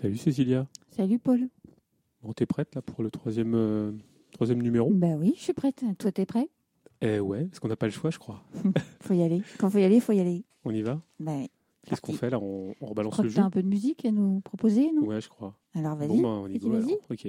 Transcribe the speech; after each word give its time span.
Salut 0.00 0.16
Cécilia. 0.16 0.66
Salut 0.96 1.18
Paul. 1.18 1.50
Bon, 2.22 2.32
t'es 2.32 2.46
prête 2.46 2.74
là 2.74 2.80
pour 2.80 3.02
le 3.02 3.10
troisième, 3.10 3.54
euh, 3.54 3.92
troisième 4.32 4.62
numéro 4.62 4.88
Ben 4.94 5.18
oui, 5.18 5.34
je 5.36 5.42
suis 5.42 5.52
prête. 5.52 5.84
Toi, 5.98 6.10
t'es 6.10 6.24
prêt 6.24 6.48
Eh 7.02 7.20
ouais, 7.20 7.44
parce 7.44 7.58
qu'on 7.60 7.68
n'a 7.68 7.76
pas 7.76 7.84
le 7.84 7.92
choix, 7.92 8.10
je 8.10 8.18
crois. 8.18 8.42
faut 9.00 9.12
y 9.12 9.22
aller. 9.22 9.42
Quand 9.58 9.68
faut 9.68 9.76
y 9.76 9.84
aller, 9.84 10.00
faut 10.00 10.12
y 10.12 10.20
aller. 10.20 10.42
On 10.64 10.70
y 10.70 10.80
va 10.80 11.02
bah, 11.18 11.32
Qu'est-ce 11.86 12.00
qu'on 12.00 12.14
fait 12.14 12.30
là 12.30 12.38
on, 12.40 12.74
rebalance 12.80 13.18
le 13.18 13.28
jeu 13.28 13.34
Tu 13.34 13.40
as 13.40 13.44
un 13.44 13.50
peu 13.50 13.62
de 13.62 13.68
musique 13.68 14.06
à 14.06 14.10
nous 14.10 14.40
proposer, 14.40 14.90
non 14.90 15.02
Ouais, 15.02 15.20
je 15.20 15.28
crois. 15.28 15.54
Alors 15.74 15.96
vas-y. 15.96 16.08
Bon, 16.08 16.22
bah, 16.22 16.28
on 16.28 16.48
y, 16.48 16.56
y 16.56 16.68
va. 16.70 16.78
Ok. 17.10 17.28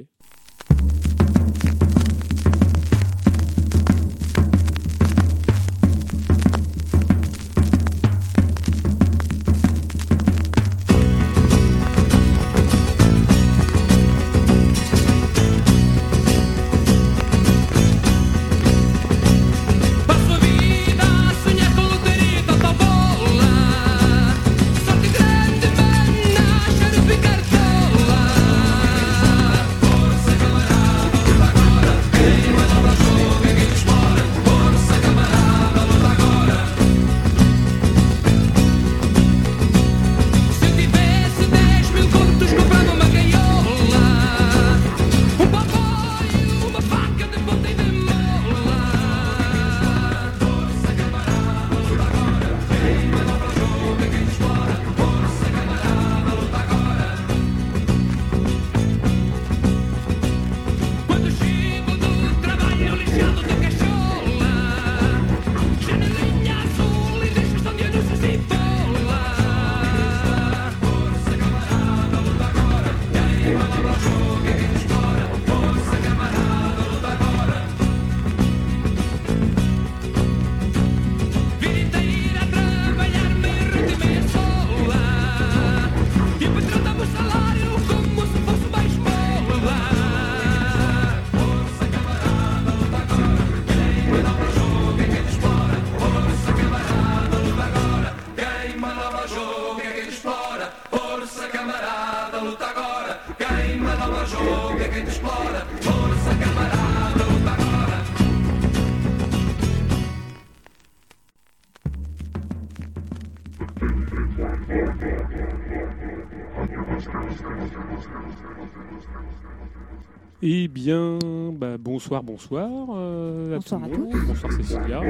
bien, 120.84 121.20
bah, 121.54 121.78
bonsoir, 121.78 122.24
bonsoir. 122.24 122.88
Euh, 122.96 123.54
à 123.56 123.56
bonsoir 123.58 123.82
tous. 123.94 124.28
Bonsoir 124.28 124.52
Cécilia. 124.52 125.02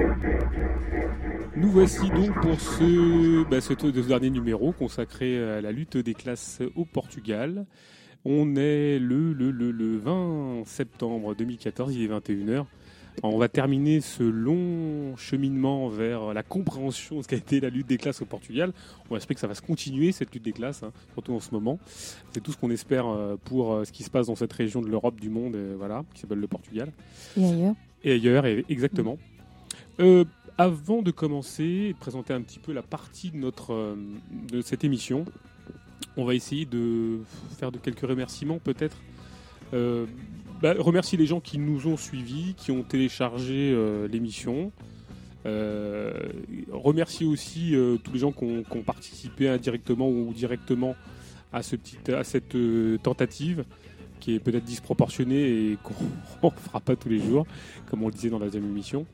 Nous 1.55 1.69
voici 1.69 2.09
donc 2.09 2.33
pour 2.41 2.51
bah, 3.49 3.61
ce, 3.61 4.01
dernier 4.01 4.29
numéro 4.29 4.73
consacré 4.73 5.41
à 5.41 5.61
la 5.61 5.71
lutte 5.71 5.95
des 5.97 6.13
classes 6.13 6.59
au 6.75 6.83
Portugal. 6.83 7.65
On 8.25 8.55
est 8.57 8.99
le, 8.99 9.31
le 9.33 9.97
20 9.97 10.63
septembre 10.65 11.35
2014, 11.35 11.95
il 11.95 12.03
est 12.03 12.07
21h. 12.13 12.65
On 13.23 13.37
va 13.37 13.47
terminer 13.49 14.01
ce 14.01 14.23
long 14.23 15.15
cheminement 15.17 15.89
vers 15.89 16.33
la 16.33 16.41
compréhension 16.43 17.17
de 17.17 17.21
ce 17.23 17.27
qu'a 17.27 17.35
été 17.35 17.59
la 17.59 17.69
lutte 17.69 17.87
des 17.87 17.97
classes 17.97 18.21
au 18.21 18.25
Portugal. 18.25 18.71
On 19.09 19.15
espère 19.15 19.35
que 19.35 19.41
ça 19.41 19.47
va 19.47 19.53
se 19.55 19.61
continuer, 19.61 20.11
cette 20.11 20.33
lutte 20.33 20.43
des 20.43 20.53
classes, 20.53 20.81
hein, 20.83 20.91
surtout 21.13 21.33
en 21.33 21.39
ce 21.39 21.51
moment. 21.51 21.77
C'est 22.33 22.41
tout 22.41 22.51
ce 22.51 22.57
qu'on 22.57 22.71
espère 22.71 23.05
euh, 23.07 23.35
pour 23.45 23.73
euh, 23.73 23.83
ce 23.85 23.91
qui 23.91 24.03
se 24.03 24.09
passe 24.09 24.27
dans 24.27 24.35
cette 24.35 24.53
région 24.53 24.81
de 24.81 24.87
l'Europe, 24.87 25.19
du 25.19 25.29
monde, 25.29 25.55
voilà, 25.77 26.03
qui 26.13 26.21
s'appelle 26.21 26.39
le 26.39 26.47
Portugal. 26.47 26.91
Et 27.37 27.43
ailleurs. 27.45 27.75
Et 28.03 28.11
ailleurs, 28.13 28.45
exactement. 28.69 29.17
Euh, 29.99 30.23
avant 30.57 31.01
de 31.03 31.11
commencer 31.11 31.63
et 31.63 31.93
de 31.93 31.97
présenter 31.97 32.33
un 32.33 32.41
petit 32.41 32.59
peu 32.59 32.73
la 32.73 32.81
partie 32.81 33.29
de, 33.29 33.37
notre, 33.37 33.95
de 34.51 34.61
cette 34.61 34.83
émission, 34.83 35.25
on 36.17 36.25
va 36.25 36.33
essayer 36.33 36.65
de 36.65 37.19
faire 37.59 37.71
de 37.71 37.77
quelques 37.77 37.99
remerciements 38.07 38.57
peut-être. 38.57 38.97
Bah, 40.61 40.75
remercie 40.77 41.17
les 41.17 41.25
gens 41.25 41.39
qui 41.39 41.57
nous 41.57 41.87
ont 41.87 41.97
suivis, 41.97 42.53
qui 42.55 42.69
ont 42.71 42.83
téléchargé 42.83 43.71
euh, 43.73 44.07
l'émission. 44.07 44.71
Euh, 45.47 46.13
remercie 46.71 47.25
aussi 47.25 47.73
euh, 47.75 47.97
tous 47.97 48.13
les 48.13 48.19
gens 48.19 48.31
qui 48.31 48.43
ont, 48.43 48.83
participé 48.83 49.49
indirectement 49.49 50.07
ou 50.07 50.31
directement 50.33 50.95
à, 51.51 51.63
cette 51.63 52.57
tentative 53.01 53.65
qui 54.19 54.35
est 54.35 54.39
peut-être 54.39 54.63
disproportionnée 54.63 55.49
et 55.71 55.77
qu'on 55.83 56.51
ne 56.51 56.55
fera 56.59 56.79
pas 56.79 56.95
tous 56.95 57.09
les 57.09 57.19
jours, 57.19 57.47
comme 57.89 58.03
on 58.03 58.07
le 58.09 58.13
disait 58.13 58.29
dans 58.29 58.37
la 58.37 58.45
deuxième 58.45 58.65
émission. 58.65 59.07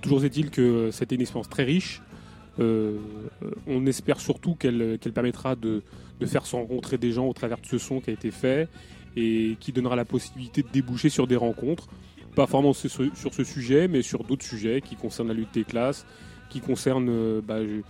toujours 0.00 0.24
est-il 0.24 0.50
que 0.50 0.90
c'était 0.92 1.14
une 1.16 1.20
expérience 1.20 1.50
très 1.50 1.64
riche. 1.64 2.00
on 2.58 3.84
espère 3.84 4.18
surtout 4.18 4.54
qu'elle 4.54 4.98
permettra 4.98 5.56
de, 5.56 5.82
de 6.20 6.26
faire 6.26 6.46
se 6.46 6.56
rencontrer 6.56 6.96
des 6.96 7.12
gens 7.12 7.26
au 7.26 7.34
travers 7.34 7.58
de 7.60 7.66
ce 7.66 7.76
son 7.76 8.00
qui 8.00 8.08
a 8.08 8.14
été 8.14 8.30
fait 8.30 8.66
et 9.16 9.56
qui 9.60 9.72
donnera 9.72 9.96
la 9.96 10.04
possibilité 10.04 10.62
de 10.62 10.68
déboucher 10.68 11.08
sur 11.08 11.26
des 11.26 11.36
rencontres, 11.36 11.88
pas 12.34 12.46
forcément 12.46 12.72
sur 12.72 13.34
ce 13.34 13.44
sujet, 13.44 13.88
mais 13.88 14.02
sur 14.02 14.24
d'autres 14.24 14.44
sujets 14.44 14.80
qui 14.80 14.96
concernent 14.96 15.28
la 15.28 15.34
lutte 15.34 15.52
des 15.54 15.64
classes, 15.64 16.06
qui 16.50 16.60
concernent 16.60 17.10
euh, 17.10 17.40
bah, 17.42 17.56
euh, 17.56 17.82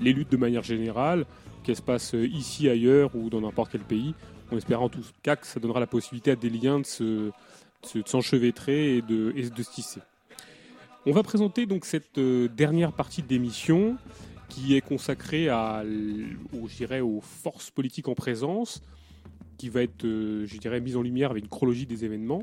les 0.00 0.12
luttes 0.12 0.32
de 0.32 0.36
manière 0.36 0.62
générale, 0.62 1.26
qu'elles 1.62 1.76
se 1.76 1.82
passent 1.82 2.14
euh, 2.14 2.26
ici, 2.26 2.68
ailleurs 2.68 3.14
ou 3.14 3.30
dans 3.30 3.40
n'importe 3.40 3.70
quel 3.72 3.80
pays. 3.82 4.14
On 4.50 4.56
espère 4.56 4.82
en 4.82 4.88
tout 4.88 5.00
cas 5.22 5.36
que 5.36 5.46
ça 5.46 5.60
donnera 5.60 5.78
la 5.80 5.86
possibilité 5.86 6.32
à 6.32 6.36
des 6.36 6.50
liens 6.50 6.80
de, 6.80 7.32
s'enchevêtrer 8.04 8.96
et 8.96 9.02
de, 9.02 9.32
de 9.32 9.62
se 9.62 9.70
tisser. 9.70 10.00
On 11.04 11.12
va 11.12 11.22
présenter 11.22 11.66
donc 11.66 11.84
cette 11.84 12.18
dernière 12.18 12.92
partie 12.92 13.22
de 13.22 13.28
l'émission 13.28 13.96
qui 14.48 14.74
est 14.76 14.80
consacrée 14.80 15.48
à, 15.48 15.84
aux 17.00 17.20
forces 17.20 17.70
politiques 17.70 18.08
en 18.08 18.14
présence, 18.14 18.80
qui 19.56 19.68
va 19.68 19.82
être, 19.82 20.04
euh, 20.04 20.44
je 20.46 20.56
dirais, 20.58 20.80
mise 20.80 20.96
en 20.96 21.02
lumière 21.02 21.30
avec 21.30 21.44
une 21.44 21.50
chronologie 21.50 21.86
des 21.86 22.04
événements. 22.04 22.42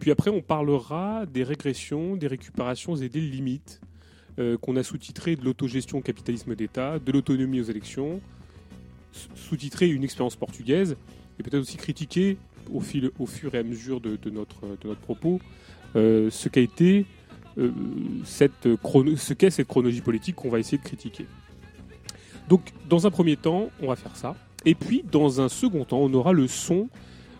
Puis 0.00 0.10
après, 0.10 0.30
on 0.30 0.40
parlera 0.40 1.26
des 1.26 1.44
régressions, 1.44 2.16
des 2.16 2.26
récupérations 2.26 2.96
et 2.96 3.08
des 3.08 3.20
limites 3.20 3.80
euh, 4.38 4.56
qu'on 4.58 4.76
a 4.76 4.82
sous-titré 4.82 5.36
de 5.36 5.44
l'autogestion 5.44 5.98
au 5.98 6.00
capitalisme 6.00 6.54
d'État, 6.54 6.98
de 6.98 7.12
l'autonomie 7.12 7.60
aux 7.60 7.64
élections, 7.64 8.20
sous-titré 9.34 9.88
une 9.88 10.04
expérience 10.04 10.36
portugaise, 10.36 10.96
et 11.38 11.42
peut-être 11.42 11.60
aussi 11.62 11.76
critiquer 11.76 12.36
au, 12.72 12.80
fil, 12.80 13.10
au 13.18 13.26
fur 13.26 13.54
et 13.54 13.58
à 13.58 13.62
mesure 13.62 14.00
de, 14.00 14.18
notre, 14.30 14.62
de 14.66 14.88
notre 14.88 15.00
propos 15.00 15.40
euh, 15.96 16.30
ce 16.30 16.48
qu'a 16.48 16.60
été 16.60 17.06
cette 18.24 18.76
chrono, 18.82 19.14
ce 19.18 19.34
qu'est 19.34 19.50
cette 19.50 19.66
chronologie 19.68 20.00
politique 20.00 20.36
qu'on 20.36 20.48
va 20.48 20.58
essayer 20.58 20.78
de 20.78 20.82
critiquer. 20.84 21.26
Donc, 22.48 22.62
dans 22.88 23.06
un 23.06 23.10
premier 23.10 23.36
temps, 23.36 23.68
on 23.82 23.88
va 23.88 23.94
faire 23.94 24.16
ça. 24.16 24.34
Et 24.64 24.74
puis, 24.74 25.04
dans 25.10 25.40
un 25.40 25.48
second 25.48 25.84
temps, 25.84 25.98
on 25.98 26.14
aura 26.14 26.32
le 26.32 26.46
son 26.46 26.88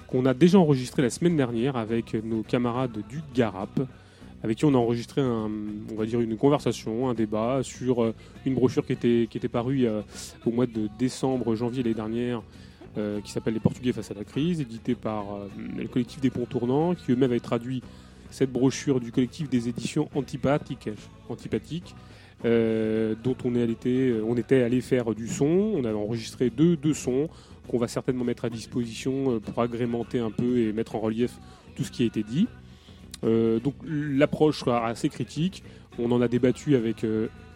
qu'on 0.09 0.27
a 0.27 0.35
déjà 0.35 0.59
enregistré 0.59 1.03
la 1.03 1.11
semaine 1.11 1.37
dernière 1.37 1.77
avec 1.77 2.15
nos 2.23 2.43
camarades 2.43 2.99
du 3.09 3.21
Garap, 3.35 3.81
avec 4.43 4.59
qui 4.59 4.65
on 4.65 4.75
a 4.75 4.77
enregistré 4.77 5.21
on 5.23 5.51
va 5.97 6.05
dire 6.05 6.21
une 6.21 6.37
conversation, 6.37 7.09
un 7.09 7.15
débat 7.15 7.61
sur 7.63 8.03
euh, 8.03 8.13
une 8.45 8.55
brochure 8.55 8.85
qui 8.85 8.93
était, 8.93 9.49
parue 9.49 9.87
au 10.45 10.51
mois 10.51 10.67
de 10.67 10.89
décembre, 10.99 11.55
janvier 11.55 11.85
l'année 11.85 11.95
dernière, 11.95 12.43
euh, 12.99 13.21
qui 13.21 13.31
s'appelle 13.31 13.55
Les 13.55 13.61
Portugais 13.61 13.93
face 13.93 14.11
à 14.11 14.15
la 14.15 14.25
crise, 14.25 14.61
édité 14.61 14.97
par 14.97 15.25
euh, 15.35 15.49
le 15.79 15.87
collectif 15.87 16.21
des 16.21 16.29
Ponts 16.31 16.45
Tournants, 16.47 16.95
qui 16.95 17.13
eux-mêmes 17.13 17.31
avaient 17.31 17.41
traduit 17.41 17.83
cette 18.31 18.51
brochure 18.51 18.99
du 19.01 19.13
collectif 19.13 19.49
des 19.49 19.69
éditions 19.69 20.09
antipathiques 20.15 20.91
euh, 22.45 23.15
dont 23.23 23.37
on, 23.45 23.53
euh, 23.55 24.21
on 24.27 24.37
était 24.37 24.63
allé 24.65 24.81
faire 24.81 25.15
du 25.15 25.29
son. 25.29 25.47
On 25.47 25.85
avait 25.85 25.95
enregistré 25.95 26.51
deux, 26.51 26.77
sons 26.95 27.29
qu'on 27.69 27.79
va 27.79 27.87
certainement 27.87 28.25
mettre 28.25 28.45
à 28.45 28.51
disposition 28.51 29.37
euh, 29.37 29.39
pour 29.39 29.61
agrémenter 29.63 30.19
un 30.19 30.33
peu 30.33 30.59
et 30.59 30.73
mettre 30.73 30.97
en 30.97 31.01
relief 31.01 31.33
tout 31.77 31.85
ce 31.85 31.93
qui 31.93 32.03
a 32.03 32.07
été 32.07 32.23
dit. 32.23 32.49
donc 33.23 33.75
l'approche 33.87 34.61
sera 34.61 34.87
assez 34.89 35.09
critique. 35.09 35.63
On 35.99 36.11
en 36.11 36.21
a 36.21 36.27
débattu 36.29 36.75
avec, 36.75 37.07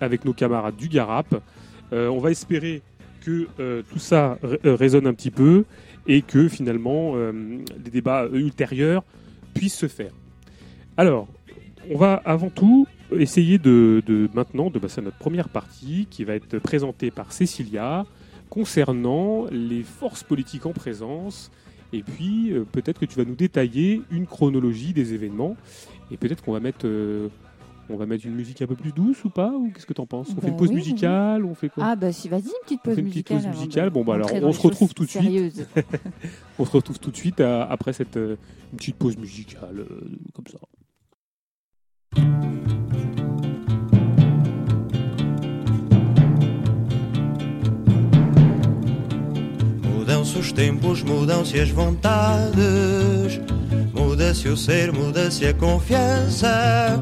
avec 0.00 0.24
nos 0.24 0.32
camarades 0.32 0.76
du 0.76 0.88
Garap. 0.88 1.42
on 1.92 2.18
va 2.18 2.30
espérer 2.30 2.80
que 3.22 3.48
tout 3.82 3.98
ça 3.98 4.38
résonne 4.64 5.06
un 5.06 5.12
petit 5.14 5.30
peu 5.32 5.64
et 6.06 6.22
que 6.22 6.48
finalement 6.48 7.16
les 7.16 7.90
débats 7.90 8.26
ultérieurs 8.32 9.02
puissent 9.54 9.76
se 9.76 9.88
faire. 9.88 10.12
Alors, 10.96 11.26
on 11.90 11.98
va 11.98 12.14
avant 12.24 12.48
tout 12.50 12.86
essayer 13.12 13.58
de, 13.58 14.02
maintenant 14.34 14.70
de 14.70 14.78
passer 14.78 15.00
à 15.00 15.04
notre 15.04 15.18
première 15.18 15.48
partie 15.48 16.06
qui 16.10 16.24
va 16.24 16.34
être 16.34 16.58
présentée 16.58 17.10
par 17.10 17.32
Cécilia 17.32 18.04
concernant 18.50 19.46
les 19.50 19.82
forces 19.82 20.22
politiques 20.22 20.66
en 20.66 20.72
présence. 20.72 21.50
Et 21.92 22.02
puis 22.02 22.52
euh, 22.52 22.64
peut-être 22.64 22.98
que 23.00 23.04
tu 23.06 23.16
vas 23.16 23.24
nous 23.24 23.36
détailler 23.36 24.02
une 24.10 24.26
chronologie 24.26 24.92
des 24.92 25.14
événements. 25.14 25.56
Et 26.10 26.16
peut-être 26.16 26.42
qu'on 26.44 26.52
va 26.52 26.60
mettre 26.60 26.80
euh, 26.86 27.28
on 27.88 27.96
va 27.96 28.06
mettre 28.06 28.26
une 28.26 28.34
musique 28.34 28.60
un 28.62 28.66
peu 28.66 28.74
plus 28.74 28.90
douce 28.90 29.24
ou 29.24 29.30
pas 29.30 29.50
Ou 29.52 29.70
qu'est-ce 29.72 29.86
que 29.86 29.92
t'en 29.92 30.06
penses 30.06 30.28
On 30.30 30.34
fait 30.40 30.48
bah 30.48 30.48
une 30.48 30.56
pause 30.56 30.72
musicale 30.72 31.44
ou 31.44 31.50
On 31.50 31.54
fait 31.54 31.68
quoi 31.68 31.84
Ah 31.86 31.96
bah 31.96 32.12
si, 32.12 32.28
vas-y, 32.28 32.42
une 32.42 32.48
petite 32.64 32.82
pause 32.82 32.94
on 32.96 33.00
une 33.00 33.04
musicale. 33.06 33.38
Petite 33.38 33.50
pause 33.52 33.56
musicale. 33.60 33.90
Bon 33.90 34.04
bah 34.04 34.14
alors 34.14 34.30
on 34.42 34.52
se 34.52 34.60
retrouve 34.60 34.94
tout 34.94 35.04
de 35.04 35.10
suite. 35.10 35.68
on 36.58 36.64
se 36.64 36.70
retrouve 36.72 36.98
tout 36.98 37.10
de 37.12 37.16
suite 37.16 37.40
après 37.40 37.92
cette 37.92 38.16
euh, 38.16 38.34
petite 38.76 38.96
pause 38.96 39.16
musicale 39.16 39.86
comme 40.34 40.46
ça. 40.48 40.58
mudam-se 50.26 50.38
os 50.38 50.50
tempos, 50.52 51.02
mudam-se 51.02 51.60
as 51.60 51.70
vontades, 51.70 53.38
muda-se 53.94 54.48
o 54.48 54.56
ser, 54.56 54.92
muda-se 54.92 55.46
a 55.46 55.54
confiança. 55.54 57.00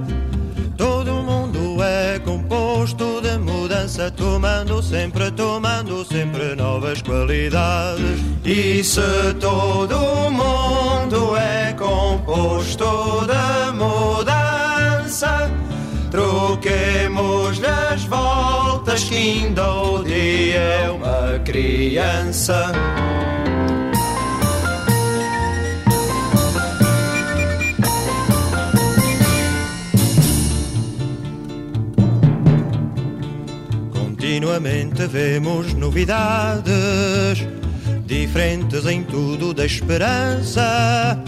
Todo 0.76 1.10
mundo 1.22 1.82
é 1.82 2.18
composto 2.18 3.20
de 3.22 3.38
mudança, 3.38 4.10
tomando 4.10 4.82
sempre, 4.82 5.30
tomando 5.30 6.04
sempre 6.04 6.54
novas 6.54 7.00
qualidades. 7.00 8.20
E 8.44 8.84
se 8.84 9.00
todo 9.40 9.96
mundo 10.30 11.36
é 11.38 11.72
composto 11.72 12.84
de 13.26 13.72
mudança, 13.72 15.50
troquemos-lhe 16.10 17.66
as 17.66 18.04
voltas, 18.04 19.04
que 19.04 19.16
ainda 19.16 19.72
o 19.82 20.02
dia 20.04 20.12
é 20.60 20.90
uma 20.90 21.13
criança. 21.44 22.72
Continuamente 33.92 35.06
vemos 35.06 35.74
novidades 35.74 36.72
diferentes 38.06 38.86
em 38.86 39.02
tudo 39.04 39.52
da 39.54 39.64
esperança. 39.66 41.20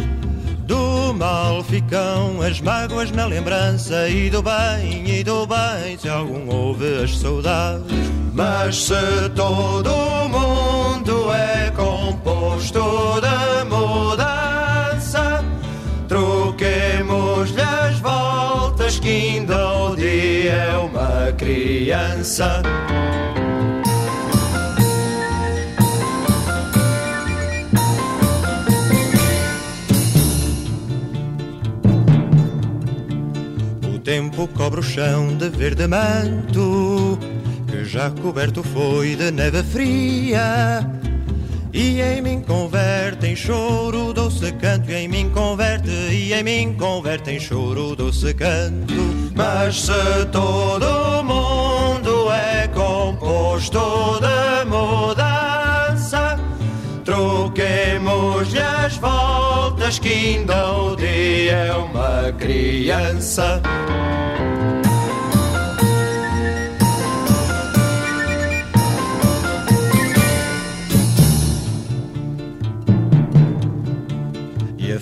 Do 0.66 1.14
mal 1.14 1.62
ficam 1.62 2.40
as 2.42 2.60
mágoas 2.60 3.12
na 3.12 3.26
lembrança 3.26 4.08
e 4.08 4.28
do 4.30 4.42
bem, 4.42 5.18
e 5.20 5.22
do 5.22 5.46
bem 5.46 5.96
se 5.98 6.08
algum 6.08 6.52
houve 6.52 7.04
as 7.04 7.16
saudades 7.18 8.15
mas 8.36 8.84
se 8.84 9.30
todo 9.34 9.90
o 9.90 10.28
mundo 10.28 11.32
é 11.32 11.70
composto 11.70 12.82
de 13.22 13.64
mudança, 13.64 15.42
troquemos-lhe 16.06 17.62
as 17.62 17.98
voltas 17.98 18.98
que 19.00 19.08
ainda 19.08 19.72
o 19.88 19.96
dia 19.96 20.52
é 20.52 20.76
uma 20.76 21.32
criança. 21.32 22.60
O 33.94 33.98
tempo 34.00 34.46
cobre 34.48 34.80
o 34.80 34.82
chão 34.82 35.34
de 35.38 35.48
verde 35.48 35.86
manto 35.86 37.16
já 37.96 38.10
coberto 38.10 38.62
foi 38.62 39.16
de 39.16 39.30
neve 39.30 39.62
fria. 39.62 40.84
E 41.72 42.00
em 42.02 42.20
mim 42.20 42.42
converte 42.46 43.26
em 43.26 43.34
choro 43.36 44.12
doce 44.12 44.52
canto, 44.52 44.90
e 44.90 44.94
em 44.96 45.08
mim 45.08 45.30
converte, 45.30 45.88
e 45.88 46.32
em 46.34 46.42
mim 46.42 46.74
converte 46.78 47.30
em 47.30 47.40
choro 47.40 47.96
doce 47.96 48.34
canto. 48.34 48.94
Mas 49.34 49.80
se 49.82 50.26
todo 50.32 51.22
mundo 51.24 52.30
é 52.32 52.68
composto 52.68 53.80
de 54.20 54.64
mudança, 54.66 56.38
troquemos-lhe 57.04 58.58
as 58.58 58.94
voltas 58.96 59.98
que 59.98 60.08
ainda 60.12 60.72
o 60.76 60.96
dia 60.96 61.52
é 61.52 61.72
uma 61.74 62.30
criança. 62.38 63.60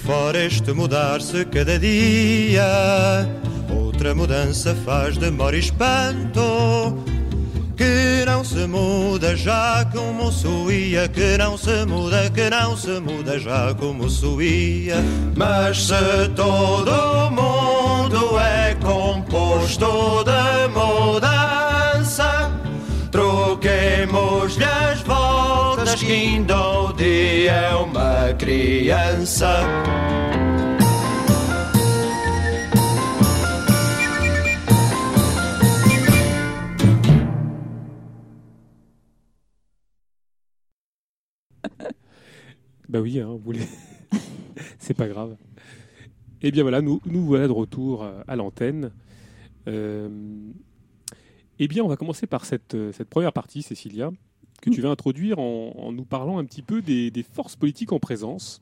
fora 0.05 0.39
este 0.39 0.73
mudar-se 0.73 1.45
cada 1.47 1.79
dia. 1.79 2.63
Outra 3.75 4.15
mudança 4.15 4.77
faz 4.85 5.17
demora 5.17 5.57
e 5.57 5.61
espanto. 5.61 6.99
Que 7.77 8.25
não 8.27 8.45
se 8.45 8.67
muda 8.69 9.35
já 9.35 9.85
como 9.93 10.31
suía, 10.31 11.09
que 11.09 11.37
não 11.39 11.57
se 11.57 11.85
muda, 11.87 12.31
que 12.33 12.49
não 12.51 12.77
se 12.77 13.01
muda 13.01 13.37
já 13.39 13.75
como 13.75 14.09
suía. 14.09 14.97
Mas 15.37 15.85
se 15.87 16.29
todo 16.37 17.31
mundo 17.33 18.39
é 18.39 18.75
composto 18.75 20.23
de 20.29 20.69
mudança, 20.79 22.53
troquemos-lhe 23.11 24.65
as 24.65 25.01
voltas 25.01 25.95
que 25.97 26.13
ainda 26.13 26.55
Bah 27.45 27.51
oui, 43.01 43.21
hein, 43.21 43.39
voulez. 43.45 43.61
c'est 44.79 44.95
pas 44.95 45.07
grave. 45.09 45.37
Et 46.41 46.49
eh 46.49 46.51
bien 46.51 46.63
voilà, 46.63 46.81
nous, 46.81 47.03
nous 47.05 47.27
voilà 47.27 47.47
de 47.47 47.53
retour 47.53 48.05
euh, 48.05 48.23
à 48.27 48.37
l'antenne. 48.37 48.91
Euh, 49.69 50.09
eh 51.59 51.69
bien, 51.69 51.83
on 51.85 51.89
va 51.89 51.97
commencer 51.97 52.27
par 52.27 52.47
cette, 52.47 52.75
euh, 52.75 52.91
cette 52.93 53.11
première 53.11 53.35
partie, 53.35 53.61
Cécilia, 53.63 54.11
que 54.65 54.71
tu 54.75 54.81
vas 54.81 54.91
introduire 54.91 55.39
en, 55.39 55.93
nous 55.93 56.05
parlant 56.05 56.39
un 56.39 56.45
petit 56.45 56.63
peu 56.63 56.81
des, 56.83 57.13
forces 57.33 57.57
politiques 57.57 57.93
en 57.93 57.99
présence. 58.01 58.61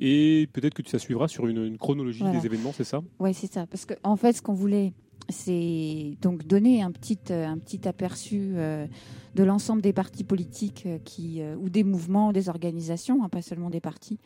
Et 0.00 0.48
peut-être 0.54 0.72
que 0.74 0.80
tu 0.82 0.90
ça 0.90 0.98
suivra 0.98 1.28
sur 1.28 1.46
une, 1.46 1.76
chronologie 1.76 2.24
des 2.32 2.46
événements, 2.46 2.72
c'est 2.72 2.84
ça 2.84 3.02
Oui, 3.18 3.34
c'est 3.34 3.52
ça. 3.52 3.66
Parce 3.66 3.84
qu'en 3.84 3.94
en 4.02 4.16
fait, 4.16 4.32
ce 4.32 4.40
qu'on 4.40 4.54
voulait, 4.54 4.94
c'est 5.28 6.16
donc 6.22 6.46
donner 6.46 6.80
un 6.80 6.90
petit, 6.90 7.18
euh, 7.30 7.46
un 7.46 7.58
petit 7.58 7.86
aperçu 7.86 8.52
euh, 8.54 8.86
de 9.34 9.44
l'ensemble 9.44 9.82
des 9.82 9.92
partis 9.92 10.24
politiques 10.24 10.84
euh, 10.86 10.98
qui, 11.04 11.42
ou 11.60 11.68
des 11.68 11.84
mouvements, 11.84 12.32
des 12.32 12.48
organisations, 12.48 13.22
hein, 13.22 13.28
pas 13.28 13.42
seulement 13.42 13.68
des 13.68 13.80
partis, 13.82 14.18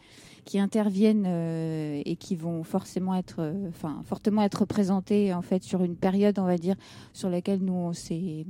qui 0.45 0.61
interviennent 0.61 1.27
et 1.27 2.17
qui 2.21 2.37
vont 2.37 2.63
forcément 2.63 3.17
être, 3.17 3.41
enfin, 3.71 4.01
fortement 4.05 4.43
être 4.43 4.61
représentés 4.61 5.33
en 5.35 5.43
fait 5.43 5.65
sur 5.65 5.83
une 5.83 5.97
période, 5.97 6.39
on 6.39 6.45
va 6.45 6.59
dire, 6.59 6.77
sur 7.15 7.31
laquelle 7.31 7.61
nous 7.65 7.73
on 7.73 7.93
s'est 7.95 8.45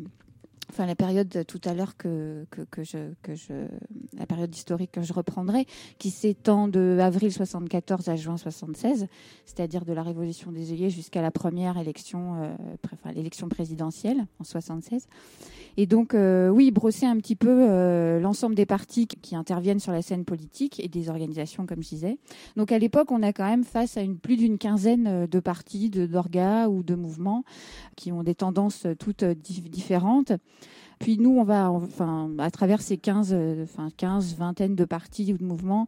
enfin 0.75 0.87
la 0.87 0.97
période 0.97 1.45
tout 1.47 1.61
à 1.65 1.73
l'heure 1.75 1.97
que, 1.97 2.47
que, 2.71 2.83
je, 2.83 3.13
que 3.23 3.35
je, 3.37 3.67
la 4.19 4.27
période 4.27 4.53
historique 4.55 4.91
que 4.93 5.03
je 5.03 5.13
reprendrai, 5.13 5.67
qui 5.99 6.11
s'étend 6.11 6.67
de 6.69 6.99
avril 7.01 7.33
74 7.33 8.09
à 8.09 8.17
juin 8.17 8.37
76, 8.37 9.07
c'est-à-dire 9.47 9.85
de 9.85 9.93
la 9.93 10.03
Révolution 10.03 10.51
des 10.51 10.73
œillets 10.73 10.91
jusqu'à 10.91 11.23
la 11.23 11.31
première 11.31 11.79
élection, 11.79 12.43
euh, 12.43 12.57
enfin 12.93 13.13
l'élection 13.13 13.49
présidentielle 13.49 14.27
en 14.41 14.45
76. 14.45 15.07
Et 15.77 15.87
donc, 15.87 16.15
euh, 16.15 16.49
oui, 16.51 16.71
brosser 16.71 17.07
un 17.07 17.17
petit 17.17 17.35
peu 17.37 17.49
euh, 17.69 18.21
l'ensemble 18.21 18.55
des 18.55 18.67
partis 18.67 19.07
qui 19.07 19.35
interviennent 19.35 19.81
sur 19.81 19.93
la 19.93 20.03
scène 20.03 20.25
politique 20.25 20.81
et 20.83 20.89
des 20.89 21.09
organisations, 21.11 21.67
comme 21.67 21.83
je 21.83 21.89
disais. 21.89 22.19
Donc, 22.57 22.71
à 22.73 22.79
l'époque, 22.79 23.11
on 23.11 23.23
a 23.23 23.33
quand 23.33 23.49
même 23.49 23.65
face 23.65 23.97
à 23.97 24.03
une, 24.03 24.17
plus 24.19 24.37
d'une 24.37 24.59
quinzaine 24.59 25.07
euh, 25.07 25.27
de 25.27 25.41
partis, 25.41 25.91
d'orgas 25.91 26.69
ou 26.69 26.83
de 26.83 26.95
mouvements 26.95 27.45
qui 27.97 28.13
ont 28.13 28.23
des 28.23 28.35
tendances 28.35 28.87
toutes 28.99 29.25
différentes 29.25 30.33
puis 31.05 31.19
nous, 31.19 31.37
on 31.39 31.45
va, 31.45 31.71
enfin, 31.71 32.31
à 32.39 32.51
travers 32.51 32.81
ces 32.81 32.97
15, 32.97 33.31
euh, 33.35 33.65
enfin, 33.65 33.89
15 33.95 34.37
vingtaines 34.39 34.75
de 34.75 34.87
partis 34.87 35.35
ou 35.35 35.37
de 35.37 35.45
mouvements, 35.45 35.87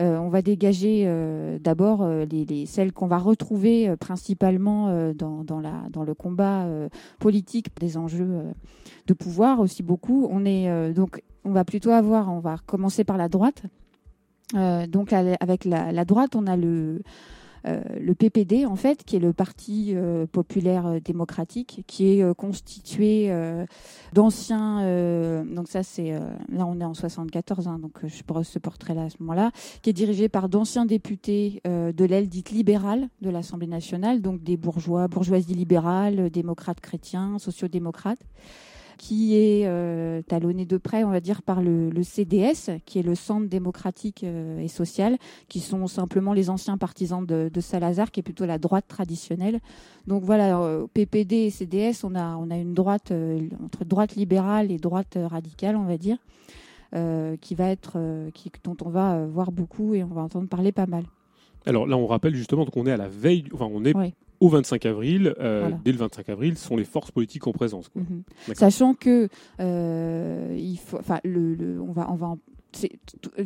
euh, 0.00 0.16
on 0.16 0.30
va 0.30 0.40
dégager 0.40 1.02
euh, 1.04 1.58
d'abord 1.58 2.08
les, 2.08 2.64
celles 2.64 2.92
qu'on 2.94 3.06
va 3.06 3.18
retrouver 3.18 3.94
principalement 4.00 4.88
dans, 5.14 5.60
la, 5.60 5.82
dans 5.90 6.02
le 6.02 6.14
combat 6.14 6.66
politique 7.20 7.68
des 7.78 7.98
enjeux 7.98 8.40
de 9.06 9.12
pouvoir 9.12 9.60
aussi 9.60 9.82
beaucoup. 9.82 10.26
On 10.30 10.46
est 10.46 10.94
donc, 10.94 11.22
on 11.44 11.52
va 11.52 11.64
plutôt 11.66 11.90
avoir, 11.90 12.32
on 12.32 12.40
va 12.40 12.56
commencer 12.66 13.04
par 13.04 13.18
la 13.18 13.28
droite. 13.28 13.64
donc 14.54 15.12
avec 15.12 15.64
la 15.66 16.04
droite, 16.06 16.36
on 16.36 16.46
a 16.46 16.56
le 16.56 17.02
euh, 17.66 17.80
le 17.98 18.14
PPD, 18.14 18.66
en 18.66 18.76
fait, 18.76 19.04
qui 19.04 19.16
est 19.16 19.20
le 19.20 19.32
Parti 19.32 19.92
euh, 19.94 20.26
populaire 20.26 20.86
euh, 20.86 21.00
démocratique, 21.00 21.82
qui 21.86 22.08
est 22.20 22.34
constitué 22.34 23.32
d'anciens. 24.12 24.78
donc 25.44 25.68
ça, 25.68 25.82
c'est 25.82 26.12
là, 26.12 26.66
on 26.66 26.78
est 26.80 26.84
en 26.84 26.94
74, 26.94 27.66
hein, 27.68 27.78
donc 27.80 27.92
je 28.06 28.22
brosse 28.26 28.48
ce 28.48 28.58
portrait-là 28.58 29.04
à 29.04 29.10
ce 29.10 29.16
moment-là, 29.20 29.50
qui 29.82 29.90
est 29.90 29.94
dirigé 29.94 30.28
par 30.28 30.48
d'anciens 30.48 30.86
députés 30.86 31.60
de 31.64 32.04
l'aile 32.04 32.28
dite 32.28 32.50
libérale 32.50 33.08
de 33.22 33.30
l'Assemblée 33.30 33.66
nationale, 33.66 34.22
donc 34.22 34.42
des 34.42 34.56
bourgeois, 34.56 35.08
bourgeoisie 35.08 35.54
libérale, 35.54 36.30
démocrates 36.30 36.80
chrétiens, 36.80 37.38
sociodémocrates 37.38 38.18
qui 38.98 39.34
est 39.36 39.62
euh, 39.66 40.22
talonné 40.22 40.64
de 40.64 40.76
près, 40.76 41.04
on 41.04 41.10
va 41.10 41.20
dire, 41.20 41.42
par 41.42 41.60
le, 41.62 41.90
CDS, 42.02 42.70
qui 42.86 42.98
est 42.98 43.02
le 43.02 43.14
Centre 43.14 43.48
démocratique 43.48 44.22
euh, 44.24 44.60
et 44.60 44.68
social, 44.68 45.18
qui 45.48 45.60
sont 45.60 45.86
simplement 45.86 46.32
les 46.32 46.50
anciens 46.50 46.78
partisans 46.78 47.24
de, 47.24 47.50
Salazar, 47.60 48.10
qui 48.10 48.20
est 48.20 48.22
plutôt 48.22 48.46
la 48.46 48.58
droite 48.58 48.84
traditionnelle. 48.88 49.60
Donc 50.06 50.22
voilà, 50.24 50.58
euh, 50.60 50.86
PPD 50.92 51.36
et 51.36 51.50
CDS, 51.50 52.04
on 52.04 52.14
a, 52.14 52.36
on 52.36 52.50
a 52.50 52.56
une 52.56 52.74
droite 52.74 53.12
entre 53.64 53.84
droite 53.84 54.16
libérale 54.16 54.70
et 54.70 54.78
droite 54.78 55.18
radicale, 55.22 55.76
on 55.76 55.84
va 55.84 55.96
dire, 55.98 56.18
qui 57.40 57.54
va 57.56 57.70
être, 57.70 57.98
qui, 58.34 58.52
dont 58.62 58.76
on 58.84 58.88
va 58.88 59.26
voir 59.26 59.50
beaucoup 59.50 59.94
et 59.94 60.04
on 60.04 60.14
va 60.14 60.20
entendre 60.22 60.48
parler 60.48 60.70
pas 60.70 60.86
mal. 60.86 61.02
Alors 61.66 61.86
là, 61.88 61.96
on 61.96 62.06
rappelle 62.06 62.34
justement 62.36 62.64
qu'on 62.66 62.86
est 62.86 62.92
à 62.92 62.96
la 62.96 63.08
veille, 63.08 63.44
enfin 63.52 63.68
on 63.72 63.84
est 63.84 63.94
au 64.44 64.48
25 64.48 64.84
avril, 64.86 65.34
euh, 65.40 65.70
dès 65.84 65.92
le 65.92 65.98
25 65.98 66.28
avril, 66.28 66.58
sont 66.58 66.76
les 66.76 66.84
forces 66.84 67.10
politiques 67.10 67.46
en 67.46 67.52
présence. 67.52 67.86
Mhm. 67.94 68.22
Sachant 68.54 68.92
que 68.94 69.28
euh, 69.60 70.54
il 70.58 70.78
faut, 70.78 70.98
le, 71.24 71.80
on 71.80 71.92
va, 71.92 72.10
on 72.12 72.16
va 72.16 72.34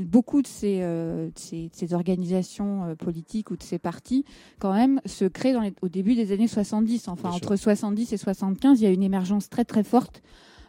beaucoup 0.00 0.40
de 0.42 0.46
ces, 0.48 0.78
euh, 0.80 1.28
ces, 1.36 1.70
organisations 1.94 2.96
politiques 2.98 3.50
ou 3.52 3.56
de 3.56 3.62
ces 3.62 3.78
partis, 3.78 4.24
quand 4.58 4.72
même, 4.74 5.00
se 5.06 5.26
créent 5.26 5.52
dans 5.52 5.60
les, 5.60 5.72
au 5.82 5.88
début 5.88 6.14
des 6.16 6.32
années 6.32 6.48
70. 6.48 7.06
Enfin, 7.08 7.30
entre 7.30 7.54
70 7.56 8.12
et 8.12 8.16
75, 8.16 8.80
il 8.80 8.84
y 8.84 8.86
a 8.88 8.90
une 8.90 9.02
émergence 9.04 9.48
très 9.50 9.64
très 9.64 9.84
forte 9.84 10.20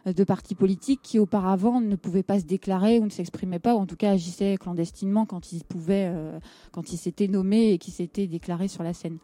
de 0.06 0.24
partis 0.24 0.54
politiques 0.54 1.00
qui 1.02 1.18
auparavant 1.18 1.78
ne 1.82 1.94
pouvaient 1.94 2.22
pas 2.22 2.40
se 2.40 2.46
déclarer 2.46 2.98
ou 3.00 3.04
ne 3.04 3.10
s'exprimaient 3.10 3.58
pas, 3.58 3.74
ou 3.74 3.78
en 3.80 3.84
tout 3.86 3.96
cas 3.96 4.12
agissaient 4.12 4.56
clandestinement 4.58 5.26
quand 5.26 5.52
ils 5.52 5.62
pouvaient, 5.62 6.10
quand 6.72 6.90
ils 6.94 6.96
s'étaient 6.96 7.28
nommés 7.28 7.72
et 7.72 7.78
qui 7.78 7.90
s'étaient 7.90 8.26
déclarés 8.26 8.68
sur 8.68 8.82
la 8.82 8.94
scène. 8.94 9.18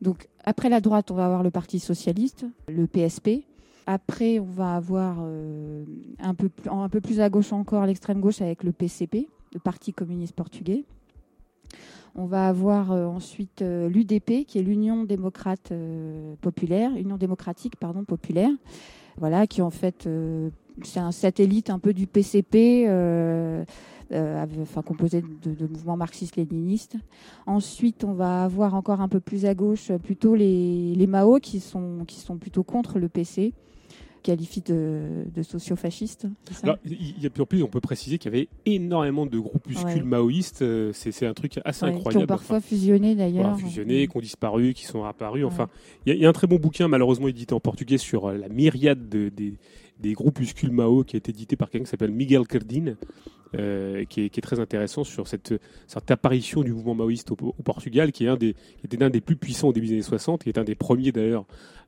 Donc 0.00 0.28
après 0.44 0.68
la 0.68 0.80
droite, 0.80 1.10
on 1.10 1.14
va 1.14 1.26
avoir 1.26 1.42
le 1.42 1.50
Parti 1.50 1.78
socialiste, 1.80 2.44
le 2.68 2.86
PSP. 2.86 3.44
Après, 3.86 4.38
on 4.38 4.44
va 4.44 4.76
avoir 4.76 5.16
euh, 5.20 5.84
un, 6.20 6.34
peu 6.34 7.00
plus, 7.00 7.20
à 7.20 7.28
gauche 7.30 7.52
encore 7.52 7.86
l'extrême 7.86 8.20
gauche 8.20 8.42
avec 8.42 8.62
le 8.62 8.72
PCP, 8.72 9.28
le 9.54 9.60
Parti 9.60 9.92
communiste 9.92 10.34
portugais. 10.34 10.84
On 12.14 12.26
va 12.26 12.48
avoir 12.48 12.92
euh, 12.92 13.06
ensuite 13.06 13.62
euh, 13.62 13.88
l'UDP, 13.88 14.44
qui 14.46 14.58
est 14.58 14.62
l'Union 14.62 15.04
démocrate 15.04 15.72
populaire, 16.40 16.92
Union 16.96 17.16
démocratique 17.16 17.76
pardon 17.76 18.04
populaire, 18.04 18.50
voilà, 19.16 19.46
qui 19.46 19.62
en 19.62 19.70
fait 19.70 20.08
c'est 20.82 21.00
un 21.00 21.10
satellite 21.12 21.70
un 21.70 21.80
peu 21.80 21.92
du 21.92 22.06
PCP 22.06 22.86
composé 24.08 24.08
euh, 24.20 24.62
enfin, 24.62 24.82
composé 24.82 25.22
de, 25.22 25.66
mouvements 25.66 25.96
marxistes-léninistes. 25.96 26.96
Ensuite, 27.46 28.04
on 28.04 28.12
va 28.12 28.44
avoir 28.44 28.74
encore 28.74 29.00
un 29.00 29.08
peu 29.08 29.20
plus 29.20 29.44
à 29.44 29.54
gauche 29.54 29.90
euh, 29.90 29.98
plutôt 29.98 30.34
les, 30.34 30.94
les 30.94 31.06
Mao 31.06 31.38
qui 31.38 31.60
sont, 31.60 32.04
qui 32.06 32.20
sont 32.20 32.36
plutôt 32.36 32.62
contre 32.62 32.98
le 32.98 33.08
PC 33.08 33.52
qualifie 34.22 34.60
de, 34.62 35.24
de 35.32 35.42
socio-fascistes. 35.42 36.26
Il 36.84 37.22
y 37.22 37.26
a 37.26 37.30
plus, 37.30 37.62
on 37.62 37.68
peut 37.68 37.80
préciser 37.80 38.18
qu'il 38.18 38.32
y 38.32 38.34
avait 38.34 38.48
énormément 38.66 39.24
de 39.26 39.38
groupuscules 39.38 40.04
maoïstes. 40.04 40.60
Euh, 40.62 40.92
c'est 40.92 41.24
un 41.24 41.32
truc 41.34 41.58
assez 41.64 41.84
incroyable. 41.84 42.10
Qui 42.10 42.16
ont 42.18 42.26
parfois 42.26 42.60
fusionné 42.60 43.14
d'ailleurs. 43.14 43.56
fusionné, 43.56 44.06
qui 44.08 44.16
ont 44.16 44.20
disparu, 44.20 44.74
qui 44.74 44.84
sont 44.84 45.04
apparus. 45.04 45.44
Enfin, 45.46 45.68
il 46.04 46.14
y, 46.16 46.26
a 46.26 46.28
un 46.28 46.32
très 46.32 46.46
bon 46.48 46.56
bouquin, 46.56 46.88
malheureusement 46.88 47.28
édité 47.28 47.54
en 47.54 47.60
portugais, 47.60 47.96
sur 47.96 48.30
la 48.32 48.48
myriade 48.48 49.08
des, 49.08 49.30
des 50.00 50.12
groupuscules 50.12 50.70
Mao 50.72 51.04
qui 51.04 51.16
a 51.16 51.18
été 51.18 51.30
édité 51.30 51.56
par 51.56 51.70
quelqu'un 51.70 51.84
qui 51.84 51.90
s'appelle 51.90 52.12
Miguel 52.12 52.46
Cardin, 52.46 52.94
euh, 53.56 54.04
qui, 54.04 54.22
est, 54.24 54.40
très 54.40 54.60
intéressant 54.60 55.04
sur 55.04 55.26
cette, 55.26 55.54
apparition 56.10 56.62
du 56.62 56.72
mouvement 56.72 56.94
maoïste 56.94 57.30
au, 57.32 57.36
Portugal, 57.36 58.12
qui, 58.12 58.24
est 58.24 58.28
un 58.28 58.36
des, 58.36 58.54
était 58.84 59.02
un 59.02 59.10
des 59.10 59.20
plus 59.20 59.36
puissants 59.36 59.68
au 59.68 59.72
début 59.72 59.86
des 59.88 59.94
années 59.94 60.02
60, 60.02 60.42
qui 60.44 60.48
est 60.48 60.58
un 60.58 60.64
des 60.64 60.74
premiers 60.74 61.12
d'ailleurs, 61.12 61.46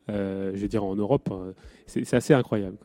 euh, 0.09 0.51
je 0.55 0.61
vais 0.61 0.69
dire, 0.69 0.85
en 0.85 0.97
Europe. 0.97 1.31
Hein. 1.31 1.55
C'est 1.87 2.15
assez 2.15 2.35
incroyable. 2.35 2.77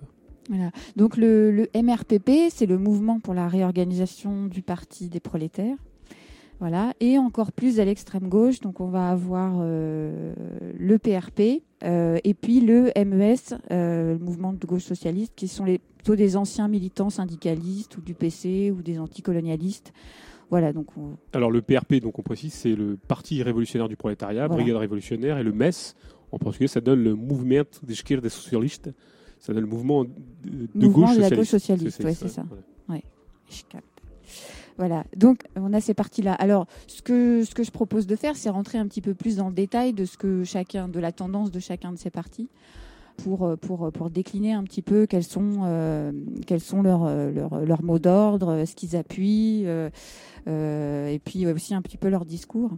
Donc 0.95 1.17
le, 1.17 1.49
le 1.51 1.67
MRPP, 1.75 2.51
c'est 2.51 2.67
le 2.67 2.77
mouvement 2.77 3.19
pour 3.19 3.33
la 3.33 3.47
réorganisation 3.47 4.45
du 4.45 4.61
Parti 4.61 5.09
des 5.09 5.19
prolétaires. 5.19 5.75
Voilà, 6.59 6.93
et 7.01 7.17
encore 7.17 7.51
plus 7.51 7.81
à 7.81 7.85
l'extrême 7.85 8.29
gauche, 8.29 8.61
donc 8.61 8.79
on 8.79 8.87
va 8.87 9.09
avoir 9.09 9.55
euh, 9.61 10.33
le 10.79 10.97
PRP 10.97 11.61
euh, 11.83 12.17
et 12.23 12.33
puis 12.33 12.61
le 12.61 12.91
MES, 12.95 13.35
euh, 13.71 14.13
le 14.13 14.19
mouvement 14.19 14.53
de 14.53 14.65
gauche 14.65 14.83
socialiste, 14.85 15.33
qui 15.35 15.49
sont 15.49 15.65
les, 15.65 15.79
plutôt 15.79 16.15
des 16.15 16.37
anciens 16.37 16.69
militants 16.69 17.09
syndicalistes 17.09 17.97
ou 17.97 18.01
du 18.01 18.13
PC 18.13 18.71
ou 18.71 18.81
des 18.81 18.99
anticolonialistes. 18.99 19.91
Voilà, 20.49 20.71
donc 20.71 20.87
Alors 21.33 21.51
le 21.51 21.61
PRP, 21.61 21.95
donc 21.95 22.19
on 22.19 22.21
précise, 22.23 22.53
c'est 22.53 22.75
le 22.75 22.95
Parti 22.95 23.43
révolutionnaire 23.43 23.89
du 23.89 23.97
prolétariat, 23.97 24.47
Brigade 24.47 24.77
révolutionnaire, 24.77 25.37
et 25.37 25.43
le 25.43 25.51
MES, 25.51 25.71
en 26.31 26.37
portugais, 26.39 26.67
ça 26.67 26.79
donne 26.79 27.03
le 27.03 27.15
Mouvement 27.15 27.63
des 27.83 28.17
des 28.17 28.29
Socialistes, 28.29 28.91
ça 29.39 29.51
donne 29.53 29.63
le 29.63 29.69
mouvement 29.69 30.05
de, 30.05 30.87
gauche, 30.87 31.07
la 31.17 31.23
socialiste. 31.29 31.35
gauche 31.35 31.47
socialiste. 31.47 32.09
c'est 32.13 32.27
ça. 32.29 32.45
Ouais. 32.87 33.03
capte. 33.69 33.83
Voilà, 34.77 35.05
donc 35.15 35.41
on 35.55 35.71
a 35.73 35.79
ces 35.79 35.93
parties-là. 35.93 36.33
Alors, 36.33 36.67
ce 36.87 37.01
que, 37.01 37.43
ce 37.45 37.55
que 37.55 37.63
je 37.63 37.71
propose 37.71 38.07
de 38.07 38.15
faire, 38.17 38.35
c'est 38.35 38.49
rentrer 38.49 38.77
un 38.77 38.87
petit 38.87 39.01
peu 39.01 39.13
plus 39.13 39.37
dans 39.37 39.47
le 39.47 39.53
détail 39.53 39.93
de 39.93 40.03
ce 40.05 40.17
que 40.17 40.43
chacun, 40.43 40.89
de 40.89 40.99
la 40.99 41.11
tendance 41.13 41.49
de 41.49 41.59
chacun 41.59 41.93
de 41.93 41.97
ces 41.97 42.09
parties. 42.09 42.49
Pour, 43.23 43.43
euh, 43.45 43.53
euh, 43.55 43.91
pour, 43.91 44.09
décliner 44.09 44.51
un 44.51 44.63
petit 44.65 44.81
peu 44.81 45.05
quels 45.05 45.23
sont, 45.23 45.61
euh, 45.63 46.11
leurs, 46.83 47.81
mots 47.81 47.97
d'ordre, 47.97 48.65
ce 48.65 48.75
qu'ils 48.75 48.97
appuient, 48.97 49.63
et 50.45 51.21
puis 51.23 51.47
aussi 51.47 51.73
un 51.73 51.81
petit 51.81 51.95
peu 51.95 52.09
leur 52.09 52.25
discours. 52.25 52.71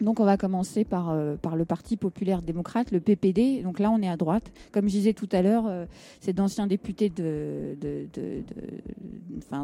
Donc 0.00 0.18
on 0.18 0.24
va 0.24 0.36
commencer 0.36 0.80
euh, 0.92 1.36
par, 1.36 1.56
le 1.56 1.64
Parti 1.64 1.96
populaire 1.96 2.42
démocrate, 2.42 2.90
le 2.90 3.00
PPD. 3.00 3.62
Donc 3.62 3.78
là, 3.78 3.90
on 3.90 4.02
est 4.02 4.08
à 4.08 4.16
droite. 4.16 4.50
Comme 4.72 4.86
je 4.86 4.92
disais 4.94 5.12
tout 5.12 5.28
à 5.32 5.42
l'heure, 5.42 5.64
euh, 5.68 5.86
c'est 6.20 6.32
d'anciens 6.32 6.66
députés 6.66 7.10
de, 7.10 7.76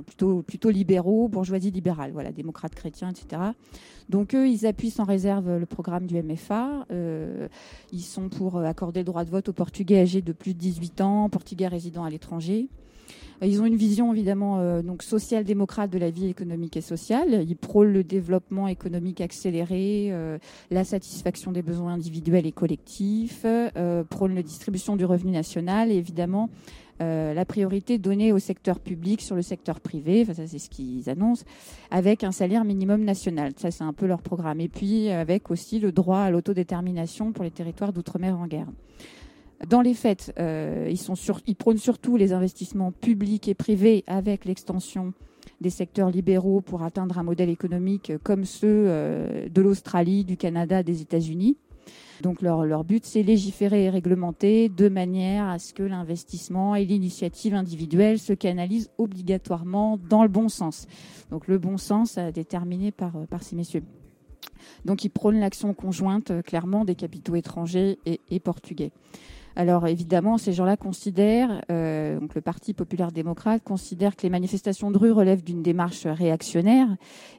plutôt, 0.07 0.71
libéraux, 0.71 1.29
bourgeoisie 1.29 1.71
libérale, 1.71 2.13
voilà, 2.13 2.31
démocrates 2.31 2.75
chrétiens, 2.75 3.11
etc. 3.11 3.43
Donc 4.09 4.35
eux, 4.35 4.49
ils 4.49 4.67
appuient 4.67 4.91
sans 4.91 5.05
réserve 5.05 5.57
le 5.59 5.67
programme 5.67 6.07
du 6.07 6.21
MFA. 6.23 6.87
Euh, 6.93 7.49
ils 7.93 8.01
sont 8.03 8.29
pour 8.29 8.59
accorder 8.59 9.01
le 9.01 9.05
droit 9.07 9.25
de 9.25 9.31
vote 9.31 9.49
aux 9.49 9.53
Portugais 9.53 10.01
âgés 10.01 10.23
de 10.23 10.33
plus 10.33 10.55
de 10.55 10.59
18 10.59 11.01
ans, 11.01 11.29
Portugais 11.29 11.67
résidant 11.67 12.05
à 12.05 12.11
l'étranger. 12.11 12.69
Euh, 13.43 13.47
ils 13.47 13.61
ont 13.63 13.67
une 13.67 13.77
vision 13.77 14.13
évidemment 14.13 14.59
euh, 14.59 14.83
donc 14.83 15.03
social-démocrate 15.03 15.91
de 15.91 15.99
la 15.99 16.11
vie 16.11 16.27
économique 16.27 16.77
et 16.77 16.81
sociale. 16.81 17.45
Ils 17.49 17.57
prônent 17.57 17.93
le 17.93 18.05
développement 18.05 18.69
économique 18.69 19.21
accéléré, 19.21 20.09
euh, 20.11 20.39
la 20.71 20.85
satisfaction 20.85 21.53
des 21.53 21.63
besoins 21.63 21.95
individuels 21.95 22.47
et 22.47 22.53
collectifs, 22.53 23.47
prônent 24.11 24.35
la 24.35 24.43
distribution 24.43 24.97
du 24.97 25.05
revenu 25.05 25.33
national 25.33 25.91
et 25.91 25.95
évidemment 25.95 26.51
la 27.01 27.45
priorité 27.47 27.97
donnée 27.99 28.31
au 28.33 28.39
secteur 28.39 28.79
public 28.79 29.23
sur 29.23 29.35
le 29.35 29.41
secteur 29.43 29.81
privé, 29.81 30.27
ça 30.27 30.47
c'est 30.47 30.59
ce 30.59 30.69
qu'ils 30.69 31.09
annoncent, 31.09 31.45
avec 31.91 32.23
un 32.25 32.31
salaire 32.33 32.63
minimum 32.65 33.05
national. 33.05 33.53
Ça 33.57 33.71
c'est 33.71 33.85
un 33.85 33.93
peu 33.95 34.07
leur 34.07 34.21
programme. 34.21 34.61
Et 34.61 34.69
puis 34.69 35.09
avec 35.09 35.51
aussi 35.51 35.79
le 35.79 35.93
droit 35.93 36.19
à 36.19 36.31
l'autodétermination 36.31 37.33
pour 37.33 37.43
les 37.45 37.51
territoires 37.51 37.93
d'outre-mer 37.95 38.39
en 38.39 38.47
guerre. 38.47 38.69
Dans 39.69 39.83
les 39.83 39.93
faits, 39.95 40.33
euh, 40.39 40.91
ils, 40.91 41.57
prônent 41.57 41.77
surtout 41.77 42.17
les 42.17 42.33
investissements 42.33 42.93
publics 42.93 43.47
et 43.49 43.55
privés 43.55 44.05
avec 44.07 44.47
l'extension 44.47 45.13
des 45.61 45.69
secteurs 45.69 46.11
libéraux 46.11 46.63
pour 46.63 46.83
atteindre 46.83 47.19
un 47.19 47.23
modèle 47.23 47.51
économique 47.51 48.13
comme 48.23 48.47
ceux 48.47 48.87
euh, 48.89 49.49
de 49.51 49.61
l'Australie, 49.61 50.25
du 50.25 50.39
Canada, 50.39 50.83
des 50.83 51.03
États-Unis. 51.03 51.59
Donc 52.23 52.41
leur, 52.43 52.85
but, 52.85 53.05
c'est 53.05 53.23
légiférer 53.23 53.85
et 53.85 53.91
réglementer 53.91 54.69
de 54.71 54.89
manière 54.89 55.47
à 55.49 55.59
ce 55.59 55.73
que 55.75 55.83
l'investissement 55.83 56.75
et 56.75 56.85
l'initiative 56.85 57.55
individuelle 57.55 58.19
se 58.19 58.33
canalisent 58.33 58.91
obligatoirement 58.99 59.99
dans 60.09 60.23
le 60.23 60.29
bon 60.29 60.49
sens. 60.49 60.87
Donc 61.31 61.49
le 61.49 61.59
bon 61.59 61.77
sens 61.77 62.17
euh, 62.17 62.31
déterminé 62.31 62.93
par, 62.93 63.13
par 63.29 63.43
ces 63.43 63.57
messieurs. 63.57 63.83
Donc 64.87 65.05
ils 65.05 65.11
prônent 65.11 65.39
l'action 65.41 65.75
conjointe, 65.75 66.33
clairement, 66.43 66.87
des 66.87 66.95
capitaux 66.95 67.35
étrangers 67.35 67.99
et 68.07 68.41
portugais. 68.41 68.91
Alors 69.57 69.87
évidemment, 69.89 70.39
ces 70.39 70.53
gens-là 70.53 70.77
considèrent, 70.77 71.63
euh, 71.71 72.19
donc 72.21 72.35
le 72.35 72.41
Parti 72.41 72.73
populaire 72.73 73.11
démocrate 73.11 73.63
considère 73.65 74.15
que 74.17 74.23
les 74.23 74.31
manifestations 74.31 74.91
de 74.91 74.99
rue 74.99 75.11
relèvent 75.13 75.43
d'une 75.43 75.63
démarche 75.63 76.07
réactionnaire, 76.07 76.89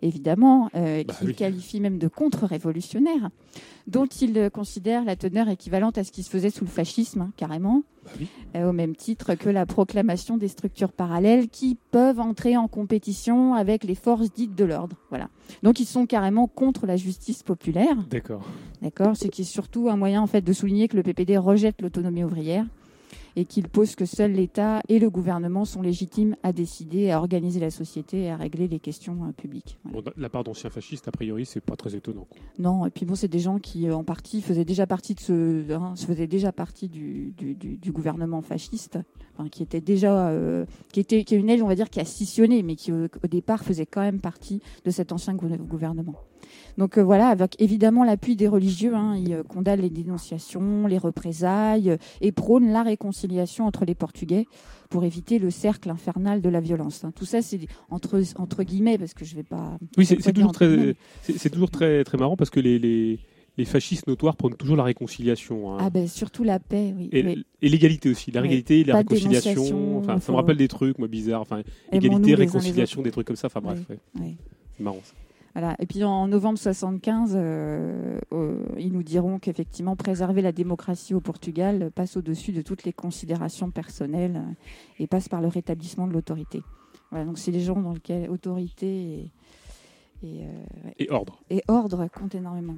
évidemment, 0.01 0.69
euh, 0.75 1.03
bah 1.07 1.13
qualifie 1.35 1.79
même 1.79 1.97
de 1.97 2.07
contre-révolutionnaire, 2.07 3.29
dont 3.87 4.05
ils 4.05 4.49
considèrent 4.51 5.05
la 5.05 5.15
teneur 5.15 5.47
équivalente 5.47 5.97
à 5.97 6.03
ce 6.03 6.11
qui 6.11 6.23
se 6.23 6.29
faisait 6.29 6.49
sous 6.49 6.65
le 6.65 6.69
fascisme, 6.69 7.21
hein, 7.21 7.31
carrément. 7.37 7.83
Bah 8.03 8.09
euh, 8.55 8.69
au 8.69 8.71
même 8.71 8.95
titre 8.95 9.35
que 9.35 9.49
la 9.49 9.65
proclamation 9.67 10.37
des 10.37 10.47
structures 10.47 10.91
parallèles 10.91 11.49
qui 11.49 11.77
peuvent 11.91 12.19
entrer 12.19 12.57
en 12.57 12.67
compétition 12.67 13.53
avec 13.53 13.83
les 13.83 13.95
forces 13.95 14.31
dites 14.33 14.55
de 14.55 14.65
l'ordre. 14.65 14.95
Voilà. 15.09 15.29
Donc 15.61 15.79
ils 15.79 15.85
sont 15.85 16.05
carrément 16.07 16.47
contre 16.47 16.87
la 16.87 16.97
justice 16.97 17.43
populaire. 17.43 17.95
D'accord. 18.09 18.41
D'accord. 18.81 19.15
Ce 19.15 19.27
qui 19.27 19.41
est 19.43 19.45
surtout 19.45 19.89
un 19.89 19.97
moyen 19.97 20.21
en 20.21 20.27
fait 20.27 20.41
de 20.41 20.53
souligner 20.53 20.87
que 20.87 20.97
le 20.97 21.03
PPD 21.03 21.37
rejette 21.37 21.81
l'autonomie 21.81 22.23
ouvrière 22.23 22.65
et 23.35 23.45
qu'il 23.45 23.67
pose 23.67 23.95
que 23.95 24.05
seul 24.05 24.33
l'État 24.33 24.81
et 24.89 24.99
le 24.99 25.09
gouvernement 25.09 25.65
sont 25.65 25.81
légitimes 25.81 26.35
à 26.43 26.51
décider, 26.53 27.11
à 27.11 27.17
organiser 27.19 27.59
la 27.59 27.71
société 27.71 28.23
et 28.23 28.29
à 28.31 28.35
régler 28.37 28.67
les 28.67 28.79
questions 28.79 29.25
euh, 29.25 29.31
publiques. 29.31 29.79
la 30.17 30.29
part 30.29 30.43
d'anciens 30.43 30.69
fascistes, 30.69 31.07
a 31.07 31.11
priori, 31.11 31.45
c'est 31.45 31.61
pas 31.61 31.75
très 31.75 31.95
étonnant. 31.95 32.27
Non, 32.59 32.85
et 32.85 32.89
puis 32.89 33.05
bon, 33.05 33.15
c'est 33.15 33.27
des 33.27 33.39
gens 33.39 33.59
qui, 33.59 33.87
euh, 33.87 33.95
en 33.95 34.03
partie, 34.03 34.41
faisaient 34.41 34.65
déjà 34.65 34.85
partie 34.87 35.13
de 35.15 35.19
ce, 35.19 35.71
hein, 35.73 35.93
se 35.95 36.05
faisaient 36.05 36.27
déjà 36.27 36.51
partie 36.51 36.87
du, 36.89 37.33
du, 37.35 37.91
gouvernement 37.91 38.41
fasciste, 38.41 38.99
qui 39.51 39.63
était 39.63 39.81
déjà, 39.81 40.29
euh, 40.29 40.65
qui 40.93 40.99
était, 40.99 41.23
qui 41.23 41.35
est 41.35 41.37
une 41.37 41.49
aile, 41.49 41.63
on 41.63 41.67
va 41.67 41.75
dire, 41.75 41.89
qui 41.89 41.99
a 41.99 42.05
scissionné, 42.05 42.63
mais 42.63 42.75
qui 42.75 42.91
au 42.91 42.99
départ 43.29 43.63
faisait 43.63 43.85
quand 43.85 44.01
même 44.01 44.21
partie 44.21 44.61
de 44.85 44.91
cet 44.91 45.11
ancien 45.11 45.35
gouvernement. 45.35 46.15
Donc 46.81 46.97
euh, 46.97 47.03
voilà, 47.03 47.27
avec 47.27 47.53
évidemment 47.61 48.03
l'appui 48.03 48.35
des 48.35 48.47
religieux, 48.47 48.95
hein, 48.95 49.15
ils 49.15 49.31
euh, 49.35 49.43
condamnent 49.43 49.81
les 49.81 49.91
dénonciations, 49.91 50.87
les 50.87 50.97
représailles 50.97 51.91
euh, 51.91 51.97
et 52.21 52.31
prônent 52.31 52.71
la 52.71 52.81
réconciliation 52.81 53.67
entre 53.67 53.85
les 53.85 53.93
Portugais 53.93 54.47
pour 54.89 55.03
éviter 55.03 55.37
le 55.37 55.51
cercle 55.51 55.91
infernal 55.91 56.41
de 56.41 56.49
la 56.49 56.59
violence. 56.59 57.03
Hein. 57.03 57.11
Tout 57.15 57.25
ça, 57.25 57.43
c'est 57.43 57.59
entre, 57.91 58.23
entre 58.37 58.63
guillemets, 58.63 58.97
parce 58.97 59.13
que 59.13 59.25
je 59.25 59.33
ne 59.33 59.37
vais 59.37 59.43
pas. 59.43 59.77
Oui, 59.95 60.07
c'est 60.07 60.33
toujours, 60.33 60.53
très, 60.53 60.95
c'est 61.21 61.51
toujours 61.51 61.69
très, 61.69 62.03
très 62.03 62.17
marrant 62.17 62.35
parce 62.35 62.49
que 62.49 62.59
les, 62.59 62.79
les, 62.79 63.19
fascistes 63.65 64.07
notoires 64.07 64.35
prônent 64.35 64.55
toujours 64.55 64.75
la 64.75 64.83
réconciliation. 64.83 65.75
Hein. 65.75 65.77
Ah 65.81 65.91
ben 65.91 66.07
surtout 66.07 66.43
la 66.43 66.57
paix, 66.57 66.95
oui. 66.97 67.09
Et, 67.11 67.21
l'égalité 67.69 68.09
aussi, 68.09 68.31
la 68.31 68.41
l'égalité, 68.41 68.83
la 68.85 68.95
réconciliation. 68.95 69.99
Enfin, 69.99 70.19
ça 70.19 70.31
me 70.31 70.37
rappelle 70.37 70.57
des 70.57 70.67
trucs, 70.67 70.97
moi, 70.97 71.07
bizarres. 71.07 71.41
Enfin, 71.41 71.61
égalité, 71.91 72.33
réconciliation, 72.33 73.03
des 73.03 73.11
trucs 73.11 73.27
comme 73.27 73.35
ça. 73.35 73.45
Enfin 73.49 73.61
bref, 73.61 73.83
ouais. 74.19 74.35
marrant. 74.79 74.97
Ça. 75.03 75.13
Et 75.79 75.85
puis 75.85 76.03
en 76.05 76.27
novembre 76.27 76.57
75, 76.57 77.33
euh, 77.35 78.19
euh, 78.31 78.63
ils 78.77 78.91
nous 78.93 79.03
diront 79.03 79.37
qu'effectivement 79.37 79.95
préserver 79.95 80.41
la 80.41 80.51
démocratie 80.53 81.13
au 81.13 81.19
Portugal 81.19 81.91
passe 81.93 82.15
au-dessus 82.15 82.53
de 82.53 82.61
toutes 82.61 82.85
les 82.85 82.93
considérations 82.93 83.69
personnelles 83.69 84.41
et 84.99 85.07
passe 85.07 85.27
par 85.27 85.41
le 85.41 85.47
rétablissement 85.47 86.07
de 86.07 86.13
l'autorité. 86.13 86.63
Voilà, 87.09 87.25
donc 87.25 87.37
c'est 87.37 87.51
les 87.51 87.59
gens 87.59 87.79
dans 87.81 87.91
lesquels 87.91 88.29
autorité 88.29 89.29
et, 90.23 90.41
euh, 90.45 91.05
ordre 91.09 91.39
et 91.49 91.61
ordre 91.67 92.07
comptent 92.07 92.35
énormément. 92.35 92.77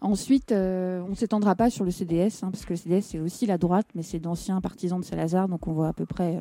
Ensuite, 0.00 0.52
on 0.52 1.08
ne 1.08 1.14
s'étendra 1.14 1.54
pas 1.54 1.70
sur 1.70 1.84
le 1.84 1.90
CDS, 1.90 2.42
hein, 2.42 2.50
parce 2.50 2.64
que 2.66 2.72
le 2.72 2.76
CDS 2.76 3.02
c'est 3.04 3.20
aussi 3.20 3.46
la 3.46 3.56
droite, 3.58 3.86
mais 3.94 4.02
c'est 4.02 4.20
d'anciens 4.20 4.60
partisans 4.60 4.98
de 4.98 5.04
Salazar, 5.04 5.48
donc 5.48 5.66
on 5.68 5.72
voit 5.72 5.88
à 5.88 5.92
peu 5.92 6.06
près 6.06 6.40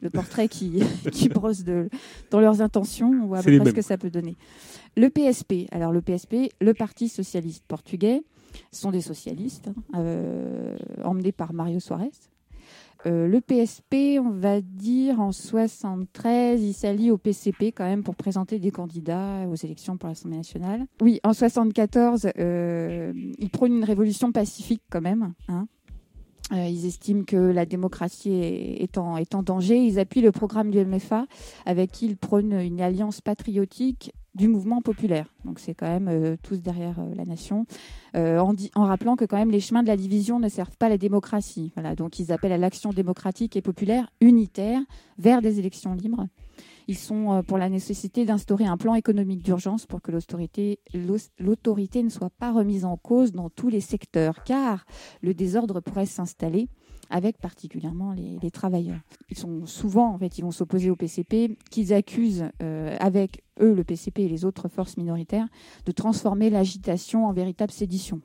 le 0.00 0.10
portrait 0.10 0.48
qui, 0.48 0.80
qui 1.12 1.28
brosse 1.28 1.64
de, 1.64 1.88
dans 2.30 2.40
leurs 2.40 2.60
intentions. 2.62 3.10
On 3.22 3.26
voit 3.26 3.38
à 3.38 3.42
peu 3.42 3.56
près 3.58 3.66
ce 3.70 3.74
que 3.74 3.82
ça 3.82 3.98
peut 3.98 4.10
donner. 4.10 4.36
Le 4.96 5.08
PSP, 5.08 5.66
alors 5.70 5.92
le 5.92 6.00
PSP, 6.00 6.50
le 6.60 6.74
Parti 6.74 7.08
socialiste 7.08 7.64
portugais, 7.66 8.22
sont 8.72 8.90
des 8.90 9.00
socialistes, 9.00 9.68
hein, 9.68 9.74
euh, 10.00 10.76
emmenés 11.04 11.32
par 11.32 11.52
Mario 11.52 11.78
Suarez. 11.80 12.10
Euh, 13.06 13.26
le 13.28 13.40
PSP, 13.40 14.20
on 14.22 14.28
va 14.30 14.60
dire 14.60 15.20
en 15.20 15.32
73, 15.32 16.60
il 16.62 16.74
s'allie 16.74 17.10
au 17.10 17.16
PCP 17.16 17.68
quand 17.72 17.84
même 17.86 18.02
pour 18.02 18.14
présenter 18.14 18.58
des 18.58 18.70
candidats 18.70 19.46
aux 19.48 19.54
élections 19.54 19.96
pour 19.96 20.08
l'Assemblée 20.10 20.36
nationale. 20.36 20.84
Oui, 21.00 21.18
en 21.24 21.32
74, 21.32 22.28
euh, 22.38 23.12
il 23.38 23.48
prône 23.48 23.74
une 23.74 23.84
révolution 23.84 24.32
pacifique 24.32 24.82
quand 24.90 25.00
même. 25.00 25.32
Hein. 25.48 25.66
Euh, 26.52 26.66
ils 26.66 26.86
estiment 26.86 27.24
que 27.24 27.36
la 27.36 27.64
démocratie 27.66 28.30
est 28.32 28.98
en, 28.98 29.16
danger. 29.42 29.84
Ils 29.84 29.98
appuient 29.98 30.20
le 30.20 30.32
programme 30.32 30.70
du 30.70 30.84
MFA, 30.84 31.26
avec 31.66 31.92
qui 31.92 32.06
ils 32.06 32.16
prônent 32.16 32.52
une 32.52 32.80
alliance 32.80 33.20
patriotique 33.20 34.12
du 34.34 34.46
mouvement 34.48 34.80
populaire. 34.80 35.32
Donc 35.44 35.58
c'est 35.58 35.74
quand 35.74 35.88
même 35.88 36.08
euh, 36.08 36.36
tous 36.42 36.60
derrière 36.62 37.00
euh, 37.00 37.14
la 37.16 37.24
nation, 37.24 37.66
en, 38.14 38.84
rappelant 38.84 39.16
que 39.16 39.24
quand 39.24 39.36
même 39.36 39.50
les 39.50 39.60
chemins 39.60 39.82
de 39.82 39.88
la 39.88 39.96
division 39.96 40.38
ne 40.40 40.48
servent 40.48 40.76
pas 40.76 40.88
la 40.88 40.98
démocratie. 40.98 41.72
Voilà, 41.74 41.94
donc 41.96 42.18
ils 42.20 42.32
appellent 42.32 42.52
à 42.52 42.58
l'action 42.58 42.90
démocratique 42.90 43.56
et 43.56 43.62
populaire 43.62 44.08
unitaire 44.20 44.80
vers 45.18 45.42
des 45.42 45.58
élections 45.58 45.94
libres. 45.94 46.26
Ils 46.90 46.96
sont 46.98 47.30
euh, 47.34 47.42
pour 47.42 47.56
la 47.56 47.68
nécessité 47.68 48.24
d'instaurer 48.24 48.64
un 48.66 48.76
plan 48.76 48.96
économique 48.96 49.44
d'urgence 49.44 49.86
pour 49.86 50.02
que 50.02 50.10
l'autorité 50.10 50.80
ne 52.02 52.08
soit 52.10 52.30
pas 52.30 52.50
remise 52.50 52.84
en 52.84 52.96
cause 52.96 53.30
dans 53.30 53.48
tous 53.48 53.68
les 53.68 53.78
secteurs, 53.80 54.42
car 54.42 54.84
le 55.22 55.32
désordre 55.32 55.78
pourrait 55.78 56.04
s'installer 56.06 56.68
avec 57.08 57.38
particulièrement 57.38 58.12
les, 58.12 58.50
travailleurs. 58.50 58.98
Ils 59.28 59.38
sont 59.38 59.66
souvent, 59.66 60.12
en 60.12 60.18
fait, 60.18 60.36
ils 60.38 60.42
vont 60.42 60.50
s'opposer 60.50 60.90
au 60.90 60.96
PCP, 60.96 61.56
qu'ils 61.70 61.92
accusent 61.94 62.46
euh, 62.60 62.96
avec 62.98 63.44
eux, 63.60 63.72
le 63.72 63.84
PCP 63.84 64.22
et 64.22 64.28
les 64.28 64.44
autres 64.44 64.66
forces 64.66 64.96
minoritaires, 64.96 65.46
de 65.86 65.92
transformer 65.92 66.50
l'agitation 66.50 67.24
en 67.28 67.32
véritable 67.32 67.70
sédition 67.70 68.20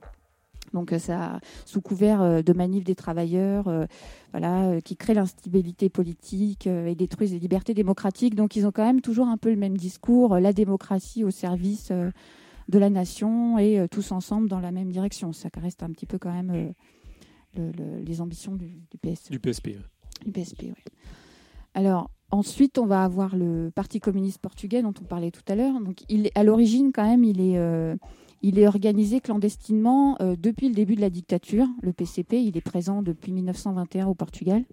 donc 0.76 0.92
euh, 0.94 1.00
ça 1.00 1.40
sous 1.66 1.82
couvert 1.82 2.22
euh, 2.22 2.42
de 2.44 2.54
manif 2.54 2.84
des 2.84 2.94
travailleurs, 2.94 3.68
euh, 3.68 3.86
voilà, 4.32 4.80
qui 4.82 4.96
crée 4.96 5.16
l'instabilité 5.16 5.90
politique 5.90 6.68
et 6.68 6.94
détruisent 6.94 7.32
les 7.34 7.40
libertés 7.40 7.74
démocratiques. 7.74 8.36
Donc 8.36 8.56
ils 8.56 8.68
ont 8.68 8.72
quand 8.72 8.86
même 8.86 9.02
toujours 9.02 9.28
un 9.28 9.38
peu 9.38 9.50
le 9.50 9.56
même 9.56 9.78
discours, 9.78 10.38
la 10.38 10.52
démocratie 10.54 11.24
au 11.24 11.32
service 11.32 11.90
de 11.90 12.78
la 12.80 12.90
nation 12.90 13.58
et 13.58 13.86
tous 13.90 14.12
ensemble 14.12 14.50
dans 14.50 14.60
la 14.60 14.72
même 14.72 14.92
direction. 14.92 15.32
Ça 15.32 15.48
reste 15.62 15.84
un 15.84 15.90
petit 15.92 16.06
peu 16.06 16.18
quand 16.20 16.34
même 16.34 16.74
les 17.56 18.20
ambitions 18.20 18.56
du, 18.56 18.66
du 18.66 19.00
e. 19.10 19.14
Du 19.30 19.40
PSP. 19.40 19.70
Du 20.26 20.32
PSP, 20.34 20.64
oui. 20.64 20.74
Alors, 21.74 22.10
Ensuite, 22.32 22.80
on 22.80 22.88
va 22.88 23.04
avoir 23.04 23.36
le 23.38 23.70
Parti 23.74 24.00
communiste 24.00 24.40
portugais 24.40 24.82
dont 24.82 24.94
on 25.00 25.06
parlait 25.06 25.30
tout 25.30 25.44
à 25.48 25.56
l'heure. 25.56 25.80
Donc, 25.80 26.04
il, 26.10 26.32
à 26.34 26.44
l'origine, 26.44 26.92
quand 26.92 27.04
même, 27.08 27.24
il 27.24 27.40
est, 27.40 27.56
il 28.48 28.60
est 28.60 28.68
organisé 28.68 29.22
clandestinement 29.22 30.18
euh, 30.22 30.36
depuis 30.40 30.70
le 30.70 30.76
début 30.76 30.96
de 30.96 31.02
la 31.02 31.10
dictature. 31.10 31.66
Le 31.82 31.92
PCP, 31.94 32.40
il 32.44 32.56
est 32.56 32.62
présent 32.62 33.02
depuis 33.02 33.32
1921 33.32 34.06
au 34.06 34.14
Portugal. 34.14 34.64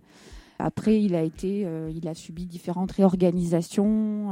Après, 0.59 1.03
il 1.03 1.15
a 1.15 1.23
été, 1.23 1.63
euh, 1.65 1.91
il 1.91 2.07
a 2.07 2.13
subi 2.13 2.45
différentes 2.45 2.93
réorganisations. 2.93 4.29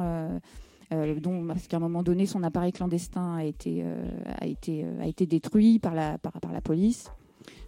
Euh, 0.93 1.15
dont, 1.23 1.43
parce 1.47 1.69
qu'à 1.69 1.79
un 1.79 1.81
moment 1.81 2.03
donné, 2.03 2.27
son 2.27 2.43
appareil 2.43 2.73
clandestin 2.73 3.37
a 3.37 3.45
été, 3.45 3.83
a 4.39 4.47
été, 4.47 4.85
a 5.01 5.07
été 5.07 5.25
détruit 5.25 5.79
par 5.79 5.95
la, 5.95 6.19
par 6.19 6.35
la 6.53 6.61
police 6.61 7.09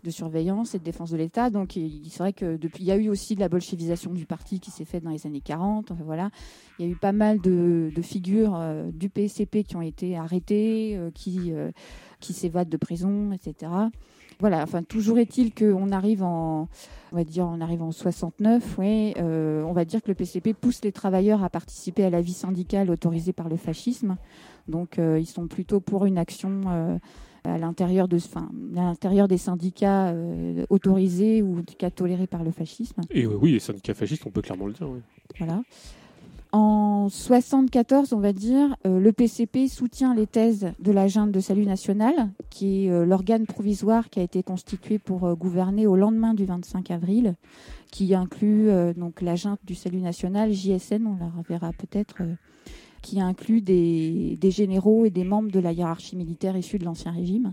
de 0.05 0.11
surveillance 0.11 0.75
et 0.75 0.79
de 0.79 0.85
défense 0.85 1.11
de 1.11 1.17
l'État. 1.17 1.51
Donc 1.51 1.77
il 1.77 2.09
vrai 2.19 2.33
que 2.33 2.57
depuis, 2.57 2.83
il 2.85 2.87
y 2.87 2.91
a 2.93 2.97
eu 2.97 3.09
aussi 3.09 3.35
de 3.35 3.41
la 3.41 3.49
bolchevisation 3.49 4.13
du 4.13 4.27
parti 4.27 4.61
qui 4.61 4.71
s'est 4.71 4.85
faite 4.85 5.05
dans 5.05 5.11
les 5.11 5.27
années 5.27 5.41
40. 5.41 5.91
Enfin, 5.91 6.05
voilà, 6.05 6.31
il 6.79 6.87
y 6.87 6.89
a 6.89 6.93
eu 6.93 6.97
pas 6.97 7.13
mal 7.13 7.41
de, 7.41 7.91
de 7.95 8.03
figures 8.03 8.57
euh, 8.57 8.91
du 8.93 9.09
PCP 9.09 9.65
qui 9.65 9.77
ont 9.77 9.83
été 9.83 10.17
arrêtées, 10.17 10.97
euh, 10.97 11.11
qui 11.13 11.53
euh, 11.53 11.71
qui 12.21 12.33
s'évadent 12.33 12.69
de 12.69 12.77
prison, 12.77 13.33
etc. 13.33 13.71
Voilà. 14.41 14.63
Enfin, 14.63 14.83
toujours 14.83 15.19
est-il 15.19 15.55
qu'on 15.55 15.91
arrive 15.91 16.23
en, 16.23 16.69
on 17.13 17.17
va 17.17 17.25
dire, 17.25 17.47
on 17.47 17.61
arrive 17.61 17.83
en 17.83 17.93
69. 17.93 18.77
Oui, 18.79 19.15
on 19.19 19.73
va 19.73 19.85
dire 19.85 20.03
que 20.03 20.09
le 20.09 20.15
PCP 20.15 20.53
pousse 20.55 20.83
les 20.83 20.93
travailleurs 20.93 21.45
à 21.45 21.51
participer 21.51 22.05
à 22.05 22.11
la 22.11 22.21
vie 22.23 22.33
syndicale 22.33 22.91
autorisée 22.91 23.33
par 23.33 23.49
le 23.49 23.57
fascisme. 23.57 24.17
Donc 24.69 24.99
ils 24.99 25.27
sont 25.27 25.47
plutôt 25.49 25.81
pour 25.81 26.07
une 26.07 26.17
action 26.19 26.99
à 27.45 27.59
l'intérieur 27.59 28.09
de, 28.09 28.17
à 28.77 28.81
l'intérieur 28.81 29.29
des 29.29 29.39
syndicats 29.39 30.09
euh, 30.11 30.65
autorisés 30.71 31.43
ou 31.43 31.59
en 31.59 31.63
cas 31.63 31.91
tolérés 31.91 32.27
par 32.27 32.45
le 32.45 32.51
fascisme. 32.51 33.01
Et 33.11 33.25
euh, 33.25 33.37
oui, 33.41 33.53
les 33.53 33.59
syndicats 33.61 33.95
fascistes, 33.95 34.25
on 34.27 34.31
peut 34.31 34.43
clairement 34.43 34.67
le 34.67 34.73
dire. 34.73 34.89
Voilà. 35.39 35.63
En 36.55 37.09
74, 37.09 38.13
on 38.13 38.21
va 38.21 38.35
dire, 38.35 38.77
euh, 38.87 39.01
le 39.01 39.13
PCP 39.13 39.69
soutient 39.69 40.15
les 40.15 40.27
thèses 40.27 40.73
de 40.81 40.93
la 40.93 41.09
junte 41.09 41.33
de 41.33 41.41
salut 41.41 41.65
national, 41.65 42.29
qui 42.51 42.85
est 42.87 43.05
l'organe 43.07 43.47
provisoire 43.47 44.11
qui 44.11 44.21
a 44.21 44.23
été 44.23 44.43
constitué 44.43 44.99
pour 44.99 45.35
gouverner 45.35 45.87
au 45.87 45.97
lendemain 45.97 46.35
du 46.35 46.45
25 46.45 46.91
avril, 46.91 47.35
qui 47.91 48.15
inclut 48.15 48.69
donc 48.97 49.23
la 49.23 49.35
du 49.65 49.75
salut 49.75 50.01
national, 50.01 50.53
JSN, 50.53 51.07
on 51.07 51.17
la 51.19 51.31
reverra 51.39 51.73
peut-être 51.73 52.17
qui 53.03 53.21
inclut 53.21 53.61
des, 53.61 54.39
généraux 54.51 55.05
et 55.05 55.11
des 55.11 55.25
membres 55.25 55.51
de 55.51 55.59
la 55.61 55.73
hiérarchie 55.73 56.17
militaire 56.17 56.57
issue 56.57 56.79
de 56.79 56.85
l'Ancien 56.85 57.11
Régime. 57.11 57.53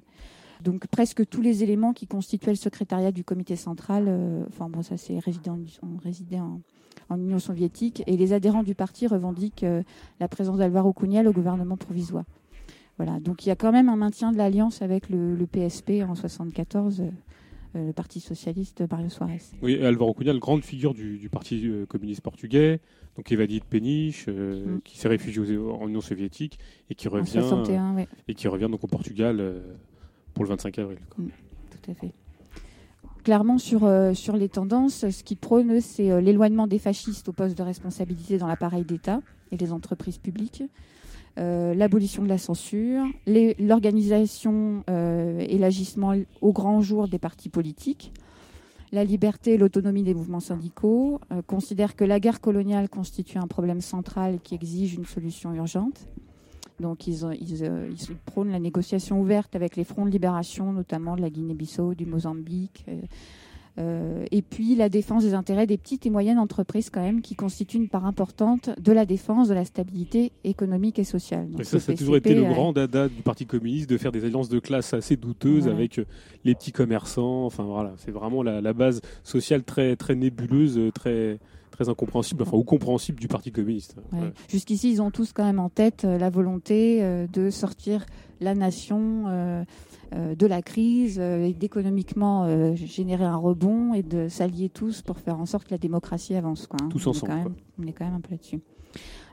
Donc 0.64 0.88
presque 0.88 1.28
tous 1.28 1.42
les 1.42 1.64
éléments 1.64 1.94
qui 1.94 2.06
constituaient 2.08 2.52
le 2.52 2.56
secrétariat 2.58 3.12
du 3.12 3.24
comité 3.24 3.56
central, 3.56 4.06
euh, 4.08 4.44
enfin 4.50 4.70
bon 4.70 4.82
ça 4.84 4.98
c'est 4.98 5.18
résidé 5.20 5.50
on 5.50 5.98
résidait 6.04 6.40
en, 6.40 6.60
en, 7.10 7.18
Union 7.18 7.40
soviétique, 7.40 8.04
et 8.08 8.18
les 8.18 8.34
adhérents 8.34 8.64
du 8.64 8.76
parti 8.76 9.08
revendiquent 9.08 9.64
euh, 9.64 9.84
la 10.20 10.28
présence 10.28 10.58
d'Alvaro 10.58 10.94
Cuniel 10.94 11.28
au 11.28 11.32
gouvernement 11.34 11.78
provisoire. 11.78 12.26
Voilà, 12.98 13.22
donc 13.22 13.46
il 13.46 13.50
y 13.50 13.52
a 13.54 13.56
quand 13.56 13.72
même 13.72 13.88
un 13.88 13.96
maintien 13.96 14.34
de 14.34 14.38
l'alliance 14.38 14.82
avec 14.82 15.10
le, 15.10 15.38
PSP 15.50 15.90
en 15.92 16.12
1974. 16.14 17.04
Euh, 17.76 17.86
le 17.86 17.94
Parti 17.94 18.20
socialiste 18.20 18.82
Mario 18.90 19.10
Soares. 19.10 19.52
Oui, 19.62 19.76
Alvaro 19.86 20.16
Cunha, 20.16 20.34
la 20.34 20.40
grande 20.40 20.64
figure 20.64 20.96
du, 20.96 21.20
du 21.20 21.30
Parti 21.30 21.68
euh, 21.70 21.86
communiste 21.86 22.22
portugais, 22.22 22.80
donc 23.16 23.32
évadé 23.32 23.60
de 23.60 23.64
Péniche, 23.64 24.26
euh, 24.28 24.78
mm. 24.78 24.82
qui 24.82 24.98
s'est 24.98 25.08
réfugié 25.08 25.56
en 25.60 25.88
Union 25.88 26.02
soviétique 26.02 26.58
et 26.90 26.96
qui 26.96 27.08
revient, 27.08 27.44
et 28.28 28.34
qui 28.34 28.48
revient 28.48 28.70
donc 28.72 28.84
au 28.84 28.88
Portugal 28.88 29.62
pour 30.34 30.46
le 30.46 30.50
25 30.50 30.80
avril. 30.80 30.98
Mm, 31.20 31.28
tout 31.70 31.92
à 31.92 31.94
fait. 31.94 32.12
Clairement, 33.24 33.58
sur, 33.60 33.82
sur 34.16 34.36
les 34.36 34.50
tendances, 34.50 35.08
ce 35.08 35.24
qui 35.24 35.36
prône, 35.36 35.80
c'est 35.82 36.20
l'éloignement 36.22 36.66
des 36.66 36.80
fascistes 36.80 37.28
au 37.30 37.34
poste 37.34 37.56
de 37.56 37.62
responsabilité 37.62 38.40
dans 38.40 38.48
l'appareil 38.48 38.84
d'État 38.86 39.22
et 39.52 39.58
les 39.58 39.72
entreprises 39.74 40.18
publiques. 40.18 40.64
Euh, 41.38 41.74
l'abolition 41.76 42.24
de 42.24 42.28
la 42.28 42.38
censure, 42.38 43.04
l'organisation 43.60 44.84
euh, 44.90 45.46
et 45.48 45.58
l'agissement 45.58 46.16
au 46.42 46.52
grand 46.52 46.82
jour 46.82 47.08
des 47.08 47.20
partis 47.20 47.50
politiques, 47.50 48.12
la 48.92 49.04
liberté 49.04 49.54
et 49.54 49.58
l'autonomie 49.58 50.02
des 50.04 50.14
mouvements 50.16 50.40
syndicaux, 50.40 51.22
euh, 51.32 51.42
considèrent 51.46 51.96
que 51.96 52.04
la 52.04 52.20
guerre 52.20 52.42
coloniale 52.42 52.90
constitue 52.90 53.38
un 53.38 53.48
problème 53.48 53.80
central 53.82 54.40
qui 54.44 54.56
exige 54.56 54.96
une 54.96 55.06
solution 55.06 55.54
urgente. 55.54 56.08
Donc 56.80 57.08
ils, 57.08 57.26
ils 57.42 58.16
prônent 58.26 58.50
la 58.52 58.60
négociation 58.60 59.22
ouverte 59.22 59.56
avec 59.56 59.76
les 59.76 59.84
fronts 59.84 60.06
de 60.06 60.10
libération, 60.12 60.72
notamment 60.74 61.16
de 61.16 61.22
la 61.22 61.30
Guinée-Bissau, 61.30 61.94
du 61.94 62.06
Mozambique, 62.06 62.86
euh, 63.78 64.26
et 64.32 64.42
puis 64.42 64.76
la 64.76 64.90
défense 64.90 65.24
des 65.24 65.34
intérêts 65.34 65.68
des 65.68 65.78
petites 65.78 66.06
et 66.06 66.10
moyennes 66.10 66.40
entreprises 66.40 66.90
quand 66.90 67.02
même, 67.02 67.22
qui 67.22 67.36
constituent 67.36 67.78
une 67.78 67.88
part 67.90 68.06
importante 68.06 68.72
de 68.80 68.92
la 68.92 69.06
défense 69.06 69.48
de 69.48 69.54
la 69.54 69.66
stabilité 69.66 70.32
économique 70.44 71.00
et 71.00 71.04
sociale. 71.04 71.48
ça, 71.64 71.80
ça 71.80 71.92
a 71.92 71.96
toujours 71.96 72.18
été 72.18 72.34
le 72.34 72.46
euh, 72.46 72.50
grand 72.50 72.74
dada 72.74 73.08
du 73.08 73.22
Parti 73.22 73.46
communiste 73.46 73.90
de 73.90 73.98
faire 73.98 74.12
des 74.12 74.26
alliances 74.26 74.50
de 74.50 74.60
classe 74.60 74.94
assez 74.94 75.16
douteuses 75.16 75.68
avec 75.68 76.00
euh, 76.00 76.06
les 76.44 76.56
petits 76.56 76.72
commerçants. 76.72 77.46
Enfin 77.46 77.64
voilà, 77.64 77.94
c'est 77.98 78.12
vraiment 78.12 78.44
la, 78.44 78.60
base 78.74 79.02
sociale 79.24 79.64
très 79.64 79.96
très 79.96 80.16
nébuleuse, 80.16 80.80
très 80.94 81.40
très 81.72 81.88
incompréhensible, 81.90 82.44
enfin 82.44 82.56
ou 82.58 82.64
compréhensible 82.64 83.20
du 83.20 83.28
Parti 83.30 83.52
communiste. 83.52 83.96
Jusqu'ici, 84.50 84.92
ils 84.92 85.02
ont 85.02 85.12
tous 85.12 85.32
quand 85.34 85.44
même 85.46 85.60
en 85.60 85.70
tête 85.70 86.04
la 86.04 86.30
volonté 86.30 87.04
de 87.34 87.50
sortir 87.50 88.06
la 88.42 88.54
nation. 88.56 89.66
Euh, 90.16 90.34
de 90.34 90.48
la 90.48 90.64
crise 90.64 91.20
euh, 91.20 91.46
et 91.46 91.54
d'économiquement 91.54 92.46
euh, 92.46 92.74
générer 92.76 93.26
un 93.26 93.36
rebond 93.36 93.94
et 93.94 94.02
de 94.02 94.28
s'allier 94.28 94.68
tous 94.68 95.04
pour 95.04 95.20
faire 95.20 95.40
en 95.40 95.46
sorte 95.46 95.66
que 95.66 95.72
la 95.72 95.78
démocratie 95.78 96.34
avance. 96.34 96.66
Quoi, 96.66 96.80
hein. 96.82 96.90
Tous 96.90 97.06
ensemble. 97.06 97.32
On 97.34 97.38
est, 97.38 97.44
quand 97.44 97.46
même, 97.78 97.94
quand 97.94 98.06
même 98.06 98.14
un 98.16 98.20
peu 98.22 98.32
là-dessus. 98.32 98.60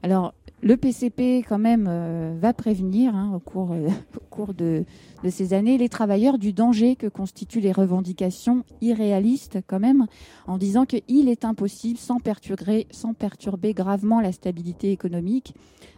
Alors, 0.02 0.34
le 0.62 0.78
PCP, 0.78 1.44
quand 1.46 1.58
même, 1.58 1.86
euh, 1.86 2.34
va 2.40 2.54
prévenir 2.54 3.14
hein, 3.14 3.32
au 3.34 3.38
cours, 3.40 3.72
euh, 3.72 3.88
de, 4.54 4.84
ces 5.28 5.52
années 5.54 5.76
les 5.78 5.88
travailleurs 5.90 6.38
du 6.38 6.52
danger 6.54 6.96
que 6.96 7.06
constituent 7.08 7.60
les 7.60 7.72
revendications 7.72 8.64
irréalistes, 8.80 9.58
quand 9.66 9.78
même, 9.80 10.06
en 10.46 10.56
disant 10.58 10.86
qu'il 10.86 11.28
est 11.28 11.44
impossible, 11.44 11.98
sans 11.98 12.20
perturber, 12.20 12.86
sans 12.90 13.12
perturber 13.12 13.74
gravement 13.74 14.20
la 14.22 14.32
stabilité 14.32 14.92
économique, 14.92 15.54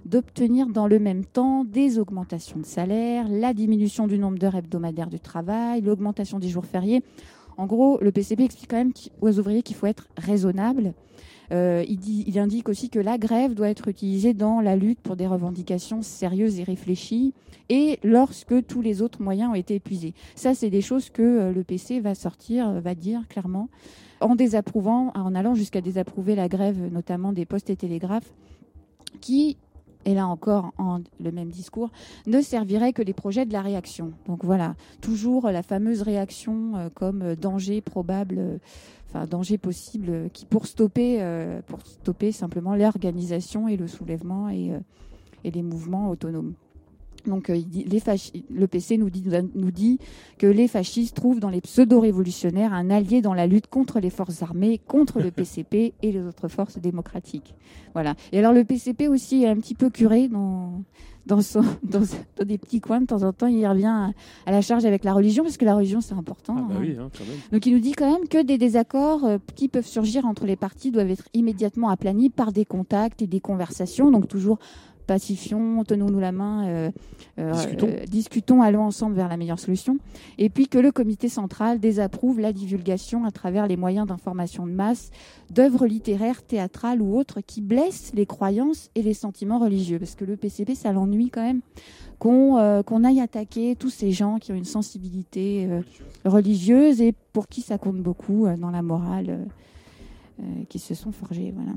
d'obtenir 0.07 0.67
dans 0.67 0.89
le 0.89 0.99
même 0.99 1.25
temps 1.25 1.65
des 1.65 1.99
augmentations 2.01 2.59
de 2.59 2.67
salaire, 2.67 3.27
la 3.29 3.55
diminution 3.55 4.09
du 4.09 4.19
nombre 4.19 4.39
d'heures 4.39 4.57
hebdomadaires 4.57 5.11
du 5.11 5.21
travail, 5.21 5.83
l'augmentation 5.83 6.41
des 6.41 6.49
jours 6.49 6.67
fériés. 6.67 7.03
En 7.59 7.67
gros, 7.67 7.99
le 8.03 8.11
PCP 8.13 8.43
explique 8.45 8.71
quand 8.71 8.77
même 8.77 8.93
aux 9.21 9.39
ouvriers 9.39 9.63
qu'il 9.63 9.77
faut 9.77 9.87
être 9.87 10.09
raisonnable. 10.17 10.95
Euh, 11.51 11.85
il, 11.89 12.39
indique 12.39 12.69
aussi 12.69 12.91
que 12.91 12.99
la 12.99 13.17
grève 13.17 13.55
doit 13.55 13.71
être 13.71 13.89
utilisée 13.89 14.35
dans 14.35 14.61
la 14.61 14.77
lutte 14.77 15.01
pour 15.01 15.17
des 15.17 15.27
revendications 15.27 16.03
sérieuses 16.03 16.61
et 16.61 16.63
réfléchies 16.63 17.33
et 17.71 17.99
lorsque 18.05 18.67
tous 18.67 18.83
les 18.83 19.01
autres 19.01 19.23
moyens 19.23 19.51
ont 19.51 19.55
été 19.55 19.75
épuisés. 19.77 20.13
Ça, 20.35 20.55
c'est 20.55 20.69
des 20.71 20.83
choses 20.83 21.09
que 21.09 21.23
euh, 21.23 21.53
le 21.53 21.65
PC 21.65 22.01
va 22.01 22.15
sortir, 22.15 22.69
euh, 22.69 22.81
va 22.81 22.95
dire 22.95 23.27
clairement, 23.29 23.71
en 24.21 24.35
désapprouvant, 24.35 25.11
en 25.15 25.35
allant 25.35 25.55
jusqu'à 25.55 25.81
désapprouver 25.81 26.35
la 26.35 26.49
grève, 26.49 26.93
notamment 26.93 27.33
des 27.33 27.47
postes 27.47 27.71
et 27.71 27.77
télégraphes, 27.77 28.33
qui 29.23 29.57
et 30.05 30.15
là 30.15 30.29
encore 30.29 30.73
en 30.79 31.01
le 31.21 31.33
même 31.33 31.51
discours, 31.51 31.91
ne 32.27 32.41
servirait 32.41 32.93
que 32.95 33.03
les 33.03 33.13
projets 33.13 33.45
de 33.45 33.53
la 33.53 33.61
réaction. 33.61 34.13
Donc 34.27 34.43
voilà, 34.45 34.75
toujours 35.03 35.49
la 35.51 35.63
fameuse 35.63 36.01
réaction 36.03 36.91
comme 36.95 37.35
danger 37.35 37.81
probable 37.83 38.61
enfin 39.11 39.27
danger 39.27 39.59
possible 39.59 40.31
qui 40.33 40.45
pour 40.45 40.67
stopper 40.67 41.19
euh, 41.23 41.61
pour 41.67 41.81
stopper 41.87 42.33
simplement 42.33 42.75
l'organisation 42.77 43.69
et 43.69 43.77
le 43.77 43.87
soulèvement 43.87 44.49
et, 44.49 44.73
euh, 44.73 44.79
et 45.45 45.51
les 45.51 45.63
mouvements 45.63 46.11
autonomes. 46.11 46.55
Donc, 47.29 47.51
euh, 47.51 47.57
le 47.59 48.67
PC 48.67 48.99
nous 48.99 49.11
dit, 49.71 49.99
que 50.39 50.47
les 50.47 50.69
fascistes 50.69 51.15
trouvent 51.15 51.41
dans 51.41 51.51
les 51.51 51.61
pseudo-révolutionnaires 51.61 52.73
un 52.73 52.91
allié 52.91 53.21
dans 53.23 53.35
la 53.35 53.47
lutte 53.47 53.67
contre 53.69 54.01
les 54.01 54.11
forces 54.11 54.43
armées, 54.43 54.79
contre 54.87 55.21
le 55.21 55.31
PCP 55.31 55.95
et 56.03 56.13
les 56.13 56.21
autres 56.23 56.49
forces 56.49 56.79
démocratiques. 56.79 57.55
Voilà. 57.95 58.15
Et 58.33 58.39
alors, 58.39 58.53
le 58.53 58.65
PCP 58.65 59.09
aussi 59.09 59.45
est 59.45 59.49
un 59.49 59.57
petit 59.57 59.75
peu 59.75 59.91
curé 59.91 60.29
dans, 60.29 60.83
des 62.45 62.57
petits 62.59 62.81
coins 62.81 63.01
de 63.03 63.07
temps 63.07 63.23
en 63.23 63.33
temps, 63.35 63.47
il 63.49 63.67
revient 63.67 64.11
à, 64.47 64.51
la 64.51 64.63
charge 64.63 64.85
avec 64.87 65.05
la 65.05 65.13
religion, 65.13 65.43
parce 65.45 65.57
que 65.59 65.65
la 65.67 65.75
religion 65.75 66.01
c'est 66.01 66.15
important. 66.15 66.55
Ah 66.57 66.63
bah 66.71 66.75
hein. 66.81 67.07
Hein, 67.11 67.23
donc 67.53 67.67
il 67.67 67.75
nous 67.75 67.81
dit 67.81 67.93
quand 67.93 68.11
même 68.11 68.27
que 68.29 68.43
des 68.43 68.57
désaccords 68.57 69.25
euh, 69.27 69.37
qui 69.55 69.69
peuvent 69.69 69.85
surgir 69.87 70.25
entre 70.25 70.47
les 70.47 70.57
partis 70.57 70.91
doivent 70.91 71.11
être 71.11 71.29
immédiatement 71.35 71.91
aplanis 71.91 72.31
par 72.31 72.51
des 72.53 72.65
contacts 72.65 73.21
et 73.21 73.27
des 73.27 73.41
conversations, 73.41 74.11
donc 74.11 74.27
toujours 74.29 74.59
pacifions, 75.09 75.83
tenons-nous 75.83 76.21
la 76.21 76.31
main, 76.31 76.69
euh, 76.69 76.91
euh, 77.41 77.53
euh, 77.83 78.05
discutons. 78.05 78.61
allons 78.63 78.83
ensemble 78.85 79.17
vers 79.17 79.29
la 79.29 79.37
meilleure 79.37 79.59
solution. 79.59 79.99
Et 80.37 80.51
puis 80.51 80.69
que 80.69 80.79
le 80.79 80.93
comité 80.93 81.29
central 81.29 81.81
désapprouve 81.81 82.39
la 82.39 82.53
divulgation 82.53 83.25
à 83.25 83.33
travers 83.33 83.67
les 83.67 83.77
moyens 83.77 84.07
d'information 84.07 84.67
de 84.69 84.73
masse 84.73 85.11
d'œuvres 85.51 85.87
littéraires, 85.87 86.43
théâtrales 86.43 87.03
ou 87.03 87.17
autres 87.19 87.41
qui 87.41 87.61
blessent 87.61 88.13
les 88.15 88.27
croyances 88.27 88.91
et 88.95 89.03
les 89.03 89.15
sentiments 89.15 89.59
religieux. 89.59 89.99
Parce 89.99 90.15
que 90.15 90.27
le 90.27 90.37
PCP, 90.37 90.77
ça 90.77 90.93
l'ennuie 90.93 91.31
quand 91.31 91.43
même 91.43 91.63
qu'on 92.19 93.05
aille 93.05 93.21
attaquer 93.21 93.77
tous 93.77 93.91
ces 93.91 94.11
gens 94.11 94.39
qui 94.39 94.51
ont 94.51 94.57
une 94.57 94.65
sensibilité 94.65 95.69
religieuse 96.25 97.01
et 97.01 97.15
pour 97.33 97.47
qui 97.47 97.63
ça 97.63 97.79
compte 97.79 97.99
beaucoup 97.99 98.47
dans 98.59 98.73
la 98.73 98.83
morale 98.83 99.47
qui 100.69 100.81
se 100.81 100.95
sont 100.95 101.13
forgés. 101.13 101.55
Voilà. 101.57 101.73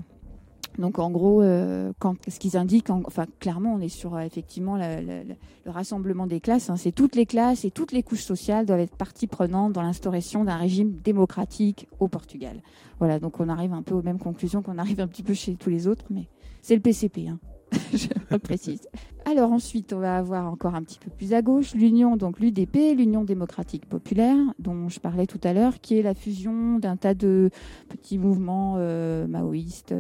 Donc 0.78 1.00
en 1.00 1.12
gros, 1.12 1.42
euh, 1.42 1.92
ce 2.28 2.40
qu'ils 2.40 2.58
indiquent, 2.58 2.90
enfin 2.90 3.26
clairement, 3.40 3.74
on 3.76 3.80
est 3.80 3.90
sur 3.90 4.16
euh, 4.16 4.22
effectivement 4.22 4.78
le 4.78 5.36
rassemblement 5.70 6.28
des 6.28 6.40
classes. 6.40 6.70
Hein. 6.70 6.76
c'est 6.78 6.92
toutes 6.92 7.16
les 7.16 7.26
classes 7.26 7.66
et 7.66 7.72
toutes 7.72 7.92
les 7.92 8.04
couches 8.04 8.24
sociales 8.24 8.66
doivent 8.66 8.80
être 8.80 8.96
partie 8.96 9.28
prenante 9.28 9.74
dans 9.74 9.82
l'instauration 9.82 10.44
d'un 10.44 10.56
régime 10.58 10.94
démocratique 11.04 11.88
au 12.00 12.08
Portugal. 12.08 12.62
Voilà, 13.00 13.20
donc 13.20 13.40
on 13.40 13.50
arrive 13.50 13.74
un 13.74 13.82
peu 13.82 13.96
aux 13.96 14.02
mêmes 14.04 14.20
conclusions 14.20 14.62
qu'on 14.62 14.78
arrive 14.78 15.00
un 15.02 15.08
petit 15.08 15.24
peu 15.24 15.34
chez 15.34 15.56
tous 15.56 15.70
les 15.70 15.88
autres, 15.88 16.06
mais 16.10 16.28
c'est 16.62 16.76
le 16.76 16.82
PCP. 16.82 17.28
Hein. 17.28 17.40
je 17.94 18.36
précise. 18.36 18.82
Alors 19.24 19.54
ensuite, 19.54 19.94
on 19.94 20.00
va 20.00 20.18
avoir 20.18 20.52
encore 20.52 20.76
un 20.76 20.84
petit 20.84 21.00
peu 21.00 21.10
plus 21.10 21.34
à 21.34 21.42
gauche 21.42 21.74
l'Union, 21.74 22.18
donc 22.18 22.40
l'UDP, 22.42 22.96
l'Union 22.98 23.24
démocratique 23.24 23.86
populaire, 23.86 24.36
dont 24.60 24.90
je 24.90 25.00
parlais 25.00 25.26
tout 25.26 25.40
à 25.44 25.54
l'heure, 25.54 25.80
qui 25.80 25.98
est 25.98 26.02
la 26.02 26.14
fusion 26.14 26.80
d'un 26.80 26.98
tas 26.98 27.14
de 27.14 27.50
petits 27.88 28.18
mouvements 28.18 28.76
euh, 28.78 29.26
maoïstes, 29.26 29.94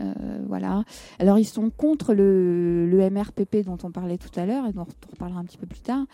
euh, 0.00 0.12
voilà. 0.46 0.84
Alors 1.18 1.38
ils 1.38 1.44
sont 1.44 1.70
contre 1.70 2.14
le, 2.14 3.08
MRPP 3.10 3.64
dont 3.64 3.78
on 3.82 3.90
parlait 3.90 4.18
tout 4.18 4.38
à 4.38 4.44
l'heure 4.46 4.66
et 4.66 4.72
dont 4.72 4.86
on 5.06 5.10
reparlera 5.12 5.40
un 5.40 5.44
petit 5.44 5.58
peu 5.58 5.66
plus 5.66 5.80
tard. 5.80 6.04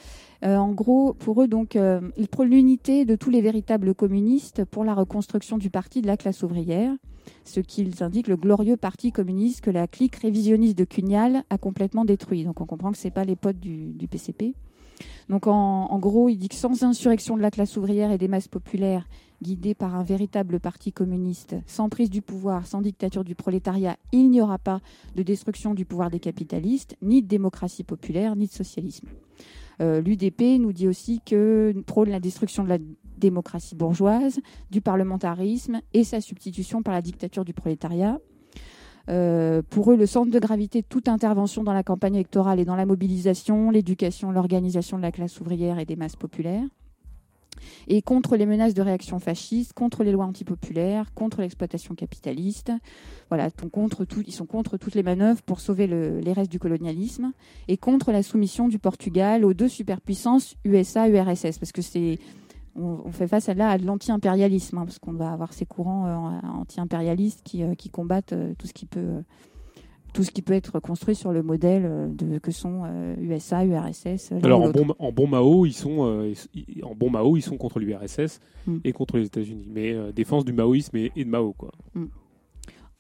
Euh, 0.45 0.57
en 0.57 0.73
gros, 0.73 1.15
pour 1.15 1.43
eux, 1.43 1.49
donc, 1.49 1.75
euh, 1.77 2.01
ils 2.17 2.29
prônent 2.29 2.51
l'unité 2.51 3.05
de 3.05 3.15
tous 3.17 3.31
les 3.31 3.41
véritables 3.41 3.95
communistes 3.95 4.65
pour 4.65 4.85
la 4.85 4.95
reconstruction 4.95 5.59
du 5.59 5.71
parti 5.71 6.03
de 6.03 6.07
la 6.07 6.17
classe 6.17 6.43
ouvrière 6.43 6.93
ce 7.47 7.61
qu'ils 7.61 8.03
indiquent 8.03 8.29
le 8.29 8.37
glorieux 8.37 8.77
parti 8.77 9.11
communiste 9.11 9.63
que 9.63 9.71
la 9.71 9.87
clique 9.89 10.17
révisionniste 10.17 10.77
de 10.77 10.85
Cugnal 10.85 11.43
a 11.49 11.57
complètement 11.57 12.05
détruit. 12.05 12.45
Donc 12.45 12.61
on 12.61 12.67
comprend 12.67 12.93
que 12.93 12.99
ce 12.99 13.05
n'est 13.07 13.11
pas 13.13 13.25
les 13.25 13.35
potes 13.37 13.59
du, 13.59 13.95
PCP. 14.09 14.53
Donc 15.31 15.47
en, 15.47 15.87
en, 15.91 15.99
gros, 15.99 16.29
ils 16.29 16.37
disent 16.37 16.51
que 16.51 16.55
sans 16.57 16.83
insurrection 16.83 17.39
de 17.39 17.43
la 17.43 17.51
classe 17.51 17.79
ouvrière 17.79 18.11
et 18.13 18.19
des 18.19 18.29
masses 18.29 18.49
populaires, 18.49 19.07
guidé 19.43 19.75
par 19.75 19.95
un 19.95 20.03
véritable 20.05 20.61
parti 20.61 20.93
communiste, 20.93 21.57
sans 21.67 21.89
prise 21.89 22.11
du 22.11 22.23
pouvoir, 22.23 22.67
sans 22.67 22.81
dictature 22.81 23.25
du 23.25 23.35
prolétariat, 23.35 23.97
il 24.13 24.31
n'y 24.31 24.41
aura 24.41 24.59
pas 24.59 24.81
de 25.17 25.23
destruction 25.23 25.75
du 25.75 25.85
pouvoir 25.85 26.11
des 26.11 26.21
capitalistes, 26.21 26.97
ni 27.03 27.23
de 27.23 27.27
démocratie 27.29 27.85
populaire, 27.85 28.37
ni 28.37 28.47
de 28.47 28.53
socialisme. 28.53 29.09
Euh, 29.81 30.01
L'UDP 30.01 30.59
nous 30.61 30.73
dit 30.73 30.87
aussi 30.89 31.21
que 31.25 31.75
prône 31.87 32.11
la 32.11 32.21
destruction 32.21 32.63
de 32.65 32.69
la 32.69 32.79
démocratie 33.19 33.75
bourgeoise, 33.75 34.39
du 34.71 34.81
parlementarisme 34.81 35.81
et 35.93 36.05
sa 36.05 36.21
substitution 36.21 36.83
par 36.83 36.95
la 36.95 37.03
dictature 37.03 37.45
du 37.45 37.53
prolétariat. 37.55 38.19
Euh, 39.11 39.61
pour 39.69 39.91
eux, 39.93 39.97
le 39.97 40.07
centre 40.07 40.31
de 40.31 40.39
gravité 40.39 40.81
de 40.81 40.87
toute 40.87 41.09
intervention 41.09 41.63
dans 41.63 41.75
la 41.75 41.83
campagne 41.83 42.15
électorale 42.15 42.61
et 42.61 42.65
dans 42.65 42.77
la 42.77 42.87
mobilisation, 42.87 43.71
l'éducation, 43.71 44.31
l'organisation 44.31 44.97
de 44.97 45.03
la 45.03 45.13
classe 45.13 45.39
ouvrière 45.41 45.79
et 45.79 45.85
des 45.85 45.97
masses 45.97 46.17
populaires 46.17 46.67
et 47.89 48.03
contre 48.03 48.37
les 48.37 48.47
menaces 48.47 48.75
de 48.75 48.83
réaction 48.83 49.19
fasciste, 49.19 49.73
contre 49.73 50.05
les 50.05 50.13
lois 50.13 50.25
antipopulaires, 50.25 51.13
contre 51.15 51.41
l'exploitation 51.41 51.95
capitaliste. 51.95 52.73
Voilà, 53.29 53.49
ils 53.49 53.61
sont 54.33 54.47
contre 54.47 54.79
toutes 54.79 54.95
les 54.95 55.03
manœuvres 55.03 55.43
pour 55.43 55.61
sauver 55.61 55.87
les 55.87 56.33
restes 56.33 56.51
du 56.51 56.59
colonialisme 56.59 57.33
et 57.69 57.77
contre 57.77 58.13
la 58.13 58.23
soumission 58.23 58.69
du 58.69 58.79
Portugal 58.79 59.45
aux 59.45 59.55
deux 59.55 59.69
superpuissances 59.69 60.57
USA-URSS, 60.65 61.59
parce 61.59 61.73
que 61.73 61.83
c'est 61.83 62.19
on, 62.77 63.13
fait 63.13 63.29
face 63.29 63.49
à, 63.49 63.55
là 63.55 63.71
à 63.71 63.79
de 63.79 63.87
l'anti-impérialisme, 63.87 64.79
hein, 64.79 64.85
parce 64.85 64.99
qu'on 64.99 65.13
va 65.13 65.33
avoir 65.33 65.53
ces 65.53 65.65
courants 65.65 66.07
euh, 66.09 66.41
anti-impérialistes 66.49 67.43
qui, 67.45 67.63
euh, 67.63 67.75
combattent 67.93 68.33
euh, 68.33 68.53
tout 68.59 68.67
ce 68.67 68.73
qui 68.73 68.85
peut 68.85 69.23
tout 70.15 70.23
ce 70.23 70.31
qui 70.31 70.41
peut 70.43 70.55
être 70.55 70.79
construit 70.81 71.15
sur 71.17 71.33
le 71.33 71.43
modèle 71.43 71.83
euh, 71.85 72.07
de, 72.09 72.39
que 72.39 72.51
sont 72.53 72.85
USA, 73.21 73.61
euh, 73.61 73.65
URSS. 73.65 74.33
Alors 74.43 74.63
en 74.99 75.13
bon, 75.13 75.27
Mao, 75.27 75.67
ils 75.67 75.73
sont 75.75 76.07
euh, 76.09 76.33
en 76.85 76.95
bon 76.95 77.11
Mao, 77.11 77.37
ils 77.37 77.43
sont 77.43 77.59
contre 77.59 77.81
l'URSS 77.81 78.41
hmm. 78.67 78.77
et 78.85 78.93
contre 78.93 79.19
les 79.19 79.27
États-Unis, 79.27 79.67
mais 79.71 79.95
défense 80.15 80.45
du 80.47 80.55
maoïsme 80.55 80.97
et, 80.97 81.11
de 81.15 81.29
Mao 81.29 81.53
quoi. 81.53 81.73
Hmm. 81.95 82.07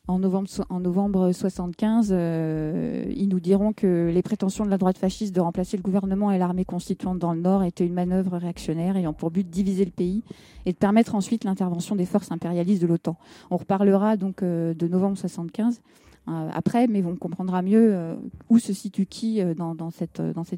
En 0.06 0.18
novembre, 0.18 0.48
en 0.68 0.80
novembre 0.80 1.32
75, 1.32 2.10
ils 2.10 3.26
nous 3.26 3.40
diront 3.40 3.72
que 3.72 4.10
les 4.12 4.20
prétentions 4.22 4.66
de 4.66 4.68
la 4.68 4.76
droite 4.76 4.98
fasciste 4.98 5.34
de 5.34 5.40
remplacer 5.40 5.78
le 5.78 5.82
gouvernement 5.82 6.30
et 6.30 6.36
l'armée 6.36 6.66
constituante 6.66 7.18
dans 7.18 7.32
le 7.32 7.40
Nord 7.40 7.62
étaient 7.64 7.86
une 7.86 7.94
manœuvre 7.94 8.36
réactionnaire 8.36 8.98
ayant 8.98 9.14
pour 9.14 9.30
but 9.30 9.46
de 9.48 9.50
diviser 9.50 9.86
le 9.86 9.90
pays 9.90 10.22
et 10.66 10.72
de 10.72 10.76
permettre 10.76 11.14
ensuite 11.14 11.44
l'intervention 11.44 11.96
des 11.96 12.04
forces 12.04 12.30
impérialistes 12.30 12.82
de 12.82 12.86
l'OTAN. 12.86 13.16
On 13.50 13.56
reparlera 13.56 14.18
donc 14.18 14.44
de 14.44 14.86
novembre 14.88 15.16
75. 15.16 15.80
Euh, 16.28 16.48
après, 16.52 16.86
mais 16.86 17.04
on 17.04 17.16
comprendra 17.16 17.62
mieux 17.62 17.94
euh, 17.94 18.14
où 18.48 18.58
se 18.58 18.72
situe 18.72 19.04
qui 19.06 19.42
euh, 19.42 19.54
dans, 19.54 19.76
cette, 19.90 20.12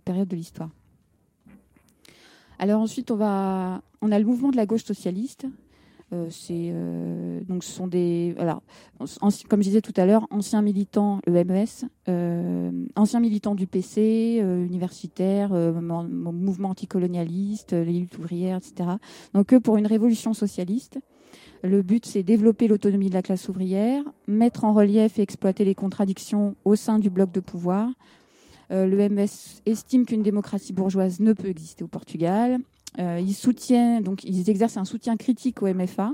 période 0.04 0.28
de 0.28 0.36
l'histoire. 0.36 0.70
Alors 2.58 2.80
ensuite, 2.80 3.10
on, 3.10 3.16
va, 3.16 3.82
on 4.00 4.12
a 4.12 4.18
le 4.18 4.24
mouvement 4.24 4.50
de 4.50 4.56
la 4.56 4.64
gauche 4.64 4.84
socialiste. 4.84 5.46
donc 6.12 6.28
ce 7.64 7.70
sont 7.70 7.88
des 7.88 8.34
comme 9.48 9.60
je 9.60 9.68
disais 9.68 9.82
tout 9.82 9.92
à 9.96 10.06
l'heure, 10.06 10.26
anciens 10.30 10.62
militants 10.62 11.18
le 11.26 11.34
e 11.42 12.86
anciens 12.96 13.18
militants 13.20 13.54
du 13.56 13.66
PC, 13.66 14.38
universitaires, 14.40 15.50
mouvement 15.52 16.70
anticolonialiste, 16.70 17.72
les 17.72 18.00
luttes 18.06 18.16
ouvrières, 18.16 18.56
etc. 18.58 18.88
Donc 19.34 19.52
eux 19.52 19.60
pour 19.60 19.76
une 19.76 19.86
révolution 19.86 20.32
socialiste. 20.32 20.98
Le 21.62 21.82
but, 21.82 22.06
c'est 22.06 22.22
développer 22.22 22.68
l'autonomie 22.68 23.08
de 23.08 23.14
la 23.14 23.22
classe 23.22 23.48
ouvrière, 23.48 24.02
mettre 24.28 24.64
en 24.64 24.72
relief 24.72 25.18
et 25.18 25.22
exploiter 25.22 25.64
les 25.64 25.74
contradictions 25.74 26.54
au 26.64 26.76
sein 26.76 26.98
du 26.98 27.10
bloc 27.10 27.32
de 27.32 27.40
pouvoir. 27.40 27.88
Euh, 28.72 28.86
le 28.86 29.08
MS 29.08 29.62
estime 29.64 30.04
qu'une 30.06 30.22
démocratie 30.22 30.72
bourgeoise 30.72 31.20
ne 31.20 31.32
peut 31.32 31.48
exister 31.48 31.84
au 31.84 31.88
Portugal. 31.88 32.58
Euh, 32.98 33.20
ils 33.20 33.34
soutiennent, 33.34 34.02
donc 34.02 34.24
ils 34.24 34.50
exercent 34.50 34.76
un 34.76 34.84
soutien 34.84 35.16
critique 35.16 35.62
au 35.62 35.66
MFA. 35.72 36.12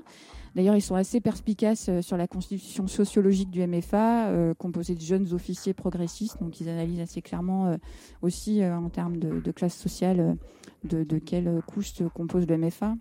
D'ailleurs, 0.54 0.76
ils 0.76 0.82
sont 0.82 0.94
assez 0.96 1.20
perspicaces 1.20 1.86
euh, 1.88 2.02
sur 2.02 2.16
la 2.18 2.26
constitution 2.26 2.86
sociologique 2.86 3.50
du 3.50 3.66
MFA, 3.66 4.26
composé 4.26 4.54
composée 4.58 4.94
de 4.94 5.00
jeunes 5.00 5.32
officiers 5.32 5.72
progressistes. 5.74 6.36
Donc, 6.40 6.60
ils 6.60 6.68
analysent 6.68 7.00
assez 7.00 7.22
clairement 7.22 7.76
aussi 8.20 8.62
en 8.64 8.90
termes 8.90 9.16
de, 9.16 9.50
classe 9.52 9.74
sociale 9.74 10.36
de, 10.84 11.04
de, 11.04 11.18
quelle 11.18 11.60
couche 11.66 11.92
se 11.94 12.04
compose 12.04 12.46
le 12.46 12.58
MFA. 12.58 12.94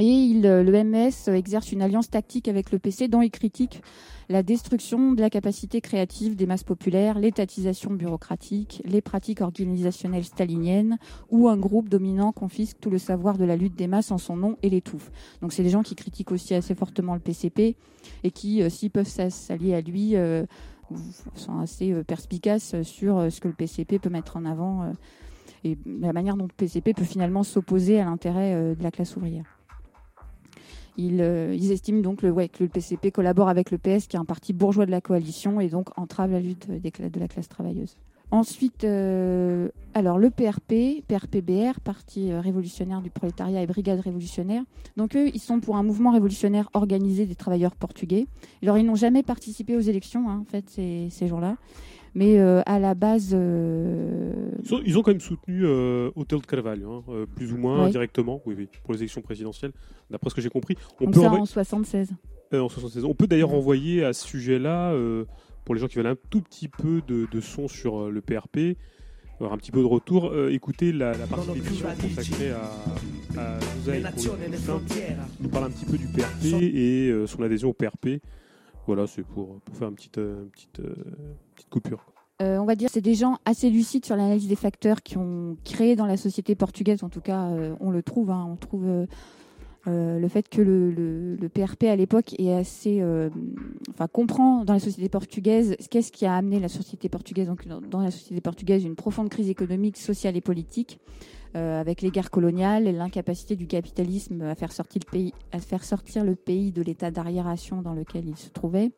Et 0.00 0.04
il, 0.06 0.46
euh, 0.46 0.62
le 0.62 0.70
MS 0.84 1.34
exerce 1.34 1.72
une 1.72 1.82
alliance 1.82 2.08
tactique 2.08 2.46
avec 2.46 2.70
le 2.70 2.78
PC 2.78 3.08
dont 3.08 3.20
il 3.20 3.30
critique 3.32 3.82
la 4.28 4.44
destruction 4.44 5.12
de 5.12 5.20
la 5.20 5.28
capacité 5.30 5.80
créative 5.80 6.36
des 6.36 6.46
masses 6.46 6.62
populaires, 6.62 7.18
l'étatisation 7.18 7.90
bureaucratique, 7.90 8.80
les 8.84 9.00
pratiques 9.00 9.40
organisationnelles 9.40 10.22
staliniennes, 10.22 10.98
où 11.30 11.48
un 11.48 11.56
groupe 11.56 11.88
dominant 11.88 12.30
confisque 12.30 12.76
tout 12.80 12.90
le 12.90 12.98
savoir 12.98 13.38
de 13.38 13.44
la 13.44 13.56
lutte 13.56 13.74
des 13.74 13.88
masses 13.88 14.12
en 14.12 14.18
son 14.18 14.36
nom 14.36 14.56
et 14.62 14.70
l'étouffe. 14.70 15.10
Donc 15.40 15.52
c'est 15.52 15.62
des 15.64 15.70
gens 15.70 15.82
qui 15.82 15.96
critiquent 15.96 16.30
aussi 16.30 16.54
assez 16.54 16.76
fortement 16.76 17.14
le 17.14 17.20
PCP 17.20 17.74
et 18.22 18.30
qui, 18.30 18.62
euh, 18.62 18.68
s'ils 18.70 18.92
peuvent 18.92 19.08
s'allier 19.08 19.74
à 19.74 19.80
lui, 19.80 20.14
euh, 20.14 20.44
sont 21.34 21.58
assez 21.58 21.92
perspicaces 22.04 22.80
sur 22.82 23.30
ce 23.32 23.40
que 23.40 23.48
le 23.48 23.52
PCP 23.54 23.98
peut 23.98 24.08
mettre 24.10 24.36
en 24.38 24.44
avant 24.46 24.90
et 25.64 25.76
la 25.84 26.12
manière 26.14 26.36
dont 26.38 26.46
le 26.46 26.54
PCP 26.56 26.94
peut 26.94 27.04
finalement 27.04 27.42
s'opposer 27.42 28.00
à 28.00 28.04
l'intérêt 28.06 28.74
de 28.74 28.82
la 28.82 28.90
classe 28.90 29.14
ouvrière. 29.16 29.57
Euh, 31.00 31.54
ils, 31.58 31.70
estiment 31.70 32.00
donc 32.02 32.20
que 32.22 32.26
le 32.26 32.68
PCP 32.68 33.10
collabore 33.12 33.48
avec 33.48 33.70
le 33.70 33.78
PS, 33.78 34.06
qui 34.06 34.16
est 34.16 34.18
un 34.18 34.24
parti 34.24 34.52
bourgeois 34.52 34.86
de 34.86 34.90
la 34.90 35.00
coalition, 35.00 35.60
et 35.60 35.68
donc 35.68 35.96
entrave 35.98 36.32
la 36.32 36.40
lutte 36.40 36.68
de 36.70 37.20
la 37.20 37.28
classe 37.28 37.48
travailleuse. 37.48 37.96
Ensuite, 38.30 38.84
euh, 38.84 39.68
alors 39.94 40.18
le 40.18 40.28
PRP, 40.28 41.02
PRPBR, 41.06 41.80
Parti 41.80 42.30
euh, 42.30 42.42
révolutionnaire 42.42 43.00
du 43.00 43.08
prolétariat 43.10 43.62
et 43.62 43.66
Brigade 43.66 44.00
révolutionnaire. 44.00 44.64
Donc 44.98 45.16
eux, 45.16 45.28
ils 45.32 45.40
sont 45.40 45.60
pour 45.60 45.76
un 45.76 45.82
mouvement 45.82 46.10
révolutionnaire 46.10 46.68
organisé 46.74 47.24
des 47.24 47.36
travailleurs 47.36 47.74
portugais. 47.74 48.26
Alors 48.62 48.76
ils 48.76 48.84
n'ont 48.84 48.96
jamais 48.96 49.22
participé 49.22 49.76
aux 49.76 49.80
élections, 49.80 50.28
hein, 50.28 50.40
en 50.42 50.44
fait, 50.44 50.68
ces, 50.68 51.26
jours 51.26 51.40
là 51.40 51.56
mais 52.18 52.40
euh, 52.40 52.62
à 52.66 52.80
la 52.80 52.94
base. 52.96 53.30
Euh, 53.32 54.50
ils, 54.84 54.98
ont, 54.98 55.02
quand 55.02 55.12
même 55.12 55.20
soutenu 55.20 55.60
Hôtel 55.64 56.38
euh, 56.38 56.40
de 56.40 56.46
Carvalho, 56.46 57.04
hein, 57.08 57.24
plus 57.36 57.52
ou 57.52 57.56
moins 57.58 57.88
directement, 57.90 58.42
oui, 58.44 58.68
pour 58.82 58.92
les 58.92 58.98
élections 58.98 59.20
présidentielles, 59.22 59.70
d'après 60.10 60.28
ce 60.28 60.34
que 60.34 60.40
j'ai 60.40 60.48
compris. 60.48 60.74
On 61.00 61.12
peut 61.12 61.20
en 61.24 61.46
76. 61.46 62.08
en 62.54 62.68
76. 62.68 63.04
On 63.04 63.14
peut 63.14 63.28
d'ailleurs 63.28 63.50
renvoyer 63.50 64.04
à 64.04 64.12
ce 64.12 64.26
sujet-là, 64.26 64.92
pour 65.64 65.76
les 65.76 65.80
gens 65.80 65.86
qui 65.86 65.94
veulent 65.94 66.06
un 66.08 66.16
tout 66.28 66.40
petit 66.40 66.66
peu 66.66 67.02
de, 67.06 67.28
son 67.40 67.68
sur 67.68 68.10
le 68.10 68.20
PRP, 68.20 68.76
avoir 69.36 69.52
un 69.52 69.56
petit 69.58 69.70
peu 69.70 69.78
de 69.80 69.86
retour, 69.86 70.34
écoutez 70.50 70.90
la, 70.92 71.12
la 71.16 71.26
partie 71.28 71.52
d'émission 71.52 71.86
consacrée 72.02 72.50
à. 72.50 73.60
nous 75.40 75.48
parle 75.50 75.66
un 75.66 75.70
petit 75.70 75.84
peu 75.84 75.96
du 75.96 76.08
PRP 76.08 76.52
et 76.62 77.14
son 77.28 77.42
adhésion 77.44 77.68
au 77.68 77.74
PRP 77.74 78.08
voilà, 78.88 79.06
c'est 79.06 79.22
pour, 79.22 79.60
pour, 79.60 79.76
faire 79.76 79.88
une 79.90 79.94
petite, 79.94 80.16
euh, 80.16 80.46
euh, 80.80 80.94
petite, 81.54 81.68
coupure. 81.68 82.06
Euh, 82.40 82.56
on 82.56 82.64
va 82.64 82.74
dire, 82.74 82.88
c'est 82.90 83.02
des 83.02 83.14
gens 83.14 83.36
assez 83.44 83.68
lucides 83.68 84.06
sur 84.06 84.16
l'analyse 84.16 84.48
des 84.48 84.56
facteurs 84.56 85.02
qui 85.02 85.18
ont 85.18 85.58
créé 85.62 85.94
dans 85.94 86.06
la 86.06 86.16
société 86.16 86.54
portugaise, 86.54 87.04
en 87.04 87.10
tout 87.10 87.20
cas, 87.20 87.50
on 87.80 87.90
le 87.90 88.02
trouve. 88.02 88.30
Hein, 88.30 88.48
on 88.50 88.56
trouve 88.56 88.86
le 89.86 90.28
fait 90.28 90.48
que 90.48 90.62
le, 90.62 91.48
PRP 91.52 91.84
à 91.84 91.96
l'époque 91.96 92.34
est 92.38 92.52
assez, 92.52 93.04
enfin, 93.90 94.06
comprend 94.06 94.64
dans 94.64 94.72
la 94.72 94.78
société 94.78 95.08
portugaise 95.10 95.76
qu'est-ce 95.90 96.10
qui 96.12 96.24
a 96.24 96.34
amené 96.34 96.58
la 96.60 96.68
société 96.68 97.08
portugaise, 97.10 97.48
donc 97.48 97.66
dans 97.68 98.00
la 98.00 98.10
société 98.12 98.40
portugaise, 98.40 98.84
une 98.84 98.96
profonde 98.96 99.28
crise 99.28 99.50
économique, 99.50 99.98
sociale 99.98 100.34
et 100.36 100.40
politique. 100.40 100.98
Euh, 101.56 101.80
avec 101.80 102.02
les 102.02 102.10
guerres 102.10 102.30
coloniales 102.30 102.86
et 102.86 102.92
l'incapacité 102.92 103.56
du 103.56 103.66
capitalisme 103.66 104.42
à 104.42 104.54
faire 104.54 104.70
sortir 104.70 105.00
le 105.02 105.06
pays, 105.10 105.32
à 105.50 105.60
faire 105.60 105.82
sortir 105.82 106.22
le 106.22 106.34
pays 106.34 106.72
de 106.72 106.82
l'état 106.82 107.10
d'arriération 107.10 107.80
dans 107.80 107.94
lequel 107.94 108.28
il 108.28 108.36
se 108.36 108.50
trouvait. 108.50 108.90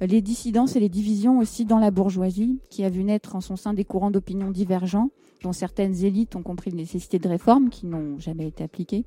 Euh, 0.00 0.06
les 0.06 0.22
dissidences 0.22 0.76
et 0.76 0.80
les 0.80 0.88
divisions 0.88 1.40
aussi 1.40 1.64
dans 1.64 1.80
la 1.80 1.90
bourgeoisie, 1.90 2.60
qui 2.70 2.84
a 2.84 2.88
vu 2.88 3.02
naître 3.02 3.34
en 3.34 3.40
son 3.40 3.56
sein 3.56 3.74
des 3.74 3.84
courants 3.84 4.12
d'opinion 4.12 4.52
divergents, 4.52 5.10
dont 5.42 5.52
certaines 5.52 6.04
élites 6.04 6.36
ont 6.36 6.42
compris 6.42 6.70
la 6.70 6.76
nécessité 6.76 7.18
de 7.18 7.28
réformes 7.28 7.68
qui 7.68 7.86
n'ont 7.86 8.16
jamais 8.20 8.46
été 8.46 8.62
appliquées 8.62 9.04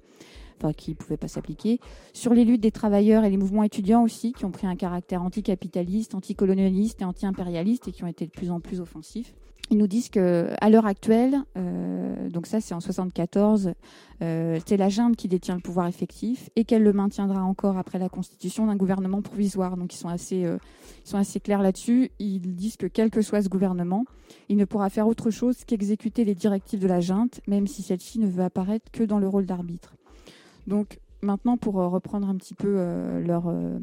enfin 0.59 0.73
qui 0.73 0.91
ne 0.91 0.95
pouvaient 0.95 1.17
pas 1.17 1.27
s'appliquer. 1.27 1.79
Sur 2.13 2.33
les 2.33 2.45
luttes 2.45 2.61
des 2.61 2.71
travailleurs 2.71 3.23
et 3.23 3.29
les 3.29 3.37
mouvements 3.37 3.63
étudiants 3.63 4.03
aussi, 4.03 4.33
qui 4.33 4.45
ont 4.45 4.51
pris 4.51 4.67
un 4.67 4.75
caractère 4.75 5.21
anticapitaliste, 5.21 6.15
anticolonialiste 6.15 7.01
et 7.01 7.05
anti-impérialiste 7.05 7.87
et 7.87 7.91
qui 7.91 8.03
ont 8.03 8.07
été 8.07 8.25
de 8.25 8.31
plus 8.31 8.51
en 8.51 8.59
plus 8.59 8.79
offensifs. 8.79 9.33
Ils 9.71 9.79
nous 9.79 9.87
disent 9.87 10.09
qu'à 10.09 10.69
l'heure 10.69 10.85
actuelle, 10.85 11.35
euh, 11.57 12.29
donc 12.29 12.45
ça 12.45 12.61
c'est 12.61 12.75
en 12.75 12.79
74, 12.79 13.73
euh, 14.21 14.59
c'est 14.63 14.77
la 14.77 14.89
junte 14.89 15.15
qui 15.15 15.27
détient 15.27 15.55
le 15.55 15.59
pouvoir 15.61 15.87
effectif 15.87 16.51
et 16.55 16.65
qu'elle 16.65 16.83
le 16.83 16.93
maintiendra 16.93 17.41
encore 17.43 17.75
après 17.79 17.97
la 17.97 18.07
constitution 18.07 18.67
d'un 18.67 18.75
gouvernement 18.75 19.23
provisoire. 19.23 19.75
Donc 19.75 19.95
ils 19.95 19.97
sont 19.97 20.07
assez, 20.07 20.45
euh, 20.45 20.57
ils 21.03 21.09
sont 21.09 21.17
assez 21.17 21.39
clairs 21.39 21.63
là-dessus. 21.63 22.11
Ils 22.19 22.41
disent 22.53 22.77
que 22.77 22.85
quel 22.85 23.09
que 23.09 23.23
soit 23.23 23.41
ce 23.41 23.49
gouvernement, 23.49 24.05
il 24.49 24.57
ne 24.57 24.65
pourra 24.65 24.91
faire 24.91 25.07
autre 25.07 25.31
chose 25.31 25.55
qu'exécuter 25.65 26.25
les 26.25 26.35
directives 26.35 26.79
de 26.79 26.87
la 26.87 26.99
junte, 26.99 27.41
même 27.47 27.65
si 27.65 27.81
celle-ci 27.81 28.19
ne 28.19 28.27
veut 28.27 28.43
apparaître 28.43 28.91
que 28.91 29.01
dans 29.03 29.17
le 29.17 29.27
rôle 29.27 29.47
d'arbitre. 29.47 29.95
Donc 30.67 30.99
maintenant, 31.21 31.57
pour 31.57 31.79
euh, 31.79 31.87
reprendre 31.87 32.27
un 32.27 32.35
petit 32.35 32.53
peu 32.53 32.67
euh, 32.77 33.23
euh, 33.27 33.79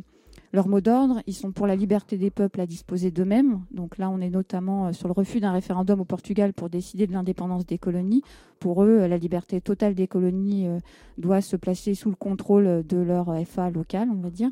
leur, 0.53 0.69
mot 0.69 0.81
d'ordre, 0.81 1.21
ils 1.27 1.33
sont 1.35 1.53
pour 1.53 1.67
la 1.67 1.77
liberté 1.77 2.19
des 2.19 2.31
peuples 2.31 2.61
à 2.61 2.67
disposer 2.67 3.11
d'eux-mêmes. 3.11 3.61
Donc 3.71 3.99
là, 3.99 4.11
on 4.11 4.21
est 4.21 4.31
notamment 4.31 4.93
sur 4.93 5.09
le 5.09 5.13
refus 5.13 5.41
d'un 5.41 5.53
référendum 5.53 6.01
au 6.01 6.05
Portugal 6.05 6.53
pour 6.53 6.71
décider 6.71 7.07
de 7.07 7.13
l'indépendance 7.13 7.67
des 7.67 7.79
colonies. 7.79 8.23
Pour 8.59 8.85
eux, 8.85 9.07
la 9.07 9.17
liberté 9.17 9.61
totale 9.61 9.95
des 9.95 10.07
colonies 10.09 10.67
doit 11.19 11.41
se 11.41 11.57
placer 11.57 11.95
sous 11.95 12.11
le 12.11 12.17
contrôle 12.17 12.85
de 12.87 12.99
leur 12.99 13.33
FA 13.47 13.71
local, 13.71 14.09
on 14.11 14.21
va 14.21 14.31
dire. 14.31 14.51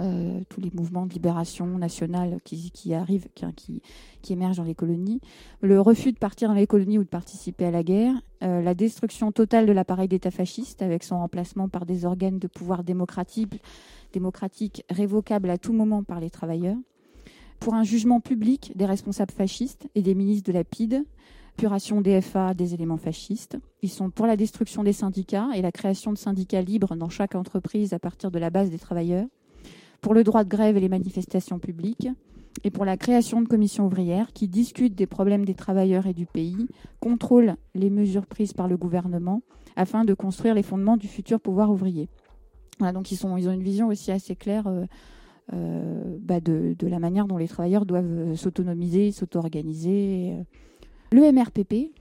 Euh, 0.00 0.40
tous 0.48 0.60
les 0.62 0.70
mouvements 0.72 1.04
de 1.04 1.12
libération 1.12 1.66
nationale 1.66 2.38
qui, 2.42 2.94
arrivent, 2.94 3.28
qui, 3.34 4.32
émergent 4.32 4.56
dans 4.56 4.64
les 4.64 4.74
colonies, 4.74 5.20
le 5.60 5.78
refus 5.80 6.12
de 6.12 6.16
partir 6.18 6.48
dans 6.48 6.54
les 6.54 6.66
colonies 6.66 6.98
ou 6.98 7.04
de 7.04 7.08
participer 7.08 7.66
à 7.66 7.70
la 7.70 7.82
guerre, 7.82 8.14
euh, 8.42 8.62
la 8.62 8.72
destruction 8.74 9.30
totale 9.30 9.66
de 9.66 9.72
l'appareil 9.72 10.08
d'État 10.08 10.30
fasciste 10.30 10.80
avec 10.80 11.02
son 11.02 11.18
remplacement 11.18 11.68
par 11.68 11.84
des 11.84 12.06
organes 12.06 12.38
de 12.38 12.46
pouvoir 12.46 12.82
démocratique, 12.82 13.60
démocratique 14.14 14.84
révocables 14.88 15.50
à 15.50 15.58
tout 15.58 15.74
moment 15.74 16.02
par 16.02 16.18
les 16.18 16.30
travailleurs, 16.30 16.78
pour 17.58 17.74
un 17.74 17.82
jugement 17.84 18.20
public 18.20 18.72
des 18.76 18.86
responsables 18.86 19.32
fascistes 19.32 19.88
et 19.94 20.00
des 20.00 20.14
ministres 20.14 20.46
de 20.46 20.52
la 20.54 20.64
PIDE, 20.64 21.04
puration 21.58 22.00
des 22.00 22.22
FA 22.22 22.54
des 22.54 22.72
éléments 22.72 22.96
fascistes. 22.96 23.58
Ils 23.82 23.90
sont 23.90 24.08
pour 24.08 24.26
la 24.26 24.36
destruction 24.38 24.82
des 24.82 24.94
syndicats 24.94 25.48
et 25.54 25.60
la 25.60 25.72
création 25.72 26.10
de 26.10 26.16
syndicats 26.16 26.62
libres 26.62 26.96
dans 26.96 27.10
chaque 27.10 27.34
entreprise 27.34 27.92
à 27.92 27.98
partir 27.98 28.30
de 28.30 28.38
la 28.38 28.48
base 28.48 28.70
des 28.70 28.78
travailleurs 28.78 29.26
pour 30.00 30.14
le 30.14 30.24
droit 30.24 30.44
de 30.44 30.48
grève 30.48 30.76
et 30.76 30.80
les 30.80 30.88
manifestations 30.88 31.58
publiques, 31.58 32.08
et 32.64 32.70
pour 32.70 32.84
la 32.84 32.96
création 32.96 33.40
de 33.42 33.46
commissions 33.48 33.86
ouvrières 33.86 34.32
qui 34.32 34.48
discutent 34.48 34.96
des 34.96 35.06
problèmes 35.06 35.44
des 35.44 35.54
travailleurs 35.54 36.06
et 36.06 36.14
du 36.14 36.26
pays, 36.26 36.66
contrôlent 37.00 37.54
les 37.74 37.90
mesures 37.90 38.26
prises 38.26 38.52
par 38.52 38.66
le 38.68 38.76
gouvernement 38.76 39.42
afin 39.76 40.04
de 40.04 40.12
construire 40.14 40.54
les 40.54 40.64
fondements 40.64 40.96
du 40.96 41.06
futur 41.06 41.40
pouvoir 41.40 41.70
ouvrier. 41.70 42.08
donc 42.92 43.12
ils, 43.12 43.16
sont, 43.16 43.36
ils, 43.36 43.48
ont 43.48 43.52
une 43.52 43.62
vision 43.62 43.86
aussi 43.86 44.10
assez 44.10 44.34
claire 44.34 44.66
euh, 44.66 44.84
euh, 45.54 46.18
bah, 46.20 46.40
de, 46.40 46.74
de, 46.76 46.86
la 46.88 46.98
manière 46.98 47.26
dont 47.26 47.36
les 47.36 47.48
travailleurs 47.48 47.86
doivent 47.86 48.04
euh, 48.04 48.36
s'autonomiser, 48.36 49.12
s'auto-organiser. 49.12 50.34
Le 51.12 51.32
MRPP, 51.32 51.94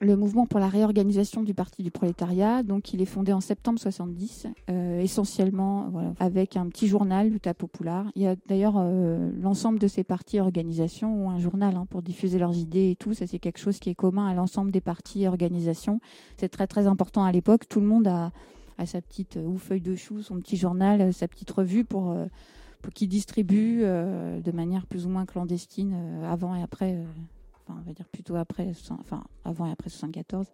le 0.00 0.16
mouvement 0.16 0.46
pour 0.46 0.60
la 0.60 0.68
réorganisation 0.68 1.42
du 1.42 1.54
Parti 1.54 1.82
du 1.82 1.90
prolétariat. 1.90 2.62
Donc, 2.62 2.92
il 2.92 3.00
est 3.00 3.04
fondé 3.06 3.32
en 3.32 3.40
septembre 3.40 3.78
70, 3.78 4.46
euh, 4.70 5.00
essentiellement 5.00 5.92
avec 6.20 6.56
un 6.56 6.66
petit 6.68 6.86
journal, 6.86 7.30
Luta 7.30 7.54
Popular. 7.54 8.06
Il 8.14 8.22
y 8.22 8.26
a 8.26 8.34
d'ailleurs 8.48 8.74
euh, 8.76 9.30
l'ensemble 9.40 9.78
de 9.78 9.88
ces 9.88 10.04
partis 10.04 10.36
et 10.36 10.40
organisations 10.40 11.26
ont 11.26 11.30
un 11.30 11.38
journal 11.38 11.76
hein, 11.76 11.86
pour 11.88 12.02
diffuser 12.02 12.38
leurs 12.38 12.56
idées 12.56 12.90
et 12.90 12.96
tout. 12.96 13.14
Ça, 13.14 13.26
c'est 13.26 13.38
quelque 13.38 13.58
chose 13.58 13.78
qui 13.78 13.90
est 13.90 13.94
commun 13.94 14.26
à 14.28 14.34
l'ensemble 14.34 14.70
des 14.70 14.80
partis 14.80 15.22
et 15.22 15.28
organisations. 15.28 16.00
C'est 16.36 16.48
très, 16.48 16.66
très 16.66 16.86
important 16.86 17.24
à 17.24 17.32
l'époque. 17.32 17.68
Tout 17.68 17.80
le 17.80 17.86
monde 17.86 18.06
a, 18.06 18.32
sa 18.84 19.00
petite 19.00 19.38
euh, 19.38 19.46
ou 19.46 19.56
feuille 19.56 19.80
de 19.80 19.96
chou, 19.96 20.20
son 20.22 20.36
petit 20.36 20.56
journal, 20.56 21.12
sa 21.12 21.28
petite 21.28 21.50
revue 21.50 21.84
pour... 21.84 22.14
qui 22.94 23.08
distribue 23.08 23.80
de 23.80 24.52
manière 24.52 24.86
plus 24.86 25.06
ou 25.06 25.08
moins 25.08 25.24
clandestine 25.26 25.96
avant 26.24 26.54
et 26.54 26.62
après 26.62 27.00
on 27.68 27.80
va 27.82 27.92
dire 27.92 28.08
plutôt 28.08 28.36
après, 28.36 28.70
enfin, 28.90 29.24
avant 29.44 29.66
et 29.66 29.70
après 29.72 29.90
74. 29.90 30.46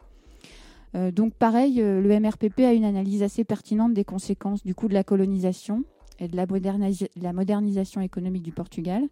Euh, 0.95 1.11
donc 1.11 1.35
pareil, 1.35 1.81
euh, 1.81 2.01
le 2.01 2.21
MRPP 2.21 2.61
a 2.61 2.73
une 2.73 2.85
analyse 2.85 3.23
assez 3.23 3.45
pertinente 3.45 3.95
des 3.95 4.05
conséquences 4.05 4.63
du 4.63 4.75
coût 4.75 4.89
de 4.89 4.95
la 4.95 5.05
colonisation 5.05 5.85
et 6.19 6.29
de 6.29 6.37
la, 6.37 6.47
modernisation 7.33 8.01
économique 8.01 8.43
du 8.43 8.53
Portugal, 8.53 9.03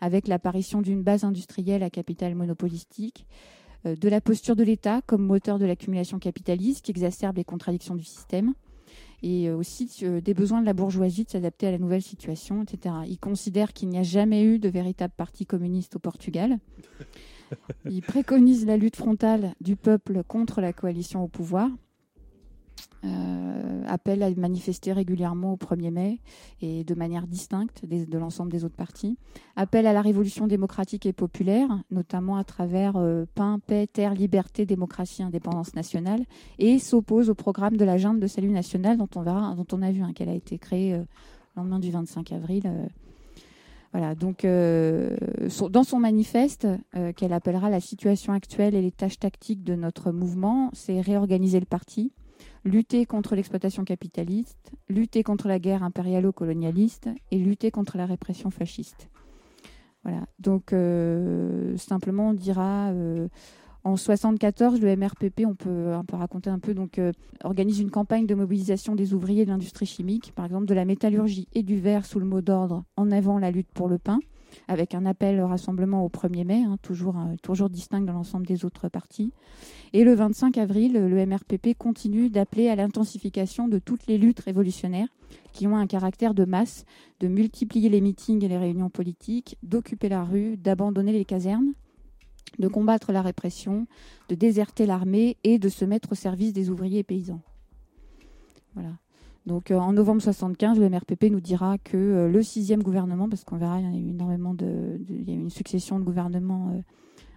avec 0.00 0.28
l'apparition 0.28 0.80
d'une 0.80 1.02
base 1.02 1.24
industrielle 1.24 1.82
à 1.82 1.90
capital 1.90 2.34
monopolistique, 2.34 3.26
euh, 3.86 3.96
de 3.96 4.08
la 4.08 4.20
posture 4.20 4.56
de 4.56 4.62
l'État 4.62 5.00
comme 5.06 5.22
moteur 5.26 5.58
de 5.58 5.66
l'accumulation 5.66 6.18
capitaliste 6.18 6.84
qui 6.84 6.92
exacerbe 6.92 7.36
les 7.36 7.44
contradictions 7.44 7.96
du 7.96 8.04
système, 8.04 8.54
et 9.26 9.50
aussi 9.50 9.88
des 10.22 10.34
besoins 10.34 10.60
de 10.60 10.66
la 10.66 10.74
bourgeoisie 10.74 11.24
de 11.24 11.30
s'adapter 11.30 11.66
à 11.66 11.70
la 11.70 11.78
nouvelle 11.78 12.02
situation, 12.02 12.62
etc. 12.62 12.94
Il 13.06 13.18
considère 13.18 13.72
qu'il 13.72 13.88
n'y 13.88 13.96
a 13.96 14.02
jamais 14.02 14.42
eu 14.44 14.58
de 14.58 14.68
véritable 14.68 15.14
parti 15.16 15.46
communiste 15.46 15.96
au 15.96 15.98
Portugal. 15.98 16.58
Il 17.88 18.02
préconise 18.02 18.66
la 18.66 18.76
lutte 18.76 18.96
frontale 18.96 19.54
du 19.60 19.76
peuple 19.76 20.22
contre 20.24 20.60
la 20.60 20.72
coalition 20.72 21.22
au 21.24 21.28
pouvoir. 21.28 21.68
Euh, 23.04 23.84
appelle 23.86 24.22
à 24.22 24.30
manifester 24.34 24.92
régulièrement 24.94 25.52
au 25.52 25.56
1er 25.56 25.90
mai 25.90 26.20
et 26.62 26.84
de 26.84 26.94
manière 26.94 27.26
distincte 27.26 27.84
de 27.86 28.18
l'ensemble 28.18 28.50
des 28.50 28.64
autres 28.64 28.76
partis. 28.76 29.18
Appelle 29.56 29.86
à 29.86 29.92
la 29.92 30.00
révolution 30.00 30.46
démocratique 30.46 31.04
et 31.04 31.12
populaire, 31.12 31.68
notamment 31.90 32.38
à 32.38 32.44
travers 32.44 32.96
euh, 32.96 33.26
Pain, 33.34 33.60
Paix, 33.64 33.86
Terre, 33.86 34.14
Liberté, 34.14 34.64
Démocratie, 34.64 35.22
Indépendance 35.22 35.74
nationale, 35.74 36.24
et 36.58 36.78
s'oppose 36.78 37.28
au 37.28 37.34
programme 37.34 37.76
de 37.76 37.84
la 37.84 37.98
junte 37.98 38.20
de 38.20 38.26
salut 38.26 38.48
national 38.50 38.96
dont 38.96 39.08
on, 39.16 39.20
verra, 39.22 39.54
dont 39.54 39.66
on 39.72 39.82
a 39.82 39.92
vu 39.92 40.00
hein, 40.00 40.12
qu'elle 40.14 40.30
a 40.30 40.34
été 40.34 40.56
créée 40.58 40.92
le 40.94 41.00
euh, 41.00 41.04
lendemain 41.56 41.78
du 41.80 41.90
25 41.90 42.32
avril 42.32 42.70
voilà, 43.94 44.16
donc 44.16 44.44
euh, 44.44 45.16
dans 45.70 45.84
son 45.84 46.00
manifeste, 46.00 46.66
euh, 46.96 47.12
qu'elle 47.12 47.32
appellera 47.32 47.70
la 47.70 47.78
situation 47.78 48.32
actuelle 48.32 48.74
et 48.74 48.82
les 48.82 48.90
tâches 48.90 49.20
tactiques 49.20 49.62
de 49.62 49.76
notre 49.76 50.10
mouvement, 50.10 50.70
c'est 50.72 51.00
réorganiser 51.00 51.60
le 51.60 51.64
parti, 51.64 52.10
lutter 52.64 53.06
contre 53.06 53.36
l'exploitation 53.36 53.84
capitaliste, 53.84 54.72
lutter 54.88 55.22
contre 55.22 55.46
la 55.46 55.60
guerre 55.60 55.84
impérialo-colonialiste 55.84 57.08
et 57.30 57.38
lutter 57.38 57.70
contre 57.70 57.96
la 57.96 58.04
répression 58.04 58.50
fasciste. 58.50 59.10
Voilà, 60.02 60.26
donc 60.40 60.72
euh, 60.72 61.76
simplement 61.76 62.30
on 62.30 62.34
dira 62.34 62.92
en 63.86 63.96
74, 63.98 64.78
le 64.80 64.96
MRPP, 64.96 65.42
on 65.46 65.54
peut, 65.54 65.68
euh, 65.68 66.00
raconter 66.14 66.48
un 66.48 66.58
peu, 66.58 66.72
donc, 66.72 66.98
euh, 66.98 67.12
organise 67.44 67.80
une 67.80 67.90
campagne 67.90 68.26
de 68.26 68.34
mobilisation 68.34 68.96
des 68.96 69.12
ouvriers 69.12 69.44
de 69.44 69.50
l'industrie 69.50 69.84
chimique, 69.84 70.32
par 70.34 70.46
exemple 70.46 70.64
de 70.64 70.72
la 70.72 70.86
métallurgie 70.86 71.48
et 71.54 71.62
du 71.62 71.78
verre 71.78 72.06
sous 72.06 72.18
le 72.18 72.24
mot 72.24 72.40
d'ordre 72.40 72.84
En 72.96 73.10
avant 73.10 73.38
la 73.38 73.50
lutte 73.50 73.68
pour 73.74 73.88
le 73.88 73.98
pain, 73.98 74.20
avec 74.68 74.94
un 74.94 75.04
appel 75.04 75.38
au 75.38 75.46
rassemblement 75.46 76.02
au 76.02 76.08
1er 76.08 76.44
mai, 76.46 76.62
hein, 76.66 76.78
euh, 76.92 77.36
toujours, 77.42 77.68
distinct 77.68 78.00
dans 78.00 78.14
l'ensemble 78.14 78.46
des 78.46 78.64
autres 78.64 78.88
partis. 78.88 79.34
Et 79.92 80.02
le 80.02 80.14
25 80.14 80.56
avril, 80.56 80.94
le 80.94 81.26
MRPP 81.26 81.76
continue 81.76 82.30
d'appeler 82.30 82.68
à 82.70 82.76
l'intensification 82.76 83.68
de 83.68 83.78
toutes 83.78 84.06
les 84.06 84.16
luttes 84.16 84.40
révolutionnaires 84.40 85.08
qui 85.52 85.66
ont 85.66 85.76
un 85.76 85.86
caractère 85.86 86.32
de 86.32 86.46
masse, 86.46 86.86
de 87.20 87.28
multiplier 87.28 87.90
les 87.90 88.00
meetings 88.00 88.42
et 88.44 88.48
les 88.48 88.56
réunions 88.56 88.88
politiques, 88.88 89.58
d'occuper 89.62 90.08
la 90.08 90.24
rue, 90.24 90.56
d'abandonner 90.56 91.12
les 91.12 91.26
casernes 91.26 91.74
de 92.58 92.68
combattre 92.68 93.12
la 93.12 93.22
répression, 93.22 93.86
de 94.28 94.34
déserter 94.34 94.86
l'armée 94.86 95.36
et 95.44 95.58
de 95.58 95.68
se 95.68 95.84
mettre 95.84 96.12
au 96.12 96.14
service 96.14 96.52
des 96.52 96.70
ouvriers 96.70 97.00
et 97.00 97.04
paysans. 97.04 97.40
Voilà. 98.74 98.92
Donc 99.46 99.70
euh, 99.70 99.78
en 99.78 99.92
novembre 99.92 100.22
75, 100.22 100.78
le 100.78 100.88
MRPP 100.88 101.24
nous 101.24 101.40
dira 101.40 101.76
que 101.78 101.96
euh, 101.96 102.28
le 102.30 102.42
sixième 102.42 102.82
gouvernement, 102.82 103.28
parce 103.28 103.44
qu'on 103.44 103.56
verra, 103.58 103.80
il 103.80 103.92
y 103.92 103.96
a 103.96 104.00
eu 104.00 104.10
énormément 104.10 104.54
de, 104.54 105.00
il 105.08 105.28
y 105.28 105.32
a 105.32 105.34
eu 105.36 105.40
une 105.40 105.50
succession 105.50 105.98
de 105.98 106.04
gouvernements 106.04 106.70
euh, 106.70 106.80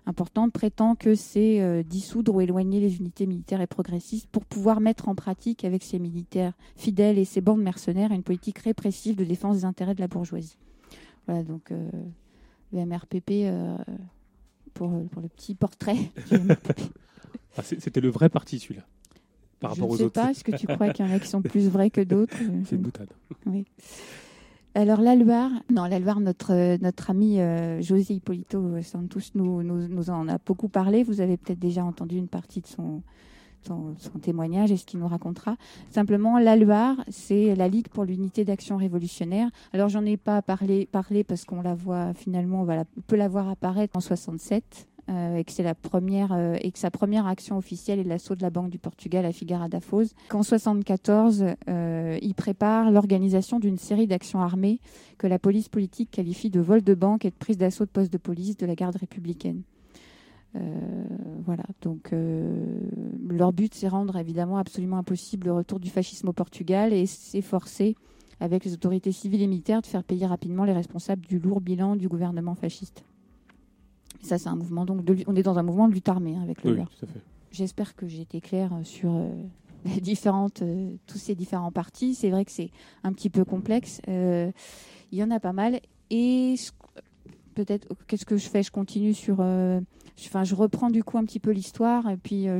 importants, 0.05 0.49
prétend 0.49 0.95
que 0.95 1.15
c'est 1.15 1.83
dissoudre 1.83 2.33
ou 2.35 2.39
éloigner 2.39 2.79
les 2.79 2.95
unités 2.97 3.25
militaires 3.25 3.59
et 3.59 3.67
progressistes 3.67 4.27
pour 4.31 4.45
pouvoir 4.45 4.79
mettre 4.79 5.09
en 5.09 5.15
pratique 5.15 5.65
avec 5.65 5.83
ses 5.83 5.99
militaires 5.99 6.53
fidèles 6.77 7.17
et 7.17 7.25
ses 7.25 7.41
bandes 7.41 7.61
mercenaires 7.61 8.13
une 8.13 8.23
politique 8.23 8.59
répressive 8.59 9.17
de 9.17 9.25
défense 9.25 9.57
des 9.57 9.65
intérêts 9.65 9.95
de 9.95 9.99
la 9.99 10.07
bourgeoisie. 10.07 10.55
Voilà 11.27 11.43
donc 11.43 11.71
le 12.71 12.85
MRPP 12.85 13.51
euh, 14.81 15.03
pour, 15.11 15.21
le 15.21 15.29
petit 15.29 15.55
portrait. 15.55 15.97
Ah, 17.59 17.63
c'était 17.63 18.01
le 18.01 18.09
vrai 18.09 18.29
parti, 18.29 18.59
celui-là. 18.59 18.85
Par 19.59 19.73
je 19.73 19.83
ne 19.83 19.97
sais 19.97 20.09
pas, 20.11 20.29
est-ce 20.29 20.43
que 20.43 20.55
tu 20.55 20.67
crois 20.67 20.93
qu'il 20.93 21.03
y 21.03 21.09
en 21.09 21.11
a 21.11 21.17
qui 21.19 21.27
sont 21.27 21.41
plus 21.41 21.69
vrais 21.69 21.89
que 21.89 22.01
d'autres 22.01 22.35
euh, 22.39 22.61
C'est 22.67 22.75
une 22.75 22.83
boutade. 22.83 23.09
Alors 24.75 25.01
la 25.01 25.15
Loire, 25.15 25.49
non 25.73 25.85
la 25.85 25.99
notre 25.99 26.53
euh, 26.53 26.77
notre 26.81 27.09
ami 27.09 27.39
José 27.81 28.13
Hippolito 28.13 28.79
Santos 28.83 29.31
nous, 29.33 29.63
nous 29.63 30.09
en 30.11 30.27
a 30.29 30.37
beaucoup 30.37 30.67
parlé. 30.69 31.01
Vous 31.01 31.19
avez 31.19 31.35
peut-être 31.37 31.57
déjà 31.57 31.83
entendu 31.83 32.17
une 32.17 32.27
partie 32.27 32.61
de 32.61 32.67
son 32.67 33.01
son, 33.67 33.95
témoignage 34.21 34.71
et 34.71 34.77
ce 34.77 34.85
qu'il 34.85 34.99
nous 34.99 35.07
racontera. 35.07 35.57
Simplement, 35.91 36.39
l'ALUAR, 36.39 36.95
c'est 37.09 37.55
la 37.55 37.67
Ligue 37.67 37.87
pour 37.89 38.03
l'unité 38.05 38.45
d'action 38.45 38.77
révolutionnaire. 38.77 39.49
Alors, 39.73 39.89
j'en 39.89 40.05
ai 40.05 40.17
pas 40.17 40.41
parlé, 40.41 40.87
parce 41.27 41.45
qu'on 41.45 41.61
la 41.61 41.75
voit 41.75 42.13
finalement, 42.13 42.61
on 42.63 43.01
peut 43.01 43.15
la 43.17 43.27
voir 43.27 43.49
apparaître 43.49 43.97
en 43.97 44.01
67. 44.01 44.87
Euh, 45.09 45.37
et 45.37 45.45
que 45.45 45.63
la 45.63 45.73
première 45.73 46.33
euh, 46.33 46.57
et 46.59 46.69
que 46.69 46.77
sa 46.79 46.91
première 46.91 47.27
action 47.27 47.57
officielle 47.57 47.99
est 47.99 48.03
l'assaut 48.03 48.35
de 48.35 48.41
la 48.41 48.49
Banque 48.49 48.69
du 48.69 48.77
Portugal 48.77 49.23
à 49.25 49.31
Figueira 49.31 49.69
da 49.69 49.79
Foz. 49.79 50.13
Qu'en 50.27 50.43
74, 50.43 51.45
euh, 51.69 52.19
il 52.21 52.33
prépare 52.35 52.91
l'organisation 52.91 53.57
d'une 53.61 53.77
série 53.77 54.05
d'actions 54.07 54.41
armées 54.41 54.81
que 55.17 55.25
la 55.25 55.39
police 55.39 55.69
politique 55.69 56.11
qualifie 56.11 56.49
de 56.49 56.59
vol 56.59 56.81
de 56.83 56.93
banque 56.93 57.23
et 57.23 57.29
de 57.29 57.35
prise 57.35 57.57
d'assaut 57.57 57.85
de 57.85 57.89
poste 57.89 58.11
de 58.11 58.17
police 58.17 58.57
de 58.57 58.65
la 58.65 58.75
garde 58.75 58.97
républicaine. 58.97 59.61
Euh, 60.55 60.59
voilà, 61.45 61.63
donc 61.81 62.13
euh, 62.13 62.79
leur 63.29 63.51
but, 63.53 63.73
c'est 63.73 63.87
rendre 63.89 64.15
évidemment 64.17 64.57
absolument 64.57 64.97
impossible 64.97 65.47
le 65.47 65.53
retour 65.53 65.79
du 65.79 65.89
fascisme 65.89 66.29
au 66.29 66.33
Portugal 66.33 66.93
et 66.93 67.05
s'efforcer, 67.05 67.95
avec 68.39 68.63
les 68.65 68.73
autorités 68.73 69.11
civiles 69.11 69.41
et 69.41 69.47
militaires, 69.47 69.81
de 69.81 69.87
faire 69.87 70.03
payer 70.03 70.25
rapidement 70.25 70.63
les 70.63 70.73
responsables 70.73 71.25
du 71.25 71.39
lourd 71.39 71.61
bilan 71.61 71.95
du 71.95 72.07
gouvernement 72.07 72.55
fasciste. 72.55 73.03
Ça, 74.21 74.37
c'est 74.37 74.49
un 74.49 74.55
mouvement. 74.55 74.85
Donc, 74.85 75.03
de, 75.03 75.15
on 75.27 75.35
est 75.35 75.43
dans 75.43 75.59
un 75.59 75.63
mouvement 75.63 75.87
de 75.87 75.93
lutte 75.93 76.09
armée 76.09 76.35
hein, 76.35 76.41
avec 76.43 76.63
le. 76.63 76.73
Oui, 76.75 76.81
J'espère 77.51 77.95
que 77.95 78.07
j'ai 78.07 78.21
été 78.21 78.41
claire 78.41 78.73
euh, 78.73 78.83
sur 78.83 79.19
les 79.85 79.99
différentes, 80.01 80.63
tous 81.05 81.17
ces 81.17 81.35
différents 81.35 81.71
partis. 81.71 82.15
C'est 82.15 82.29
vrai 82.29 82.45
que 82.45 82.51
c'est 82.51 82.71
un 83.03 83.13
petit 83.13 83.29
peu 83.29 83.45
complexe. 83.45 84.01
il 84.07 84.39
y 85.11 85.21
en 85.23 85.29
a 85.31 85.39
pas 85.39 85.53
mal. 85.53 85.79
Et 86.09 86.55
ce 86.57 86.71
peut-être 87.63 87.87
oh, 87.89 87.95
qu'est-ce 88.07 88.25
que 88.25 88.37
je 88.37 88.47
fais 88.49 88.61
Je 88.61 88.71
continue 88.71 89.13
sur, 89.13 89.37
je, 89.37 89.41
euh, 89.41 89.79
enfin, 90.25 90.43
je 90.43 90.53
reprends 90.55 90.89
du 90.89 91.03
coup 91.03 91.17
un 91.17 91.23
petit 91.25 91.39
peu 91.39 91.51
l'histoire 91.51 92.09
et 92.09 92.17
puis 92.17 92.47
euh, 92.47 92.59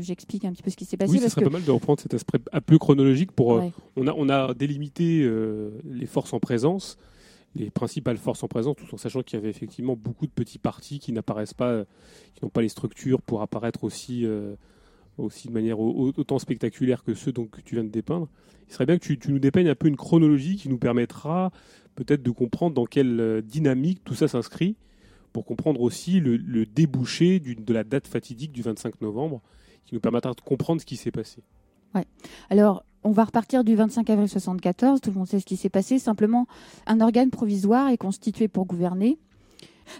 j'explique 0.00 0.44
un 0.44 0.52
petit 0.52 0.62
peu 0.62 0.70
ce 0.70 0.76
qui 0.76 0.84
s'est 0.86 0.96
passé. 0.96 1.12
Oui, 1.12 1.18
ce 1.18 1.28
serait 1.28 1.42
pas 1.44 1.50
mal 1.50 1.64
de 1.64 1.70
reprendre 1.70 2.00
cet 2.00 2.14
aspect 2.14 2.38
un 2.52 2.60
peu 2.60 2.78
chronologique 2.78 3.32
pour. 3.32 3.52
Euh, 3.58 3.68
on 3.96 4.06
a 4.08 4.12
on 4.16 4.28
a 4.30 4.54
délimité 4.54 5.28
les 5.84 6.06
forces 6.06 6.32
en 6.32 6.40
présence, 6.40 6.96
les 7.54 7.70
principales 7.70 8.16
forces 8.16 8.42
en 8.42 8.48
présence, 8.48 8.76
tout 8.76 8.94
en 8.94 8.98
sachant 8.98 9.22
qu'il 9.22 9.38
y 9.38 9.42
avait 9.42 9.50
effectivement 9.50 9.96
beaucoup 9.96 10.26
de 10.26 10.32
petits 10.32 10.58
partis 10.58 10.98
qui 11.00 11.12
n'apparaissent 11.12 11.54
pas, 11.54 11.84
qui 12.34 12.42
n'ont 12.44 12.50
pas 12.50 12.62
les 12.62 12.70
structures 12.70 13.20
pour 13.22 13.42
apparaître 13.42 13.84
aussi 13.84 14.26
aussi 15.18 15.48
de 15.48 15.52
manière 15.52 15.78
autant 15.80 16.38
spectaculaire 16.38 17.02
que 17.04 17.12
ceux 17.12 17.30
donc, 17.32 17.50
que 17.50 17.60
tu 17.60 17.74
viens 17.74 17.84
de 17.84 17.90
dépeindre. 17.90 18.28
Il 18.68 18.72
serait 18.72 18.86
bien 18.86 18.96
que 18.96 19.04
tu, 19.04 19.18
tu, 19.18 19.32
nous 19.32 19.38
dépeignes 19.40 19.68
un 19.68 19.74
peu 19.74 19.88
une 19.88 19.96
chronologie 19.96 20.56
qui 20.56 20.68
nous 20.70 20.78
permettra 20.78 21.50
peut-être 21.94 22.22
de 22.22 22.30
comprendre 22.30 22.74
dans 22.74 22.84
quelle 22.86 23.20
euh, 23.20 23.40
dynamique 23.42 24.00
tout 24.04 24.14
ça 24.14 24.28
s'inscrit, 24.28 24.76
pour 25.32 25.44
comprendre 25.44 25.80
aussi 25.80 26.18
le, 26.20 26.38
débouché 26.66 27.38
de 27.38 27.72
la 27.74 27.84
date 27.84 28.06
fatidique 28.08 28.50
du 28.52 28.62
25 28.62 29.00
novembre, 29.00 29.40
qui 29.86 29.94
nous 29.94 30.00
permettra 30.00 30.32
de 30.32 30.40
comprendre 30.40 30.80
ce 30.80 30.86
qui 30.86 30.96
s'est 30.96 31.12
passé. 31.12 31.42
Ouais. 31.94 32.04
Alors, 32.50 32.84
on 33.04 33.10
va 33.12 33.24
repartir 33.24 33.62
du 33.64 33.74
25 33.76 34.08
avril 34.10 34.28
74, 34.28 35.00
tout 35.00 35.10
le 35.10 35.16
monde 35.16 35.28
sait 35.28 35.38
ce 35.40 35.46
qui 35.46 35.56
s'est 35.56 35.68
passé, 35.68 35.98
simplement 36.00 36.46
un 36.86 37.00
organe 37.00 37.30
provisoire 37.30 37.88
est 37.90 37.96
constitué 37.96 38.48
pour 38.48 38.66
gouverner, 38.66 39.18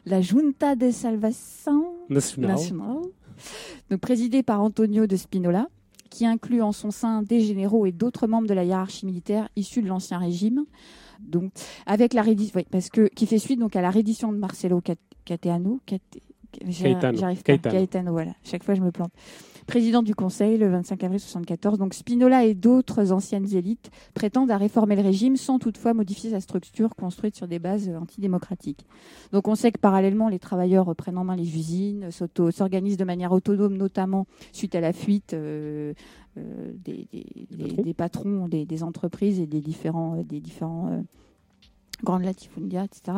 la 0.07 0.21
Junta 0.21 0.75
de 0.77 0.91
Salvación 0.91 1.87
Nacional. 2.09 2.59
donc 3.91 4.01
présidée 4.01 4.43
par 4.43 4.61
Antonio 4.61 5.07
de 5.07 5.17
Spinola, 5.17 5.67
qui 6.11 6.27
inclut 6.27 6.61
en 6.63 6.73
son 6.73 6.91
sein 6.91 7.23
des 7.23 7.41
généraux 7.41 7.87
et 7.87 7.93
d'autres 7.93 8.27
membres 8.27 8.49
de 8.49 8.55
la 8.55 8.65
hiérarchie 8.65 9.07
militaire 9.07 9.49
issus 9.57 9.81
de 9.83 9.87
l'Ancien 9.89 10.19
Régime, 10.19 10.65
donc 11.27 11.53
avec 11.87 12.15
la 12.15 12.23
rédition, 12.23 12.61
parce 12.71 12.89
que 12.89 13.09
qui 13.09 13.27
fait 13.27 13.39
suite 13.39 13.61
donc 13.61 13.77
à 13.77 13.81
la 13.81 13.91
rédition 13.91 14.33
de 14.33 14.39
Marcelo 14.39 14.81
Catetano, 15.25 15.81
j'arrive 16.67 17.43
pas. 17.43 18.03
voilà. 18.11 18.33
Chaque 18.45 18.65
fois, 18.65 18.75
je 18.75 18.81
me 18.81 18.91
plante 18.91 19.13
président 19.71 20.03
du 20.03 20.17
Conseil 20.17 20.59
le 20.59 20.69
25 20.69 21.03
avril 21.05 21.17
1974. 21.21 21.79
Donc 21.79 21.95
Spinola 21.95 22.45
et 22.45 22.55
d'autres 22.55 23.13
anciennes 23.13 23.55
élites 23.55 23.91
prétendent 24.13 24.51
à 24.51 24.59
réformer 24.59 24.97
le 24.97 25.03
régime 25.03 25.37
sans 25.37 25.59
toutefois 25.61 25.95
modifier 25.95 26.31
sa 26.31 26.41
structure 26.41 26.91
construite 26.97 27.37
sur 27.37 27.47
des 27.49 27.61
bases 27.61 27.89
antidémocratiques. 27.89 28.85
Donc 29.33 29.47
on 29.49 29.55
sait 29.55 29.71
que 29.71 29.79
parallèlement, 29.79 30.29
les 30.29 30.41
travailleurs 30.41 30.95
prennent 30.97 31.19
en 31.19 31.25
main 31.25 31.37
les 31.37 31.55
usines, 31.57 32.09
s'organisent 32.11 32.97
de 32.99 33.05
manière 33.05 33.31
autonome, 33.33 33.77
notamment 33.77 34.27
suite 34.53 34.75
à 34.75 34.81
la 34.81 34.93
fuite 34.93 35.33
euh, 35.35 35.95
euh, 36.37 36.73
des, 36.75 37.95
patrons, 37.95 38.49
des, 38.49 38.83
entreprises 38.83 39.41
et 39.41 39.47
des 39.47 39.61
différents 39.61 40.17
euh, 40.19 40.25
Grande 42.05 42.23
Latifundia, 42.23 42.85
etc. 42.85 43.17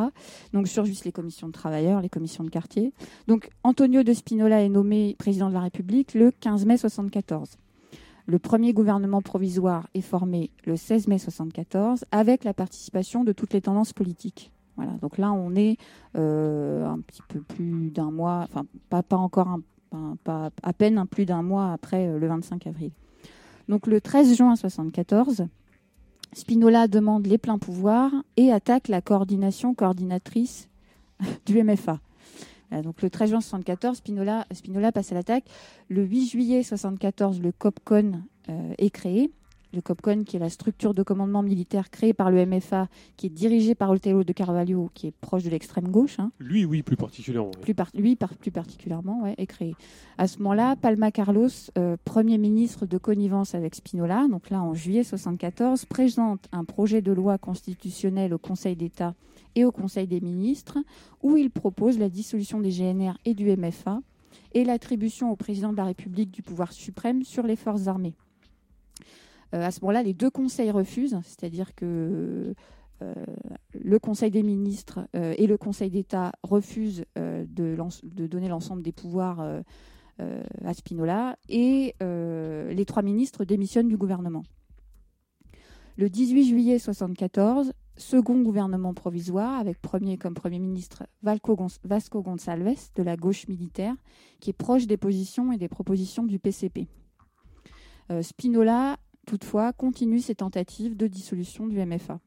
Donc 0.52 0.68
sur 0.68 0.84
juste 0.84 1.04
les 1.04 1.12
commissions 1.12 1.46
de 1.46 1.52
travailleurs, 1.52 2.00
les 2.00 2.08
commissions 2.08 2.44
de 2.44 2.50
quartier. 2.50 2.92
Donc 3.28 3.50
Antonio 3.62 4.02
de 4.02 4.12
Spinola 4.12 4.62
est 4.62 4.68
nommé 4.68 5.16
président 5.18 5.48
de 5.48 5.54
la 5.54 5.60
République 5.60 6.14
le 6.14 6.30
15 6.30 6.62
mai 6.66 6.74
1974. 6.74 7.56
Le 8.26 8.38
premier 8.38 8.72
gouvernement 8.72 9.20
provisoire 9.20 9.88
est 9.94 10.00
formé 10.00 10.50
le 10.64 10.76
16 10.76 11.08
mai 11.08 11.16
1974 11.16 12.04
avec 12.12 12.44
la 12.44 12.54
participation 12.54 13.24
de 13.24 13.32
toutes 13.32 13.52
les 13.52 13.60
tendances 13.60 13.92
politiques. 13.92 14.50
Voilà, 14.76 14.92
donc 15.02 15.18
là 15.18 15.32
on 15.32 15.54
est 15.54 15.76
euh, 16.16 16.86
un 16.86 17.00
petit 17.00 17.22
peu 17.28 17.40
plus 17.40 17.90
d'un 17.90 18.10
mois, 18.10 18.46
enfin 18.48 18.64
pas, 18.88 19.02
encore, 19.16 19.58
à 20.24 20.72
peine 20.72 21.04
plus 21.10 21.26
d'un 21.26 21.42
mois 21.42 21.72
après 21.72 22.08
euh, 22.08 22.18
le 22.18 22.26
25 22.26 22.66
avril. 22.68 22.90
Donc 23.68 23.86
le 23.86 24.00
13 24.00 24.26
juin 24.34 24.46
1974, 24.46 25.44
Spinola 26.34 26.88
demande 26.88 27.26
les 27.26 27.36
pleins 27.38 27.58
pouvoirs 27.58 28.10
et 28.36 28.50
attaque 28.52 28.88
la 28.88 29.02
coordination 29.02 29.74
coordinatrice 29.74 30.68
du 31.46 31.62
MFA. 31.62 32.00
Donc 32.82 33.02
le 33.02 33.10
13 33.10 33.28
juin 33.28 33.38
1974, 33.38 33.98
Spinola, 33.98 34.46
Spinola 34.50 34.92
passe 34.92 35.12
à 35.12 35.14
l'attaque. 35.14 35.44
Le 35.90 36.04
8 36.06 36.26
juillet 36.26 36.54
1974, 36.58 37.40
le 37.42 37.52
COPCON 37.52 38.22
euh, 38.48 38.72
est 38.78 38.88
créé 38.88 39.30
le 39.74 39.80
COPCON, 39.80 40.24
qui 40.24 40.36
est 40.36 40.40
la 40.40 40.50
structure 40.50 40.94
de 40.94 41.02
commandement 41.02 41.42
militaire 41.42 41.90
créée 41.90 42.12
par 42.12 42.30
le 42.30 42.44
MFA, 42.44 42.88
qui 43.16 43.26
est 43.26 43.30
dirigée 43.30 43.74
par 43.74 43.90
othello 43.90 44.22
de 44.24 44.32
Carvalho, 44.32 44.90
qui 44.94 45.06
est 45.06 45.12
proche 45.20 45.44
de 45.44 45.50
l'extrême 45.50 45.88
gauche. 45.88 46.18
Hein. 46.18 46.30
Lui, 46.38 46.64
oui, 46.64 46.82
plus 46.82 46.96
particulièrement. 46.96 47.50
Plus 47.62 47.74
lui, 47.94 48.16
plus 48.16 48.50
particulièrement, 48.50 49.22
ouais, 49.22 49.34
est 49.38 49.46
créé. 49.46 49.74
À 50.18 50.26
ce 50.28 50.38
moment-là, 50.38 50.76
Palma 50.76 51.10
Carlos, 51.10 51.48
euh, 51.78 51.96
premier 52.04 52.38
ministre 52.38 52.84
de 52.86 52.98
connivence 52.98 53.54
avec 53.54 53.74
Spinola, 53.74 54.26
donc 54.30 54.50
là 54.50 54.62
en 54.62 54.74
juillet 54.74 55.04
74, 55.04 55.86
présente 55.86 56.48
un 56.52 56.64
projet 56.64 57.00
de 57.02 57.12
loi 57.12 57.38
constitutionnelle 57.38 58.34
au 58.34 58.38
Conseil 58.38 58.76
d'État 58.76 59.14
et 59.54 59.64
au 59.64 59.72
Conseil 59.72 60.06
des 60.06 60.20
ministres, 60.20 60.78
où 61.22 61.36
il 61.36 61.50
propose 61.50 61.98
la 61.98 62.08
dissolution 62.08 62.60
des 62.60 62.70
GNR 62.70 63.12
et 63.24 63.34
du 63.34 63.54
MFA 63.56 64.00
et 64.54 64.64
l'attribution 64.64 65.30
au 65.30 65.36
président 65.36 65.72
de 65.72 65.76
la 65.78 65.84
République 65.84 66.30
du 66.30 66.42
pouvoir 66.42 66.72
suprême 66.72 67.22
sur 67.22 67.44
les 67.46 67.56
forces 67.56 67.86
armées. 67.86 68.14
Euh, 69.54 69.62
à 69.64 69.70
ce 69.70 69.80
moment-là, 69.82 70.02
les 70.02 70.14
deux 70.14 70.30
conseils 70.30 70.70
refusent, 70.70 71.18
c'est-à-dire 71.24 71.74
que 71.74 72.54
euh, 73.02 73.14
le 73.74 73.98
Conseil 73.98 74.30
des 74.30 74.44
ministres 74.44 75.00
euh, 75.16 75.34
et 75.36 75.48
le 75.48 75.58
Conseil 75.58 75.90
d'État 75.90 76.32
refusent 76.42 77.04
de, 77.16 77.76
donner 78.26 78.48
l'ensemble 78.48 78.82
des 78.82 78.92
pouvoirs 78.92 79.40
à 80.20 80.72
Spinola 80.74 81.36
et 81.48 81.96
les 82.00 82.84
trois 82.86 83.02
ministres 83.02 83.44
démissionnent 83.44 83.88
du 83.88 83.96
gouvernement. 83.96 84.44
Le 85.96 86.08
18 86.08 86.44
juillet 86.44 86.74
1974, 86.76 87.72
second 87.96 88.40
gouvernement 88.42 88.94
provisoire 88.94 89.58
avec 89.58 89.80
premier 89.82 90.16
comme 90.16 90.34
Premier 90.34 90.60
ministre 90.60 91.02
Vasco 91.24 92.22
Gonçalves 92.22 92.76
de 92.94 93.02
la 93.02 93.16
gauche 93.16 93.48
militaire 93.48 93.94
qui 94.40 94.50
est 94.50 94.54
proche 94.54 94.86
des 94.86 94.96
positions 94.96 95.50
et 95.52 95.58
des 95.58 95.68
propositions 95.68 96.22
du 96.24 96.38
PCP. 96.38 96.86
Spinola 98.20 98.96
toutefois 99.26 99.72
continue 99.72 100.20
ses 100.20 100.34
tentatives 100.34 100.96
de 100.96 101.06
dissolution 101.06 101.66
du 101.66 101.84
MFA. 101.84 102.20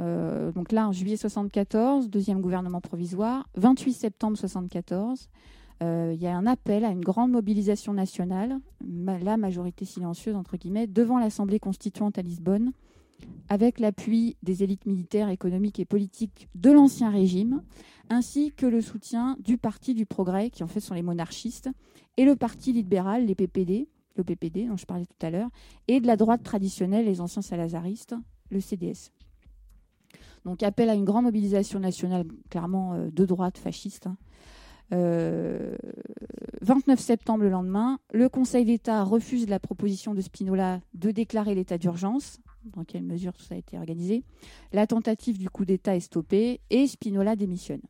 Euh, 0.00 0.52
donc 0.52 0.70
là, 0.70 0.88
en 0.88 0.92
juillet 0.92 1.14
1974, 1.16 2.08
deuxième 2.08 2.40
gouvernement 2.40 2.80
provisoire, 2.80 3.48
28 3.56 3.92
septembre 3.92 4.36
74, 4.38 5.28
euh, 5.82 6.12
il 6.14 6.20
y 6.22 6.26
a 6.26 6.36
un 6.36 6.46
appel 6.46 6.84
à 6.84 6.90
une 6.90 7.00
grande 7.00 7.32
mobilisation 7.32 7.92
nationale, 7.92 8.58
la 8.86 9.36
majorité 9.36 9.84
silencieuse 9.84 10.36
entre 10.36 10.56
guillemets, 10.56 10.86
devant 10.86 11.18
l'Assemblée 11.18 11.58
constituante 11.58 12.16
à 12.18 12.22
Lisbonne, 12.22 12.72
avec 13.48 13.80
l'appui 13.80 14.36
des 14.44 14.62
élites 14.62 14.86
militaires, 14.86 15.28
économiques 15.30 15.80
et 15.80 15.84
politiques 15.84 16.48
de 16.54 16.70
l'ancien 16.70 17.10
régime, 17.10 17.62
ainsi 18.08 18.52
que 18.56 18.66
le 18.66 18.80
soutien 18.80 19.36
du 19.40 19.58
Parti 19.58 19.94
du 19.94 20.06
Progrès, 20.06 20.50
qui 20.50 20.62
en 20.62 20.68
fait 20.68 20.78
sont 20.78 20.94
les 20.94 21.02
monarchistes, 21.02 21.70
et 22.16 22.24
le 22.24 22.36
Parti 22.36 22.72
libéral, 22.72 23.26
les 23.26 23.34
PPD, 23.34 23.88
le 24.18 24.24
PPD, 24.24 24.66
dont 24.66 24.76
je 24.76 24.84
parlais 24.84 25.06
tout 25.06 25.26
à 25.26 25.30
l'heure, 25.30 25.48
et 25.86 26.00
de 26.00 26.06
la 26.06 26.16
droite 26.16 26.42
traditionnelle, 26.42 27.06
les 27.06 27.20
anciens 27.20 27.42
salazaristes, 27.42 28.14
le 28.50 28.60
CDS. 28.60 29.10
Donc 30.44 30.62
appel 30.62 30.90
à 30.90 30.94
une 30.94 31.04
grande 31.04 31.24
mobilisation 31.24 31.80
nationale, 31.80 32.24
clairement 32.50 32.94
euh, 32.94 33.10
de 33.10 33.24
droite 33.24 33.58
fasciste. 33.58 34.08
29 34.90 35.78
hein. 35.80 36.82
euh, 36.88 36.96
septembre 36.96 37.44
le 37.44 37.50
lendemain, 37.50 37.98
le 38.12 38.28
Conseil 38.28 38.64
d'État 38.64 39.02
refuse 39.04 39.48
la 39.48 39.58
proposition 39.58 40.14
de 40.14 40.20
Spinola 40.20 40.80
de 40.94 41.10
déclarer 41.10 41.54
l'état 41.54 41.78
d'urgence. 41.78 42.40
Dans 42.64 42.84
quelle 42.84 43.04
mesure 43.04 43.32
tout 43.32 43.42
ça 43.42 43.54
a 43.54 43.58
été 43.58 43.78
organisé 43.78 44.24
La 44.72 44.86
tentative 44.86 45.38
du 45.38 45.50
coup 45.50 45.64
d'État 45.64 45.96
est 45.96 46.00
stoppée 46.00 46.60
et 46.70 46.86
Spinola 46.86 47.36
démissionne. 47.36 47.80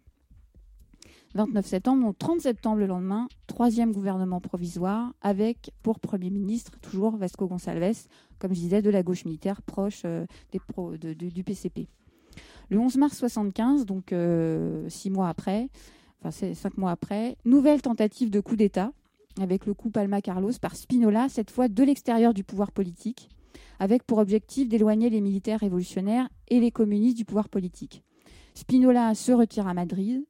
29 1.35 1.65
septembre, 1.67 2.03
donc 2.05 2.19
30 2.19 2.41
septembre 2.41 2.79
le 2.79 2.87
lendemain, 2.87 3.29
troisième 3.47 3.93
gouvernement 3.93 4.41
provisoire, 4.41 5.13
avec 5.21 5.71
pour 5.83 6.01
Premier 6.01 6.31
ministre 6.31 6.73
toujours 6.81 7.17
Vasco 7.17 7.47
Gonçalves, 7.47 8.07
comme 8.39 8.55
je 8.55 8.61
disais, 8.61 8.81
de 8.83 8.89
la 8.91 9.03
gauche 9.03 9.25
militaire 9.27 9.61
proche 9.63 10.03
euh, 10.07 10.25
des 10.53 11.31
du 11.31 11.45
PCP. 11.45 11.87
Le 12.71 12.79
11 12.79 12.97
mars 12.97 13.19
75, 13.19 13.85
donc 13.85 14.13
euh, 14.13 14.89
six 14.89 15.11
mois 15.11 15.29
après, 15.29 15.69
enfin 16.25 16.55
cinq 16.55 16.79
mois 16.79 16.93
après, 16.93 17.37
nouvelle 17.45 17.83
tentative 17.83 18.31
de 18.31 18.41
coup 18.41 18.57
d'État, 18.57 18.93
avec 19.41 19.67
le 19.67 19.75
coup 19.75 19.91
Palma 19.91 20.23
Carlos 20.23 20.53
par 20.61 20.77
Spinola, 20.77 21.29
cette 21.29 21.51
fois 21.51 21.69
de 21.69 21.83
l'extérieur 21.85 22.33
du 22.33 22.43
pouvoir 22.43 22.73
politique, 22.73 23.29
avec 23.81 24.03
pour 24.03 24.19
objectif 24.19 24.69
d'éloigner 24.69 25.11
les 25.11 25.21
militaires 25.21 25.61
révolutionnaires 25.61 26.29
et 26.49 26.59
les 26.59 26.71
communistes 26.71 27.17
du 27.19 27.25
pouvoir 27.27 27.49
politique. 27.51 28.03
Spinola 28.55 29.15
se 29.15 29.31
retire 29.33 29.69
à 29.69 29.75
Madrid 29.75 30.25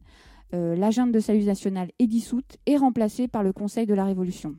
euh, 0.55 0.75
l'agenda 0.75 1.13
de 1.13 1.21
salut 1.21 1.45
national 1.45 1.91
est 1.99 2.07
dissoute 2.07 2.57
et 2.65 2.77
remplacée 2.79 3.29
par 3.29 3.43
le 3.43 3.53
Conseil 3.53 3.85
de 3.87 3.93
la 3.95 4.05
Révolution. 4.05 4.57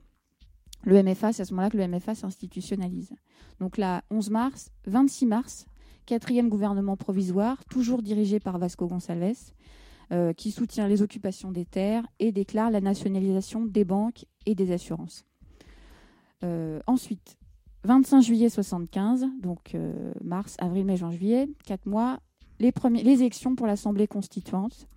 Le 0.84 1.02
MFA, 1.02 1.34
c'est 1.34 1.42
à 1.42 1.46
ce 1.46 1.54
moment-là 1.54 1.70
que 1.72 1.78
le 1.78 1.88
MFA 1.88 2.16
s'institutionnalise. 2.16 3.14
Donc 3.60 3.78
là, 3.78 4.04
11 4.12 4.30
mars, 4.30 4.72
26 4.86 5.26
mars, 5.26 5.66
quatrième 6.06 6.48
gouvernement 6.48 6.96
provisoire, 6.96 7.64
toujours 7.66 8.04
dirigé 8.04 8.40
par 8.40 8.60
Vasco 8.60 8.88
Gonçalves, 8.88 9.36
euh, 10.12 10.32
qui 10.34 10.52
soutient 10.52 10.88
les 10.88 11.02
occupations 11.02 11.52
des 11.52 11.66
terres 11.66 12.06
et 12.20 12.32
déclare 12.32 12.70
la 12.70 12.82
nationalisation 12.82 13.66
des 13.66 13.84
banques 13.84 14.26
et 14.46 14.56
des 14.56 14.72
assurances. 14.72 15.26
Euh, 16.44 16.80
ensuite, 16.88 17.36
25 17.84 18.22
juillet 18.22 18.50
75, 18.50 19.26
donc 19.42 19.76
mars, 20.24 20.56
avril, 20.60 20.86
mai, 20.86 20.98
juin, 20.98 21.12
juillet, 21.12 21.50
quatre 21.66 21.86
mois, 21.86 22.20
les 22.60 23.00
élections 23.00 23.56
pour 23.56 23.68
l'Assemblée 23.68 24.08
constituante 24.08 24.88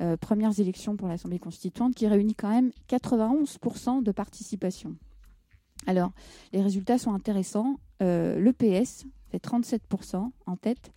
euh, 0.00 0.16
premières 0.16 0.58
élections 0.58 0.96
pour 0.96 1.06
l'Assemblée 1.06 1.38
constituante, 1.38 1.94
qui 1.94 2.08
réunit 2.08 2.34
quand 2.34 2.48
même 2.48 2.72
91% 2.88 4.02
de 4.02 4.10
participation. 4.10 4.96
Alors, 5.86 6.10
les 6.52 6.62
résultats 6.62 6.98
sont 6.98 7.14
intéressants. 7.14 7.76
Euh, 8.02 8.40
le 8.40 8.52
PS 8.52 9.04
fait 9.30 9.40
37% 9.42 10.30
en 10.46 10.56
tête, 10.56 10.92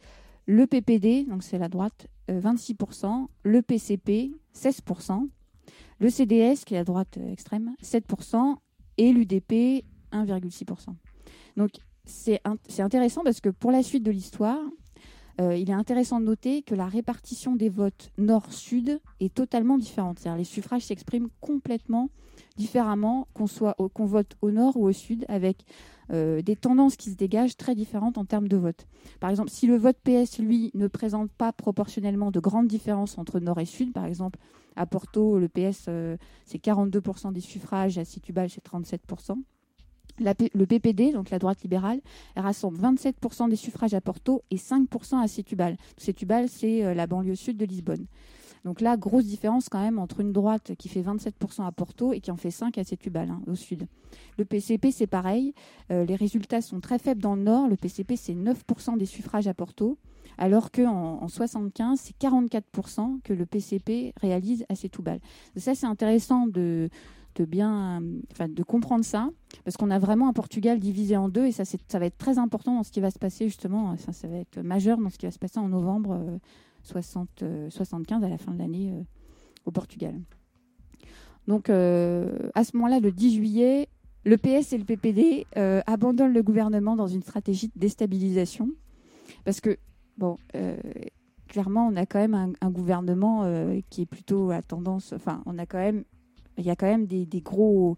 le 0.48 0.66
PPD, 0.66 1.26
donc 1.26 1.44
c'est 1.44 1.58
la 1.60 1.70
droite, 1.70 2.08
26%, 2.30 3.06
euh, 3.06 3.26
le 3.44 3.62
PCP, 3.62 4.32
16%, 4.56 5.28
le 6.00 6.10
CDS, 6.10 6.64
qui 6.66 6.74
est 6.74 6.78
la 6.80 6.84
droite 6.84 7.18
extrême, 7.32 7.76
7%, 7.84 8.56
et 8.98 9.14
l'UDP, 9.14 9.86
1,6%. 10.12 10.96
Donc, 11.56 11.70
c'est 12.06 12.40
intéressant 12.80 13.22
parce 13.24 13.42
que 13.42 13.50
pour 13.50 13.70
la 13.72 13.84
suite 13.84 14.02
de 14.04 14.12
l'histoire, 14.12 14.60
euh, 15.40 15.56
il 15.56 15.70
est 15.70 15.74
intéressant 15.74 16.20
de 16.20 16.26
noter 16.26 16.64
que 16.64 16.74
la 16.74 16.88
répartition 16.88 17.56
des 17.56 17.70
votes 17.70 18.12
nord-sud 18.18 19.00
est 19.20 19.34
totalement 19.34 19.78
différente. 19.78 20.24
les 20.36 20.44
suffrages 20.44 20.84
s'expriment 20.86 21.30
complètement 21.42 22.10
différemment 22.56 23.28
qu'on 23.36 23.46
soit 23.46 23.76
vote 23.98 24.36
au 24.42 24.50
nord 24.50 24.78
ou 24.78 24.88
au 24.88 24.92
sud 24.92 25.26
avec 25.28 25.64
euh, 26.12 26.42
des 26.42 26.56
tendances 26.56 26.96
qui 26.96 27.12
se 27.12 27.16
dégagent 27.16 27.56
très 27.56 27.76
différentes 27.76 28.18
en 28.18 28.26
termes 28.26 28.48
de 28.48 28.58
vote. 28.58 28.88
Par 29.20 29.30
exemple, 29.30 29.52
si 29.52 29.68
le 29.68 29.76
vote 29.76 29.98
PS 30.04 30.40
lui 30.40 30.72
ne 30.74 30.88
présente 30.88 31.32
pas 31.32 31.54
proportionnellement 31.54 32.32
de 32.32 32.40
grandes 32.40 32.68
différences 32.68 33.18
entre 33.20 33.40
nord 33.40 33.60
et 33.60 33.66
sud, 33.66 33.94
par 33.94 34.06
exemple 34.06 34.40
à 34.76 34.88
Porto 34.88 35.38
le 35.38 35.48
PS 35.50 35.86
euh, 35.88 36.18
c'est 36.46 36.64
42% 36.64 37.32
des 37.32 37.42
suffrages, 37.42 38.00
à 38.00 38.06
Situbal 38.06 38.50
c'est 38.50 38.64
37% 38.66 39.36
le 40.20 40.66
PPD, 40.66 41.12
donc 41.12 41.30
la 41.30 41.40
droite 41.40 41.62
libérale, 41.62 42.02
rassemble 42.36 42.78
27% 42.80 43.50
des 43.50 43.56
suffrages 43.56 43.94
à 43.94 44.02
Porto 44.02 44.42
et 44.52 44.56
5% 44.56 45.22
à 45.22 45.28
Sétubal. 45.28 45.78
Sétubal, 45.98 46.50
c'est 46.50 46.84
euh, 46.84 46.94
la 46.94 47.08
banlieue 47.08 47.36
sud 47.36 47.58
de 47.58 47.66
Lisbonne. 47.66 48.06
Donc 48.66 48.82
là, 48.82 48.98
grosse 48.98 49.26
différence 49.26 49.70
quand 49.70 49.82
même 49.82 49.98
entre 50.00 50.20
une 50.20 50.34
droite 50.34 50.74
qui 50.78 50.90
fait 50.90 51.02
27% 51.02 51.66
à 51.66 51.72
Porto 51.72 52.12
et 52.12 52.20
qui 52.20 52.32
en 52.32 52.36
fait 52.38 52.52
5 52.52 52.78
à 52.78 52.84
Sétubal, 52.84 53.30
hein, 53.30 53.42
au 53.48 53.56
sud. 53.56 53.88
Le 54.38 54.46
PCP, 54.46 54.92
c'est 54.92 55.08
pareil. 55.08 55.54
Euh, 55.92 56.06
les 56.06 56.16
résultats 56.16 56.62
sont 56.62 56.82
très 56.82 57.00
faibles 57.00 57.22
dans 57.22 57.36
le 57.36 57.44
nord. 57.44 57.68
Le 57.70 57.78
PCP, 57.78 58.16
c'est 58.18 58.34
9% 58.34 58.98
des 58.98 59.06
suffrages 59.06 59.48
à 59.48 59.54
Porto, 59.54 59.98
alors 60.38 60.72
qu'en 60.72 60.86
en, 61.22 61.28
75, 61.28 62.00
c'est 62.04 62.18
44% 62.20 63.22
que 63.24 63.32
le 63.34 63.46
PCP 63.46 64.14
réalise 64.20 64.66
à 64.70 64.76
Sétubal. 64.76 65.20
Ça, 65.56 65.74
c'est 65.74 65.86
intéressant 65.88 66.48
de, 66.48 66.90
de 67.38 67.46
bien, 67.46 68.00
de 68.02 68.64
comprendre 68.64 69.06
ça, 69.06 69.30
parce 69.64 69.78
qu'on 69.78 69.92
a 69.92 70.00
vraiment 70.00 70.28
un 70.28 70.34
Portugal 70.34 70.80
divisé 70.80 71.16
en 71.18 71.30
deux, 71.30 71.46
et 71.46 71.52
ça, 71.52 71.64
ça 71.66 72.00
va 72.00 72.06
être 72.06 72.18
très 72.18 72.38
important 72.40 72.76
dans 72.78 72.84
ce 72.84 72.92
qui 72.92 73.00
va 73.00 73.12
se 73.12 73.20
passer 73.20 73.46
justement. 73.46 73.96
Ça, 73.98 74.28
va 74.28 74.38
être 74.38 74.60
majeur 74.62 74.98
dans 74.98 75.10
ce 75.10 75.18
qui 75.18 75.26
va 75.26 75.32
se 75.32 75.40
passer 75.40 75.60
en 75.60 75.70
novembre 75.70 76.20
60, 76.84 77.44
euh, 77.44 77.70
75 77.70 78.22
euh, 78.22 78.26
à 78.26 78.30
la 78.30 78.38
fin 78.38 78.52
de 78.54 78.60
l'année 78.60 78.92
euh, 78.94 79.02
au 79.66 79.72
Portugal. 79.72 80.16
Donc, 81.48 81.70
à 81.70 81.74
ce 82.64 82.76
moment-là, 82.76 83.00
le 83.00 83.10
10 83.12 83.36
juillet, 83.36 83.88
le 84.26 84.36
PS 84.38 84.74
et 84.74 84.78
le 84.78 84.84
PPD 84.84 85.46
abandonnent 85.88 86.34
le 86.34 86.44
gouvernement 86.44 86.96
dans 86.98 87.08
une 87.08 87.22
stratégie 87.22 87.68
de 87.68 87.80
déstabilisation, 87.80 88.70
parce 89.46 89.62
que 89.62 89.78
bon. 90.18 90.36
clairement, 91.48 91.88
on 91.88 91.96
a 91.96 92.06
quand 92.06 92.20
même 92.20 92.54
un, 92.60 92.70
gouvernement 92.70 93.50
qui 93.90 94.02
est 94.02 94.06
plutôt 94.06 94.50
à 94.52 94.62
tendance. 94.62 95.14
Enfin, 95.14 95.42
on 95.46 95.58
a 95.58 95.66
quand 95.66 95.78
même 95.78 96.04
il 96.58 96.66
y 96.66 96.70
a 96.70 96.76
quand 96.76 96.88
même 96.88 97.06
des, 97.06 97.26
gros, 97.42 97.98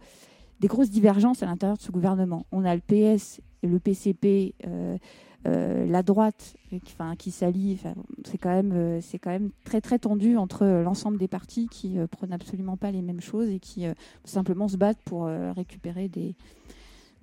des 0.60 0.68
grosses 0.68 0.90
divergences 0.90 1.42
à 1.44 1.46
l'intérieur 1.46 1.78
de 1.78 1.82
ce 1.82 1.92
gouvernement. 1.92 2.46
On 2.52 2.66
a 2.66 2.76
le 2.76 2.82
PS, 2.82 3.42
le 3.64 3.80
PCP, 3.80 4.54
euh, 4.68 4.98
euh, 5.48 5.86
la 5.86 6.04
droite 6.04 6.56
euh, 6.74 6.80
qui, 6.84 6.94
enfin, 6.98 7.16
qui 7.16 7.32
s'allie. 7.32 7.78
c'est 8.26 8.38
quand 8.38 8.50
même, 8.52 9.00
c'est 9.02 9.18
quand 9.20 9.30
même 9.32 9.52
très 9.64 9.80
très 9.82 9.98
tendu 10.00 10.36
entre 10.38 10.66
l'ensemble 10.66 11.18
des 11.18 11.28
partis 11.30 11.68
qui 11.72 11.90
ne 11.90 12.06
prennent 12.06 12.34
absolument 12.34 12.76
pas 12.78 12.92
les 12.92 13.02
mêmes 13.02 13.22
choses 13.22 13.50
et 13.50 13.60
qui 13.60 13.86
simplement 14.26 14.68
se 14.68 14.76
battent 14.78 15.02
pour 15.06 15.26
récupérer 15.26 16.10
des, 16.10 16.36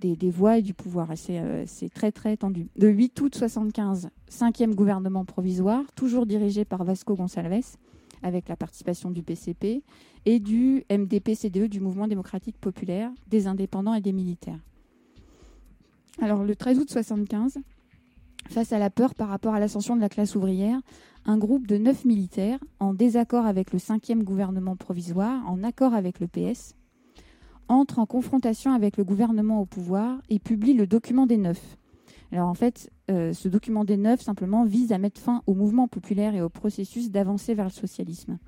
des, 0.01 0.31
voix 0.31 0.57
et 0.59 0.63
du 0.63 0.73
pouvoir. 0.73 1.09
c'est, 1.17 1.91
très, 1.93 2.13
très 2.13 2.39
tendu. 2.39 2.69
Le 2.77 2.89
8 2.89 3.21
août 3.21 3.35
75, 3.35 4.09
cinquième 4.29 4.75
gouvernement 4.75 5.27
provisoire, 5.27 5.83
toujours 5.95 6.25
dirigé 6.25 6.65
par 6.65 6.85
Vasco 6.85 7.15
Gonçalves, 7.15 7.75
avec 8.23 8.49
la 8.49 8.57
participation 8.57 9.11
du 9.11 9.23
PCP 9.23 9.83
et 10.27 10.41
du 10.41 10.83
MDP-CDE, 10.91 11.69
du 11.69 11.81
Mouvement 11.81 12.09
démocratique 12.09 12.59
populaire, 12.59 13.11
des 13.29 13.47
indépendants 13.47 13.95
et 13.95 14.01
des 14.01 14.13
militaires. 14.13 14.59
Alors 16.21 16.43
le 16.43 16.57
13 16.57 16.79
août 16.79 16.89
1975, 16.93 17.59
face 18.51 18.73
à 18.73 18.79
la 18.81 18.91
peur 18.91 19.15
par 19.15 19.29
rapport 19.29 19.55
à 19.55 19.61
l'ascension 19.61 19.95
de 19.95 20.01
la 20.01 20.09
classe 20.09 20.35
ouvrière, 20.35 20.81
un 21.27 21.39
groupe 21.39 21.67
de 21.69 21.79
neuf 21.79 22.05
militaires, 22.05 22.59
en 22.81 22.93
désaccord 22.93 23.47
avec 23.47 23.73
le 23.73 23.79
cinquième 23.79 24.25
gouvernement 24.25 24.75
provisoire, 24.75 25.49
en 25.49 25.63
accord 25.63 25.95
avec 25.95 26.19
le 26.19 26.27
PS, 26.27 26.75
entre 27.69 28.01
en 28.01 28.07
confrontation 28.07 28.73
avec 28.73 28.97
le 28.97 29.05
gouvernement 29.05 29.61
au 29.61 29.65
pouvoir 29.65 30.21
et 30.29 30.41
publie 30.41 30.75
le 30.75 30.89
document 30.89 31.27
des 31.27 31.37
neuf. 31.37 31.77
Alors 32.33 32.49
en 32.49 32.55
fait, 32.55 32.91
euh, 33.13 33.33
ce 33.33 33.49
document 33.49 33.85
des 33.85 33.97
neuf 33.97 34.21
simplement 34.23 34.65
vise 34.65 34.91
à 34.91 34.99
mettre 34.99 35.21
fin 35.21 35.43
au 35.47 35.55
mouvement 35.55 35.87
populaire 35.87 36.35
et 36.35 36.43
au 36.43 36.49
processus 36.49 37.13
d'avancer 37.13 37.55
vers 37.55 37.67
le 37.67 37.71
socialisme. 37.71 38.39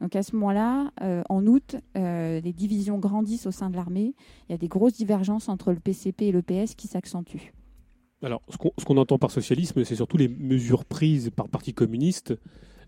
Donc 0.00 0.14
à 0.16 0.22
ce 0.22 0.34
moment-là, 0.36 0.92
euh, 1.02 1.22
en 1.28 1.46
août, 1.46 1.76
euh, 1.96 2.40
les 2.40 2.52
divisions 2.52 2.98
grandissent 2.98 3.46
au 3.46 3.50
sein 3.50 3.68
de 3.70 3.76
l'armée. 3.76 4.14
Il 4.48 4.52
y 4.52 4.54
a 4.54 4.58
des 4.58 4.68
grosses 4.68 4.94
divergences 4.94 5.48
entre 5.48 5.72
le 5.72 5.80
PCP 5.80 6.26
et 6.26 6.32
le 6.32 6.42
PS 6.42 6.74
qui 6.74 6.86
s'accentuent. 6.86 7.52
Alors, 8.22 8.42
ce 8.48 8.56
qu'on, 8.56 8.96
entend 8.96 9.16
par 9.18 9.30
socialisme, 9.30 9.84
c'est 9.84 9.94
surtout 9.94 10.16
les 10.16 10.26
mesures 10.28 10.84
prises 10.84 11.30
par 11.30 11.48
Parti 11.48 11.72
communiste, 11.72 12.34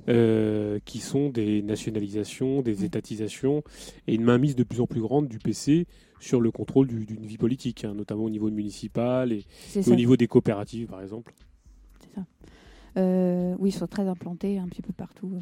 euh, 0.09 0.80
qui 0.84 0.99
sont 0.99 1.28
des 1.30 1.62
nationalisations, 1.62 2.62
des 2.62 2.74
mm. 2.76 2.84
étatisations, 2.84 3.62
et 4.09 4.14
une 4.14 4.24
mainmise 4.24 4.57
de 4.57 4.64
plus 4.64 4.80
en 4.80 4.86
plus 4.86 5.01
grande 5.01 5.28
du 5.28 5.38
PC 5.38 5.86
sur 6.18 6.41
le 6.41 6.51
contrôle 6.51 6.88
d'une 6.88 7.26
vie 7.26 7.38
politique, 7.38 7.84
hein, 7.84 7.95
notamment 7.95 8.24
au 8.24 8.30
niveau 8.30 8.51
municipal 8.51 9.32
et, 9.32 9.47
au 9.86 9.95
niveau 9.95 10.16
des 10.16 10.26
coopératives, 10.26 10.88
par 10.88 11.01
exemple. 11.01 11.32
C'est 12.01 12.14
ça. 12.14 13.57
oui, 13.59 13.68
ils 13.68 13.72
sont 13.72 13.86
très 13.86 14.09
implantés 14.09 14.59
un 14.59 14.66
petit 14.66 14.82
peu 14.82 14.93
partout. 14.93 15.32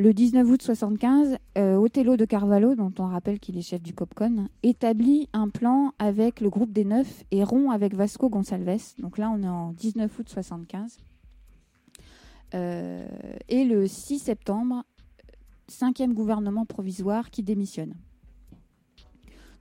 Le 0.00 0.14
19 0.14 0.42
août 0.44 0.60
1975, 0.62 1.30
Otelo 1.32 1.38
euh, 1.58 1.74
Othello 1.76 2.16
de 2.16 2.24
Carvalho, 2.24 2.76
dont 2.76 2.92
on 3.00 3.06
rappelle 3.06 3.40
qu'il 3.40 3.58
est 3.58 3.62
chef 3.62 3.82
du 3.82 3.92
COPCON, 3.94 4.46
établit 4.62 5.28
un 5.32 5.48
plan 5.48 5.90
avec 5.98 6.40
le 6.40 6.50
groupe 6.50 6.70
des 6.70 6.84
Neuf 6.84 7.24
et 7.32 7.42
rompt 7.42 7.72
avec 7.72 7.96
Vasco 7.96 8.28
Gonsalves. 8.28 8.78
Donc 9.00 9.18
là, 9.18 9.28
on 9.28 9.42
est 9.42 9.48
en 9.48 9.72
19 9.72 10.04
août 10.20 10.26
1975. 10.28 10.98
Euh, 12.54 13.08
et 13.48 13.64
le 13.64 13.88
6 13.88 14.20
septembre, 14.20 14.84
cinquième 15.66 16.14
gouvernement 16.14 16.64
provisoire 16.64 17.28
qui 17.32 17.42
démissionne. 17.42 17.94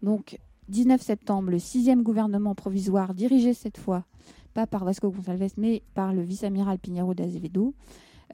Donc 0.03 0.37
19 0.69 1.01
septembre, 1.01 1.49
le 1.49 1.57
sixième 1.57 2.03
gouvernement 2.03 2.53
provisoire 2.53 3.15
dirigé 3.15 3.55
cette 3.55 3.79
fois 3.79 4.05
pas 4.53 4.67
par 4.67 4.85
Vasco 4.85 5.09
Gonsalves 5.09 5.51
mais 5.57 5.81
par 5.95 6.13
le 6.13 6.21
vice-amiral 6.21 6.77
Pinheiro 6.79 7.13
d'Azevedo 7.15 7.73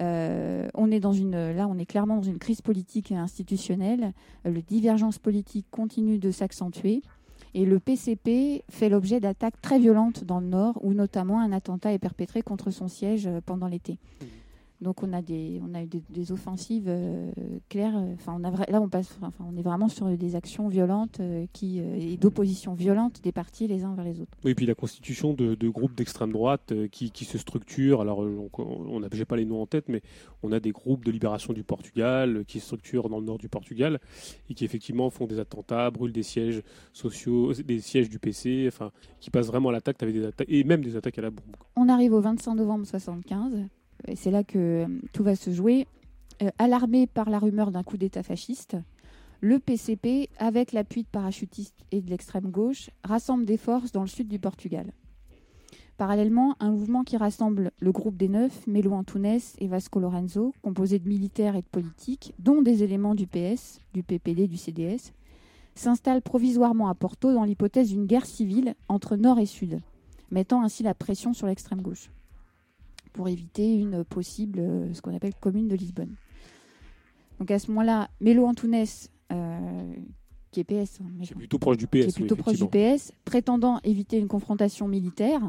euh, 0.02 0.68
on 0.74 0.92
est 0.92 1.00
dans 1.00 1.12
une, 1.14 1.32
là, 1.52 1.68
on 1.68 1.78
est 1.78 1.86
clairement 1.86 2.18
dans 2.18 2.24
une 2.24 2.40
crise 2.40 2.62
politique 2.62 3.12
et 3.12 3.16
institutionnelle. 3.16 4.14
Le 4.46 4.62
divergence 4.62 5.20
politique 5.20 5.68
continue 5.72 6.18
de 6.18 6.32
s'accentuer. 6.32 7.02
Et 7.56 7.66
le 7.66 7.80
PCP 7.80 8.64
fait 8.70 8.90
l'objet 8.90 9.20
d'attaques 9.20 9.62
très 9.62 9.78
violentes 9.78 10.24
dans 10.24 10.40
le 10.40 10.48
Nord, 10.48 10.80
où 10.84 10.94
notamment 10.94 11.40
un 11.40 11.52
attentat 11.52 11.94
est 11.94 12.00
perpétré 12.00 12.42
contre 12.42 12.72
son 12.72 12.88
siège 12.88 13.28
euh, 13.28 13.42
pendant 13.46 13.68
l'été. 13.68 14.00
Donc 14.82 15.02
on 15.04 15.14
a 15.14 15.22
des, 15.22 15.62
on 15.64 15.74
a 15.76 15.84
eu 15.84 15.90
des, 16.10 16.32
offensives 16.32 16.86
euh, 16.88 17.32
claires. 17.70 17.96
Euh, 17.96 18.14
enfin, 18.16 18.34
on 18.36 18.40
là 18.40 18.82
on 18.82 18.90
passe, 18.90 19.18
enfin, 19.22 19.46
on 19.52 19.56
est 19.56 19.62
vraiment 19.62 19.88
sur 19.88 20.08
des 20.18 20.36
actions 20.36 20.68
violentes 20.68 21.20
euh, 21.22 21.46
qui 21.54 21.80
et 21.80 22.18
d'opposition 22.18 22.74
violente 22.74 23.22
des 23.24 23.32
partis 23.32 23.68
les 23.68 23.84
uns 23.84 23.96
vers 23.96 24.04
les 24.06 24.20
autres. 24.22 24.32
et 24.46 24.56
puis 24.56 24.66
la 24.66 24.76
constitution 24.76 25.34
de, 25.34 25.56
groupes 25.70 25.96
d'extrême 25.96 26.32
droite 26.32 26.74
qui, 26.92 27.12
se 27.24 27.38
structurent. 27.38 28.02
Alors 28.02 28.20
on 28.58 29.00
n'a 29.00 29.08
pas 29.10 29.36
les 29.38 29.46
noms 29.46 29.62
en 29.62 29.68
tête, 29.68 29.86
mais 29.88 30.02
on 30.42 30.52
a 30.52 30.60
des 30.60 30.72
groupes 30.72 31.06
de 31.06 31.12
libération 31.12 31.54
du 31.54 31.64
Portugal 31.64 32.44
qui 32.48 32.60
se 32.60 32.66
structurent 32.66 33.10
dans 33.10 33.20
le 33.20 33.26
nord 33.26 33.38
du 33.38 33.50
Portugal 33.50 34.00
et 34.50 34.54
qui 34.54 34.66
effectivement 34.66 35.10
font 35.10 35.28
des 35.28 35.40
attentats, 35.40 35.90
brûlent 35.92 36.12
des 36.12 36.24
sièges 36.24 36.62
sociaux, 36.92 37.54
des 37.54 37.80
sièges 37.80 38.10
du 38.10 38.20
PC, 38.20 38.66
enfin 38.68 38.92
qui 39.22 39.30
passent 39.30 39.48
vraiment 39.48 39.70
à 39.70 39.72
l'attaque 39.72 40.02
avec 40.04 40.14
des 40.16 40.26
attaques 40.26 40.48
et 40.50 40.64
même 40.66 40.84
des 40.84 40.96
attaques 40.98 41.18
à 41.20 41.22
la 41.22 41.30
bombe. 41.30 41.56
On 41.78 41.88
arrive 41.88 42.14
au 42.14 42.20
25 42.20 42.56
novembre 42.56 42.86
75 42.86 43.68
et 44.08 44.16
c'est 44.16 44.32
là 44.32 44.44
que 44.44 44.60
euh, 44.86 45.00
tout 45.14 45.24
va 45.24 45.36
se 45.36 45.52
jouer, 45.52 45.88
euh, 46.42 46.50
alarmé 46.58 47.08
par 47.08 47.30
la 47.30 47.40
rumeur 47.40 47.72
d'un 47.72 47.84
coup 47.84 47.98
d'État 47.98 48.24
fasciste, 48.24 48.78
le 49.42 49.60
PCP, 49.60 50.30
avec 50.38 50.72
l'appui 50.72 51.04
de 51.04 51.08
parachutistes 51.08 51.76
et 51.92 52.02
de 52.02 52.10
l'extrême 52.10 52.50
gauche, 52.50 52.90
rassemble 53.04 53.46
des 53.46 53.58
forces 53.58 53.92
dans 53.92 54.02
le 54.02 54.08
sud 54.08 54.28
du 54.28 54.40
Portugal. 54.40 54.92
Parallèlement, 55.98 56.56
un 56.60 56.72
mouvement 56.72 57.04
qui 57.04 57.18
rassemble 57.18 57.72
le 57.80 57.92
groupe 57.92 58.18
des 58.18 58.28
Neufs, 58.30 58.66
Melo 58.68 58.94
Antunes 58.94 59.38
et 59.60 59.68
Vasco 59.68 60.00
Lorenzo, 60.00 60.54
composé 60.62 60.98
de 60.98 61.08
militaires 61.08 61.56
et 61.56 61.62
de 61.62 61.68
politiques, 61.68 62.34
dont 62.40 62.62
des 62.62 62.84
éléments 62.84 63.16
du 63.16 63.28
PS, 63.28 63.80
du 63.94 64.02
PPD, 64.02 64.48
du 64.48 64.58
CDS, 64.58 65.14
s'installe 65.76 66.22
provisoirement 66.22 66.88
à 66.90 66.96
Porto 66.96 67.34
dans 67.34 67.44
l'hypothèse 67.44 67.90
d'une 67.90 68.06
guerre 68.06 68.26
civile 68.26 68.76
entre 68.88 69.18
Nord 69.18 69.40
et 69.40 69.46
Sud, 69.46 69.82
mettant 70.32 70.64
ainsi 70.64 70.84
la 70.84 70.94
pression 70.94 71.34
sur 71.34 71.48
l'extrême 71.48 71.82
gauche 71.82 72.10
pour 73.14 73.30
éviter 73.30 73.78
une 73.78 74.04
possible, 74.04 74.60
euh, 74.60 74.94
ce 74.94 75.02
qu'on 75.02 75.16
appelle 75.16 75.36
commune 75.40 75.68
de 75.70 75.76
Lisbonne. 75.76 76.16
Donc 77.40 77.50
à 77.52 77.60
ce 77.60 77.70
moment-là, 77.72 78.10
Mélo 78.20 78.46
Antunes, 78.46 78.84
euh, 79.32 79.94
qui 80.52 80.60
est 80.60 80.64
PS, 80.64 81.00
hein, 81.02 81.26
plutôt 81.38 81.60
proche 81.60 81.78
du 81.78 81.88
PS, 81.88 82.14
plutôt 82.14 82.36
proche 82.36 82.58
du 82.58 82.68
PS, 82.68 83.14
prétendant 83.24 83.80
éviter 83.84 84.18
une 84.20 84.28
confrontation 84.28 84.88
militaire, 84.88 85.42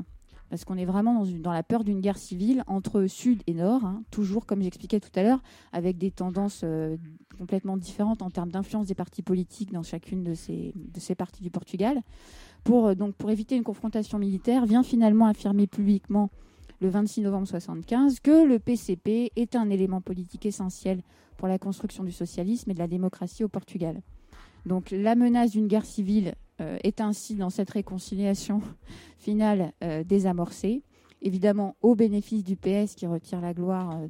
parce 0.51 0.65
qu'on 0.65 0.77
est 0.77 0.85
vraiment 0.85 1.25
dans, 1.25 1.39
dans 1.41 1.53
la 1.53 1.63
peur 1.63 1.85
d'une 1.85 2.01
guerre 2.01 2.19
civile 2.19 2.65
entre 2.67 3.07
Sud 3.07 3.43
et 3.47 3.55
Nord, 3.55 3.85
hein, 3.85 4.03
toujours 4.11 4.47
comme 4.47 4.63
j'expliquais 4.63 5.01
tout 5.01 5.11
à 5.15 5.23
l'heure, 5.23 5.43
avec 5.73 5.99
des 5.99 6.11
tendances 6.11 6.61
euh, 6.65 6.97
complètement 7.39 7.77
différentes 7.77 8.23
en 8.23 8.31
termes 8.31 8.51
d'influence 8.51 8.87
des 8.87 8.95
partis 8.95 9.23
politiques 9.23 9.73
dans 9.73 9.83
chacune 9.83 10.23
de 10.23 10.35
ces, 10.35 10.73
de 10.75 11.01
ces 11.01 11.15
parties 11.15 11.43
du 11.43 11.51
Portugal. 11.51 12.01
Pour, 12.63 12.95
donc, 12.97 13.15
pour 13.15 13.31
éviter 13.31 13.57
une 13.57 13.63
confrontation 13.65 14.19
militaire, 14.19 14.65
vient 14.65 14.83
finalement 14.83 15.27
affirmer 15.27 15.67
publiquement 15.67 16.31
le 16.81 16.89
26 16.89 17.23
novembre 17.23 17.43
1975 17.47 18.21
que 18.21 18.45
le 18.47 18.59
PCP 18.59 19.33
est 19.37 19.57
un 19.57 19.71
élément 19.71 20.01
politique 20.01 20.47
essentiel 20.47 21.01
pour 21.37 21.49
la 21.49 21.59
construction 21.59 22.05
du 22.05 22.13
socialisme 22.13 22.71
et 22.71 22.75
de 22.75 22.79
la 22.79 22.89
démocratie 22.89 23.45
au 23.45 23.49
Portugal. 23.49 24.01
Donc 24.67 24.91
la 24.91 25.15
menace 25.15 25.51
d'une 25.53 25.67
guerre 25.67 25.85
civile 25.85 26.35
euh, 26.61 26.79
est 26.85 27.01
ainsi 27.01 27.35
dans 27.35 27.51
cette 27.51 27.71
réconciliation 27.71 28.61
finale 29.19 29.73
euh, 29.83 30.05
désamorcée, 30.05 30.83
évidemment 31.23 31.77
au 31.83 31.95
bénéfice 31.95 32.45
du 32.45 32.57
PS 32.57 32.95
qui 32.95 33.07
retire 33.07 33.41
la 33.41 33.53
gloire 33.55 33.97
euh, 33.97 34.09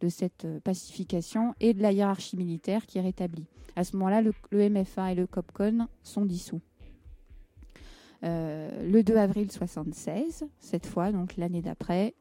de, 0.00 0.08
cette 0.08 0.48
pacification 0.64 1.54
et 1.60 1.74
de 1.74 1.80
la 1.82 1.92
hiérarchie 1.92 2.36
militaire 2.36 2.86
qui 2.86 2.98
est 2.98 3.02
rétablie. 3.02 3.44
À 3.76 3.84
ce 3.84 3.96
moment-là, 3.96 4.20
le, 4.20 4.32
le 4.50 4.68
MFA 4.68 5.12
et 5.12 5.14
le 5.14 5.28
COPCON 5.28 5.86
sont 6.02 6.24
dissous. 6.24 6.60
Euh, 8.24 8.70
le 8.88 9.02
2 9.02 9.16
avril 9.16 9.50
76, 9.50 10.46
cette 10.60 10.86
fois, 10.86 11.10
donc 11.10 11.36
l'année 11.36 11.60
d'après, 11.62 12.14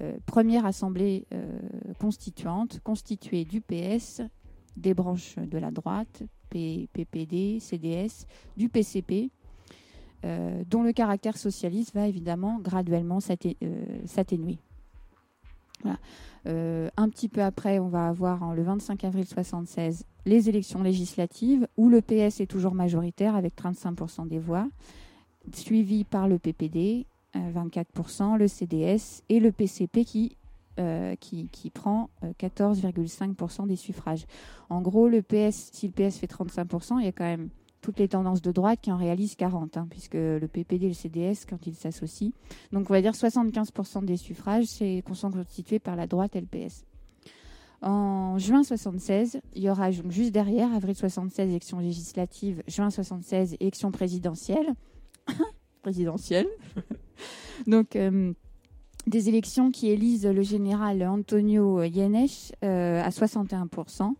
euh, 0.00 0.16
première 0.24 0.64
assemblée 0.64 1.26
euh, 1.32 1.58
constituante 1.98 2.80
constituée 2.82 3.44
du 3.44 3.60
PS, 3.60 4.22
des 4.76 4.94
branches 4.94 5.36
de 5.36 5.58
la 5.58 5.70
droite, 5.70 6.22
PPD, 6.50 7.58
CDS, 7.60 8.26
du 8.56 8.68
PCP, 8.68 9.30
dont 10.68 10.82
le 10.82 10.92
caractère 10.92 11.36
socialiste 11.36 11.94
va 11.94 12.08
évidemment 12.08 12.58
graduellement 12.60 13.20
s'atténuer. 13.20 14.58
un 15.84 17.08
petit 17.10 17.28
peu 17.28 17.42
après, 17.42 17.78
on 17.78 17.86
va 17.88 18.08
avoir 18.08 18.42
hein, 18.42 18.52
le 18.54 18.62
25 18.64 19.04
avril 19.04 19.20
1976, 19.24 20.04
les 20.24 20.48
élections 20.48 20.82
législatives 20.82 21.68
où 21.76 21.88
le 21.88 22.00
PS 22.00 22.40
est 22.40 22.46
toujours 22.50 22.74
majoritaire 22.74 23.36
avec 23.36 23.54
35% 23.56 24.26
des 24.26 24.40
voix 24.40 24.66
suivi 25.54 26.04
par 26.04 26.28
le 26.28 26.38
PPD, 26.38 27.06
24%, 27.34 27.56
euh, 27.66 28.36
le 28.38 28.48
CDS 28.48 29.22
et 29.28 29.40
le 29.40 29.52
PCP 29.52 30.04
euh, 30.78 31.14
qui, 31.16 31.48
qui, 31.50 31.70
prend 31.70 32.08
14,5% 32.40 33.62
euh, 33.64 33.66
des 33.66 33.76
suffrages. 33.76 34.24
En 34.70 34.80
gros, 34.82 35.08
le 35.08 35.22
PS, 35.22 35.70
si 35.72 35.86
le 35.88 35.92
PS 35.92 36.18
fait 36.18 36.30
35%, 36.30 36.98
il 37.00 37.04
y 37.04 37.08
a 37.08 37.12
quand 37.12 37.24
même 37.24 37.48
toutes 37.82 37.98
les 38.00 38.08
tendances 38.08 38.42
de 38.42 38.50
droite 38.50 38.80
qui 38.82 38.90
en 38.90 38.96
réalisent 38.96 39.36
40, 39.36 39.76
hein, 39.76 39.86
puisque 39.90 40.14
le 40.14 40.46
PPD 40.52 40.86
et 40.86 40.88
le 40.88 40.94
CDS, 40.94 41.44
quand 41.48 41.66
ils 41.68 41.74
s'associent, 41.74 42.32
donc 42.72 42.90
on 42.90 42.92
va 42.92 43.00
dire 43.02 43.12
75% 43.12 44.04
des 44.04 44.16
suffrages 44.16 44.64
c'est 44.64 45.04
constitué 45.06 45.78
par 45.78 45.94
la 45.94 46.06
droite 46.08 46.34
et 46.34 46.40
le 46.40 46.46
PS. 46.46 46.84
En 47.82 48.38
juin 48.38 48.64
76, 48.64 49.40
il 49.54 49.62
y 49.62 49.70
aura 49.70 49.90
juste 49.92 50.32
derrière, 50.32 50.72
avril 50.74 50.96
76, 50.96 51.48
élections 51.50 51.78
législatives, 51.78 52.62
juin 52.66 52.90
76, 52.90 53.54
élections 53.60 53.92
présidentielles. 53.92 54.72
présidentielle. 55.82 56.46
Donc, 57.66 57.96
euh, 57.96 58.32
des 59.06 59.28
élections 59.28 59.70
qui 59.70 59.88
élisent 59.90 60.26
le 60.26 60.42
général 60.42 61.06
Antonio 61.06 61.82
Yenesh 61.82 62.52
euh, 62.64 63.02
à 63.02 63.10
61%, 63.10 64.14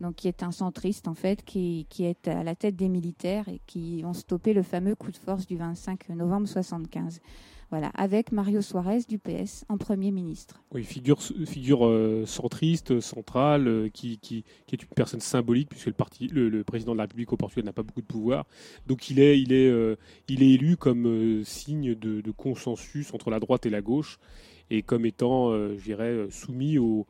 donc 0.00 0.14
qui 0.14 0.28
est 0.28 0.42
un 0.42 0.50
centriste 0.52 1.08
en 1.08 1.14
fait, 1.14 1.44
qui, 1.44 1.86
qui, 1.90 2.04
est 2.04 2.26
à 2.26 2.42
la 2.42 2.54
tête 2.54 2.74
des 2.76 2.88
militaires 2.88 3.46
et 3.50 3.60
qui 3.66 4.02
ont 4.06 4.14
stoppé 4.14 4.54
le 4.54 4.62
fameux 4.62 4.94
coup 4.94 5.10
de 5.10 5.16
force 5.18 5.46
du 5.46 5.56
25 5.58 6.08
novembre 6.10 6.48
75. 6.48 7.20
Voilà, 7.70 7.92
avec 7.94 8.32
Mario 8.32 8.62
Soares 8.62 9.04
du 9.08 9.20
PS 9.20 9.64
en 9.68 9.78
Premier 9.78 10.10
ministre. 10.10 10.60
Oui, 10.74 10.82
figure, 10.82 11.22
figure 11.22 11.86
euh, 11.86 12.24
centriste, 12.26 12.98
centrale, 12.98 13.68
euh, 13.68 13.88
qui, 13.88 14.18
qui, 14.18 14.42
qui, 14.66 14.74
est 14.74 14.82
une 14.82 14.88
personne 14.88 15.20
symbolique, 15.20 15.68
puisque 15.68 15.86
le, 15.86 15.92
parti, 15.92 16.26
le, 16.26 16.64
président 16.64 16.94
de 16.94 16.96
la 16.96 17.04
République 17.04 17.32
au 17.32 17.36
Portugal 17.36 17.64
n'a 17.66 17.72
pas 17.72 17.84
beaucoup 17.84 18.00
de 18.00 18.06
pouvoir. 18.06 18.44
Donc 18.88 19.08
il 19.08 19.20
est, 19.20 19.40
il 19.40 19.52
est, 19.52 19.68
euh, 19.70 19.94
il 20.26 20.42
est 20.42 20.50
élu 20.50 20.76
comme 20.76 21.44
signe 21.44 21.94
de, 21.94 22.20
consensus 22.36 23.14
entre 23.14 23.30
la 23.30 23.38
droite 23.38 23.66
et 23.66 23.70
la 23.70 23.82
gauche, 23.82 24.18
et 24.72 24.82
comme 24.82 25.04
étant, 25.04 25.50
je 25.52 25.82
dirais, 25.82 26.26
soumis 26.30 26.78
au, 26.78 27.06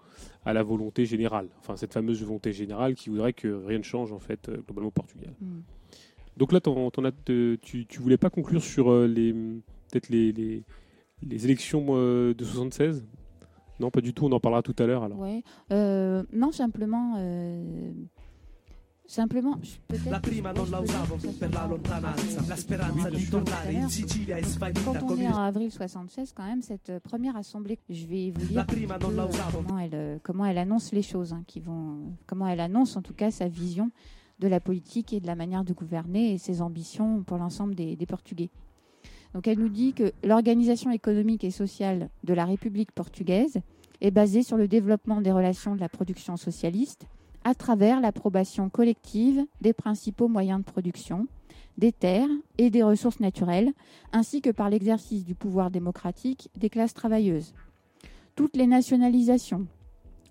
à 0.47 0.53
la 0.55 0.63
volonté 0.63 1.05
générale. 1.05 1.49
Enfin, 1.61 1.77
cette 1.77 1.93
fameuse 1.93 2.23
volonté 2.23 2.55
générale 2.55 2.95
qui 2.95 3.11
voudrait 3.11 3.35
que 3.35 3.49
rien 3.49 3.79
ne 3.79 3.83
change, 3.85 4.13
en 4.13 4.19
fait, 4.19 4.51
globalement 4.67 4.89
au 4.89 4.93
Portugal. 4.93 5.35
Mm. 5.41 5.59
Donc 6.39 6.53
là, 6.53 6.61
tu, 7.27 7.59
tu 7.87 8.01
voulais 8.01 8.17
pas 8.17 8.31
conclure 8.31 8.63
sur 8.63 8.95
les 9.07 9.35
peut-être 9.91 10.09
les, 10.09 10.33
les, 10.33 10.63
élections 11.45 11.85
euh, 11.91 12.33
de 12.35 12.45
76 12.45 13.05
Non, 13.79 13.91
pas 13.91 14.01
du 14.01 14.15
tout, 14.15 14.25
on 14.25 14.33
en 14.33 14.41
parlera 14.41 14.63
tout 14.63 14.75
à 14.79 14.87
l'heure 14.87 15.07
Ouais. 15.19 15.43
Euh, 15.73 16.23
non, 16.33 16.51
simplement. 16.53 17.15
Euh, 17.19 17.91
simplement, 19.07 19.59
la 20.09 20.21
prima 20.21 20.53
non 20.55 20.63
la 20.71 20.81
la 22.49 22.57
Quand 24.95 25.03
on 25.11 25.19
est 25.19 25.27
en 25.27 25.37
avril 25.39 25.73
76, 25.73 26.33
quand 26.33 26.45
même, 26.47 26.63
cette 26.63 26.97
première 27.01 27.37
assemblée, 27.37 27.79
je 27.89 28.07
vais 28.07 28.31
vous 28.31 28.47
dire 28.47 28.65
Comment, 29.53 29.81
elle, 29.81 30.21
comment 30.23 30.47
elle 30.47 30.59
annonce 30.59 30.93
les 30.93 31.03
choses, 31.03 31.33
hein, 31.33 31.43
qui 31.49 31.59
vont, 31.61 32.15
comment 32.29 32.47
elle 32.47 32.61
annonce 32.61 32.97
en 32.97 33.03
tout 33.03 33.15
cas 33.15 33.33
sa 33.33 33.49
vision 33.49 33.91
de 34.39 34.47
la 34.49 34.61
politique 34.61 35.13
et 35.13 35.19
de 35.21 35.27
la 35.27 35.35
manière 35.35 35.65
de 35.65 35.73
gouverner 35.75 36.33
et 36.35 36.39
ses 36.39 36.63
ambitions 36.63 37.23
pour 37.25 37.37
l'ensemble 37.37 37.75
des, 37.75 37.97
des 37.97 38.07
Portugais 38.07 38.49
elle 39.47 39.59
nous 39.59 39.69
dit 39.69 39.93
que 39.93 40.13
l'organisation 40.25 40.91
économique 40.91 41.45
et 41.45 41.51
sociale 41.51 42.09
de 42.25 42.35
la 42.35 42.45
République 42.45 42.93
portugaise 42.93 43.59
est 44.01 44.11
basée 44.11 44.43
sur 44.43 44.57
le 44.57 44.69
développement 44.69 45.21
des 45.21 45.33
relations 45.33 45.75
de 45.75 45.81
la 45.81 45.89
production 45.89 46.37
socialiste 46.37 47.07
à 47.45 47.55
travers 47.55 48.01
l'approbation 48.01 48.69
collective 48.69 49.43
des 49.61 49.73
principaux 49.73 50.29
moyens 50.29 50.61
de 50.61 50.65
production, 50.71 51.27
des 51.79 51.93
terres 51.93 52.29
et 52.59 52.71
des 52.71 52.83
ressources 52.83 53.21
naturelles, 53.21 53.71
ainsi 54.13 54.41
que 54.43 54.51
par 54.51 54.69
l'exercice 54.69 55.25
du 55.25 55.35
pouvoir 55.35 55.71
démocratique 55.71 56.51
des 56.57 56.69
classes 56.69 56.95
travailleuses. 56.95 57.55
Toutes 58.37 58.57
les 58.57 58.67
nationalisations, 58.67 59.67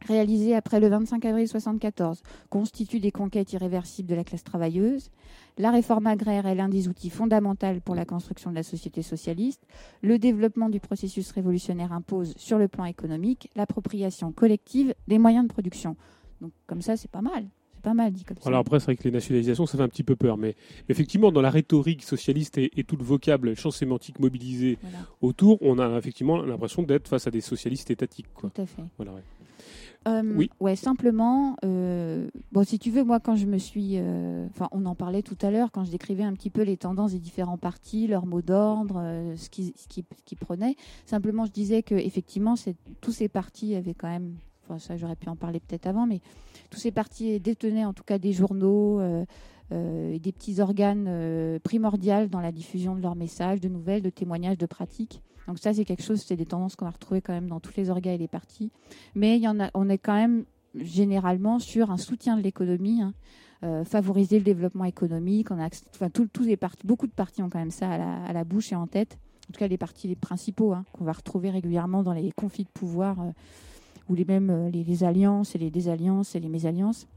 réalisées 0.08 0.56
après 0.56 0.80
le 0.80 0.88
25 0.88 1.18
avril 1.26 1.43
1974 1.45 2.22
constitue 2.50 3.00
des 3.00 3.12
conquêtes 3.12 3.54
irréversibles 3.54 4.08
de 4.10 4.16
la 4.16 4.24
classe 4.24 4.43
travailleuse. 4.43 5.10
La 5.58 5.72
réforme 5.72 6.08
agraire 6.08 6.45
est 6.45 6.56
l'un 6.56 6.70
des 6.70 6.88
outils 6.88 7.10
fondamentaux 7.10 7.60
pour 7.84 7.95
la 7.95 8.06
construction 8.06 8.50
de 8.50 8.56
la 8.56 8.64
société 8.64 9.02
socialiste. 9.02 9.66
Le 10.02 10.18
développement 10.18 10.70
du 10.70 10.80
processus 10.80 11.32
révolutionnaire 11.32 11.91
impose, 11.91 12.34
sur 12.38 12.58
le 12.58 12.68
plan 12.68 12.86
économique, 12.86 13.50
l'appropriation 13.56 14.32
collective 14.32 14.93
des 15.08 15.20
moyens 15.20 15.45
de 15.47 15.52
production. 15.52 15.95
Donc 16.41 16.52
comme 16.68 16.82
ça, 16.82 16.95
c'est 16.97 17.12
pas 17.12 17.22
mal 17.22 17.47
pas 17.82 17.93
mal 17.93 18.12
dit 18.12 18.26
comme 18.26 18.36
ça. 18.36 18.50
Alors 18.50 18.60
après, 18.60 18.82
c'est 18.82 18.88
vrai 18.88 18.97
que 18.97 19.06
les 19.06 19.12
nationalisations, 19.12 19.66
ça 19.66 19.78
fait 19.78 19.84
un 19.86 19.88
petit 19.88 20.04
peu 20.04 20.18
peur. 20.18 20.36
Mais, 20.36 20.56
effectivement, 20.89 21.32
dans 21.32 21.39
la 21.41 21.50
rhétorique 21.50 22.04
socialiste 22.04 22.58
et, 22.58 22.70
tout 22.86 22.97
le 22.97 23.06
vocable, 23.06 23.56
champ 23.56 23.72
sémantique 23.72 24.20
mobilisé 24.20 24.78
autour, 25.22 25.58
on 25.62 25.80
a 25.80 25.97
effectivement 25.97 26.41
l'impression 26.41 26.84
d'être 26.84 27.08
face 27.08 27.28
à 27.28 27.32
des 27.32 27.39
socialistes 27.39 27.89
étatiques. 27.89 28.28
Quoi. 28.36 28.50
Tout 28.54 28.64
à 28.64 28.66
fait. 28.66 28.84
Voilà, 28.97 29.14
euh, 30.08 30.22
oui. 30.36 30.50
Ouais, 30.62 30.76
simplement. 30.76 31.58
Euh, 31.66 32.30
bon, 32.52 32.64
si 32.64 32.80
tu 32.80 32.89
veux, 32.89 33.04
moi, 33.04 33.20
quand 33.20 33.36
je 33.36 33.45
me 33.45 33.58
suis, 33.58 33.95
euh, 33.97 34.45
enfin, 34.50 34.70
on 34.72 34.86
en 34.86 34.95
parlait 34.95 35.22
tout 35.22 35.38
à 35.41 35.52
l'heure 35.52 35.72
quand 35.72 35.84
je 35.84 35.91
décrivais 35.91 36.24
un 36.24 36.34
petit 36.34 36.50
peu 36.50 36.62
les 36.62 36.78
tendances 36.78 37.12
des 37.12 37.20
différents 37.20 37.58
partis, 37.58 38.08
leurs 38.08 38.26
mots 38.26 38.41
d'ordre, 38.41 38.95
ce 39.36 39.50
qui, 39.50 39.74
qui, 39.89 40.36
prenaient. 40.36 40.76
Simplement, 41.06 41.45
je 41.45 41.52
disais 41.52 41.84
que 41.84 41.95
effectivement, 41.95 42.56
tous 43.02 43.12
ces 43.12 43.28
partis 43.28 43.76
avaient 43.76 43.93
quand 43.93 44.08
même. 44.10 44.36
Enfin, 44.64 44.80
ça, 44.80 44.95
j'aurais 44.97 45.16
pu 45.16 45.28
en 45.30 45.36
parler 45.36 45.60
peut-être 45.60 45.88
avant, 45.88 46.06
mais 46.06 46.22
tous 46.70 46.80
ces 46.80 46.91
partis 46.91 47.39
détenaient 47.39 47.86
en 47.86 47.93
tout 47.93 48.04
cas 48.04 48.20
des 48.20 48.32
journaux. 48.32 49.02
et 49.72 50.20
des 50.20 50.32
petits 50.32 50.62
organes 50.62 51.60
primordiaux 51.64 52.26
dans 52.28 52.39
la 52.39 52.52
diffusion 52.52 52.95
de 52.95 53.02
leurs 53.02 53.16
messages, 53.16 53.60
de 53.62 53.68
nouvelles, 53.70 54.02
de 54.02 54.10
témoignages, 54.10 54.58
de 54.58 54.66
pratiques. 54.66 55.22
Donc 55.50 55.58
ça, 55.58 55.74
c'est 55.74 55.84
quelque 55.84 56.04
chose, 56.04 56.22
c'est 56.24 56.36
des 56.36 56.45
tendances 56.45 56.76
qu'on 56.76 56.86
a 56.86 56.91
retrouvées 56.91 57.22
quand 57.22 57.34
même 57.34 57.47
dans 57.47 57.60
tous 57.60 57.74
les 57.76 57.89
organes 57.89 58.14
et 58.14 58.18
les 58.20 58.28
partis. 58.28 58.70
Mais 59.16 59.36
il 59.38 59.41
y 59.41 59.47
en 59.47 59.60
a, 59.60 59.72
on 59.74 59.89
est 59.89 59.97
quand 59.97 60.14
même 60.14 60.45
généralement 60.76 61.58
sur 61.58 61.89
un 61.89 61.97
soutien 61.97 62.38
de 62.38 62.43
l'économie, 62.43 63.02
hein. 63.02 63.16
euh, 63.64 63.84
favoriser 63.84 64.38
le 64.38 64.43
développement 64.43 64.84
économique. 64.86 65.50
On 65.50 65.60
enfin, 65.60 66.10
les 66.41 66.56
partis, 66.56 66.86
beaucoup 66.86 67.08
de 67.08 67.12
partis 67.12 67.41
ont 67.41 67.50
quand 67.50 67.58
même 67.58 67.72
ça 67.72 67.89
à 67.89 68.32
la, 68.32 68.43
bouche 68.43 68.72
et 68.74 68.76
en 68.76 68.86
tête. 68.86 69.18
En 69.50 69.54
tout 69.54 69.58
cas, 69.60 69.68
les 69.68 69.80
partis 69.80 70.08
les 70.08 70.16
principaux 70.16 70.72
hein, 70.74 70.86
qu'on 70.93 71.04
va 71.04 71.14
retrouver 71.14 71.50
régulièrement 71.50 72.04
dans 72.04 72.14
les 72.14 72.32
conflits 72.34 72.66
de 72.66 72.70
pouvoir 72.72 73.20
euh, 73.20 73.32
ou 74.08 74.14
les 74.14 74.26
mêmes 74.26 74.52
euh, 74.52 74.70
les, 74.70 74.84
les, 74.84 75.04
alliances 75.04 75.56
et 75.56 75.58
les 75.58 75.72
désalliances 75.72 76.36
et 76.36 76.39
les 76.39 76.50
mésalliances 76.50 77.08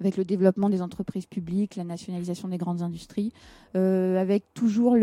avec 0.00 0.16
le 0.16 0.24
développement 0.24 0.70
des 0.70 0.82
entreprises 0.82 1.26
publiques, 1.26 1.76
la 1.76 1.84
nationalisation 1.84 2.48
des 2.48 2.58
grandes 2.58 2.82
industries, 2.82 3.32
euh, 3.76 4.20
avec 4.20 4.44
toujours 4.54 4.96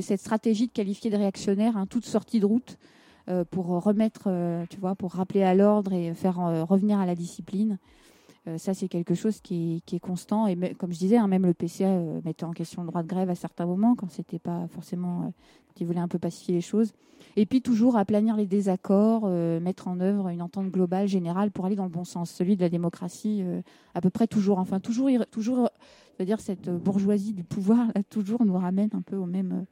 cette 0.00 0.20
stratégie 0.20 0.66
de 0.68 0.72
qualifier 0.72 1.10
de 1.10 1.16
réactionnaire 1.16 1.76
hein, 1.76 1.86
toute 1.86 2.04
sortie 2.04 2.40
de 2.40 2.46
route 2.46 2.78
euh, 3.28 3.44
pour 3.50 3.66
remettre, 3.66 4.22
euh, 4.26 4.64
tu 4.70 4.78
vois, 4.78 4.94
pour 4.94 5.12
rappeler 5.12 5.42
à 5.42 5.54
l'ordre 5.54 5.92
et 5.92 6.14
faire 6.14 6.36
revenir 6.68 6.98
à 6.98 7.06
la 7.06 7.14
discipline. 7.14 7.78
Euh, 8.48 8.58
ça, 8.58 8.74
c'est 8.74 8.88
quelque 8.88 9.14
chose 9.14 9.40
qui 9.40 9.82
est, 9.92 9.98
constant. 10.00 10.46
Et 10.48 10.56
comme 10.74 10.92
je 10.92 10.98
disais, 10.98 11.16
hein, 11.16 11.28
même 11.28 11.46
le 11.46 11.54
PCA 11.54 11.86
euh, 11.88 12.20
mettait 12.24 12.44
en 12.44 12.50
question 12.50 12.82
le 12.82 12.88
droit 12.88 13.02
de 13.04 13.06
grève 13.08 13.30
à 13.30 13.34
certains 13.36 13.66
moments, 13.66 13.94
quand 13.94 14.10
c'était 14.10 14.38
pas 14.40 14.66
forcément. 14.68 15.22
Euh, 15.22 15.30
qu'il 15.74 15.86
voulait 15.86 16.00
un 16.00 16.08
peu 16.08 16.18
pacifier 16.18 16.52
les 16.54 16.60
choses. 16.60 16.92
Et 17.34 17.46
puis, 17.46 17.62
toujours 17.62 17.96
aplanir 17.96 18.36
les 18.36 18.44
désaccords, 18.46 19.26
mettre 19.58 19.88
en 19.88 20.00
œuvre 20.00 20.28
une 20.28 20.42
entente 20.42 20.66
globale, 20.68 21.06
générale, 21.08 21.50
pour 21.50 21.64
aller 21.64 21.76
dans 21.76 21.84
le 21.86 21.90
bon 21.90 22.04
sens, 22.04 22.30
celui 22.30 22.56
de 22.56 22.60
la 22.60 22.68
démocratie, 22.68 23.42
à 23.94 24.02
peu 24.02 24.10
près 24.10 24.26
toujours. 24.26 24.58
Enfin, 24.58 24.80
toujours, 24.80 25.08
toujours 25.30 25.70
c'est-à-dire 26.14 26.40
cette 26.40 26.68
bourgeoisie 26.68 27.32
du 27.32 27.42
pouvoir, 27.42 27.90
toujours 28.10 28.44
nous 28.44 28.58
ramène 28.58 28.90
un 28.92 29.00
peu 29.00 29.16
au 29.16 29.24
même 29.24 29.64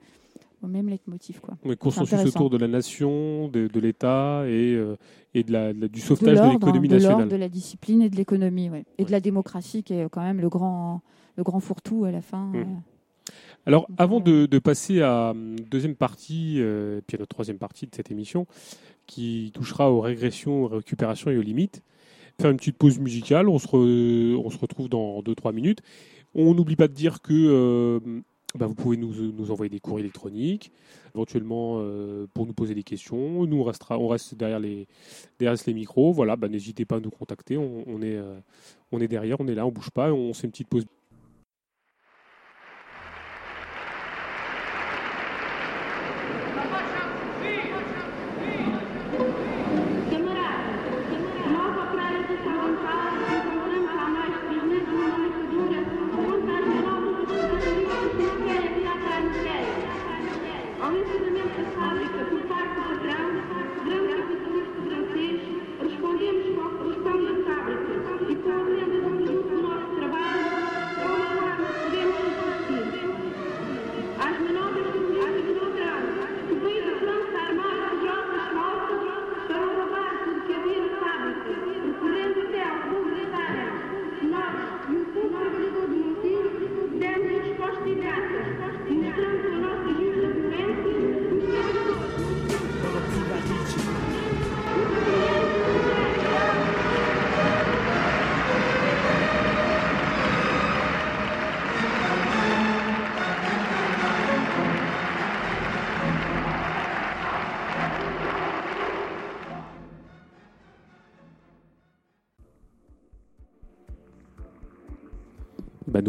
au 0.62 0.66
même 0.66 0.88
leitmotiv. 0.88 1.40
Quoi. 1.40 1.56
mais 1.64 1.76
consensus 1.76 2.26
autour 2.26 2.50
de 2.50 2.56
la 2.56 2.68
nation, 2.68 3.48
de, 3.48 3.66
de 3.66 3.80
l'État 3.80 4.42
et, 4.46 4.74
euh, 4.74 4.96
et 5.34 5.42
de 5.42 5.52
la, 5.52 5.72
du 5.72 6.00
sauvetage 6.00 6.36
de 6.38 6.42
hein, 6.42 6.52
l'économie 6.52 6.88
nationale. 6.88 7.26
De, 7.28 7.32
de 7.32 7.36
la 7.36 7.48
discipline 7.48 8.02
et 8.02 8.10
de 8.10 8.16
l'économie, 8.16 8.70
et 8.98 9.04
de 9.04 9.10
la 9.10 9.20
démocratie 9.20 9.82
qui 9.82 9.94
est 9.94 10.08
quand 10.10 10.22
même 10.22 10.40
le 10.40 10.48
grand, 10.48 11.02
le 11.36 11.42
grand 11.44 11.60
fourre-tout 11.60 12.04
à 12.04 12.10
la 12.10 12.20
fin. 12.20 12.46
Mm. 12.52 12.56
Euh. 12.56 12.64
Alors, 13.66 13.86
avant 13.98 14.22
euh, 14.26 14.46
de, 14.46 14.58
passer 14.58 15.02
à 15.02 15.30
hum, 15.30 15.56
deuxième 15.70 15.94
partie, 15.94 16.54
puis 17.06 17.16
à 17.16 17.20
notre 17.20 17.28
troisième 17.34 17.58
partie 17.58 17.86
de 17.86 17.94
cette 17.94 18.10
émission, 18.10 18.46
qui 19.06 19.50
touchera 19.54 19.90
aux 19.90 20.00
régressions, 20.00 20.64
aux 20.64 20.68
récupérations 20.68 21.30
et 21.30 21.36
aux 21.36 21.42
limites, 21.42 21.82
faire 22.40 22.50
une 22.50 22.56
petite 22.56 22.78
pause 22.78 22.98
musicale. 22.98 23.48
On 23.48 23.58
se, 23.58 24.36
on 24.36 24.50
se 24.50 24.58
retrouve 24.58 24.88
dans 24.88 25.20
2-3 25.20 25.52
minutes. 25.54 25.80
On 26.34 26.54
n'oublie 26.54 26.76
pas 26.76 26.88
de 26.88 26.94
dire 26.94 27.20
que 27.20 28.00
bah, 28.58 28.66
vous 28.66 28.74
pouvez 28.74 28.96
nous, 28.96 29.50
envoyer 29.52 29.70
des 29.70 29.78
cours 29.80 29.98
électroniques, 30.00 30.72
éventuellement 31.14 31.76
euh, 31.78 32.26
pour 32.34 32.46
nous 32.46 32.52
poser 32.52 32.74
des 32.74 32.82
questions. 32.82 33.46
Nous, 33.46 33.56
on, 33.58 33.62
restera, 33.62 33.96
on 33.98 34.08
reste 34.08 34.34
derrière 34.34 34.58
les, 34.58 34.88
derrière 35.38 35.56
les 35.66 35.74
micros. 35.74 36.12
Voilà, 36.12 36.34
bah, 36.36 36.48
n'hésitez 36.48 36.84
pas 36.84 36.96
à 36.96 37.00
nous 37.00 37.10
contacter. 37.10 37.56
On, 37.56 38.02
est, 38.02 38.16
euh, 38.16 38.38
on 38.92 39.00
est 39.00 39.06
derrière, 39.08 39.36
on 39.40 39.46
est 39.46 39.54
là, 39.54 39.66
on 39.66 39.70
bouge 39.70 39.90
pas. 39.90 40.12
on 40.12 40.32
fait 40.34 40.46
une 40.48 40.50
petite 40.50 40.68
pause. 40.68 40.84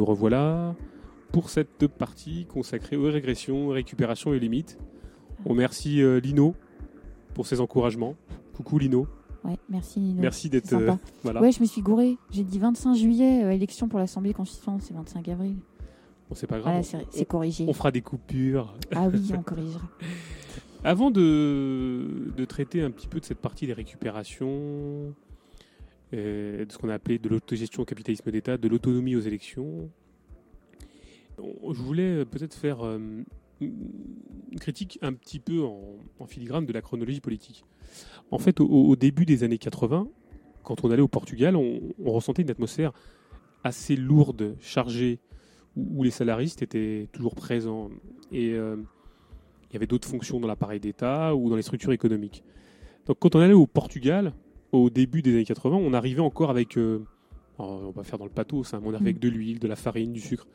nous 0.02 0.06
revoilà 0.06 0.74
pour 1.32 1.52
cette 1.52 1.86
partie 1.88 2.45
consacrée 2.47 2.95
aux 2.97 3.04
régressions, 3.12 3.70
récupérations 3.70 4.34
et 4.34 4.39
limites. 4.39 4.80
On 5.45 5.49
remercie 5.49 6.02
euh, 6.02 6.20
Lino 6.20 6.56
pour 7.36 7.45
ses 7.45 7.62
encouragements. 7.62 8.16
Coucou 8.56 8.80
Lino. 8.80 9.06
merci 9.70 10.16
Merci 10.18 10.49
d'être. 10.49 10.74
Euh, 10.74 11.34
ouais, 11.39 11.52
je 11.52 11.60
me 11.62 11.66
suis 11.66 11.82
gouré. 11.84 12.18
J'ai 12.32 12.43
dit 12.43 12.58
25 12.58 12.95
juillet, 12.95 13.43
euh, 13.43 13.52
élection 13.52 13.88
pour 13.88 13.99
l'Assemblée 13.99 14.34
constituante, 14.34 14.82
c'est 14.82 14.95
25 14.95 15.28
avril. 15.30 15.58
Bon, 16.32 16.36
c'est 16.36 16.47
pas 16.47 16.58
grave. 16.60 16.84
c'est, 17.12 17.26
corrigé. 17.26 17.66
On 17.70 17.74
fera 17.74 17.91
des 17.91 18.02
coupures. 18.02 18.74
Ah 18.95 19.08
oui, 19.14 19.30
on 19.38 19.43
corrigera. 19.43 19.88
Avant 20.84 21.12
de, 21.12 22.32
de 22.36 22.45
traiter 22.45 22.82
un 22.82 22.89
petit 22.89 23.08
peu 23.08 23.20
de 23.20 23.26
cette 23.26 23.38
partie 23.38 23.68
des 23.68 23.74
récupérations, 23.74 25.14
euh, 26.14 26.66
de 26.66 26.72
ce 26.72 26.78
qu'on 26.78 26.89
a 26.89 26.93
appelé 26.95 27.20
de 27.20 27.30
l'autogestion 27.30 27.84
au 27.84 27.86
capitalisme 27.86 28.30
d'État, 28.32 28.57
de 28.57 28.68
l'autonomie 28.68 29.16
aux 29.16 29.22
élections. 29.22 29.89
Je 31.41 31.82
voulais 31.82 32.03
euh, 32.20 32.26
peut-être 32.26 32.53
faire 32.53 32.86
euh, 32.86 32.99
une 33.62 34.59
critique 34.59 34.99
un 35.03 35.14
petit 35.14 35.39
peu 35.39 35.62
en, 35.64 36.26
filigrane 36.28 36.66
de 36.66 36.74
la 36.74 36.82
chronologie 36.82 37.22
politique. 37.22 37.64
En 38.30 38.39
fait, 38.39 38.59
au, 38.59 38.95
début 38.97 39.26
des 39.26 39.43
années 39.43 39.57
80, 39.57 40.07
quand 40.64 40.84
on 40.84 40.91
allait 40.91 41.01
au 41.01 41.07
Portugal, 41.07 41.55
on, 41.55 41.80
ressentait 42.03 42.41
une 42.41 42.51
atmosphère 42.51 42.91
assez 43.64 43.95
lourde, 43.95 44.55
chargée, 44.59 45.20
où, 45.78 46.03
les 46.03 46.12
salaristes 46.12 46.62
étaient 46.62 47.07
toujours 47.14 47.34
présents. 47.36 47.89
Et 48.34 48.49
il 48.51 49.74
y 49.74 49.76
avait 49.78 49.88
d'autres 49.88 50.07
fonctions 50.07 50.39
dans 50.41 50.47
l'appareil 50.47 50.80
d'État 50.82 51.34
ou 51.36 51.49
dans 51.49 51.55
les 51.57 51.62
structures 51.62 51.91
économiques. 51.93 52.43
Donc 53.05 53.18
quand 53.20 53.36
on 53.36 53.39
allait 53.41 53.53
au 53.53 53.68
Portugal, 53.68 54.34
au 54.72 54.89
début 54.89 55.22
des 55.22 55.32
années 55.34 55.45
80, 55.45 55.76
on 55.78 55.93
arrivait 55.93 56.22
encore 56.22 56.49
avec, 56.49 56.78
euh, 56.78 57.03
oh, 57.59 57.80
on 57.88 57.91
va 57.91 58.03
faire 58.03 58.17
dans 58.17 58.26
le 58.26 58.32
pathos, 58.32 58.74
hein, 58.74 58.82
on 58.84 58.93
arrivait 58.93 59.09
avec 59.11 59.17
mm. 59.17 59.19
de 59.19 59.30
l'huile, 59.30 59.59
de 59.59 59.67
la 59.67 59.76
farine, 59.76 60.11
du 60.13 60.19
sucre, 60.22 60.47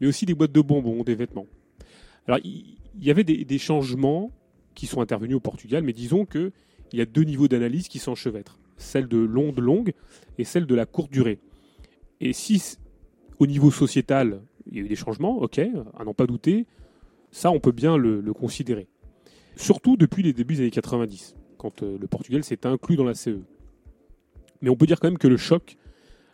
mais 0.00 0.06
aussi 0.06 0.26
des 0.26 0.34
boîtes 0.34 0.52
de 0.52 0.60
bonbons, 0.60 1.02
des 1.04 1.14
vêtements. 1.14 1.46
Alors, 2.26 2.40
il 2.44 2.76
y, 3.00 3.10
avait 3.10 3.24
des, 3.24 3.58
changements 3.58 4.30
qui 4.74 4.86
sont 4.86 5.00
intervenus 5.00 5.36
au 5.36 5.40
Portugal, 5.40 5.82
mais 5.82 5.92
disons 5.94 6.24
qu'il 6.26 6.52
y 6.92 7.00
a 7.00 7.06
deux 7.06 7.22
niveaux 7.22 7.48
d'analyse 7.48 7.88
qui 7.88 7.98
s'enchevêtrent, 7.98 8.58
celle 8.76 9.08
de 9.08 9.16
l'onde 9.18 9.60
longue 9.60 9.92
et 10.38 10.44
celle 10.44 10.66
de 10.66 10.74
la 10.74 10.84
courte 10.86 11.10
durée. 11.10 11.38
Et 12.20 12.32
si 12.34 12.62
au 13.38 13.46
niveau 13.46 13.70
sociétal, 13.70 14.42
il 14.70 14.76
y 14.76 14.80
a 14.80 14.84
eu 14.84 14.88
des 14.88 14.96
changements, 14.96 15.38
ok, 15.38 15.58
à 15.60 16.04
n'en 16.04 16.12
pas 16.14 16.26
douter, 16.26 16.66
ça 17.30 17.50
on 17.50 17.60
peut 17.60 17.72
bien 17.72 17.96
le, 17.96 18.20
le 18.20 18.32
considérer. 18.34 18.88
Surtout 19.56 19.96
depuis 19.96 20.22
les 20.22 20.32
débuts 20.34 20.54
des 20.56 20.60
années 20.62 20.70
90, 20.70 21.34
quand 21.56 21.82
euh, 21.82 21.96
le 21.98 22.06
Portugal 22.08 22.44
s'est 22.44 22.66
inclus 22.66 22.96
dans 22.96 23.04
la 23.04 23.14
CE 23.14 23.38
mais 24.62 24.70
on 24.70 24.76
peut 24.76 24.86
dire 24.86 24.98
quand 25.00 25.08
même 25.08 25.18
que 25.18 25.28
le 25.28 25.36
choc 25.36 25.76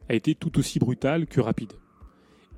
a 0.08 0.14
été 0.14 0.34
tout 0.34 0.58
aussi 0.58 0.78
brutal 0.78 1.26
que 1.26 1.40
rapide, 1.40 1.72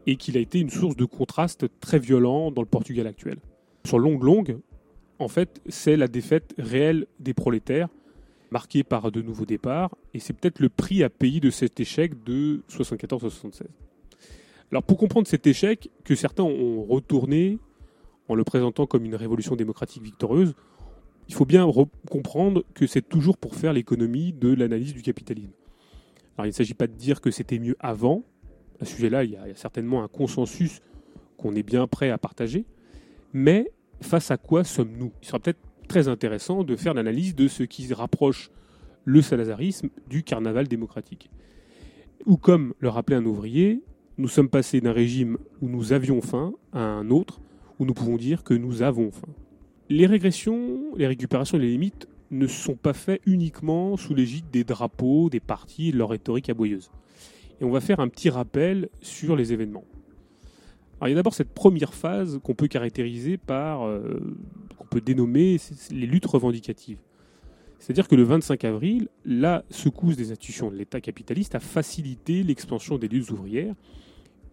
et 0.06 0.16
qu'il 0.16 0.36
a 0.36 0.40
été 0.40 0.58
une 0.60 0.70
source 0.70 0.96
de 0.96 1.04
contraste 1.04 1.66
très 1.80 1.98
violent 1.98 2.50
dans 2.50 2.62
le 2.62 2.68
Portugal 2.68 3.06
actuel. 3.06 3.38
Sur 3.84 3.98
Longue 3.98 4.22
Longue, 4.22 4.58
en 5.18 5.28
fait, 5.28 5.60
c'est 5.68 5.96
la 5.96 6.08
défaite 6.08 6.54
réelle 6.58 7.06
des 7.20 7.34
prolétaires, 7.34 7.88
marquée 8.50 8.84
par 8.84 9.10
de 9.12 9.22
nouveaux 9.22 9.44
départs, 9.46 9.94
et 10.14 10.18
c'est 10.18 10.32
peut-être 10.32 10.60
le 10.60 10.68
prix 10.68 11.02
à 11.02 11.10
payer 11.10 11.40
de 11.40 11.50
cet 11.50 11.80
échec 11.80 12.22
de 12.24 12.62
74-76. 12.70 13.62
Alors 14.72 14.82
pour 14.82 14.98
comprendre 14.98 15.26
cet 15.28 15.46
échec, 15.46 15.90
que 16.04 16.14
certains 16.14 16.42
ont 16.44 16.82
retourné 16.84 17.58
en 18.28 18.34
le 18.34 18.42
présentant 18.44 18.86
comme 18.86 19.04
une 19.04 19.14
révolution 19.14 19.54
démocratique 19.56 20.02
victorieuse, 20.02 20.54
il 21.28 21.34
faut 21.34 21.44
bien 21.44 21.68
comprendre 22.10 22.64
que 22.74 22.86
c'est 22.86 23.02
toujours 23.06 23.36
pour 23.36 23.56
faire 23.56 23.72
l'économie 23.72 24.32
de 24.32 24.54
l'analyse 24.54 24.94
du 24.94 25.02
capitalisme. 25.02 25.50
Alors 26.38 26.46
il 26.46 26.50
ne 26.50 26.54
s'agit 26.54 26.74
pas 26.74 26.86
de 26.86 26.92
dire 26.94 27.20
que 27.20 27.30
c'était 27.30 27.58
mieux 27.58 27.76
avant. 27.80 28.22
À 28.80 28.84
ce 28.84 28.94
sujet-là, 28.94 29.24
il, 29.24 29.32
y 29.32 29.36
a 29.36 29.46
certainement 29.54 30.04
un 30.04 30.08
consensus 30.08 30.80
qu'on 31.36 31.54
est 31.56 31.62
bien 31.62 31.86
prêt 31.86 32.10
à 32.10 32.18
partager. 32.18 32.64
Mais 33.32 33.70
face 34.00 34.30
à 34.30 34.36
quoi 34.36 34.62
sommes-nous 34.62 35.12
Il 35.22 35.26
sera 35.26 35.38
peut-être 35.38 35.58
très 35.88 36.08
intéressant 36.08 36.62
de 36.62 36.76
faire 36.76 36.94
l'analyse 36.94 37.34
de 37.34 37.48
ce 37.48 37.62
qui 37.64 37.92
rapproche 37.92 38.50
le 39.04 39.22
salazarisme 39.22 39.88
du 40.08 40.22
carnaval 40.22 40.68
démocratique. 40.68 41.30
Ou 42.26 42.36
comme 42.36 42.74
le 42.78 42.88
rappelait 42.88 43.16
un 43.16 43.24
ouvrier, 43.26 43.82
nous 44.18 44.28
sommes 44.28 44.48
passés 44.48 44.80
d'un 44.80 44.92
régime 44.92 45.38
où 45.60 45.68
nous 45.68 45.92
avions 45.92 46.20
faim 46.20 46.54
à 46.72 46.80
un 46.80 47.10
autre 47.10 47.40
où 47.78 47.84
nous 47.84 47.94
pouvons 47.94 48.16
dire 48.16 48.42
que 48.42 48.54
nous 48.54 48.82
avons 48.82 49.10
faim 49.10 49.28
les 49.88 50.06
régressions, 50.06 50.94
les 50.96 51.06
récupérations 51.06 51.58
et 51.58 51.62
les 51.62 51.70
limites 51.70 52.08
ne 52.30 52.46
sont 52.46 52.74
pas 52.74 52.92
faites 52.92 53.20
uniquement 53.26 53.96
sous 53.96 54.14
l'égide 54.14 54.46
des 54.52 54.64
drapeaux, 54.64 55.30
des 55.30 55.40
partis 55.40 55.88
et 55.88 55.92
de 55.92 55.98
leur 55.98 56.08
rhétorique 56.08 56.48
aboyeuse. 56.50 56.90
Et 57.60 57.64
on 57.64 57.70
va 57.70 57.80
faire 57.80 58.00
un 58.00 58.08
petit 58.08 58.28
rappel 58.30 58.88
sur 59.00 59.36
les 59.36 59.52
événements. 59.52 59.84
Alors, 61.00 61.08
il 61.08 61.10
y 61.10 61.14
a 61.14 61.16
d'abord 61.16 61.34
cette 61.34 61.52
première 61.54 61.94
phase 61.94 62.40
qu'on 62.42 62.54
peut 62.54 62.68
caractériser 62.68 63.36
par, 63.36 63.86
euh, 63.86 64.34
qu'on 64.76 64.86
peut 64.86 65.00
dénommer 65.00 65.58
les 65.90 66.06
luttes 66.06 66.26
revendicatives. 66.26 66.98
C'est-à-dire 67.78 68.08
que 68.08 68.16
le 68.16 68.22
25 68.22 68.64
avril, 68.64 69.08
la 69.24 69.62
secousse 69.70 70.16
des 70.16 70.30
institutions 70.32 70.70
de 70.70 70.76
l'État 70.76 71.00
capitaliste 71.00 71.54
a 71.54 71.60
facilité 71.60 72.42
l'expansion 72.42 72.98
des 72.98 73.06
luttes 73.08 73.30
ouvrières 73.30 73.74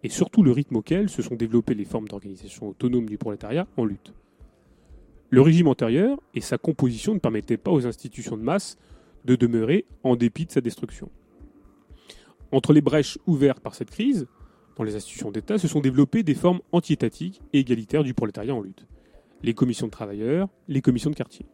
et 0.04 0.10
surtout 0.10 0.44
le 0.44 0.52
rythme 0.52 0.76
auquel 0.76 1.10
se 1.10 1.22
sont 1.22 1.36
développées 1.36 1.74
les 1.74 1.86
formes 1.86 2.08
d'organisation 2.10 2.68
autonome 2.70 3.06
du 3.08 3.18
prolétariat 3.18 3.66
en 3.78 3.86
lutte. 3.86 4.14
Le 5.34 5.42
régime 5.42 5.68
antérieur 5.68 6.20
et 6.36 6.42
sa 6.42 6.60
composition 6.60 7.16
ne 7.16 7.18
permettaient 7.18 7.58
pas 7.58 7.72
aux 7.72 7.88
institutions 7.88 8.38
de 8.38 8.44
masse 8.44 8.78
de 9.26 9.36
demeurer 9.36 9.86
en 10.04 10.16
dépit 10.16 10.46
de 10.46 10.52
sa 10.52 10.62
destruction. 10.62 11.10
Entre 12.52 12.72
les 12.72 12.82
brèches 12.82 13.18
ouvertes 13.26 13.60
par 13.64 13.74
cette 13.74 13.90
crise, 13.90 14.28
dans 14.78 14.84
les 14.84 14.96
institutions 14.96 15.32
d'État, 15.32 15.58
se 15.58 15.68
sont 15.68 15.80
développées 15.80 16.22
des 16.22 16.36
formes 16.36 16.60
anti-étatiques 16.72 17.42
et 17.52 17.58
égalitaires 17.62 18.04
du 18.04 18.14
prolétariat 18.14 18.54
en 18.54 18.62
lutte. 18.62 18.86
Les 19.42 19.56
commissions 19.56 19.88
de 19.88 19.92
travailleurs, 19.92 20.50
les 20.68 20.82
commissions 20.82 21.10
de 21.10 21.16
quartier. 21.16 21.48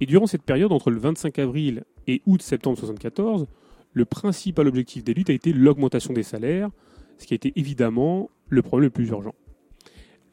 Et 0.00 0.06
durant 0.06 0.26
cette 0.26 0.42
période, 0.42 0.72
entre 0.72 0.90
le 0.90 0.98
25 0.98 1.38
avril 1.38 1.84
et 2.08 2.22
août-septembre 2.26 2.76
1974, 2.76 3.46
le 3.92 4.04
principal 4.04 4.66
objectif 4.66 5.04
des 5.04 5.14
luttes 5.14 5.30
a 5.30 5.32
été 5.32 5.52
l'augmentation 5.52 6.12
des 6.12 6.24
salaires, 6.24 6.70
ce 7.18 7.26
qui 7.28 7.34
a 7.34 7.36
été 7.36 7.52
évidemment 7.54 8.30
le 8.48 8.62
problème 8.62 8.86
le 8.88 8.90
plus 8.90 9.06
urgent. 9.10 9.36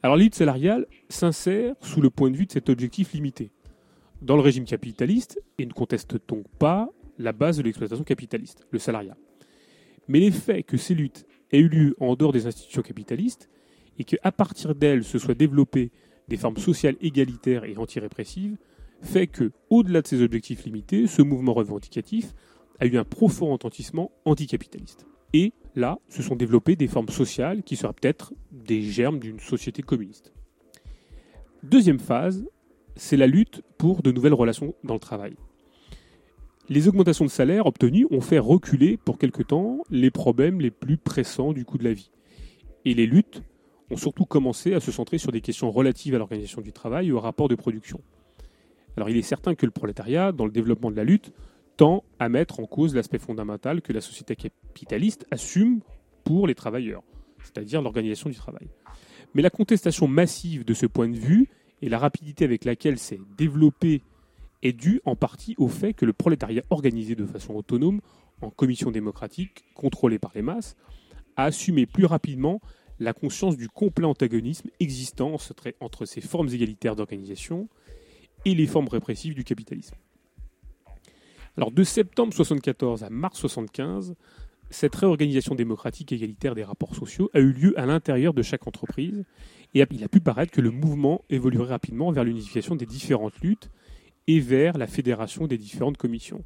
Alors 0.02 0.16
lutte 0.16 0.36
salariale 0.36 0.86
s'insère 1.08 1.74
sous 1.80 2.00
le 2.00 2.08
point 2.08 2.30
de 2.30 2.36
vue 2.36 2.46
de 2.46 2.52
cet 2.52 2.68
objectif 2.68 3.12
limité. 3.14 3.50
Dans 4.22 4.36
le 4.36 4.42
régime 4.42 4.64
capitaliste, 4.64 5.42
et 5.58 5.66
ne 5.66 5.72
conteste 5.72 6.16
donc 6.28 6.46
pas 6.58 6.88
la 7.18 7.32
base 7.32 7.56
de 7.56 7.62
l'exploitation 7.62 8.04
capitaliste, 8.04 8.64
le 8.70 8.78
salariat. 8.78 9.16
Mais 10.06 10.20
les 10.20 10.30
faits 10.30 10.66
que 10.66 10.76
ces 10.76 10.94
luttes 10.94 11.26
aient 11.50 11.58
eu 11.58 11.68
lieu 11.68 11.96
en 11.98 12.14
dehors 12.14 12.32
des 12.32 12.46
institutions 12.46 12.82
capitalistes, 12.82 13.48
et 13.98 14.04
qu'à 14.04 14.30
partir 14.30 14.76
d'elles 14.76 15.02
se 15.02 15.18
soient 15.18 15.34
développées 15.34 15.90
des 16.28 16.36
formes 16.36 16.58
sociales 16.58 16.96
égalitaires 17.00 17.64
et 17.64 17.76
antirépressives, 17.76 18.56
fait 19.02 19.26
que, 19.26 19.50
au-delà 19.68 20.02
de 20.02 20.06
ces 20.06 20.22
objectifs 20.22 20.64
limités, 20.64 21.08
ce 21.08 21.22
mouvement 21.22 21.54
revendicatif 21.54 22.32
a 22.78 22.86
eu 22.86 22.96
un 22.98 23.04
profond 23.04 23.50
retentissement 23.52 24.12
anticapitaliste. 24.24 25.06
Et 25.32 25.52
Là, 25.74 25.98
se 26.08 26.22
sont 26.22 26.36
développées 26.36 26.76
des 26.76 26.88
formes 26.88 27.08
sociales 27.08 27.62
qui 27.62 27.76
seraient 27.76 27.92
peut-être 27.92 28.32
des 28.52 28.82
germes 28.82 29.18
d'une 29.18 29.40
société 29.40 29.82
communiste. 29.82 30.32
Deuxième 31.62 31.98
phase, 31.98 32.46
c'est 32.96 33.16
la 33.16 33.26
lutte 33.26 33.62
pour 33.76 34.02
de 34.02 34.10
nouvelles 34.12 34.34
relations 34.34 34.74
dans 34.84 34.94
le 34.94 35.00
travail. 35.00 35.34
Les 36.68 36.86
augmentations 36.88 37.24
de 37.24 37.30
salaire 37.30 37.66
obtenues 37.66 38.06
ont 38.10 38.20
fait 38.20 38.38
reculer 38.38 38.96
pour 38.98 39.18
quelque 39.18 39.42
temps 39.42 39.82
les 39.90 40.10
problèmes 40.10 40.60
les 40.60 40.70
plus 40.70 40.96
pressants 40.98 41.52
du 41.52 41.64
coût 41.64 41.78
de 41.78 41.84
la 41.84 41.92
vie. 41.94 42.10
Et 42.84 42.94
les 42.94 43.06
luttes 43.06 43.42
ont 43.90 43.96
surtout 43.96 44.26
commencé 44.26 44.74
à 44.74 44.80
se 44.80 44.92
centrer 44.92 45.16
sur 45.18 45.32
des 45.32 45.40
questions 45.40 45.70
relatives 45.70 46.14
à 46.14 46.18
l'organisation 46.18 46.60
du 46.60 46.72
travail 46.72 47.08
et 47.08 47.12
au 47.12 47.20
rapport 47.20 47.48
de 47.48 47.54
production. 47.54 48.00
Alors 48.96 49.08
il 49.08 49.16
est 49.16 49.22
certain 49.22 49.54
que 49.54 49.64
le 49.64 49.72
prolétariat, 49.72 50.32
dans 50.32 50.44
le 50.44 50.50
développement 50.50 50.90
de 50.90 50.96
la 50.96 51.04
lutte, 51.04 51.32
tend 51.78 52.02
à 52.18 52.28
mettre 52.28 52.58
en 52.60 52.66
cause 52.66 52.94
l'aspect 52.94 53.18
fondamental 53.20 53.80
que 53.80 53.92
la 53.94 54.00
société 54.02 54.34
capitaliste 54.36 55.26
assume 55.30 55.80
pour 56.24 56.46
les 56.48 56.54
travailleurs, 56.56 57.02
c'est-à-dire 57.42 57.80
l'organisation 57.80 58.28
du 58.28 58.34
travail. 58.36 58.66
Mais 59.32 59.42
la 59.42 59.48
contestation 59.50 60.08
massive 60.08 60.64
de 60.64 60.74
ce 60.74 60.86
point 60.86 61.08
de 61.08 61.16
vue 61.16 61.46
et 61.80 61.88
la 61.88 61.98
rapidité 61.98 62.44
avec 62.44 62.64
laquelle 62.64 62.98
c'est 62.98 63.20
développé 63.38 64.02
est 64.64 64.72
due 64.72 65.00
en 65.04 65.14
partie 65.14 65.54
au 65.56 65.68
fait 65.68 65.92
que 65.94 66.04
le 66.04 66.12
prolétariat 66.12 66.62
organisé 66.70 67.14
de 67.14 67.24
façon 67.26 67.54
autonome, 67.54 68.00
en 68.42 68.50
commission 68.50 68.90
démocratique, 68.90 69.62
contrôlée 69.74 70.18
par 70.18 70.32
les 70.34 70.42
masses, 70.42 70.74
a 71.36 71.44
assumé 71.44 71.86
plus 71.86 72.06
rapidement 72.06 72.60
la 72.98 73.12
conscience 73.12 73.56
du 73.56 73.68
complet 73.68 74.04
antagonisme 74.06 74.68
existant 74.80 75.36
entre 75.78 76.06
ces 76.06 76.20
formes 76.22 76.48
égalitaires 76.48 76.96
d'organisation 76.96 77.68
et 78.44 78.56
les 78.56 78.66
formes 78.66 78.88
répressives 78.88 79.34
du 79.36 79.44
capitalisme 79.44 79.94
de 81.66 81.84
septembre 81.84 82.32
74 82.32 83.02
à 83.04 83.10
mars 83.10 83.36
75, 83.38 84.14
cette 84.70 84.94
réorganisation 84.94 85.54
démocratique 85.54 86.12
et 86.12 86.14
égalitaire 86.16 86.54
des 86.54 86.62
rapports 86.64 86.94
sociaux 86.94 87.30
a 87.34 87.40
eu 87.40 87.50
lieu 87.52 87.78
à 87.78 87.84
l'intérieur 87.86 88.32
de 88.34 88.42
chaque 88.42 88.66
entreprise 88.68 89.24
et 89.74 89.84
il 89.90 90.04
a 90.04 90.08
pu 90.08 90.20
paraître 90.20 90.52
que 90.52 90.60
le 90.60 90.70
mouvement 90.70 91.22
évoluerait 91.30 91.70
rapidement 91.70 92.10
vers 92.12 92.22
l'unification 92.24 92.76
des 92.76 92.86
différentes 92.86 93.38
luttes 93.40 93.70
et 94.28 94.38
vers 94.40 94.76
la 94.78 94.86
fédération 94.86 95.46
des 95.46 95.58
différentes 95.58 95.96
commissions, 95.96 96.44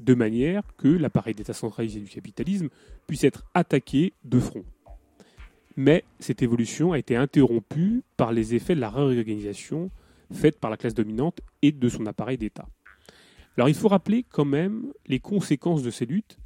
de 0.00 0.14
manière 0.14 0.62
que 0.76 0.88
l'appareil 0.88 1.34
d'État 1.34 1.52
centralisé 1.52 2.00
du 2.00 2.08
capitalisme 2.10 2.68
puisse 3.06 3.24
être 3.24 3.44
attaqué 3.54 4.12
de 4.24 4.40
front. 4.40 4.64
Mais 5.76 6.04
cette 6.20 6.42
évolution 6.42 6.92
a 6.92 6.98
été 6.98 7.14
interrompue 7.16 8.02
par 8.16 8.32
les 8.32 8.54
effets 8.56 8.74
de 8.74 8.80
la 8.80 8.90
réorganisation 8.90 9.90
faite 10.32 10.58
par 10.58 10.68
la 10.70 10.76
classe 10.76 10.94
dominante 10.94 11.38
et 11.62 11.70
de 11.72 11.88
son 11.88 12.06
appareil 12.06 12.36
d'État. 12.38 12.66
Alors 13.58 13.68
il 13.68 13.74
faut 13.74 13.88
rappeler 13.88 14.22
quand 14.28 14.44
même 14.44 14.92
les 15.08 15.18
conséquences 15.18 15.82
de 15.82 15.90
ces 15.90 16.06
luttes 16.06 16.38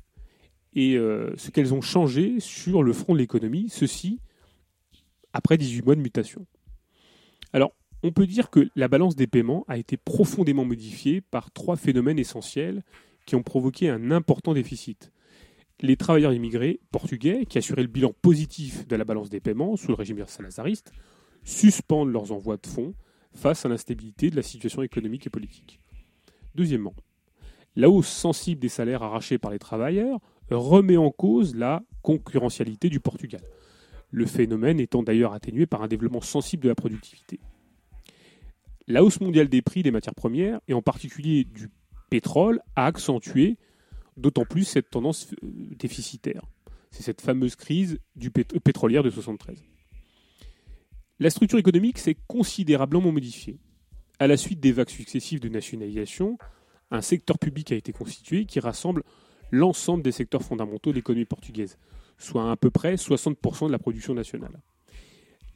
et 0.73 0.97
euh, 0.97 1.35
ce 1.37 1.51
qu'elles 1.51 1.75
ont 1.75 1.83
changé 1.83 2.41
sur 2.41 2.83
le 2.83 2.95
front 2.95 3.13
de 3.13 3.19
l'économie, 3.19 3.67
ceci 3.69 4.19
après 5.35 5.59
18 5.59 5.85
mois 5.85 5.95
de 5.95 6.01
mutation. 6.01 6.47
Alors 7.53 7.75
on 8.03 8.13
peut 8.13 8.27
dire 8.27 8.49
que 8.49 8.67
la 8.77 8.89
balance 8.89 9.15
des 9.15 9.27
paiements 9.27 9.67
a 9.69 9.77
été 9.77 9.99
profondément 9.99 10.65
modifiée 10.65 11.21
par 11.21 11.51
trois 11.51 11.77
phénomènes 11.77 12.19
essentiels 12.19 12.83
qui 13.27 13.35
ont 13.37 13.43
provoqué 13.43 13.91
un 13.91 14.11
important 14.11 14.55
déficit. 14.55 15.13
Les 15.83 15.99
travailleurs 15.99 16.33
immigrés 16.33 16.81
portugais, 16.93 17.45
qui 17.47 17.59
assuraient 17.59 17.83
le 17.83 17.89
bilan 17.89 18.15
positif 18.23 18.89
de 18.89 18.97
la 18.97 19.05
balance 19.05 19.29
des 19.29 19.41
paiements 19.41 19.77
sous 19.77 19.89
le 19.89 19.95
régime 19.97 20.25
salazariste, 20.27 20.93
suspendent 21.45 22.11
leurs 22.11 22.33
envois 22.33 22.57
de 22.57 22.67
fonds 22.67 22.95
face 23.35 23.67
à 23.67 23.69
l'instabilité 23.69 24.31
de 24.31 24.37
la 24.37 24.43
situation 24.43 24.81
économique 24.81 25.27
et 25.27 25.31
politique. 25.31 25.82
Deuxièmement, 26.55 26.95
la 27.77 27.89
hausse 27.89 28.09
sensible 28.09 28.61
des 28.61 28.69
salaires 28.69 29.03
arrachés 29.03 29.39
par 29.39 29.51
les 29.51 29.59
travailleurs 29.59 30.19
remet 30.51 30.99
en 30.99 31.11
cause 31.11 31.55
la 31.55 31.83
concurrentialité 32.03 32.91
du 32.91 33.01
Portugal, 33.01 33.43
le 34.11 34.27
phénomène 34.27 34.79
étant 34.81 35.03
d'ailleurs 35.03 35.33
atténué 35.33 35.67
par 35.67 35.83
un 35.83 35.89
développement 35.89 36.21
sensible 36.21 36.65
de 36.65 36.69
la 36.69 36.75
productivité. 36.75 37.41
La 38.87 39.03
hausse 39.03 39.21
mondiale 39.21 39.49
des 39.49 39.63
prix 39.63 39.83
des 39.83 39.93
matières 39.93 40.15
premières, 40.15 40.61
et 40.69 40.75
en 40.75 40.83
particulier 40.83 41.45
du 41.45 41.71
pétrole, 42.11 42.61
a 42.77 42.85
accentué 42.87 43.57
d'autant 44.19 44.45
plus 44.45 44.65
cette 44.65 44.91
tendance 44.91 45.33
euh, 45.33 45.37
déficitaire. 45.79 46.43
C'est 46.91 47.03
cette 47.05 47.23
fameuse 47.23 47.57
crise 47.57 47.99
du 48.17 48.31
pétrolière 48.31 49.03
de 49.03 49.09
1973. 49.09 49.65
La 51.21 51.31
structure 51.31 51.59
économique 51.59 51.97
s'est 51.99 52.17
considérablement 52.27 53.11
modifiée. 53.13 53.57
À 54.23 54.29
la 54.29 54.37
suite 54.37 54.61
des 54.61 54.71
vagues 54.71 54.89
successives 54.89 55.41
de 55.41 55.49
nationalisation, 55.49 56.39
un 56.93 57.01
secteur 57.01 57.41
public 57.41 57.73
a 57.73 57.75
été 57.75 57.93
constitué 57.93 58.45
qui 58.45 58.61
rassemble 58.61 59.03
l'ensemble 59.51 60.01
des 60.05 60.13
secteurs 60.13 60.45
fondamentaux 60.45 60.91
de 60.91 60.95
l'économie 60.95 61.25
portugaise, 61.25 61.77
soit 62.19 62.53
à 62.53 62.55
peu 62.55 62.71
près 62.71 62.95
60% 62.95 63.67
de 63.67 63.73
la 63.73 63.81
production 63.81 64.15
nationale. 64.15 64.61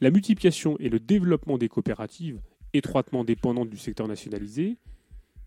La 0.01 0.11
multiplication 0.11 0.77
et 0.81 0.89
le 0.89 0.99
développement 0.99 1.59
des 1.59 1.69
coopératives, 1.69 2.41
étroitement 2.73 3.23
dépendantes 3.23 3.71
du 3.71 3.79
secteur 3.79 4.09
nationalisé, 4.09 4.79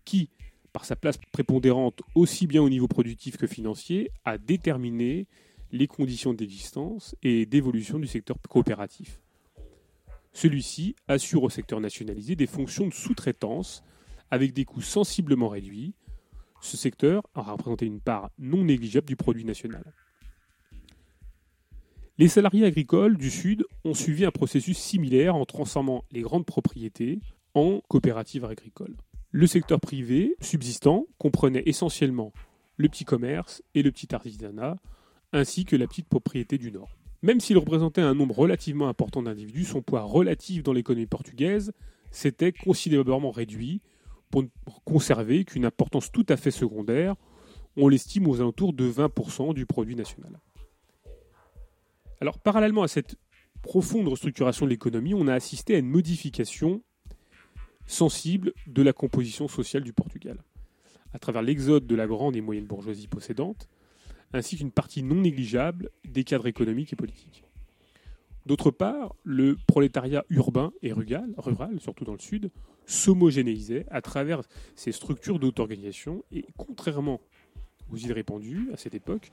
qui, 0.06 0.30
par 0.72 0.86
sa 0.86 0.96
place 0.96 1.18
prépondérante 1.30 2.00
aussi 2.14 2.46
bien 2.46 2.62
au 2.62 2.70
niveau 2.70 2.88
productif 2.88 3.36
que 3.36 3.46
financier, 3.46 4.10
a 4.24 4.38
déterminé 4.38 5.26
les 5.72 5.88
conditions 5.88 6.32
d'existence 6.32 7.14
et 7.22 7.44
d'évolution 7.44 7.98
du 7.98 8.06
secteur 8.06 8.38
coopératif. 8.48 9.20
Celui-ci 10.32 10.94
assure 11.08 11.42
au 11.42 11.50
secteur 11.50 11.80
nationalisé 11.80 12.36
des 12.36 12.46
fonctions 12.46 12.86
de 12.86 12.92
sous-traitance 12.94 13.82
avec 14.30 14.52
des 14.52 14.64
coûts 14.64 14.80
sensiblement 14.80 15.48
réduits. 15.48 15.94
Ce 16.60 16.76
secteur 16.76 17.22
a 17.34 17.42
représenté 17.52 17.86
une 17.86 18.00
part 18.00 18.30
non 18.38 18.64
négligeable 18.64 19.06
du 19.06 19.16
produit 19.16 19.44
national. 19.44 19.82
Les 22.18 22.28
salariés 22.28 22.66
agricoles 22.66 23.16
du 23.16 23.30
Sud 23.30 23.64
ont 23.84 23.94
suivi 23.94 24.24
un 24.26 24.30
processus 24.30 24.78
similaire 24.78 25.34
en 25.36 25.46
transformant 25.46 26.04
les 26.12 26.20
grandes 26.20 26.44
propriétés 26.44 27.18
en 27.54 27.80
coopératives 27.88 28.44
agricoles. 28.44 28.96
Le 29.32 29.46
secteur 29.46 29.80
privé 29.80 30.36
subsistant 30.40 31.06
comprenait 31.18 31.62
essentiellement 31.64 32.32
le 32.76 32.88
petit 32.88 33.04
commerce 33.04 33.62
et 33.74 33.82
le 33.82 33.90
petit 33.90 34.14
artisanat, 34.14 34.76
ainsi 35.32 35.64
que 35.64 35.76
la 35.76 35.86
petite 35.86 36.08
propriété 36.08 36.58
du 36.58 36.70
Nord. 36.72 36.90
Même 37.22 37.40
s'il 37.40 37.58
représentait 37.58 38.00
un 38.00 38.14
nombre 38.14 38.38
relativement 38.38 38.88
important 38.88 39.22
d'individus, 39.22 39.64
son 39.64 39.82
poids 39.82 40.02
relatif 40.02 40.62
dans 40.62 40.72
l'économie 40.72 41.06
portugaise 41.06 41.72
s'était 42.10 42.52
considérablement 42.52 43.30
réduit 43.30 43.82
pour 44.30 44.42
ne 44.44 44.48
conserver 44.84 45.44
qu'une 45.44 45.66
importance 45.66 46.10
tout 46.10 46.24
à 46.28 46.36
fait 46.36 46.50
secondaire, 46.50 47.14
on 47.76 47.88
l'estime 47.88 48.26
aux 48.26 48.40
alentours 48.40 48.72
de 48.72 48.90
20% 48.90 49.54
du 49.54 49.66
produit 49.66 49.96
national. 49.96 50.40
Alors 52.20 52.38
parallèlement 52.38 52.82
à 52.84 52.88
cette 52.88 53.16
profonde 53.60 54.08
restructuration 54.08 54.64
de 54.64 54.70
l'économie, 54.70 55.12
on 55.14 55.26
a 55.28 55.34
assisté 55.34 55.74
à 55.74 55.78
une 55.78 55.88
modification 55.90 56.80
sensible 57.86 58.52
de 58.66 58.82
la 58.82 58.92
composition 58.92 59.46
sociale 59.46 59.82
du 59.84 59.92
Portugal. 59.92 60.38
À 61.12 61.18
travers 61.18 61.42
l'exode 61.42 61.86
de 61.86 61.94
la 61.96 62.06
grande 62.06 62.36
et 62.36 62.40
moyenne 62.40 62.66
bourgeoisie 62.66 63.08
possédante, 63.08 63.68
ainsi 64.38 64.56
qu'une 64.56 64.70
partie 64.70 65.02
non 65.02 65.16
négligeable 65.16 65.90
des 66.04 66.24
cadres 66.24 66.46
économiques 66.46 66.92
et 66.92 66.96
politiques. 66.96 67.42
D'autre 68.46 68.70
part, 68.70 69.14
le 69.22 69.56
prolétariat 69.66 70.24
urbain 70.30 70.72
et 70.82 70.92
rural, 70.92 71.30
rural 71.36 71.78
surtout 71.80 72.04
dans 72.04 72.14
le 72.14 72.18
sud, 72.20 72.50
s'homogénéisait 72.86 73.86
à 73.90 74.00
travers 74.00 74.40
ces 74.74 74.92
structures 74.92 75.38
d'auto-organisation 75.38 76.24
et 76.32 76.44
contrairement 76.56 77.20
aux 77.92 77.96
îles 77.96 78.12
répandues 78.12 78.70
à 78.72 78.76
cette 78.76 78.94
époque, 78.94 79.32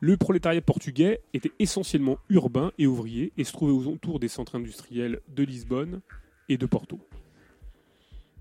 le 0.00 0.16
prolétariat 0.16 0.60
portugais 0.60 1.20
était 1.32 1.50
essentiellement 1.58 2.18
urbain 2.28 2.70
et 2.78 2.86
ouvrier 2.86 3.32
et 3.38 3.44
se 3.44 3.52
trouvait 3.52 3.72
aux 3.72 3.88
entours 3.88 4.20
des 4.20 4.28
centres 4.28 4.54
industriels 4.54 5.20
de 5.28 5.42
Lisbonne 5.42 6.00
et 6.48 6.58
de 6.58 6.66
Porto. 6.66 7.00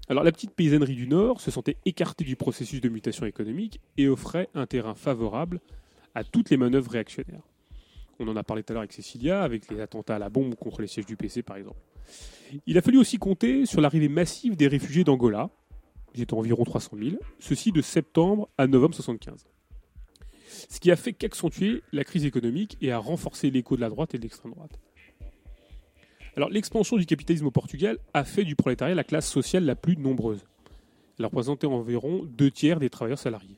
Alors 0.07 0.23
la 0.23 0.31
petite 0.31 0.51
paysannerie 0.51 0.95
du 0.95 1.07
Nord 1.07 1.41
se 1.41 1.51
sentait 1.51 1.77
écartée 1.85 2.25
du 2.25 2.35
processus 2.35 2.81
de 2.81 2.89
mutation 2.89 3.25
économique 3.25 3.79
et 3.97 4.07
offrait 4.07 4.49
un 4.53 4.65
terrain 4.67 4.93
favorable 4.93 5.61
à 6.15 6.23
toutes 6.23 6.49
les 6.49 6.57
manœuvres 6.57 6.89
réactionnaires. 6.89 7.43
On 8.19 8.27
en 8.29 8.35
a 8.37 8.43
parlé 8.43 8.63
tout 8.63 8.71
à 8.71 8.73
l'heure 8.75 8.81
avec 8.81 8.93
Cécilia, 8.93 9.43
avec 9.43 9.69
les 9.69 9.81
attentats 9.81 10.15
à 10.15 10.19
la 10.19 10.29
bombe 10.29 10.55
contre 10.55 10.81
les 10.81 10.87
sièges 10.87 11.05
du 11.05 11.17
PC 11.17 11.43
par 11.43 11.57
exemple. 11.57 11.77
Il 12.65 12.77
a 12.77 12.81
fallu 12.81 12.97
aussi 12.97 13.17
compter 13.17 13.65
sur 13.65 13.81
l'arrivée 13.81 14.07
massive 14.07 14.55
des 14.55 14.67
réfugiés 14.67 15.03
d'Angola, 15.03 15.49
ils 16.13 16.21
étaient 16.21 16.33
environ 16.33 16.63
300 16.63 16.91
000, 16.97 17.15
ceci 17.39 17.73
de 17.73 17.81
septembre 17.81 18.47
à 18.57 18.67
novembre 18.67 18.95
75. 18.95 19.45
Ce 20.69 20.79
qui 20.79 20.89
a 20.89 20.95
fait 20.95 21.11
qu'accentuer 21.11 21.81
la 21.91 22.05
crise 22.05 22.23
économique 22.23 22.77
et 22.81 22.93
a 22.93 22.97
renforcé 22.97 23.51
l'écho 23.51 23.75
de 23.75 23.81
la 23.81 23.89
droite 23.89 24.15
et 24.15 24.17
de 24.17 24.23
l'extrême 24.23 24.51
droite. 24.53 24.79
Alors 26.37 26.49
l'expansion 26.49 26.95
du 26.95 27.05
capitalisme 27.05 27.47
au 27.47 27.51
Portugal 27.51 27.97
a 28.13 28.23
fait 28.23 28.45
du 28.45 28.55
prolétariat 28.55 28.95
la 28.95 29.03
classe 29.03 29.29
sociale 29.29 29.65
la 29.65 29.75
plus 29.75 29.97
nombreuse. 29.97 30.45
Elle 31.19 31.25
représentait 31.25 31.67
environ 31.67 32.23
deux 32.23 32.51
tiers 32.51 32.79
des 32.79 32.89
travailleurs 32.89 33.19
salariés. 33.19 33.57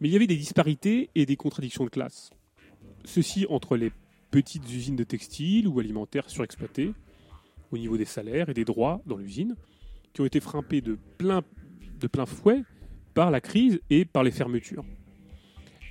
Mais 0.00 0.08
il 0.08 0.12
y 0.12 0.16
avait 0.16 0.26
des 0.26 0.36
disparités 0.36 1.10
et 1.14 1.26
des 1.26 1.36
contradictions 1.36 1.84
de 1.84 1.90
classe. 1.90 2.30
Ceci 3.04 3.46
entre 3.48 3.76
les 3.76 3.92
petites 4.30 4.68
usines 4.72 4.96
de 4.96 5.04
textiles 5.04 5.68
ou 5.68 5.78
alimentaires 5.78 6.28
surexploitées, 6.28 6.92
au 7.72 7.78
niveau 7.78 7.96
des 7.96 8.04
salaires 8.04 8.48
et 8.48 8.54
des 8.54 8.64
droits 8.64 9.00
dans 9.06 9.16
l'usine, 9.16 9.54
qui 10.12 10.20
ont 10.20 10.24
été 10.24 10.40
frappées 10.40 10.80
de 10.80 10.98
plein, 11.18 11.42
de 12.00 12.06
plein 12.06 12.26
fouet 12.26 12.62
par 13.14 13.30
la 13.30 13.40
crise 13.40 13.80
et 13.90 14.04
par 14.04 14.22
les 14.22 14.30
fermetures. 14.30 14.84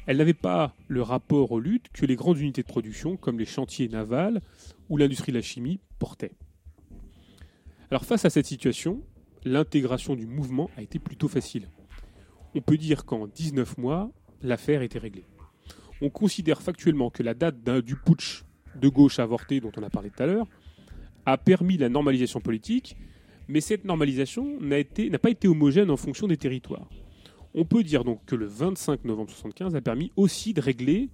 Elles 0.08 0.18
n'avaient 0.18 0.34
pas 0.34 0.76
le 0.88 1.02
rapport 1.02 1.52
aux 1.52 1.60
luttes 1.60 1.89
que 1.91 2.06
les 2.06 2.16
grandes 2.16 2.38
unités 2.38 2.62
de 2.62 2.68
production, 2.68 3.18
comme 3.18 3.39
les 3.39 3.46
chantiers 3.46 3.89
navals 3.89 4.41
ou 4.89 4.98
l'industrie 4.98 5.32
de 5.32 5.38
la 5.38 5.41
chimie, 5.41 5.80
portaient. 5.98 6.34
Alors 7.89 8.06
face 8.06 8.26
à 8.26 8.30
cette 8.30 8.46
situation, 8.46 9.02
l'intégration 9.46 10.16
du 10.16 10.28
mouvement 10.28 10.70
a 10.78 10.84
été 10.84 11.00
plutôt 11.00 11.28
facile 11.28 11.68
on 12.56 12.62
peut 12.62 12.78
dire 12.78 13.06
qu'en 13.06 13.28
19 13.28 13.78
mois, 13.78 14.10
l'affaire 14.41 14.82
était 14.82 14.99
réglée. 14.99 15.26
On 16.01 16.10
considère 16.10 16.62
factuellement 16.62 17.10
que 17.10 17.22
la 17.22 17.34
date 17.34 17.70
du 17.86 17.95
putsch 17.97 18.43
de 18.82 18.88
gauche 18.88 19.20
avorté 19.20 19.60
dont 19.60 19.72
on 19.78 19.84
a 19.84 19.89
parlé 19.89 20.10
tout 20.10 20.24
à 20.24 20.26
l'heure 20.26 20.47
a 21.26 21.38
permis 21.38 21.78
la 21.78 21.89
normalisation 21.89 22.39
politique, 22.39 22.95
mais 23.47 23.60
cette 23.62 23.84
normalisation 23.86 24.58
n'a 24.62 25.20
pas 25.20 25.30
été 25.30 25.47
homogène 25.47 25.89
en 25.91 25.97
fonction 25.97 26.28
des 26.28 26.38
territoires. 26.38 26.88
On 27.53 27.66
peut 27.66 27.84
dire 27.84 28.03
donc 28.03 28.24
que 28.26 28.36
le 28.36 28.45
25 28.45 29.06
novembre 29.06 29.30
1975 29.30 29.76
a 29.76 29.82
permis 29.82 30.12
aussi 30.16 30.53
de 30.53 30.62
régler 30.62 31.10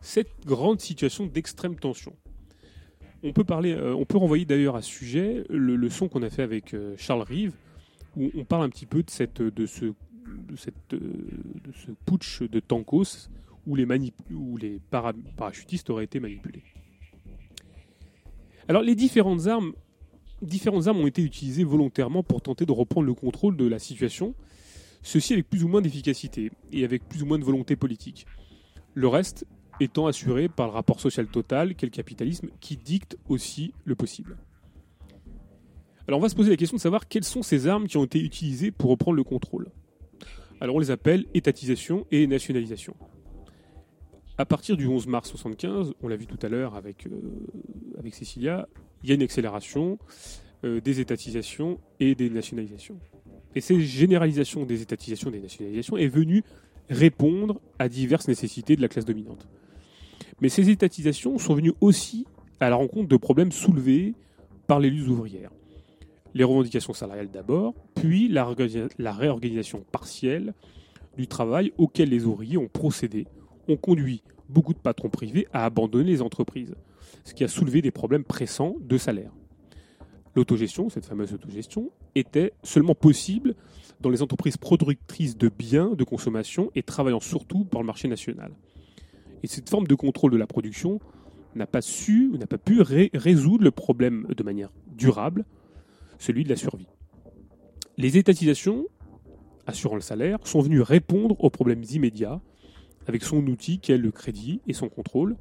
cette 0.00 0.46
grande 0.46 0.80
situation 0.80 1.26
d'extrême 1.26 1.76
tension. 1.76 2.14
On 3.22 3.32
peut, 3.34 3.44
parler, 3.44 3.72
euh, 3.72 3.94
on 3.94 4.06
peut 4.06 4.16
renvoyer 4.16 4.46
d'ailleurs 4.46 4.76
à 4.76 4.82
ce 4.82 4.88
sujet 4.90 5.44
le, 5.50 5.90
son 5.90 6.08
qu'on 6.08 6.22
a 6.22 6.30
fait 6.30 6.42
avec 6.42 6.72
euh, 6.72 6.94
Charles 6.96 7.22
Rive, 7.22 7.52
où 8.16 8.30
on 8.34 8.44
parle 8.44 8.62
un 8.64 8.70
petit 8.70 8.86
peu 8.86 9.02
de, 9.02 9.10
cette, 9.10 9.42
de 9.42 9.66
ce 9.66 9.92
de, 10.48 10.56
cette, 10.56 10.94
euh, 10.94 11.00
ce 11.86 11.90
putsch 12.06 12.42
de 12.42 12.60
Tankos 12.60 13.30
où 13.66 13.74
les, 13.76 13.86
les 13.86 14.80
parachutistes 15.36 15.90
auraient 15.90 16.04
été 16.04 16.20
manipulés. 16.20 16.62
Alors 18.68 18.82
les 18.82 18.94
différentes 18.94 19.46
armes, 19.46 19.72
différentes 20.42 20.86
armes 20.86 20.98
ont 21.00 21.06
été 21.06 21.22
utilisées 21.22 21.64
volontairement 21.64 22.22
pour 22.22 22.40
tenter 22.40 22.66
de 22.66 22.72
reprendre 22.72 23.06
le 23.06 23.14
contrôle 23.14 23.56
de 23.56 23.66
la 23.66 23.78
situation, 23.78 24.34
ceci 25.02 25.32
avec 25.34 25.48
plus 25.48 25.64
ou 25.64 25.68
moins 25.68 25.82
d'efficacité 25.82 26.50
et 26.72 26.84
avec 26.84 27.06
plus 27.08 27.22
ou 27.22 27.26
moins 27.26 27.38
de 27.38 27.44
volonté 27.44 27.76
politique. 27.76 28.26
Le 28.94 29.08
reste 29.08 29.46
étant 29.80 30.06
assuré 30.06 30.48
par 30.48 30.66
le 30.66 30.72
rapport 30.72 31.00
social 31.00 31.26
total 31.26 31.74
qu'est 31.74 31.86
le 31.86 31.90
capitalisme 31.92 32.48
qui 32.60 32.76
dicte 32.76 33.16
aussi 33.28 33.72
le 33.84 33.94
possible. 33.94 34.36
Alors 36.06 36.18
on 36.18 36.22
va 36.22 36.28
se 36.28 36.34
poser 36.34 36.50
la 36.50 36.56
question 36.56 36.76
de 36.76 36.82
savoir 36.82 37.08
quelles 37.08 37.24
sont 37.24 37.42
ces 37.42 37.66
armes 37.66 37.86
qui 37.86 37.96
ont 37.96 38.04
été 38.04 38.20
utilisées 38.20 38.72
pour 38.72 38.90
reprendre 38.90 39.16
le 39.16 39.24
contrôle. 39.24 39.68
Alors 40.60 40.76
on 40.76 40.78
les 40.78 40.90
appelle 40.90 41.24
étatisation 41.32 42.06
et 42.10 42.26
nationalisation. 42.26 42.94
À 44.36 44.44
partir 44.44 44.76
du 44.76 44.86
11 44.86 45.06
mars 45.06 45.28
1975, 45.30 45.94
on 46.02 46.08
l'a 46.08 46.16
vu 46.16 46.26
tout 46.26 46.38
à 46.44 46.48
l'heure 46.50 46.74
avec, 46.74 47.06
euh, 47.06 47.10
avec 47.98 48.14
Cécilia, 48.14 48.68
il 49.02 49.08
y 49.08 49.12
a 49.12 49.14
une 49.14 49.22
accélération 49.22 49.98
euh, 50.64 50.80
des 50.80 51.00
étatisations 51.00 51.80
et 51.98 52.14
des 52.14 52.28
nationalisations. 52.28 52.98
Et 53.54 53.62
ces 53.62 53.80
généralisations 53.80 54.66
des 54.66 54.82
étatisations 54.82 55.30
et 55.30 55.32
des 55.32 55.40
nationalisations 55.40 55.96
est 55.96 56.08
venue 56.08 56.42
répondre 56.90 57.58
à 57.78 57.88
diverses 57.88 58.28
nécessités 58.28 58.76
de 58.76 58.82
la 58.82 58.88
classe 58.88 59.04
dominante. 59.06 59.48
Mais 60.42 60.50
ces 60.50 60.68
étatisations 60.68 61.38
sont 61.38 61.54
venues 61.54 61.72
aussi 61.80 62.26
à 62.60 62.68
la 62.68 62.76
rencontre 62.76 63.08
de 63.08 63.16
problèmes 63.16 63.52
soulevés 63.52 64.14
par 64.66 64.78
les 64.78 64.90
luttes 64.90 65.08
ouvrières 65.08 65.50
les 66.34 66.44
revendications 66.44 66.92
salariales 66.92 67.30
d'abord, 67.30 67.74
puis 67.94 68.28
la, 68.28 68.44
réorganisation 68.46 69.84
partielle 69.92 70.54
du 71.16 71.26
travail 71.26 71.72
auquel 71.78 72.08
les 72.10 72.24
ouvriers 72.24 72.56
ont 72.58 72.68
procédé, 72.68 73.26
ont 73.68 73.76
conduit 73.76 74.22
beaucoup 74.48 74.74
de 74.74 74.78
patrons 74.78 75.08
privés 75.08 75.46
à 75.52 75.64
abandonner 75.64 76.10
les 76.10 76.22
entreprises, 76.22 76.74
ce 77.24 77.34
qui 77.34 77.44
a 77.44 77.48
soulevé 77.48 77.82
des 77.82 77.90
problèmes 77.90 78.24
pressants 78.24 78.76
de 78.80 78.96
salaire. 78.98 79.32
L'autogestion, 80.36 80.88
cette 80.88 81.06
fameuse 81.06 81.32
autogestion, 81.34 81.90
était 82.14 82.52
seulement 82.62 82.94
possible 82.94 83.54
dans 84.00 84.10
les 84.10 84.22
entreprises 84.22 84.56
productrices 84.56 85.36
de 85.36 85.48
biens 85.48 85.90
de 85.96 86.04
consommation 86.04 86.70
et 86.76 86.82
travaillant 86.84 87.20
surtout 87.20 87.64
pour 87.64 87.80
le 87.80 87.86
marché 87.86 88.06
national. 88.06 88.52
Et 89.42 89.48
cette 89.48 89.68
forme 89.68 89.88
de 89.88 89.94
contrôle 89.94 90.30
de 90.30 90.36
la 90.36 90.46
production 90.46 91.00
n'a 91.56 91.66
pas 91.66 91.80
su 91.82 92.28
n'a 92.38 92.46
pas 92.46 92.58
pu 92.58 92.80
résoudre 93.12 93.64
le 93.64 93.72
problème 93.72 94.28
de 94.36 94.42
manière 94.44 94.70
durable, 94.96 95.44
celui 96.20 96.44
de 96.44 96.50
la 96.50 96.56
survie. 96.56 96.86
Les 97.96 98.16
étatisations, 98.16 98.86
assurant 99.66 99.96
le 99.96 100.00
salaire, 100.00 100.38
sont 100.44 100.60
venues 100.60 100.82
répondre 100.82 101.34
aux 101.42 101.50
problèmes 101.50 101.82
immédiats 101.82 102.40
avec 103.08 103.24
son 103.24 103.44
outil 103.46 103.80
qu'est 103.80 103.96
le 103.96 104.12
crédit 104.12 104.60
et 104.68 104.74
son 104.74 104.88
contrôle. 104.88 105.36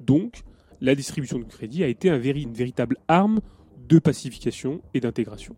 Donc, 0.00 0.44
la 0.80 0.94
distribution 0.94 1.38
du 1.38 1.46
crédit 1.46 1.82
a 1.82 1.88
été 1.88 2.08
une 2.08 2.52
véritable 2.52 2.98
arme 3.08 3.40
de 3.88 3.98
pacification 3.98 4.82
et 4.94 5.00
d'intégration. 5.00 5.56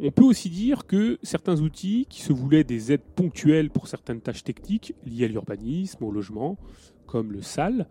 On 0.00 0.10
peut 0.10 0.24
aussi 0.24 0.48
dire 0.48 0.86
que 0.86 1.18
certains 1.22 1.60
outils 1.60 2.06
qui 2.08 2.22
se 2.22 2.32
voulaient 2.32 2.64
des 2.64 2.90
aides 2.90 3.04
ponctuelles 3.14 3.70
pour 3.70 3.86
certaines 3.86 4.22
tâches 4.22 4.42
techniques 4.42 4.94
liées 5.04 5.26
à 5.26 5.28
l'urbanisme, 5.28 6.02
au 6.02 6.10
logement, 6.10 6.58
comme 7.06 7.30
le 7.32 7.42
SAL, 7.42 7.86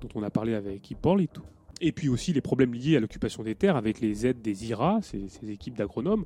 dont 0.00 0.08
on 0.14 0.22
a 0.22 0.30
parlé 0.30 0.54
avec 0.54 0.94
tout, 1.32 1.42
et 1.80 1.92
puis 1.92 2.08
aussi 2.08 2.32
les 2.32 2.40
problèmes 2.40 2.74
liés 2.74 2.96
à 2.96 3.00
l'occupation 3.00 3.42
des 3.42 3.54
terres 3.54 3.76
avec 3.76 4.00
les 4.00 4.26
aides 4.26 4.42
des 4.42 4.68
IRA, 4.68 5.00
ces, 5.02 5.28
équipes 5.50 5.76
d'agronomes, 5.76 6.24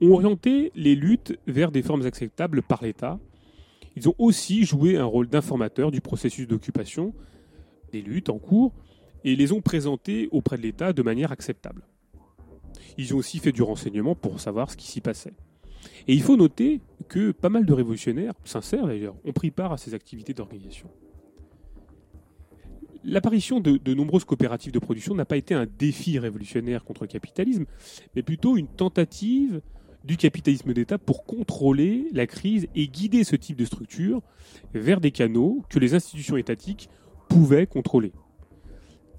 ont 0.00 0.10
orienté 0.12 0.70
les 0.74 0.94
luttes 0.94 1.38
vers 1.46 1.70
des 1.70 1.82
formes 1.82 2.02
acceptables 2.04 2.62
par 2.62 2.82
l'État. 2.82 3.18
Ils 3.96 4.08
ont 4.08 4.14
aussi 4.18 4.64
joué 4.64 4.96
un 4.96 5.04
rôle 5.04 5.28
d'informateur 5.28 5.90
du 5.90 6.00
processus 6.00 6.46
d'occupation 6.46 7.14
des 7.92 8.02
luttes 8.02 8.28
en 8.28 8.38
cours 8.38 8.72
et 9.24 9.36
les 9.36 9.52
ont 9.52 9.62
présentées 9.62 10.28
auprès 10.32 10.56
de 10.58 10.62
l'État 10.62 10.92
de 10.92 11.02
manière 11.02 11.32
acceptable. 11.32 11.82
Ils 12.98 13.14
ont 13.14 13.18
aussi 13.18 13.38
fait 13.38 13.52
du 13.52 13.62
renseignement 13.62 14.14
pour 14.14 14.40
savoir 14.40 14.70
ce 14.70 14.76
qui 14.76 14.86
s'y 14.86 15.00
passait. 15.00 15.32
Et 16.08 16.12
il 16.14 16.22
faut 16.22 16.36
noter 16.36 16.80
que 17.08 17.30
pas 17.30 17.48
mal 17.48 17.64
de 17.64 17.72
révolutionnaires, 17.72 18.34
sincères 18.44 18.86
d'ailleurs, 18.86 19.14
ont 19.24 19.32
pris 19.32 19.50
part 19.50 19.72
à 19.72 19.78
ces 19.78 19.94
activités 19.94 20.34
d'organisation. 20.34 20.90
L'apparition 23.08 23.60
de, 23.60 23.80
nombreuses 23.94 24.24
coopératives 24.24 24.72
de 24.72 24.80
production 24.80 25.14
n'a 25.14 25.24
pas 25.24 25.36
été 25.36 25.54
un 25.54 25.64
défi 25.78 26.18
révolutionnaire 26.18 26.82
contre 26.84 27.04
le 27.04 27.08
capitalisme, 27.08 27.64
mais 28.16 28.22
plutôt 28.22 28.56
une 28.56 28.66
tentative 28.66 29.60
du 30.04 30.16
capitalisme 30.16 30.72
d'État 30.72 30.98
pour 30.98 31.24
contrôler 31.24 32.08
la 32.12 32.26
crise 32.26 32.66
et 32.74 32.88
guider 32.88 33.22
ce 33.22 33.36
type 33.36 33.56
de 33.56 33.64
structure 33.64 34.22
vers 34.74 35.00
des 35.00 35.12
canaux 35.12 35.64
que 35.70 35.78
les 35.78 35.94
institutions 35.94 36.36
étatiques 36.36 36.88
pouvaient 37.28 37.66
contrôler. 37.68 38.12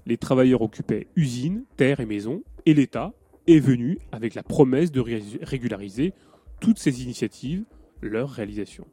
Les 0.04 0.18
travailleurs 0.18 0.60
occupaient 0.62 1.06
usines, 1.16 1.64
terres 1.78 2.00
et 2.00 2.06
maisons, 2.06 2.42
et 2.66 2.74
l'État 2.74 3.14
est 3.46 3.58
venu 3.58 3.98
avec 4.12 4.34
la 4.34 4.42
promesse 4.42 4.92
de 4.92 5.00
régulariser 5.42 6.12
toutes 6.60 6.78
ces 6.78 7.02
initiatives, 7.02 7.64
leur 8.02 8.28
réalisation. 8.30 8.86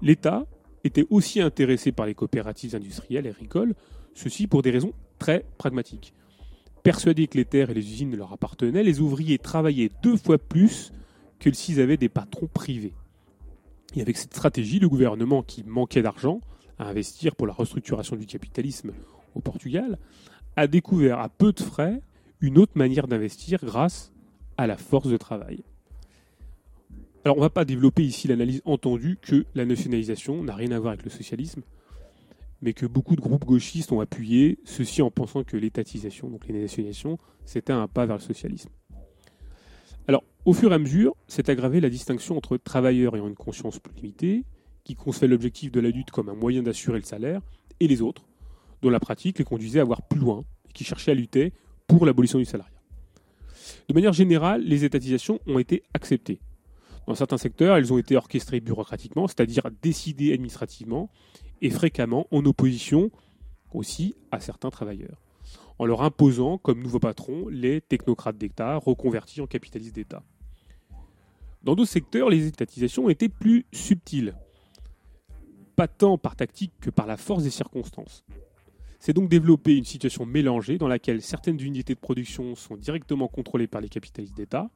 L'État 0.00 0.46
étaient 0.84 1.06
aussi 1.10 1.40
intéressés 1.40 1.92
par 1.92 2.06
les 2.06 2.14
coopératives 2.14 2.74
industrielles 2.74 3.26
et 3.26 3.30
agricoles, 3.30 3.74
ceci 4.14 4.46
pour 4.46 4.62
des 4.62 4.70
raisons 4.70 4.92
très 5.18 5.44
pragmatiques. 5.58 6.12
Persuadés 6.82 7.28
que 7.28 7.38
les 7.38 7.44
terres 7.44 7.70
et 7.70 7.74
les 7.74 7.86
usines 7.92 8.16
leur 8.16 8.32
appartenaient, 8.32 8.82
les 8.82 9.00
ouvriers 9.00 9.38
travaillaient 9.38 9.90
deux 10.02 10.16
fois 10.16 10.38
plus 10.38 10.92
que 11.38 11.52
s'ils 11.52 11.80
avaient 11.80 11.96
des 11.96 12.08
patrons 12.08 12.48
privés. 12.48 12.94
Et 13.94 14.00
avec 14.02 14.16
cette 14.16 14.32
stratégie, 14.34 14.80
le 14.80 14.88
gouvernement 14.88 15.42
qui 15.42 15.62
manquait 15.64 16.02
d'argent 16.02 16.40
à 16.78 16.88
investir 16.88 17.36
pour 17.36 17.46
la 17.46 17.52
restructuration 17.52 18.16
du 18.16 18.26
capitalisme 18.26 18.92
au 19.34 19.40
Portugal 19.40 19.98
a 20.56 20.66
découvert 20.66 21.20
à 21.20 21.28
peu 21.28 21.52
de 21.52 21.60
frais 21.62 22.00
une 22.40 22.58
autre 22.58 22.72
manière 22.74 23.06
d'investir 23.06 23.60
grâce 23.64 24.12
à 24.56 24.66
la 24.66 24.76
force 24.76 25.08
de 25.08 25.16
travail. 25.16 25.62
Alors 27.24 27.36
on 27.36 27.40
va 27.40 27.50
pas 27.50 27.64
développer 27.64 28.02
ici 28.02 28.26
l'analyse 28.26 28.62
entendue 28.64 29.16
que 29.20 29.44
la 29.54 29.64
nationalisation 29.64 30.42
n'a 30.42 30.56
rien 30.56 30.72
à 30.72 30.80
voir 30.80 30.92
avec 30.94 31.04
le 31.04 31.10
socialisme, 31.10 31.62
mais 32.62 32.72
que 32.72 32.84
beaucoup 32.84 33.14
de 33.14 33.20
groupes 33.20 33.44
gauchistes 33.44 33.92
ont 33.92 34.00
appuyé, 34.00 34.58
ceci 34.64 35.02
en 35.02 35.10
pensant 35.12 35.44
que 35.44 35.56
l'étatisation, 35.56 36.28
donc 36.30 36.48
les 36.48 36.60
nationalisations, 36.62 37.18
c'était 37.44 37.72
un 37.72 37.86
pas 37.86 38.06
vers 38.06 38.16
le 38.16 38.22
socialisme. 38.22 38.70
Alors 40.08 40.24
au 40.46 40.52
fur 40.52 40.72
et 40.72 40.74
à 40.74 40.78
mesure, 40.78 41.14
s'est 41.28 41.48
aggravée 41.48 41.80
la 41.80 41.90
distinction 41.90 42.36
entre 42.36 42.56
travailleurs 42.56 43.14
ayant 43.14 43.28
une 43.28 43.36
conscience 43.36 43.78
plus 43.78 43.94
limitée, 43.94 44.44
qui 44.82 44.96
concevaient 44.96 45.28
l'objectif 45.28 45.70
de 45.70 45.78
la 45.78 45.90
lutte 45.90 46.10
comme 46.10 46.28
un 46.28 46.34
moyen 46.34 46.64
d'assurer 46.64 46.98
le 46.98 47.04
salaire, 47.04 47.40
et 47.78 47.86
les 47.86 48.02
autres, 48.02 48.26
dont 48.82 48.90
la 48.90 48.98
pratique 48.98 49.38
les 49.38 49.44
conduisait 49.44 49.78
à 49.78 49.84
voir 49.84 50.02
plus 50.02 50.18
loin, 50.18 50.42
et 50.68 50.72
qui 50.72 50.82
cherchaient 50.82 51.12
à 51.12 51.14
lutter 51.14 51.52
pour 51.86 52.04
l'abolition 52.04 52.40
du 52.40 52.44
salariat. 52.46 52.72
De 53.88 53.94
manière 53.94 54.12
générale, 54.12 54.64
les 54.64 54.84
étatisations 54.84 55.38
ont 55.46 55.60
été 55.60 55.84
acceptées, 55.94 56.40
dans 57.06 57.14
certains 57.14 57.38
secteurs, 57.38 57.76
elles 57.76 57.92
ont 57.92 57.98
été 57.98 58.16
orchestrées 58.16 58.60
bureaucratiquement, 58.60 59.26
c'est-à-dire 59.26 59.64
décidées 59.82 60.32
administrativement 60.32 61.10
et 61.60 61.70
fréquemment 61.70 62.26
en 62.30 62.44
opposition 62.44 63.10
aussi 63.72 64.14
à 64.30 64.38
certains 64.38 64.70
travailleurs, 64.70 65.20
en 65.78 65.86
leur 65.86 66.02
imposant 66.02 66.58
comme 66.58 66.82
nouveaux 66.82 67.00
patrons 67.00 67.48
les 67.48 67.80
technocrates 67.80 68.38
d'État 68.38 68.76
reconvertis 68.76 69.40
en 69.40 69.46
capitalistes 69.46 69.94
d'État. 69.94 70.22
Dans 71.62 71.74
d'autres 71.74 71.90
secteurs, 71.90 72.28
les 72.30 72.46
étatisations 72.46 73.08
été 73.08 73.28
plus 73.28 73.66
subtiles, 73.72 74.34
pas 75.74 75.88
tant 75.88 76.18
par 76.18 76.36
tactique 76.36 76.72
que 76.80 76.90
par 76.90 77.06
la 77.06 77.16
force 77.16 77.44
des 77.44 77.50
circonstances. 77.50 78.24
C'est 79.00 79.12
donc 79.12 79.28
développé 79.28 79.74
une 79.76 79.84
situation 79.84 80.24
mélangée 80.26 80.78
dans 80.78 80.86
laquelle 80.88 81.22
certaines 81.22 81.60
unités 81.60 81.94
de 81.94 82.00
production 82.00 82.54
sont 82.54 82.76
directement 82.76 83.26
contrôlées 83.26 83.66
par 83.66 83.80
les 83.80 83.88
capitalistes 83.88 84.36
d'État, 84.36 84.70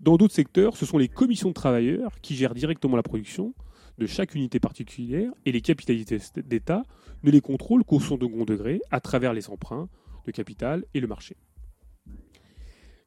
dans 0.00 0.16
d'autres 0.16 0.34
secteurs, 0.34 0.76
ce 0.78 0.86
sont 0.86 0.96
les 0.98 1.08
commissions 1.08 1.48
de 1.50 1.54
travailleurs 1.54 2.18
qui 2.22 2.34
gèrent 2.34 2.54
directement 2.54 2.96
la 2.96 3.02
production 3.02 3.52
de 3.98 4.06
chaque 4.06 4.34
unité 4.34 4.58
particulière 4.58 5.30
et 5.44 5.52
les 5.52 5.60
capitalistes 5.60 6.38
d'État 6.38 6.82
ne 7.22 7.30
les 7.30 7.42
contrôlent 7.42 7.84
qu'au 7.84 8.00
son 8.00 8.16
de 8.16 8.22
second 8.24 8.46
degré 8.46 8.80
à 8.90 9.00
travers 9.00 9.34
les 9.34 9.50
emprunts 9.50 9.90
de 10.24 10.32
capital 10.32 10.86
et 10.94 11.00
le 11.00 11.06
marché. 11.06 11.36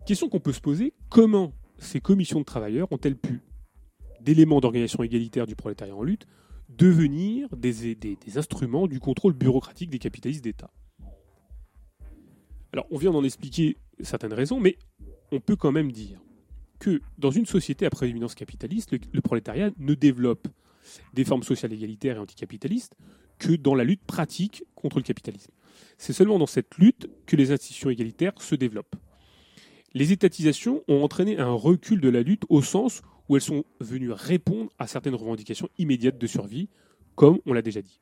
Question 0.06 0.30
qu'on 0.30 0.40
peut 0.40 0.52
se 0.54 0.62
poser, 0.62 0.94
comment 1.10 1.54
ces 1.80 2.00
commissions 2.00 2.40
de 2.40 2.46
travailleurs 2.46 2.92
ont-elles 2.92 3.18
pu, 3.18 3.42
d'éléments 4.22 4.60
d'organisation 4.60 5.02
égalitaire 5.02 5.48
du 5.48 5.56
prolétariat 5.56 5.96
en 5.96 6.04
lutte, 6.04 6.28
devenir 6.70 7.56
des, 7.58 7.74
des 7.96 8.38
instruments 8.38 8.86
du 8.86 9.00
contrôle 9.00 9.34
bureaucratique 9.34 9.90
des 9.90 9.98
capitalistes 10.00 10.44
d'État 10.44 10.70
Alors 12.72 12.86
on 12.92 12.98
vient 12.98 13.12
d'en 13.12 13.24
expliquer 13.24 13.78
certaines 14.02 14.34
raisons, 14.34 14.60
mais 14.60 14.78
on 15.32 15.40
peut 15.40 15.56
quand 15.56 15.72
même 15.72 15.92
dire 15.92 16.22
que 16.84 17.02
dans 17.18 17.32
une 17.32 17.46
société 17.46 17.86
à 17.86 17.90
prééminence 17.90 18.36
capitaliste, 18.36 18.92
le, 18.92 19.00
le, 19.14 19.22
prolétariat 19.22 19.70
ne 19.80 19.94
développe 19.94 20.50
des 21.14 21.24
formes 21.24 21.44
sociales 21.44 21.72
égalitaires 21.72 22.18
et 22.18 22.20
anticapitalistes 22.20 22.98
que 23.40 23.54
dans 23.54 23.74
la 23.74 23.86
lutte 23.86 24.04
pratique 24.04 24.66
contre 24.76 24.98
le 24.98 25.04
capitalisme. 25.04 25.54
C'est 25.98 26.12
seulement 26.12 26.38
dans 26.38 26.46
cette 26.46 26.76
lutte 26.78 27.08
que 27.26 27.38
les 27.38 27.54
institutions 27.54 27.90
égalitaires 27.90 28.34
se 28.42 28.54
développent. 28.56 28.98
Les 29.94 30.12
étatisations 30.12 30.84
ont 30.90 31.04
entraîné 31.06 31.38
un 31.38 31.54
recul 31.54 32.02
de 32.02 32.10
la 32.10 32.22
lutte 32.22 32.44
au 32.50 32.62
sens 32.62 33.02
où 33.30 33.38
elles 33.38 33.42
sont 33.42 33.64
venues 33.80 34.12
répondre 34.12 34.70
à 34.78 34.86
certaines 34.86 35.16
revendications 35.16 35.70
immédiates 35.78 36.18
de 36.18 36.28
survie, 36.28 36.68
comme 37.16 37.40
on 37.46 37.54
l'a 37.54 37.62
déjà 37.62 37.82
dit. 37.82 38.02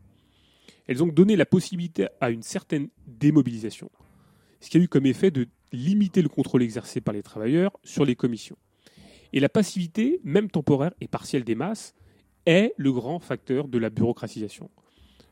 Elles 0.88 1.04
ont 1.04 1.08
donné 1.08 1.36
la 1.36 1.46
possibilité 1.46 2.08
à 2.20 2.32
une 2.32 2.42
certaine 2.42 2.90
démobilisation, 3.06 3.92
ce 4.60 4.72
qui 4.72 4.78
a 4.78 4.80
eu 4.80 4.88
comme 4.88 5.06
effet 5.06 5.30
de 5.30 5.48
limiter 5.72 6.24
le 6.24 6.30
contrôle 6.30 6.64
exercé 6.64 7.00
par 7.00 7.14
les 7.14 7.22
travailleurs 7.22 7.74
sur 7.84 8.06
les 8.06 8.16
commissions. 8.16 8.58
Et 9.34 9.40
la 9.40 9.50
passivité, 9.50 10.20
même 10.24 10.50
temporaire 10.50 10.92
et 11.02 11.08
partielle 11.08 11.44
des 11.44 11.56
masses, 11.56 11.94
est 12.46 12.74
le 12.78 12.92
grand 12.92 13.20
facteur 13.20 13.68
de 13.68 13.78
la 13.78 13.90
bureaucratisation. 13.90 14.70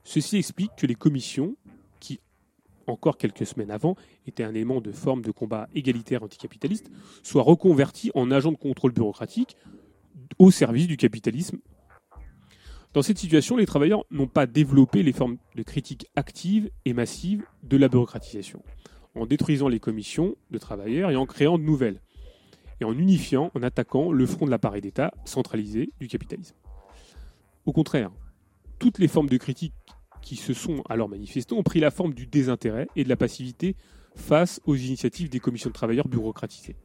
Ceci 0.04 0.38
explique 0.38 0.72
que 0.78 0.88
les 0.88 0.96
commissions, 0.96 1.56
qui 2.00 2.20
encore 2.88 3.18
quelques 3.18 3.46
semaines 3.46 3.72
avant 3.72 3.96
étaient 4.26 4.44
un 4.44 4.50
élément 4.54 4.82
de 4.82 4.92
forme 4.92 5.22
de 5.22 5.32
combat 5.32 5.68
égalitaire 5.76 6.24
anticapitaliste, 6.24 6.90
soient 7.24 7.44
reconverties 7.44 8.12
en 8.16 8.32
agents 8.32 8.52
de 8.52 8.58
contrôle 8.58 8.94
bureaucratique 8.94 9.58
au 10.40 10.50
service 10.52 10.88
du 10.88 10.98
capitalisme. 10.98 11.60
Dans 12.94 13.04
cette 13.04 13.20
situation, 13.20 13.56
les 13.58 13.68
travailleurs 13.68 14.06
n'ont 14.10 14.28
pas 14.28 14.48
développé 14.48 15.04
les 15.04 15.12
formes 15.12 15.38
de 15.56 15.62
critique 15.64 16.08
active 16.16 16.72
et 16.86 16.94
massive 16.94 17.44
de 17.64 17.78
la 17.78 17.88
bureaucratisation, 17.88 18.64
en 19.14 19.26
détruisant 19.28 19.68
les 19.68 19.80
commissions 19.80 20.36
de 20.50 20.58
travailleurs 20.58 21.12
et 21.12 21.16
en 21.16 21.28
créant 21.28 21.60
de 21.60 21.64
nouvelles 21.64 22.02
et 22.82 22.86
en 22.86 22.98
unifiant, 22.98 23.52
en 23.56 23.64
attaquant 23.64 24.12
le 24.12 24.26
front 24.26 24.46
de 24.46 24.52
l'appareil 24.52 24.82
d'État 24.82 25.12
centralisé 25.26 25.92
du 26.00 26.08
capitalisme. 26.08 26.56
Au 27.66 27.74
contraire, 27.74 28.12
toutes 28.80 29.00
les 29.00 29.08
formes 29.08 29.30
de 29.30 29.38
critique 29.38 29.74
qui 30.22 30.36
se 30.36 30.54
sont 30.54 30.82
alors 30.90 31.10
manifestées 31.10 31.56
ont 31.56 31.64
pris 31.64 31.80
la 31.80 31.92
forme 31.92 32.14
du 32.14 32.26
désintérêt 32.28 32.88
et 32.96 33.04
de 33.04 33.10
la 33.10 33.18
passivité 33.18 33.76
face 34.16 34.62
aux 34.66 34.76
initiatives 34.76 35.30
des 35.30 35.40
commissions 35.40 35.70
de 35.70 35.74
travailleurs 35.76 36.08
bureaucratisées. 36.08 36.76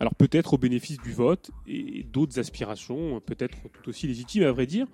Alors 0.00 0.14
peut-être 0.16 0.54
au 0.54 0.58
bénéfice 0.58 0.98
du 0.98 1.12
vote 1.12 1.50
et 1.66 2.04
d'autres 2.04 2.38
aspirations, 2.40 3.20
peut-être 3.20 3.56
tout 3.72 3.88
aussi 3.88 4.06
légitimes 4.08 4.42
à 4.42 4.50
vrai 4.52 4.66
dire. 4.66 4.86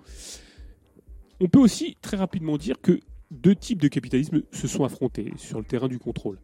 On 1.39 1.47
peut 1.47 1.59
aussi 1.59 1.97
très 2.01 2.17
rapidement 2.17 2.57
dire 2.57 2.79
que 2.81 2.99
deux 3.31 3.55
types 3.55 3.81
de 3.81 3.87
capitalisme 3.87 4.43
se 4.51 4.67
sont 4.67 4.83
affrontés 4.83 5.33
sur 5.37 5.57
le 5.57 5.65
terrain 5.65 5.87
du 5.87 5.97
contrôle 5.97 6.37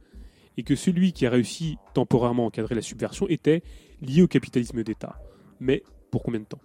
et 0.58 0.64
que 0.64 0.76
celui 0.76 1.14
qui 1.14 1.26
a 1.26 1.30
réussi 1.30 1.78
temporairement 1.94 2.44
à 2.44 2.48
encadrer 2.48 2.76
la 2.76 2.82
subversion 2.82 3.28
était 3.30 3.62
lié 4.02 4.24
au 4.24 4.28
capitalisme 4.28 4.84
d'État. 4.84 5.22
Mais 5.60 5.84
pour 6.12 6.24
combien 6.24 6.40
de 6.42 6.46
temps 6.46 6.62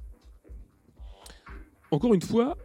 Encore 1.91 2.15
une 2.15 2.23
fois, 2.23 2.57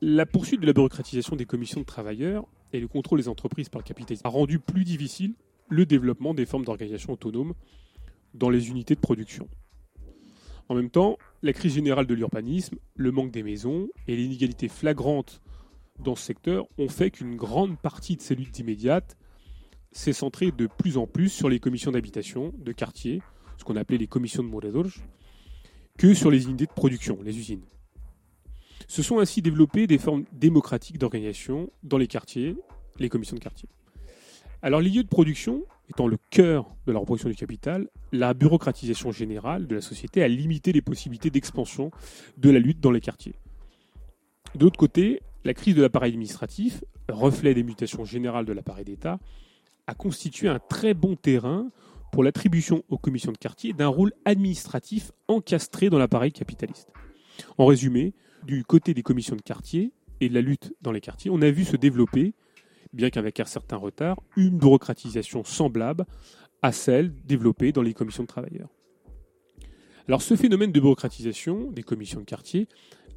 la 0.00 0.24
poursuite 0.26 0.60
de 0.60 0.66
la 0.66 0.72
bureaucratisation 0.72 1.36
des 1.36 1.44
commissions 1.44 1.80
de 1.80 1.86
travailleurs 1.86 2.46
et 2.72 2.80
le 2.80 2.88
contrôle 2.88 3.20
des 3.20 3.28
entreprises 3.28 3.68
par 3.68 3.80
le 3.80 3.86
capitalisme 3.86 4.26
a 4.26 4.30
rendu 4.30 4.58
plus 4.58 4.84
difficile 4.84 5.34
le 5.68 5.84
développement 5.86 6.34
des 6.34 6.46
formes 6.46 6.64
d'organisation 6.64 7.12
autonome 7.12 7.52
dans 8.34 8.48
les 8.50 8.70
unités 8.70 8.94
de 8.94 9.00
production. 9.00 9.48
En 10.70 10.74
même 10.74 10.90
temps, 10.90 11.18
la 11.42 11.52
crise 11.52 11.74
générale 11.74 12.06
de 12.06 12.14
l'urbanisme, 12.14 12.76
le 12.96 13.12
manque 13.12 13.30
des 13.30 13.42
maisons 13.42 13.88
et 14.08 14.16
l'inégalité 14.16 14.68
flagrante 14.68 15.42
dans 15.98 16.14
ce 16.14 16.24
secteur 16.24 16.66
ont 16.78 16.88
fait 16.88 17.10
qu'une 17.10 17.36
grande 17.36 17.78
partie 17.78 18.16
de 18.16 18.22
ces 18.22 18.34
luttes 18.34 18.58
immédiates 18.58 19.16
s'est 19.92 20.12
centré 20.14 20.50
de 20.50 20.66
plus 20.66 20.96
en 20.96 21.06
plus 21.06 21.28
sur 21.28 21.48
les 21.48 21.60
commissions 21.60 21.92
d'habitation, 21.92 22.52
de 22.58 22.72
quartier, 22.72 23.22
ce 23.58 23.64
qu'on 23.64 23.76
appelait 23.76 23.98
les 23.98 24.06
commissions 24.06 24.42
de 24.42 24.48
Moradorj, 24.48 25.00
que 25.98 26.14
sur 26.14 26.30
les 26.30 26.44
unités 26.44 26.66
de 26.66 26.72
production, 26.72 27.18
les 27.22 27.38
usines. 27.38 27.62
Se 28.88 29.02
sont 29.02 29.20
ainsi 29.20 29.42
développées 29.42 29.86
des 29.86 29.98
formes 29.98 30.24
démocratiques 30.32 30.98
d'organisation 30.98 31.70
dans 31.82 31.98
les 31.98 32.06
quartiers, 32.06 32.56
les 32.98 33.08
commissions 33.08 33.36
de 33.36 33.42
quartier. 33.42 33.68
Alors 34.62 34.80
les 34.80 34.90
lieux 34.90 35.02
de 35.04 35.08
production, 35.08 35.62
étant 35.90 36.06
le 36.06 36.16
cœur 36.30 36.74
de 36.86 36.92
la 36.92 36.98
reproduction 36.98 37.28
du 37.28 37.34
capital, 37.36 37.88
la 38.12 38.32
bureaucratisation 38.34 39.12
générale 39.12 39.66
de 39.66 39.74
la 39.76 39.80
société 39.80 40.22
a 40.22 40.28
limité 40.28 40.72
les 40.72 40.82
possibilités 40.82 41.30
d'expansion 41.30 41.90
de 42.38 42.50
la 42.50 42.58
lutte 42.58 42.80
dans 42.80 42.90
les 42.90 43.00
quartiers. 43.00 43.34
De 44.54 44.64
l'autre 44.64 44.78
côté, 44.78 45.20
la 45.44 45.54
crise 45.54 45.74
de 45.74 45.82
l'appareil 45.82 46.12
administratif, 46.12 46.82
reflet 47.08 47.52
des 47.54 47.62
mutations 47.64 48.04
générales 48.04 48.46
de 48.46 48.52
l'appareil 48.52 48.84
d'État, 48.84 49.18
a 49.86 49.94
constitué 49.94 50.48
un 50.48 50.58
très 50.58 50.94
bon 50.94 51.16
terrain 51.16 51.70
pour 52.12 52.22
l'attribution 52.22 52.82
aux 52.88 52.98
commissions 52.98 53.32
de 53.32 53.38
quartier 53.38 53.72
d'un 53.72 53.88
rôle 53.88 54.12
administratif 54.24 55.12
encastré 55.28 55.90
dans 55.90 55.98
l'appareil 55.98 56.32
capitaliste. 56.32 56.88
En 57.58 57.66
résumé, 57.66 58.14
du 58.44 58.64
côté 58.64 58.94
des 58.94 59.02
commissions 59.02 59.36
de 59.36 59.42
quartier 59.42 59.92
et 60.20 60.28
de 60.28 60.34
la 60.34 60.40
lutte 60.40 60.74
dans 60.82 60.92
les 60.92 61.00
quartiers, 61.00 61.30
on 61.30 61.42
a 61.42 61.50
vu 61.50 61.64
se 61.64 61.76
développer, 61.76 62.34
bien 62.92 63.10
qu'avec 63.10 63.40
un 63.40 63.44
certain 63.44 63.76
retard, 63.76 64.20
une 64.36 64.58
bureaucratisation 64.58 65.42
semblable 65.44 66.04
à 66.60 66.70
celle 66.72 67.14
développée 67.24 67.72
dans 67.72 67.82
les 67.82 67.94
commissions 67.94 68.22
de 68.22 68.28
travailleurs. 68.28 68.68
Alors 70.08 70.22
ce 70.22 70.36
phénomène 70.36 70.70
de 70.72 70.80
bureaucratisation 70.80 71.70
des 71.72 71.82
commissions 71.82 72.20
de 72.20 72.24
quartier 72.24 72.68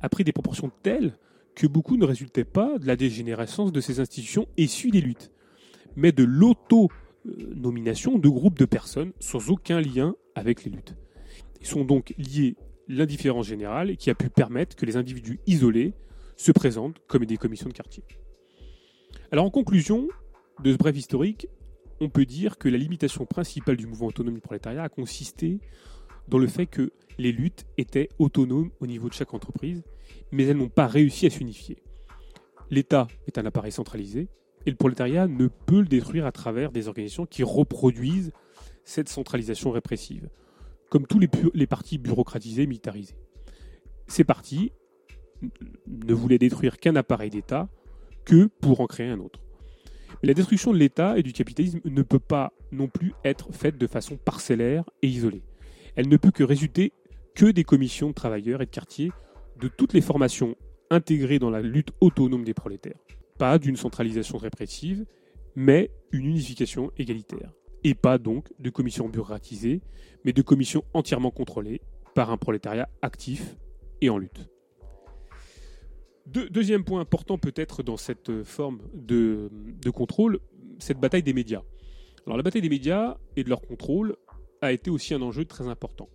a 0.01 0.09
pris 0.09 0.23
des 0.23 0.31
proportions 0.31 0.71
telles 0.83 1.17
que 1.55 1.67
beaucoup 1.67 1.97
ne 1.97 2.05
résultaient 2.05 2.43
pas 2.43 2.77
de 2.79 2.85
la 2.87 2.95
dégénérescence 2.95 3.71
de 3.71 3.81
ces 3.81 3.99
institutions 3.99 4.47
issues 4.57 4.91
des 4.91 5.01
luttes 5.01 5.31
mais 5.95 6.11
de 6.11 6.23
l'auto-nomination 6.23 8.17
de 8.17 8.29
groupes 8.29 8.57
de 8.57 8.65
personnes 8.65 9.11
sans 9.19 9.49
aucun 9.49 9.81
lien 9.81 10.15
avec 10.35 10.63
les 10.63 10.71
luttes. 10.71 10.95
Ils 11.61 11.67
sont 11.67 11.85
donc 11.85 12.13
liés 12.17 12.55
l'indifférence 12.87 13.47
générale 13.47 13.97
qui 13.97 14.09
a 14.09 14.15
pu 14.15 14.29
permettre 14.29 14.75
que 14.75 14.85
les 14.85 14.97
individus 14.97 15.39
isolés 15.47 15.93
se 16.37 16.51
présentent 16.51 16.99
comme 17.07 17.25
des 17.25 17.37
commissions 17.37 17.69
de 17.69 17.73
quartier. 17.73 18.03
Alors 19.31 19.45
en 19.45 19.49
conclusion 19.49 20.07
de 20.63 20.71
ce 20.71 20.77
bref 20.77 20.95
historique, 20.95 21.47
on 22.01 22.09
peut 22.09 22.25
dire 22.25 22.57
que 22.57 22.69
la 22.69 22.77
limitation 22.77 23.25
principale 23.25 23.77
du 23.77 23.87
mouvement 23.87 24.07
autonome 24.07 24.35
du 24.35 24.41
prolétariat 24.41 24.83
a 24.83 24.89
consisté 24.89 25.59
dans 26.27 26.37
le 26.37 26.47
fait 26.47 26.65
que 26.65 26.91
les 27.17 27.31
luttes 27.31 27.65
étaient 27.77 28.09
autonomes 28.19 28.69
au 28.81 28.87
niveau 28.87 29.07
de 29.07 29.13
chaque 29.13 29.33
entreprise, 29.33 29.81
mais 30.31 30.43
elles 30.45 30.57
n'ont 30.57 30.67
pas 30.69 30.87
réussi 30.87 31.25
à 31.25 31.29
s'unifier. 31.29 31.77
L'État 32.69 33.07
est 33.27 33.37
un 33.37 33.45
appareil 33.45 33.71
centralisé, 33.71 34.27
et 34.65 34.71
le 34.71 34.75
prolétariat 34.77 35.27
ne 35.27 35.47
peut 35.47 35.81
le 35.81 35.87
détruire 35.87 36.25
à 36.25 36.31
travers 36.31 36.71
des 36.71 36.87
organisations 36.87 37.25
qui 37.25 37.43
reproduisent 37.43 38.31
cette 38.83 39.09
centralisation 39.09 39.71
répressive, 39.71 40.29
comme 40.89 41.05
tous 41.05 41.19
les, 41.19 41.67
partis 41.67 41.97
bureaucratisés, 41.97 42.65
militarisés. 42.65 43.15
Ces 44.07 44.23
partis 44.23 44.71
ne 45.87 46.13
voulaient 46.13 46.37
détruire 46.39 46.79
qu'un 46.79 46.95
appareil 46.95 47.29
d'État 47.29 47.67
que 48.25 48.45
pour 48.59 48.81
en 48.81 48.87
créer 48.87 49.07
un 49.09 49.19
autre. 49.19 49.39
Mais 50.21 50.27
la 50.27 50.33
destruction 50.33 50.71
de 50.71 50.77
l'État 50.77 51.17
et 51.17 51.23
du 51.23 51.33
capitalisme 51.33 51.81
ne 51.85 52.01
peut 52.01 52.19
pas 52.19 52.51
non 52.71 52.87
plus 52.87 53.13
être 53.23 53.51
faite 53.53 53.77
de 53.77 53.87
façon 53.87 54.17
parcellaire 54.17 54.83
et 55.01 55.07
isolée. 55.07 55.43
Elle 55.95 56.09
ne 56.09 56.17
peut 56.17 56.31
que 56.31 56.43
résulter 56.43 56.93
que 57.35 57.45
des 57.45 57.63
commissions 57.63 58.09
de 58.09 58.13
travailleurs 58.13 58.61
et 58.61 58.65
de 58.65 58.71
quartiers 58.71 59.11
de 59.59 59.67
toutes 59.67 59.93
les 59.93 60.01
formations 60.01 60.55
intégrées 60.89 61.39
dans 61.39 61.49
la 61.49 61.61
lutte 61.61 61.91
autonome 62.01 62.43
des 62.43 62.53
prolétaires 62.53 62.97
pas 63.37 63.59
d'une 63.59 63.75
centralisation 63.75 64.37
répressive, 64.37 65.05
mais 65.55 65.91
une 66.11 66.25
unification 66.25 66.91
égalitaire. 66.97 67.51
Et 67.83 67.93
pas 67.93 68.17
donc 68.17 68.51
de 68.59 68.69
commissions 68.69 69.09
bureaucratisées, 69.09 69.81
mais 70.23 70.33
de 70.33 70.41
commissions 70.41 70.83
entièrement 70.93 71.31
contrôlées 71.31 71.81
par 72.15 72.31
un 72.31 72.37
prolétariat 72.37 72.89
actif 73.01 73.55
et 74.01 74.09
en 74.09 74.17
lutte. 74.17 74.47
deuxième 76.25 76.83
point 76.83 77.01
important 77.01 77.37
peut-être 77.37 77.83
dans 77.83 77.97
cette 77.97 78.43
forme 78.43 78.79
de, 78.93 79.49
de 79.83 79.89
contrôle, 79.89 80.39
cette 80.79 80.99
bataille 80.99 81.23
des 81.23 81.33
médias. 81.33 81.61
Alors 82.25 82.37
la 82.37 82.43
bataille 82.43 82.61
des 82.61 82.69
médias 82.69 83.17
et 83.35 83.43
de 83.43 83.49
leur 83.49 83.61
contrôle 83.61 84.15
a 84.61 84.71
été 84.71 84.89
aussi 84.89 85.13
un 85.13 85.21
enjeu 85.21 85.45
très 85.45 85.67
important. 85.67 86.09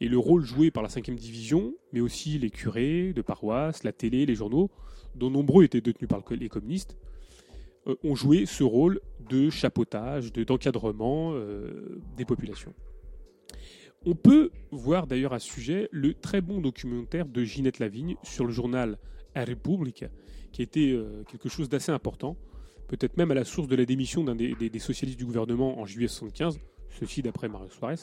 Et 0.00 0.08
le 0.08 0.18
rôle 0.18 0.42
joué 0.44 0.70
par 0.70 0.82
la 0.82 0.88
5e 0.88 1.14
division, 1.14 1.74
mais 1.92 2.00
aussi 2.00 2.38
les 2.38 2.50
curés 2.50 3.12
de 3.14 3.22
paroisse, 3.22 3.84
la 3.84 3.92
télé, 3.92 4.26
les 4.26 4.34
journaux, 4.34 4.70
dont 5.16 5.30
nombreux 5.30 5.64
étaient 5.64 5.80
détenus 5.80 6.08
par 6.08 6.22
les 6.30 6.48
communistes, 6.48 6.96
euh, 7.86 7.96
ont 8.04 8.14
joué 8.14 8.46
ce 8.46 8.62
rôle 8.62 9.00
de 9.28 9.50
chapeautage, 9.50 10.32
d'encadrement 10.32 11.32
de, 11.32 11.38
euh, 11.38 12.00
des 12.16 12.24
populations. 12.24 12.74
On 14.04 14.14
peut 14.14 14.50
voir 14.70 15.06
d'ailleurs 15.06 15.32
à 15.32 15.40
ce 15.40 15.50
sujet 15.52 15.88
le 15.90 16.14
très 16.14 16.40
bon 16.40 16.60
documentaire 16.60 17.26
de 17.26 17.42
Ginette 17.42 17.78
Lavigne 17.80 18.16
sur 18.22 18.44
le 18.44 18.52
journal 18.52 18.98
A 19.34 19.42
République, 19.44 20.04
qui 20.52 20.62
était 20.62 20.92
euh, 20.92 21.24
quelque 21.24 21.48
chose 21.48 21.68
d'assez 21.68 21.90
important, 21.90 22.36
peut-être 22.88 23.16
même 23.16 23.30
à 23.30 23.34
la 23.34 23.44
source 23.44 23.66
de 23.66 23.74
la 23.74 23.84
démission 23.84 24.22
d'un 24.22 24.36
des, 24.36 24.54
socialistes 24.78 25.18
du 25.18 25.24
gouvernement 25.26 25.78
en 25.80 25.86
juillet 25.86 26.06
1975, 26.08 26.58
ceci 27.00 27.22
d'après 27.22 27.48
Mario 27.48 27.68
Suarez. 27.70 27.96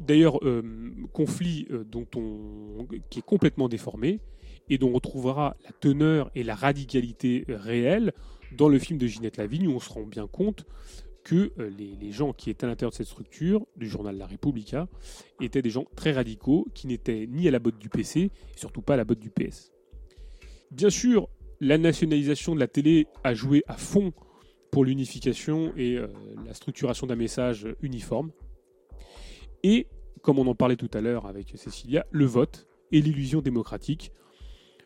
D'ailleurs, 0.00 0.38
conflit 1.12 1.66
dont 1.90 2.06
on, 2.16 2.86
qui 3.10 3.18
est 3.20 3.26
complètement 3.26 3.68
déformé, 3.68 4.20
et 4.68 4.78
dont 4.78 4.90
on 4.90 4.94
retrouvera 4.94 5.56
la 5.64 5.72
teneur 5.72 6.30
et 6.34 6.42
la 6.42 6.54
radicalité 6.54 7.44
réelle 7.48 8.12
dans 8.56 8.68
le 8.68 8.78
film 8.78 8.98
de 8.98 9.06
Ginette 9.06 9.36
Lavigne, 9.36 9.68
où 9.68 9.72
on 9.72 9.80
se 9.80 9.90
rend 9.90 10.02
bien 10.04 10.26
compte 10.26 10.64
que 11.24 11.52
euh, 11.58 11.70
les, 11.76 12.12
gens 12.12 12.32
qui 12.32 12.50
étaient 12.50 12.64
à 12.66 12.68
l'intérieur 12.68 12.92
de 12.92 12.96
cette 12.96 13.06
structure, 13.06 13.66
du 13.76 13.88
journal 13.88 14.16
La 14.16 14.26
Repubblica, 14.26 14.88
étaient 15.40 15.62
des 15.62 15.70
gens 15.70 15.84
très 15.96 16.12
radicaux 16.12 16.66
qui 16.74 16.86
n'étaient 16.86 17.26
ni 17.26 17.48
à 17.48 17.50
la 17.50 17.58
botte 17.58 17.78
du 17.78 17.88
PC, 17.88 18.20
et 18.54 18.58
surtout 18.58 18.82
pas 18.82 18.94
à 18.94 18.96
la 18.96 19.04
botte 19.04 19.18
du 19.18 19.30
PS. 19.30 19.72
Bien 20.70 20.90
sûr, 20.90 21.28
la 21.60 21.78
nationalisation 21.78 22.54
de 22.54 22.60
la 22.60 22.68
télé 22.68 23.08
a 23.24 23.34
joué 23.34 23.64
à 23.66 23.76
fond 23.76 24.12
pour 24.70 24.84
l'unification 24.84 25.72
et 25.76 25.96
euh, 25.96 26.06
la 26.44 26.54
structuration 26.54 27.06
d'un 27.08 27.16
message 27.16 27.66
uniforme. 27.82 28.30
Et, 29.64 29.88
comme 30.22 30.38
on 30.38 30.46
en 30.46 30.54
parlait 30.54 30.76
tout 30.76 30.90
à 30.94 31.00
l'heure 31.00 31.26
avec 31.26 31.52
Cécilia, 31.56 32.06
le 32.12 32.24
vote 32.24 32.68
et 32.92 33.00
l'illusion 33.00 33.40
démocratique, 33.40 34.12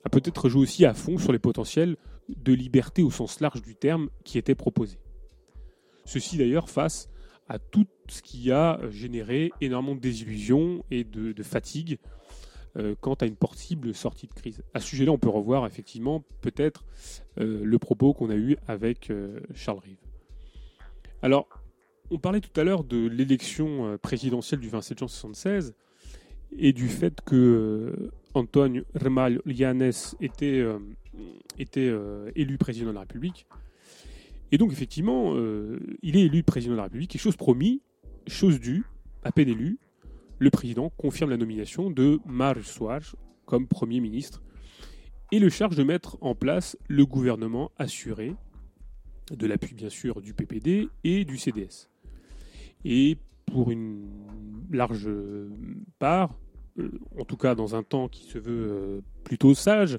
a 0.04 0.08
peut-être 0.08 0.48
joué 0.48 0.62
aussi 0.62 0.84
à 0.84 0.94
fond 0.94 1.18
sur 1.18 1.32
les 1.32 1.38
potentiels 1.38 1.96
de 2.28 2.52
liberté 2.52 3.02
au 3.02 3.10
sens 3.10 3.40
large 3.40 3.62
du 3.62 3.74
terme 3.74 4.08
qui 4.24 4.38
étaient 4.38 4.54
proposés. 4.54 4.98
Ceci 6.04 6.36
d'ailleurs 6.38 6.70
face 6.70 7.08
à 7.48 7.58
tout 7.58 7.86
ce 8.08 8.22
qui 8.22 8.50
a 8.52 8.80
généré 8.90 9.52
énormément 9.60 9.96
de 9.96 10.00
désillusions 10.00 10.84
et 10.90 11.04
de, 11.04 11.42
fatigue 11.42 11.98
euh, 12.76 12.94
quant 13.00 13.14
à 13.14 13.26
une 13.26 13.34
possible 13.36 13.92
sortie 13.94 14.28
de 14.28 14.32
crise. 14.32 14.62
À 14.72 14.80
ce 14.80 14.86
sujet-là, 14.88 15.10
on 15.10 15.18
peut 15.18 15.28
revoir 15.28 15.66
effectivement 15.66 16.22
peut-être 16.40 16.84
euh, 17.38 17.64
le 17.64 17.78
propos 17.80 18.14
qu'on 18.14 18.30
a 18.30 18.36
eu 18.36 18.56
avec 18.68 19.10
euh, 19.10 19.40
Charles 19.54 19.80
Rive. 19.80 19.98
Alors, 21.22 21.48
on 22.12 22.18
parlait 22.18 22.40
tout 22.40 22.58
à 22.58 22.64
l'heure 22.64 22.84
de 22.84 23.06
l'élection 23.08 23.98
présidentielle 23.98 24.60
du 24.60 24.68
27 24.68 24.98
juin 24.98 25.08
1976 25.08 25.74
et 26.56 26.72
du 26.72 26.88
fait 26.88 27.20
que 27.22 27.36
euh, 27.36 28.10
Antoine 28.34 28.82
Remal 28.94 29.40
était, 30.20 30.58
euh, 30.60 30.78
était 31.58 31.80
euh, 31.88 32.30
élu 32.34 32.58
président 32.58 32.88
de 32.88 32.92
la 32.94 33.00
République. 33.00 33.46
Et 34.52 34.58
donc, 34.58 34.72
effectivement, 34.72 35.36
il 36.02 36.16
est 36.16 36.22
élu 36.24 36.42
président 36.42 36.72
de 36.72 36.78
la 36.78 36.82
République, 36.84 37.14
et 37.14 37.18
chose 37.20 37.36
promis, 37.36 37.82
chose 38.26 38.58
due, 38.58 38.82
à 39.22 39.30
peine 39.30 39.48
élu, 39.48 39.78
le 40.40 40.50
président 40.50 40.90
confirme 40.96 41.30
la 41.30 41.36
nomination 41.36 41.88
de 41.88 42.18
Mar 42.26 42.56
Soares 42.64 43.14
comme 43.46 43.68
Premier 43.68 44.00
ministre 44.00 44.42
et 45.30 45.38
le 45.38 45.50
charge 45.50 45.76
de 45.76 45.84
mettre 45.84 46.18
en 46.20 46.34
place 46.34 46.76
le 46.88 47.06
gouvernement 47.06 47.70
assuré 47.78 48.34
de 49.30 49.46
l'appui 49.46 49.74
bien 49.74 49.90
sûr 49.90 50.20
du 50.20 50.34
PPD 50.34 50.88
et 51.04 51.24
du 51.24 51.38
CDS. 51.38 51.88
Et 52.84 53.18
pour 53.50 53.70
une 53.70 54.08
large 54.70 55.08
part, 55.98 56.38
euh, 56.78 56.90
en 57.20 57.24
tout 57.24 57.36
cas 57.36 57.54
dans 57.54 57.74
un 57.74 57.82
temps 57.82 58.08
qui 58.08 58.22
se 58.24 58.38
veut 58.38 58.68
euh, 58.70 59.00
plutôt 59.24 59.54
sage, 59.54 59.98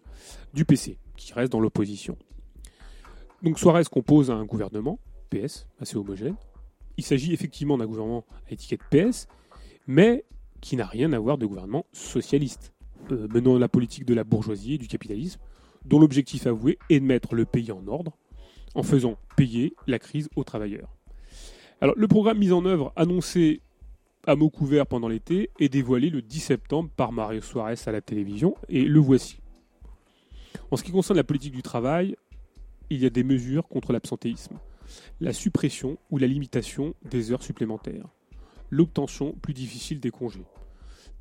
du 0.53 0.65
PC, 0.65 0.97
qui 1.17 1.33
reste 1.33 1.51
dans 1.51 1.59
l'opposition. 1.59 2.17
Donc 3.43 3.59
Soares 3.59 3.89
compose 3.89 4.31
un 4.31 4.45
gouvernement, 4.45 4.99
PS, 5.29 5.67
assez 5.79 5.97
homogène. 5.97 6.35
Il 6.97 7.03
s'agit 7.03 7.33
effectivement 7.33 7.77
d'un 7.77 7.85
gouvernement 7.85 8.25
à 8.49 8.53
étiquette 8.53 8.81
PS, 8.89 9.27
mais 9.87 10.25
qui 10.61 10.75
n'a 10.77 10.85
rien 10.85 11.11
à 11.13 11.19
voir 11.19 11.37
de 11.37 11.45
gouvernement 11.45 11.85
socialiste, 11.91 12.73
euh, 13.11 13.27
menant 13.33 13.57
la 13.57 13.67
politique 13.67 14.05
de 14.05 14.13
la 14.13 14.23
bourgeoisie 14.23 14.75
et 14.75 14.77
du 14.77 14.87
capitalisme, 14.87 15.41
dont 15.85 15.99
l'objectif 15.99 16.47
avoué 16.47 16.77
est 16.89 16.99
de 16.99 17.05
mettre 17.05 17.35
le 17.35 17.45
pays 17.45 17.71
en 17.71 17.85
ordre 17.87 18.17
en 18.75 18.83
faisant 18.83 19.17
payer 19.35 19.73
la 19.87 19.99
crise 19.99 20.29
aux 20.37 20.43
travailleurs 20.45 20.95
le 21.81 22.07
programme 22.07 22.37
mis 22.37 22.51
en 22.51 22.65
œuvre 22.65 22.93
annoncé 22.95 23.61
à 24.27 24.35
mots 24.35 24.51
couverts 24.51 24.85
pendant 24.85 25.07
l'été 25.07 25.49
est 25.59 25.69
dévoilé 25.69 26.09
le 26.11 26.21
10 26.21 26.39
septembre 26.39 26.89
par 26.95 27.11
Mario 27.11 27.41
Suarez 27.41 27.75
à 27.87 27.91
la 27.91 28.01
télévision, 28.01 28.55
et 28.69 28.83
le 28.85 28.99
voici. 28.99 29.37
En 30.69 30.77
ce 30.77 30.83
qui 30.83 30.91
concerne 30.91 31.17
la 31.17 31.23
politique 31.23 31.53
du 31.55 31.63
travail, 31.63 32.15
il 32.91 32.99
y 33.01 33.05
a 33.05 33.09
des 33.09 33.23
mesures 33.23 33.67
contre 33.67 33.93
l'absentéisme, 33.93 34.59
la 35.19 35.33
suppression 35.33 35.97
ou 36.11 36.19
la 36.19 36.27
limitation 36.27 36.93
des 37.09 37.31
heures 37.31 37.41
supplémentaires, 37.41 38.05
l'obtention 38.69 39.31
plus 39.41 39.53
difficile 39.55 39.99
des 39.99 40.11
congés, 40.11 40.45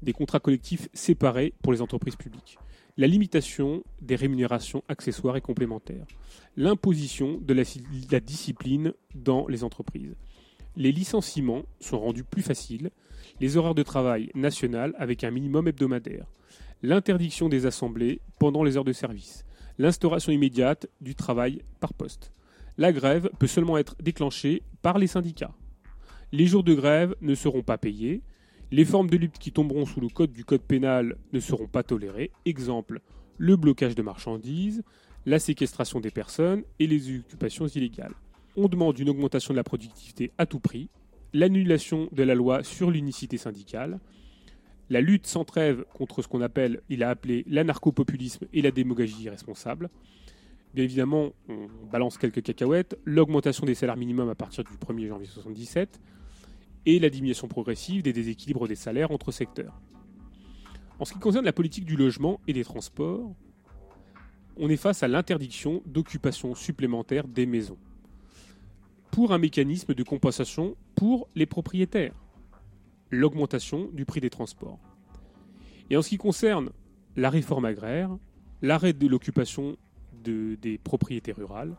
des 0.03 0.13
contrats 0.13 0.41
collectifs 0.41 0.89
séparés 0.93 1.55
pour 1.63 1.73
les 1.73 1.81
entreprises 1.81 2.17
publiques, 2.17 2.59
la 2.99 3.07
limitation 3.07 3.83
des 4.03 4.17
rémunérations 4.17 4.83
accessoires 4.89 5.39
et 5.39 5.41
complémentaires, 5.41 6.05
l'imposition 6.57 7.39
de 7.41 7.55
la 8.09 8.21
discipline 8.21 8.93
dans 9.15 9.47
les 9.49 9.65
entreprises, 9.65 10.17
les 10.81 10.93
licenciements 10.93 11.65
sont 11.79 12.01
rendus 12.01 12.25
plus 12.25 12.41
faciles, 12.41 12.89
les 13.39 13.59
horaires 13.59 13.75
de 13.75 13.83
travail 13.83 14.31
nationales 14.35 14.95
avec 14.97 15.25
un 15.25 15.31
minimum 15.31 15.69
hebdomadaire, 15.69 16.27
l'interdiction 16.83 17.51
des 17.51 17.67
assemblées 17.67 18.23
pendant 18.39 18.65
les 18.65 18.79
heures 18.79 18.85
de 18.85 18.95
service, 18.95 19.45
l'instauration 19.77 20.33
immédiate 20.33 20.87
du 21.03 21.15
travail 21.15 21.61
par 21.81 21.93
poste. 21.93 22.33
La 22.79 22.93
grève 22.93 23.29
peut 23.39 23.47
seulement 23.47 23.77
être 23.77 23.95
déclenchée 24.03 24.63
par 24.81 24.97
les 24.99 25.07
syndicats. 25.07 25.55
Les 26.33 26.47
jours 26.47 26.65
de 26.65 26.73
grève 26.73 27.15
ne 27.21 27.35
seront 27.35 27.63
pas 27.63 27.77
payés, 27.77 28.23
les 28.73 28.87
formes 28.87 29.11
de 29.11 29.19
lutte 29.19 29.39
qui 29.39 29.53
tomberont 29.53 29.85
sous 29.85 30.01
le 30.01 30.09
code 30.09 30.33
du 30.33 30.47
code 30.47 30.63
pénal 30.63 31.19
ne 31.35 31.41
seront 31.41 31.69
pas 31.69 31.83
tolérées, 31.83 32.31
exemple 32.47 33.03
le 33.37 33.57
blocage 33.57 33.95
de 33.97 34.03
marchandises, 34.03 34.83
la 35.27 35.41
séquestration 35.41 36.01
des 36.01 36.11
personnes 36.11 36.63
et 36.79 36.87
les 36.87 37.19
occupations 37.19 37.67
illégales. 37.67 38.15
On 38.57 38.69
demande 38.69 38.99
une 38.99 39.09
augmentation 39.09 39.55
de 39.55 39.57
la 39.57 39.65
productivité 39.65 40.33
à 40.37 40.47
tout 40.47 40.61
prix, 40.61 40.89
l'annulation 41.33 42.09
de 42.13 42.23
la 42.25 42.35
loi 42.35 42.65
sur 42.65 42.91
l'unicité 42.91 43.37
syndicale, 43.39 44.01
la 44.89 45.01
lutte 45.01 45.27
sans 45.27 45.45
trêve 45.45 45.85
contre 45.95 46.21
ce 46.21 46.27
qu'on 46.27 46.41
appelle, 46.41 46.81
il 46.89 47.05
a 47.05 47.11
appelé 47.11 47.45
l'anarcho-populisme 47.49 48.47
et 48.53 48.61
la 48.61 48.73
démagogie 48.73 49.23
irresponsable. 49.23 49.89
Bien 50.75 50.83
évidemment, 50.85 51.31
on 51.49 51.69
balance 51.93 52.19
quelques 52.19 52.43
cacahuètes, 52.43 52.99
l'augmentation 53.05 53.67
des 53.67 53.77
salaires 53.77 53.97
minimums 53.97 54.29
à 54.31 54.35
partir 54.35 54.65
du 54.65 54.73
1er 54.73 55.07
janvier 55.07 55.29
1977 55.29 56.01
et 56.87 56.99
la 56.99 57.09
diminution 57.11 57.47
progressive 57.47 58.03
des 58.03 58.13
déséquilibres 58.13 58.67
des 58.67 58.75
salaires 58.75 59.13
entre 59.13 59.31
secteurs. 59.31 59.81
En 60.99 61.05
ce 61.05 61.13
qui 61.13 61.21
concerne 61.21 61.45
la 61.45 61.53
politique 61.53 61.85
du 61.85 61.97
logement 61.97 62.41
et 62.49 62.53
des 62.53 62.65
transports, 62.65 63.33
on 64.57 64.69
est 64.69 64.77
face 64.77 65.05
à 65.05 65.09
l'interdiction 65.09 65.83
d'occupation 65.87 66.57
supplémentaire 66.57 67.29
des 67.29 67.47
maisons 67.47 67.79
pour 69.11 69.33
un 69.33 69.39
mécanisme 69.39 69.95
de 69.95 70.03
compensation 70.03 70.77
pour 70.95 71.29
les 71.35 71.47
propriétaires, 71.47 72.15
l'augmentation 73.11 73.91
du 73.93 74.05
prix 74.05 74.21
des 74.21 74.31
transports. 74.31 74.79
Et 75.91 75.97
en 75.97 76.03
ce 76.03 76.11
qui 76.11 76.17
concerne 76.19 76.71
la 77.17 77.29
réforme 77.31 77.65
agraire, 77.65 78.17
l'arrêt 78.63 78.93
de 78.93 79.07
l'occupation 79.09 79.77
des 80.23 80.79
propriétés 80.85 81.33
rurales, 81.33 81.75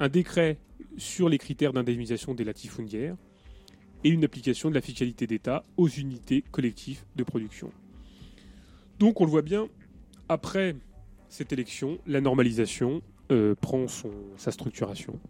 un 0.00 0.08
décret 0.08 0.58
sur 0.96 1.28
les 1.28 1.38
critères 1.38 1.72
d'indemnisation 1.72 2.34
des 2.34 2.44
latifundiaires 2.44 3.16
et 4.04 4.08
une 4.08 4.24
application 4.24 4.68
de 4.68 4.74
la 4.74 4.80
fiscalité 4.80 5.26
d'État 5.26 5.62
aux 5.76 5.88
unités 5.88 6.42
collectives 6.50 7.04
de 7.14 7.24
production. 7.24 7.70
Donc 8.98 9.20
on 9.20 9.24
le 9.24 9.30
voit 9.30 9.42
bien, 9.42 9.68
après 10.28 10.74
cette 11.28 11.52
élection, 11.52 11.98
la 12.06 12.20
normalisation 12.20 13.02
euh, 13.30 13.54
prend 13.60 13.86
sa 14.36 14.50
structuration. 14.50 15.20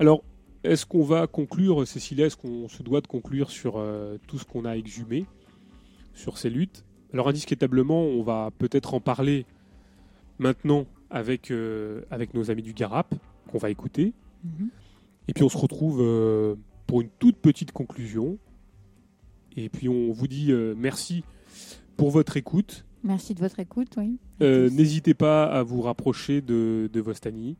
Alors, 0.00 0.24
est-ce 0.64 0.86
qu'on 0.86 1.02
va 1.02 1.26
conclure, 1.26 1.86
Cécile, 1.86 2.20
est-ce 2.20 2.36
qu'on 2.36 2.68
se 2.68 2.82
doit 2.82 3.02
de 3.02 3.06
conclure 3.06 3.50
sur 3.50 3.76
euh, 3.76 4.16
tout 4.26 4.38
ce 4.38 4.46
qu'on 4.46 4.64
a 4.64 4.72
exhumé, 4.72 5.26
sur 6.14 6.38
ces 6.38 6.48
luttes 6.48 6.86
Alors, 7.12 7.28
indiscutablement, 7.28 8.00
on 8.00 8.22
va 8.22 8.50
peut-être 8.58 8.94
en 8.94 9.00
parler 9.00 9.44
maintenant 10.38 10.86
avec, 11.10 11.50
euh, 11.50 12.00
avec 12.10 12.32
nos 12.32 12.50
amis 12.50 12.62
du 12.62 12.72
Garap, 12.72 13.14
qu'on 13.48 13.58
va 13.58 13.68
écouter. 13.68 14.14
Mhm. 14.42 14.70
Et 15.28 15.34
puis, 15.34 15.44
on 15.44 15.50
se 15.50 15.58
retrouve 15.58 16.00
euh, 16.00 16.54
pour 16.86 17.02
une 17.02 17.10
toute 17.18 17.36
petite 17.36 17.72
conclusion. 17.72 18.38
Et 19.58 19.68
puis, 19.68 19.90
on 19.90 20.12
vous 20.12 20.28
dit 20.28 20.50
merci 20.78 21.24
pour 21.98 22.10
votre 22.10 22.38
écoute. 22.38 22.86
Merci 23.04 23.34
de 23.34 23.40
votre 23.40 23.60
écoute, 23.60 23.90
oui. 23.98 24.16
N'hésitez 24.40 25.12
pas 25.12 25.44
à 25.44 25.62
vous 25.62 25.82
rapprocher 25.82 26.40
de, 26.40 26.88
de 26.90 27.00
Vostani 27.02 27.56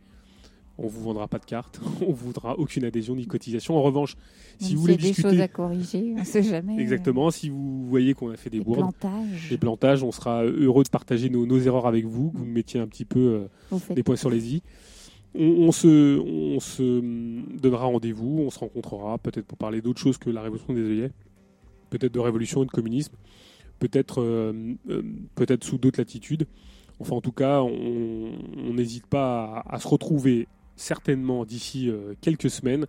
on 0.83 0.87
vous 0.89 1.03
vendra 1.03 1.29
pas 1.29 1.39
de 1.39 1.45
cartes, 1.45 1.81
on 2.01 2.13
vous 2.13 2.27
voudra 2.27 2.59
aucune 2.59 2.85
adhésion 2.85 3.15
ni 3.17 3.27
cotisation. 3.27 3.77
En 3.77 3.83
revanche, 3.83 4.17
si 4.59 4.75
vous 4.75 4.81
voulez 4.81 4.97
des 4.97 5.13
choses 5.13 5.41
à 5.41 5.49
corriger, 5.49 6.15
on 6.17 6.25
sait 6.25 6.43
jamais. 6.43 6.81
Exactement. 6.81 7.31
Si 7.31 7.49
vous 7.51 7.87
voyez 7.87 8.15
qu'on 8.15 8.31
a 8.31 8.37
fait 8.37 8.51
des, 8.51 8.61
bourdes, 8.61 8.79
plantages. 8.81 9.49
des 9.51 9.59
plantages, 9.59 10.03
on 10.03 10.13
sera 10.13 10.43
heureux 10.45 10.85
de 10.85 10.89
partager 10.91 11.29
nos, 11.31 11.47
erreurs 11.59 11.87
avec 11.87 12.05
vous, 12.07 12.31
que 12.33 12.39
vous 12.39 12.45
mettiez 12.47 12.81
un 12.81 12.87
petit 12.87 13.05
peu 13.05 13.47
euh, 13.73 13.79
des 13.95 14.03
points 14.03 14.17
sur 14.17 14.31
les 14.31 14.55
i. 14.55 14.63
On, 15.35 15.71
se, 15.71 16.19
on 16.19 17.43
donnera 17.61 17.85
rendez-vous, 17.85 18.39
on 18.41 18.51
se 18.51 18.59
rencontrera 18.59 19.17
peut-être 19.19 19.47
pour 19.47 19.59
parler 19.59 19.81
d'autres 19.81 20.01
choses 20.01 20.19
que 20.19 20.29
la 20.29 20.43
révolution 20.43 20.73
des 20.75 20.83
œillets, 20.83 21.13
peut-être 21.91 22.13
de 22.13 22.19
révolution 22.19 22.65
et 22.65 22.67
de 22.67 22.73
communisme, 22.73 23.15
peut-être 23.79 24.21
euh, 24.21 24.75
euh, 24.89 25.03
peut-être 25.37 25.63
sous 25.63 25.79
d'autres 25.79 26.01
latitudes. 26.01 26.49
Enfin, 26.99 27.15
en 27.17 27.21
tout 27.21 27.33
cas, 27.33 27.63
on 27.63 28.75
n'hésite 28.75 29.07
pas 29.07 29.63
à 29.69 29.79
se 29.79 29.87
retrouver 29.89 30.49
certainement 30.81 31.45
d'ici 31.45 31.89
euh, 31.91 32.15
quelques 32.21 32.51
semaines 32.51 32.87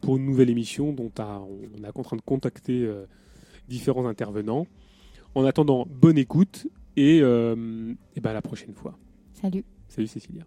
pour 0.00 0.16
une 0.16 0.24
nouvelle 0.24 0.50
émission 0.50 0.92
dont 0.92 1.12
on 1.18 1.84
est 1.84 1.98
en 1.98 2.02
train 2.02 2.16
de 2.16 2.22
contacter 2.22 2.82
euh, 2.84 3.06
différents 3.68 4.06
intervenants. 4.06 4.66
En 5.34 5.44
attendant, 5.44 5.86
bonne 5.88 6.18
écoute 6.18 6.66
euh, 6.98 7.94
et, 8.16 8.20
ben 8.20 8.30
à 8.30 8.34
la 8.34 8.42
prochaine 8.42 8.74
fois. 8.74 8.98
Salut. 9.32 9.64
Salut 9.88 10.06
Cécilia. 10.08 10.44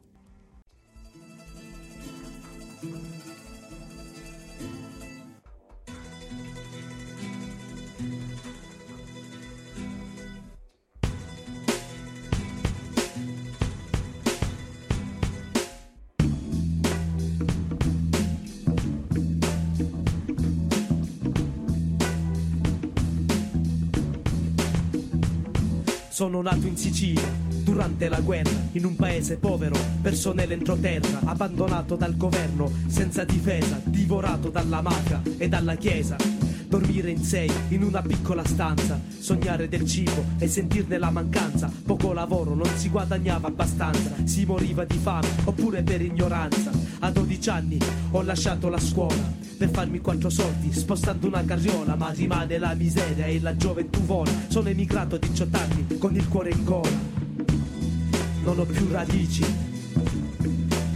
Sono 26.17 26.41
nato 26.41 26.65
in 26.65 26.75
Sicilia 26.75 27.31
durante 27.63 28.09
la 28.09 28.19
guerra, 28.21 28.49
in 28.71 28.85
un 28.85 28.95
paese 28.95 29.37
povero, 29.37 29.75
personale 30.01 30.55
entroterra, 30.55 31.19
abbandonato 31.25 31.95
dal 31.95 32.17
governo, 32.17 32.71
senza 32.87 33.23
difesa, 33.23 33.79
divorato 33.83 34.49
dalla 34.49 34.81
mafia 34.81 35.21
e 35.37 35.47
dalla 35.47 35.75
chiesa 35.75 36.17
dormire 36.67 37.09
in 37.09 37.23
sei 37.23 37.49
in 37.69 37.81
una 37.83 38.01
piccola 38.01 38.43
stanza, 38.45 38.99
sognare 39.19 39.69
del 39.69 39.85
cibo 39.87 40.23
e 40.37 40.47
sentirne 40.47 40.97
la 40.97 41.09
mancanza, 41.09 41.71
poco 41.85 42.11
lavoro 42.13 42.53
non 42.53 42.69
si 42.75 42.89
guadagnava 42.89 43.47
abbastanza, 43.47 44.11
si 44.25 44.45
moriva 44.45 44.83
di 44.83 44.97
fame 44.97 45.27
oppure 45.45 45.81
per 45.83 46.01
ignoranza. 46.01 46.71
A 46.99 47.09
12 47.09 47.49
anni 47.49 47.77
ho 48.11 48.21
lasciato 48.21 48.67
la 48.69 48.79
scuola 48.79 49.35
per 49.57 49.69
farmi 49.69 49.99
quattro 49.99 50.29
soldi 50.29 50.71
spostando 50.73 51.27
una 51.27 51.43
carriola, 51.43 51.95
ma 51.95 52.09
rimane 52.11 52.57
la 52.57 52.73
miseria 52.73 53.25
e 53.25 53.39
la 53.39 53.55
gioventù 53.55 54.01
vola. 54.01 54.31
Sono 54.49 54.69
emigrato 54.69 55.15
a 55.15 55.19
18 55.19 55.57
anni 55.57 55.97
con 55.97 56.15
il 56.15 56.27
cuore 56.27 56.51
in 56.51 56.63
gola. 56.63 57.15
Non 58.43 58.59
ho 58.59 58.65
più 58.65 58.87
radici, 58.91 59.43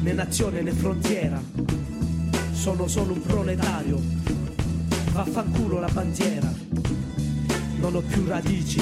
né 0.01 0.13
nazione 0.13 0.61
né 0.61 0.71
frontiera. 0.71 1.41
Sono 2.51 2.87
solo 2.87 3.13
un 3.13 3.21
proletario 3.21 4.40
Vaffanculo 5.11 5.81
la 5.81 5.89
bandiera, 5.91 6.49
non 7.79 7.95
ho 7.95 7.99
più 7.99 8.25
radici, 8.25 8.79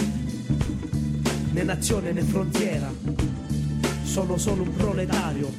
né 1.54 1.64
nazione 1.64 2.12
né 2.14 2.22
frontiera, 2.22 2.88
sono 4.04 4.38
solo 4.38 4.62
un 4.62 4.72
proletario 4.76 5.52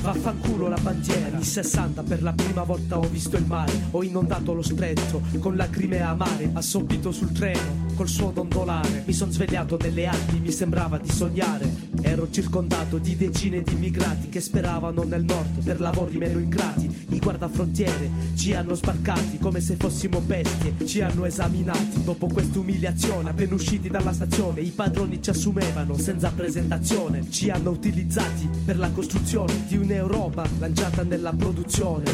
Vaffanculo 0.00 0.68
la 0.68 0.78
bandiera 0.80 1.36
Anni 1.36 1.44
60 1.44 2.02
per 2.02 2.22
la 2.22 2.32
prima 2.32 2.62
volta 2.62 2.98
ho 2.98 3.06
visto 3.10 3.36
il 3.36 3.44
mare 3.46 3.72
Ho 3.92 4.02
inondato 4.02 4.52
lo 4.52 4.62
stretto 4.62 5.20
con 5.40 5.56
lacrime 5.56 6.00
amare 6.00 6.50
Assorbito 6.52 7.10
sul 7.10 7.32
treno 7.32 7.86
col 7.96 8.06
suo 8.08 8.30
dondolare 8.30 9.02
Mi 9.06 9.12
son 9.12 9.32
svegliato 9.32 9.76
nelle 9.78 10.06
Alpi, 10.06 10.38
mi 10.38 10.52
sembrava 10.52 10.98
di 10.98 11.10
sognare 11.10 11.87
Ero 12.08 12.26
circondato 12.30 12.96
di 12.96 13.16
decine 13.16 13.60
di 13.60 13.72
immigrati 13.74 14.30
che 14.30 14.40
speravano 14.40 15.02
nel 15.02 15.24
nord 15.24 15.62
per 15.62 15.78
lavori 15.78 16.16
meno 16.16 16.38
ingrati. 16.38 17.04
I 17.10 17.18
guardafrontiere 17.18 18.10
ci 18.34 18.54
hanno 18.54 18.74
sbarcati 18.74 19.36
come 19.38 19.60
se 19.60 19.76
fossimo 19.76 20.18
bestie, 20.22 20.72
ci 20.86 21.02
hanno 21.02 21.26
esaminati. 21.26 22.02
Dopo 22.02 22.26
quest'umiliazione, 22.28 23.28
appena 23.28 23.54
usciti 23.54 23.90
dalla 23.90 24.14
stazione, 24.14 24.62
i 24.62 24.70
padroni 24.70 25.22
ci 25.22 25.28
assumevano 25.28 25.98
senza 25.98 26.32
presentazione. 26.34 27.28
Ci 27.30 27.50
hanno 27.50 27.68
utilizzati 27.72 28.48
per 28.64 28.78
la 28.78 28.88
costruzione 28.90 29.66
di 29.68 29.76
un'Europa 29.76 30.48
lanciata 30.60 31.02
nella 31.02 31.34
produzione. 31.34 32.04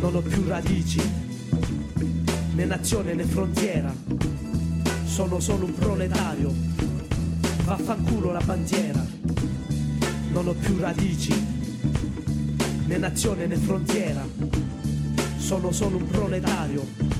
Non 0.00 0.16
ho 0.16 0.20
più 0.20 0.44
radici, 0.48 1.00
né 2.56 2.64
nazione 2.64 3.14
né 3.14 3.22
frontiera. 3.22 3.94
Sono 5.06 5.38
solo 5.38 5.66
un 5.66 5.74
proletario 5.74 6.90
Vaffanculo 7.64 8.32
la 8.32 8.40
bandiera, 8.44 9.00
non 10.32 10.48
ho 10.48 10.52
più 10.52 10.78
radici, 10.78 11.32
né 12.86 12.98
nazione 12.98 13.46
né 13.46 13.54
frontiera, 13.54 14.26
sono 15.38 15.70
solo 15.70 15.96
un 15.98 16.06
proletario 16.08 17.11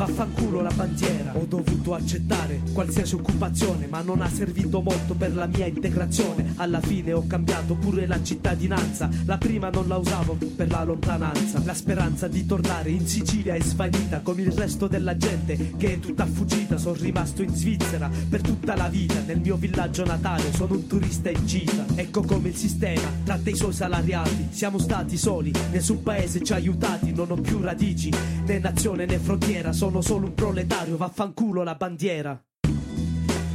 Vaffanculo 0.00 0.62
la 0.62 0.72
bandiera, 0.74 1.36
ho 1.36 1.44
dovuto 1.44 1.92
accettare 1.92 2.62
qualsiasi 2.72 3.16
occupazione, 3.16 3.86
ma 3.86 4.00
non 4.00 4.22
ha 4.22 4.30
servito 4.30 4.80
molto 4.80 5.12
per 5.12 5.34
la 5.34 5.44
mia 5.44 5.66
integrazione. 5.66 6.54
Alla 6.56 6.80
fine 6.80 7.12
ho 7.12 7.26
cambiato 7.26 7.74
pure 7.74 8.06
la 8.06 8.22
cittadinanza, 8.22 9.10
la 9.26 9.36
prima 9.36 9.68
non 9.68 9.86
la 9.88 9.98
usavo 9.98 10.38
per 10.56 10.70
la 10.70 10.84
lontananza. 10.84 11.60
La 11.66 11.74
speranza 11.74 12.28
di 12.28 12.46
tornare 12.46 12.88
in 12.88 13.06
Sicilia 13.06 13.52
è 13.54 13.60
svanita, 13.60 14.20
come 14.20 14.40
il 14.40 14.52
resto 14.52 14.86
della 14.88 15.18
gente 15.18 15.74
che 15.76 15.92
è 15.92 15.98
tutta 15.98 16.24
fuggita. 16.24 16.78
Sono 16.78 16.96
rimasto 16.98 17.42
in 17.42 17.54
Svizzera 17.54 18.08
per 18.26 18.40
tutta 18.40 18.74
la 18.74 18.88
vita, 18.88 19.20
nel 19.26 19.40
mio 19.40 19.56
villaggio 19.56 20.06
natale 20.06 20.50
sono 20.54 20.76
un 20.76 20.86
turista 20.86 21.28
in 21.28 21.44
gita. 21.44 21.84
Ecco 21.94 22.22
come 22.22 22.48
il 22.48 22.56
sistema 22.56 23.06
tratta 23.22 23.50
i 23.50 23.54
suoi 23.54 23.74
salariati, 23.74 24.46
siamo 24.50 24.78
stati 24.78 25.18
soli, 25.18 25.52
nessun 25.70 26.02
paese 26.02 26.42
ci 26.42 26.54
ha 26.54 26.56
aiutati, 26.56 27.12
non 27.12 27.30
ho 27.30 27.34
più 27.36 27.60
radici, 27.60 28.10
né 28.46 28.58
nazione 28.58 29.04
né 29.04 29.18
frontiera, 29.18 29.72
sono 29.72 29.88
sono 29.90 30.02
solo 30.02 30.26
un 30.26 30.34
proletario, 30.34 30.96
vaffanculo 30.96 31.64
la 31.64 31.74
bandiera. 31.74 32.40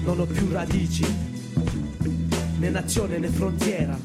Non 0.04 0.20
ho 0.20 0.26
più 0.26 0.50
radici, 0.52 1.06
né 2.60 2.70
nazione 2.72 3.20
né 3.20 3.30
frontiera. 3.30 3.98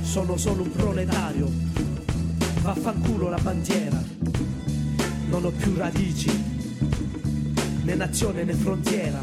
Sono 0.00 0.38
solo 0.38 0.62
un 0.62 0.70
proletario, 0.72 1.46
vaffanculo 2.62 3.28
la 3.28 3.36
bandiera. 3.42 4.02
Non 5.28 5.44
ho 5.44 5.50
più 5.50 5.74
radici, 5.76 6.30
né 7.84 7.94
nazione 7.94 8.44
né 8.44 8.54
frontiera. 8.54 9.22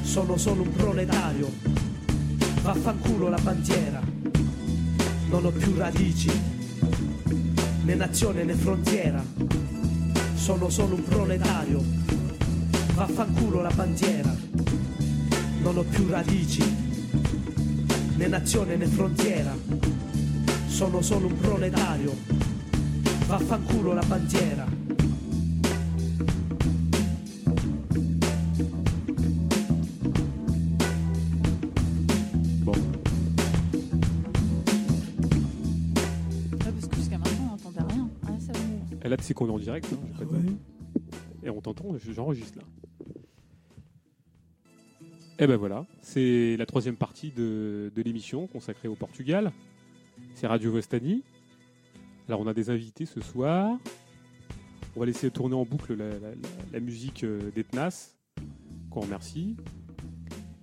Sono 0.00 0.38
solo 0.38 0.62
un 0.62 0.70
proletario, 0.76 1.50
vaffanculo 2.62 3.28
la 3.28 3.38
bandiera. 3.42 4.00
Non 5.28 5.44
ho 5.44 5.50
più 5.50 5.74
radici, 5.76 6.30
né 7.84 7.94
nazione 7.94 8.44
né 8.44 8.54
frontiera 8.54 9.55
sono 10.36 10.68
solo 10.68 10.94
un 10.96 11.02
proletario. 11.02 11.82
Vaffanculo 12.94 13.62
la 13.62 13.72
bandiera, 13.74 14.34
non 15.62 15.78
ho 15.78 15.82
più 15.82 16.06
radici, 16.08 16.62
né 18.16 18.26
nazione 18.28 18.76
né 18.76 18.86
frontiera. 18.86 19.54
Sono 20.68 21.00
solo 21.02 21.26
un 21.28 21.38
proletario, 21.40 22.14
vaffanculo 23.26 23.92
la 23.94 24.04
bandiera 24.06 24.75
Elle 39.06 39.10
là, 39.10 39.18
tu 39.18 39.34
qu'on 39.34 39.46
est 39.46 39.52
en 39.52 39.58
direct. 39.60 39.86
Hein, 40.20 40.96
et 41.44 41.48
on 41.48 41.60
t'entend, 41.60 41.86
j'enregistre 42.10 42.58
là. 42.58 42.64
Et 45.38 45.44
eh 45.44 45.46
ben 45.46 45.54
voilà, 45.54 45.86
c'est 46.00 46.56
la 46.56 46.66
troisième 46.66 46.96
partie 46.96 47.30
de, 47.30 47.92
l'émission 47.94 48.48
consacrée 48.48 48.88
au 48.88 48.96
Portugal. 48.96 49.52
C'est 50.34 50.48
Radio 50.48 50.72
Vostani. 50.72 51.22
Alors 52.26 52.40
on 52.40 52.48
a 52.48 52.54
des 52.54 52.68
invités 52.70 53.06
ce 53.06 53.20
soir. 53.20 53.78
On 54.96 55.00
va 55.00 55.06
laisser 55.06 55.30
tourner 55.30 55.54
en 55.54 55.64
boucle 55.64 55.96
la, 56.72 56.80
musique 56.80 57.22
euh, 57.22 57.52
d'Etnas, 57.54 58.16
qu'on 58.90 59.02
remercie. 59.02 59.56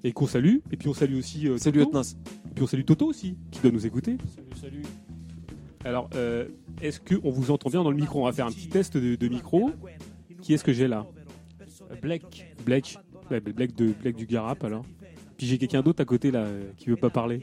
Et 0.03 0.11
qu'on 0.11 0.27
salue. 0.27 0.57
Et 0.69 0.75
puis 0.75 0.89
on 0.89 0.93
salue 0.93 1.15
aussi 1.15 1.47
euh, 1.47 1.57
Salut 1.57 1.83
etnas 1.83 2.17
Et 2.47 2.55
Puis 2.55 2.63
on 2.65 2.67
salue 2.67 2.83
Toto 2.83 3.05
aussi, 3.07 3.37
qui 3.51 3.61
doit 3.61 3.71
nous 3.71 3.87
écouter. 3.87 4.17
Salut, 4.51 4.57
salut. 4.59 4.85
Alors, 5.85 6.09
euh, 6.15 6.47
est-ce 6.81 6.99
qu'on 6.99 7.29
vous 7.31 7.51
entend 7.51 7.69
bien 7.69 7.83
dans 7.83 7.91
le 7.91 7.95
micro 7.97 8.21
On 8.21 8.25
va 8.25 8.31
faire 8.31 8.45
un 8.47 8.51
petit 8.51 8.67
test 8.67 8.97
de, 8.97 9.27
micro. 9.27 9.71
Qui 10.41 10.53
est-ce 10.53 10.63
que 10.63 10.73
j'ai 10.73 10.87
là 10.87 11.05
Black. 12.01 12.47
Black. 12.65 12.97
Black, 13.29 13.75
de, 13.75 13.93
Black 14.01 14.15
du 14.15 14.25
Garap 14.25 14.63
alors. 14.63 14.85
Puis 15.37 15.47
j'ai 15.47 15.57
quelqu'un 15.57 15.81
d'autre 15.81 16.01
à 16.01 16.05
côté 16.05 16.29
là 16.31 16.47
qui 16.77 16.89
veut 16.89 16.95
pas 16.95 17.09
parler. 17.09 17.41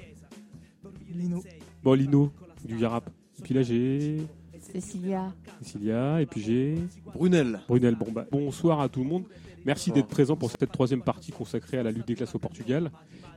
Lino. 1.11 1.43
Bon, 1.82 1.94
Lino 1.94 2.32
du 2.65 2.77
Garap. 2.77 3.09
Puis 3.43 3.55
là 3.55 3.62
j'ai. 3.62 4.19
Cécilia. 4.59 5.32
Cécilia, 5.62 6.20
et 6.20 6.27
puis 6.27 6.43
j'ai. 6.43 6.74
Brunel. 7.15 7.61
Brunel, 7.66 7.97
bah, 8.12 8.27
bonsoir 8.31 8.81
à 8.81 8.89
tout 8.89 9.02
le 9.02 9.09
monde. 9.09 9.24
Merci 9.65 9.90
d'être 9.90 10.07
présent 10.09 10.36
pour 10.36 10.51
cette 10.51 10.70
troisième 10.73 11.02
partie 11.02 11.32
consacrée 11.32 11.78
à 11.78 11.82
la 11.82 11.90
lutte 11.93 12.07
des 12.09 12.15
classes 12.15 12.35
au 12.35 12.39
Portugal, 12.39 12.90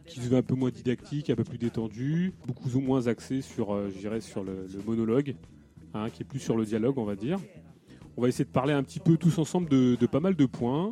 qui 0.06 0.20
se 0.22 0.34
un 0.34 0.42
peu 0.42 0.56
moins 0.56 0.70
didactique, 0.70 1.30
un 1.30 1.36
peu 1.36 1.44
plus 1.44 1.58
détendue, 1.58 2.34
beaucoup 2.48 2.70
moins 2.80 3.08
axée 3.08 3.42
sur, 3.42 3.74
euh, 3.74 3.92
sur 4.22 4.44
le, 4.44 4.68
monologue, 4.86 5.36
Hein, 5.94 6.10
qui 6.10 6.24
est 6.24 6.26
plus 6.26 6.40
sur 6.40 6.58
le 6.58 6.66
dialogue, 6.66 6.98
on 6.98 7.06
va 7.06 7.16
dire. 7.16 7.38
On 8.18 8.22
va 8.22 8.28
essayer 8.28 8.46
de 8.46 8.50
parler 8.52 8.74
un 8.74 8.82
petit 8.84 9.00
peu 9.00 9.16
tous 9.18 9.38
ensemble 9.38 9.70
de, 9.70 9.96
pas 10.08 10.20
mal 10.20 10.36
de 10.36 10.46
points. 10.48 10.90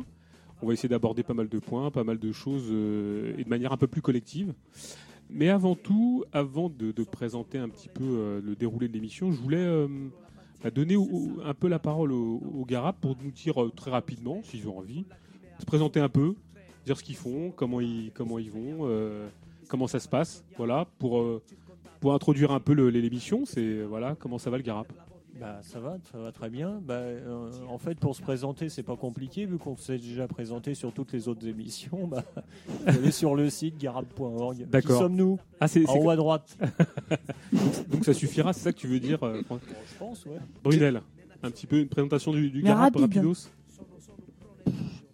On 0.62 0.66
va 0.66 0.72
essayer 0.74 0.88
d'aborder 0.88 1.24
pas 1.24 1.34
mal 1.34 1.48
de 1.48 1.58
points, 1.58 1.90
pas 1.90 2.04
mal 2.04 2.18
de 2.18 2.30
choses 2.32 2.68
euh, 2.70 3.34
et 3.36 3.42
de 3.44 3.48
manière 3.48 3.72
un 3.72 3.76
peu 3.76 3.88
plus 3.88 4.00
collective. 4.02 4.54
Mais 5.28 5.48
avant 5.48 5.74
tout, 5.74 6.24
avant 6.32 6.68
de, 6.68 6.92
présenter 7.04 7.58
un 7.58 7.68
petit 7.68 7.88
peu 7.88 8.04
euh, 8.04 8.40
le 8.44 8.54
déroulé 8.54 8.86
de 8.86 8.92
l'émission, 8.92 9.32
je 9.32 9.40
voulais 9.40 9.56
euh, 9.64 9.88
bah, 10.62 10.70
donner 10.70 10.96
un 11.44 11.54
peu 11.54 11.66
la 11.68 11.80
parole 11.80 12.12
aux 12.12 12.40
au 12.54 12.64
Garap 12.64 13.00
pour 13.00 13.16
nous 13.22 13.32
dire 13.32 13.54
très 13.74 13.90
rapidement, 13.90 14.40
s'ils 14.44 14.68
ont 14.68 14.78
envie, 14.78 15.04
se 15.58 15.64
présenter 15.64 15.98
un 15.98 16.08
peu, 16.08 16.36
dire 16.86 16.96
ce 16.96 17.02
qu'ils 17.02 17.16
font, 17.16 17.50
comment 17.50 17.80
ils, 17.80 18.12
comment 18.14 18.38
ils 18.38 18.50
vont, 18.52 18.88
comment 19.68 19.88
ça 19.88 19.98
se 19.98 20.08
passe, 20.08 20.44
voilà, 20.58 20.86
pour 20.98 21.40
pour 22.02 22.12
introduire 22.14 22.50
un 22.50 22.58
peu 22.58 22.72
l'émission, 22.88 23.44
c'est 23.46 23.82
voilà 23.84 24.16
comment 24.18 24.36
ça 24.36 24.50
va 24.50 24.56
le 24.56 24.64
Garap. 24.64 24.92
Bah, 25.38 25.60
ça 25.62 25.78
va, 25.78 25.98
ça 26.10 26.18
va 26.18 26.32
très 26.32 26.50
bien. 26.50 26.80
Bah, 26.84 26.94
euh, 26.94 27.50
en 27.68 27.78
fait, 27.78 27.94
pour 27.94 28.16
se 28.16 28.20
présenter, 28.22 28.68
c'est 28.68 28.82
pas 28.82 28.96
compliqué 28.96 29.46
vu 29.46 29.56
qu'on 29.56 29.76
s'est 29.76 29.98
déjà 29.98 30.26
présenté 30.26 30.74
sur 30.74 30.92
toutes 30.92 31.12
les 31.12 31.28
autres 31.28 31.46
émissions. 31.46 32.08
Bah, 32.08 32.24
allez 32.86 33.12
sur 33.12 33.36
le 33.36 33.48
site 33.50 33.78
garap.org. 33.78 34.66
D'accord. 34.68 34.90
Qui 34.90 34.98
sommes-nous 34.98 35.38
ah, 35.60 35.66
En 35.86 35.96
haut 36.00 36.10
à 36.10 36.16
droite. 36.16 36.58
donc, 37.88 38.04
ça 38.04 38.12
suffira, 38.14 38.52
c'est 38.52 38.60
ça 38.60 38.72
que 38.72 38.78
tu 38.78 38.88
veux 38.88 38.98
dire, 39.00 39.22
euh, 39.22 39.40
Je 39.48 39.96
pense, 39.98 40.26
ouais. 40.26 40.38
Brunel, 40.64 41.02
un 41.44 41.50
petit 41.52 41.68
peu 41.68 41.78
une 41.78 41.88
présentation 41.88 42.32
du, 42.32 42.50
GARAP, 42.62 42.96
Garab 43.08 43.34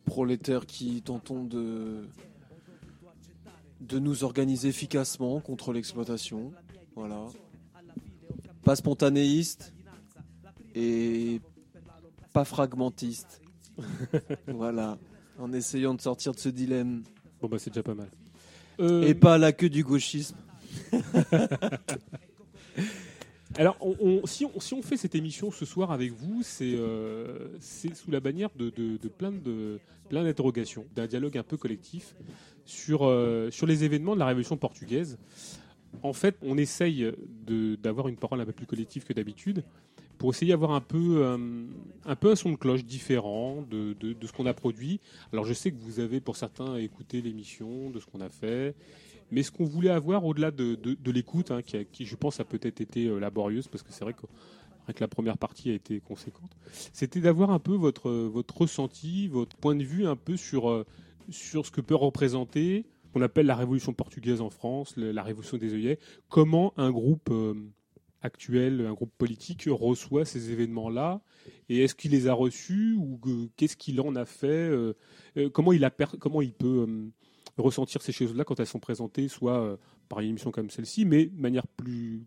Prolétaires 0.07 0.65
qui 0.67 1.03
tentons 1.03 1.45
de 1.45 2.07
de 3.83 4.01
nous 4.01 4.25
organiser 4.25 4.69
efficacement 4.71 5.39
contre 5.39 5.73
l'exploitation. 5.73 6.51
Voilà. 6.99 7.27
Pas 8.65 8.75
spontanéiste 8.75 9.73
et 10.75 11.41
pas 12.33 12.45
fragmentiste. 12.45 13.41
voilà. 14.49 14.99
En 15.39 15.53
essayant 15.53 15.95
de 15.95 16.01
sortir 16.01 16.33
de 16.33 16.41
ce 16.41 16.49
dilemme. 16.49 17.05
Bon, 17.41 17.47
bah, 17.47 17.61
c'est 17.61 17.71
déjà 17.71 17.85
pas 17.85 17.95
mal. 17.95 18.09
Et 18.81 18.83
euh, 18.83 19.15
pas 19.15 19.35
à 19.35 19.39
la 19.39 19.53
queue 19.53 19.69
du 19.71 19.85
gauchisme. 19.85 20.37
Alors, 23.57 23.79
si, 24.27 24.45
on, 24.45 24.83
fait 24.83 24.97
cette 24.97 25.15
émission 25.15 25.53
ce 25.53 25.65
soir 25.65 25.93
avec 25.93 26.11
vous, 26.13 26.43
c'est 26.43 26.75
euh, 26.77 27.49
sous 27.61 28.11
la 28.11 28.19
bannière 28.19 28.51
de, 28.57 28.71
de 28.71 29.09
plein 29.09 29.33
d'interrogations, 30.11 30.85
d'un 30.97 31.07
dialogue 31.07 31.39
un 31.39 31.43
peu 31.45 31.57
collectif 31.57 32.15
sur, 32.65 33.05
euh, 33.07 33.51
sur 33.51 33.67
les 33.67 33.85
événements 33.85 34.15
de 34.15 34.19
la 34.21 34.27
Révolution 34.27 34.57
portugaise 34.57 35.17
en 36.03 36.13
fait, 36.13 36.37
on 36.43 36.57
essaye 36.57 37.11
d'avoir 37.83 38.09
une 38.09 38.17
parole 38.17 38.41
un 38.41 38.45
peu 38.47 38.53
plus 38.53 38.67
collective 38.67 39.05
que 39.05 39.13
d'habitude 39.13 39.65
pour 40.19 40.31
essayer 40.31 40.51
d'avoir 40.51 40.73
un 40.73 40.81
peu, 40.81 41.23
euh, 41.25 41.67
un 42.07 42.17
peu 42.17 42.35
son 42.35 42.51
de 42.53 42.57
cloche 42.57 42.85
différent 42.85 43.63
de, 43.63 43.95
ce 44.23 44.33
qu'on 44.33 44.47
a 44.47 44.55
produit. 44.55 45.01
Alors 45.33 45.45
je 45.45 45.55
sais 45.55 45.71
que 45.71 45.77
vous 45.81 46.01
avez 46.01 46.21
pour 46.21 46.37
certains 46.37 46.77
écouté 46.77 47.23
l'émission, 47.23 47.91
de 47.91 48.01
ce 48.01 48.07
qu'on 48.07 48.21
a 48.21 48.29
fait, 48.29 48.75
mais 49.31 49.45
ce 49.45 49.53
qu'on 49.53 49.65
voulait 49.65 49.91
avoir 49.91 50.25
au-delà 50.25 50.51
de, 50.51 50.77
l'écoute, 51.11 51.53
hein, 51.53 51.61
qui, 51.63 52.05
je 52.05 52.17
pense 52.17 52.41
a 52.41 52.45
peut-être 52.45 52.81
été 52.81 53.07
euh, 53.07 53.19
laborieuse, 53.21 53.69
parce 53.69 53.85
que 53.85 53.93
c'est 53.93 54.03
vrai 54.05 54.15
que, 54.15 54.27
que, 54.93 55.01
la 55.01 55.07
première 55.09 55.39
partie 55.39 55.71
a 55.71 55.75
été 55.75 56.01
conséquente, 56.01 56.51
c'était 56.93 57.21
d'avoir 57.21 57.53
un 57.53 57.61
peu 57.61 57.75
votre, 57.75 58.09
euh, 58.09 58.45
ressenti, 58.57 59.29
votre 59.29 59.57
point 59.57 59.77
de 59.77 59.85
vue 59.85 60.05
un 60.07 60.17
peu 60.17 60.37
sur 60.37 60.85
ce 61.31 61.71
que 61.71 61.81
peut 61.81 61.95
représenter 61.95 62.87
qu'on 63.13 63.23
appelle 63.23 63.47
la 63.47 63.57
révolution 63.57 63.93
portugaise 63.93 64.41
en 64.41 64.51
France, 64.51 64.95
la 64.97 65.23
révolution 65.23 65.57
des 65.57 65.75
œillets. 65.75 65.99
Comment 66.29 66.73
un 66.77 66.91
groupe 66.91 67.29
euh, 67.31 67.55
actuel, 68.23 68.85
un 68.87 68.93
groupe 68.93 69.13
politique 69.17 69.65
reçoit 69.69 70.25
ces 70.25 70.51
événements-là 70.53 71.21
Et 71.69 71.81
est-ce 71.83 71.95
qu'il 71.95 72.11
les 72.11 72.27
a 72.29 72.35
reçus 72.35 72.95
ou 72.99 73.21
qu'est-ce 73.57 73.77
qu'il 73.77 74.01
en 74.01 74.15
a 74.17 74.25
fait 74.25 74.47
euh, 74.49 74.95
euh, 75.37 75.49
comment 75.49 75.73
il, 75.73 75.85
a 75.85 75.91
comment 75.91 76.43
il 76.43 76.53
peut 76.53 77.09
ressentir 77.57 78.03
ces 78.03 78.13
choses-là 78.13 78.45
quand 78.45 78.61
elles 78.61 78.67
sont 78.67 78.81
présentées, 78.81 79.29
soit 79.29 79.79
par 80.09 80.21
une 80.21 80.31
émission 80.31 80.51
comme 80.53 80.71
celle-ci, 80.71 81.05
mais 81.05 81.27
de 81.27 81.41
manière 81.41 81.67
plus 81.67 82.25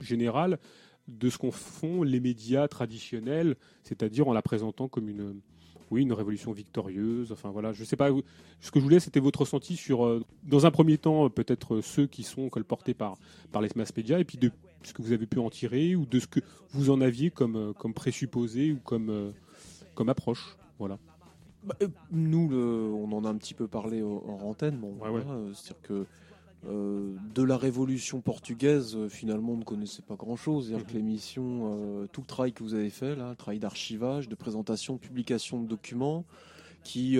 générale 0.00 0.58
de 1.08 1.28
ce 1.30 1.36
qu'on 1.38 1.50
font 1.52 2.02
les 2.02 2.20
médias 2.20 2.66
traditionnels, 2.68 3.56
c'est-à-dire 3.82 4.26
en 4.28 4.32
la 4.32 4.40
présentant 4.42 4.88
comme 4.88 5.08
une, 5.08 5.40
oui, 5.90 6.02
une 6.02 6.12
révolution 6.12 6.52
victorieuse. 6.52 7.32
Enfin 7.32 7.50
voilà, 7.50 7.72
je 7.72 7.84
sais 7.84 7.96
pas. 7.96 8.08
Ce 8.60 8.70
que 8.70 8.80
je 8.80 8.84
voulais, 8.84 9.00
c'était 9.00 9.20
votre 9.20 9.40
ressenti 9.40 9.76
sur, 9.76 10.04
euh, 10.04 10.24
dans 10.44 10.66
un 10.66 10.70
premier 10.70 10.98
temps, 10.98 11.26
euh, 11.26 11.28
peut-être 11.28 11.76
euh, 11.76 11.82
ceux 11.82 12.06
qui 12.06 12.22
sont 12.22 12.48
colportés 12.48 12.94
par, 12.94 13.16
par 13.52 13.62
les 13.62 13.68
mass 13.76 13.94
médias, 13.96 14.18
et 14.18 14.24
puis 14.24 14.38
de 14.38 14.50
ce 14.82 14.92
que 14.92 15.02
vous 15.02 15.12
avez 15.12 15.26
pu 15.26 15.38
en 15.38 15.50
tirer 15.50 15.94
ou 15.96 16.06
de 16.06 16.18
ce 16.20 16.26
que 16.26 16.40
vous 16.72 16.90
en 16.90 17.00
aviez 17.00 17.30
comme, 17.30 17.74
comme 17.74 17.94
présupposé 17.94 18.72
ou 18.72 18.78
comme, 18.78 19.32
comme 19.94 20.08
approche. 20.08 20.56
Voilà. 20.78 20.98
Bah, 21.64 21.74
nous, 22.10 22.48
le, 22.48 22.58
on 22.92 23.10
en 23.12 23.24
a 23.24 23.30
un 23.30 23.36
petit 23.36 23.54
peu 23.54 23.66
parlé 23.66 24.02
en, 24.02 24.22
antenne. 24.44 24.76
Bon, 24.76 24.94
C'est-à-dire 25.54 25.80
que 25.82 26.06
euh, 26.68 27.12
de 27.34 27.42
la 27.42 27.56
Révolution 27.58 28.20
portugaise, 28.20 28.94
euh, 28.96 29.08
finalement, 29.08 29.52
on 29.52 29.58
ne 29.58 29.64
connaissait 29.64 30.02
pas 30.02 30.14
grand 30.16 30.36
chose 30.36 30.70
mhm. 30.72 30.80
l'émission, 30.94 31.42
euh, 31.78 32.06
tout 32.10 32.22
le 32.22 32.26
travail 32.26 32.52
que 32.52 32.62
vous 32.62 32.74
avez 32.74 32.90
fait, 32.90 33.14
le 33.14 33.34
travail 33.34 33.58
d'archivage, 33.58 34.28
de 34.28 34.34
présentation, 34.34 34.94
de 34.94 35.00
publication 35.00 35.60
de 35.60 35.68
documents, 35.68 36.24
qui, 36.82 37.16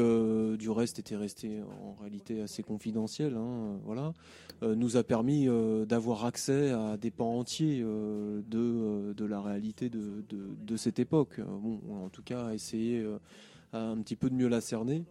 du 0.58 0.68
reste, 0.68 0.98
était 0.98 1.16
resté 1.16 1.62
en 1.62 1.94
réalité 2.02 2.42
assez 2.42 2.62
confidentiel, 2.62 3.34
hein, 3.34 3.78
voilà, 3.86 4.12
nous 4.60 4.98
a 4.98 5.02
permis 5.04 5.48
d'avoir 5.88 6.26
accès 6.26 6.72
à 6.72 6.98
des 6.98 7.10
pans 7.10 7.38
entiers 7.38 7.80
de, 7.80 9.24
la 9.24 9.40
réalité 9.40 9.88
de, 9.88 10.76
cette 10.76 10.98
époque. 10.98 11.40
Bon, 11.62 11.80
en 12.04 12.10
tout 12.10 12.20
cas, 12.22 12.52
essayer 12.52 13.06
un 13.72 13.96
petit 14.02 14.16
peu 14.16 14.28
de 14.28 14.34
mieux 14.34 14.48
la 14.48 14.60
cerner. 14.60 15.02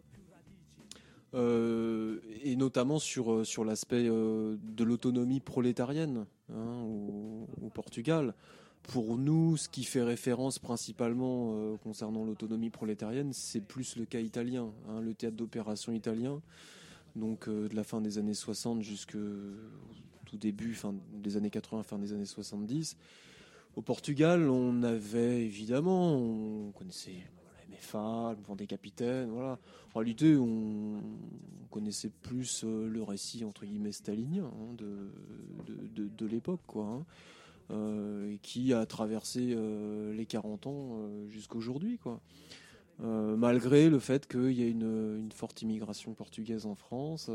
Euh, 1.35 2.17
et 2.43 2.55
notamment 2.55 2.99
sur, 2.99 3.33
euh, 3.33 3.43
sur 3.43 3.65
l'aspect 3.65 4.07
euh, 4.07 4.55
de 4.61 4.83
l'autonomie 4.83 5.39
prolétarienne 5.39 6.25
au, 6.55 7.47
hein, 7.65 7.69
Portugal. 7.73 8.35
Pour 8.83 9.17
nous, 9.17 9.57
ce 9.57 9.67
qui 9.69 9.83
fait 9.85 10.01
référence 10.03 10.59
principalement 10.59 11.55
concernant 11.85 12.25
l'autonomie 12.25 12.69
prolétarienne, 12.69 13.31
c'est 13.31 13.61
plus 13.61 13.95
le 13.95 14.03
cas 14.05 14.19
italien, 14.19 14.73
hein, 14.89 14.99
le 14.99 15.13
théâtre 15.13 15.37
d'opération 15.37 15.93
italien, 15.93 16.41
donc 17.15 17.47
de 17.47 17.73
la 17.73 17.85
fin 17.85 18.01
des 18.01 18.17
années 18.17 18.33
60 18.33 18.81
jusqu'au 18.81 19.17
tout 20.25 20.35
début 20.35 20.73
fin 20.73 20.93
des 21.13 21.37
années 21.37 21.49
80, 21.49 21.81
fin 21.83 21.97
des 21.97 22.11
années 22.11 22.25
70. 22.25 22.97
Au 23.77 23.81
Portugal, 23.81 24.49
on 24.49 24.83
avait 24.83 25.45
évidemment, 25.45 26.17
on 26.17 26.71
connaissait 26.71 27.13
femmes, 27.79 28.35
le 28.49 28.55
des 28.55 28.67
capitaines, 28.67 29.29
voilà. 29.29 29.59
En 29.95 29.99
réalité, 29.99 30.35
on, 30.37 31.01
connaissait 31.71 32.11
plus 32.21 32.63
euh, 32.65 32.87
le 32.87 33.01
récit, 33.03 33.43
entre 33.43 33.65
guillemets, 33.65 33.91
stalinien 33.91 34.45
hein, 34.45 34.73
de, 34.77 35.09
de, 35.95 36.07
de, 36.07 36.25
l'époque, 36.25 36.61
quoi. 36.67 36.85
Hein. 36.85 37.05
Euh, 37.71 38.35
qui 38.41 38.73
a 38.73 38.85
traversé 38.85 39.53
euh, 39.55 40.13
les 40.13 40.25
40 40.25 40.67
ans 40.67 40.99
jusqu'à 41.29 41.55
aujourd'hui, 41.55 41.97
quoi. 41.97 42.19
malgré 43.01 43.89
le 43.89 43.99
fait 43.99 44.27
qu'il 44.27 44.51
y 44.51 44.63
ait 44.63 44.69
une, 44.69 45.17
une, 45.19 45.31
forte 45.31 45.61
immigration 45.61 46.13
portugaise 46.13 46.65
en 46.65 46.75
France, 46.75 47.31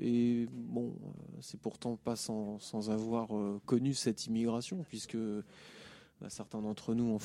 et 0.00 0.46
bon, 0.50 0.92
c'est 1.40 1.60
pourtant 1.60 1.94
pas 1.96 2.16
sans, 2.16 2.58
sans 2.58 2.90
avoir 2.90 3.28
connu 3.64 3.94
cette 3.94 4.26
immigration, 4.26 4.84
puisque 4.88 5.16
bah, 6.22 6.28
certains 6.30 6.60
d'entre 6.62 6.94
nous 6.94 7.14
en, 7.14 7.18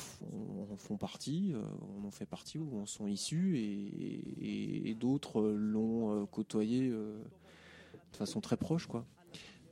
font 0.76 0.96
partie, 0.96 1.52
euh, 1.54 1.60
on 2.02 2.08
en 2.08 2.10
fait 2.10 2.26
partie 2.26 2.58
ou 2.58 2.80
en 2.80 2.86
sont 2.86 3.06
issus, 3.06 3.56
et, 3.56 4.96
d'autres 4.98 5.38
euh, 5.40 5.54
l'ont 5.56 6.10
euh, 6.22 6.26
côtoyé 6.26 6.88
de 6.90 7.22
façon 8.10 8.40
très 8.40 8.56
proche, 8.56 8.88
quoi. 8.88 9.04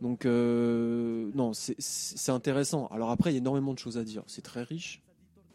Donc 0.01 0.27
non, 0.27 1.53
c'est 1.55 2.31
intéressant. 2.32 2.86
Alors 2.89 3.09
après, 3.11 3.31
il 3.31 3.32
y 3.32 3.36
a 3.36 3.39
énormément 3.39 3.73
de 3.74 3.78
choses 3.81 3.97
à 3.98 4.05
dire. 4.05 4.23
C'est 4.28 4.43
très 4.43 4.62
riche, 4.62 5.03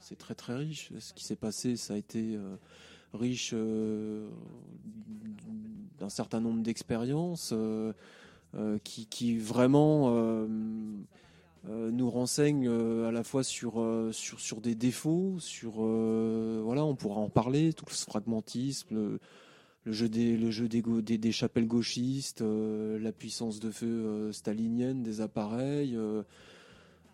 c'est 0.02 0.18
très 0.18 0.34
très 0.36 0.56
riche. 0.58 0.92
Ce 1.00 1.14
qui 1.14 1.24
s'est 1.24 1.36
passé, 1.38 1.78
ça 1.78 1.94
a 1.94 1.98
été 1.98 2.38
riche 3.14 3.54
d'un 3.54 4.28
certain 6.10 6.42
nombre 6.42 6.62
d'expériences 6.64 7.54
qui, 8.84 9.38
vraiment 9.38 10.10
euh, 11.70 11.92
nous 11.92 12.10
renseigne 12.10 12.68
euh, 12.68 13.08
à 13.10 13.12
la 13.12 13.24
fois 13.24 13.44
sur, 13.44 13.80
euh, 13.80 14.12
sur, 14.12 14.40
sur 14.40 14.62
des 14.62 14.74
défauts, 14.74 15.36
sur 15.38 15.72
voilà, 15.82 16.84
on 16.84 16.96
pourra 16.96 17.20
en 17.22 17.30
parler, 17.30 17.74
tout 17.74 17.86
ce 17.90 18.06
fragmentisme, 18.06 18.88
le, 18.96 19.20
jeu 19.92 20.10
des, 20.10 20.38
le 20.38 20.50
jeu 20.50 20.68
des, 20.68 20.82
des, 20.82 21.32
chapelles 21.32 21.68
gauchistes, 21.68 22.42
la 22.44 23.12
puissance 23.12 23.60
de 23.60 23.70
feu 23.72 24.32
stalinienne 24.32 25.02
des 25.04 25.22
appareils. 25.22 25.98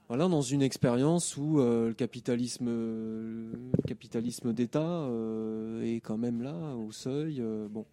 voilà, 0.10 0.28
dans 0.28 0.41
une 0.41 0.61
expérience 0.61 1.36
où 1.38 1.57
le 1.60 1.94
capitalisme, 1.94 2.69
capitalisme 3.88 4.52
d'État 4.53 5.07
est 5.84 6.02
quand 6.02 6.18
même 6.18 6.41
là, 6.41 6.76
au 6.76 6.91
seuil. 6.91 7.41
bon. 7.69 7.86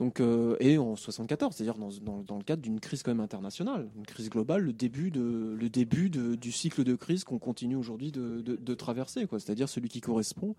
Donc, 0.00 0.18
euh, 0.20 0.56
et 0.60 0.78
en 0.78 0.96
74, 0.96 1.54
c'est-à-dire 1.54 1.74
dans, 1.74 1.90
dans, 2.24 2.38
le 2.38 2.42
cadre 2.42 2.62
d'une 2.62 2.80
crise 2.80 3.02
quand 3.02 3.10
même 3.10 3.20
internationale, 3.20 3.86
une 3.98 4.06
crise 4.06 4.30
globale, 4.30 4.62
le 4.62 4.72
début, 4.72 5.10
de, 5.10 5.54
le 5.60 5.68
début 5.68 6.08
de, 6.08 6.36
du 6.36 6.52
cycle 6.52 6.84
de 6.84 6.94
crise 6.94 7.22
qu'on 7.22 7.38
continue 7.38 7.76
aujourd'hui 7.76 8.10
de, 8.10 8.40
de, 8.42 8.74
traverser, 8.74 9.26
quoi. 9.26 9.38
c'est-à-dire 9.38 9.68
celui 9.68 9.90
qui 9.90 10.00
correspond 10.00 10.56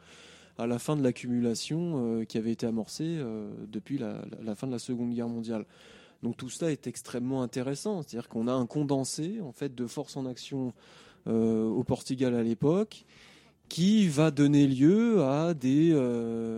à 0.60 0.68
la 0.68 0.78
fin 0.78 0.96
de 0.96 1.02
l'accumulation 1.02 2.20
euh, 2.20 2.24
qui 2.24 2.38
avait 2.38 2.52
été 2.52 2.68
amorcée 2.68 3.16
euh, 3.18 3.52
depuis 3.68 3.98
la, 3.98 4.22
fin 4.54 4.68
de 4.68 4.72
la 4.74 4.78
Seconde 4.80 5.12
Guerre 5.12 5.30
mondiale. 5.30 5.66
Donc 6.22 6.38
tout 6.38 6.50
ça 6.50 6.72
est 6.72 6.86
extrêmement 6.86 7.42
intéressant, 7.42 8.04
c'est-à-dire 8.04 8.30
qu'on 8.30 8.48
a 8.48 8.54
un 8.54 8.68
condensé 8.68 9.40
en 9.42 9.52
fait 9.52 9.74
de 9.74 9.88
forces 9.88 10.16
en 10.18 10.28
action 10.28 10.72
au 11.28 11.84
Portugal 11.84 12.34
à 12.36 12.42
l'époque, 12.44 13.06
qui 13.70 14.08
va 14.08 14.30
donner 14.32 14.68
lieu 14.68 15.22
à 15.24 15.54
des 15.56 15.94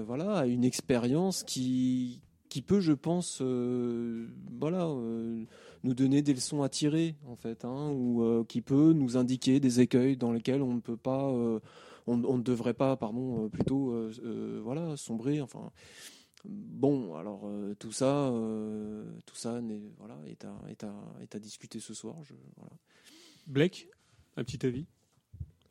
voilà 0.05 0.38
à 0.39 0.45
une 0.47 0.65
expérience 0.65 1.43
qui 1.43 2.22
qui 2.53 2.61
peut, 2.61 2.81
je 2.81 2.91
pense, 2.93 3.39
euh, 3.41 4.27
voilà, 4.59 4.85
euh, 4.88 5.43
nous 5.84 5.95
donner 5.95 6.21
des 6.21 6.35
leçons 6.35 6.61
à 6.61 6.69
tirer, 6.69 7.15
en 7.27 7.35
fait, 7.35 7.65
hein, 7.65 7.89
ou 7.89 8.21
euh, 8.21 8.43
qui 8.43 8.61
peut 8.61 8.93
nous 8.93 9.17
indiquer 9.17 9.59
des 9.59 9.80
écueils 9.81 10.17
dans 10.17 10.31
lesquels 10.31 10.61
on 10.61 10.75
ne 10.75 10.80
peut 10.80 10.95
pas, 10.95 11.23
on, 12.05 12.15
ne 12.38 12.41
devrait 12.43 12.75
pas, 12.75 12.95
pardon, 12.95 13.49
plutôt, 13.49 13.91
voilà, 14.61 14.95
sombrer. 14.97 15.41
Enfin, 15.41 15.71
bon, 16.45 17.15
alors 17.15 17.49
tout 17.80 17.91
ça, 17.91 18.31
tout 19.25 19.35
ça, 19.35 19.57
est, 19.57 19.91
voilà, 19.97 20.15
est 20.27 20.45
à, 20.45 20.53
est, 21.25 21.34
à, 21.35 21.39
discuter 21.39 21.80
ce 21.80 21.95
soir. 21.95 22.15
Je, 22.23 22.35
voilà. 22.57 22.73
Blake, 23.47 23.89
un 24.38 24.43
petit 24.43 24.63
avis. 24.63 24.85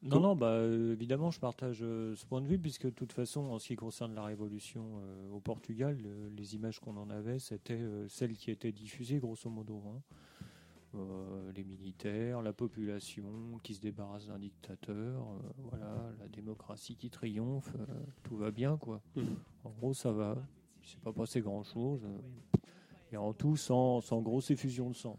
Non, 0.04 0.18
non, 0.18 0.34
bah, 0.34 0.46
euh, 0.48 0.92
évidemment, 0.94 1.30
je 1.30 1.38
partage 1.38 1.78
euh, 1.82 2.16
ce 2.16 2.26
point 2.26 2.40
de 2.40 2.46
vue, 2.48 2.58
puisque 2.58 2.86
de 2.86 2.90
toute 2.90 3.12
façon, 3.12 3.42
en 3.52 3.60
ce 3.60 3.68
qui 3.68 3.76
concerne 3.76 4.14
la 4.16 4.24
Révolution 4.24 4.82
euh, 4.96 5.30
au 5.30 5.38
Portugal, 5.38 5.96
les 6.36 6.56
images 6.56 6.80
qu'on 6.80 6.96
en 6.96 7.08
avait, 7.08 7.38
c'était 7.38 7.80
celles 8.08 8.32
qui 8.34 8.50
étaient 8.50 8.72
diffusées, 8.72 9.18
grosso 9.20 9.48
modo. 9.48 9.80
Hein. 9.88 10.00
les 11.54 11.64
militaires, 11.64 12.42
la 12.42 12.52
population 12.52 13.24
qui 13.62 13.74
se 13.74 13.80
débarrasse 13.80 14.26
d'un 14.26 14.38
dictateur, 14.38 15.24
voilà, 15.70 16.10
la 16.18 16.28
démocratie 16.28 16.96
qui 16.96 17.08
triomphe, 17.08 17.72
tout 18.24 18.36
va 18.36 18.50
bien, 18.50 18.76
quoi. 18.76 19.00
Mm. 19.16 19.20
En 19.64 19.70
gros, 19.70 19.94
ça 19.94 20.10
va. 20.10 20.36
Il 20.82 20.88
s'est 20.88 20.98
pas 21.02 21.12
passé 21.12 21.40
grand-chose. 21.40 22.06
Et 23.12 23.16
en 23.16 23.32
tout, 23.32 23.56
sans, 23.56 24.00
sans 24.00 24.20
grosse 24.20 24.50
effusion 24.50 24.90
de 24.90 24.96
sang. 24.96 25.16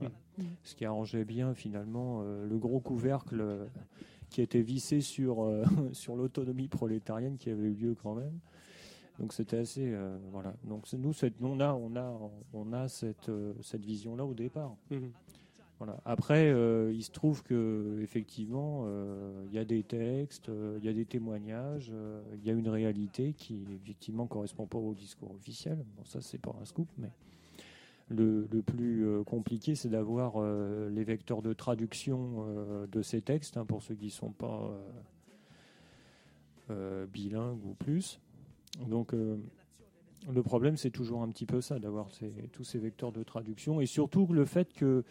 Mm. 0.00 0.06
Mm. 0.38 0.44
Ce 0.62 0.74
qui 0.74 0.84
arrangeait 0.84 1.24
bien 1.24 1.54
finalement 1.54 2.20
euh, 2.22 2.46
le 2.46 2.58
gros 2.58 2.80
couvercle 2.80 3.40
euh, 3.40 3.66
qui 4.30 4.40
était 4.42 4.62
vissé 4.62 5.00
sur, 5.00 5.42
euh, 5.44 5.64
sur 5.92 6.16
l'autonomie 6.16 6.68
prolétarienne 6.68 7.36
qui 7.36 7.50
avait 7.50 7.64
eu 7.70 7.74
lieu 7.74 7.96
quand 8.02 8.14
même. 8.14 8.38
Donc 9.18 9.34
c'était 9.34 9.58
assez 9.58 9.94
voilà. 10.32 10.54
Donc 10.64 10.90
nous 10.94 11.12
cette, 11.12 11.34
on 11.42 11.60
a 11.60 11.74
on 11.74 11.94
a 11.96 12.18
on 12.54 12.72
a 12.72 12.88
cette 12.88 13.30
cette 13.60 13.84
vision 13.84 14.16
là 14.16 14.24
au 14.24 14.32
départ. 14.32 14.74
Mm-hmm. 14.90 15.10
Voilà. 15.78 16.00
Après, 16.06 16.48
il 16.48 17.02
se 17.02 17.10
trouve 17.10 17.42
que 17.42 17.98
effectivement, 18.02 18.86
il 19.48 19.52
y 19.52 19.58
a 19.58 19.64
des 19.66 19.82
textes, 19.82 20.50
il 20.78 20.82
y 20.84 20.88
a 20.88 20.92
des 20.94 21.04
témoignages, 21.04 21.92
il 22.38 22.42
y 22.44 22.50
a 22.50 22.54
une 22.54 22.68
réalité 22.70 23.34
qui 23.34 23.62
effectivement 23.84 24.26
correspond 24.26 24.66
pas 24.66 24.78
au 24.78 24.94
discours 24.94 25.32
officiel. 25.32 25.76
Bon, 25.96 26.04
ça 26.04 26.22
c'est 26.22 26.38
pas 26.38 26.54
un 26.60 26.64
scoop, 26.64 26.88
mais 26.96 27.10
le, 28.16 28.46
plus 28.64 29.06
euh, 29.06 29.24
compliqué, 29.24 29.74
c'est 29.74 29.88
d'avoir 29.88 30.34
euh, 30.36 30.90
les 30.90 31.02
vecteurs 31.04 31.40
de 31.40 31.52
traduction 31.54 32.36
euh, 32.46 32.86
de 32.86 33.00
ces 33.00 33.22
textes, 33.22 33.56
hein, 33.56 33.64
pour 33.64 33.82
ceux 33.82 33.94
qui 33.94 34.06
ne 34.06 34.10
sont 34.10 34.30
pas 34.32 34.70
bilingues 37.12 37.64
ou 37.66 37.74
plus. 37.74 38.18
Donc, 38.88 39.12
le 39.12 39.42
problème, 40.42 40.78
c'est 40.78 40.90
toujours 40.90 41.22
un 41.22 41.28
petit 41.28 41.44
peu 41.44 41.60
ça, 41.60 41.78
d'avoir 41.78 42.08
tous 42.52 42.64
ces 42.64 42.78
vecteurs 42.78 43.12
de 43.12 43.22
traduction, 43.22 43.80
et 43.82 43.84
surtout 43.86 44.26
le 44.32 44.46
fait 44.46 44.68
que 44.72 45.04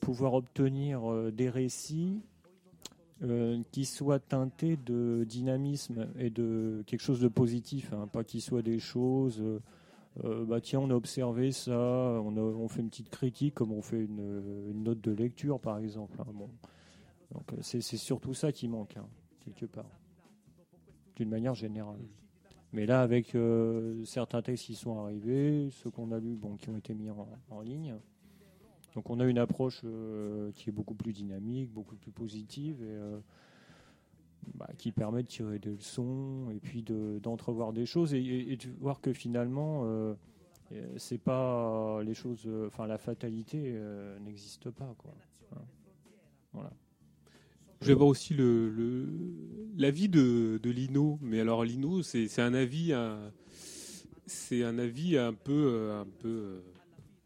pouvoir 0.00 0.32
obtenir 0.32 1.30
des 1.32 1.50
récits 1.50 2.22
qui 3.70 3.84
soient 3.84 4.18
teintés 4.18 4.78
de 4.86 5.26
dynamisme 5.28 6.06
et 6.18 6.30
de 6.30 6.82
quelque 6.86 7.02
chose 7.02 7.20
de 7.20 7.28
positif, 7.28 7.92
hein, 7.92 8.06
pas 8.10 8.24
qu'ils 8.24 8.40
soient 8.42 8.62
des 8.62 8.78
choses 8.78 9.42
euh, 10.24 10.44
bah 10.44 10.60
tiens, 10.60 10.80
on 10.80 10.90
a 10.90 10.94
observé 10.94 11.52
ça, 11.52 11.72
on, 11.72 12.36
on, 12.36 12.68
fait 12.68 12.80
une 12.82 12.90
petite 12.90 13.08
critique 13.08 13.54
comme 13.54 13.72
on 13.72 13.80
fait 13.80 14.00
une, 14.04 14.72
note 14.82 15.00
de 15.00 15.10
lecture 15.10 15.58
par 15.58 15.78
exemple. 15.78 16.20
Hein, 16.20 16.30
bon. 16.34 16.50
Donc 17.32 17.50
euh, 17.52 17.56
c'est 17.62 17.80
surtout 17.80 18.34
ça 18.34 18.52
qui 18.52 18.68
manque 18.68 18.96
hein, 18.98 19.06
quelque 19.40 19.64
part, 19.64 19.88
d'une 21.16 21.30
manière 21.30 21.54
générale. 21.54 22.00
Mais 22.74 22.86
là, 22.86 23.00
avec 23.02 23.34
euh, 23.34 24.02
certains 24.04 24.42
textes 24.42 24.66
qui 24.66 24.74
sont 24.74 24.98
arrivés, 24.98 25.70
ceux 25.70 25.90
qu'on 25.90 26.10
a 26.12 26.18
lus, 26.18 26.36
bon, 26.36 26.56
qui 26.56 26.68
ont 26.68 26.76
été 26.76 26.94
mis 26.94 27.08
en, 27.50 27.60
ligne, 27.62 27.94
donc 28.94 29.08
on 29.08 29.18
a 29.20 29.24
une 29.24 29.38
approche 29.38 29.82
qui 30.54 30.68
est 30.68 30.72
beaucoup 30.72 30.94
plus 30.94 31.14
dynamique, 31.14 31.72
beaucoup 31.72 31.96
plus 31.96 32.12
positive 32.12 32.82
et 32.82 32.96
bah, 34.54 34.68
qui 34.76 34.90
permet 34.90 35.22
de 35.22 35.28
tirer 35.28 35.58
des 35.60 35.70
leçons 35.70 36.50
et 36.50 36.58
puis 36.58 36.82
d'entrevoir 37.22 37.72
des 37.72 37.86
choses 37.86 38.12
et, 38.12 38.20
de 38.56 38.70
voir 38.80 39.00
que 39.00 39.12
finalement 39.12 39.82
euh, 39.84 40.14
euh, 40.72 40.84
c'est 40.96 41.20
pas 41.20 42.02
les 42.02 42.12
choses 42.12 42.42
euh, 42.46 42.66
enfin 42.66 42.88
la 42.88 42.98
fatalité 42.98 43.72
n'existe 44.24 44.70
pas 44.70 44.92
quoi 44.98 45.14
hein. 45.54 45.60
voilà 46.52 46.72
je 47.82 47.86
vais 47.86 47.94
voir 47.94 48.08
aussi 48.08 48.34
le 48.34 49.06
l'avis 49.78 50.08
de, 50.08 50.58
de, 50.60 50.70
Lino 50.70 51.20
mais 51.22 51.38
alors 51.40 51.62
Lino 51.64 52.02
c'est 52.02 52.40
un 52.40 52.52
avis 52.52 52.92
c'est 54.26 54.64
un 54.64 54.76
avis 54.76 55.16
un 55.16 55.34
peu 55.34 55.92
un 55.92 56.06
peu 56.18 56.62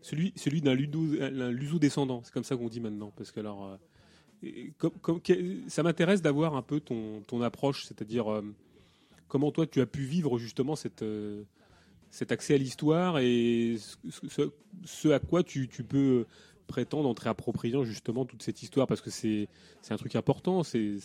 celui 0.03 0.35
celui 0.37 0.61
d'un 0.61 0.75
luso 0.75 1.79
descendant 1.79 2.21
c'est 2.25 2.33
comme 2.33 2.45
ça 2.45 2.57
qu'on 2.59 2.69
dit 2.69 2.81
maintenant 2.81 3.11
parce 3.17 3.31
que 3.33 3.41
alors 3.41 3.79
ça 5.69 5.83
m'intéresse 5.83 6.23
d'avoir 6.23 6.57
un 6.57 6.63
peu 6.63 6.81
ton, 6.81 7.23
ton 7.23 7.43
approche, 7.43 7.87
c'est-à-dire 7.87 8.31
euh, 8.33 8.43
comment 9.29 9.51
toi 9.51 9.67
tu 9.67 9.81
as 9.81 9.87
pu 9.87 10.03
vivre 10.03 10.39
justement 10.39 10.77
cette, 10.77 11.03
euh, 11.03 11.43
cet 12.11 12.33
accès 12.33 12.55
à 12.55 12.59
l'histoire 12.59 13.19
et 13.19 13.77
ce, 14.91 15.09
à 15.11 15.19
quoi 15.19 15.43
tu, 15.43 15.69
peux 15.89 16.27
prétendre 16.67 17.09
en 17.09 17.15
te 17.15 17.23
réappropriant 17.23 17.85
justement 17.85 18.25
toute 18.25 18.43
cette 18.43 18.63
histoire, 18.63 18.87
parce 18.87 19.01
que 19.01 19.11
c'est 19.11 19.49
un 19.91 19.97
truc 19.97 20.17
important, 20.17 20.63
c'est 20.63 20.97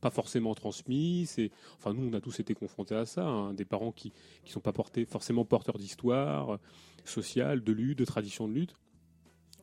pas 0.00 0.10
forcément 0.10 0.54
transmis, 0.54 1.24
c'est 1.26 1.50
enfin 1.78 1.94
nous 1.94 2.08
on 2.08 2.12
a 2.12 2.20
tous 2.20 2.38
été 2.40 2.52
confrontés 2.54 2.94
à 2.94 3.06
ça, 3.06 3.26
hein, 3.26 3.54
des 3.54 3.64
parents 3.64 3.90
qui 3.92 4.12
ne 4.44 4.50
sont 4.50 4.60
pas 4.60 4.72
portés, 4.72 5.06
forcément 5.06 5.46
porteurs 5.46 5.78
d'histoire 5.78 6.54
euh, 6.54 6.58
sociale, 7.06 7.64
de 7.64 7.72
lutte, 7.72 7.98
de 7.98 8.04
tradition 8.04 8.46
de 8.48 8.52
lutte. 8.52 8.74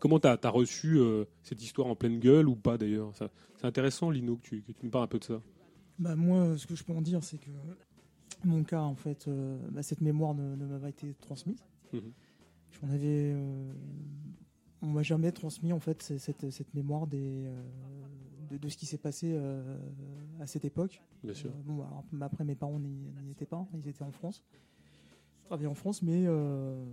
Comment 0.02 0.20
tu 0.20 0.28
as, 0.28 0.50
reçu 0.50 0.98
euh, 0.98 1.26
cette 1.44 1.62
histoire 1.64 1.88
en 1.88 1.96
pleine 1.96 2.20
gueule 2.20 2.50
ou 2.50 2.56
pas 2.56 2.76
d'ailleurs 2.80 3.14
C'est 3.16 3.68
intéressant, 3.68 4.10
Lino, 4.10 4.36
que 4.36 4.42
tu, 4.42 4.62
que 4.64 4.72
tu, 4.72 4.84
me 4.84 4.90
parles 4.90 5.04
un 5.04 5.08
peu 5.08 5.20
de 5.20 5.24
ça. 5.24 5.40
Bah, 6.00 6.16
moi, 6.16 6.58
ce 6.58 6.66
que 6.66 6.74
je 6.74 6.84
peux 6.84 6.92
en 6.94 7.04
dire, 7.04 7.24
c'est 7.24 7.38
que 7.38 7.52
mon 8.44 8.64
cas, 8.64 8.82
en 8.82 8.96
fait, 8.96 9.28
euh, 9.28 9.60
bah, 9.70 9.84
cette 9.84 10.02
mémoire 10.02 10.34
ne, 10.34 10.56
m'a 10.56 10.80
pas 10.80 10.90
été 10.90 11.14
transmise. 11.22 11.64
On 11.94 11.98
mhm. 11.98 12.04
J'en 12.82 12.88
euh, 12.92 13.74
on 14.82 14.88
m'a 14.88 15.04
jamais 15.04 15.32
transmis, 15.32 15.72
en 15.72 15.80
fait, 15.80 16.02
cette, 16.02 16.74
mémoire 16.74 17.06
des, 17.06 17.46
de, 18.50 18.70
ce 18.70 18.78
qui 18.78 18.88
s'est 18.88 18.98
passé 18.98 19.38
à 20.40 20.48
cette 20.48 20.66
époque. 20.66 21.00
Bien 21.24 21.36
sûr. 21.36 21.52
Bah, 21.68 22.04
après, 22.26 22.44
mes 22.44 22.56
parents 22.56 22.80
n'y 22.80 23.30
étaient 23.30 23.46
pas, 23.46 23.68
ils 23.76 23.88
étaient 23.88 24.02
en 24.04 24.12
France 24.12 24.42
travaille 25.46 25.68
en 25.68 25.74
France, 25.74 26.02
mais 26.04 26.24
euh, 26.28 26.84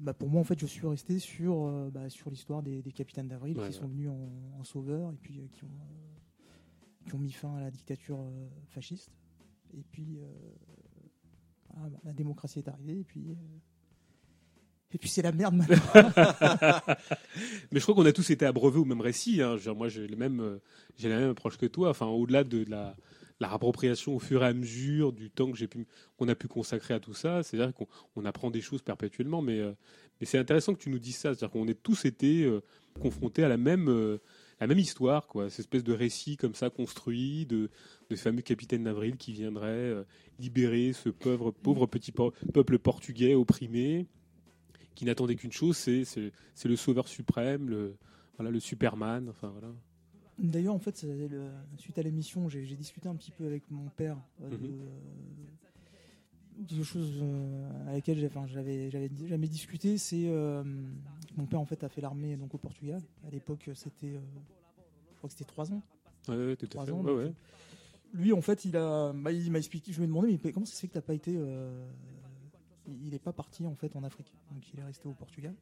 bah 0.00 0.12
pour 0.14 0.28
moi, 0.28 0.40
en 0.40 0.44
fait, 0.44 0.58
je 0.58 0.66
suis 0.66 0.86
resté 0.86 1.18
sur, 1.18 1.64
euh, 1.66 1.90
bah, 1.92 2.08
sur 2.10 2.30
l'histoire 2.30 2.62
des, 2.62 2.82
capitaines 2.94 3.28
d'avril 3.28 3.56
qui 3.58 3.72
sont 3.72 3.86
venus 3.88 4.08
en, 4.58 4.64
sauveur 4.64 5.10
et 5.12 5.16
puis 5.20 5.38
euh, 5.40 5.46
qui, 5.52 5.64
ont, 5.64 7.00
qui 7.06 7.14
ont 7.14 7.18
mis 7.18 7.32
fin 7.32 7.54
à 7.56 7.60
la 7.60 7.70
dictature 7.70 8.18
fasciste. 8.68 9.10
Et 9.76 9.82
puis, 9.90 10.18
ah, 11.74 11.86
la 12.04 12.12
démocratie 12.12 12.60
est 12.60 12.68
arrivée. 12.68 13.00
Et 13.00 13.04
puis. 13.04 13.36
et 14.92 14.98
puis 14.98 15.08
c'est 15.10 15.20
la 15.22 15.32
merde 15.32 15.56
maintenant. 15.56 16.84
mais 17.72 17.78
je 17.78 17.84
crois 17.84 17.94
qu'on 17.94 18.06
a 18.06 18.12
tous 18.12 18.30
été 18.30 18.46
abreuvés 18.46 18.78
au 18.78 18.86
même 18.86 19.02
récit. 19.02 19.42
Hein. 19.42 19.56
moi, 19.76 19.88
j'ai, 19.88 20.06
le 20.06 20.16
même, 20.16 20.58
j'ai 20.96 21.10
la 21.10 21.18
même 21.18 21.30
approche 21.30 21.58
que 21.58 21.66
toi. 21.66 21.90
Enfin, 21.90 22.06
au-delà 22.06 22.44
de 22.44 22.64
la, 22.68 22.96
la 23.40 23.48
réappropriation 23.48 24.16
au 24.16 24.18
fur 24.18 24.42
et 24.42 24.46
à 24.46 24.52
mesure 24.52 25.12
du 25.12 25.30
temps 25.30 25.50
que 25.50 25.56
j'ai 25.56 25.68
pu, 25.68 25.86
qu'on 26.16 26.28
a 26.28 26.34
pu 26.34 26.48
consacrer 26.48 26.94
à 26.94 27.00
tout 27.00 27.14
ça. 27.14 27.42
C'est-à-dire 27.42 27.72
qu'on 28.14 28.24
apprend 28.24 28.50
des 28.50 28.60
choses 28.60 28.82
perpétuellement, 28.82 29.42
mais, 29.42 29.60
euh, 29.60 29.72
mais 30.20 30.26
c'est 30.26 30.38
intéressant 30.38 30.74
que 30.74 30.80
tu 30.80 30.90
nous 30.90 30.98
dises 30.98 31.16
ça. 31.16 31.34
C'est-à-dire 31.34 31.50
qu'on 31.50 31.68
est 31.68 31.80
tous 31.80 32.04
été 32.04 32.44
euh, 32.44 32.60
confrontés 33.00 33.44
à 33.44 33.48
la 33.48 33.56
même, 33.56 33.88
euh, 33.88 34.18
la 34.60 34.66
même 34.66 34.78
histoire, 34.78 35.26
quoi. 35.28 35.50
Cette 35.50 35.60
espèce 35.60 35.84
de 35.84 35.92
récit 35.92 36.36
comme 36.36 36.54
ça 36.54 36.68
construit 36.68 37.46
de, 37.46 37.70
de 38.10 38.16
fameux 38.16 38.42
capitaine 38.42 38.82
d'Avril 38.84 39.16
qui 39.16 39.32
viendrait 39.32 40.04
libérer 40.40 40.92
ce 40.92 41.10
pauvre, 41.10 41.52
pauvre 41.52 41.86
petit 41.86 42.10
peuple 42.10 42.78
portugais 42.80 43.34
opprimé 43.34 44.06
qui 44.96 45.04
n'attendait 45.04 45.36
qu'une 45.36 45.52
chose, 45.52 45.76
c'est 45.76 46.00
le 46.64 46.74
sauveur 46.74 47.06
suprême, 47.06 47.70
le, 47.70 47.94
voilà, 48.36 48.50
le 48.50 48.58
Superman. 48.58 49.28
Enfin, 49.30 49.50
voilà. 49.56 49.72
D'ailleurs, 50.38 50.74
en 50.74 50.78
fait, 50.78 51.04
suite 51.78 51.98
à 51.98 52.02
l'émission, 52.02 52.48
j'ai 52.48 52.76
discuté 52.76 53.08
un 53.08 53.14
petit 53.16 53.32
peu 53.32 53.44
avec 53.44 53.68
mon 53.70 53.88
père 53.88 54.16
euh, 54.42 54.50
mhm. 54.56 54.86
de, 56.78 56.82
choses 56.84 57.18
à 57.20 57.24
euh, 57.24 57.92
laquelle 57.94 58.30
j'avais 58.48 58.90
jamais 59.26 59.48
discuté. 59.48 59.98
C'est 59.98 60.28
euh, 60.28 60.62
mon 61.36 61.46
père 61.46 61.60
en 61.60 61.64
fait 61.64 61.82
a 61.82 61.88
fait 61.88 62.00
l'armée 62.00 62.36
donc 62.36 62.54
au 62.54 62.58
Portugal. 62.58 63.02
À 63.26 63.30
l'époque, 63.30 63.68
c'était, 63.74 64.14
c'était 65.28 65.44
trois 65.44 65.72
ans. 65.72 65.82
Ouais, 66.28 66.56
Ans, 66.92 67.04
Lui, 68.14 68.32
en 68.32 68.40
fait, 68.42 68.64
il 68.64 68.76
a, 68.76 69.12
bah, 69.12 69.32
il 69.32 69.50
m'a 69.50 69.58
expliqué. 69.58 69.92
Je 69.92 69.96
lui 69.98 70.04
ai 70.04 70.06
demandé, 70.06 70.38
mais 70.44 70.52
comment 70.52 70.66
c'est 70.66 70.76
se 70.76 70.80
fait 70.82 70.88
que 70.88 70.94
t'as 70.94 71.00
pas 71.00 71.14
été 71.14 71.36
il 73.02 73.10
n'est 73.10 73.18
pas 73.18 73.34
parti 73.34 73.66
en 73.66 73.74
fait 73.74 73.94
en 73.96 74.02
Afrique, 74.04 74.32
donc 74.50 74.62
il 74.72 74.80
est 74.80 74.82
resté 74.82 75.06
au 75.08 75.12
Portugal. 75.12 75.52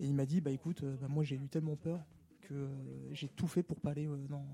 Et 0.00 0.06
il 0.06 0.14
m'a 0.14 0.26
dit, 0.26 0.40
bah 0.40 0.50
écoute, 0.50 0.84
bah, 0.84 1.06
moi 1.08 1.22
j'ai 1.22 1.36
eu 1.36 1.46
tellement 1.46 1.76
peur 1.76 2.00
que 2.42 2.52
euh, 2.54 3.12
j'ai 3.14 3.28
tout 3.28 3.46
fait 3.46 3.62
pour 3.62 3.80
pas 3.80 3.90
aller 3.90 4.06
euh, 4.06 4.16
dans, 4.28 4.44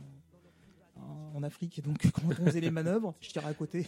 en 1.35 1.43
Afrique 1.43 1.79
et 1.79 1.83
donc 1.83 1.99
quand 2.13 2.23
on 2.27 2.31
faisait 2.31 2.61
les 2.61 2.71
manœuvres, 2.71 3.15
je 3.21 3.31
tirais 3.31 3.47
à 3.49 3.55
côté. 3.55 3.87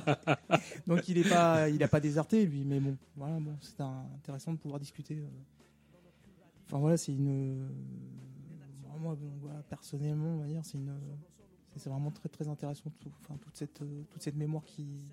donc 0.86 1.08
il 1.08 1.20
n'a 1.22 1.28
pas, 1.28 1.68
il 1.68 1.78
pas 1.78 2.00
déserté 2.00 2.44
lui, 2.46 2.64
mais 2.64 2.78
bon, 2.78 2.96
voilà, 3.16 3.40
bon, 3.40 3.56
c'est 3.60 3.80
intéressant 3.80 4.52
de 4.52 4.58
pouvoir 4.58 4.78
discuter. 4.78 5.18
Euh. 5.18 5.28
Enfin 6.66 6.78
voilà, 6.78 6.96
c'est 6.96 7.12
une, 7.14 7.68
personnellement, 9.68 10.34
on 10.34 10.38
va 10.38 10.46
dire, 10.46 10.64
c'est 10.64 10.78
une, 10.78 10.94
c'est 11.76 11.88
vraiment 11.90 12.10
très 12.10 12.28
très 12.28 12.48
intéressant, 12.48 12.90
tout, 13.00 13.12
enfin 13.20 13.36
toute 13.40 13.56
cette 13.56 13.78
toute 14.08 14.20
cette 14.22 14.36
mémoire 14.36 14.64
qui 14.64 15.06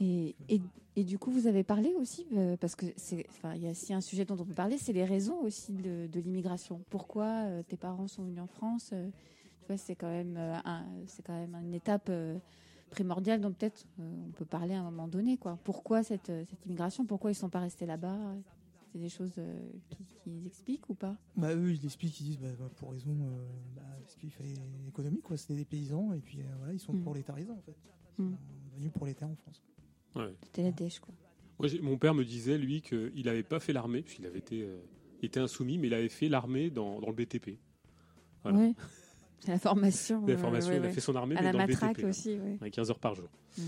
et, 0.00 1.04
du 1.04 1.18
coup, 1.18 1.30
vous 1.30 1.46
avez 1.46 1.62
parlé 1.62 1.94
aussi, 1.94 2.26
euh, 2.34 2.56
parce 2.56 2.74
que 2.74 2.86
c'est, 2.96 3.26
enfin, 3.28 3.54
il 3.54 3.62
y 3.62 3.66
a 3.66 3.70
aussi 3.70 3.92
un 3.92 4.00
sujet 4.00 4.24
dont 4.24 4.38
on 4.40 4.44
peut 4.44 4.54
parler, 4.54 4.78
c'est 4.78 4.92
les 4.92 5.04
raisons 5.04 5.38
aussi 5.42 5.72
de, 5.74 6.08
l'immigration. 6.18 6.82
Pourquoi 6.90 7.26
euh, 7.26 7.62
tes 7.62 7.76
parents 7.76 8.08
sont 8.08 8.24
venus 8.24 8.40
en 8.40 8.46
France 8.46 8.90
euh, 8.92 9.08
Tu 9.62 9.66
vois, 9.68 9.76
c'est 9.76 9.94
quand 9.94 10.08
même, 10.10 10.38
c'est 11.06 11.22
quand 11.22 11.34
même 11.34 11.54
une 11.62 11.74
étape 11.74 12.10
primordiale 12.90 13.40
dont 13.40 13.52
peut-être 13.52 13.86
on 13.98 14.30
peut 14.32 14.44
parler 14.44 14.74
à 14.74 14.80
un 14.80 14.84
moment 14.90 15.06
donné, 15.06 15.36
quoi. 15.36 15.58
Pourquoi 15.64 16.02
cette, 16.02 16.32
cette 16.48 16.64
immigration 16.66 17.04
Pourquoi 17.04 17.30
ils 17.30 17.34
ne 17.34 17.38
sont 17.40 17.50
pas 17.50 17.60
restés 17.60 17.86
là-bas 17.86 18.18
c'est 18.92 18.98
des 18.98 19.08
choses 19.08 19.30
qu'ils 20.24 20.44
expliquent 20.48 20.88
ou 20.90 20.94
pas 20.94 21.16
Bah 21.36 21.54
eux 21.54 21.72
ils 21.74 21.84
expliquent. 21.84 22.20
ils 22.22 22.24
disent 22.24 22.38
bah, 22.38 22.48
bah, 22.58 22.68
pour 22.74 22.90
raison 22.90 23.14
bah, 23.76 23.82
parce 24.02 24.16
qu'il 24.16 24.32
fallait 24.32 24.54
économique 24.88 25.22
quoi, 25.22 25.36
c'était 25.36 25.54
des 25.54 25.64
paysans 25.64 26.12
et 26.12 26.18
puis 26.18 26.40
voilà 26.58 26.72
ils 26.72 26.80
sont 26.80 26.92
mm. 26.92 27.04
les 27.14 27.50
en 27.52 27.56
fait, 27.58 27.76
ils 28.18 28.22
mm. 28.24 28.28
sont 28.28 28.28
mmh. 28.80 28.90
pour 28.92 29.06
en 29.06 29.34
France 29.36 29.62
mon 31.82 31.96
père 31.98 32.14
me 32.14 32.24
disait, 32.24 32.58
lui, 32.58 32.82
qu'il 32.82 33.24
n'avait 33.24 33.42
pas 33.42 33.60
fait 33.60 33.72
l'armée, 33.72 34.02
puisqu'il 34.02 34.26
avait 34.26 34.38
été, 34.38 34.62
euh, 34.62 34.76
était 35.22 35.40
insoumis, 35.40 35.78
mais 35.78 35.86
il 35.88 35.94
avait 35.94 36.08
fait 36.08 36.28
l'armée 36.28 36.70
dans, 36.70 37.00
le 37.00 37.12
BTP. 37.12 37.58
C'est 39.42 39.52
la 39.52 39.58
formation. 39.58 40.22
il 40.28 40.34
a 40.34 40.90
fait 40.90 41.00
son 41.00 41.14
armée, 41.16 41.36
à 41.36 41.42
la 41.42 41.52
dans 41.52 41.58
matraque 41.58 41.98
le 41.98 42.04
BTP. 42.04 42.08
aussi, 42.10 42.36
À 42.60 42.64
hein, 42.64 42.70
15 42.70 42.90
heures 42.90 42.98
par 42.98 43.14
jour. 43.14 43.28
Mm. 43.58 43.62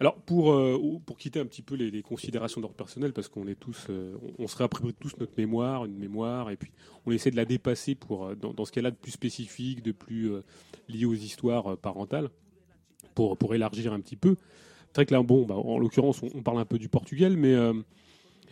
Alors, 0.00 0.16
pour, 0.22 0.50
euh, 0.52 0.76
pour 1.06 1.16
quitter 1.16 1.38
un 1.38 1.46
petit 1.46 1.62
peu 1.62 1.76
les, 1.76 2.02
considérations 2.02 2.60
d'ordre 2.60 2.74
personnel, 2.76 3.12
parce 3.12 3.28
qu'on 3.28 3.46
est 3.46 3.54
tous, 3.54 3.86
euh, 3.90 4.16
on, 4.40 4.48
se 4.48 4.56
réapproprie 4.56 4.92
tous 4.94 5.16
notre 5.18 5.34
mémoire, 5.38 5.84
une 5.84 5.96
mémoire, 5.96 6.50
et 6.50 6.56
puis 6.56 6.72
on 7.06 7.12
essaie 7.12 7.30
de 7.30 7.36
la 7.36 7.44
dépasser 7.44 7.94
pour, 7.94 8.34
dans, 8.34 8.64
ce 8.64 8.72
cas-là, 8.72 8.90
de 8.90 8.96
plus 8.96 9.12
spécifique, 9.12 9.82
de 9.84 9.92
plus 9.92 10.32
lié 10.88 11.04
aux 11.04 11.14
histoires 11.14 11.76
parentales, 11.78 12.28
pour, 13.14 13.38
pour 13.38 13.54
élargir 13.54 13.92
un 13.92 14.00
petit 14.00 14.16
peu 14.16 14.34
vrai 14.94 15.06
que 15.06 15.14
bon, 15.22 15.44
bah, 15.44 15.54
en 15.56 15.78
l'occurrence, 15.78 16.22
on, 16.22 16.42
parle 16.42 16.58
un 16.58 16.64
peu 16.64 16.78
du 16.78 16.88
Portugal, 16.88 17.36
mais 17.36 17.54
euh, 17.54 17.72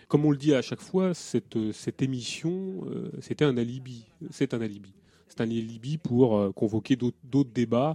comme 0.09 0.25
on 0.25 0.31
le 0.31 0.37
dit 0.37 0.55
à 0.55 0.63
chaque 0.63 0.81
fois, 0.81 1.15
cette, 1.15 1.57
euh, 1.57 1.73
émission, 2.01 2.85
euh, 2.87 3.11
c'était 3.21 3.45
un 3.45 3.57
alibi. 3.57 4.05
C'est 4.31 4.53
un 4.55 4.61
alibi. 4.61 4.93
C'est 5.29 5.41
un 5.41 5.45
alibi 5.51 5.97
pour 5.97 6.53
convoquer 6.55 6.95
d'autres 6.97 7.51
débats 7.55 7.95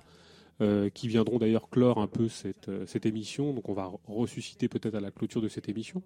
qui 0.95 1.07
viendront 1.07 1.37
d'ailleurs 1.37 1.69
clore 1.69 1.99
un 1.99 2.07
peu 2.07 2.27
cette, 2.29 3.05
émission. 3.05 3.53
Donc 3.53 3.69
on 3.69 3.73
va 3.75 3.91
ressusciter 4.07 4.67
peut-être 4.67 4.95
à 4.95 4.99
la 4.99 5.11
clôture 5.11 5.39
de 5.39 5.47
cette 5.47 5.69
émission. 5.69 6.01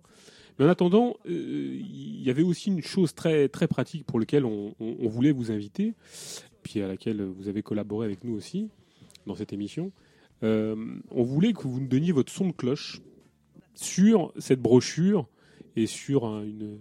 Mais 0.60 0.66
en 0.66 0.68
attendant, 0.68 1.16
il 1.24 2.22
y 2.22 2.30
avait 2.30 2.42
aussi 2.44 2.68
une 2.70 2.82
chose 2.82 3.16
très, 3.16 3.48
pratique 3.48 4.06
pour 4.06 4.20
laquelle 4.20 4.44
on 4.44 4.74
voulait 5.08 5.32
vous 5.32 5.54
inviter, 5.54 5.94
puis 6.64 6.82
à 6.82 6.90
laquelle 6.90 7.24
vous 7.24 7.48
avez 7.48 7.64
collaboré 7.64 8.08
avec 8.08 8.26
nous 8.26 8.34
aussi 8.34 8.68
dans 9.26 9.36
cette 9.36 9.54
émission, 9.54 9.94
euh, 10.44 10.76
on 11.12 11.24
voulait 11.24 11.54
que 11.54 11.64
vous 11.68 11.80
nous 11.80 11.88
donniez 11.88 12.12
votre 12.12 12.32
son 12.32 12.48
de 12.48 12.52
cloche 12.52 13.02
sur 13.76 14.34
cette 14.38 14.62
brochure 14.62 15.28
et 15.76 15.86
sur 15.86 16.26
une, 16.26 16.78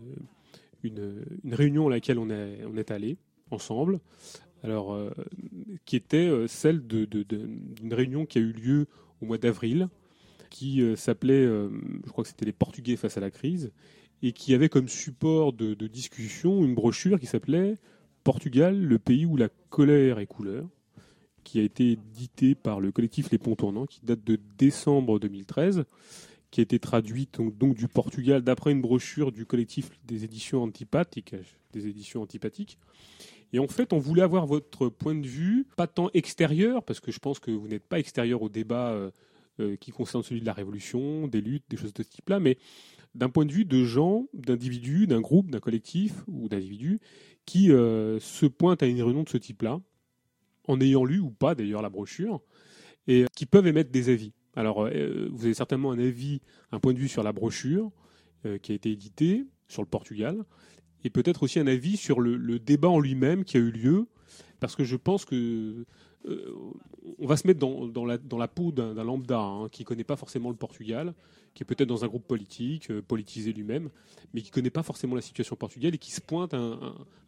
réunion 1.51 1.89
à 1.89 1.91
laquelle 1.91 2.19
on, 2.19 2.31
est, 2.31 2.91
allé 2.91 3.16
ensemble, 3.51 4.01
alors, 4.62 4.93
euh, 4.93 5.11
qui 5.87 5.97
était 5.97 6.16
euh, 6.28 6.47
celle 6.47 6.87
d'une 6.87 7.62
réunion 7.93 8.27
qui 8.27 8.39
a 8.39 8.41
eu 8.41 8.53
lieu 8.53 8.87
au 9.23 9.27
mois 9.27 9.39
d'avril, 9.39 9.89
qui 10.51 10.82
s'appelait, 10.97 11.45
je 11.47 12.11
crois 12.11 12.24
que 12.24 12.31
c'était 12.31 12.45
les 12.45 12.53
Portugais 12.53 12.97
face 12.97 13.16
à 13.16 13.20
la 13.20 13.31
crise, 13.31 13.70
et 14.23 14.32
qui 14.32 14.53
avait 14.53 14.69
comme 14.69 14.89
support 14.89 15.53
de 15.53 15.74
discussion 15.87 16.65
une 16.65 16.74
brochure 16.74 17.20
qui 17.20 17.27
s'appelait 17.27 17.77
Portugal, 18.24 18.77
le 18.78 18.99
pays 18.99 19.27
où 19.27 19.37
la 19.37 19.49
colère 19.70 20.19
est 20.19 20.27
couleur 20.27 20.66
qui 21.45 21.61
a 21.61 21.62
été 21.62 21.93
édité 21.93 22.55
par 22.55 22.81
le 22.81 22.93
collectif 22.93 23.31
Les 23.31 23.39
Ponts 23.39 23.57
Tournants, 23.57 23.87
qui 23.87 24.01
date 24.05 24.25
de 24.25 24.39
décembre 24.59 25.19
2013, 25.19 25.85
qui 26.51 26.61
a 26.61 26.62
été 26.62 26.79
traduite 26.79 27.39
donc, 27.39 27.57
donc 27.59 27.75
du 27.75 27.89
Portugal 27.89 28.43
d'après 28.43 28.73
une 28.73 28.81
brochure 28.83 29.33
du 29.33 29.47
collectif 29.47 29.91
des 30.07 30.25
éditions 30.25 30.62
antipathiques, 30.62 31.35
des 31.73 31.87
éditions 31.87 32.23
antipathiques. 32.23 32.79
Et 33.53 33.59
en 33.59 33.67
fait, 33.69 33.93
on 33.93 33.99
voulait 33.99 34.23
avoir 34.23 34.47
votre 34.47 34.89
point 34.89 35.15
de 35.15 35.27
vue, 35.27 35.67
pas 35.77 35.87
tant 35.87 36.09
extérieur, 36.15 36.85
parce 36.85 37.01
que 37.01 37.11
je 37.11 37.19
pense 37.19 37.39
que 37.41 37.51
vous 37.51 37.67
n'êtes 37.69 37.87
pas 37.89 37.99
extérieur 37.99 38.43
au 38.43 38.49
débat 38.49 38.91
euh, 38.93 39.11
euh, 39.59 39.77
qui 39.77 39.91
concerne 39.91 40.23
celui 40.23 40.41
de 40.41 40.47
la 40.47 40.53
Révolution, 40.53 41.27
des 41.27 41.41
luttes, 41.41 41.65
des 41.69 41.77
choses 41.77 41.93
de 41.95 42.03
ce 42.03 42.09
type-là, 42.09 42.39
mais 42.39 42.59
d'un 43.17 43.29
point 43.29 43.45
de 43.45 43.53
vue 43.53 43.65
de 43.65 43.85
gens, 43.85 44.27
d'individus, 44.35 45.09
d'un 45.09 45.21
groupe, 45.21 45.51
d'un 45.51 45.59
collectif 45.59 46.15
ou 46.29 46.49
d'individus 46.49 47.01
qui 47.45 47.73
euh, 47.73 48.21
se 48.21 48.47
pointent 48.47 48.85
à 48.85 48.87
une 48.87 49.03
réunion 49.03 49.25
de 49.25 49.29
ce 49.29 49.37
type-là, 49.39 49.81
en 50.71 50.81
ayant 50.81 51.05
lu 51.05 51.19
ou 51.19 51.31
pas 51.31 51.55
d'ailleurs 51.55 51.83
la 51.83 51.91
brochure, 51.91 52.41
et 53.07 53.25
euh, 53.25 53.27
qui 53.37 53.47
peuvent 53.47 53.67
émettre 53.67 53.91
des 53.91 54.09
avis. 54.11 54.33
Alors, 54.55 54.85
euh, 54.85 54.91
euh, 54.95 55.29
vous 55.31 55.45
avez 55.45 55.55
certainement 55.55 55.91
un 55.93 55.99
avis, 55.99 56.41
un 56.73 56.81
point 56.81 56.93
de 56.93 56.99
vue 56.99 57.09
sur 57.09 57.23
la 57.23 57.33
brochure 57.33 57.91
qui 58.63 58.73
a 58.73 58.75
été 58.75 58.91
éditée, 58.91 59.45
sur 59.69 59.83
le 59.83 59.87
Portugal, 59.87 60.43
et 61.05 61.11
peut-être 61.11 61.43
aussi 61.43 61.59
un 61.59 61.67
avis 61.67 61.99
sur 61.99 62.21
le, 62.21 62.59
débat 62.59 62.89
en 62.89 62.99
lui-même 62.99 63.45
qui 63.45 63.59
a 63.59 63.61
eu 63.61 63.71
lieu, 63.71 64.07
parce 64.61 64.75
que 64.77 64.83
je 64.83 64.97
pense 64.97 65.27
que 65.27 65.85
on 67.19 67.27
va 67.27 67.37
se 67.37 67.47
mettre 67.47 67.61
dans, 67.61 68.07
la, 68.07 68.17
dans 68.17 68.49
peau 68.49 68.73
d'un 68.73 69.05
lambda 69.05 69.39
hein, 69.41 69.69
qui 69.69 69.83
ne 69.83 69.87
connaît 69.87 70.05
pas 70.05 70.17
forcément 70.17 70.49
le 70.49 70.57
Portugal, 70.57 71.13
qui 71.53 71.65
est 71.65 71.67
peut-être 71.67 71.89
dans 71.89 72.03
un 72.03 72.09
groupe 72.09 72.27
politique, 72.27 72.91
politisé 73.03 73.53
lui-même, 73.53 73.91
mais 74.33 74.41
qui 74.41 74.49
ne 74.49 74.55
connaît 74.55 74.71
pas 74.71 74.83
forcément 74.83 75.15
la 75.17 75.21
situation 75.23 75.55
portugaise 75.57 75.93
et 75.93 75.99
qui 75.99 76.11
se 76.11 76.23
pointe 76.23 76.55
à 76.55 76.79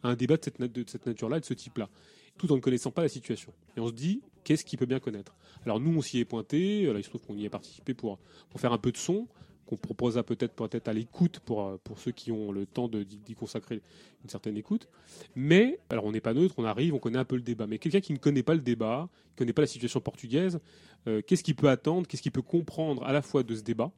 un, 0.01 0.15
débat 0.15 0.37
de 0.37 0.85
cette 0.87 1.05
nature-là, 1.05 1.39
de 1.41 1.45
ce 1.45 1.53
type-là 1.53 1.89
tout 2.37 2.51
en 2.51 2.55
ne 2.55 2.61
connaissant 2.61 2.91
pas 2.91 3.01
la 3.01 3.09
situation. 3.09 3.53
Et 3.77 3.79
on 3.79 3.87
se 3.87 3.93
dit, 3.93 4.21
qu'est-ce 4.43 4.65
qu'il 4.65 4.79
peut 4.79 4.85
bien 4.85 4.99
connaître 4.99 5.35
Alors 5.65 5.79
nous, 5.79 5.95
on 5.97 6.01
s'y 6.01 6.19
est 6.19 6.25
pointé, 6.25 6.85
euh, 6.85 6.93
là, 6.93 6.99
il 6.99 7.03
se 7.03 7.09
trouve 7.09 7.21
qu'on 7.21 7.37
y 7.37 7.45
a 7.45 7.49
participé 7.49 7.93
pour, 7.93 8.19
pour 8.49 8.59
faire 8.59 8.73
un 8.73 8.77
peu 8.77 8.91
de 8.91 8.97
son, 8.97 9.27
qu'on 9.65 9.77
proposa 9.77 10.23
peut-être 10.23 10.53
peut 10.53 10.67
être 10.71 10.87
à 10.87 10.93
l'écoute 10.93 11.39
pour, 11.39 11.63
euh, 11.67 11.77
pour 11.83 11.99
ceux 11.99 12.11
qui 12.11 12.31
ont 12.31 12.51
le 12.51 12.65
temps 12.65 12.87
d'y 12.89 13.35
consacrer 13.35 13.81
une 14.23 14.29
certaine 14.29 14.57
écoute. 14.57 14.87
Mais, 15.35 15.79
alors 15.89 16.05
on 16.05 16.11
n'est 16.11 16.21
pas 16.21 16.33
neutre, 16.33 16.55
on 16.57 16.65
arrive, 16.65 16.93
on 16.93 16.99
connaît 16.99 17.19
un 17.19 17.25
peu 17.25 17.35
le 17.35 17.41
débat. 17.41 17.67
Mais 17.67 17.77
quelqu'un 17.77 18.01
qui 18.01 18.13
ne 18.13 18.17
connaît 18.17 18.43
pas 18.43 18.55
le 18.55 18.61
débat, 18.61 19.09
qui 19.21 19.27
ne 19.33 19.37
connaît 19.39 19.53
pas 19.53 19.61
la 19.63 19.67
situation 19.67 20.01
portugaise, 20.01 20.59
euh, 21.07 21.21
qu'est-ce 21.25 21.43
qu'il 21.43 21.55
peut 21.55 21.69
attendre, 21.69 22.07
qu'est-ce 22.07 22.21
qu'il 22.21 22.31
peut 22.31 22.41
comprendre 22.41 23.03
à 23.03 23.13
la 23.13 23.21
fois 23.21 23.43
de 23.43 23.55
ce 23.55 23.61
débat 23.61 23.91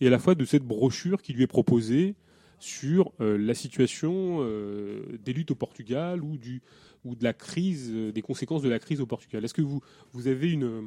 et 0.00 0.08
à 0.08 0.10
la 0.10 0.18
fois 0.18 0.34
de 0.34 0.44
cette 0.44 0.64
brochure 0.64 1.22
qui 1.22 1.32
lui 1.32 1.44
est 1.44 1.48
proposée 1.48 2.14
sur 2.58 3.12
la 3.20 3.52
situation 3.52 4.40
des 5.22 5.32
luttes 5.32 5.50
au 5.52 5.54
Portugal 5.54 6.22
ou 6.22 6.36
du, 6.36 6.62
ou 7.04 7.14
de 7.14 7.24
la 7.24 7.32
crise, 7.32 7.90
euh, 7.92 8.12
des 8.12 8.22
conséquences 8.22 8.62
de 8.62 8.68
la 8.68 8.78
crise 8.78 9.00
au 9.00 9.06
Portugal. 9.06 9.44
Est-ce 9.44 9.54
que 9.54 9.62
vous, 9.62 9.80
vous 10.12 10.26
avez 10.26 10.50
une, 10.50 10.64
euh, 10.64 10.82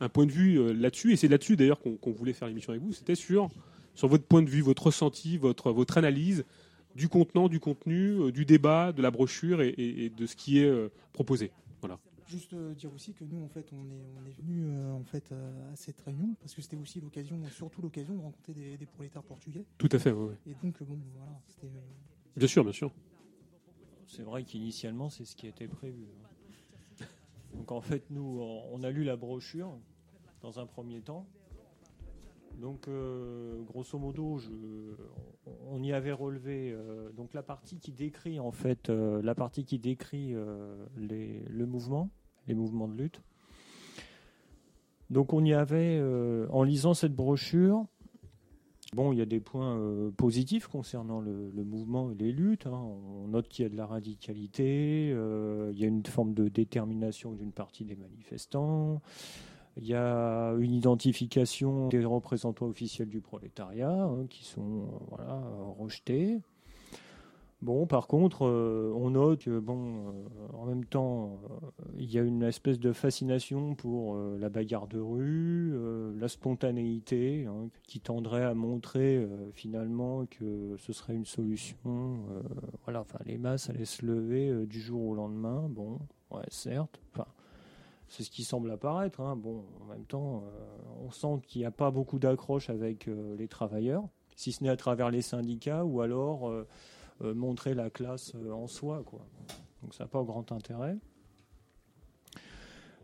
un 0.00 0.08
point 0.08 0.26
de 0.26 0.30
vue 0.32 0.58
euh, 0.58 0.72
là-dessus 0.72 1.12
Et 1.12 1.16
c'est 1.16 1.28
là-dessus 1.28 1.56
d'ailleurs 1.56 1.80
qu'on 1.80 2.12
voulait 2.12 2.32
faire 2.32 2.48
l'émission 2.48 2.70
avec 2.72 2.82
vous. 2.82 2.92
C'était 2.92 3.14
sur, 3.14 3.48
sur 3.94 4.08
votre 4.08 4.24
point 4.24 4.42
de 4.42 4.50
vue, 4.50 4.60
votre 4.62 4.86
ressenti, 4.86 5.36
votre, 5.38 5.72
votre 5.72 5.98
analyse 5.98 6.44
du 6.94 7.08
contenant, 7.08 7.48
du 7.48 7.60
contenu, 7.60 8.32
du 8.32 8.46
débat, 8.46 8.90
de 8.92 9.02
la 9.02 9.10
brochure 9.10 9.60
et, 9.60 10.10
de 10.16 10.24
ce 10.24 10.34
qui 10.34 10.60
est 10.60 10.70
proposé. 11.12 11.50
Voilà. 11.82 11.98
Juste 12.26 12.54
dire 12.54 12.90
aussi 12.94 13.12
que 13.12 13.22
nous, 13.22 13.44
en 13.44 13.48
fait, 13.48 13.66
on 13.74 13.84
est, 13.90 14.02
on 14.18 14.24
est 14.26 14.34
venu 14.40 14.64
en 14.94 15.04
fait 15.04 15.30
à 15.30 15.76
cette 15.76 16.00
réunion 16.00 16.34
parce 16.40 16.54
que 16.54 16.62
c'était 16.62 16.78
aussi 16.78 17.02
l'occasion, 17.02 17.38
surtout 17.54 17.82
l'occasion 17.82 18.14
de 18.14 18.20
rencontrer 18.20 18.54
des, 18.78 18.86
prolétaires 18.86 19.22
portugais. 19.22 19.66
Tout 19.76 19.90
à 19.92 19.98
fait, 19.98 20.10
oui. 20.10 20.32
Et 20.48 20.54
donc, 20.62 20.76
voilà, 20.80 21.02
Bien 22.34 22.48
sûr, 22.48 22.64
bien 22.64 22.72
sûr 22.72 22.90
c'est 24.06 24.22
vrai 24.22 24.44
qu'initialement, 24.44 25.10
c'est 25.10 25.24
ce 25.24 25.34
qui 25.36 25.46
était 25.46 25.68
prévu. 25.68 26.04
Hein. 27.02 27.06
Donc 27.54 27.72
en 27.72 27.80
fait, 27.80 28.04
nous, 28.10 28.40
on 28.70 28.82
a 28.82 28.90
lu 28.90 29.04
la 29.04 29.16
brochure 29.16 29.76
dans 30.42 30.60
un 30.60 30.66
premier 30.66 31.00
temps. 31.00 31.26
Donc, 32.60 32.88
euh, 32.88 33.60
grosso 33.64 33.98
modo, 33.98 34.38
on 35.68 35.82
y 35.82 35.92
avait 35.92 36.12
relevé 36.12 36.72
euh, 36.72 37.10
donc 37.12 37.34
la 37.34 37.42
partie 37.42 37.78
qui 37.80 37.92
décrit 37.92 38.40
en 38.40 38.50
fait 38.50 38.88
euh, 38.88 39.20
la 39.22 39.34
partie 39.34 39.66
qui 39.66 39.78
décrit 39.78 40.32
le 40.32 41.66
mouvement, 41.66 42.08
les 42.46 42.54
mouvements 42.54 42.88
de 42.88 42.96
lutte. 42.96 43.20
Donc, 45.10 45.32
on 45.32 45.44
y 45.44 45.52
avait 45.52 46.02
en 46.50 46.62
lisant 46.64 46.92
cette 46.94 47.14
brochure, 47.14 47.86
Bon, 48.96 49.12
il 49.12 49.18
y 49.18 49.20
a 49.20 49.26
des 49.26 49.40
points 49.40 49.76
euh, 49.76 50.10
positifs 50.10 50.68
concernant 50.68 51.20
le, 51.20 51.52
mouvement 51.66 52.10
et 52.10 52.14
les 52.14 52.32
luttes. 52.32 52.66
Hein. 52.66 52.80
On 53.24 53.28
note 53.28 53.46
qu'il 53.46 53.62
y 53.62 53.66
a 53.66 53.68
de 53.68 53.76
la 53.76 53.84
radicalité, 53.84 55.10
euh, 55.12 55.68
il 55.74 55.78
y 55.78 55.84
a 55.84 55.86
une 55.86 56.02
forme 56.06 56.32
de 56.32 56.48
détermination 56.48 57.32
d'une 57.32 57.52
partie 57.52 57.84
des 57.84 57.94
manifestants, 57.94 59.02
il 59.76 59.84
y 59.84 59.92
a 59.92 60.54
une 60.58 60.72
identification 60.72 61.88
des 61.88 62.06
représentants 62.06 62.68
officiels 62.68 63.10
du 63.10 63.20
prolétariat 63.20 64.04
hein, 64.04 64.24
qui 64.30 64.46
sont 64.46 64.86
euh, 65.20 65.34
rejetés. 65.78 66.40
Bon, 67.66 67.84
par 67.84 68.06
contre, 68.06 68.44
euh, 68.46 68.92
on 68.94 69.10
note 69.10 69.40
que, 69.40 69.58
bon, 69.58 69.88
euh, 70.06 70.12
en 70.52 70.66
même 70.66 70.84
temps, 70.84 71.40
euh, 71.50 71.56
il 71.98 72.08
y 72.08 72.16
a 72.16 72.22
une 72.22 72.44
espèce 72.44 72.78
de 72.78 72.92
fascination 72.92 73.74
pour 73.74 74.16
la 74.16 74.48
bagarre 74.48 74.86
de 74.86 75.00
rue, 75.00 75.72
la 76.16 76.28
spontanéité, 76.28 77.44
hein, 77.46 77.68
qui 77.82 77.98
tendrait 77.98 78.44
à 78.44 78.54
montrer 78.54 79.28
finalement 79.52 80.26
que 80.26 80.76
ce 80.78 80.92
serait 80.92 81.14
une 81.16 81.24
solution. 81.24 82.14
voilà, 82.84 83.00
enfin, 83.00 83.18
les 83.26 83.36
masses 83.36 83.68
allaient 83.68 83.84
se 83.84 84.06
lever 84.06 84.64
du 84.66 84.78
jour 84.80 85.02
au 85.02 85.14
lendemain. 85.16 85.66
Bon, 85.68 85.98
ouais, 86.30 86.42
certes. 86.50 87.00
Enfin, 87.12 87.26
c'est 88.06 88.22
ce 88.22 88.30
qui 88.30 88.44
semble 88.44 88.70
apparaître. 88.70 89.20
Hein. 89.20 89.34
Bon, 89.34 89.64
en 89.80 89.90
même 89.92 90.04
temps, 90.06 90.44
on 91.04 91.10
sent 91.10 91.42
qu'il 91.48 91.62
n'y 91.62 91.66
a 91.66 91.72
pas 91.72 91.90
beaucoup 91.90 92.20
d'accroche 92.20 92.70
avec 92.70 93.06
les 93.36 93.48
travailleurs, 93.48 94.04
si 94.36 94.52
ce 94.52 94.62
n'est 94.62 94.70
à 94.70 94.76
travers 94.76 95.10
les 95.10 95.20
syndicats 95.22 95.84
ou 95.84 96.00
alors 96.00 96.48
euh, 97.22 97.34
montrer 97.34 97.72
la 97.74 97.88
classe 97.88 98.32
euh, 98.34 98.52
en 98.52 98.66
soi. 98.66 99.02
Quoi. 99.06 99.26
Donc 99.82 99.94
ça 99.94 100.04
n'a 100.04 100.08
pas 100.08 100.22
grand 100.22 100.52
intérêt. 100.52 100.96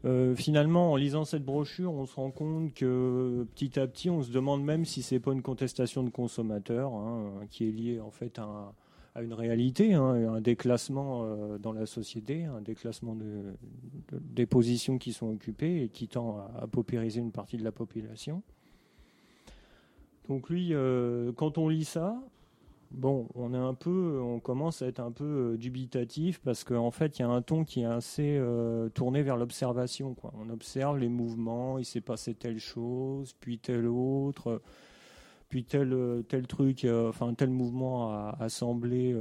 Euh, 0.05 0.35
finalement, 0.35 0.93
en 0.93 0.97
lisant 0.97 1.25
cette 1.25 1.45
brochure, 1.45 1.93
on 1.95 2.05
se 2.05 2.17
rend 2.17 2.31
compte 2.31 2.75
que 2.75 3.47
petit 3.55 3.79
à 3.79 3.87
petit, 3.87 4.11
on 4.11 4.23
se 4.23 4.31
demande 4.31 4.63
même 4.63 4.85
si 4.85 5.01
ce 5.03 5.15
n'est 5.15 5.21
pas 5.21 5.33
une 5.33 5.43
contestation 5.43 6.03
de 6.03 6.11
consommateurs 6.11 6.93
hein, 6.93 7.47
qui 7.51 7.69
est 7.69 7.71
liée 7.71 8.01
en 8.01 8.11
fait 8.11 8.39
à, 8.39 8.75
une 9.23 9.33
réalité, 9.33 9.95
hein, 9.95 10.05
un 10.35 10.41
déclassement 10.41 11.57
dans 11.59 11.73
la 11.73 11.85
société, 11.87 12.45
un 12.45 12.61
déclassement 12.63 13.15
de, 13.15 13.55
des 14.13 14.47
positions 14.47 14.97
qui 14.99 15.13
sont 15.13 15.29
occupées 15.31 15.83
et 15.85 15.89
qui 15.91 16.09
tend 16.09 16.39
à, 16.61 16.67
paupériser 16.67 17.21
une 17.21 17.31
partie 17.33 17.57
de 17.59 17.63
la 17.65 17.73
population. 17.73 18.43
Donc 20.31 20.49
lui, 20.51 20.71
quand 21.37 21.59
on 21.59 21.69
lit 21.69 21.85
ça, 21.85 22.19
bon, 22.93 23.29
on 23.35 23.55
est 23.55 23.57
un 23.57 23.75
peu, 23.75 24.21
on 24.21 24.41
commence 24.41 24.83
à 24.83 24.87
être 24.87 25.01
un 25.01 25.11
peu 25.13 25.25
euh, 25.25 25.57
dubitatif 25.57 26.41
parce 26.41 26.65
qu'en 26.65 26.87
en 26.87 26.91
fait, 26.91 27.19
il 27.19 27.23
y 27.23 27.25
a 27.25 27.29
un 27.29 27.43
ton 27.43 27.65
qui 27.65 27.81
est 27.81 27.85
assez 27.85 28.37
euh, 28.39 28.89
tourné 28.91 29.23
vers 29.23 29.37
l'observation. 29.37 30.15
On 30.35 30.51
observe 30.51 30.99
les 30.99 31.09
mouvements, 31.09 31.79
il 31.79 31.85
s'est 31.85 32.01
passé 32.01 32.35
telle 32.35 32.59
chose, 32.59 33.35
puis 33.41 33.59
telle 33.59 33.87
autre, 33.87 34.63
puis 35.49 35.65
tel, 35.65 35.93
euh, 35.93 36.23
tel 36.23 36.47
truc, 36.47 36.87
enfin 37.09 37.35
tel 37.35 37.51
mouvement 37.51 38.11
a, 38.11 38.49
semblé 38.49 39.15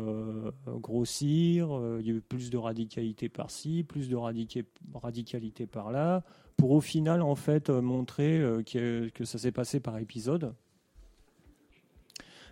grossir, 0.80 1.70
il 2.00 2.06
y 2.06 2.10
a 2.10 2.14
eu 2.14 2.22
plus 2.22 2.50
de 2.50 2.58
radicalité 2.58 3.28
par-ci, 3.30 3.84
plus 3.84 4.08
de 4.10 4.16
radicalité 4.16 5.66
par-là, 5.68 6.24
pour 6.58 6.72
au 6.72 6.80
final, 6.82 7.22
en 7.22 7.36
fait, 7.36 7.70
montrer 7.70 8.40
que, 8.72 9.10
que 9.10 9.26
ça 9.26 9.38
s'est 9.40 9.52
passé 9.52 9.80
par 9.82 9.98
épisode 9.98 10.54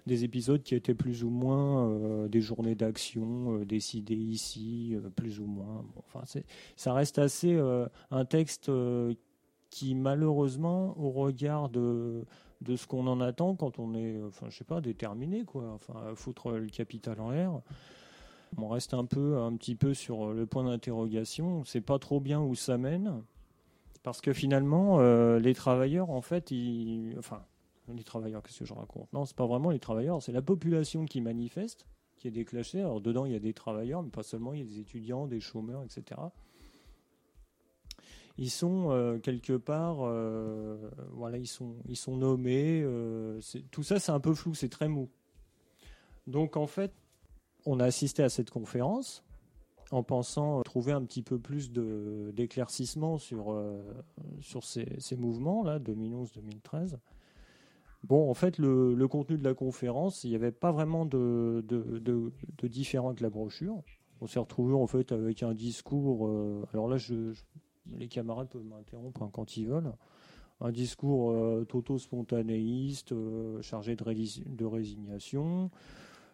des 0.09 0.23
épisodes 0.25 0.63
qui 0.63 0.73
étaient 0.75 0.95
plus 0.95 1.23
ou 1.23 1.29
moins 1.29 1.87
euh, 1.87 2.27
des 2.27 2.41
journées 2.41 2.73
d'action 2.75 3.53
euh, 3.59 3.65
décidées 3.65 4.15
ici, 4.15 4.95
euh, 4.95 5.07
plus 5.11 5.39
ou 5.39 5.45
moins. 5.45 5.85
enfin 5.99 6.21
c'est 6.25 6.45
ça 6.75 6.93
reste 6.93 7.19
assez 7.19 7.57
un 8.11 8.25
texte 8.25 8.71
qui 9.69 9.93
malheureusement, 9.93 10.99
au 10.99 11.11
regard 11.11 11.69
de, 11.69 12.25
de 12.61 12.75
ce 12.75 12.87
qu'on 12.87 13.05
en 13.07 13.21
attend 13.21 13.53
quand 13.55 13.77
on 13.77 13.93
est, 13.93 14.19
enfin, 14.27 14.47
je 14.49 14.57
sais 14.57 14.63
pas, 14.63 14.81
déterminé 14.81 15.43
quoi, 15.45 15.71
enfin, 15.75 16.13
foutre 16.15 16.49
le 16.51 16.65
capital 16.67 17.19
en 17.21 17.29
l'air. 17.29 17.61
On 18.57 18.67
reste 18.67 18.95
un 18.95 19.05
peu, 19.05 19.37
un 19.37 19.55
petit 19.55 19.75
peu 19.75 19.93
sur 19.93 20.33
le 20.33 20.45
point 20.47 20.63
d'interrogation. 20.63 21.59
On 21.59 21.65
sait 21.65 21.81
pas 21.81 21.99
trop 21.99 22.19
bien 22.19 22.41
où 22.41 22.55
ça 22.55 22.77
mène, 22.79 23.21
parce 24.01 24.21
que 24.21 24.33
finalement, 24.33 24.99
les 25.37 25.53
travailleurs, 25.53 26.09
en 26.09 26.21
fait, 26.21 26.49
ils, 26.49 27.15
enfin, 27.19 27.43
les 27.95 28.03
travailleurs, 28.03 28.43
qu'est-ce 28.43 28.59
que 28.59 28.65
je 28.65 28.73
raconte 28.73 29.11
Non, 29.13 29.25
c'est 29.25 29.35
pas 29.35 29.45
vraiment 29.45 29.69
les 29.69 29.79
travailleurs, 29.79 30.21
c'est 30.21 30.31
la 30.31 30.41
population 30.41 31.05
qui 31.05 31.21
manifeste, 31.21 31.85
qui 32.17 32.27
est 32.27 32.31
déclenchée. 32.31 32.79
Alors 32.79 33.01
dedans, 33.01 33.25
il 33.25 33.31
y 33.31 33.35
a 33.35 33.39
des 33.39 33.53
travailleurs, 33.53 34.03
mais 34.03 34.09
pas 34.09 34.23
seulement, 34.23 34.53
il 34.53 34.59
y 34.59 34.63
a 34.63 34.65
des 34.65 34.79
étudiants, 34.79 35.27
des 35.27 35.39
chômeurs, 35.39 35.83
etc. 35.83 36.21
Ils 38.37 38.49
sont 38.51 38.91
euh, 38.91 39.19
quelque 39.19 39.53
part, 39.57 39.97
euh, 40.01 40.89
voilà, 41.11 41.37
ils 41.37 41.47
sont, 41.47 41.75
ils 41.87 41.97
sont 41.97 42.15
nommés. 42.17 42.81
Euh, 42.83 43.39
tout 43.71 43.83
ça, 43.83 43.99
c'est 43.99 44.11
un 44.11 44.19
peu 44.19 44.33
flou, 44.33 44.53
c'est 44.53 44.69
très 44.69 44.87
mou. 44.87 45.09
Donc 46.27 46.55
en 46.57 46.67
fait, 46.67 46.93
on 47.65 47.79
a 47.79 47.85
assisté 47.85 48.23
à 48.23 48.29
cette 48.29 48.49
conférence 48.49 49.23
en 49.91 50.03
pensant 50.03 50.61
trouver 50.61 50.91
un 50.91 51.03
petit 51.03 51.23
peu 51.23 51.39
plus 51.39 51.71
d'éclaircissement 51.71 53.17
sur, 53.17 53.59
sur 54.39 54.63
ces, 54.63 54.87
ces 54.99 55.15
mouvements-là, 55.15 55.79
2011-2013. 55.79 56.95
Bon, 58.03 58.29
en 58.29 58.33
fait, 58.33 58.57
le, 58.59 59.07
contenu 59.07 59.37
de 59.37 59.43
la 59.43 59.53
conférence, 59.53 60.23
il 60.23 60.29
n'y 60.29 60.35
avait 60.35 60.51
pas 60.51 60.71
vraiment 60.71 61.05
de, 61.05 61.63
de, 61.67 62.67
différent 62.67 63.13
que 63.13 63.21
la 63.23 63.29
brochure. 63.29 63.83
On 64.21 64.27
s'est 64.27 64.39
retrouvé 64.39 64.73
en 64.73 64.87
fait 64.87 65.11
avec 65.11 65.43
un 65.43 65.53
discours. 65.53 66.27
Euh, 66.27 66.65
alors 66.73 66.87
là, 66.89 66.97
les 67.97 68.07
camarades 68.09 68.49
peuvent 68.49 68.65
m'interrompre 68.65 69.23
hein, 69.23 69.29
quand 69.31 69.55
ils 69.57 69.65
veulent. 69.67 69.91
Un 70.61 70.71
discours 70.71 71.31
euh, 71.31 71.67
spontanéiste 71.97 73.11
euh, 73.13 73.61
chargé 73.61 73.95
de, 73.95 74.59
résignation. 74.65 75.69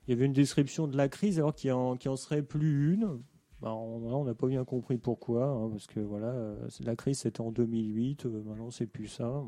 Il 0.08 0.12
y 0.12 0.14
avait 0.14 0.26
une 0.26 0.34
description 0.34 0.88
de 0.88 0.98
la 0.98 1.10
crise, 1.10 1.38
alors 1.40 1.54
qu'il 1.54 1.72
en, 1.74 1.96
en, 2.04 2.16
serait 2.16 2.42
plus 2.44 2.94
une. 2.94 3.22
Bah, 3.62 3.72
on 3.74 4.24
n'a 4.24 4.34
pas 4.36 4.48
bien 4.48 4.66
compris 4.66 4.98
pourquoi, 4.98 5.46
hein, 5.46 5.70
parce 5.70 5.86
que 5.88 6.00
voilà, 6.00 6.28
euh, 6.30 6.68
la 6.84 6.96
crise 6.96 7.20
c'était 7.20 7.40
en 7.42 7.52
2008, 7.52 8.26
maintenant 8.26 8.70
c'est 8.72 8.86
plus 8.88 9.08
ça 9.08 9.44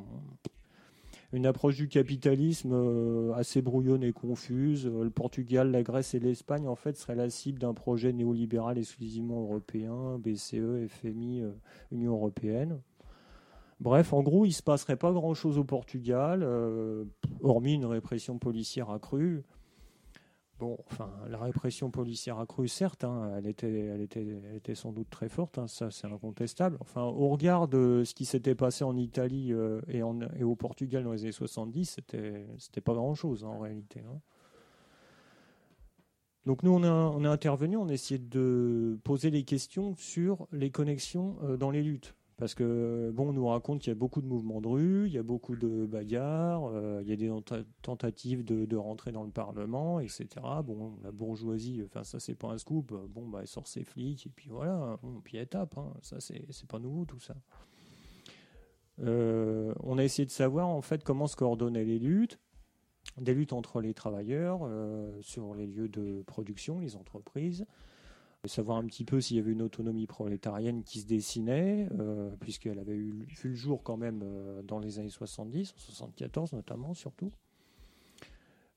une 1.34 1.46
approche 1.46 1.76
du 1.76 1.88
capitalisme 1.88 2.72
euh, 2.74 3.34
assez 3.34 3.62
brouillonne 3.62 4.04
et 4.04 4.14
confuse. 4.14 4.86
Euh, 4.88 5.04
le 5.04 5.10
Portugal, 5.10 5.72
la 5.72 5.84
Grèce 5.84 6.14
et 6.14 6.20
l'Espagne, 6.20 6.68
en 6.68 6.76
fait, 6.76 6.98
seraient 6.98 7.16
la 7.16 7.30
cible 7.30 7.60
d'un 7.60 7.74
projet 7.74 8.14
néolibéral 8.14 8.78
exclusivement 8.78 9.42
européen, 9.42 10.20
BCE, 10.20 10.88
FMI, 10.88 11.42
euh, 11.42 11.52
Union 11.92 12.14
européenne. 12.14 12.80
Bref, 13.80 14.14
en 14.14 14.24
gros, 14.24 14.46
il 14.46 14.50
ne 14.50 14.54
se 14.54 14.64
passerait 14.64 14.96
pas 14.96 15.12
grand-chose 15.12 15.58
au 15.60 15.64
Portugal, 15.64 16.44
hormis 17.44 17.76
une 17.76 17.86
répression 17.86 18.40
policière 18.40 18.90
accrue 18.90 19.44
bon, 20.60 20.78
enfin, 20.92 21.12
la 21.30 21.38
répression 21.40 21.92
policière 21.92 22.40
accrue, 22.40 22.68
certes, 22.68 23.04
hein, 23.04 23.34
elle, 23.38 23.48
était, 23.48 23.68
elle, 23.70 24.02
était, 24.02 24.76
sans 24.76 24.92
doute 24.92 25.10
très 25.10 25.30
forte, 25.30 25.58
hein, 25.58 25.68
ça 25.68 25.92
c'est 25.92 26.08
incontestable. 26.08 26.78
Enfin, 26.82 27.04
au 27.04 27.30
regard 27.30 27.68
de 27.68 28.04
ce 28.06 28.14
qui 28.14 28.26
s'était 28.26 28.56
passé 28.56 28.84
en 28.84 28.96
Italie 28.98 29.54
euh, 29.54 29.82
et, 29.88 30.04
au 30.04 30.56
Portugal 30.56 31.04
dans 31.04 31.12
les 31.14 31.24
années 31.24 31.32
70, 31.32 31.86
c'était, 31.86 32.48
c'était 32.58 32.82
pas 32.82 32.94
grand-chose 32.94 33.44
en 33.44 33.60
réalité. 33.60 34.02
Hein. 34.08 34.20
Donc 36.46 36.64
nous, 36.64 36.72
on 36.72 36.84
a, 36.84 36.90
on 36.92 37.26
intervenu, 37.26 37.76
on 37.78 37.90
a 37.90 37.94
essayé 37.94 38.20
de 38.20 38.98
poser 39.04 39.30
les 39.32 39.44
questions 39.44 39.96
sur 39.96 40.48
les 40.54 40.72
connexions 40.72 41.36
euh, 41.44 41.58
dans 41.58 41.72
les 41.72 41.84
luttes. 41.84 42.17
Parce 42.38 42.54
que, 42.54 43.10
bon, 43.12 43.30
on 43.30 43.34
nous 43.34 43.48
raconte 43.48 43.82
qu'il 43.82 43.90
y 43.90 43.94
a 43.96 43.96
beaucoup 43.96 44.22
de 44.22 44.28
mouvements 44.28 44.62
de 44.62 44.68
rue, 44.68 45.08
il 45.08 45.12
y 45.14 45.18
a 45.18 45.24
beaucoup 45.24 45.56
de 45.56 45.88
bagarres, 45.88 46.66
euh, 46.72 47.00
il 47.02 47.10
y 47.10 47.14
a 47.14 47.16
des 47.16 47.34
tentatives 47.82 48.44
de, 48.46 48.76
rentrer 48.76 49.12
dans 49.12 49.24
le 49.24 49.32
Parlement, 49.32 50.00
etc. 50.00 50.28
Bon, 50.64 50.94
la 51.04 51.12
bourgeoisie, 51.12 51.82
enfin, 51.84 52.04
ça, 52.04 52.20
c'est 52.20 52.36
pas 52.36 52.50
un 52.50 52.60
scoop. 52.60 52.94
Bon, 53.10 53.28
bah, 53.28 53.40
elle 53.42 53.48
sort 53.48 53.68
ses 53.68 53.84
flics, 53.84 54.28
et 54.28 54.30
puis 54.30 54.50
voilà, 54.52 54.72
hein. 54.76 55.00
on 55.02 55.20
puis 55.20 55.38
elle 55.38 55.48
tape. 55.48 55.80
Hein. 55.80 55.92
Ça, 56.04 56.18
c'est 56.20 56.68
pas 56.68 56.78
nouveau, 56.78 57.06
tout 57.06 57.20
ça. 57.20 57.34
Euh, 59.02 59.74
on 59.82 59.98
a 59.98 60.04
essayé 60.04 60.28
de 60.28 60.32
savoir, 60.32 60.68
en 60.70 60.82
fait, 60.84 61.04
comment 61.04 61.26
se 61.26 61.36
coordonnaient 61.38 61.86
les 61.86 61.98
luttes, 61.98 62.38
des 63.20 63.34
luttes 63.34 63.54
entre 63.54 63.82
les 63.82 63.96
travailleurs, 63.96 64.60
euh, 64.62 65.12
sur 65.22 65.56
les 65.56 65.66
lieux 65.66 65.90
de 65.90 66.22
production, 66.28 66.78
les 66.78 66.96
entreprises, 66.98 67.66
savoir 68.48 68.78
un 68.78 68.84
petit 68.86 69.06
peu 69.06 69.22
s'il 69.22 69.38
y 69.38 69.40
avait 69.40 69.52
une 69.52 69.62
autonomie 69.62 70.08
prolétarienne 70.08 70.84
qui 70.84 71.02
se 71.02 71.06
dessinait, 71.06 71.88
euh, 72.00 72.32
puisqu'elle 72.40 72.80
avait 72.80 72.96
eu, 72.96 73.14
vu 73.42 73.50
le 73.50 73.56
jour 73.56 73.84
quand 73.84 73.98
même 73.98 74.22
euh, 74.24 74.62
dans 74.64 74.80
les 74.80 75.00
années 75.00 75.10
70, 75.10 75.74
74 75.78 76.54
notamment 76.54 76.94
surtout. 76.94 77.32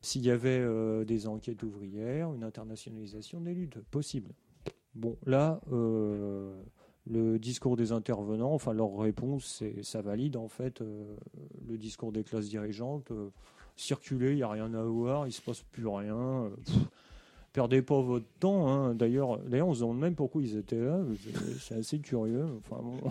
S'il 0.01 0.25
y 0.25 0.31
avait 0.31 0.59
euh, 0.61 1.05
des 1.05 1.27
enquêtes 1.27 1.63
ouvrières, 1.63 2.33
une 2.33 2.45
internationalisation 2.45 3.41
des 3.41 3.53
luttes, 3.55 3.79
possible. 3.91 4.31
Bon, 4.95 5.17
là, 5.27 5.61
le 5.71 7.39
discours 7.39 7.77
des 7.77 7.93
intervenants, 7.93 8.53
enfin 8.53 8.73
leur 8.73 8.97
réponse, 8.97 9.63
ça 9.83 10.03
valide 10.03 10.37
en 10.37 10.49
fait 10.49 10.81
le 10.81 11.79
discours 11.79 12.11
des 12.11 12.25
classes 12.25 12.49
dirigeantes. 12.49 13.13
circuler, 13.77 14.31
il 14.33 14.37
n'y 14.37 14.43
a 14.43 14.49
rien 14.51 14.73
à 14.75 14.83
voir, 14.83 15.25
il 15.25 15.29
ne 15.29 15.33
se 15.33 15.43
passe 15.43 15.63
plus 15.63 15.87
rien. 15.87 16.43
Perdez 17.53 17.83
pas 17.83 18.01
votre 18.01 18.27
temps. 18.39 18.69
Hein. 18.69 18.95
D'ailleurs, 18.95 19.39
on 19.43 19.75
se 19.75 19.81
demande 19.81 19.99
même 19.99 20.15
pourquoi 20.15 20.43
ils 20.43 20.57
étaient 20.57 20.79
là. 20.81 21.01
C'est 21.59 21.75
assez 21.75 21.99
curieux. 21.99 22.47
Enfin, 22.59 22.81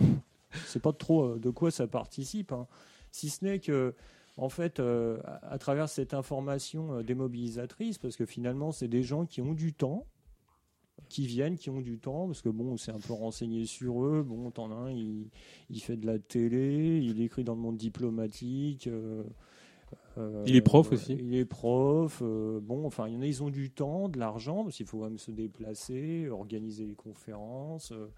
c'est 0.66 0.80
pas 0.80 0.92
trop 0.92 1.24
euh, 1.32 1.38
de 1.38 1.50
quoi 1.50 1.70
ça 1.70 1.86
participe. 1.86 2.52
Hein. 2.52 2.66
Si 3.10 3.28
ce 3.28 3.44
n'est 3.44 3.58
que 3.58 3.94
en 4.36 4.48
fait, 4.48 4.80
euh, 4.80 5.18
à, 5.42 5.58
travers 5.58 5.88
cette 5.90 6.14
information 6.14 6.94
euh, 6.94 7.02
démobilisatrice, 7.02 7.98
parce 7.98 8.16
que 8.16 8.24
finalement, 8.24 8.72
c'est 8.72 8.88
des 8.88 9.02
gens 9.02 9.26
qui 9.26 9.42
ont 9.42 9.52
du 9.52 9.74
temps, 9.74 10.06
qui 11.10 11.26
viennent, 11.26 11.58
qui 11.58 11.68
ont 11.68 11.82
du 11.82 11.98
temps, 11.98 12.26
parce 12.26 12.40
que 12.40 12.48
bon, 12.48 12.78
c'est 12.78 12.92
un 12.92 12.98
peu 13.00 13.12
renseigné 13.12 13.66
sur 13.66 14.02
eux. 14.06 14.22
Bon, 14.22 14.50
t'en 14.50 14.88
il, 14.88 15.28
fait 15.80 15.96
de 15.96 16.06
la 16.06 16.18
télé, 16.18 17.00
il 17.04 17.20
écrit 17.20 17.44
dans 17.44 17.54
le 17.54 17.60
monde 17.60 17.76
diplomatique. 17.76 18.88
Euh, 20.18 20.44
il 20.46 20.56
est 20.56 20.60
prof 20.62 20.92
aussi. 20.92 21.14
Il 21.14 21.34
est 21.34 21.44
prof. 21.44 22.20
Euh, 22.22 22.60
bon, 22.62 22.86
enfin, 22.86 23.08
il 23.08 23.14
y 23.14 23.16
en 23.16 23.22
a, 23.22 23.26
ils 23.26 23.42
ont 23.42 23.50
du 23.50 23.70
temps, 23.70 24.08
de 24.08 24.18
l'argent, 24.18 24.64
parce 24.64 24.76
qu'il 24.76 24.86
faut 24.86 25.02
même 25.02 25.18
se 25.18 25.30
déplacer, 25.30 26.28
organiser 26.28 26.86
les 26.86 26.94
conférences. 26.94 27.92
Euh. 27.92 28.08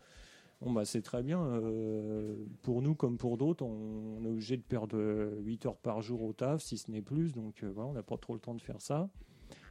Bon, 0.60 0.72
bah, 0.72 0.84
c'est 0.84 1.02
très 1.02 1.24
bien. 1.24 1.60
pour 2.62 2.82
nous, 2.82 2.94
comme 2.94 3.18
pour 3.18 3.36
d'autres, 3.36 3.64
on, 3.64 4.24
est 4.24 4.28
obligé 4.28 4.56
de 4.56 4.62
perdre 4.62 4.96
8 5.40 5.66
heures 5.66 5.76
par 5.76 6.02
jour 6.02 6.22
au 6.22 6.32
taf, 6.32 6.62
si 6.62 6.78
ce 6.78 6.88
n'est 6.90 7.02
plus. 7.02 7.32
Donc, 7.32 7.64
on 7.78 7.92
n'a 7.92 8.04
pas 8.04 8.16
trop 8.16 8.34
le 8.34 8.38
temps 8.40 8.54
de 8.54 8.62
faire 8.62 8.80
ça. 8.80 9.08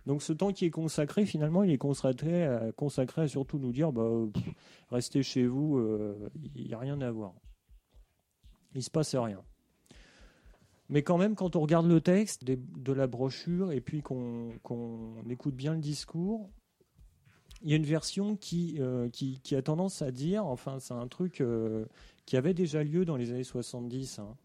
Donc, 0.06 0.22
ce 0.22 0.34
temps 0.34 0.52
qui 0.52 0.66
est 0.66 0.70
consacré, 0.70 1.26
finalement, 1.26 1.64
il 1.64 1.72
est 1.72 1.78
consacré 1.78 2.46
à, 2.46 2.74
consacré 2.74 3.30
surtout 3.30 3.58
nous 3.58 3.72
dire 3.72 3.94
bah, 3.94 4.12
restez 4.90 5.24
chez 5.24 5.48
vous, 5.48 5.80
il 6.56 6.68
n'y 6.68 6.74
a 6.74 6.80
rien 6.80 7.00
à 7.00 7.10
voir. 7.10 7.36
Il 8.74 8.80
ne 8.80 8.84
se 8.84 8.90
passe 8.92 9.16
rien. 9.16 9.42
Mais 10.92 11.04
quand 11.04 11.18
même, 11.18 11.36
quand 11.36 11.56
on 11.56 11.62
regarde 11.62 11.88
le 11.88 12.02
texte 12.02 12.44
de 12.44 12.92
la 12.92 13.08
brochure 13.08 13.72
et 13.72 13.80
puis 13.80 14.02
qu'on 14.02 15.16
écoute 15.30 15.56
bien 15.56 15.74
le 15.74 15.80
discours, 15.80 16.50
il 17.62 17.70
y 17.70 17.74
a 17.74 17.78
une 17.78 17.86
version 17.86 18.36
qui, 18.36 18.76
euh, 18.80 19.08
qui, 19.10 19.40
a 19.56 19.62
tendance 19.62 20.02
à 20.02 20.12
dire, 20.12 20.46
enfin 20.46 20.80
c'est 20.82 20.94
un 20.94 21.08
truc 21.08 21.40
euh, 21.40 21.86
qui 22.26 22.36
avait 22.36 22.54
déjà 22.54 22.84
lieu 22.84 23.06
dans 23.06 23.16
les 23.16 23.32
années 23.32 23.46
70, 23.46 24.20
hein. 24.20 24.36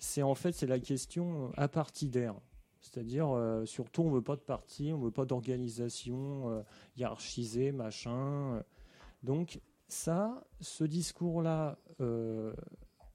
c'est 0.00 0.22
en 0.22 0.34
fait 0.34 0.50
c'est 0.50 0.66
la 0.66 0.80
question 0.80 1.46
euh, 1.46 1.48
apartidaire. 1.56 2.34
C'est-à-dire, 2.80 3.34
surtout, 3.64 4.02
on 4.02 4.10
ne 4.10 4.16
veut 4.16 4.20
pas 4.22 4.36
de 4.36 4.42
parti, 4.42 4.92
on 4.92 4.98
ne 4.98 5.04
veut 5.04 5.10
pas 5.10 5.24
d'organisation 5.24 6.62
hiérarchisée, 6.98 7.72
machin. 7.72 8.62
Donc, 9.22 9.60
ça, 9.88 10.44
ce 10.60 10.84
discours-là, 10.84 11.78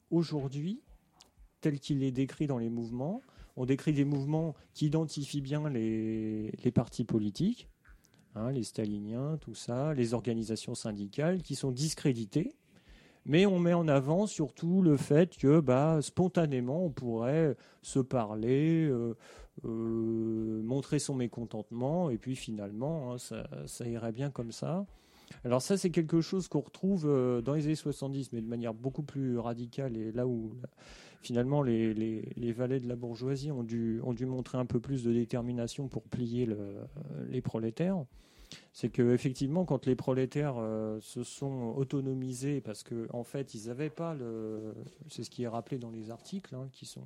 aujourd'hui, 0.10 0.82
tel 1.62 1.80
qu'il 1.80 2.04
est 2.04 2.12
décrit 2.12 2.48
dans 2.48 2.58
les 2.58 2.70
mouvements. 2.70 3.22
On 3.58 3.66
décrit 3.66 3.94
des 3.94 4.06
mouvements 4.06 4.56
qui 4.74 4.86
identifient 4.88 5.42
bien 5.42 5.70
les, 5.70 6.52
les 6.64 6.72
partis 6.72 7.04
politiques, 7.04 7.68
hein, 8.36 8.52
les 8.52 8.64
staliniens, 8.64 9.38
tout 9.38 9.56
ça, 9.56 9.94
les 9.94 10.14
organisations 10.14 10.76
syndicales, 10.76 11.42
qui 11.42 11.56
sont 11.56 11.72
discréditées. 11.72 12.54
Mais 13.26 13.46
on 13.46 13.60
met 13.60 13.74
en 13.74 13.88
avant 13.88 14.28
surtout 14.28 14.82
le 14.82 14.96
fait 14.96 15.36
que 15.38 15.60
bah, 15.60 16.00
spontanément, 16.02 16.86
on 16.86 16.90
pourrait 16.90 17.58
se 17.82 18.00
parler, 18.00 18.86
euh, 18.88 19.14
euh, 19.66 20.62
montrer 20.64 21.00
son 21.00 21.16
mécontentement, 21.16 22.10
et 22.10 22.18
puis 22.18 22.36
finalement, 22.38 23.12
hein, 23.14 23.18
ça, 23.18 23.46
ça, 23.68 23.86
irait 23.86 24.14
bien 24.14 24.32
comme 24.32 24.54
ça. 24.54 24.86
Alors 25.44 25.62
ça, 25.62 25.78
c'est 25.78 25.92
quelque 25.92 26.22
chose 26.22 26.48
qu'on 26.48 26.62
retrouve 26.62 27.06
euh, 27.08 27.42
dans 27.42 27.54
les 27.54 27.66
années 27.66 27.76
70, 27.76 28.32
mais 28.32 28.42
de 28.42 28.48
manière 28.48 28.74
beaucoup 28.74 29.04
plus 29.04 29.38
radicale, 29.38 29.98
et 29.98 30.12
là 30.14 30.26
où 30.26 30.54
finalement, 31.22 31.62
les, 31.64 32.54
valets 32.56 32.80
de 32.80 32.88
la 32.88 32.96
bourgeoisie 32.96 33.52
ont 33.52 33.64
dû, 33.64 34.00
ont 34.04 34.14
dû 34.14 34.26
montrer 34.26 34.58
un 34.58 34.66
peu 34.66 34.80
plus 34.80 35.04
de 35.04 35.12
détermination 35.12 35.88
pour 35.88 36.04
plier 36.04 36.48
les 37.30 37.42
prolétaires. 37.42 38.04
C'est 38.74 38.90
que 38.90 39.14
effectivement, 39.14 39.64
quand 39.64 39.86
les 39.86 39.96
prolétaires 39.96 40.56
euh, 40.58 40.98
se 41.02 41.22
sont 41.22 41.74
autonomisés, 41.78 42.62
parce 42.62 42.84
qu'en 42.84 43.24
fait, 43.24 43.54
ils 43.54 43.68
n'avaient 43.68 43.92
pas 43.92 44.16
le, 44.16 44.74
c'est 45.08 45.24
ce 45.24 45.30
qui 45.30 45.44
est 45.44 45.48
rappelé 45.48 45.78
dans 45.78 45.92
les 45.92 46.10
articles, 46.10 46.56
hein, 46.56 46.68
qui 46.72 46.88
sont 46.88 47.06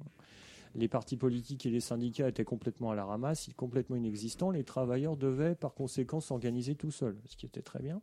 les 0.76 0.88
partis 0.88 1.18
politiques 1.18 1.65
et 1.65 1.69
les 1.69 1.81
syndicats 1.81 2.30
étaient 2.30 2.45
complètement 2.45 2.91
à 2.91 2.95
la 2.95 3.03
ramasse, 3.06 3.49
complètement 3.57 3.98
inexistants. 3.98 4.52
Les 4.52 4.64
travailleurs 4.64 5.18
devaient, 5.18 5.53
par 5.53 5.73
conséquent, 5.73 6.22
s'organiser 6.22 6.76
tout 6.76 6.91
seuls, 6.91 7.18
ce 7.26 7.35
qui 7.35 7.45
était 7.45 7.61
très 7.61 7.80
bien. 7.80 8.02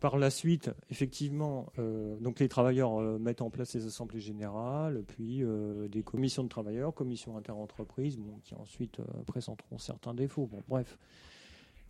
Par 0.00 0.16
la 0.16 0.30
suite, 0.30 0.70
effectivement, 0.88 1.70
euh, 1.78 2.16
donc 2.20 2.40
les 2.40 2.48
travailleurs 2.48 2.98
euh, 3.02 3.18
mettent 3.18 3.42
en 3.42 3.50
place 3.50 3.74
les 3.74 3.84
assemblées 3.84 4.18
générales, 4.20 5.04
puis 5.06 5.44
euh, 5.44 5.88
des 5.88 6.02
commissions 6.02 6.42
de 6.42 6.48
travailleurs, 6.48 6.94
commissions 6.94 7.36
interentreprises, 7.36 8.18
qui 8.42 8.54
ensuite 8.54 8.96
présenteront 9.26 9.76
certains 9.76 10.14
défauts. 10.14 10.48
bref, 10.70 10.98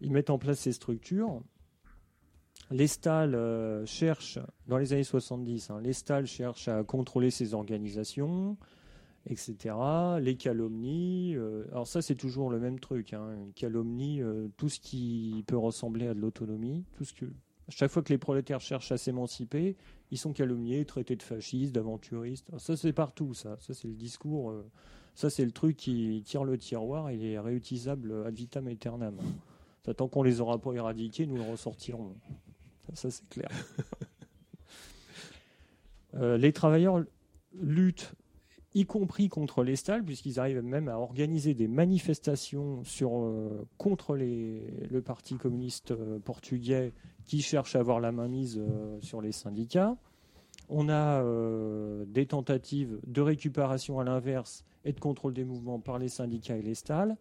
ils 0.00 0.10
mettent 0.10 0.30
en 0.30 0.38
place 0.38 0.58
ces 0.58 0.72
structures. 0.72 1.40
Les 2.72 2.88
stalles 2.88 3.84
cherchent, 3.86 4.38
dans 4.66 4.76
les 4.76 4.92
années 4.92 5.04
70, 5.04 5.70
hein, 5.70 5.80
les 5.80 5.92
à 6.70 6.82
contrôler 6.82 7.30
ces 7.30 7.54
organisations, 7.54 8.56
etc. 9.26 9.74
Les 10.20 10.36
calomnies, 10.36 11.36
alors 11.70 11.86
ça 11.86 12.02
c'est 12.02 12.14
toujours 12.16 12.50
le 12.50 12.58
même 12.58 12.80
truc, 12.80 13.12
une 13.12 13.18
hein, 13.18 13.38
calomnie, 13.54 14.20
tout 14.56 14.68
ce 14.68 14.78
qui 14.80 15.44
peut 15.46 15.56
ressembler 15.56 16.06
à 16.08 16.14
de 16.14 16.20
l'autonomie, 16.20 16.84
tout 16.96 17.04
ce 17.04 17.12
que 17.12 17.26
chaque 17.70 17.90
fois 17.90 18.02
que 18.02 18.08
les 18.12 18.18
prolétaires 18.18 18.60
cherchent 18.60 18.92
à 18.92 18.98
s'émanciper, 18.98 19.76
ils 20.10 20.18
sont 20.18 20.32
calomniés, 20.32 20.84
traités 20.84 21.16
de 21.16 21.22
fascistes, 21.22 21.72
d'aventuristes. 21.72 22.48
Ah, 22.52 22.58
ça, 22.58 22.76
c'est 22.76 22.92
partout, 22.92 23.32
ça. 23.34 23.56
Ça, 23.60 23.74
c'est 23.74 23.88
le 23.88 23.94
discours. 23.94 24.50
Euh, 24.50 24.64
ça, 25.14 25.30
c'est 25.30 25.44
le 25.44 25.50
truc 25.52 25.76
qui 25.76 26.22
tire 26.26 26.44
le 26.44 26.58
tiroir. 26.58 27.10
Il 27.12 27.24
est 27.24 27.38
réutilisable 27.38 28.26
ad 28.26 28.34
vitam 28.34 28.66
aeternam. 28.68 29.16
tant 29.96 30.08
qu'on 30.08 30.22
les 30.22 30.40
aura 30.40 30.58
pas 30.58 30.72
éradiqués, 30.72 31.26
nous 31.26 31.36
le 31.36 31.42
ressortirons. 31.42 32.14
Ça, 32.94 33.10
c'est 33.10 33.28
clair. 33.28 33.48
Euh, 36.16 36.36
les 36.36 36.52
travailleurs 36.52 37.04
luttent 37.62 38.10
y 38.74 38.84
compris 38.86 39.28
contre 39.28 39.64
les 39.64 39.76
stalles, 39.76 40.04
puisqu'ils 40.04 40.38
arrivent 40.38 40.62
même 40.64 40.88
à 40.88 40.98
organiser 40.98 41.54
des 41.54 41.66
manifestations 41.68 42.84
sur, 42.84 43.18
euh, 43.18 43.66
contre 43.78 44.16
le 44.16 45.02
Parti 45.04 45.34
communiste 45.36 45.90
euh, 45.90 46.18
portugais 46.20 46.92
qui 47.26 47.42
cherche 47.42 47.74
à 47.74 47.80
avoir 47.80 48.00
la 48.00 48.12
main 48.12 48.28
mise 48.28 48.58
euh, 48.60 48.98
sur 49.02 49.20
les 49.20 49.32
syndicats. 49.32 49.96
On 50.72 50.88
a 50.88 51.24
des 52.06 52.26
tentatives 52.26 53.00
de 53.04 53.20
récupération 53.20 53.98
à 53.98 54.04
l'inverse 54.04 54.64
et 54.84 54.92
de 54.92 55.00
contrôle 55.00 55.34
des 55.34 55.42
mouvements 55.44 55.80
par 55.80 55.98
les 55.98 56.08
syndicats 56.08 56.56
et 56.56 56.62
les 56.62 56.76
stalles. 56.76 57.16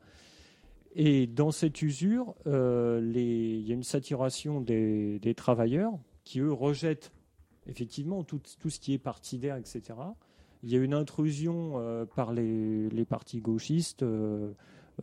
Et 0.93 1.25
dans 1.25 1.49
cette 1.49 1.81
usure, 1.81 2.35
il 2.45 2.51
y 3.67 3.71
a 3.71 3.73
une 3.73 3.81
saturation 3.83 4.61
des, 4.61 5.19
travailleurs 5.35 5.93
qui, 6.25 6.41
eux, 6.41 6.51
rejettent 6.53 7.11
effectivement 7.65 8.23
tout, 8.23 8.39
tout 8.59 8.69
ce 8.69 8.79
qui 8.79 8.93
est 8.93 8.99
partidaire, 8.99 9.55
etc 9.55 9.93
il 10.63 10.69
y 10.71 10.75
a 10.75 10.79
une 10.81 10.93
intrusion 10.93 11.73
euh, 11.77 12.05
par 12.05 12.33
les, 12.33 12.89
partis 13.07 13.39
gauchistes 13.39 14.03
euh, 14.03 14.51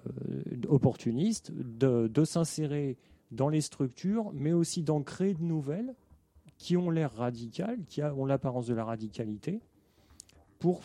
euh, 0.06 0.54
opportunistes 0.68 1.52
de, 1.52 2.08
s'insérer 2.24 2.96
dans 3.30 3.48
les 3.48 3.62
structures, 3.62 4.30
mais 4.34 4.52
aussi 4.52 4.82
d'en 4.82 5.02
créer 5.02 5.34
de 5.34 5.42
nouvelles 5.42 5.94
qui 6.58 6.76
ont 6.76 6.90
l'air 6.90 7.12
radicales, 7.14 7.84
qui 7.86 8.02
ont 8.02 8.24
l'apparence 8.26 8.66
de 8.66 8.74
la 8.74 8.84
radicalité, 8.84 9.60
pour 10.58 10.82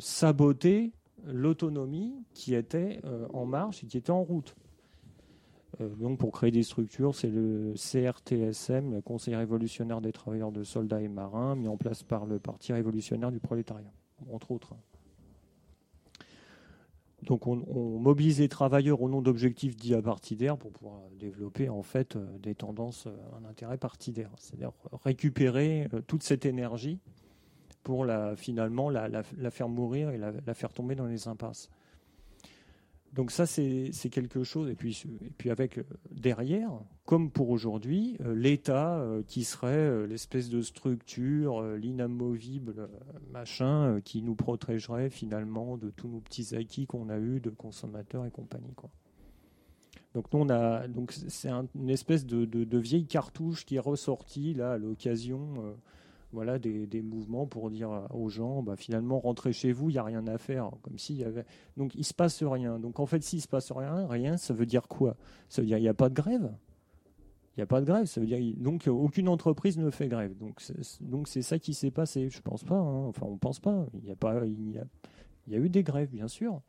saboter 0.00 0.90
l'autonomie 1.26 2.14
qui 2.32 2.54
était 2.54 2.98
en 3.32 3.46
marche 3.46 3.84
et 3.84 3.86
qui 3.86 3.96
était 3.96 4.10
en 4.10 4.24
route. 4.24 4.56
donc 5.78 6.18
pour 6.18 6.32
créer 6.32 6.50
des 6.50 6.64
structures, 6.64 7.14
c'est 7.14 7.30
le 7.30 7.74
CRTSM, 7.76 8.94
le 8.94 9.00
Conseil 9.02 9.36
révolutionnaire 9.36 10.00
des 10.00 10.10
travailleurs 10.12 10.50
de 10.50 10.64
soldats 10.64 11.00
et 11.00 11.06
marins, 11.08 11.54
mis 11.54 11.68
en 11.68 11.76
place 11.76 12.02
par 12.02 12.26
le 12.26 12.40
Parti 12.40 12.72
révolutionnaire 12.72 13.30
du 13.30 13.38
prolétariat 13.38 13.92
entre 14.32 14.50
autres. 14.52 14.74
Donc 17.22 17.46
on, 17.46 17.56
mobilise 17.98 18.40
les 18.40 18.48
travailleurs 18.50 19.00
au 19.00 19.08
nom 19.08 19.22
d'objectifs 19.22 19.76
dits 19.76 19.94
à 19.94 20.02
pour 20.02 20.70
pouvoir 20.72 21.00
développer 21.18 21.70
en 21.70 21.82
fait 21.82 22.16
euh, 22.16 22.26
des 22.42 22.54
tendances, 22.54 23.06
euh, 23.06 23.16
un 23.40 23.48
intérêt 23.48 23.78
partidaire, 23.78 24.30
c'est-à-dire 24.36 24.72
récupérer 25.04 25.88
euh, 25.94 26.02
toute 26.06 26.22
cette 26.22 26.44
énergie 26.44 26.98
pour 27.82 28.04
la, 28.04 28.36
finalement 28.36 28.90
la 28.90 29.22
faire 29.50 29.68
mourir 29.68 30.10
et 30.10 30.18
la, 30.18 30.32
faire 30.54 30.72
tomber 30.72 30.94
dans 30.96 31.06
les 31.06 31.26
impasses 31.28 31.70
donc 33.14 33.30
ça, 33.30 33.46
c'est 33.46 33.90
quelque 34.10 34.42
chose. 34.42 34.68
Et 34.70 34.74
puis, 34.74 35.00
et 35.24 35.30
puis 35.38 35.50
avec 35.50 35.78
euh, 35.78 35.84
derrière, 36.10 36.70
comme 37.04 37.30
pour 37.30 37.50
aujourd'hui, 37.50 38.16
euh, 38.20 38.34
l'État 38.34 38.98
euh, 38.98 39.22
qui 39.26 39.44
serait 39.44 40.06
l'espèce 40.06 40.48
de 40.50 40.60
structure, 40.62 41.62
l'inamovible 41.76 42.88
machin, 43.32 44.00
qui 44.04 44.22
nous 44.22 44.34
protégerait 44.34 45.10
finalement 45.10 45.76
de 45.76 45.90
tous 45.90 46.08
nos 46.08 46.20
petits 46.20 46.56
acquis 46.56 46.86
qu'on 46.86 47.08
a 47.08 47.18
eus 47.18 47.40
de 47.40 47.50
consommateurs 47.50 48.26
et 48.26 48.32
compagnie. 48.32 48.74
Quoi. 48.74 48.90
Donc 50.14 50.32
nous, 50.32 50.40
on 50.40 50.50
a 50.50 50.88
donc 50.88 51.12
c'est 51.12 51.50
une 51.74 51.90
espèce 51.90 52.26
de, 52.26 52.44
de, 52.44 52.64
de, 52.64 52.78
vieille 52.78 53.06
cartouche 53.06 53.64
qui 53.64 53.76
est 53.76 53.80
ressortie 53.80 54.54
là 54.54 54.72
à 54.72 54.78
l'occasion 54.78 55.74
voilà, 56.34 56.58
des, 56.58 56.86
des, 56.86 57.00
mouvements 57.00 57.46
pour 57.46 57.70
dire 57.70 58.06
aux 58.12 58.28
gens, 58.28 58.62
bah, 58.62 58.76
finalement, 58.76 59.20
rentrez 59.20 59.52
chez 59.52 59.72
vous, 59.72 59.88
il 59.88 59.92
n'y 59.94 59.98
a 59.98 60.02
rien 60.04 60.26
à 60.26 60.36
faire. 60.36 60.70
Comme 60.82 60.96
y 61.08 61.22
avait... 61.24 61.46
Donc, 61.76 61.94
il 61.94 61.98
ne 61.98 62.04
se 62.04 62.12
passe 62.12 62.42
rien. 62.42 62.78
Donc, 62.78 62.98
en 63.00 63.06
fait, 63.06 63.22
s'il 63.22 63.38
ne 63.38 63.42
se 63.42 63.48
passe 63.48 63.70
rien, 63.72 64.06
rien, 64.08 64.36
ça 64.36 64.52
veut 64.52 64.66
dire 64.66 64.88
quoi 64.88 65.16
Ça 65.48 65.62
veut 65.62 65.66
dire 65.66 65.76
qu'il 65.76 65.84
n'y 65.84 65.88
a 65.88 65.94
pas 65.94 66.10
de 66.10 66.14
grève 66.14 66.52
il 67.56 67.60
n'y 67.60 67.62
a 67.62 67.66
pas 67.66 67.80
de 67.80 67.86
grève. 67.86 68.06
Ça 68.06 68.20
veut 68.20 68.26
dire 68.26 68.40
donc 68.56 68.88
aucune 68.88 69.28
entreprise 69.28 69.78
ne 69.78 69.88
fait 69.88 70.08
grève. 70.08 70.32
Donc 70.36 71.28
c'est 71.28 71.40
ça 71.42 71.56
qui 71.60 71.72
s'est 71.72 71.92
passé. 71.92 72.28
Je 72.28 72.40
pense 72.40 72.64
pas. 72.64 72.74
Hein. 72.74 73.04
Enfin 73.06 73.26
on 73.30 73.36
pense 73.38 73.60
pas. 73.60 73.86
Il 73.94 74.04
y 74.08 74.10
a 74.10 74.16
pas 74.16 74.40
a, 74.42 75.58
eu 75.58 75.68
des 75.68 75.84
grèves 75.84 76.08
bien 76.10 76.26
sûr. 76.26 76.60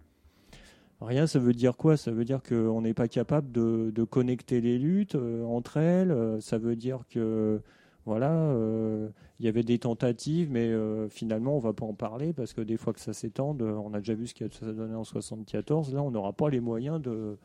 Rien, 1.01 1.25
ça 1.25 1.39
veut 1.39 1.53
dire 1.53 1.75
quoi 1.75 1.97
Ça 1.97 2.11
veut 2.11 2.23
dire 2.23 2.43
qu'on 2.43 2.81
n'est 2.83 2.93
pas 2.93 3.07
capable 3.07 3.51
de, 3.51 4.03
connecter 4.03 4.61
les 4.61 4.77
luttes 4.77 5.15
euh, 5.15 5.43
entre 5.45 5.77
elles. 5.77 6.11
Euh, 6.11 6.39
ça 6.39 6.59
veut 6.59 6.75
dire 6.75 6.99
que 7.09 7.63
voilà, 8.05 8.31
euh, 8.35 9.09
il 9.39 9.45
y 9.45 9.49
avait 9.49 9.63
des 9.63 9.79
tentatives, 9.79 10.49
mais 10.51 10.67
euh, 10.67 11.09
finalement, 11.09 11.53
on 11.53 11.57
ne 11.57 11.63
va 11.63 11.73
pas 11.73 11.85
en 11.85 11.93
parler 11.93 12.33
parce 12.33 12.53
que 12.53 12.61
des 12.61 12.77
fois 12.77 12.93
que 12.93 12.99
ça 12.99 13.13
s'étende, 13.13 13.61
euh, 13.63 13.71
on 13.71 13.93
a 13.93 13.99
déjà 13.99 14.13
vu 14.13 14.27
ce 14.27 14.35
que 14.35 14.45
ça 14.53 14.71
donné 14.71 14.93
en 14.93 15.03
74. 15.03 15.93
Là, 15.93 16.03
on 16.03 16.11
n'aura 16.11 16.31
pas 16.31 16.49
les 16.49 16.59
moyens 16.59 17.01
de, 17.01 17.37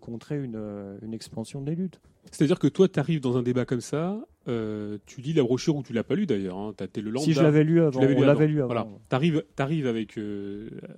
contrer 0.00 0.42
une, 0.42 0.96
expansion 1.14 1.62
des 1.62 1.76
luttes. 1.76 2.00
C'est-à-dire 2.32 2.58
que 2.58 2.66
toi, 2.66 2.88
tu 2.88 2.98
arrives 2.98 3.20
dans 3.20 3.36
un 3.36 3.42
débat 3.42 3.64
comme 3.64 3.80
ça, 3.80 4.20
tu 4.46 5.20
lis 5.20 5.32
la 5.32 5.44
brochure 5.44 5.76
ou 5.76 5.82
tu 5.84 5.92
l'as 5.92 6.02
pas 6.02 6.16
lu 6.16 6.26
d'ailleurs. 6.26 6.56
Hein. 6.56 6.74
tu 6.92 7.02
le 7.02 7.16
Si 7.18 7.32
je 7.32 7.40
l'avais 7.42 7.62
lu 7.62 7.80
avant, 7.80 8.00
tu 8.00 8.06
on 8.06 8.10
lu 8.10 8.24
avant. 8.62 8.66
Voilà. 8.66 8.88
Tu 9.10 9.60
arrives, 9.60 9.86
avec, 9.86 10.18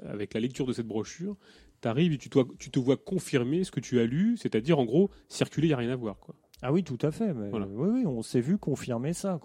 avec 0.09 0.34
la 0.34 0.40
lecture 0.40 0.64
de 0.66 0.72
cette 0.72 0.86
brochure, 0.86 1.36
tu 1.82 1.89
arrives 1.89 2.12
et 2.14 2.18
tu, 2.18 2.28
te 2.30 2.78
vois 2.78 2.97
confirmer 2.97 3.62
ce 3.64 3.70
que 3.70 3.80
tu 3.80 4.01
as 4.01 4.06
lu, 4.06 4.36
c'est-à-dire 4.39 4.78
en 4.78 4.84
gros, 4.84 5.10
circuler, 5.28 5.66
il 5.66 5.70
n'y 5.70 5.74
a 5.74 5.78
rien 5.78 5.90
à 5.90 5.97
voir. 5.97 6.18
quoi. 6.18 6.34
Ah 6.64 6.72
oui, 6.72 6.84
tout 6.84 6.98
à 7.02 7.10
fait. 7.10 7.32
oui, 7.32 7.48
oui, 7.74 8.06
on 8.06 8.22
s'est 8.22 8.40
vu 8.40 8.56
confirmer 8.56 9.12
ça. 9.12 9.40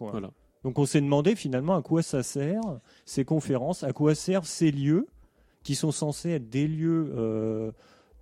Donc 0.63 0.77
on 0.77 0.85
s'est 0.85 1.01
demandé 1.01 1.35
finalement 1.35 1.75
à 1.75 1.81
quoi 1.81 2.03
ça 2.03 2.21
sert 2.21 2.61
ces 3.05 3.25
conférences, 3.25 3.83
à 3.83 3.91
quoi 3.91 4.13
servent 4.15 4.45
ces 4.47 4.71
lieux 4.71 5.07
qui 5.63 5.73
sont 5.75 5.91
censés 5.91 6.29
être 6.31 6.47
des 6.49 6.67
lieux 6.67 7.11
euh, 7.17 7.71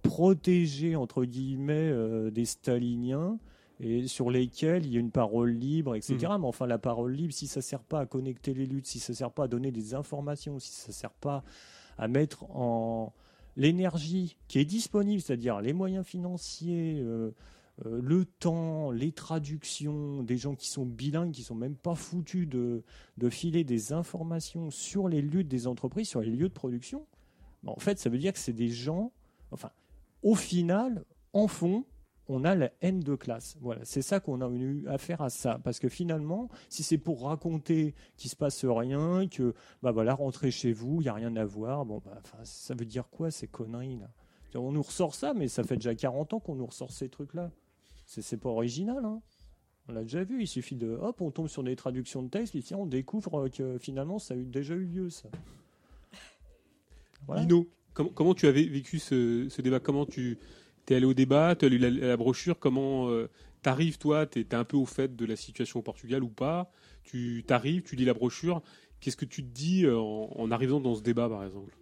protégés 0.01 0.95
entre 0.95 1.25
guillemets 1.25 1.89
euh, 1.91 2.31
des 2.31 2.45
staliniens 2.45 3.37
et 3.81 4.07
sur 4.07 4.29
lesquels 4.31 4.85
il 4.85 4.93
y 4.93 4.97
a 4.97 4.99
une 5.01 5.11
parole 5.11 5.51
libre, 5.51 5.95
etc. 5.95 6.15
Mmh. 6.17 6.21
Mais 6.39 6.47
enfin 6.47 6.65
la 6.65 6.77
parole 6.77 7.11
libre, 7.11 7.33
si 7.33 7.47
ça 7.47 7.59
ne 7.59 7.63
sert 7.63 7.83
pas 7.83 7.99
à 8.01 8.05
connecter 8.05 8.53
les 8.53 8.65
luttes, 8.65 8.87
si 8.87 8.99
ça 8.99 9.11
ne 9.11 9.15
sert 9.15 9.31
pas 9.31 9.43
à 9.43 9.47
donner 9.49 9.71
des 9.71 9.93
informations, 9.93 10.57
si 10.59 10.71
ça 10.71 10.87
ne 10.89 10.93
sert 10.93 11.13
pas 11.13 11.43
à 11.97 12.07
mettre 12.07 12.43
en 12.49 13.13
l'énergie 13.57 14.37
qui 14.47 14.59
est 14.59 14.65
disponible, 14.65 15.21
c'est-à-dire 15.21 15.59
les 15.59 15.73
moyens 15.73 16.05
financiers. 16.05 17.01
Euh, 17.03 17.31
euh, 17.85 17.99
le 18.01 18.23
temps, 18.25 18.91
les 18.91 19.11
traductions, 19.11 20.23
des 20.23 20.37
gens 20.37 20.55
qui 20.55 20.69
sont 20.69 20.85
bilingues, 20.85 21.31
qui 21.31 21.43
sont 21.43 21.55
même 21.55 21.75
pas 21.75 21.95
foutus 21.95 22.47
de, 22.47 22.81
filer 23.29 23.63
des 23.63 23.91
informations 23.91 24.71
sur 24.71 25.07
les 25.09 25.21
luttes 25.21 25.49
des 25.49 25.67
entreprises, 25.67 26.07
sur 26.07 26.21
les 26.21 26.31
lieux 26.31 26.47
de 26.47 26.53
production, 26.53 27.05
bah, 27.63 27.73
en 27.75 27.79
fait, 27.79 27.99
ça 27.99 28.09
veut 28.09 28.17
dire 28.17 28.31
que 28.33 28.39
c'est 28.39 28.53
des 28.53 28.69
gens, 28.69 29.11
enfin, 29.51 29.71
au 30.23 30.35
final, 30.35 31.03
en 31.33 31.47
fond, 31.47 31.83
on 32.27 32.43
a 32.45 32.55
la 32.55 32.71
haine 32.81 33.01
de 33.01 33.13
classe. 33.15 33.57
Voilà, 33.59 33.81
c'est 33.83 34.01
ça 34.01 34.19
qu'on 34.21 34.41
a 34.41 34.49
eu 34.49 34.87
faire 34.97 35.21
à 35.21 35.29
ça. 35.29 35.59
Parce 35.63 35.77
que 35.77 35.89
finalement, 35.89 36.49
si 36.69 36.81
c'est 36.81 36.97
pour 36.97 37.23
raconter 37.27 37.93
qu'il 38.17 38.31
se 38.31 38.35
passe 38.35 38.65
rien, 38.65 39.27
que 39.27 39.53
bah 39.83 39.91
voilà, 39.91 40.15
rentrez 40.15 40.49
chez 40.49 40.73
vous, 40.73 41.01
il 41.01 41.03
n'y 41.03 41.09
a 41.09 41.13
rien 41.13 41.35
à 41.35 41.45
voir, 41.45 41.85
bon 41.85 42.01
bah, 42.03 42.19
ça 42.43 42.73
veut 42.73 42.85
dire 42.85 43.07
quoi 43.11 43.29
ces 43.29 43.47
conneries 43.47 43.99
là 43.99 44.09
On 44.59 44.71
nous 44.71 44.81
ressort 44.81 45.13
ça, 45.13 45.35
mais 45.35 45.47
ça 45.47 45.63
fait 45.63 45.75
déjà 45.75 45.93
40 45.93 46.33
ans 46.33 46.39
qu'on 46.39 46.55
nous 46.55 46.65
ressort 46.65 46.89
ces 46.91 47.09
trucs 47.09 47.35
là 47.35 47.51
c'est 48.05 48.39
pas 48.39 48.49
original. 48.49 49.03
Hein. 49.03 49.19
On 49.87 49.93
l'a 49.93 50.03
déjà 50.03 50.23
vu, 50.23 50.41
il 50.43 50.47
suffit 50.47 50.75
de 50.75 50.87
hop, 50.89 51.21
on 51.21 51.29
tombe 51.31 51.47
sur 51.47 51.63
des 51.63 51.75
traductions 51.75 52.21
de 52.23 52.29
textes 52.29 52.55
et 52.55 52.61
on 52.75 52.85
découvre 52.87 53.45
euh, 53.45 53.49
que 53.49 53.77
finalement 53.79 54.19
ça 54.19 54.33
a 54.33 54.37
eu, 54.37 54.45
déjà 54.45 54.73
eu 54.75 54.85
lieu 54.85 55.09
ça. 55.09 55.27
comment 57.93 58.33
tu 58.35 58.47
avais 58.47 58.63
vécu 58.63 58.97
ce, 58.99 59.61
débat 59.61 59.79
Comment 59.79 60.05
tu 60.05 60.37
es 60.89 60.95
allé 60.95 61.05
au 61.05 61.13
débat 61.13 61.55
Tu 61.55 61.65
as 61.65 61.69
lu 61.69 61.77
la, 61.77 62.17
brochure 62.17 62.59
Comment 62.59 63.05
tu 63.07 63.11
euh, 63.13 63.27
t'arrives 63.61 63.97
toi 63.97 64.25
Tu 64.25 64.39
es 64.41 64.55
un 64.55 64.63
peu 64.65 64.77
au 64.77 64.85
fait 64.85 65.15
de 65.15 65.25
la 65.25 65.35
situation 65.35 65.79
au 65.79 65.83
Portugal 65.83 66.23
ou 66.23 66.29
pas 66.29 66.71
Tu 67.03 67.43
t'arrives, 67.45 67.81
tu 67.83 67.95
lis 67.95 68.05
la 68.05 68.13
brochure. 68.15 68.61
Qu'est-ce 69.01 69.17
que 69.17 69.25
tu 69.25 69.43
te 69.43 69.49
dis 69.49 69.85
euh, 69.85 69.95
en, 69.99 70.49
arrivant 70.51 70.79
dans 70.79 70.95
ce 70.95 71.01
débat 71.03 71.29
par 71.29 71.43
exemple 71.43 71.75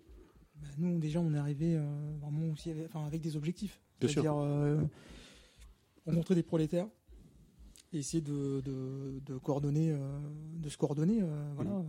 bah, 0.62 0.68
Nous, 0.78 1.00
déjà, 1.00 1.22
on 1.22 1.34
est 1.34 1.38
arrivé 1.38 1.76
vraiment 2.22 2.52
aussi 2.52 2.74
avec, 3.08 3.22
des 3.22 3.38
objectifs. 3.38 3.80
Bien 4.02 4.10
à 4.10 4.14
Dire, 4.22 4.36
rencontrer 6.06 6.36
des 6.36 6.44
prolétaires 6.44 6.88
et 7.92 8.00
essayer 8.00 8.22
de, 8.22 8.64
coordonner, 9.44 9.92
euh, 9.92 9.98
de 10.58 10.70
se 10.70 10.78
coordonner, 10.78 11.22
euh, 11.22 11.54
euh. 11.60 11.84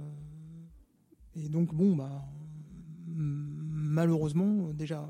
Et 1.36 1.48
donc 1.48 1.74
bon, 1.74 1.96
bah 1.96 2.22
malheureusement 3.06 4.70
déjà, 4.72 5.08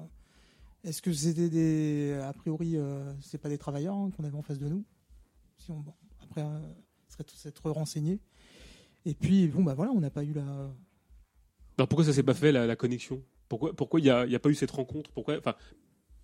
est-ce 0.85 1.03
que 1.03 1.13
c'était 1.13 1.51
des, 1.51 2.19
a 2.23 2.33
priori, 2.33 2.77
c'est 3.21 3.39
pas 3.39 3.49
des 3.49 3.59
travailleurs 3.59 3.95
hein, 3.95 4.11
qu'on 4.17 4.25
avait 4.25 4.37
en 4.37 4.43
face 4.43 4.59
de 4.59 4.69
nous. 4.69 4.85
Si 5.59 5.71
on, 5.71 5.85
après, 6.23 6.43
serait 7.09 7.25
être 7.47 7.71
renseigné. 7.71 8.21
Et 9.05 9.15
puis 9.15 9.49
bon, 9.49 9.63
bah 9.65 9.75
voilà, 9.75 9.91
on 9.93 10.01
n'a 10.01 10.09
pas 10.11 10.25
eu 10.25 10.33
la. 10.33 10.45
Alors 11.77 11.89
pourquoi 11.89 12.05
ça 12.07 12.13
s'est 12.15 12.23
pas 12.23 12.35
fait 12.35 12.53
la, 12.53 12.77
connexion 12.77 13.23
pourquoi, 13.51 13.75
pourquoi 13.75 14.01
il 14.01 14.05
n'y 14.05 14.11
a, 14.35 14.39
pas 14.39 14.49
eu 14.49 14.55
cette 14.55 14.71
rencontre 14.71 15.11
Pourquoi, 15.13 15.39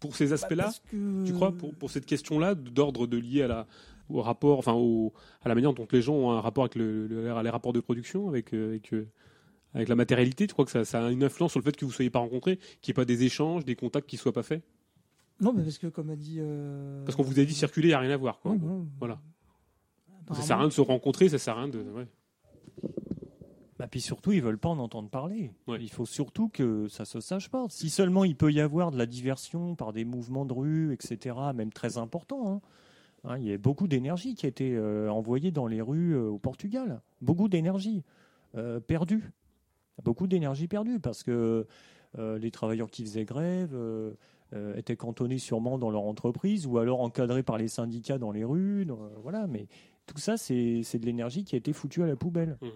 pour 0.01 0.17
ces 0.17 0.27
bah, 0.29 0.35
aspects-là 0.35 0.73
Tu 0.91 1.33
crois 1.35 1.53
pour, 1.53 1.75
pour 1.75 1.91
cette 1.91 2.07
question-là 2.07 2.55
d'ordre 2.55 3.07
de 3.07 3.19
lié 3.19 3.43
à 3.43 3.49
la 3.49 3.67
au 4.09 4.23
rapport, 4.23 4.59
enfin 4.59 4.73
au, 4.73 5.13
à 5.45 5.49
la 5.49 5.55
manière 5.55 5.73
dont 5.73 5.87
les 5.93 6.03
gens 6.03 6.15
ont 6.15 6.31
un 6.33 6.41
rapport 6.41 6.65
avec 6.65 6.75
le, 6.75 7.07
les 7.07 7.51
rapports 7.51 7.73
de 7.73 7.79
production, 7.79 8.29
avec, 8.29 8.53
euh, 8.55 8.71
avec, 8.71 8.93
euh, 8.93 9.07
avec 9.73 9.87
la 9.89 9.95
matérialité, 9.95 10.49
tu 10.49 10.53
crois 10.53 10.65
que 10.65 10.73
ça, 10.73 10.85
ça, 10.85 11.07
a 11.07 11.11
une 11.13 11.23
influence 11.23 11.53
sur 11.53 11.61
le 11.61 11.65
fait 11.65 11.77
que 11.77 11.85
vous 11.85 11.93
ne 11.93 11.95
soyez 11.95 12.11
pas 12.11 12.19
rencontrés, 12.19 12.57
qu'il 12.81 12.91
n'y 12.91 12.95
ait 12.95 13.01
pas 13.01 13.05
des 13.05 13.23
échanges, 13.23 13.65
des 13.65 13.77
contacts 13.77 14.09
qui 14.11 14.17
ne 14.17 14.19
soient 14.19 14.33
pas 14.33 14.43
faits 14.43 14.65
Non, 15.41 15.53
mais 15.53 15.63
parce 15.63 15.79
que 15.79 15.87
comme 15.87 16.11
a 16.11 16.17
dit... 16.17 16.39
Euh, 16.41 17.05
parce 17.05 17.15
qu'on 17.15 17.23
vous 17.23 17.39
a 17.39 17.45
dit 17.45 17.55
circuler, 17.55 17.87
il 17.87 17.91
n'y 17.91 17.95
a 17.95 18.01
rien 18.01 18.11
à 18.13 18.17
voir. 18.17 18.41
Quoi. 18.41 18.57
Voilà. 18.99 19.21
Ça 20.33 20.43
sert 20.43 20.57
à 20.57 20.59
rien 20.59 20.69
de 20.69 20.73
se 20.73 20.81
rencontrer, 20.81 21.29
ça 21.29 21.39
sert 21.39 21.55
à 21.57 21.61
rien 21.61 21.69
de... 21.69 21.81
Bah, 23.81 23.87
puis 23.91 24.03
surtout, 24.03 24.33
ils 24.33 24.43
veulent 24.43 24.59
pas 24.59 24.69
en 24.69 24.79
entendre 24.79 25.09
parler. 25.09 25.55
Il 25.67 25.89
faut 25.89 26.05
surtout 26.05 26.49
que 26.51 26.87
ça 26.89 27.07
se 27.07 27.19
sache 27.21 27.49
pas. 27.49 27.65
Si 27.71 27.89
seulement 27.89 28.25
il 28.27 28.37
peut 28.37 28.53
y 28.53 28.61
avoir 28.61 28.91
de 28.91 28.99
la 28.99 29.07
diversion 29.07 29.75
par 29.75 29.95
des 29.95 30.05
mouvements 30.05 30.45
de 30.45 30.53
rue, 30.53 30.93
etc., 30.93 31.35
même 31.55 31.73
très 31.73 31.97
importants. 31.97 32.47
Hein. 32.53 32.61
Hein, 33.25 33.39
il 33.39 33.45
y 33.47 33.53
a 33.55 33.57
beaucoup 33.57 33.89
d'énergie 33.89 34.35
qui 34.35 34.45
a 34.45 34.51
été 34.51 34.77
euh, 34.77 35.09
envoyée 35.11 35.51
dans 35.51 35.67
les 35.67 35.81
rues 35.81 36.15
euh, 36.15 36.29
au 36.29 36.37
Portugal. 36.39 37.01
Beaucoup 37.23 37.49
d'énergie 37.49 38.03
euh, 38.55 38.81
perdue. 38.81 39.33
Beaucoup 40.05 40.27
d'énergie 40.27 40.69
perdue 40.69 41.01
parce 41.01 41.23
que 41.23 41.67
les 42.19 42.51
travailleurs 42.51 42.91
qui 42.91 43.05
faisaient 43.05 43.25
grève 43.25 43.77
étaient 44.75 44.97
cantonnés 44.97 45.39
sûrement 45.39 45.79
dans 45.79 45.91
leur 45.91 46.03
entreprise 46.03 46.67
ou 46.67 46.79
alors 46.79 47.03
encadrés 47.03 47.45
par 47.45 47.57
les 47.57 47.69
syndicats 47.69 48.19
dans 48.19 48.33
les 48.33 48.43
rues. 48.43 48.87
voilà, 49.23 49.47
mais 49.47 49.69
tout 50.07 50.19
ça, 50.19 50.37
c'est 50.37 50.81
de 50.83 51.07
l'énergie 51.07 51.45
qui 51.45 51.55
a 51.55 51.59
été 51.59 51.73
foutue 51.73 52.03
à 52.03 52.09
la 52.09 52.17
poubelle. 52.17 52.57
Mmh 52.63 52.67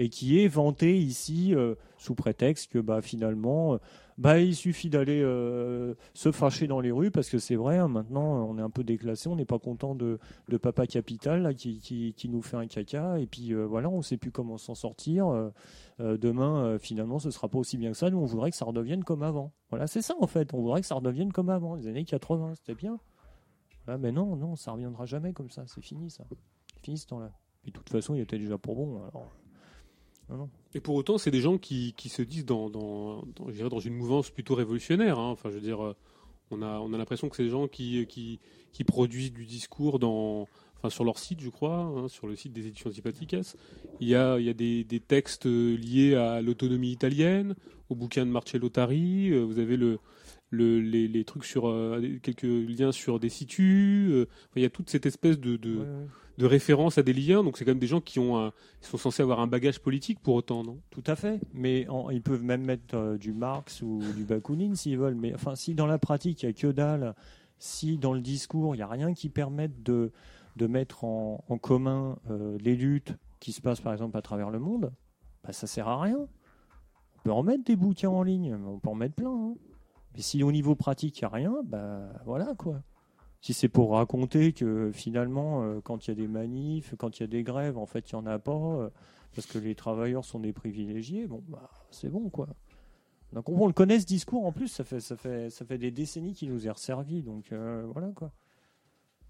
et 0.00 0.08
qui 0.08 0.42
est 0.42 0.48
vanté 0.48 0.96
ici 0.96 1.54
euh, 1.54 1.74
sous 1.98 2.14
prétexte 2.14 2.72
que 2.72 2.78
bah, 2.78 3.02
finalement, 3.02 3.74
euh, 3.74 3.78
bah, 4.16 4.40
il 4.40 4.56
suffit 4.56 4.88
d'aller 4.88 5.20
euh, 5.22 5.94
se 6.14 6.32
fâcher 6.32 6.66
dans 6.66 6.80
les 6.80 6.90
rues 6.90 7.10
parce 7.10 7.28
que 7.28 7.36
c'est 7.38 7.54
vrai, 7.54 7.76
hein, 7.76 7.86
maintenant 7.86 8.46
on 8.48 8.56
est 8.56 8.62
un 8.62 8.70
peu 8.70 8.82
déclassé, 8.82 9.28
on 9.28 9.36
n'est 9.36 9.44
pas 9.44 9.58
content 9.58 9.94
de, 9.94 10.18
de 10.48 10.56
Papa 10.56 10.86
Capital 10.86 11.54
qui, 11.54 12.14
qui, 12.16 12.28
nous 12.30 12.40
fait 12.40 12.56
un 12.56 12.66
caca 12.66 13.18
et 13.18 13.26
puis 13.26 13.52
voilà, 13.52 13.90
on 13.90 13.98
ne 13.98 14.02
sait 14.02 14.16
plus 14.16 14.30
comment 14.32 14.56
s'en 14.56 14.74
sortir. 14.74 15.50
demain, 15.98 16.78
finalement, 16.78 17.18
ce 17.18 17.26
ne 17.28 17.32
sera 17.32 17.48
pas 17.50 17.58
aussi 17.58 17.76
bien 17.76 17.92
que 17.92 17.96
ça. 17.98 18.08
Nous, 18.08 18.18
on 18.18 18.24
voudrait 18.24 18.50
que 18.50 18.56
ça 18.56 18.64
redevienne 18.64 19.04
comme 19.04 19.22
avant. 19.22 19.52
Voilà, 19.68 19.86
c'est 19.86 20.02
ça 20.02 20.14
en 20.18 20.26
fait, 20.26 20.54
on 20.54 20.62
voudrait 20.62 20.80
que 20.80 20.86
ça 20.86 20.94
redevienne 20.94 21.30
comme 21.30 21.50
avant. 21.50 21.74
Les 21.74 21.86
années 21.88 22.04
80, 22.04 22.54
c'était 22.56 22.74
bien. 22.74 22.98
mais 23.86 24.12
non, 24.12 24.34
non, 24.36 24.56
ça 24.56 24.72
reviendra 24.72 25.04
jamais 25.04 25.34
comme 25.34 25.50
ça, 25.50 25.64
c'est 25.66 25.82
fini 25.82 26.08
ça. 26.08 26.24
fini 26.82 26.96
ce 26.96 27.06
temps-là. 27.08 27.30
et 27.66 27.70
de 27.70 27.74
toute 27.74 27.90
façon, 27.90 28.14
il 28.14 28.20
était 28.22 28.38
déjà 28.38 28.56
pour 28.56 28.76
bon. 28.76 28.96
Alors. 29.02 29.30
Ah 30.30 30.46
Et 30.74 30.80
pour 30.80 30.94
autant, 30.94 31.18
c'est 31.18 31.30
des 31.30 31.40
gens 31.40 31.58
qui, 31.58 31.92
qui 31.96 32.08
se 32.08 32.22
disent 32.22 32.44
dans, 32.44 32.70
dans, 32.70 33.24
dans 33.36 33.80
une 33.80 33.94
mouvance 33.94 34.30
plutôt 34.30 34.54
révolutionnaire. 34.54 35.18
Hein. 35.18 35.30
Enfin, 35.30 35.50
je 35.50 35.56
veux 35.56 35.60
dire, 35.60 35.84
euh, 35.84 35.96
on 36.50 36.62
a, 36.62 36.78
on 36.80 36.92
a 36.92 36.98
l'impression 36.98 37.28
que 37.28 37.36
c'est 37.36 37.42
des 37.44 37.50
gens 37.50 37.66
qui, 37.66 38.06
qui, 38.08 38.84
produisent 38.84 39.32
du 39.32 39.44
discours 39.44 39.98
dans, 39.98 40.46
enfin, 40.78 40.88
sur 40.88 41.04
leur 41.04 41.18
site, 41.18 41.40
je 41.40 41.48
crois, 41.50 41.76
hein, 41.76 42.08
sur 42.08 42.26
le 42.26 42.36
site 42.36 42.52
des 42.52 42.66
éditions 42.66 42.90
Antipathiques. 42.90 43.34
Il 44.00 44.08
y 44.08 44.14
a, 44.14 44.38
il 44.38 44.46
y 44.46 44.50
a 44.50 44.54
des, 44.54 44.84
des 44.84 45.00
textes 45.00 45.46
liés 45.46 46.14
à 46.14 46.40
l'autonomie 46.42 46.92
italienne, 46.92 47.54
au 47.88 47.94
bouquin 47.96 48.24
de 48.24 48.30
Marcello 48.30 48.68
Tari. 48.68 49.30
Euh, 49.30 49.40
vous 49.40 49.58
avez 49.58 49.76
le, 49.76 49.98
les, 50.52 51.24
trucs 51.24 51.44
sur 51.44 51.68
euh, 51.68 52.18
quelques 52.22 52.42
liens 52.42 52.92
sur 52.92 53.20
des 53.20 53.28
situs. 53.28 54.08
Euh, 54.12 54.26
il 54.56 54.62
y 54.62 54.66
a 54.66 54.70
toute 54.70 54.90
cette 54.90 55.06
espèce 55.06 55.38
de, 55.38 55.58
référence 56.38 56.98
à 56.98 57.02
des 57.02 57.12
liens. 57.12 57.42
Donc 57.44 57.56
c'est 57.58 57.64
quand 57.64 57.70
même 57.70 57.78
des 57.78 57.86
gens 57.86 58.00
qui 58.00 58.18
ont 58.18 58.50
sont 58.80 58.96
censés 58.96 59.22
avoir 59.22 59.40
un 59.40 59.46
bagage 59.46 59.80
politique 59.80 60.20
pour 60.20 60.34
autant, 60.34 60.62
non 60.64 60.78
Tout 60.90 61.04
à 61.06 61.14
fait. 61.16 61.38
Mais 61.54 61.86
ils 62.12 62.22
peuvent 62.22 62.42
même 62.42 62.64
mettre 62.64 62.94
euh, 62.96 63.16
du 63.18 63.32
Marx 63.32 63.82
ou 63.82 64.00
du 64.16 64.24
Bakounine 64.24 64.74
s'ils 64.74 64.98
veulent. 64.98 65.14
Mais 65.14 65.34
enfin, 65.34 65.54
si 65.54 65.74
dans 65.74 65.86
la 65.86 65.98
pratique 65.98 66.42
il 66.42 66.46
y 66.46 66.48
a 66.48 66.52
que 66.52 66.66
dalle, 66.68 67.14
si 67.58 67.96
dans 67.98 68.12
le 68.14 68.20
discours 68.20 68.74
il 68.74 68.78
n'y 68.78 68.82
a 68.82 68.88
rien 68.88 69.12
qui 69.14 69.28
permette 69.28 69.82
de, 69.84 70.10
mettre 70.66 71.04
en, 71.04 71.42
commun 71.62 72.18
les 72.60 72.74
luttes 72.74 73.14
qui 73.38 73.52
se 73.52 73.60
passent 73.62 73.80
par 73.80 73.92
exemple 73.92 74.16
à 74.18 74.22
travers 74.22 74.50
le 74.50 74.58
monde, 74.58 74.92
bah, 75.44 75.52
ça 75.52 75.66
sert 75.68 75.86
à 75.88 76.00
rien. 76.00 76.18
On 76.18 77.22
peut 77.22 77.32
en 77.32 77.42
mettre 77.42 77.64
des 77.64 77.76
bouquins 77.76 78.08
en 78.10 78.22
ligne, 78.22 78.54
on 78.54 78.78
peut 78.80 78.88
en 78.88 78.94
mettre 78.94 79.14
plein. 79.14 79.30
Hein. 79.30 79.54
Mais 80.14 80.22
si 80.22 80.42
au 80.42 80.52
niveau 80.52 80.74
pratique, 80.74 81.20
il 81.20 81.24
n'y 81.24 81.26
a 81.30 81.34
rien, 81.34 81.54
bah 81.64 82.08
voilà 82.24 82.54
quoi. 82.54 82.82
Si 83.40 83.54
c'est 83.54 83.68
pour 83.68 83.92
raconter 83.92 84.52
que 84.52 84.90
finalement, 84.92 85.62
euh, 85.62 85.80
quand 85.80 86.06
il 86.06 86.10
y 86.10 86.12
a 86.12 86.14
des 86.14 86.28
manifs, 86.28 86.94
quand 86.98 87.18
il 87.18 87.20
y 87.22 87.24
a 87.24 87.28
des 87.28 87.42
grèves, 87.42 87.78
en 87.78 87.86
fait, 87.86 88.10
il 88.10 88.14
n'y 88.16 88.20
en 88.22 88.26
a 88.26 88.38
pas, 88.38 88.52
euh, 88.52 88.90
parce 89.34 89.46
que 89.46 89.58
les 89.58 89.74
travailleurs 89.74 90.24
sont 90.26 90.40
des 90.40 90.52
privilégiés, 90.52 91.26
bon, 91.26 91.42
bah, 91.48 91.70
c'est 91.90 92.10
bon, 92.10 92.28
quoi. 92.28 92.48
Donc 93.32 93.48
on, 93.48 93.66
le 93.66 93.72
connaît 93.72 93.98
ce 94.00 94.04
discours, 94.06 94.44
en 94.44 94.52
plus, 94.52 94.68
ça 94.68 94.84
fait, 94.84 95.00
ça 95.00 95.16
fait, 95.16 95.48
ça 95.48 95.64
fait 95.64 95.78
des 95.78 95.90
décennies 95.90 96.34
qu'il 96.34 96.50
nous 96.52 96.66
est 96.66 96.70
resservi, 96.70 97.22
donc 97.22 97.52
euh, 97.52 97.86
voilà, 97.92 98.08
quoi. 98.08 98.30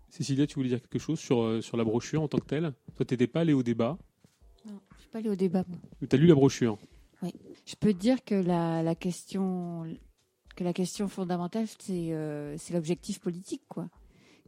Cécilia, 0.09 0.45
tu 0.45 0.57
voulais 0.57 0.71
dire 0.71 0.81
quelque 0.81 0.99
chose 0.99 1.21
sur, 1.21 1.63
sur 1.63 1.77
la 1.77 1.85
brochure 1.85 2.21
en 2.23 2.27
tant 2.27 2.39
que 2.39 2.47
telle 2.47 2.73
Toi, 2.97 3.07
tu 3.07 3.15
n'étais 3.15 3.29
pas 3.29 3.43
allé 3.43 3.53
au 3.53 3.63
débat 3.63 3.97
Non, 4.67 4.81
je 4.91 4.95
ne 4.97 5.01
suis 5.03 5.09
pas 5.11 5.19
allée 5.19 5.31
au 5.31 5.37
débat, 5.37 5.63
moi. 5.69 5.79
Tu 6.09 6.17
as 6.17 6.19
lu 6.19 6.27
la 6.27 6.35
brochure 6.35 6.79
Oui. 7.23 7.33
Je 7.65 7.77
peux 7.77 7.93
te 7.95 7.99
dire 7.99 8.25
que 8.25 8.35
la, 8.35 8.83
la 8.83 8.97
question 8.97 9.85
la 10.65 10.73
question 10.73 11.09
fondamentale, 11.09 11.67
euh, 11.91 12.55
c'est 12.59 12.75
l'objectif 12.75 13.19
politique, 13.21 13.63
quoi. 13.69 13.89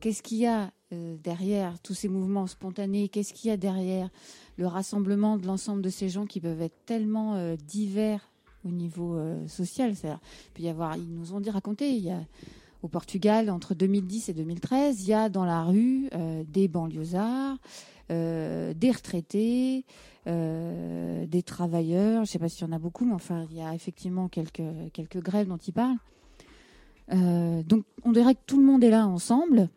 Qu'est-ce 0.01 0.23
qu'il 0.23 0.39
y 0.39 0.47
a 0.47 0.73
euh, 0.93 1.17
derrière 1.23 1.79
tous 1.81 1.95
ces 1.95 2.09
mouvements 2.09 2.49
spontanés 2.49 3.09
Qu'est-ce 3.09 3.33
qu'il 3.33 3.51
y 3.51 3.53
a 3.53 3.57
derrière 3.57 4.11
le 4.57 4.67
rassemblement 4.67 5.37
de 5.37 5.47
l'ensemble 5.47 5.81
de 5.81 5.91
ces 5.91 6.09
gens 6.09 6.27
qui 6.27 6.41
peuvent 6.41 6.61
être 6.61 6.85
tellement 6.87 7.35
euh, 7.37 7.55
divers 7.57 8.31
au 8.65 8.69
niveau 8.71 9.19
social 9.49 9.93
y 10.61 10.69
avoir, 10.69 10.97
ils 10.97 11.13
nous 11.13 11.33
ont 11.35 11.41
dit, 11.41 11.51
raconter, 11.51 11.91
il 11.97 12.05
y 12.05 12.11
a 12.13 12.21
au 12.83 12.89
Portugal, 12.89 13.49
entre 13.49 13.75
2010 13.75 14.29
et 14.29 14.35
2013, 14.35 15.03
il 15.05 15.09
y 15.09 15.15
a 15.15 15.29
dans 15.29 15.45
la 15.45 15.63
rue 15.63 16.09
euh, 16.15 16.43
des 16.53 16.67
banlieusards, 16.69 17.57
euh, 18.11 18.75
des 18.75 18.91
retraités, 18.91 19.85
euh, 20.27 21.27
des 21.27 21.43
travailleurs. 21.43 22.17
Je 22.17 22.21
ne 22.21 22.25
sais 22.27 22.39
pas 22.39 22.49
s'il 22.49 22.67
y 22.67 22.71
en 22.71 22.75
a 22.75 22.81
beaucoup, 22.81 23.05
mais 23.05 23.15
enfin, 23.15 23.47
il 23.51 23.57
y 23.57 23.63
a 23.63 23.75
effectivement 23.75 24.29
quelques, 24.29 24.61
grèves 25.15 25.47
dont 25.49 25.59
il 25.59 25.73
parle. 25.73 25.97
donc, 27.65 27.85
on 28.05 28.13
dirait 28.13 28.35
que 28.35 28.41
tout 28.47 28.59
le 28.59 28.67
monde 28.67 28.83
est 28.83 28.91
là 28.91 29.07
ensemble 29.07 29.69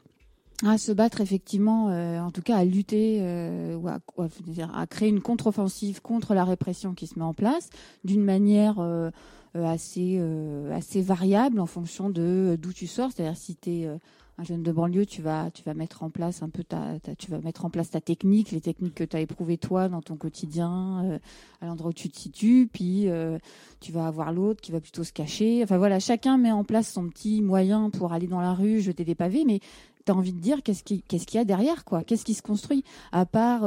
à 0.65 0.77
se 0.77 0.94
battre 0.94 1.19
effectivement, 1.19 1.88
en 2.26 2.32
tout 2.32 2.41
cas 2.41 2.56
à 2.56 2.64
lutter 2.64 3.19
ou 3.77 3.90
à, 3.90 3.98
à, 4.73 4.88
créer 4.88 5.10
une 5.10 5.19
contre-offensive 5.19 6.02
contre 6.02 6.34
la 6.34 6.45
répression 6.45 6.94
qui 6.94 7.07
se 7.07 7.19
met 7.19 7.26
en 7.26 7.34
place 7.34 7.69
d'une 8.06 8.23
manière 8.23 8.80
euh, 9.56 9.65
assez, 9.65 10.18
euh, 10.19 10.76
assez 10.76 11.02
variable 11.02 11.61
en 11.61 11.65
fonction 11.65 12.10
de 12.10 12.22
euh, 12.23 12.57
d'où 12.57 12.73
tu 12.73 12.88
sors. 12.88 13.10
C'est-à-dire 13.11 13.38
si 13.38 13.56
tu 13.56 13.69
es 13.72 13.90
un 14.38 14.44
jeune 14.44 14.64
de 14.64 14.72
banlieue, 14.73 15.06
tu 15.06 15.22
vas, 15.22 15.49
tu 15.49 15.64
vas 15.64 15.73
mettre 15.73 16.03
en 16.03 16.10
place 16.10 16.44
un 16.44 16.49
peu 16.49 16.61
ta, 16.65 16.95
tu 17.18 17.32
vas 17.32 17.40
mettre 17.40 17.64
en 17.64 17.69
place 17.69 17.90
ta 17.91 18.02
technique, 18.02 18.52
les 18.52 18.60
techniques 18.60 18.95
que 18.95 19.06
tu 19.06 19.15
as 19.15 19.22
éprouvées 19.22 19.57
toi 19.57 19.88
dans 19.88 20.02
ton 20.02 20.18
quotidien, 20.18 21.19
à 21.61 21.65
l'endroit 21.65 21.91
où 21.91 21.94
tu 21.94 22.10
te 22.10 22.18
situes, 22.18 22.68
puis 22.72 23.07
tu 23.80 23.94
vas 23.94 24.07
avoir 24.07 24.34
l'autre 24.34 24.60
qui 24.60 24.73
va 24.73 24.82
plutôt 24.82 25.06
se 25.06 25.14
cacher. 25.14 25.64
Enfin 25.64 25.77
voilà, 25.77 25.99
chacun 26.02 26.38
met 26.38 26.52
en 26.52 26.65
place 26.65 26.91
son 26.91 27.07
petit 27.07 27.41
moyen 27.41 27.90
pour 27.91 28.11
aller 28.11 28.27
dans 28.27 28.41
la 28.41 28.53
rue, 28.53 28.82
jeter 28.82 29.06
des 29.06 29.15
pavés, 29.15 29.45
mais 29.48 29.61
tu 30.06 30.11
as 30.11 30.15
envie 30.15 30.34
de 30.34 30.41
dire 30.41 30.64
qu'est-ce 30.64 30.84
qu'il 30.84 31.02
y 31.34 31.38
a 31.38 31.45
derrière, 31.45 31.86
quoi 31.86 32.03
Qu'est-ce 32.03 32.26
qui 32.26 32.34
se 32.34 32.41
construit 32.41 32.84
À 33.14 33.26
part 33.26 33.64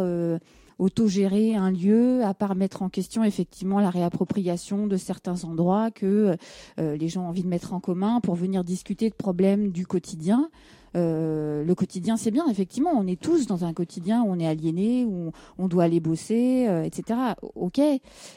autogérer 0.78 1.54
un 1.56 1.70
lieu, 1.70 2.22
à 2.24 2.34
part 2.34 2.54
mettre 2.54 2.82
en 2.82 2.88
question 2.88 3.24
effectivement 3.24 3.80
la 3.80 3.90
réappropriation 3.90 4.86
de 4.86 4.96
certains 4.96 5.44
endroits 5.44 5.90
que 5.90 6.36
euh, 6.78 6.96
les 6.96 7.08
gens 7.08 7.22
ont 7.24 7.28
envie 7.28 7.42
de 7.42 7.48
mettre 7.48 7.72
en 7.74 7.80
commun 7.80 8.20
pour 8.20 8.34
venir 8.34 8.64
discuter 8.64 9.10
de 9.10 9.14
problèmes 9.14 9.70
du 9.70 9.86
quotidien. 9.86 10.50
Euh, 10.96 11.64
le 11.64 11.74
quotidien, 11.74 12.16
c'est 12.16 12.30
bien, 12.30 12.48
effectivement, 12.48 12.92
on 12.94 13.06
est 13.06 13.20
tous 13.20 13.46
dans 13.46 13.64
un 13.64 13.74
quotidien 13.74 14.22
où 14.22 14.28
on 14.30 14.38
est 14.38 14.46
aliéné, 14.46 15.04
où 15.04 15.32
on 15.58 15.68
doit 15.68 15.82
aller 15.84 16.00
bosser, 16.00 16.66
euh, 16.68 16.82
etc. 16.84 17.18
Ok, 17.56 17.80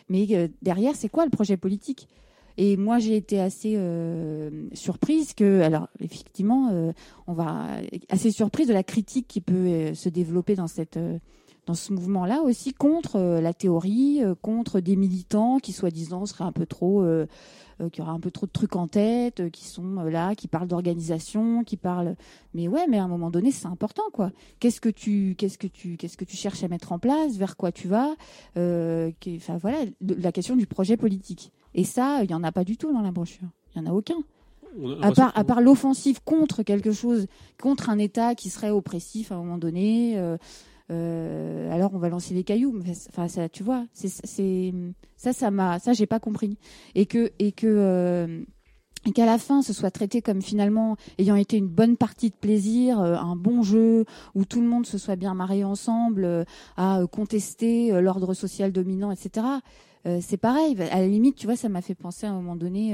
mais 0.09 0.49
derrière, 0.61 0.95
c'est 0.95 1.09
quoi 1.09 1.23
le 1.25 1.31
projet 1.31 1.57
politique 1.57 2.07
et 2.57 2.75
moi, 2.75 2.99
j'ai 2.99 3.15
été 3.15 3.39
assez 3.39 3.79
surprise 4.73 5.33
que, 5.33 5.61
alors 5.61 5.87
effectivement, 6.01 6.69
on 7.25 7.31
va 7.33 7.65
assez 8.09 8.29
surprise 8.29 8.67
de 8.67 8.73
la 8.73 8.83
critique 8.83 9.25
qui 9.29 9.39
peut 9.39 9.93
se 9.93 10.09
développer 10.09 10.55
dans 10.55 10.67
cette 10.67 10.99
ce 11.75 11.93
mouvement-là 11.93 12.41
aussi 12.41 12.73
contre 12.73 13.15
euh, 13.17 13.41
la 13.41 13.53
théorie, 13.53 14.21
euh, 14.23 14.35
contre 14.41 14.79
des 14.79 14.95
militants 14.95 15.59
qui 15.59 15.71
soi-disant 15.73 16.25
seraient 16.25 16.43
un 16.43 16.51
peu 16.51 16.65
trop, 16.65 17.01
euh, 17.03 17.25
qui 17.91 18.01
auraient 18.01 18.11
un 18.11 18.19
peu 18.19 18.31
trop 18.31 18.45
de 18.45 18.51
trucs 18.51 18.75
en 18.75 18.87
tête, 18.87 19.49
qui 19.51 19.65
sont 19.65 19.95
là, 20.03 20.35
qui 20.35 20.47
parlent 20.47 20.67
d'organisation, 20.67 21.63
qui 21.63 21.77
parlent. 21.77 22.15
Mais 22.53 22.67
ouais, 22.67 22.85
mais 22.89 22.99
à 22.99 23.03
un 23.03 23.07
moment 23.07 23.31
donné, 23.31 23.51
c'est 23.51 23.65
important 23.67 24.03
quoi. 24.13 24.31
Qu'est-ce 24.59 24.81
que 24.81 24.89
tu, 24.89 25.35
qu'est-ce 25.37 25.57
que 25.57 25.67
tu, 25.67 25.97
qu'est-ce 25.97 26.17
que 26.17 26.25
tu 26.25 26.35
cherches 26.35 26.63
à 26.63 26.67
mettre 26.67 26.91
en 26.91 26.99
place, 26.99 27.35
vers 27.37 27.57
quoi 27.57 27.71
tu 27.71 27.87
vas 27.87 28.15
Enfin 28.55 29.57
voilà, 29.59 29.77
la 30.01 30.31
question 30.31 30.55
du 30.55 30.67
projet 30.67 30.97
politique. 30.97 31.51
Et 31.73 31.83
ça, 31.83 32.23
il 32.23 32.29
y 32.29 32.33
en 32.33 32.43
a 32.43 32.51
pas 32.51 32.63
du 32.63 32.77
tout 32.77 32.91
dans 32.91 33.01
la 33.01 33.11
brochure. 33.11 33.47
Il 33.75 33.81
y 33.81 33.85
en 33.85 33.89
a 33.89 33.93
aucun. 33.93 34.17
à 35.01 35.11
part, 35.11 35.31
à 35.35 35.43
part 35.43 35.61
l'offensive 35.61 36.19
contre 36.23 36.61
quelque 36.63 36.91
chose, 36.91 37.25
contre 37.59 37.89
un 37.89 37.97
État 37.97 38.35
qui 38.35 38.49
serait 38.49 38.69
oppressif 38.69 39.31
à 39.31 39.35
un 39.35 39.39
moment 39.39 39.57
donné, 39.57 40.17
euh, 40.91 41.71
alors 41.73 41.91
on 41.93 41.97
va 41.97 42.09
lancer 42.09 42.33
les 42.33 42.43
cailloux. 42.43 42.77
Enfin, 43.09 43.27
ça, 43.27 43.47
tu 43.49 43.63
vois, 43.63 43.85
c'est 43.93 44.09
ça, 45.17 45.33
ça 45.33 45.51
m'a, 45.51 45.79
ça 45.79 45.93
j'ai 45.93 46.05
pas 46.05 46.19
compris. 46.19 46.57
Et 46.95 47.05
que 47.05 47.31
et 47.39 47.51
que 47.53 47.67
euh, 47.67 48.43
qu'à 49.15 49.25
la 49.25 49.37
fin 49.37 49.61
ce 49.61 49.71
soit 49.73 49.89
traité 49.91 50.21
comme 50.21 50.41
finalement 50.41 50.97
ayant 51.17 51.35
été 51.35 51.57
une 51.57 51.67
bonne 51.69 51.95
partie 51.95 52.29
de 52.29 52.35
plaisir, 52.35 52.99
euh, 52.99 53.15
un 53.15 53.35
bon 53.35 53.63
jeu 53.63 54.05
où 54.35 54.43
tout 54.43 54.59
le 54.61 54.67
monde 54.67 54.85
se 54.85 54.97
soit 54.97 55.15
bien 55.15 55.33
marié 55.33 55.63
ensemble, 55.63 56.45
à 56.77 57.01
contester 57.09 58.01
l'ordre 58.01 58.33
social 58.33 58.71
dominant, 58.71 59.11
etc. 59.11 59.45
c'est 60.19 60.37
pareil. 60.37 60.75
À 60.91 60.99
la 60.99 61.07
limite, 61.07 61.35
tu 61.35 61.45
vois, 61.47 61.55
ça 61.55 61.69
m'a 61.69 61.81
fait 61.81 61.95
penser 61.95 62.25
à 62.27 62.31
un 62.31 62.35
moment 62.35 62.57
donné. 62.57 62.93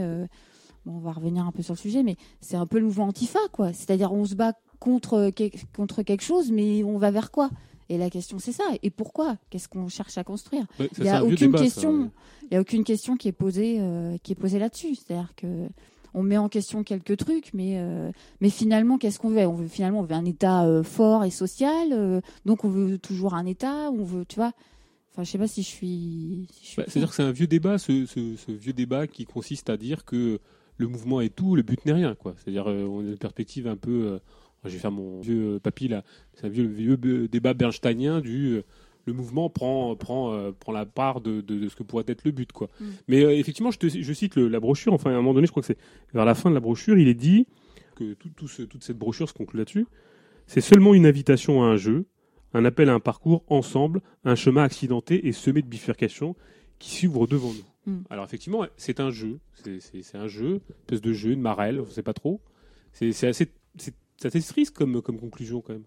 Bon, 0.85 0.97
on 0.97 0.99
va 0.99 1.11
revenir 1.13 1.45
un 1.45 1.51
peu 1.51 1.63
sur 1.63 1.73
le 1.73 1.79
sujet, 1.79 2.03
mais 2.03 2.15
c'est 2.41 2.55
un 2.57 2.65
peu 2.67 2.77
le 2.79 2.85
mouvement 2.85 3.07
antifa, 3.07 3.39
quoi. 3.51 3.73
C'est-à-dire 3.73 4.13
on 4.13 4.23
se 4.23 4.35
bat 4.35 4.53
contre, 4.79 5.31
contre 5.75 6.01
quelque 6.03 6.21
chose, 6.21 6.49
mais 6.51 6.83
on 6.83 6.97
va 6.97 7.09
vers 7.11 7.31
quoi 7.31 7.49
et 7.89 7.97
la 7.97 8.09
question, 8.09 8.37
c'est 8.39 8.51
ça. 8.51 8.63
Et 8.83 8.89
pourquoi 8.89 9.37
Qu'est-ce 9.49 9.67
qu'on 9.69 9.87
cherche 9.87 10.17
à 10.17 10.23
construire 10.23 10.65
Il 10.79 10.89
n'y 11.03 11.09
a, 11.09 11.23
aucune 11.23 11.53
question. 11.53 12.11
a 12.51 12.59
aucune 12.59 12.83
question 12.83 13.15
qui 13.15 13.29
est 13.29 13.33
posée, 13.33 13.77
euh, 13.79 14.17
qui 14.21 14.33
est 14.33 14.35
posée 14.35 14.59
là-dessus. 14.59 14.95
C'est-à-dire 14.95 15.33
que 15.35 15.67
on 16.13 16.23
met 16.23 16.37
en 16.37 16.49
question 16.49 16.83
quelques 16.83 17.17
trucs, 17.17 17.51
mais 17.53 17.77
euh, 17.79 18.11
mais 18.41 18.49
finalement, 18.49 18.97
qu'est-ce 18.97 19.19
qu'on 19.19 19.29
veut 19.29 19.45
On 19.45 19.53
veut 19.53 19.67
finalement 19.67 19.99
on 19.99 20.03
veut 20.03 20.15
un 20.15 20.25
État 20.25 20.65
euh, 20.65 20.83
fort 20.83 21.23
et 21.23 21.29
social. 21.29 22.21
donc 22.45 22.65
on 22.65 22.69
veut 22.69 22.97
toujours 22.97 23.33
un 23.35 23.45
État. 23.45 23.91
On 23.91 24.03
veut, 24.03 24.25
tu 24.25 24.35
vois. 24.35 24.51
Enfin, 25.13 25.23
je 25.23 25.31
sais 25.31 25.37
pas 25.37 25.47
si 25.47 25.63
je 25.63 25.67
suis. 25.67 26.47
Bah, 26.77 26.83
c'est-à-dire 26.87 27.09
que 27.09 27.15
c'est 27.15 27.23
un 27.23 27.31
vieux 27.31 27.47
débat, 27.47 27.77
ce, 27.77 28.05
ce, 28.05 28.51
vieux 28.51 28.73
débat 28.73 29.07
qui 29.07 29.25
consiste 29.25 29.69
à 29.69 29.77
dire 29.77 30.03
que 30.05 30.39
le 30.79 30.87
mouvement 30.87 31.21
est 31.21 31.33
tout, 31.33 31.55
le 31.55 31.63
but 31.63 31.83
n'est 31.85 31.93
rien, 31.93 32.15
quoi. 32.15 32.35
C'est-à-dire 32.37 32.67
on 32.67 32.99
a 32.99 33.03
une 33.09 33.17
perspective 33.17 33.65
un 33.67 33.77
peu 33.77 34.19
je 34.65 34.69
vais 34.71 34.79
faire 34.79 34.91
mon 34.91 35.19
vieux 35.21 35.55
euh, 35.55 35.59
papy 35.59 35.87
là, 35.89 36.03
c'est 36.33 36.45
un 36.47 36.49
vieux, 36.49 36.65
vieux 36.65 36.99
euh, 37.05 37.27
débat 37.27 37.53
bernsteinien 37.53 38.21
du 38.21 38.55
euh, 38.55 38.61
le 39.05 39.13
mouvement 39.13 39.49
prend, 39.49 39.95
prend, 39.95 40.37
prend 40.59 40.73
la 40.73 40.85
part 40.85 41.21
de, 41.21 41.39
de, 41.39 41.69
ce 41.69 41.77
que 41.77 41.83
pourrait 41.83 42.03
être 42.07 42.25
le 42.25 42.31
but. 42.31 42.51
Quoi. 42.51 42.67
Mm. 42.81 42.85
Mais 43.07 43.39
effectivement, 43.39 43.71
je, 43.71 43.79
te, 43.79 43.87
je 43.87 44.11
cite 44.13 44.35
la 44.35 44.59
brochure, 44.59 44.91
enfin 44.91 45.11
à 45.11 45.13
un 45.13 45.17
moment 45.17 45.33
donné, 45.33 45.45
je 45.47 45.51
crois 45.53 45.61
que 45.63 45.67
c'est 45.67 45.77
vers 46.13 46.25
la 46.25 46.35
fin 46.35 46.49
de 46.49 46.53
la 46.53 46.59
brochure, 46.59 46.97
il 46.97 47.07
est 47.07 47.13
dit 47.13 47.47
que 47.95 48.15
tout, 48.15 48.27
tout 48.35 48.49
toute 48.65 48.83
cette 48.83 48.97
brochure 48.97 49.29
se 49.29 49.33
conclut 49.33 49.59
là-dessus. 49.59 49.87
C'est 50.45 50.59
seulement 50.59 50.93
une 50.93 51.05
invitation 51.05 51.63
à 51.63 51.67
un 51.67 51.77
jeu, 51.77 52.05
un 52.53 52.65
appel 52.65 52.89
à 52.89 52.93
un 52.95 52.99
parcours 52.99 53.45
ensemble, 53.47 54.01
un 54.25 54.35
chemin 54.35 54.63
accidenté 54.65 55.25
et 55.25 55.31
semé 55.31 55.61
de 55.61 55.67
bifurcations 55.67 56.35
qui 56.77 56.89
s'ouvre 56.93 57.27
devant 57.27 57.53
nous. 57.53 57.93
Mm. 57.93 57.99
Alors 58.09 58.25
effectivement, 58.25 58.65
c'est 58.75 58.99
un 58.99 59.11
jeu, 59.11 59.39
c'est 59.53 60.15
un 60.15 60.27
jeu, 60.27 60.47
une 60.67 60.73
espèce 60.83 61.01
de 61.01 61.13
jeu, 61.13 61.31
une 61.31 61.39
marelle, 61.41 61.79
on 61.79 61.85
ne 61.85 61.89
sait 61.89 62.03
pas 62.03 62.11
trop. 62.11 62.41
C'est 62.91 63.09
assez 63.25 63.47
assez 64.25 64.41
triste 64.41 64.75
comme, 64.75 65.01
comme 65.01 65.19
conclusion 65.19 65.61
quand 65.61 65.73
même. 65.73 65.83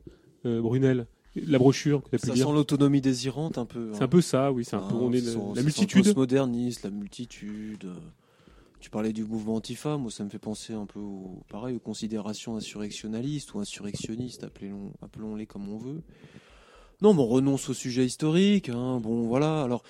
Euh, 0.47 0.61
Brunel, 0.61 1.07
la 1.35 1.59
brochure 1.59 2.03
que 2.03 2.17
ça 2.19 2.35
sent 2.35 2.41
l'autonomie 2.43 3.01
désirante, 3.01 3.59
un 3.59 3.67
peu. 3.67 3.91
C'est 3.93 4.03
un 4.03 4.05
hein. 4.05 4.09
peu 4.09 4.21
ça, 4.21 4.53
oui. 4.53 4.65
C'est 4.65 4.77
un 4.77 4.83
ah, 4.85 4.89
peu 4.89 4.95
la, 4.99 5.11
multitude. 5.63 6.07
la 6.15 6.91
multitude. 6.91 7.87
Tu 8.81 8.89
parlais 8.89 9.13
du 9.13 9.25
mouvement 9.25 9.57
Antifa, 9.57 9.99
moi 9.99 10.11
ça 10.11 10.25
me 10.25 10.31
fait 10.31 10.39
penser 10.39 10.73
un 10.73 10.87
peu 10.87 11.01
au, 11.01 11.43
pareil, 11.51 11.77
aux 11.77 11.81
considérations 11.81 12.57
insurrectionnalistes 12.57 13.53
ou 13.53 13.59
insurrectionnistes, 13.59 14.43
appelons-les 15.03 15.45
comme 15.45 15.69
on 15.69 15.77
veut. 15.77 16.01
Non, 17.03 17.13
mais 17.13 17.21
on 17.21 17.27
renonce 17.27 17.69
au 17.69 17.75
sujet 17.75 18.07
historique. 18.07 18.71
Hein. 18.71 19.01
bon, 19.03 19.25
voilà. 19.27 19.63
Alors, 19.63 19.83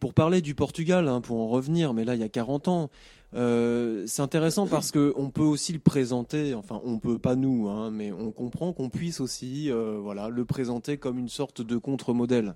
pour 0.00 0.14
parler 0.14 0.40
du 0.40 0.54
Portugal, 0.54 1.08
hein, 1.08 1.20
pour 1.20 1.38
en 1.40 1.48
revenir, 1.48 1.92
mais 1.92 2.04
là, 2.06 2.14
il 2.14 2.22
y 2.22 2.24
a 2.24 2.28
40 2.30 2.68
ans, 2.68 2.90
euh, 3.34 4.04
c'est 4.06 4.22
intéressant 4.22 4.66
parce 4.66 4.90
que 4.90 5.12
on 5.16 5.28
peut 5.30 5.42
aussi 5.42 5.72
le 5.74 5.78
présenter, 5.78 6.54
enfin 6.54 6.80
on 6.84 6.98
peut 6.98 7.18
pas 7.18 7.36
nous, 7.36 7.68
hein, 7.68 7.90
mais 7.90 8.10
on 8.10 8.30
comprend 8.32 8.72
qu'on 8.72 8.88
puisse 8.88 9.20
aussi 9.20 9.70
euh, 9.70 9.98
voilà, 10.00 10.30
le 10.30 10.44
présenter 10.46 10.96
comme 10.96 11.18
une 11.18 11.28
sorte 11.28 11.60
de 11.60 11.76
contre-modèle. 11.76 12.54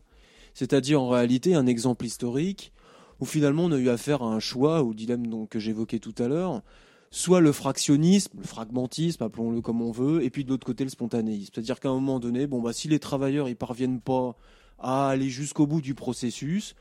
C'est-à-dire 0.54 1.02
en 1.02 1.08
réalité 1.10 1.54
un 1.54 1.66
exemple 1.66 2.06
historique 2.06 2.72
où 3.20 3.26
finalement 3.26 3.64
on 3.64 3.72
a 3.72 3.76
eu 3.76 3.90
affaire 3.90 4.22
à 4.22 4.32
un 4.32 4.40
choix, 4.40 4.82
au 4.82 4.94
dilemme 4.94 5.26
donc, 5.26 5.50
que 5.50 5.58
j'évoquais 5.58 5.98
tout 5.98 6.14
à 6.18 6.26
l'heure, 6.28 6.62
soit 7.10 7.40
le 7.40 7.52
fractionnisme, 7.52 8.38
le 8.38 8.44
fragmentisme, 8.44 9.22
appelons-le 9.22 9.60
comme 9.60 9.82
on 9.82 9.92
veut, 9.92 10.22
et 10.24 10.30
puis 10.30 10.44
de 10.44 10.50
l'autre 10.50 10.66
côté 10.66 10.84
le 10.84 10.90
spontanéisme. 10.90 11.50
C'est-à-dire 11.54 11.80
qu'à 11.80 11.90
un 11.90 11.94
moment 11.94 12.18
donné, 12.18 12.46
bon 12.46 12.62
bah 12.62 12.72
si 12.72 12.88
les 12.88 12.98
travailleurs 12.98 13.48
ils 13.50 13.56
parviennent 13.56 14.00
pas 14.00 14.36
à 14.78 15.08
aller 15.10 15.28
jusqu'au 15.28 15.66
bout 15.66 15.82
du 15.82 15.94
processus, 15.94 16.74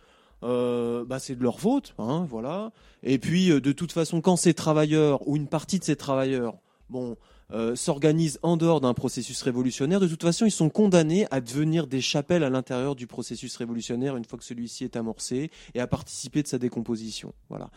euh, 0.44 1.06
bah, 1.06 1.20
c'est 1.20 1.36
de 1.36 1.44
leur 1.44 1.60
faute, 1.60 1.94
hein, 1.98 2.26
voilà. 2.30 2.72
Et 3.04 3.18
puis, 3.20 3.52
euh, 3.52 3.62
de 3.62 3.72
toute 3.72 3.92
façon, 3.92 4.22
quand 4.22 4.36
ces 4.36 4.54
travailleurs 4.54 5.28
ou 5.28 5.36
une 5.36 5.48
partie 5.48 5.80
de 5.80 5.84
ces 5.84 5.96
travailleurs, 5.96 6.58
bon, 6.90 7.16
euh, 7.52 7.76
s'organisent 7.76 8.40
en 8.44 8.58
dehors 8.58 8.80
d'un 8.82 8.94
processus 8.94 9.42
révolutionnaire, 9.44 10.00
de 10.00 10.08
toute 10.08 10.24
façon, 10.24 10.46
ils 10.46 10.52
sont 10.52 10.70
condamnés 10.70 11.28
à 11.32 11.42
devenir 11.42 11.86
des 11.88 12.02
chapelles 12.02 12.44
à 12.44 12.50
l'intérieur 12.50 12.96
du 12.96 13.08
processus 13.08 13.56
révolutionnaire 13.58 14.16
une 14.18 14.26
fois 14.26 14.40
que 14.40 14.46
celui-ci 14.46 14.84
est 14.86 14.96
amorcé 14.96 15.52
et 15.76 15.80
à 15.80 15.88
participer 15.88 16.42
de 16.44 16.48
sa 16.48 16.58
décomposition. 16.58 17.34
Voilà. 17.50 17.70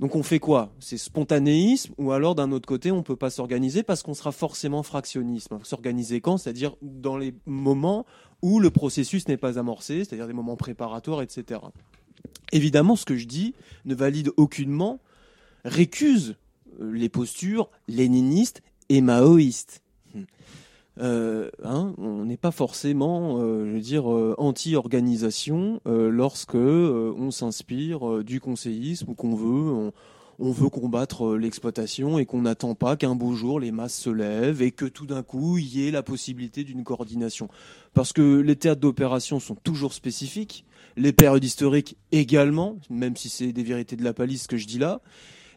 Donc 0.00 0.16
on 0.16 0.22
fait 0.22 0.38
quoi 0.38 0.72
C'est 0.80 0.96
spontanéisme 0.96 1.92
ou 1.98 2.12
alors 2.12 2.34
d'un 2.34 2.52
autre 2.52 2.66
côté 2.66 2.90
on 2.90 2.96
ne 2.96 3.02
peut 3.02 3.16
pas 3.16 3.28
s'organiser 3.28 3.82
parce 3.82 4.02
qu'on 4.02 4.14
sera 4.14 4.32
forcément 4.32 4.82
fractionnisme. 4.82 5.58
S'organiser 5.62 6.22
quand 6.22 6.38
C'est-à-dire 6.38 6.74
dans 6.80 7.18
les 7.18 7.34
moments 7.44 8.06
où 8.40 8.60
le 8.60 8.70
processus 8.70 9.28
n'est 9.28 9.36
pas 9.36 9.58
amorcé, 9.58 10.04
c'est-à-dire 10.04 10.26
des 10.26 10.32
moments 10.32 10.56
préparatoires, 10.56 11.20
etc. 11.20 11.60
Évidemment, 12.50 12.96
ce 12.96 13.04
que 13.04 13.16
je 13.16 13.26
dis 13.26 13.52
ne 13.84 13.94
valide 13.94 14.30
aucunement, 14.38 15.00
récuse 15.66 16.36
euh, 16.80 16.92
les 16.96 17.10
postures 17.10 17.68
léninistes 17.86 18.62
et 18.88 19.02
maoïstes. 19.02 19.82
Hmm. 20.14 20.22
Euh, 21.02 21.50
hein, 21.64 21.94
on 21.98 22.24
n'est 22.26 22.36
pas 22.36 22.50
forcément, 22.50 23.38
euh, 23.38 23.64
je 23.66 23.70
veux 23.72 23.80
dire, 23.80 24.12
euh, 24.12 24.34
anti-organisation 24.38 25.80
lorsque 25.86 26.54
on 26.54 27.30
s'inspire 27.30 28.22
du 28.24 28.40
conseillisme 28.40 29.10
ou 29.10 29.14
qu'on 29.14 29.34
veut, 29.34 29.92
on, 30.38 30.52
veut 30.52 30.68
combattre 30.68 31.34
l'exploitation 31.36 32.18
et 32.18 32.26
qu'on 32.26 32.42
n'attend 32.42 32.74
pas 32.74 32.96
qu'un 32.96 33.14
beau 33.14 33.32
jour 33.32 33.60
les 33.60 33.72
masses 33.72 33.94
se 33.98 34.10
lèvent 34.10 34.62
et 34.62 34.70
que 34.72 34.84
tout 34.84 35.06
d'un 35.06 35.22
coup 35.22 35.58
il 35.58 35.66
y 35.76 35.88
ait 35.88 35.90
la 35.90 36.02
possibilité 36.02 36.64
d'une 36.64 36.84
coordination. 36.84 37.48
Parce 37.94 38.12
que 38.12 38.40
les 38.40 38.56
théâtres 38.56 38.80
d'opération 38.80 39.40
sont 39.40 39.54
toujours 39.56 39.94
spécifiques, 39.94 40.64
les 40.96 41.12
périodes 41.12 41.44
historiques 41.44 41.96
également, 42.12 42.76
même 42.90 43.16
si 43.16 43.28
c'est 43.28 43.52
des 43.52 43.62
vérités 43.62 43.96
de 43.96 44.04
la 44.04 44.12
palisse 44.12 44.46
que 44.46 44.56
je 44.56 44.66
dis 44.66 44.78
là 44.78 45.00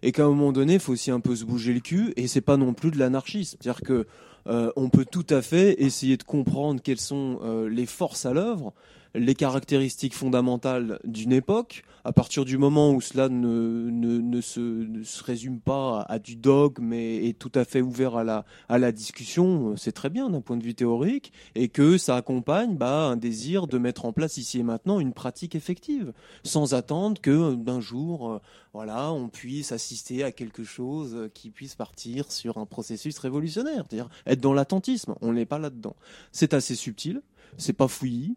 et 0.04 0.12
qu'à 0.12 0.26
un 0.26 0.30
moment 0.30 0.52
donné, 0.52 0.74
il 0.76 0.80
faut 0.80 0.92
aussi 0.92 1.10
un 1.10 1.22
peu 1.22 1.36
se 1.36 1.46
bouger 1.46 1.74
le 1.74 1.80
cul, 1.80 2.14
et 2.18 2.28
c'est 2.28 2.42
pas 2.42 2.58
non 2.58 2.74
plus 2.74 2.92
de 2.92 3.00
l'anarchisme. 3.00 3.58
C'est-à-dire 3.60 3.82
que 3.82 4.06
euh, 4.48 4.72
on 4.76 4.90
peut 4.90 5.06
tout 5.10 5.26
à 5.30 5.42
fait 5.42 5.82
essayer 5.82 6.18
de 6.18 6.24
comprendre 6.24 6.82
quelles 6.84 7.00
sont 7.00 7.40
euh, 7.42 7.70
les 7.70 7.86
forces 7.86 8.26
à 8.26 8.34
l'œuvre, 8.34 8.74
les 9.16 9.36
caractéristiques 9.36 10.16
fondamentales 10.16 11.00
d'une 11.04 11.34
époque. 11.34 11.84
À 12.04 12.12
partir 12.12 12.46
du 12.46 12.58
moment 12.58 12.92
où 12.92 13.00
cela 13.00 13.30
ne, 13.30 13.90
ne, 13.92 14.18
ne, 14.20 14.42
se, 14.42 14.60
ne 14.60 15.04
se, 15.04 15.24
résume 15.24 15.60
pas 15.60 16.02
à, 16.02 16.20
du 16.20 16.36
dogme 16.36 16.92
et 16.94 17.30
est 17.30 17.38
tout 17.38 17.52
à 17.56 17.64
fait 17.64 17.82
ouvert 17.82 18.16
à 18.18 18.24
la, 18.26 18.44
à 18.68 18.78
la 18.80 18.92
discussion, 18.92 19.70
euh, 19.72 19.76
c'est 19.78 19.92
très 19.94 20.10
bien 20.10 20.30
d'un 20.30 20.42
point 20.42 20.58
de 20.58 20.64
vue 20.64 20.74
théorique, 20.74 21.32
et 21.56 21.70
que 21.70 21.98
ça 21.98 22.16
accompagne 22.18 22.76
bah, 22.76 23.08
un 23.08 23.16
désir 23.16 23.68
de 23.68 23.78
mettre 23.78 24.04
en 24.06 24.12
place 24.12 24.36
ici 24.38 24.60
et 24.60 24.64
maintenant 24.64 25.00
une 25.00 25.14
pratique 25.14 25.56
effective, 25.56 26.12
sans 26.44 26.74
attendre 26.74 27.22
que 27.22 27.30
euh, 27.32 27.56
d'un 27.56 27.80
jour, 27.80 28.32
euh, 28.32 28.40
voilà, 28.74 29.14
on 29.14 29.30
puisse 29.30 29.72
assister 29.72 30.24
à 30.24 30.32
quelque 30.32 30.64
chose 30.66 31.30
qui 31.34 31.52
puisse 31.52 31.76
partir 31.76 32.32
sur 32.32 32.58
un 32.58 32.66
processus 32.66 33.18
révolutionnaire, 33.20 33.86
c'est-à-dire 33.90 34.10
être 34.26 34.42
dans 34.42 34.54
l'attentisme. 34.54 35.14
On 35.22 35.34
n'est 35.34 35.46
pas 35.46 35.60
là-dedans. 35.60 35.96
C'est 36.32 36.54
assez 36.54 36.76
subtil, 36.76 37.22
c'est 37.58 37.74
pas 37.74 37.88
fouillis, 37.88 38.36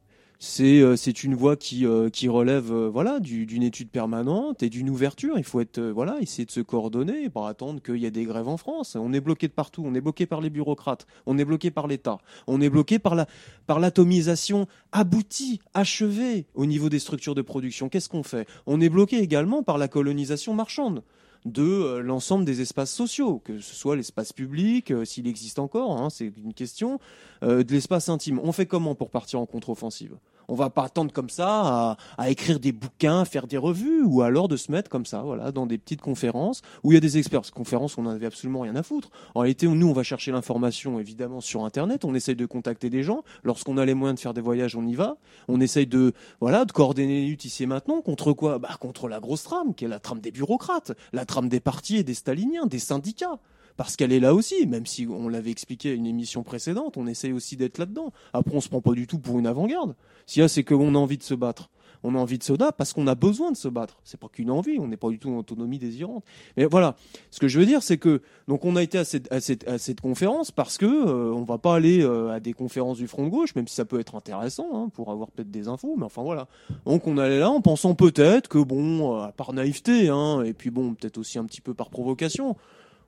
euh, 0.60 0.96
c'est 0.96 1.24
une 1.24 1.34
voie 1.34 1.56
qui 1.56 1.86
euh, 1.86 2.10
relève 2.28 2.70
euh, 2.70 2.90
voilà 2.92 3.20
d'une 3.20 3.62
étude 3.62 3.88
permanente 3.90 4.62
et 4.62 4.68
d'une 4.68 4.90
ouverture. 4.90 5.38
Il 5.38 5.44
faut 5.44 5.60
être 5.60 5.80
voilà 5.80 6.18
essayer 6.20 6.44
de 6.44 6.50
se 6.50 6.60
coordonner 6.60 7.30
pas 7.30 7.48
attendre 7.48 7.80
qu'il 7.82 7.96
y 7.96 8.06
ait 8.06 8.10
des 8.10 8.24
grèves 8.24 8.48
en 8.48 8.56
France. 8.58 8.96
On 9.00 9.12
est 9.14 9.20
bloqué 9.20 9.48
de 9.48 9.52
partout. 9.52 9.82
On 9.84 9.94
est 9.94 10.00
bloqué 10.00 10.26
par 10.26 10.40
les 10.40 10.50
bureaucrates. 10.50 11.06
On 11.24 11.38
est 11.38 11.44
bloqué 11.44 11.70
par 11.70 11.86
l'État. 11.86 12.18
On 12.46 12.60
est 12.60 12.68
bloqué 12.70 12.98
par 12.98 13.14
la 13.14 13.26
par 13.66 13.80
l'atomisation 13.80 14.66
aboutie, 14.92 15.60
achevée 15.74 16.46
au 16.54 16.66
niveau 16.66 16.88
des 16.90 16.98
structures 16.98 17.34
de 17.34 17.42
production. 17.42 17.88
Qu'est-ce 17.88 18.08
qu'on 18.08 18.22
fait 18.22 18.46
On 18.66 18.80
est 18.80 18.88
bloqué 18.90 19.18
également 19.18 19.62
par 19.62 19.78
la 19.78 19.88
colonisation 19.88 20.52
marchande 20.54 21.02
de 21.46 21.62
euh, 21.62 22.02
l'ensemble 22.02 22.44
des 22.44 22.60
espaces 22.60 22.92
sociaux, 22.92 23.40
que 23.44 23.60
ce 23.60 23.74
soit 23.74 23.96
l'espace 23.96 24.32
public, 24.32 24.90
euh, 24.90 25.04
s'il 25.04 25.26
existe 25.26 25.58
encore, 25.58 25.98
hein, 25.98 26.10
c'est 26.10 26.32
une 26.42 26.52
question, 26.52 26.98
euh, 27.42 27.62
de 27.62 27.72
l'espace 27.72 28.08
intime. 28.08 28.40
On 28.42 28.52
fait 28.52 28.66
comment 28.66 28.94
pour 28.94 29.10
partir 29.10 29.40
en 29.40 29.46
contre-offensive 29.46 30.16
on 30.48 30.54
va 30.54 30.70
pas 30.70 30.84
attendre 30.84 31.12
comme 31.12 31.30
ça 31.30 31.96
à, 32.18 32.30
écrire 32.30 32.60
des 32.60 32.72
bouquins, 32.72 33.24
faire 33.24 33.46
des 33.46 33.56
revues, 33.56 34.02
ou 34.04 34.22
alors 34.22 34.48
de 34.48 34.56
se 34.56 34.70
mettre 34.70 34.88
comme 34.88 35.06
ça, 35.06 35.22
voilà, 35.22 35.50
dans 35.52 35.66
des 35.66 35.78
petites 35.78 36.00
conférences 36.00 36.62
où 36.84 36.92
il 36.92 36.94
y 36.94 36.98
a 36.98 37.00
des 37.00 37.18
experts. 37.18 37.44
Ces 37.46 37.52
conférences, 37.52 37.98
on 37.98 38.02
n'avait 38.02 38.26
absolument 38.26 38.60
rien 38.60 38.76
à 38.76 38.82
foutre. 38.82 39.10
En 39.34 39.40
réalité, 39.40 39.66
nous, 39.66 39.88
on 39.88 39.92
va 39.92 40.02
chercher 40.02 40.32
l'information 40.32 41.00
évidemment 41.00 41.40
sur 41.40 41.64
Internet. 41.64 42.04
On 42.04 42.14
essaye 42.14 42.36
de 42.36 42.46
contacter 42.46 42.90
des 42.90 43.02
gens. 43.02 43.22
Lorsqu'on 43.42 43.76
a 43.78 43.84
les 43.84 43.94
moyens 43.94 44.16
de 44.18 44.20
faire 44.22 44.34
des 44.34 44.40
voyages, 44.40 44.76
on 44.76 44.86
y 44.86 44.94
va. 44.94 45.16
On 45.48 45.60
essaye 45.60 45.86
de, 45.86 46.12
voilà, 46.40 46.64
de 46.64 46.72
coordonner 46.72 47.06
les 47.08 47.26
luttes 47.26 47.44
ici 47.44 47.64
et 47.64 47.66
maintenant 47.66 48.00
contre 48.00 48.32
quoi 48.32 48.58
Bah 48.58 48.70
contre 48.80 49.08
la 49.08 49.20
grosse 49.20 49.42
trame, 49.44 49.74
qui 49.74 49.84
est 49.84 49.88
la 49.88 50.00
trame 50.00 50.20
des 50.20 50.30
bureaucrates, 50.30 50.92
la 51.12 51.24
trame 51.24 51.48
des 51.48 51.60
partis 51.60 51.96
et 51.96 52.04
des 52.04 52.14
staliniens, 52.14 52.66
des 52.66 52.78
syndicats 52.78 53.38
parce 53.76 53.96
qu'elle 53.96 54.12
est 54.12 54.20
là 54.20 54.34
aussi, 54.34 54.66
même 54.66 54.86
si 54.86 55.06
on 55.06 55.28
l'avait 55.28 55.50
expliqué 55.50 55.90
à 55.90 55.94
une 55.94 56.06
émission 56.06 56.42
précédente, 56.42 56.96
on 56.96 57.06
essaye 57.06 57.32
aussi 57.32 57.56
d'être 57.56 57.78
là-dedans. 57.78 58.12
Après, 58.32 58.54
on 58.54 58.60
se 58.60 58.68
prend 58.68 58.80
pas 58.80 58.92
du 58.92 59.06
tout 59.06 59.18
pour 59.18 59.38
une 59.38 59.46
avant-garde. 59.46 59.94
Si 60.26 60.42
a, 60.42 60.48
c'est 60.48 60.64
qu'on 60.64 60.94
a 60.94 60.98
envie 60.98 61.18
de 61.18 61.22
se 61.22 61.34
battre. 61.34 61.68
On 62.02 62.14
a 62.14 62.18
envie 62.18 62.38
de 62.38 62.42
se 62.42 62.52
battre 62.52 62.74
parce 62.76 62.92
qu'on 62.92 63.06
a 63.06 63.14
besoin 63.14 63.50
de 63.50 63.56
se 63.56 63.68
battre. 63.68 63.96
C'est 64.04 64.20
pas 64.20 64.28
qu'une 64.28 64.50
envie, 64.50 64.78
on 64.78 64.86
n'est 64.86 64.96
pas 64.96 65.08
du 65.08 65.18
tout 65.18 65.30
en 65.30 65.38
autonomie 65.38 65.78
désirante. 65.78 66.24
Mais 66.56 66.64
voilà, 66.64 66.94
ce 67.30 67.40
que 67.40 67.48
je 67.48 67.58
veux 67.58 67.66
dire, 67.66 67.82
c'est 67.82 67.96
que 67.98 68.22
donc 68.48 68.64
on 68.64 68.76
a 68.76 68.82
été 68.82 68.98
à 68.98 69.04
cette, 69.04 69.32
à 69.32 69.40
cette, 69.40 70.00
conférence 70.00 70.50
parce 70.50 70.78
que 70.78 70.84
euh, 70.86 71.32
on 71.32 71.42
va 71.44 71.58
pas 71.58 71.74
aller 71.74 72.02
euh, 72.02 72.30
à 72.30 72.38
des 72.38 72.52
conférences 72.52 72.98
du 72.98 73.08
front 73.08 73.24
de 73.24 73.30
gauche, 73.30 73.54
même 73.56 73.66
si 73.66 73.74
ça 73.74 73.84
peut 73.84 73.98
être 73.98 74.14
intéressant 74.14 74.68
hein, 74.74 74.88
pour 74.90 75.10
avoir 75.10 75.30
peut-être 75.30 75.50
des 75.50 75.68
infos. 75.68 75.94
Mais 75.96 76.04
enfin 76.04 76.22
voilà, 76.22 76.48
donc 76.84 77.06
on 77.06 77.18
allait 77.18 77.38
là 77.38 77.50
en 77.50 77.60
pensant 77.62 77.94
peut-être 77.94 78.46
que 78.48 78.58
bon, 78.58 79.18
euh, 79.22 79.28
par 79.36 79.52
naïveté, 79.52 80.08
hein, 80.10 80.42
et 80.44 80.52
puis 80.52 80.70
bon, 80.70 80.94
peut-être 80.94 81.18
aussi 81.18 81.38
un 81.38 81.44
petit 81.44 81.62
peu 81.62 81.72
par 81.74 81.88
provocation 81.90 82.56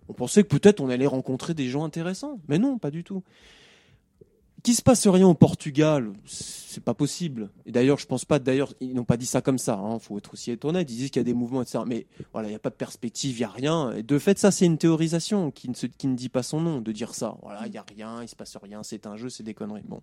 on 0.08 0.14
pensait 0.14 0.42
que 0.42 0.48
peut-être 0.48 0.80
on 0.80 0.88
allait 0.88 1.06
rencontrer 1.06 1.54
des 1.54 1.68
gens 1.68 1.84
intéressants, 1.84 2.40
mais 2.48 2.58
non, 2.58 2.78
pas 2.78 2.90
du 2.90 3.04
tout. 3.04 3.22
Qu'il 4.64 4.74
se 4.74 4.82
passe 4.82 5.06
rien 5.06 5.28
au 5.28 5.34
Portugal, 5.34 6.12
c'est 6.26 6.82
pas 6.82 6.94
possible. 6.94 7.50
Et 7.64 7.70
d'ailleurs, 7.72 7.98
je 7.98 8.06
pense 8.06 8.24
pas. 8.24 8.40
D'ailleurs, 8.40 8.74
ils 8.80 8.92
n'ont 8.92 9.04
pas 9.04 9.16
dit 9.16 9.26
ça 9.26 9.40
comme 9.40 9.58
ça. 9.58 9.80
Il 9.80 9.86
hein. 9.92 9.98
faut 10.00 10.18
être 10.18 10.32
aussi 10.32 10.50
étonné. 10.50 10.80
Ils 10.80 10.84
disent 10.84 11.10
qu'il 11.10 11.20
y 11.20 11.20
a 11.20 11.24
des 11.24 11.32
mouvements, 11.34 11.62
etc. 11.62 11.80
Mais 11.86 12.06
voilà, 12.32 12.48
il 12.48 12.50
n'y 12.50 12.56
a 12.56 12.60
pas 12.60 12.70
de 12.70 12.74
perspective, 12.74 13.36
il 13.38 13.42
y 13.42 13.44
a 13.44 13.50
rien. 13.50 13.92
Et 13.92 14.02
de 14.02 14.18
fait, 14.18 14.36
ça, 14.38 14.50
c'est 14.50 14.66
une 14.66 14.76
théorisation 14.78 15.50
qui 15.52 15.68
ne, 15.70 15.74
qui 15.74 16.08
ne 16.08 16.16
dit 16.16 16.28
pas 16.28 16.42
son 16.42 16.60
nom 16.60 16.80
de 16.80 16.90
dire 16.90 17.14
ça. 17.14 17.36
Voilà, 17.42 17.66
il 17.66 17.70
n'y 17.70 17.78
a 17.78 17.84
rien, 17.88 18.20
il 18.22 18.28
se 18.28 18.34
passe 18.34 18.56
rien, 18.56 18.82
c'est 18.82 19.06
un 19.06 19.16
jeu, 19.16 19.28
c'est 19.28 19.44
des 19.44 19.54
conneries. 19.54 19.82
Bon, 19.86 20.00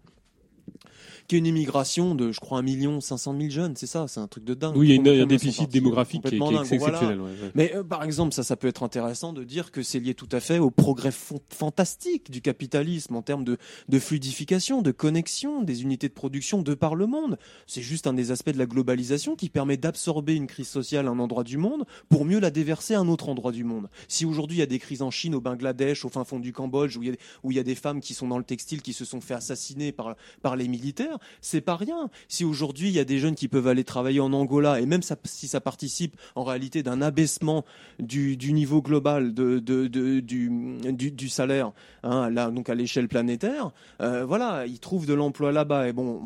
qui 1.28 1.36
est 1.36 1.40
une 1.40 1.46
immigration 1.48 2.14
de, 2.16 2.32
je 2.32 2.40
crois, 2.40 2.62
1 2.64 3.02
500 3.02 3.36
000 3.38 3.50
jeunes, 3.50 3.76
c'est 3.76 3.88
ça, 3.88 4.08
c'est 4.08 4.20
un 4.20 4.28
truc 4.28 4.44
de 4.44 4.54
dingue. 4.54 4.76
Oui, 4.78 4.90
il 4.90 5.08
y 5.08 5.20
a, 5.20 5.24
un 5.24 5.26
déficit 5.26 5.70
démographique 5.72 6.24
qui 6.24 6.36
est, 6.36 6.60
exceptionnel. 6.62 7.20
Mais 7.56 7.74
euh, 7.76 7.84
par 7.84 8.04
exemple, 8.04 8.34
ça, 8.34 8.44
ça 8.44 8.56
peut 8.56 8.68
être 8.68 8.84
intéressant 8.84 9.34
de 9.34 9.44
dire 9.44 9.72
que 9.72 9.82
c'est 9.82 10.00
lié 10.00 10.14
tout 10.14 10.30
à 10.32 10.40
fait 10.40 10.60
au 10.60 10.70
progrès 10.70 11.12
fantastique 11.50 12.30
du 12.30 12.42
capitalisme 12.42 13.16
en 13.16 13.22
termes 13.22 13.44
de, 13.44 13.58
de 13.90 14.00
fluidification, 14.00 14.82
de 14.82 14.92
connexion 14.92 15.62
des 15.64 15.82
unités 15.82 16.08
de 16.08 16.14
production 16.14 16.62
de 16.62 16.74
par 16.76 16.96
le 16.96 17.08
monde. 17.08 17.38
C'est 17.66 17.82
juste 17.82 18.08
un 18.08 18.14
des 18.14 18.32
aspects 18.32 18.52
de 18.52 18.58
la 18.58 18.66
globalisation 18.68 19.36
qui 19.36 19.50
permet 19.50 19.78
d'absorber 19.78 20.36
une 20.36 20.48
crise 20.48 20.68
sociale 20.68 21.08
à 21.08 21.10
un 21.12 21.20
endroit 21.20 21.44
du 21.44 21.58
monde 21.58 21.86
pour 22.10 22.26
mieux 22.26 22.40
la 22.40 22.52
déverser 22.52 22.94
à 22.94 23.00
un 23.00 23.08
autre 23.08 23.30
endroit 23.30 23.52
du 23.52 23.64
monde. 23.64 23.90
Si 24.08 24.26
aujourd'hui 24.26 24.58
il 24.58 24.60
y 24.60 24.64
a 24.64 24.68
des 24.68 24.80
crises 24.80 25.02
en 25.02 25.12
Chine, 25.12 25.34
au 25.34 25.42
Bangladesh, 25.42 26.06
au 26.06 26.10
fin 26.10 26.24
fond 26.24 26.40
du 26.40 26.54
Cambodge, 26.54 26.98
où 26.98 27.04
il 27.04 27.10
y 27.10 27.12
a, 27.12 27.16
où 27.44 27.52
il 27.52 27.64
des 27.66 27.74
femmes 27.76 28.02
qui 28.02 28.14
sont 28.14 28.28
dans 28.28 28.38
le 28.38 28.44
textile 28.44 28.82
qui 28.82 28.94
se 28.94 29.06
sont 29.06 29.22
fait 29.22 29.34
assassiner 29.34 29.92
par, 29.92 30.16
par 30.44 30.56
les 30.56 30.65
militaire, 30.68 30.76
militaires, 30.86 31.20
c'est 31.42 31.62
pas 31.62 31.76
rien. 31.78 32.10
Si 32.28 32.44
aujourd'hui 32.46 32.90
il 32.90 32.94
y 32.94 33.00
a 33.00 33.06
des 33.06 33.18
jeunes 33.18 33.34
qui 33.34 33.48
peuvent 33.48 33.68
aller 33.68 33.84
travailler 33.84 34.20
en 34.20 34.32
Angola, 34.34 34.80
et 34.82 34.86
même 34.86 35.02
si 35.24 35.48
ça 35.48 35.62
participe 35.62 36.16
en 36.36 36.44
réalité 36.44 36.84
d'un 36.84 37.02
abaissement 37.02 37.66
du, 38.00 38.38
niveau 38.54 38.82
global 38.82 39.34
de, 39.34 39.58
du, 39.60 40.22
du, 41.12 41.30
salaire, 41.30 41.72
hein, 42.04 42.30
là, 42.30 42.52
donc 42.52 42.70
à 42.70 42.76
l'échelle 42.76 43.08
planétaire, 43.08 43.72
euh, 44.02 44.26
voilà, 44.26 44.68
ils 44.68 44.80
trouvent 44.80 45.06
de 45.08 45.14
l'emploi 45.14 45.52
là-bas. 45.52 45.88
Et 45.88 45.94
bon, 45.94 46.24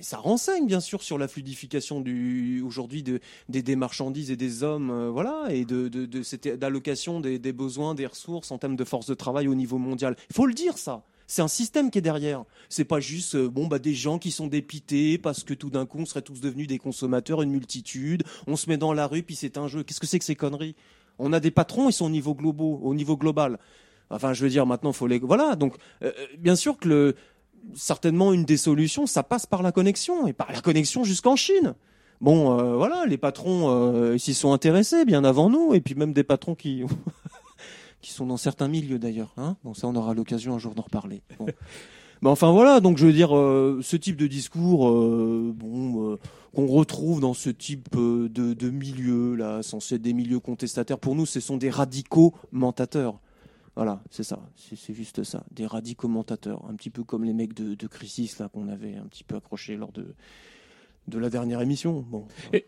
ça 0.00 0.16
renseigne 0.18 0.66
bien 0.66 0.80
sûr 0.80 1.02
sur 1.02 1.16
la 1.16 1.28
fluidification 1.28 2.00
du 2.00 2.60
aujourd'hui 2.64 3.02
de, 3.02 3.20
des, 3.48 3.76
marchandises 3.76 4.30
et 4.30 4.36
des 4.36 4.62
hommes, 4.64 4.90
euh, 4.90 5.08
voilà, 5.10 5.44
et 5.50 5.64
de, 5.64 5.88
de, 5.88 6.22
cette 6.22 6.46
des, 6.46 7.38
des, 7.38 7.52
besoins, 7.52 7.94
des 7.94 8.06
ressources 8.06 8.50
en 8.50 8.58
termes 8.58 8.76
de 8.76 8.84
force 8.84 9.06
de 9.06 9.14
travail 9.14 9.48
au 9.48 9.54
niveau 9.54 9.78
mondial. 9.78 10.16
Il 10.30 10.34
faut 10.36 10.46
le 10.46 10.54
dire 10.54 10.76
ça 10.76 11.04
c'est 11.28 11.42
un 11.42 11.48
système 11.48 11.90
qui 11.92 11.98
est 11.98 12.02
derrière. 12.02 12.42
C'est 12.70 12.84
pas 12.86 12.98
juste 13.00 13.36
euh, 13.36 13.48
bon 13.48 13.66
bah 13.68 13.78
des 13.78 13.92
gens 13.94 14.18
qui 14.18 14.30
sont 14.32 14.46
dépités 14.48 15.18
parce 15.18 15.44
que 15.44 15.52
tout 15.54 15.68
d'un 15.70 15.84
coup 15.86 15.98
on 16.00 16.06
serait 16.06 16.22
tous 16.22 16.40
devenus 16.40 16.66
des 16.66 16.78
consommateurs, 16.78 17.42
une 17.42 17.50
multitude. 17.52 18.24
On 18.48 18.56
se 18.56 18.68
met 18.68 18.78
dans 18.78 18.92
la 18.94 19.06
rue 19.06 19.22
puis 19.22 19.36
c'est 19.36 19.58
un 19.58 19.68
jeu. 19.68 19.82
Qu'est-ce 19.84 20.00
que 20.00 20.06
c'est 20.06 20.18
que 20.18 20.24
ces 20.24 20.34
conneries 20.36 20.74
On 21.18 21.32
a 21.34 21.38
des 21.38 21.50
patrons, 21.52 21.90
ils 21.90 21.92
sont 21.92 22.06
au 22.06 22.10
niveau 22.10 22.34
global, 22.34 22.78
au 22.82 22.94
niveau 22.94 23.16
global. 23.18 23.58
Enfin, 24.10 24.32
je 24.32 24.42
veux 24.42 24.48
dire, 24.50 24.64
maintenant 24.64 24.92
faut 24.94 25.06
les 25.06 25.18
voilà. 25.18 25.54
Donc, 25.54 25.74
euh, 26.02 26.10
euh, 26.18 26.26
bien 26.38 26.56
sûr 26.56 26.78
que 26.78 26.88
le 26.88 27.14
certainement 27.74 28.32
une 28.32 28.46
des 28.46 28.56
solutions, 28.56 29.06
ça 29.06 29.22
passe 29.22 29.44
par 29.44 29.62
la 29.62 29.70
connexion 29.70 30.26
et 30.26 30.32
par 30.32 30.50
la 30.50 30.60
connexion 30.62 31.04
jusqu'en 31.04 31.36
Chine. 31.36 31.74
Bon, 32.20 32.76
voilà, 32.78 33.04
les 33.06 33.16
patrons 33.18 34.16
s'y 34.18 34.34
sont 34.34 34.52
intéressés 34.52 35.04
bien 35.04 35.22
avant 35.22 35.48
nous, 35.50 35.72
et 35.74 35.80
puis 35.80 35.94
même 35.94 36.12
des 36.12 36.24
patrons 36.24 36.56
qui 36.56 36.82
qui 38.00 38.12
sont 38.12 38.26
dans 38.26 38.36
certains 38.36 38.68
milieux 38.68 38.98
d'ailleurs. 38.98 39.32
Hein 39.36 39.56
bon, 39.64 39.74
ça, 39.74 39.86
on 39.88 39.94
aura 39.96 40.14
l'occasion 40.14 40.54
un 40.54 40.58
jour 40.58 40.74
d'en 40.74 40.82
reparler. 40.82 41.22
Bon. 41.38 41.46
Mais 41.46 41.52
bah, 42.22 42.30
enfin 42.30 42.52
voilà, 42.52 42.80
donc 42.80 42.98
je 42.98 43.06
veux 43.06 43.12
dire, 43.12 43.36
euh, 43.36 43.80
ce 43.82 43.96
type 43.96 44.16
de 44.16 44.26
discours, 44.26 44.88
euh, 44.88 45.52
bon, 45.54 46.12
euh, 46.12 46.18
qu'on 46.54 46.66
retrouve 46.66 47.20
dans 47.20 47.34
ce 47.34 47.50
type 47.50 47.88
de, 47.96 48.28
de 48.54 48.70
milieu 48.70 49.34
là, 49.34 49.62
censé 49.62 49.96
être 49.96 50.02
des 50.02 50.12
milieux 50.12 50.40
contestataires, 50.40 50.98
pour 50.98 51.14
nous, 51.14 51.26
ce 51.26 51.40
sont 51.40 51.56
des 51.56 51.70
radicaux 51.70 52.34
mentateurs. 52.52 53.18
Voilà, 53.76 54.02
c'est 54.10 54.24
ça, 54.24 54.40
c'est 54.74 54.92
juste 54.92 55.22
ça, 55.22 55.44
des 55.52 55.64
radicaux 55.64 56.08
mentateurs, 56.08 56.64
un 56.68 56.74
petit 56.74 56.90
peu 56.90 57.04
comme 57.04 57.22
les 57.22 57.32
mecs 57.32 57.54
de, 57.54 57.74
de 57.76 57.86
Crisis 57.86 58.36
là 58.40 58.48
qu'on 58.48 58.66
avait 58.66 58.96
un 58.96 59.04
petit 59.06 59.22
peu 59.22 59.36
accroché 59.36 59.76
lors 59.76 59.92
de 59.92 60.16
de 61.08 61.18
la 61.18 61.30
dernière 61.30 61.60
émission. 61.60 62.04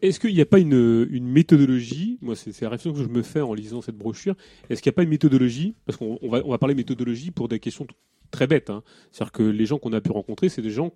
Est-ce 0.02 0.18
qu'il 0.18 0.34
n'y 0.34 0.40
a 0.40 0.46
pas 0.46 0.58
une, 0.58 1.06
méthodologie 1.30 2.18
Moi, 2.22 2.34
c'est 2.36 2.58
la 2.62 2.70
réflexion 2.70 2.92
que 2.92 3.04
je 3.06 3.12
me 3.12 3.22
fais 3.22 3.40
en 3.42 3.54
lisant 3.54 3.82
cette 3.82 3.96
brochure. 3.96 4.34
Est-ce 4.68 4.82
qu'il 4.82 4.90
n'y 4.90 4.94
a 4.94 4.96
pas 4.96 5.02
une 5.02 5.08
méthodologie 5.10 5.74
Parce 5.84 5.98
qu'on 5.98 6.18
va, 6.22 6.42
on 6.44 6.50
va 6.50 6.58
parler 6.58 6.74
méthodologie 6.74 7.30
pour 7.30 7.48
des 7.48 7.60
questions 7.60 7.86
très 8.30 8.46
bêtes. 8.46 8.70
Hein. 8.70 8.82
C'est-à-dire 9.12 9.32
que 9.32 9.42
les 9.42 9.66
gens 9.66 9.78
qu'on 9.78 9.92
a 9.92 10.00
pu 10.00 10.10
rencontrer, 10.10 10.48
c'est 10.48 10.62
des 10.62 10.70
gens 10.70 10.90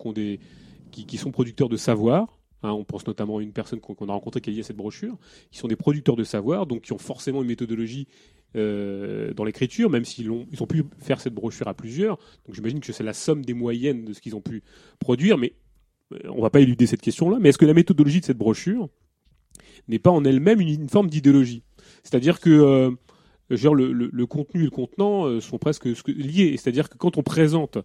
qui, 0.91 1.17
sont 1.17 1.31
producteurs 1.31 1.69
de 1.69 1.77
savoir, 1.77 2.39
hein. 2.63 2.71
on 2.71 2.83
pense 2.83 3.05
notamment 3.05 3.37
à 3.37 3.43
une 3.43 3.53
personne 3.53 3.79
qu'on 3.79 4.09
a 4.09 4.13
rencontrée 4.13 4.41
qui 4.41 4.49
a 4.49 4.53
lié 4.53 4.63
cette 4.63 4.77
brochure, 4.77 5.17
Ils 5.53 5.57
sont 5.57 5.67
des 5.67 5.75
producteurs 5.75 6.15
de 6.15 6.23
savoir, 6.23 6.65
donc 6.65 6.81
qui 6.81 6.93
ont 6.93 6.97
forcément 6.97 7.41
une 7.41 7.47
méthodologie 7.47 8.07
euh, 8.55 9.33
dans 9.33 9.43
l'écriture, 9.43 9.89
même 9.89 10.05
s'ils 10.05 10.31
ont, 10.31 10.47
ils 10.51 10.63
ont 10.63 10.67
pu 10.67 10.83
faire 10.99 11.21
cette 11.21 11.33
brochure 11.33 11.67
à 11.67 11.73
plusieurs. 11.73 12.17
Donc 12.47 12.55
j'imagine 12.55 12.79
que 12.79 12.91
c'est 12.93 13.03
la 13.03 13.13
somme 13.13 13.45
des 13.45 13.53
moyennes 13.53 14.05
de 14.05 14.13
ce 14.13 14.21
qu'ils 14.21 14.35
ont 14.35 14.41
pu 14.41 14.63
produire, 14.99 15.37
mais 15.37 15.53
on 16.27 16.41
va 16.41 16.49
pas 16.49 16.59
éluder 16.61 16.85
cette 16.85 17.01
question-là, 17.01 17.37
mais 17.39 17.49
est-ce 17.49 17.57
que 17.57 17.65
la 17.65 17.73
méthodologie 17.73 18.19
de 18.21 18.25
cette 18.25 18.37
brochure 18.37 18.89
n'est 19.87 19.99
pas 19.99 20.11
en 20.11 20.23
elle-même 20.23 20.61
une, 20.61 20.89
forme 20.89 21.09
d'idéologie 21.09 21.63
C'est-à-dire 22.03 22.39
que 22.39 22.49
euh, 22.49 22.91
genre 23.49 23.75
le, 23.75 24.25
contenu 24.25 24.61
et 24.61 24.65
le 24.65 24.69
contenant 24.69 25.25
euh, 25.25 25.41
sont 25.41 25.57
presque 25.57 25.85
liés. 26.07 26.57
C'est-à-dire 26.57 26.89
que 26.89 26.97
quand 26.97 27.17
on 27.17 27.23
présente 27.23 27.77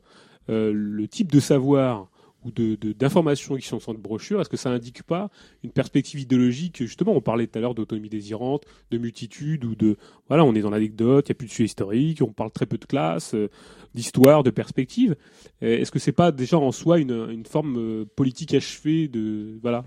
euh, 0.48 0.72
le 0.74 1.08
type 1.08 1.30
de 1.32 1.40
savoir 1.40 2.08
ou 2.44 2.50
d'informations 2.50 3.54
de, 3.54 3.60
qui 3.60 3.66
sont 3.66 3.80
sans 3.80 3.92
de 3.94 3.98
brochure, 3.98 4.40
est-ce 4.40 4.48
que 4.48 4.56
ça 4.56 4.70
n'indique 4.70 5.02
pas 5.02 5.30
une 5.62 5.70
perspective 5.70 6.20
idéologique 6.20 6.78
Justement, 6.82 7.12
on 7.12 7.20
parlait 7.20 7.46
tout 7.46 7.58
à 7.58 7.62
l'heure 7.62 7.74
d'autonomie 7.74 8.08
désirante, 8.08 8.64
de 8.90 8.98
multitude, 8.98 9.64
ou 9.64 9.74
de... 9.74 9.96
Voilà, 10.28 10.44
on 10.44 10.54
est 10.54 10.60
dans 10.60 10.70
l'anecdote, 10.70 11.28
il 11.28 11.32
n'y 11.32 11.36
a 11.36 11.36
plus 11.38 11.46
de 11.46 11.52
sujet 11.52 11.64
historique, 11.64 12.22
on 12.22 12.32
parle 12.32 12.50
très 12.50 12.66
peu 12.66 12.78
de 12.78 12.84
classe, 12.84 13.34
euh, 13.34 13.48
d'histoire, 13.94 14.42
de 14.42 14.50
perspective. 14.50 15.16
Euh, 15.62 15.78
est-ce 15.78 15.90
que 15.90 15.98
ce 15.98 16.10
n'est 16.10 16.14
pas 16.14 16.32
déjà 16.32 16.58
en 16.58 16.72
soi 16.72 16.98
une, 16.98 17.28
une 17.30 17.46
forme 17.46 17.76
euh, 17.78 18.04
politique 18.16 18.54
achevée 18.54 19.08
de... 19.08 19.58
Voilà 19.62 19.84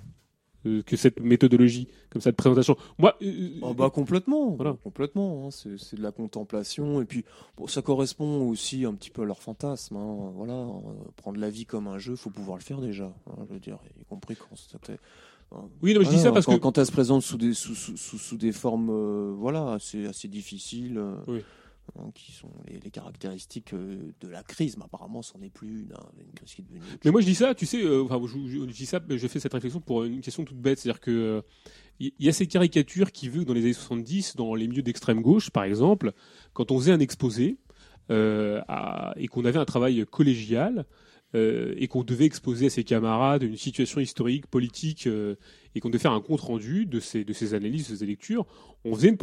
euh, 0.65 0.81
que 0.83 0.95
cette 0.95 1.19
méthodologie 1.19 1.89
comme 2.09 2.21
ça 2.21 2.31
de 2.31 2.37
présentation 2.37 2.77
Moi, 2.97 3.15
euh, 3.21 3.25
euh, 3.25 3.49
oh, 3.63 3.73
bah 3.73 3.89
complètement, 3.93 4.55
complètement. 4.81 5.45
Hein. 5.45 5.49
c'est 5.51 5.97
de 5.97 6.01
la 6.01 6.13
contemplation 6.13 7.01
et 7.01 7.05
puis 7.05 7.25
bon, 7.57 7.67
ça 7.67 7.81
correspond 7.81 8.47
aussi 8.47 8.85
un 8.85 8.93
petit 8.93 9.09
peu 9.09 9.23
à 9.23 9.25
leur 9.25 9.39
fantasme. 9.41 9.97
Hein. 9.97 10.31
voilà, 10.35 10.65
prendre 11.17 11.39
la 11.39 11.49
vie 11.49 11.65
comme 11.65 11.87
un 11.87 11.97
jeu, 11.97 12.15
faut 12.15 12.29
pouvoir 12.29 12.57
le 12.57 12.63
faire 12.63 12.79
déjà. 12.79 13.13
Hein, 13.29 13.45
je 13.49 13.53
veux 13.55 13.59
dire, 13.59 13.77
y 13.99 14.05
compris 14.05 14.35
quand 14.37 14.55
c'était. 14.55 14.99
Oui, 15.83 15.93
non, 15.93 16.01
je 16.01 16.09
dis 16.09 16.17
ça 16.19 16.31
parce 16.31 16.45
que 16.47 16.55
quand 16.55 16.77
elle 16.77 16.85
se 16.85 16.91
présente 16.91 17.21
sous 17.23 17.37
des 17.37 17.53
sous, 17.53 17.75
sous, 17.75 17.95
sous, 18.17 18.37
des 18.37 18.53
formes, 18.53 19.33
voilà, 19.33 19.73
assez, 19.73 20.05
assez 20.05 20.27
difficiles. 20.29 20.99
oui. 21.27 21.41
Hein, 21.99 22.09
qui 22.15 22.31
sont 22.31 22.49
les, 22.65 22.79
caractéristiques 22.89 23.73
euh, 23.73 24.13
de 24.21 24.27
la 24.27 24.41
crise. 24.41 24.77
Mais 24.77 24.85
apparemment, 24.85 25.21
c'en 25.21 25.39
est 25.41 25.49
plus 25.51 25.81
une, 25.81 25.93
hein, 25.93 26.23
crise 26.35 26.55
est 26.57 26.63
Mais 27.05 27.11
moi, 27.11 27.19
je 27.21 27.25
dis 27.25 27.35
ça, 27.35 27.53
tu 27.53 27.65
sais, 27.67 27.83
euh, 27.83 28.03
enfin, 28.03 28.19
je, 28.25 28.83
ça, 28.85 28.99
je 29.07 29.27
fais 29.27 29.39
cette 29.39 29.53
réflexion 29.53 29.79
pour 29.81 30.03
une 30.05 30.21
question 30.21 30.43
toute 30.45 30.57
bête, 30.59 30.79
c'est-à-dire 30.79 31.01
que 31.01 31.43
il 31.99 32.07
euh, 32.07 32.11
y 32.19 32.29
a 32.29 32.33
ces 32.33 32.47
caricatures 32.47 33.11
qui 33.11 33.27
veulent 33.29 33.45
dans 33.45 33.53
les 33.53 33.61
années 33.61 33.73
70, 33.73 34.37
dans 34.37 34.55
les 34.55 34.67
milieux 34.67 34.81
d'extrême 34.81 35.21
gauche, 35.21 35.49
par 35.51 35.65
exemple, 35.65 36.13
quand 36.53 36.71
on 36.71 36.79
faisait 36.79 36.93
un 36.93 36.99
exposé 36.99 37.57
et 38.09 39.27
qu'on 39.27 39.45
avait 39.45 39.59
un 39.59 39.65
travail 39.65 40.03
collégial, 40.09 40.85
euh, 41.35 41.73
et 41.77 41.87
qu'on 41.87 42.03
devait 42.03 42.25
exposer 42.25 42.67
à 42.67 42.69
ses 42.69 42.83
camarades 42.83 43.41
une 43.41 43.57
situation 43.57 43.99
historique, 43.99 44.45
politique, 44.45 45.07
euh, 45.07 45.33
et 45.73 45.79
qu'on 45.79 45.89
devait 45.89 46.01
faire 46.01 46.11
un 46.11 46.21
compte 46.21 46.41
rendu 46.41 46.85
de 46.85 46.99
ces, 46.99 47.25
analyses, 47.55 47.89
de 47.89 47.95
ces 47.95 48.05
lectures, 48.05 48.45
on 48.85 48.93
faisait, 48.93 49.09
une, 49.09 49.17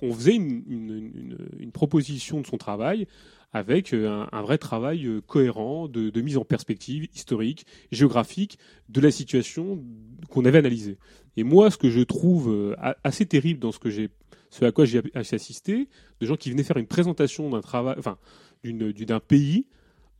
on 0.00 0.14
faisait 0.14 0.36
une, 0.36 1.70
proposition 1.72 2.40
de 2.40 2.46
son 2.46 2.56
travail 2.56 3.08
avec 3.52 3.92
euh, 3.92 4.26
un, 4.30 4.42
vrai 4.42 4.58
travail 4.58 5.10
cohérent 5.26 5.88
de, 5.88 6.20
mise 6.20 6.36
en 6.36 6.44
perspective 6.44 7.08
historique, 7.12 7.66
géographique, 7.90 8.60
de 8.88 9.00
la 9.00 9.10
situation 9.10 9.82
qu'on 10.30 10.44
avait 10.44 10.58
analysée. 10.58 10.98
Et 11.36 11.42
moi, 11.42 11.72
ce 11.72 11.78
que 11.78 11.90
je 11.90 12.00
trouve 12.02 12.76
assez 13.02 13.26
terrible 13.26 13.58
dans 13.58 13.72
ce 13.72 13.80
ce 14.50 14.64
à 14.64 14.70
quoi 14.70 14.84
j'ai 14.84 15.02
assisté, 15.14 15.88
de 16.20 16.26
gens 16.26 16.36
qui 16.36 16.50
venaient 16.52 16.62
faire 16.62 16.76
une 16.76 16.86
présentation 16.86 17.50
d'un 17.50 17.60
travail, 17.60 17.96
d'un 18.64 19.20
pays 19.20 19.66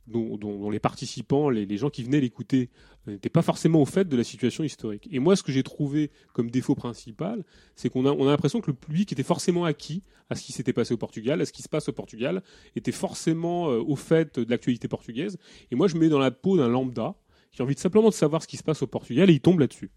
dont, 0.07 0.69
les 0.69 0.79
participants, 0.79 1.49
les, 1.49 1.77
gens 1.77 1.89
qui 1.89 2.03
venaient 2.03 2.21
l'écouter, 2.21 2.69
euh, 3.07 3.11
n'étaient 3.11 3.29
pas 3.29 3.41
forcément 3.41 3.81
au 3.81 3.85
fait 3.85 4.07
de 4.07 4.15
la 4.15 4.23
situation 4.23 4.63
historique. 4.63 5.07
Et 5.11 5.19
moi, 5.19 5.35
ce 5.35 5.43
que 5.43 5.51
j'ai 5.51 5.63
trouvé 5.63 6.11
comme 6.33 6.49
défaut 6.49 6.75
principal, 6.75 7.43
c'est 7.75 7.89
qu'on 7.89 8.05
a, 8.05 8.11
on 8.11 8.27
a 8.27 8.31
l'impression 8.31 8.61
que 8.61 8.71
le 8.71 8.75
public 8.77 9.11
était 9.11 9.23
forcément 9.23 9.65
acquis 9.65 10.03
à 10.29 10.35
ce 10.35 10.43
qui 10.43 10.53
s'était 10.53 10.73
passé 10.73 10.93
au 10.93 10.97
Portugal, 10.97 11.41
à 11.41 11.45
ce 11.45 11.51
qui 11.53 11.61
se 11.61 11.69
passe 11.69 11.89
au 11.89 11.93
Portugal, 11.93 12.41
était 12.75 12.91
forcément 12.91 13.69
euh, 13.69 13.79
au 13.85 13.95
fait 13.95 14.39
de 14.39 14.49
l'actualité 14.49 14.87
portugaise. 14.87 15.37
Et 15.71 15.75
moi, 15.75 15.87
je 15.87 15.97
mets 15.97 16.09
dans 16.09 16.19
la 16.19 16.31
peau 16.31 16.57
d'un 16.57 16.69
lambda 16.69 17.15
qui 17.51 17.61
a 17.61 17.65
envie 17.65 17.75
de 17.75 17.79
simplement 17.79 18.09
de 18.09 18.13
savoir 18.13 18.41
ce 18.41 18.47
qui 18.47 18.57
se 18.57 18.63
passe 18.63 18.81
au 18.81 18.87
Portugal 18.87 19.29
et 19.29 19.33
il 19.33 19.41
tombe 19.41 19.59
là-dessus. 19.59 19.91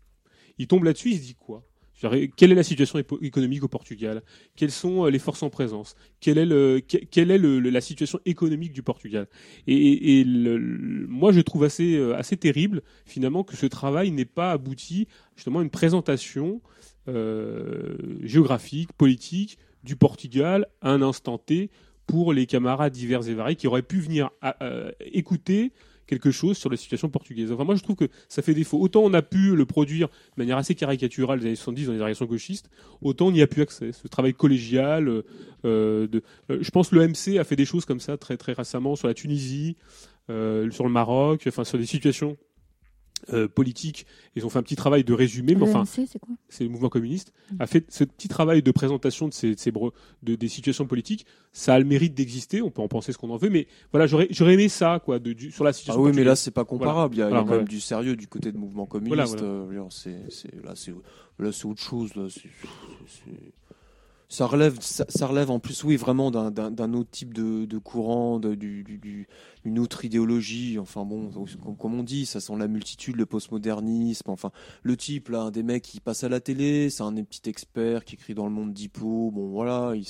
Il 0.59 0.67
tombe 0.67 0.85
là-dessus, 0.85 1.11
il 1.11 1.17
se 1.19 1.23
dit 1.23 1.35
quoi 1.35 1.65
quelle 2.37 2.53
est 2.53 2.55
la 2.55 2.63
situation 2.63 2.99
économique 3.21 3.63
au 3.63 3.69
Portugal 3.69 4.23
Quelles 4.57 4.71
sont 4.71 5.07
euh, 5.07 5.11
les 5.11 5.19
forces 5.19 5.43
en 5.43 5.51
présence 5.51 5.95
Quelle 6.21 6.39
est, 6.39 6.45
la 6.47 7.81
situation 7.81 8.19
économique 8.25 8.73
du 8.73 8.83
Portugal 8.83 9.27
Et, 9.67 10.25
moi, 10.27 11.33
je 11.33 11.41
trouve 11.41 11.69
euh, 11.81 12.15
assez, 12.17 12.37
terrible, 12.37 12.83
finalement, 13.05 13.45
que 13.45 13.57
ce 13.57 13.67
travail 13.67 14.11
n'ait 14.13 14.25
pas 14.25 14.53
abouti 14.53 15.09
justement 15.37 15.61
à 15.61 15.63
une 15.63 15.71
présentation 15.71 16.61
euh, 17.09 17.97
géographique, 18.23 18.93
politique 18.95 19.59
du 19.83 19.97
Portugal 19.97 20.67
à 20.81 20.91
un 20.91 21.03
instant 21.03 21.39
T 21.39 21.71
pour 22.07 22.33
les 22.33 22.47
camarades 22.47 22.93
divers 22.93 23.29
et 23.29 23.35
variés 23.35 23.57
qui 23.57 23.67
auraient 23.67 23.83
pu 23.83 24.01
venir 24.01 24.31
écouter 25.01 25.73
quelque 26.11 26.31
chose 26.33 26.57
sur 26.59 26.69
la 26.69 26.77
situation 26.77 27.09
portugaise. 27.09 27.53
Enfin, 27.53 27.63
moi, 27.65 27.77
je 27.77 27.83
trouve 27.85 27.95
que 27.97 28.09
ça 28.29 28.43
fait 28.43 28.53
défaut. 28.53 28.79
Autant 28.81 29.01
on 29.03 29.15
a 29.15 29.23
pu 29.23 29.55
le 29.57 29.65
produire 29.65 30.09
de 30.09 30.15
manière 30.39 30.57
assez 30.59 30.75
caricaturale 30.75 31.39
les 31.39 31.47
années 31.47 31.55
70 31.57 31.87
dans 31.87 31.93
les 31.93 31.99
variations 31.99 32.27
gauchistes, 32.27 32.69
autant 33.01 33.29
on 33.29 33.33
n'y 33.33 33.41
a 33.43 33.47
plus 33.47 33.63
accès. 33.63 33.93
Ce 33.93 34.09
travail 34.09 34.35
collégial, 34.35 35.09
euh, 35.09 35.23
euh, 35.65 36.09
euh, 36.51 36.59
je 36.61 36.71
pense 36.71 36.89
que 36.91 36.97
l'OMC 36.97 37.39
a 37.39 37.45
fait 37.45 37.55
des 37.57 37.65
choses 37.65 37.85
comme 37.85 38.01
ça 38.01 38.17
très, 38.19 38.37
très 38.37 38.53
récemment 38.53 38.97
sur 38.97 39.07
la 39.09 39.15
Tunisie, 39.15 39.77
sur 40.29 40.85
le 40.85 40.91
Maroc, 40.91 41.43
enfin, 41.49 41.65
sur 41.65 41.77
des 41.79 41.87
situations 41.87 42.37
euh, 43.33 43.49
politique. 43.49 44.07
Ils 44.35 44.47
ont 44.47 44.49
fait 44.51 44.59
un 44.59 44.63
petit 44.63 44.77
travail 44.77 45.05
de 45.05 45.13
résumé, 45.13 45.55
mais 45.55 45.63
enfin, 45.63 45.85
c'est 45.85 46.65
le 46.65 46.71
mouvement 46.71 46.89
communiste, 46.89 47.33
mm. 47.53 47.57
a 47.61 47.67
fait 47.67 47.85
ce 47.91 48.03
petit 48.05 48.29
travail 48.29 48.63
de 48.63 48.71
présentation 48.71 49.29
de 49.29 49.33
ces, 49.35 49.55
des 50.23 50.49
situations 50.49 50.87
politiques. 50.87 51.27
Ça 51.53 51.75
a 51.75 51.79
le 51.79 51.85
mérite 51.85 52.15
d'exister. 52.15 52.63
On 52.63 52.71
peut 52.71 52.81
en 52.81 52.89
penser 52.89 53.13
ce 53.13 53.19
qu'on 53.19 53.29
en 53.31 53.37
veut, 53.37 53.51
mais 53.51 53.67
voilà, 53.93 54.07
j'aurais 54.07 54.55
aimé 54.55 54.69
ça, 54.71 55.01
quoi, 55.05 55.19
de, 55.19 55.37
sur 55.51 55.65
la 55.65 55.73
situation. 55.73 56.03
Ah 56.03 56.07
oui, 56.07 56.13
mais 56.17 56.25
là, 56.25 56.35
c'est 56.35 56.51
pas 56.51 56.65
comparable. 56.65 57.15
Il 57.15 57.19
y 57.19 57.23
a, 57.23 57.29
quand 57.31 57.45
même 57.57 57.69
du 57.69 57.81
sérieux 57.81 58.17
du 58.17 58.27
côté 58.27 58.53
de 58.53 58.57
mouvement 58.57 58.87
communiste. 58.87 59.43
Euh, 59.43 59.71
là, 59.75 60.73
c'est 61.53 61.65
autre 61.67 61.83
chose. 61.83 62.15
Là, 62.17 62.27
c'est 62.31 62.49
ça 64.31 64.47
relève, 64.47 64.79
ça, 64.81 65.27
relève 65.27 65.51
en 65.51 65.59
plus, 65.59 65.83
oui, 65.83 65.97
vraiment 65.97 66.31
d'un 66.31 66.93
autre 66.95 67.11
type 67.11 67.35
de, 67.35 67.79
courant, 67.79 68.39
d'une 68.39 68.55
du, 68.55 69.27
du, 69.65 69.81
autre 69.81 70.05
idéologie. 70.05 70.79
Enfin 70.79 71.05
bon, 71.05 71.31
comme, 71.79 71.95
on 71.99 72.05
dit, 72.05 72.27
ça 72.27 72.39
sent 72.39 72.53
la 72.57 72.69
multitude, 72.69 73.17
le 73.17 73.27
postmodernisme. 73.27 74.31
Enfin, 74.31 74.53
le 74.85 74.97
type 74.97 75.31
là, 75.31 75.51
des 75.51 75.65
mecs 75.65 75.83
qui 75.83 75.99
passent 75.99 76.23
à 76.23 76.29
la 76.29 76.39
télé, 76.39 76.91
c'est 76.91 77.03
un 77.03 77.13
petit 77.25 77.51
expert 77.51 78.05
qui 78.05 78.15
écrit 78.15 78.35
dans 78.35 78.47
le 78.47 78.53
monde 78.53 78.73
d'Hippo. 78.73 79.33
Bon, 79.33 79.49
voilà, 79.51 79.95
il, 79.97 80.07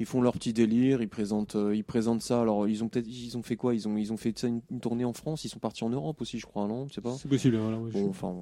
ils 0.00 0.06
font 0.06 0.20
leur 0.20 0.32
petit 0.34 0.52
délire, 0.52 1.02
ils 1.02 1.08
présentent, 1.08 1.56
euh, 1.56 1.74
ils 1.74 1.84
présentent 1.84 2.22
ça. 2.22 2.40
Alors 2.40 2.68
ils 2.68 2.84
ont 2.84 2.88
peut-être, 2.88 3.06
ils 3.08 3.36
ont 3.36 3.42
fait 3.42 3.56
quoi 3.56 3.74
Ils 3.74 3.88
ont, 3.88 3.96
ils 3.96 4.12
ont 4.12 4.16
fait 4.16 4.44
une, 4.44 4.60
tournée 4.80 5.04
en 5.04 5.12
France. 5.12 5.44
Ils 5.44 5.48
sont 5.48 5.58
partis 5.58 5.82
en 5.84 5.90
Europe 5.90 6.20
aussi, 6.20 6.38
je 6.38 6.46
crois, 6.46 6.66
non 6.66 6.86
C'est 6.92 7.00
pas 7.00 7.14
possible. 7.28 7.56
Voilà, 7.56 7.78
bon, 7.78 8.08
enfin, 8.08 8.34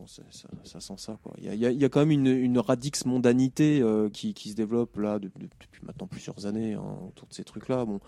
ça, 0.65 0.81
sent 0.81 0.95
ça. 0.97 1.19
Quoi. 1.23 1.33
Il 1.39 1.45
y 1.45 1.67
a, 1.67 1.71
y 1.71 1.85
a, 1.85 1.89
quand 1.89 2.01
même 2.01 2.11
une, 2.11 2.27
une 2.27 2.59
radix 2.59 3.05
mondanité 3.07 3.81
euh, 3.81 4.11
qui, 4.11 4.35
qui, 4.35 4.51
se 4.51 4.55
développe 4.57 4.97
là 4.99 5.19
de, 5.19 5.31
depuis 5.39 5.81
maintenant 5.83 6.07
plusieurs 6.07 6.47
années 6.47 6.75
hein, 6.75 6.85
autour 7.09 7.29
de 7.29 7.35
ces 7.35 7.45
trucs-là. 7.45 7.87
Bon, 7.87 8.01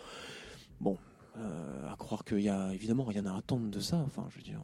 bon, 0.80 0.98
euh, 1.38 1.92
à 1.92 1.96
croire 1.96 2.24
qu'il 2.24 2.40
y 2.40 2.50
a 2.50 2.72
évidemment 2.74 3.04
rien 3.04 3.24
à 3.26 3.36
attendre 3.36 3.70
de 3.70 3.80
ça. 3.80 3.96
Enfin, 4.06 4.26
je 4.30 4.36
veux 4.36 4.42
dire. 4.44 4.60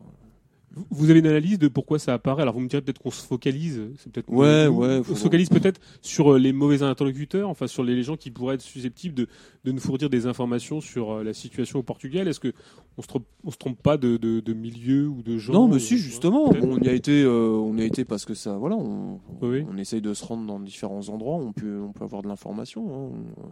Vous 0.90 1.10
avez 1.10 1.20
une 1.20 1.26
analyse 1.26 1.58
de 1.58 1.68
pourquoi 1.68 1.98
ça 2.00 2.14
apparaît 2.14 2.42
Alors 2.42 2.54
vous 2.54 2.60
me 2.60 2.66
direz 2.66 2.82
peut-être 2.82 2.98
qu'on 2.98 3.10
se 3.10 3.24
focalise, 3.24 3.80
peut-être 4.10 4.28
ouais, 4.28 4.66
ouais, 4.66 4.98
on 5.08 5.14
se 5.14 5.22
focalise 5.22 5.48
peut-être 5.48 5.80
sur 6.02 6.32
euh, 6.34 6.38
les 6.38 6.52
mauvais 6.52 6.82
interlocuteurs, 6.82 7.48
enfin 7.48 7.68
sur 7.68 7.84
les 7.84 8.02
gens 8.02 8.16
qui 8.16 8.32
pourraient 8.32 8.56
être 8.56 8.60
susceptibles 8.62 9.14
de, 9.14 9.70
nous 9.70 9.78
fournir 9.78 10.10
des 10.10 10.26
informations 10.26 10.80
sur 10.80 11.12
euh, 11.12 11.22
la 11.22 11.32
situation 11.32 11.78
au 11.78 11.82
Portugal. 11.84 12.26
Est-ce 12.26 12.40
que 12.40 12.52
on 12.98 13.02
se 13.02 13.06
trompe, 13.06 13.26
on 13.44 13.52
se 13.52 13.56
trompe 13.56 13.80
pas 13.80 13.96
de, 13.96 14.16
de, 14.16 14.52
milieu 14.52 15.06
ou 15.06 15.22
de 15.22 15.38
gens 15.38 15.52
Non, 15.52 15.68
mais 15.68 15.78
si 15.78 15.96
justement, 15.96 16.50
on 16.60 16.78
y 16.78 16.88
a 16.88 16.92
été, 16.92 17.22
euh, 17.22 17.50
on 17.50 17.78
a 17.78 17.84
été 17.84 18.04
parce 18.04 18.24
que 18.24 18.34
ça, 18.34 18.56
voilà, 18.56 18.76
on, 18.76 19.20
on, 19.42 19.76
essaye 19.78 20.00
de 20.00 20.12
se 20.14 20.24
rendre 20.24 20.44
dans 20.46 20.58
différents 20.60 21.08
endroits, 21.08 21.36
on 21.36 21.52
peut, 21.52 21.80
on 21.80 21.92
peut 21.92 22.04
avoir 22.04 22.22
de 22.22 22.28
l'information. 22.28 23.12
Hein. 23.14 23.48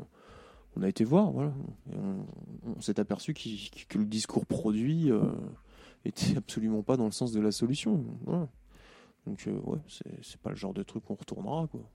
on, 0.76 0.82
a 0.82 0.88
été 0.88 1.04
voir, 1.04 1.30
voilà, 1.30 1.52
on, 2.76 2.80
s'est 2.80 2.98
aperçu 2.98 3.32
que 3.32 3.98
le 3.98 4.04
discours 4.06 4.44
produit 4.46 5.10
était 6.04 6.36
absolument 6.36 6.82
pas 6.82 6.96
dans 6.96 7.06
le 7.06 7.12
sens 7.12 7.32
de 7.32 7.40
la 7.40 7.52
solution. 7.52 8.04
Donc, 9.26 9.44
euh, 9.46 9.52
ouais, 9.64 9.78
c'est 10.22 10.40
pas 10.40 10.50
le 10.50 10.56
genre 10.56 10.74
de 10.74 10.82
truc 10.82 11.04
qu'on 11.04 11.14
retournera. 11.14 11.68
Quoi. 11.70 11.88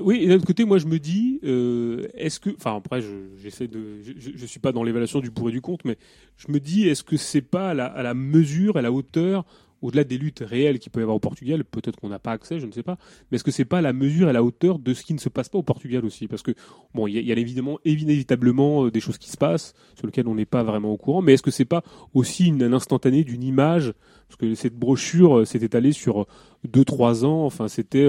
Oui, 0.00 0.22
et 0.24 0.28
d'un 0.28 0.36
autre 0.36 0.44
côté, 0.46 0.64
moi 0.66 0.76
je 0.76 0.86
me 0.86 0.98
dis, 0.98 1.40
euh, 1.44 2.06
est-ce 2.12 2.38
que. 2.40 2.50
Enfin, 2.56 2.76
après, 2.76 3.00
j'essaie 3.38 3.64
je, 3.66 3.70
de. 3.70 4.02
Je, 4.02 4.30
je, 4.36 4.46
suis 4.46 4.60
pas 4.60 4.70
dans 4.72 4.82
l'évaluation 4.82 5.20
du 5.20 5.30
pour 5.30 5.48
et 5.48 5.52
du 5.52 5.62
contre, 5.62 5.86
mais 5.86 5.96
je 6.36 6.52
me 6.52 6.60
dis, 6.60 6.86
est-ce 6.86 7.02
que 7.02 7.16
c'est 7.16 7.40
pas 7.42 7.70
à 7.70 7.74
la, 7.74 7.86
à 7.86 8.02
la, 8.02 8.12
mesure, 8.12 8.76
à 8.76 8.82
la 8.82 8.92
hauteur 8.92 9.46
au-delà 9.84 10.02
des 10.02 10.16
luttes 10.16 10.42
réelles 10.44 10.78
qu'il 10.78 10.90
peut 10.90 11.00
y 11.00 11.02
avoir 11.02 11.16
au 11.16 11.20
Portugal, 11.20 11.62
peut-être 11.62 12.00
qu'on 12.00 12.08
n'a 12.08 12.18
pas 12.18 12.32
accès, 12.32 12.58
je 12.58 12.64
ne 12.64 12.72
sais 12.72 12.82
pas, 12.82 12.96
mais 13.30 13.34
est-ce 13.36 13.44
que 13.44 13.50
ce 13.50 13.60
n'est 13.60 13.66
pas 13.66 13.82
la 13.82 13.92
mesure 13.92 14.30
et 14.30 14.32
la 14.32 14.42
hauteur 14.42 14.78
de 14.78 14.94
ce 14.94 15.02
qui 15.02 15.12
ne 15.12 15.18
se 15.18 15.28
passe 15.28 15.50
pas 15.50 15.58
au 15.58 15.62
Portugal 15.62 16.06
aussi 16.06 16.26
Parce 16.26 16.40
que, 16.42 16.52
bon, 16.94 17.06
il 17.06 17.16
y, 17.18 17.30
a 17.32 17.36
évidemment, 17.36 17.78
inévitablement 17.84 18.86
euh, 18.86 18.90
des 18.90 19.00
choses 19.00 19.18
qui 19.18 19.28
se 19.28 19.36
passent, 19.36 19.74
sur 19.94 20.06
lesquelles 20.06 20.26
on 20.26 20.34
n'est 20.36 20.46
pas 20.46 20.62
vraiment 20.62 20.90
au 20.90 20.96
courant, 20.96 21.20
mais 21.20 21.34
est-ce 21.34 21.42
que 21.42 21.50
ce 21.50 21.62
n'est 21.62 21.66
pas 21.66 21.84
aussi 22.14 22.46
une, 22.46 22.62
un 22.62 22.72
instantané 22.72 23.24
d'une 23.24 23.42
image 23.42 23.92
Parce 24.28 24.38
que 24.38 24.54
cette 24.54 24.74
brochure 24.74 25.40
euh, 25.40 25.44
s'est 25.44 25.58
étalée 25.58 25.92
sur 25.92 26.26
2-3 26.66 27.24
euh, 27.24 27.24
ans, 27.26 27.44
enfin, 27.44 27.68
c'était, 27.68 28.06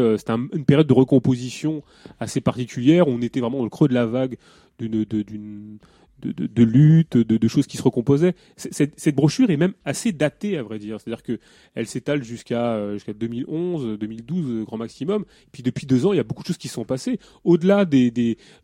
une 0.53 0.63
période 0.65 0.87
de 0.87 0.93
recomposition 0.93 1.83
assez 2.21 2.39
particulière, 2.39 3.09
on 3.09 3.21
était 3.21 3.41
vraiment 3.41 3.57
dans 3.57 3.63
le 3.65 3.69
creux 3.69 3.89
de 3.89 3.93
la 3.93 4.05
vague 4.05 4.37
d'une, 4.79 5.05
de, 6.21 6.31
de, 6.31 6.45
de, 6.47 6.63
lutte, 6.63 7.17
de, 7.17 7.47
choses 7.47 7.67
qui 7.67 7.77
se 7.77 7.83
recomposaient. 7.83 8.35
Cette, 8.57 9.15
brochure 9.15 9.49
est 9.49 9.57
même 9.57 9.73
assez 9.83 10.11
datée, 10.11 10.57
à 10.57 10.63
vrai 10.63 10.79
dire. 10.79 10.99
C'est-à-dire 10.99 11.23
qu'elle 11.23 11.87
s'étale 11.87 12.23
jusqu'à 12.23 12.73
euh, 12.75 12.93
jusqu'à 12.93 13.13
2011, 13.13 13.97
2012, 13.99 14.45
euh, 14.49 14.63
grand 14.63 14.77
maximum. 14.77 15.25
puis 15.51 15.61
depuis 15.63 15.85
deux 15.85 16.05
ans, 16.05 16.13
il 16.13 16.17
y 16.17 16.19
a 16.19 16.23
beaucoup 16.23 16.43
de 16.43 16.47
choses 16.47 16.57
qui 16.57 16.67
sont 16.67 16.85
passées. 16.85 17.19
Au-delà 17.43 17.85
des, 17.85 18.11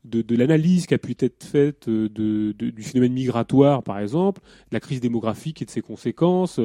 de, 0.03 0.35
l'analyse 0.35 0.85
qui 0.85 0.93
a 0.93 0.97
pu 0.97 1.15
être 1.19 1.43
faite 1.43 1.87
euh, 1.87 2.09
du 2.55 2.83
phénomène 2.83 3.13
migratoire, 3.13 3.83
par 3.83 3.99
exemple, 3.99 4.41
de 4.41 4.75
la 4.75 4.79
crise 4.79 5.01
démographique 5.01 5.61
et 5.61 5.65
de 5.65 5.69
ses 5.71 5.81
conséquences, 5.81 6.59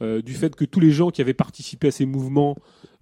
du 0.00 0.34
fait 0.34 0.54
que 0.54 0.64
tous 0.64 0.80
les 0.80 0.90
gens 0.90 1.10
qui 1.10 1.22
avaient 1.22 1.32
participé 1.34 1.88
à 1.88 1.90
ces 1.90 2.04
mouvements 2.04 2.56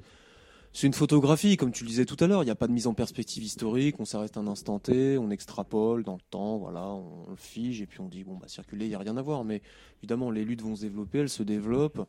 c'est 0.73 0.87
une, 0.87 0.95
photographie, 0.95 1.57
comme 1.57 1.73
tu 1.73 1.85
le 1.85 1.89
disais 1.91 2.05
tout 2.05 2.17
à 2.23 2.27
l'heure, 2.27 2.43
il 2.43 2.47
n'y 2.47 2.51
a 2.51 2.55
pas 2.57 2.67
de 2.67 2.73
mise 2.73 2.87
en 2.87 2.95
perspective 2.95 3.43
historique, 3.43 3.99
on 3.99 4.05
s'arrête 4.05 4.37
un 4.37 4.47
instant 4.47 4.79
T, 4.79 5.19
on 5.19 5.31
extrapole 5.31 6.05
dans 6.05 6.15
le 6.15 6.21
temps, 6.31 6.59
voilà, 6.59 6.85
on, 6.89 7.29
le 7.31 7.37
fige 7.37 7.81
et 7.83 7.87
puis 7.87 8.01
on 8.01 8.09
dit, 8.09 8.25
bon, 8.25 8.37
bah, 8.37 8.49
circuler, 8.49 8.87
il 8.87 8.91
n'y 8.91 8.95
a 8.95 8.99
rien 8.99 9.17
à 9.17 9.23
voir. 9.23 9.45
Mais 9.45 9.63
évidemment, 10.03 10.31
les 10.31 10.45
luttes 10.45 10.63
vont 10.63 10.77
se 10.77 10.83
développer, 10.83 11.19
elles 11.19 11.29
se 11.29 11.43
développent 11.43 12.07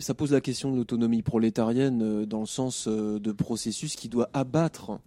ça 0.00 0.14
pose 0.14 0.32
la 0.32 0.40
question 0.40 0.70
de 0.72 0.76
l'autonomie 0.76 1.22
prolétarienne 1.22 2.02
euh, 2.02 2.26
dans 2.26 2.40
le 2.40 2.46
sens 2.46 2.88
euh, 2.88 3.18
de 3.20 3.32
processus 3.32 3.94
qui 3.96 4.08
doit 4.08 4.28
abattre 4.34 4.98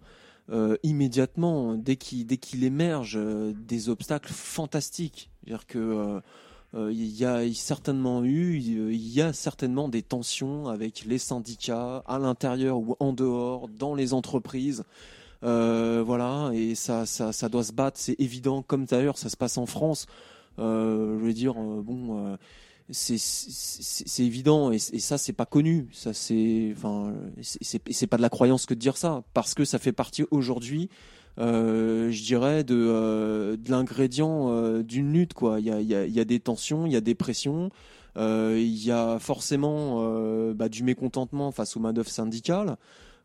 euh, 0.50 0.76
immédiatement, 0.82 1.74
dès 1.74 1.94
qu'il, 1.96 2.26
dès 2.26 2.36
qu'il 2.36 2.64
émerge, 2.64 3.16
des 3.54 3.88
obstacles 3.88 4.32
fantastiques. 4.32 5.30
C'est-à-dire 5.44 5.66
que 5.66 6.20
il 6.72 7.06
y 7.18 7.24
a 7.24 7.52
certainement 7.52 8.22
eu, 8.24 8.56
il 8.58 9.08
y 9.08 9.20
a 9.20 9.32
certainement 9.32 9.88
des 9.88 10.02
tensions 10.02 10.68
avec 10.68 11.04
les 11.04 11.18
syndicats 11.18 11.98
à 12.06 12.18
l'intérieur 12.20 12.78
ou 12.78 12.94
en 13.00 13.12
dehors, 13.12 13.68
dans 13.68 13.94
les 13.96 14.12
entreprises. 14.14 14.84
voilà, 15.42 16.50
et 16.52 16.74
ça, 16.76 17.06
ça, 17.06 17.32
ça 17.32 17.48
doit 17.48 17.64
se 17.64 17.72
battre, 17.72 17.98
c'est 17.98 18.18
évident. 18.20 18.62
Comme 18.62 18.84
d'ailleurs, 18.86 19.18
ça 19.18 19.28
se 19.28 19.36
passe 19.36 19.56
en 19.58 19.66
France. 19.66 20.06
je 20.58 20.62
veux 21.18 21.32
dire, 21.32 21.54
bon 21.54 22.36
c'est 22.92 24.22
évident 24.24 24.70
et, 24.72 24.78
ça 24.78 25.18
c'est 25.18 25.32
pas 25.32 25.46
connu 25.46 25.88
ça 25.92 26.12
c'est 26.12 26.72
enfin 26.76 27.12
c'est 27.90 28.06
pas 28.06 28.16
de 28.16 28.22
la 28.22 28.28
croyance 28.30 28.66
que 28.66 28.74
de 28.74 28.78
dire 28.80 28.96
ça 28.96 29.22
parce 29.34 29.54
que 29.54 29.64
ça 29.64 29.78
fait 29.78 29.92
partie 29.92 30.24
aujourd'hui 30.30 30.88
euh, 31.38 32.10
je 32.10 32.22
dirais 32.24 32.64
de, 32.64 32.74
euh, 32.76 33.56
l'ingrédient 33.68 34.50
euh, 34.50 34.82
d'une 34.82 35.12
lutte 35.12 35.32
quoi 35.34 35.60
il 35.60 35.66
y 35.66 36.20
a, 36.20 36.24
des 36.24 36.40
tensions 36.40 36.86
il 36.86 36.92
y 36.92 36.96
a 36.96 37.00
des 37.00 37.14
pressions 37.14 37.70
il 38.16 38.78
y 38.84 38.90
a 38.90 39.18
forcément 39.20 40.02
bah, 40.52 40.68
du 40.68 40.82
mécontentement 40.82 41.52
face 41.52 41.76
aux 41.76 41.80
main 41.80 41.90
syndical. 42.04 42.12
syndicales 42.76 42.76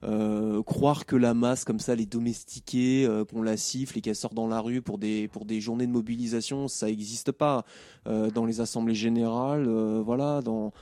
euh, 0.07 0.61
croire 0.61 1.05
que 1.07 1.15
la 1.15 1.33
masse 1.33 1.63
comme 1.63 1.79
ça, 1.79 1.95
les 1.95 2.05
domestiquer, 2.05 3.05
euh, 3.05 3.25
qu'on 3.25 3.41
la 3.41 3.57
siffle 3.57 3.97
et 3.97 4.01
qu'elle 4.01 4.15
sort 4.15 4.33
dans 4.35 4.47
la 4.47 4.59
rue 4.61 4.81
pour 4.81 4.99
des 4.99 5.27
pour 5.27 5.45
des 5.45 5.59
journées 5.61 5.87
de 5.87 5.91
mobilisation, 5.91 6.67
ça 6.67 6.85
n'existe 6.85 7.31
pas 7.31 7.65
euh, 8.07 8.29
dans 8.29 8.45
les 8.45 8.61
assemblées 8.61 8.93
générales, 8.93 9.65
euh, 9.67 10.03
voilà, 10.05 10.41
dans 10.43 10.73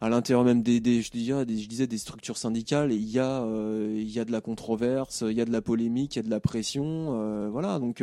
à 0.00 0.08
l'intérieur 0.08 0.44
même 0.46 0.62
des, 0.62 0.78
je 1.02 1.10
disais, 1.10 1.44
des, 1.44 1.58
je 1.58 1.68
disais 1.68 1.86
des 1.86 1.98
structures 1.98 2.38
syndicales, 2.38 2.90
il 2.90 3.02
y 3.04 3.18
a 3.18 3.44
il 3.92 4.08
y 4.10 4.18
a 4.18 4.24
de 4.24 4.32
la 4.32 4.40
controverse, 4.40 5.24
il 5.28 5.36
y 5.36 5.42
a 5.42 5.44
de 5.44 5.52
la 5.52 5.60
polémique, 5.60 6.16
il 6.16 6.20
y 6.20 6.20
a 6.20 6.22
de 6.22 6.30
la 6.30 6.40
pression, 6.40 7.50
voilà, 7.50 7.78
donc 7.78 8.02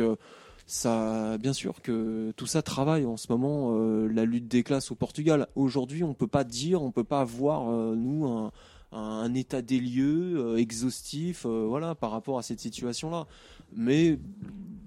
ça, 0.68 1.36
bien 1.38 1.52
sûr 1.52 1.82
que 1.82 2.32
tout 2.36 2.46
ça 2.46 2.62
travaille 2.62 3.04
en 3.04 3.16
ce 3.16 3.26
moment 3.32 3.76
la 4.06 4.24
lutte 4.24 4.46
des 4.46 4.62
classes 4.62 4.92
au 4.92 4.94
Portugal. 4.94 5.48
Aujourd'hui, 5.56 6.04
on 6.04 6.14
peut 6.14 6.28
pas 6.28 6.44
dire, 6.44 6.82
on 6.82 6.92
peut 6.92 7.02
pas 7.02 7.22
avoir 7.22 7.64
nous 7.96 8.28
un 8.28 8.52
un, 8.92 9.34
état 9.34 9.60
des 9.62 9.80
lieux 9.80 10.38
euh, 10.38 10.56
exhaustif, 10.56 11.44
euh, 11.46 11.66
voilà, 11.68 11.94
par 11.94 12.10
rapport 12.10 12.38
à 12.38 12.42
cette 12.42 12.60
situation-là. 12.60 13.26
Mais 13.74 14.18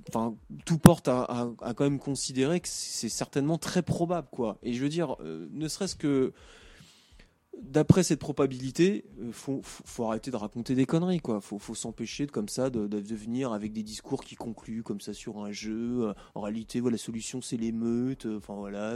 enfin, 0.10 0.36
tout 0.66 0.78
porte 0.80 1.08
à, 1.08 1.50
quand 1.76 1.82
même 1.84 2.00
considérer 2.00 2.60
que 2.60 2.68
c'est 2.68 3.10
certainement 3.10 3.58
très 3.60 3.84
probable, 3.84 4.28
quoi. 4.32 4.58
Et 4.64 4.74
je 4.74 4.82
veux 4.82 4.90
dire, 4.90 5.16
euh, 5.22 5.48
ne 5.52 5.68
serait-ce 5.68 5.96
que 5.96 6.34
d'après 7.58 8.04
cette 8.04 8.20
probabilité, 8.20 9.06
il 9.20 9.28
euh, 9.30 9.32
faut, 9.32 10.04
arrêter 10.06 10.32
de 10.32 10.36
raconter 10.36 10.74
des 10.76 10.86
conneries, 10.86 11.20
quoi. 11.20 11.42
Faut, 11.42 11.60
s'empêcher 11.76 12.26
de 12.26 12.32
comme 12.32 12.48
ça 12.50 12.70
de, 12.70 12.98
venir 13.14 13.52
avec 13.52 13.74
des 13.74 13.84
discours 13.84 14.24
qui 14.24 14.36
concluent 14.36 14.84
comme 14.84 15.02
ça 15.02 15.14
sur 15.14 15.44
un 15.44 15.52
jeu. 15.52 16.08
Euh, 16.10 16.14
en 16.36 16.42
réalité, 16.42 16.80
voilà, 16.80 16.94
la 16.94 16.98
solution 16.98 17.42
c'est 17.42 17.58
l'émeute. 17.58 18.26
Euh, 18.26 18.38
enfin 18.38 18.56
voilà. 18.56 18.96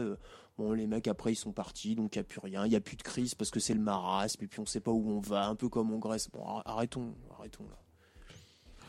Bon, 0.58 0.72
les 0.72 0.88
mecs 0.88 1.08
après 1.10 1.34
ils 1.34 1.38
sont 1.38 1.52
partis, 1.52 1.96
donc 1.96 2.16
il 2.16 2.20
n'y 2.20 2.22
a 2.22 2.24
plus 2.24 2.40
rien, 2.42 2.66
il 2.66 2.70
n'y 2.70 2.78
a 2.78 2.80
plus 2.80 2.96
de 2.96 3.04
crise 3.04 3.36
parce 3.36 3.52
que 3.52 3.60
c'est 3.60 3.74
le 3.74 3.82
marasme, 3.82 4.42
et 4.42 4.48
puis 4.48 4.62
on 4.62 4.66
sait 4.66 4.80
pas 4.80 4.92
où 4.92 5.10
on 5.10 5.20
va, 5.20 5.50
un 5.50 5.56
peu 5.56 5.68
comme 5.68 5.92
en 5.92 5.98
Grèce. 5.98 6.30
Bon, 6.34 6.46
arrêtons, 6.64 7.14
arrêtons 7.38 7.66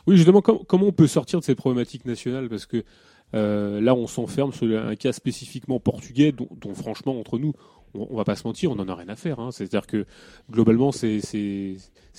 Oui, 0.07 0.15
justement, 0.15 0.39
comment 0.41 0.85
on 0.85 0.93
peut 0.93 1.07
sortir 1.07 1.41
de 1.41 1.43
ces 1.43 1.55
problématiques 1.55 2.05
nationales 2.05 2.47
Parce 2.47 2.65
que 2.67 2.85
là, 3.33 3.93
on 3.93 4.07
s'enferme 4.07 4.53
sur 4.53 4.65
un 4.81 4.95
cas 4.95 5.11
spécifiquement 5.11 5.81
portugais, 5.81 6.31
dont, 6.31 6.47
dont 6.55 6.73
franchement, 6.73 7.19
entre 7.19 7.37
nous, 7.37 7.51
on, 7.97 8.15
va 8.15 8.23
pas 8.23 8.35
se 8.35 8.45
mentir, 8.45 8.71
on 8.71 8.79
en 8.79 8.87
a 8.87 8.95
rien 8.95 9.09
à 9.09 9.15
faire. 9.15 9.39
Hein. 9.39 9.51
C'est-à-dire 9.51 9.87
que 9.87 10.05
globalement, 10.51 10.91
c'est 10.91 11.19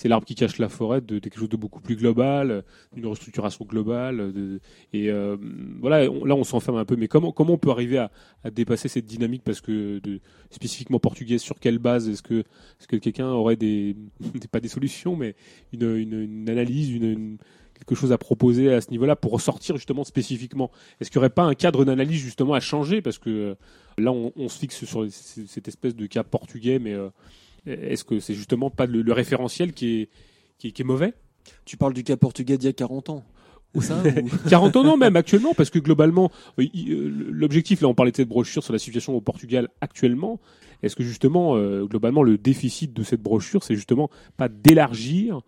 l'arbre 0.05 0.25
qui 0.25 0.35
cache 0.35 0.57
la 0.57 0.69
forêt 0.69 1.01
de, 1.01 1.19
quelque 1.19 1.37
chose 1.37 1.49
de 1.49 1.57
beaucoup 1.57 1.79
plus 1.81 1.95
global, 1.95 2.63
d'une 2.93 3.05
restructuration 3.07 3.65
globale. 3.65 4.33
et 4.93 5.09
euh, 5.09 5.37
voilà, 5.79 6.03
là, 6.03 6.11
on 6.35 6.43
s'enferme 6.43 6.77
un 6.77 6.85
peu. 6.85 6.95
Mais 6.95 7.07
comment, 7.07 7.31
comment 7.31 7.53
on 7.53 7.57
peut 7.57 7.71
arriver 7.71 7.97
à, 7.97 8.09
dépasser 8.51 8.87
cette 8.87 9.05
dynamique 9.05 9.43
Parce 9.43 9.61
que 9.61 9.99
de, 9.99 10.19
spécifiquement 10.49 10.99
portugaise, 10.99 11.41
sur 11.41 11.59
quelle 11.59 11.79
base 11.79 12.07
Est-ce 12.09 12.23
que, 12.23 12.39
est 12.39 12.83
-ce 12.83 12.87
que 12.87 12.97
quelqu'un 12.97 13.27
aurait 13.29 13.55
des, 13.55 13.95
pas 14.51 14.59
des 14.59 14.67
solutions, 14.67 15.15
mais 15.15 15.35
une, 15.73 16.45
analyse, 16.49 16.91
une 16.91 17.37
quelque 17.85 17.95
chose 17.97 18.11
à 18.11 18.17
proposer 18.17 18.73
à 18.73 18.81
ce 18.81 18.91
niveau-là 18.91 19.15
pour 19.15 19.31
ressortir 19.31 19.75
justement 19.77 20.03
spécifiquement 20.03 20.71
Est-ce 20.99 21.09
qu'il 21.09 21.17
n'y 21.19 21.23
aurait 21.23 21.29
pas 21.33 21.43
un 21.43 21.55
cadre 21.55 21.85
d'analyse 21.85 22.19
justement 22.19 22.53
à 22.53 22.59
changer 22.59 23.01
Parce 23.01 23.17
que 23.17 23.29
euh, 23.29 23.55
là, 23.97 24.11
on, 24.11 24.33
se 24.49 24.59
fixe 24.59 24.85
sur 24.85 25.07
cette 25.09 25.67
espèce 25.67 25.95
de 25.95 26.05
cas 26.05 26.23
portugais, 26.23 26.79
mais 26.79 26.93
euh, 26.93 27.09
est-ce 27.65 28.03
que 28.03 28.19
c'est 28.19 28.33
justement 28.33 28.69
pas 28.69 28.85
le, 28.85 29.11
référentiel 29.13 29.73
qui 29.73 30.09
est, 30.63 30.71
qui, 30.71 30.83
mauvais 30.83 31.13
Tu 31.65 31.77
parles 31.77 31.93
du 31.93 32.03
cas 32.03 32.17
portugais 32.17 32.57
d'il 32.57 32.65
y 32.65 32.69
a 32.69 32.73
40 32.73 33.09
ans. 33.09 33.23
ou... 33.75 33.81
40 34.49 34.75
ans 34.75 34.83
non 34.83 34.97
même 34.97 35.15
actuellement 35.15 35.53
parce 35.53 35.69
que 35.69 35.77
globalement 35.77 36.31
euh, 36.57 36.63
l'objectif 37.29 37.81
là 37.81 37.87
on 37.87 37.93
parlait 37.93 38.11
de 38.11 38.15
cette 38.15 38.27
brochure 38.27 38.63
sur 38.63 38.73
la 38.73 38.79
situation 38.79 39.13
au 39.15 39.21
Portugal 39.21 39.67
actuellement 39.81 40.39
est-ce 40.81 40.95
que 40.95 41.03
justement 41.03 41.55
globalement 41.85 42.23
le 42.23 42.37
déficit 42.39 42.93
de 42.93 43.03
cette 43.03 43.21
brochure 43.21 43.63
c'est 43.63 43.75
justement 43.75 44.09
pas 44.37 44.49
d'élargir 44.49 45.41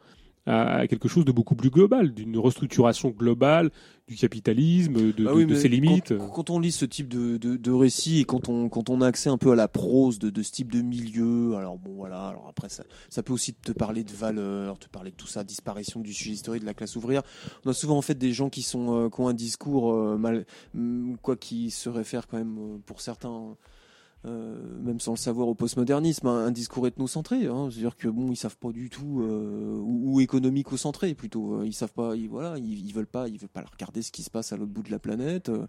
à 0.47 0.87
quelque 0.87 1.07
chose 1.07 1.25
de 1.25 1.31
beaucoup 1.31 1.55
plus 1.55 1.69
global, 1.69 2.13
d'une 2.13 2.37
restructuration 2.37 3.09
globale 3.09 3.69
du 4.07 4.15
capitalisme, 4.15 4.93
de, 5.13 5.23
bah 5.23 5.31
ses 5.55 5.67
limites. 5.69 6.13
Quand, 6.33 6.49
on 6.49 6.59
lit 6.59 6.71
ce 6.71 6.83
type 6.85 7.07
de, 7.07 7.37
de, 7.37 7.71
récit 7.71 8.19
et 8.21 8.25
quand 8.25 8.49
on, 8.49 8.67
quand 8.67 8.89
on 8.89 8.99
a 9.01 9.07
accès 9.07 9.29
un 9.29 9.37
peu 9.37 9.51
à 9.51 9.55
la 9.55 9.67
prose 9.69 10.17
de, 10.19 10.41
ce 10.41 10.51
type 10.51 10.71
de 10.71 10.81
milieu, 10.81 11.55
alors 11.55 11.77
bon 11.77 11.91
voilà, 11.93 12.27
alors 12.29 12.47
après 12.49 12.67
ça, 12.69 12.83
ça 13.09 13.21
peut 13.23 13.31
aussi 13.33 13.53
te 13.53 13.71
parler 13.71 14.03
de 14.03 14.11
valeurs, 14.11 14.79
te 14.79 14.87
parler 14.89 15.11
de 15.11 15.15
tout 15.15 15.27
ça, 15.27 15.43
disparition 15.43 15.99
du 16.01 16.13
sujet 16.13 16.31
historique 16.31 16.61
de 16.61 16.67
la 16.67 16.73
classe 16.73 16.95
ouvrière. 16.95 17.21
On 17.65 17.69
a 17.69 17.73
souvent 17.73 17.97
en 17.97 18.01
fait 18.01 18.15
des 18.15 18.33
gens 18.33 18.49
qui 18.49 18.63
sont 18.63 18.93
euh, 19.05 19.09
ont 19.19 19.27
un 19.27 19.33
discours 19.35 19.93
euh, 19.93 20.17
mal, 20.17 20.45
mm, 20.73 21.15
quoi 21.21 21.35
qui 21.37 21.69
se 21.71 21.87
réfère 21.89 22.27
quand 22.27 22.37
même 22.37 22.57
euh, 22.57 22.77
pour 22.87 22.99
certains 23.01 23.55
euh, 24.27 24.55
même 24.83 24.99
sans 24.99 25.13
le 25.13 25.17
savoir 25.17 25.47
au 25.47 25.55
postmodernisme, 25.55 26.27
un, 26.27 26.41
hein, 26.41 26.45
un 26.47 26.51
discours 26.51 26.85
ethnocentré. 26.85 27.47
Hein, 27.47 27.69
C'est-à-dire 27.71 27.97
que 27.97 28.07
bon, 28.07 28.31
ils 28.31 28.35
savent 28.35 28.57
pas 28.57 28.71
du 28.71 28.89
tout 28.89 29.21
euh, 29.21 29.77
ou, 29.79 30.15
ou 30.17 30.21
économico-centré 30.21 31.13
plutôt. 31.15 31.55
Euh, 31.55 31.65
ils 31.65 31.73
savent 31.73 31.91
pas, 31.93 32.15
ils, 32.15 32.29
voilà, 32.29 32.55
ils, 32.59 32.93
veulent 32.93 33.07
pas, 33.07 33.27
ils 33.27 33.39
veulent 33.39 33.49
pas 33.49 33.63
regarder 33.71 34.03
ce 34.03 34.11
qui 34.11 34.21
se 34.21 34.29
passe 34.29 34.53
à 34.53 34.57
l'autre 34.57 34.71
bout 34.71 34.83
de 34.83 34.91
la 34.91 34.99
planète. 34.99 35.49
Euh, 35.49 35.65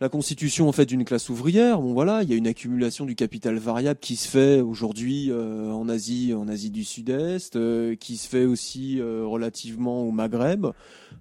la 0.00 0.08
constitution 0.08 0.68
en 0.68 0.72
fait 0.72 0.86
d'une 0.86 1.04
classe 1.04 1.28
ouvrière. 1.28 1.80
Bon 1.80 1.92
voilà, 1.94 2.22
il 2.22 2.30
y 2.30 2.32
a 2.32 2.36
une 2.36 2.46
accumulation 2.48 3.06
du 3.06 3.16
capital 3.16 3.56
variable 3.58 3.98
qui 4.00 4.14
se 4.16 4.28
fait 4.28 4.60
aujourd'hui 4.60 5.32
en 5.32 5.88
Asie, 5.88 6.34
en 6.34 6.48
Asie 6.48 6.70
du 6.72 6.82
Sud-Est, 6.82 7.56
qui 7.98 8.16
se 8.16 8.28
fait 8.28 8.44
aussi 8.44 9.00
relativement 9.00 10.02
au 10.02 10.10
Maghreb 10.10 10.66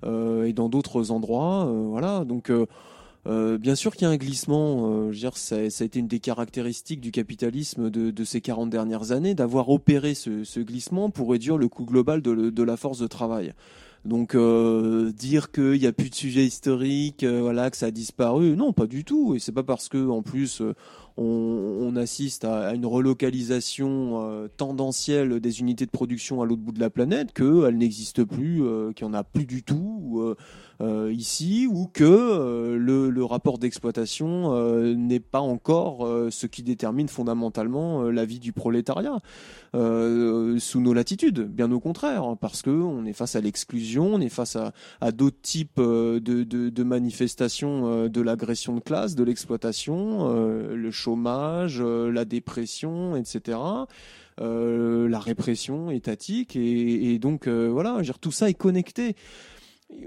et 0.03 0.53
dans 0.53 0.69
d'autres 0.69 1.11
endroits. 1.11 1.65
voilà, 1.85 2.25
donc 2.25 2.49
euh, 3.25 3.57
bien 3.57 3.75
sûr 3.75 3.93
qu'il 3.93 4.01
y 4.03 4.05
a 4.05 4.09
un 4.09 4.17
glissement, 4.17 4.89
euh, 4.89 5.03
je 5.03 5.07
veux 5.11 5.15
dire, 5.19 5.37
ça, 5.37 5.55
a 5.55 5.61
été 5.83 5.99
une 5.99 6.07
des 6.07 6.19
caractéristiques 6.19 6.99
du 6.99 7.11
capitalisme 7.11 7.89
de, 7.89 8.23
ces 8.25 8.41
40 8.41 8.69
dernières 8.69 9.11
années, 9.13 9.33
d'avoir 9.35 9.69
opéré 9.69 10.13
ce, 10.13 10.59
glissement 10.59 11.09
pour 11.09 11.29
réduire 11.29 11.57
le 11.57 11.69
coût 11.69 11.85
global 11.85 12.21
de, 12.21 12.63
la 12.63 12.75
force 12.77 12.99
de 12.99 13.07
travail. 13.07 13.53
Donc 14.05 14.35
euh, 14.35 15.13
dire 15.13 15.53
qu'il 15.53 15.79
n'y 15.79 15.85
a 15.87 15.93
plus 15.93 16.09
de 16.09 16.15
sujet 16.15 16.43
historique, 16.45 17.23
voilà, 17.23 17.69
que 17.71 17.77
ça 17.77 17.85
a 17.85 17.91
disparu, 17.91 18.57
non, 18.57 18.73
pas 18.73 18.87
du 18.87 19.05
tout. 19.05 19.33
Et 19.35 19.39
c'est 19.39 19.53
pas 19.53 19.63
parce 19.63 19.87
que 19.87 20.09
en 20.09 20.21
plus 20.21 20.61
on, 21.15 21.93
assiste 21.95 22.43
à, 22.43 22.73
une 22.73 22.85
relocalisation 22.85 24.49
tendancielle 24.57 25.39
des 25.39 25.61
unités 25.61 25.85
de 25.85 25.91
production 25.91 26.41
à 26.41 26.45
l'autre 26.45 26.63
bout 26.63 26.73
de 26.73 26.81
la 26.81 26.89
planète 26.89 27.31
qu'elles 27.31 27.77
n'existe 27.77 28.25
plus, 28.25 28.61
qu'il 28.95 29.05
n'y 29.07 29.11
en 29.11 29.13
a 29.13 29.23
plus 29.23 29.45
du 29.45 29.63
tout. 29.63 30.35
Euh, 30.81 31.13
ici 31.13 31.67
ou 31.71 31.87
que 31.93 32.03
euh, 32.03 32.77
le, 32.77 33.11
le, 33.11 33.23
rapport 33.23 33.59
d'exploitation 33.59 34.55
euh, 34.55 34.95
n'est 34.95 35.19
pas 35.19 35.39
encore 35.39 36.07
ce 36.31 36.47
qui 36.47 36.63
détermine 36.63 37.07
fondamentalement 37.07 38.03
la 38.09 38.25
vie 38.25 38.39
du 38.39 38.53
prolétariat 38.53 39.19
sous 39.75 40.79
nos 40.81 40.93
latitudes, 40.93 41.41
bien 41.47 41.71
au 41.71 41.79
contraire, 41.79 42.23
hein, 42.23 42.37
parce 42.39 42.61
que 42.61 42.69
on 42.69 43.05
est 43.05 43.13
face 43.13 43.35
à 43.35 43.41
l'exclusion, 43.41 44.13
on 44.13 44.21
est 44.21 44.29
face 44.29 44.55
à, 44.55 44.71
à 45.01 45.11
d'autres 45.11 45.41
types 45.41 45.77
de, 45.81 46.19
de, 46.19 46.43
de 46.69 46.83
manifestations 46.83 48.07
de 48.07 48.21
l'agression 48.21 48.75
de 48.75 48.79
classe, 48.81 49.15
de 49.15 49.23
l'exploitation, 49.23 50.31
le 50.71 50.91
chômage, 50.91 51.81
la 51.81 52.23
dépression, 52.25 53.15
etc. 53.15 53.57
Euh, 54.41 55.07
la 55.09 55.19
répression 55.19 55.91
étatique 55.91 56.55
et, 56.55 57.13
et 57.13 57.19
donc 57.19 57.47
voilà, 57.47 58.01
je 58.03 58.11
tout 58.13 58.31
ça 58.31 58.49
est 58.49 58.53
connecté 58.55 59.15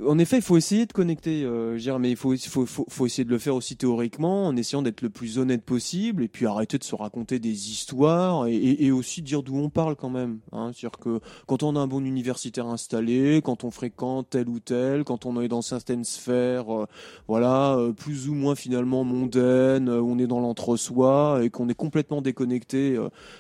en 0.07 0.19
effet, 0.19 0.37
il 0.37 0.43
faut 0.43 0.57
essayer 0.57 0.87
de 0.87 0.93
connecter, 0.93 1.43
euh, 1.45 1.77
dire, 1.77 1.99
mais 1.99 2.11
il 2.11 2.17
faut, 2.17 2.35
essayer 2.35 3.25
de 3.25 3.31
le 3.31 3.39
faire 3.39 3.55
aussi 3.55 3.77
théoriquement, 3.77 4.47
en 4.47 4.57
essayant 4.57 4.83
d'être 4.83 5.03
le 5.03 5.11
plus 5.11 5.39
honnête 5.39 5.65
possible, 5.65 6.23
et 6.23 6.29
puis 6.29 6.47
arrêter 6.47 6.79
de 6.79 6.85
se 6.85 6.95
raconter 6.95 7.39
des 7.39 7.71
histoires, 7.71 8.47
et, 8.47 8.57
et, 8.85 8.91
aussi 8.91 9.23
dire 9.23 9.43
d'où 9.43 9.57
on 9.57 9.71
parle 9.71 9.97
quand 9.97 10.11
même. 10.11 10.39
Hein. 10.53 10.71
C'est-à-dire 10.75 10.99
que 10.99 11.21
quand 11.47 11.63
on 11.63 11.77
a 11.77 11.81
un 11.81 11.87
bon 11.87 12.05
universitaire 12.05 12.67
installé, 12.67 13.41
quand 13.43 13.65
on 13.65 13.71
fréquente 13.71 14.29
tel 14.31 14.49
ou 14.49 14.61
tel, 14.61 15.05
quand 15.05 15.27
on 15.27 15.41
est 15.41 15.49
dans 15.49 15.63
certaines 15.63 16.05
sphères, 16.05 16.75
euh, 16.83 16.87
voilà, 17.29 17.77
euh, 17.79 17.93
plus 17.93 18.29
ou 18.29 18.35
moins 18.35 18.55
finalement 18.55 19.05
mondaines, 19.05 19.89
euh, 19.89 20.01
on 20.01 20.19
est 20.19 20.27
dans 20.27 20.41
l'entre-soi, 20.41 21.41
et 21.43 21.51
qu'on 21.51 21.69
est 21.69 21.75
complètement 21.75 22.23
déconnecté 22.23 22.97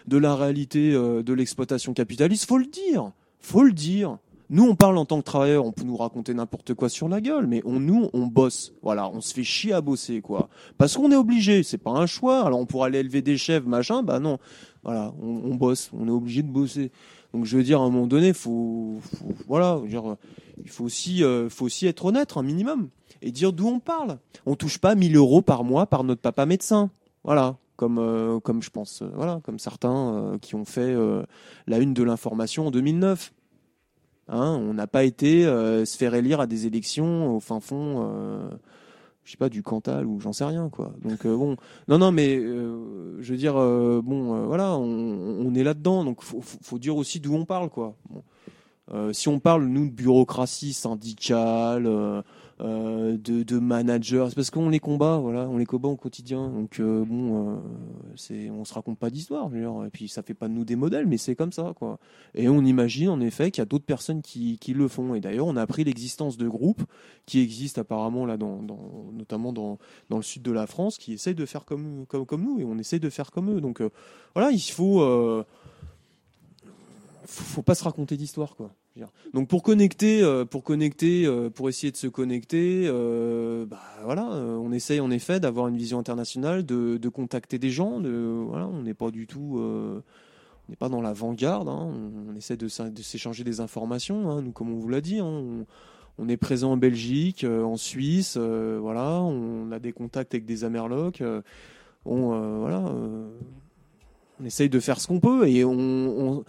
de 0.06 0.16
la 0.18 0.34
réalité 0.36 0.92
de 0.92 1.32
l'exploitation 1.32 1.92
capitaliste, 1.94 2.44
faut 2.48 2.58
le 2.58 2.66
dire, 2.66 3.12
faut 3.40 3.62
le 3.62 3.72
dire 3.72 4.18
nous, 4.48 4.64
on 4.64 4.76
parle 4.76 4.96
en 4.98 5.04
tant 5.04 5.18
que 5.18 5.24
travailleurs, 5.24 5.64
on 5.66 5.72
peut 5.72 5.84
nous 5.84 5.96
raconter 5.96 6.32
n'importe 6.32 6.74
quoi 6.74 6.88
sur 6.88 7.08
la 7.08 7.20
gueule, 7.20 7.46
mais 7.46 7.62
on, 7.64 7.80
nous, 7.80 8.08
on 8.12 8.26
bosse. 8.26 8.72
Voilà, 8.82 9.08
on 9.10 9.20
se 9.20 9.34
fait 9.34 9.42
chier 9.42 9.72
à 9.72 9.80
bosser, 9.80 10.20
quoi. 10.20 10.48
Parce 10.78 10.96
qu'on 10.96 11.10
est 11.10 11.16
obligé, 11.16 11.62
c'est 11.64 11.78
pas 11.78 11.90
un 11.90 12.06
choix. 12.06 12.40
Alors, 12.46 12.60
on 12.60 12.66
pourrait 12.66 12.86
aller 12.88 12.98
élever 13.00 13.22
des 13.22 13.36
chèvres, 13.38 13.66
machin, 13.68 14.02
bah 14.04 14.20
non. 14.20 14.38
Voilà, 14.84 15.12
on, 15.20 15.54
bosse, 15.56 15.90
on 15.92 16.06
est 16.06 16.10
obligé 16.12 16.42
de 16.44 16.48
bosser. 16.50 16.92
Donc, 17.34 17.44
je 17.44 17.56
veux 17.56 17.64
dire, 17.64 17.80
à 17.80 17.84
un 17.84 17.90
moment 17.90 18.06
donné, 18.06 18.32
faut, 18.32 18.98
voilà, 19.48 19.80
dire, 19.88 20.14
il 20.62 20.68
faut 20.68 20.84
aussi, 20.84 21.24
euh, 21.24 21.48
faut 21.50 21.66
aussi 21.66 21.86
être 21.88 22.04
honnête, 22.04 22.36
un 22.36 22.42
minimum, 22.44 22.88
et 23.22 23.32
dire 23.32 23.52
d'où 23.52 23.66
on 23.66 23.80
parle. 23.80 24.18
On 24.46 24.54
touche 24.54 24.78
pas 24.78 24.94
1000 24.94 25.16
euros 25.16 25.42
par 25.42 25.64
mois 25.64 25.86
par 25.86 26.04
notre 26.04 26.20
papa 26.20 26.46
médecin. 26.46 26.90
Voilà, 27.24 27.56
comme 27.74 27.98
euh, 27.98 28.38
comme 28.38 28.62
je 28.62 28.70
pense, 28.70 29.02
euh, 29.02 29.08
voilà, 29.14 29.40
comme 29.42 29.58
certains 29.58 30.36
qui 30.40 30.54
ont 30.54 30.64
fait 30.64 30.94
la 31.66 31.78
une 31.80 31.94
de 31.94 32.04
l'information 32.04 32.68
en 32.68 32.70
2009. 32.70 33.32
Hein, 34.28 34.58
on 34.60 34.74
n'a 34.74 34.88
pas 34.88 35.04
été 35.04 35.46
euh, 35.46 35.84
se 35.84 35.96
faire 35.96 36.14
élire 36.14 36.40
à 36.40 36.46
des 36.46 36.66
élections 36.66 37.36
au 37.36 37.38
fin 37.38 37.60
fond 37.60 38.08
euh, 38.10 38.50
je 39.22 39.30
sais 39.30 39.36
pas 39.36 39.48
du 39.48 39.62
Cantal 39.62 40.04
ou 40.04 40.18
j'en 40.20 40.32
sais 40.32 40.44
rien 40.44 40.68
quoi. 40.68 40.92
Donc 41.02 41.24
euh, 41.26 41.36
bon, 41.36 41.56
non 41.86 41.98
non 41.98 42.10
mais 42.10 42.36
je 42.40 43.22
veux 43.32 43.36
dire 43.36 43.54
bon 43.54 44.46
voilà, 44.46 44.76
on, 44.76 45.54
est 45.54 45.62
là 45.62 45.74
dedans 45.74 46.04
donc 46.04 46.22
faut, 46.22 46.40
faut 46.42 46.78
dire 46.78 46.96
aussi 46.96 47.20
d'où 47.20 47.34
on 47.34 47.44
parle 47.44 47.68
quoi. 47.70 47.94
si 49.12 49.28
on 49.28 49.38
parle 49.38 49.66
nous 49.66 49.86
de 49.86 49.92
bureaucratie 49.92 50.72
syndicale, 50.72 51.86
euh, 52.62 53.18
de, 53.18 53.42
de 53.42 53.58
managers 53.58 54.28
parce 54.34 54.48
qu'on 54.48 54.70
les 54.70 54.80
combat, 54.80 55.18
voilà, 55.18 55.42
on 55.46 55.58
les 55.58 55.66
combat 55.66 55.90
au 55.90 55.96
quotidien. 55.96 56.48
Donc 56.48 56.80
euh, 56.80 57.04
bon, 57.04 57.34
euh, 57.34 57.56
c'est, 58.16 58.48
on 58.48 58.64
se 58.64 58.72
raconte 58.72 58.96
pas 58.98 59.10
d'histoire, 59.10 59.50
et 59.54 59.90
puis 59.92 60.08
ça 60.08 60.22
fait 60.22 60.32
pas 60.32 60.48
de 60.48 60.54
nous 60.54 60.64
des 60.64 60.74
modèles, 60.74 61.04
mais 61.06 61.18
c'est 61.18 61.36
comme 61.36 61.52
ça, 61.52 61.74
quoi. 61.76 61.98
Et 62.34 62.48
on 62.48 62.62
imagine 62.64 63.10
en 63.10 63.20
effet 63.20 63.50
qu'il 63.50 63.60
y 63.60 63.66
a 63.66 63.66
d'autres 63.66 63.84
personnes 63.84 64.22
qui, 64.22 64.58
qui 64.58 64.72
le 64.72 64.88
font. 64.88 65.14
Et 65.14 65.20
d'ailleurs, 65.20 65.46
on 65.46 65.54
a 65.56 65.60
appris 65.60 65.84
l'existence 65.84 66.38
de 66.38 66.48
groupes 66.48 66.82
qui 67.26 67.40
existent 67.40 67.82
apparemment 67.82 68.24
là, 68.24 68.38
dans, 68.38 68.62
notamment 69.12 69.52
dans, 69.52 69.76
dans 70.08 70.16
le 70.16 70.22
sud 70.22 70.40
de 70.40 70.50
la 70.52 70.66
France, 70.66 70.96
qui 70.96 71.12
essayent 71.12 71.34
de 71.34 71.44
faire 71.46 71.66
comme, 71.66 72.06
comme, 72.08 72.24
comme 72.24 72.42
nous, 72.42 72.58
et 72.58 72.64
on 72.64 72.78
essaie 72.78 73.00
de 73.00 73.10
faire 73.10 73.32
comme 73.32 73.50
eux. 73.54 73.60
Donc 73.60 73.82
voilà, 74.34 74.50
il 74.50 74.60
faut 74.60 75.00
faut, 77.26 77.44
faut 77.44 77.62
pas 77.62 77.74
se 77.74 77.84
raconter 77.84 78.16
d'histoire, 78.16 78.56
quoi. 78.56 78.70
Donc 79.34 79.48
pour 79.48 79.62
connecter, 79.62 80.22
euh, 80.22 80.44
pour 80.44 80.62
connecter, 80.64 81.26
euh, 81.26 81.50
pour 81.50 81.68
essayer 81.68 81.90
de 81.90 81.96
se 81.96 82.06
connecter, 82.06 82.82
euh, 82.86 83.66
bah, 83.66 83.82
voilà, 84.04 84.24
on 84.24 84.72
essaye 84.72 85.00
en 85.00 85.10
effet 85.10 85.40
d'avoir 85.40 85.68
une 85.68 85.76
vision 85.76 85.98
internationale, 85.98 86.64
de, 86.64 87.08
contacter 87.08 87.58
des 87.58 87.70
gens. 87.70 87.92
on 88.02 88.82
n'est 88.82 88.94
pas 88.94 89.10
du 89.10 89.26
tout, 89.26 89.58
on 89.60 90.02
n'est 90.70 90.76
pas 90.76 90.88
dans 90.88 91.00
l'avant-garde. 91.02 91.68
Hein. 91.68 91.92
on, 92.28 92.34
essaie 92.36 92.56
de, 92.56 92.68
s'échanger 92.68 93.44
des 93.44 93.60
informations. 93.60 94.30
Hein, 94.30 94.42
nous, 94.42 94.52
comme 94.52 94.72
on 94.72 94.78
vous 94.78 94.88
l'a 94.88 95.00
dit, 95.00 95.18
hein. 95.18 95.40
on, 96.18 96.28
est 96.28 96.36
présent 96.36 96.72
en 96.72 96.76
Belgique, 96.76 97.44
en 97.44 97.76
Suisse. 97.76 98.36
voilà, 98.36 99.20
on 99.20 99.70
a 99.72 99.78
des 99.78 99.92
contacts 99.92 100.32
avec 100.34 100.46
des 100.46 100.64
Amerlocs. 100.64 101.22
on 102.06 102.60
voilà, 102.60 102.82
on 104.40 104.44
essaye 104.44 104.70
de 104.70 104.80
faire 104.80 105.00
ce 105.00 105.06
qu'on 105.08 105.20
peut 105.20 105.48
et 105.48 105.64
on 105.64 106.44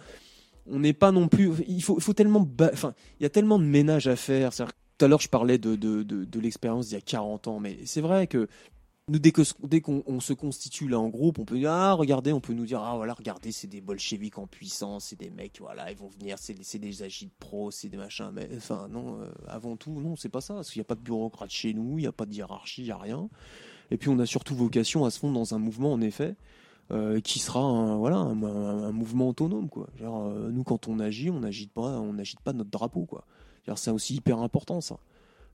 on 0.70 0.80
n'est 0.80 0.92
pas 0.92 1.12
non 1.12 1.28
plus. 1.28 1.50
Il 1.66 1.82
faut, 1.82 2.00
faut 2.00 2.12
tellement. 2.14 2.46
Enfin, 2.72 2.94
il 3.20 3.22
y 3.22 3.26
a 3.26 3.30
tellement 3.30 3.58
de 3.58 3.64
ménage 3.64 4.06
à 4.08 4.16
faire. 4.16 4.50
Tout 4.52 5.04
à 5.04 5.08
l'heure, 5.08 5.20
je 5.20 5.28
parlais 5.28 5.58
de, 5.58 5.76
de, 5.76 6.40
l'expérience 6.40 6.88
d'il 6.88 6.94
y 6.94 6.98
a 6.98 7.02
40 7.02 7.46
ans, 7.48 7.60
mais 7.60 7.78
c'est 7.84 8.00
vrai 8.00 8.26
que 8.26 8.48
nous, 9.08 9.20
dès 9.20 9.30
qu'on 9.32 9.44
dès 9.62 9.80
se 10.20 10.32
constitue 10.32 10.88
là 10.88 10.98
en 10.98 11.08
groupe, 11.08 11.38
on 11.38 11.44
peut 11.44 11.56
dire 11.56 11.70
ah, 11.70 11.96
on 11.98 12.40
peut 12.40 12.52
nous 12.52 12.66
dire 12.66 12.80
ah 12.82 12.96
voilà 12.96 13.14
regardez 13.14 13.52
c'est 13.52 13.68
des 13.68 13.80
bolcheviks 13.80 14.38
en 14.38 14.46
puissance, 14.46 15.06
c'est 15.06 15.18
des 15.18 15.30
mecs 15.30 15.58
voilà 15.60 15.90
ils 15.90 15.96
vont 15.96 16.08
venir, 16.18 16.36
c'est 16.38 16.78
des 16.78 17.02
agites 17.02 17.32
pros 17.38 17.70
c'est 17.70 17.88
des 17.88 17.96
machins, 17.96 18.30
mais 18.34 18.50
enfin 18.54 18.86
non 18.90 19.18
euh, 19.22 19.26
avant 19.46 19.76
tout 19.78 19.92
non 19.98 20.14
c'est 20.16 20.28
pas 20.28 20.42
ça, 20.42 20.54
parce 20.54 20.70
qu'il 20.70 20.80
n'y 20.80 20.84
a 20.84 20.90
pas 20.92 20.94
de 20.94 21.00
bureaucrate 21.00 21.50
chez 21.50 21.72
nous, 21.72 21.96
il 21.98 22.02
n'y 22.02 22.06
a 22.06 22.12
pas 22.12 22.26
de 22.26 22.34
hiérarchie, 22.34 22.82
il 22.82 22.86
n'y 22.86 22.90
a 22.90 22.98
rien, 22.98 23.30
et 23.90 23.96
puis 23.96 24.10
on 24.10 24.18
a 24.18 24.26
surtout 24.26 24.54
vocation 24.54 25.06
à 25.06 25.10
se 25.10 25.18
fondre 25.18 25.32
dans 25.38 25.54
un 25.54 25.58
mouvement 25.58 25.90
en 25.92 26.02
effet 26.02 26.34
euh, 26.90 27.20
qui 27.20 27.38
sera 27.38 27.60
un, 27.60 27.96
voilà, 27.96 28.16
un, 28.16 28.92
mouvement 28.92 29.28
autonome. 29.28 29.68
Quoi. 29.68 29.88
Genre, 30.00 30.28
euh, 30.28 30.50
nous, 30.50 30.64
quand 30.64 30.88
on 30.88 31.00
agit, 31.00 31.28
on 31.28 31.40
n'agite 31.40 31.70
pas, 31.70 31.82
on 32.00 32.16
pas 32.42 32.52
notre 32.54 32.70
drapeau. 32.70 33.04
Quoi. 33.04 33.26
C'est 33.76 33.90
aussi 33.90 34.14
hyper 34.16 34.38
important 34.38 34.80
ça. 34.80 34.96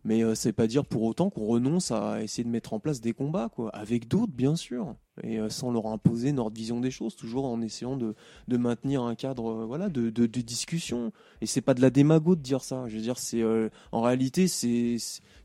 Mais 0.04 0.22
euh, 0.22 0.36
c'est 0.36 0.52
pas 0.52 0.68
dire 0.68 0.84
pour 0.84 1.02
autant 1.02 1.30
qu'on 1.30 1.46
renonce 1.46 1.90
à 1.90 2.22
essayer 2.22 2.44
de 2.44 2.50
mettre 2.50 2.72
en 2.74 2.78
place 2.78 3.00
des 3.00 3.14
combats, 3.14 3.48
quoi, 3.48 3.70
avec 3.70 4.06
d'autres 4.06 4.34
bien 4.34 4.54
sûr, 4.54 4.94
et 5.22 5.40
sans 5.48 5.72
leur 5.72 5.86
imposer 5.86 6.30
notre 6.32 6.54
vision 6.54 6.78
des 6.78 6.90
choses, 6.90 7.16
toujours 7.16 7.46
en 7.46 7.60
essayant 7.62 7.96
de, 7.96 8.14
de 8.46 8.56
maintenir 8.58 9.02
un 9.02 9.14
cadre, 9.14 9.64
voilà, 9.64 9.88
de, 9.88 10.10
de, 10.10 10.26
discussion. 10.26 11.10
Et 11.40 11.46
c'est 11.46 11.62
pas 11.62 11.72
de 11.74 11.80
la 11.80 11.88
démago 11.90 12.36
de 12.36 12.42
dire 12.42 12.60
ça. 12.62 12.86
Je 12.86 12.96
veux 12.96 13.02
dire, 13.02 13.18
c'est 13.18 13.42
en 13.92 14.02
réalité, 14.02 14.46
c'est 14.46 14.98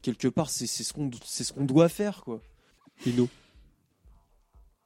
quelque 0.03 0.28
part, 0.28 0.49
c'est 0.49 0.68
ce 0.68 0.91
qu'on 0.91 1.10
c'est 1.24 1.45
ce 1.45 1.53
qu'on 1.53 1.64
doit 1.66 1.88
faire, 1.90 2.22
quoi. 2.26 2.41
nous 3.16 3.30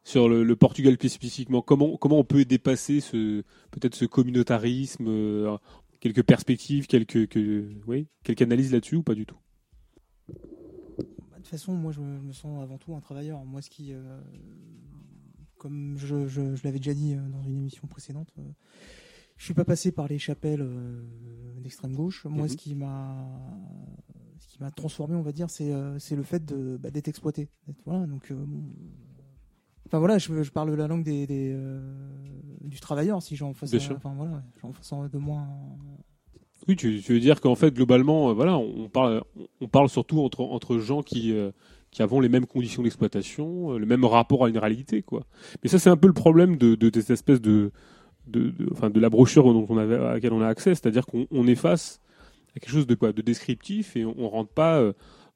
sur 0.04 0.28
le, 0.28 0.56
Portugal 0.56 0.98
plus 0.98 1.10
spécifiquement. 1.10 1.62
Comment, 1.62 1.96
comment 1.98 2.20
on 2.20 2.24
peut 2.24 2.44
dépasser 2.46 3.00
ce, 3.00 3.44
peut-être 3.72 3.96
ce 3.96 4.06
communautarisme 4.06 5.06
euh, 5.08 5.58
Quelques 6.02 6.24
perspectives, 6.24 6.88
quelques, 6.88 7.28
que, 7.28 7.70
quelques 8.24 8.42
analyses 8.42 8.74
là-dessus 8.74 8.98
ou 8.98 9.04
pas 9.04 9.16
du 9.16 9.26
tout 9.26 9.38
bah, 10.28 10.36
De 11.32 11.36
toute 11.38 11.48
façon, 11.48 11.74
moi 11.74 11.94
je 11.94 12.02
me 12.02 12.34
sens 12.34 12.62
avant 12.62 12.78
tout 12.78 12.94
un 12.94 13.00
travailleur. 13.00 13.44
Moi, 13.46 13.62
ce 13.62 13.70
qui. 13.70 13.94
Euh, 13.94 14.20
comme 15.58 15.96
je, 15.98 16.18
l'avais 16.66 16.80
déjà 16.80 16.94
dit 16.94 17.14
euh, 17.14 17.20
dans 17.30 17.42
une 17.44 17.56
émission 17.60 17.88
précédente, 17.88 18.34
je 19.38 19.46
suis 19.46 19.54
pas 19.54 19.64
passé 19.64 19.94
par 19.94 20.10
les 20.10 20.20
chapelles 20.20 20.68
d'extrême 21.64 21.96
gauche. 21.96 22.26
Moi, 22.26 22.50
ce 22.50 22.54
mhm. 22.54 22.60
qui 22.60 22.76
m'a 22.76 23.26
ce 24.40 24.48
qui 24.50 24.60
m'a 24.60 24.72
transformé, 24.72 25.16
on 25.16 25.22
va 25.22 25.32
dire, 25.32 25.50
c'est 25.50 25.70
le 25.74 26.24
fait 26.24 26.46
bah, 26.54 26.92
d'être 26.92 27.08
exploité. 27.08 27.48
Voilà, 27.86 28.06
donc 28.08 28.30
voilà, 29.92 30.18
je, 30.18 30.44
je 30.44 30.52
parle 30.52 30.74
la 30.76 30.88
langue 30.88 31.04
des, 31.04 31.26
euh, 31.54 31.80
du 32.62 32.80
travailleur 32.80 33.22
si 33.22 33.36
j'en 33.36 33.54
fais 33.54 33.68
enfin, 33.94 34.14
voilà, 34.18 34.42
j'en 34.84 35.08
de 35.08 35.18
moins. 35.18 35.42
Euh. 35.44 36.40
Oui, 36.68 36.76
tu, 36.78 36.98
veux 37.00 37.20
dire 37.20 37.42
qu'en 37.42 37.56
fait 37.56 37.74
globalement, 37.74 38.30
euh, 38.30 38.34
voilà, 38.34 38.58
on 38.58 38.88
parle, 38.90 39.24
on 39.60 39.68
parle 39.68 39.90
surtout 39.90 40.22
entre 40.22 40.42
entre 40.42 40.78
gens 40.80 41.04
qui 41.04 41.36
qui 41.92 42.02
avons 42.02 42.20
les 42.20 42.30
mêmes 42.30 42.48
conditions 42.48 42.82
d'exploitation, 42.82 43.78
le 43.78 43.86
même 43.86 44.04
rapport 44.04 44.46
à 44.46 44.50
une 44.50 44.58
réalité, 44.58 45.04
quoi. 45.04 45.28
Mais 45.62 45.70
ça, 45.70 45.78
c'est 45.78 45.92
un 45.92 45.98
peu 45.98 46.08
le 46.08 46.14
problème 46.14 46.58
de, 46.58 46.74
de, 46.74 46.90
de, 46.90 47.38
de, 48.26 48.54
enfin, 48.72 48.90
de 48.90 49.00
la 49.00 49.10
brochure 49.12 49.44
dont 49.54 49.68
on 49.70 49.78
avait, 49.78 49.94
à 49.98 50.14
laquelle 50.14 50.34
on 50.34 50.42
a 50.42 50.48
accès, 50.48 50.72
c'est-à-dire 50.74 51.06
qu'on 51.06 51.30
efface 51.46 51.46
est 51.46 51.56
face 51.56 52.02
à 52.56 52.60
quelque 52.62 52.72
chose 52.72 52.88
de 52.88 52.96
quoi, 52.96 53.14
de 53.14 53.22
descriptif, 53.22 53.96
et 53.96 54.06
on, 54.06 54.28
rentre 54.28 54.52
pas 54.52 54.82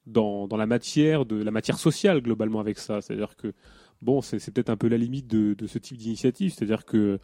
dans, 0.07 0.47
dans, 0.47 0.57
la 0.57 0.65
matière 0.65 1.27
de 1.27 1.35
la 1.35 1.51
matière 1.51 1.77
sociale 1.77 2.21
globalement 2.21 2.59
avec 2.59 2.79
ça. 2.79 3.01
C'est-à-dire 3.01 3.35
que 3.35 3.53
bon, 4.01 4.21
c'est 4.21 4.51
peut-être 4.51 4.69
un 4.69 4.77
peu 4.77 4.87
la 4.87 4.97
limite 4.97 5.27
de, 5.27 5.55
ce 5.67 5.79
type 5.79 5.97
d'initiative. 5.97 6.53
C'est-à-dire 6.53 6.85
que 6.85 7.19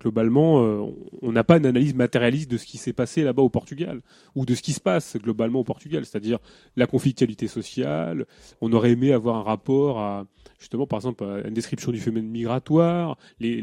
globalement, 0.00 0.62
euh, 0.64 0.80
on 1.20 1.30
n'a 1.30 1.44
pas 1.44 1.58
une 1.58 1.66
analyse 1.66 1.94
matérialiste 1.94 2.50
de 2.50 2.56
ce 2.56 2.64
qui 2.64 2.78
s'est 2.78 2.94
passé 2.94 3.22
là-bas 3.22 3.42
au 3.42 3.50
Portugal, 3.50 4.00
ou 4.34 4.46
de 4.46 4.54
ce 4.54 4.62
qui 4.62 4.72
se 4.72 4.80
passe 4.80 5.18
globalement 5.18 5.60
au 5.60 5.64
Portugal, 5.64 6.06
c'est-à-dire 6.06 6.38
la 6.76 6.86
conflictualité 6.86 7.48
sociale. 7.48 8.24
On 8.62 8.72
aurait 8.72 8.92
aimé 8.92 9.12
avoir 9.12 9.36
un 9.36 9.42
rapport 9.42 9.98
à, 10.00 10.24
justement, 10.58 10.86
par 10.86 11.00
exemple, 11.00 11.22
une 11.46 11.52
description 11.52 11.92
du 11.92 12.00
phénomène 12.00 12.30
migratoire, 12.30 13.18
les, 13.40 13.60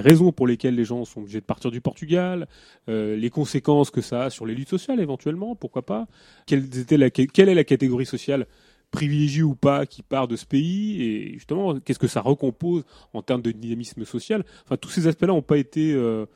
raisons 0.00 0.32
pour 0.32 0.46
lesquelles 0.46 0.76
les 0.76 0.84
gens 0.84 1.04
sont 1.04 1.20
obligés 1.20 1.40
de 1.40 1.46
partir 1.46 1.70
du 1.70 1.82
Portugal, 1.82 2.46
euh, 2.88 3.14
les 3.16 3.28
conséquences 3.28 3.90
que 3.90 4.00
ça 4.00 4.24
a 4.24 4.30
sur 4.30 4.46
les 4.46 4.54
luttes 4.54 4.70
sociales 4.70 4.98
éventuellement, 5.00 5.56
pourquoi 5.56 5.82
pas. 5.84 6.06
quelle 6.46 6.64
est 6.90 7.54
la 7.54 7.64
catégorie 7.64 8.06
sociale 8.06 8.46
privilégié 8.90 9.42
ou 9.42 9.54
pas 9.54 9.86
qui 9.86 10.02
part 10.02 10.26
de 10.28 10.36
ce 10.36 10.44
pays 10.44 11.02
et 11.02 11.32
justement 11.34 11.78
qu'est-ce 11.80 11.98
que 11.98 12.08
ça 12.08 12.20
recompose 12.20 12.84
en 13.14 13.22
termes 13.22 13.42
de 13.42 13.52
dynamisme 13.52 14.04
social. 14.04 14.44
Enfin 14.64 14.76
tous 14.76 14.90
ces 14.90 15.06
aspects-là 15.06 15.28
n'ont 15.32 15.42
pas 15.42 15.58
été 15.58 15.92
euh, 15.94 16.26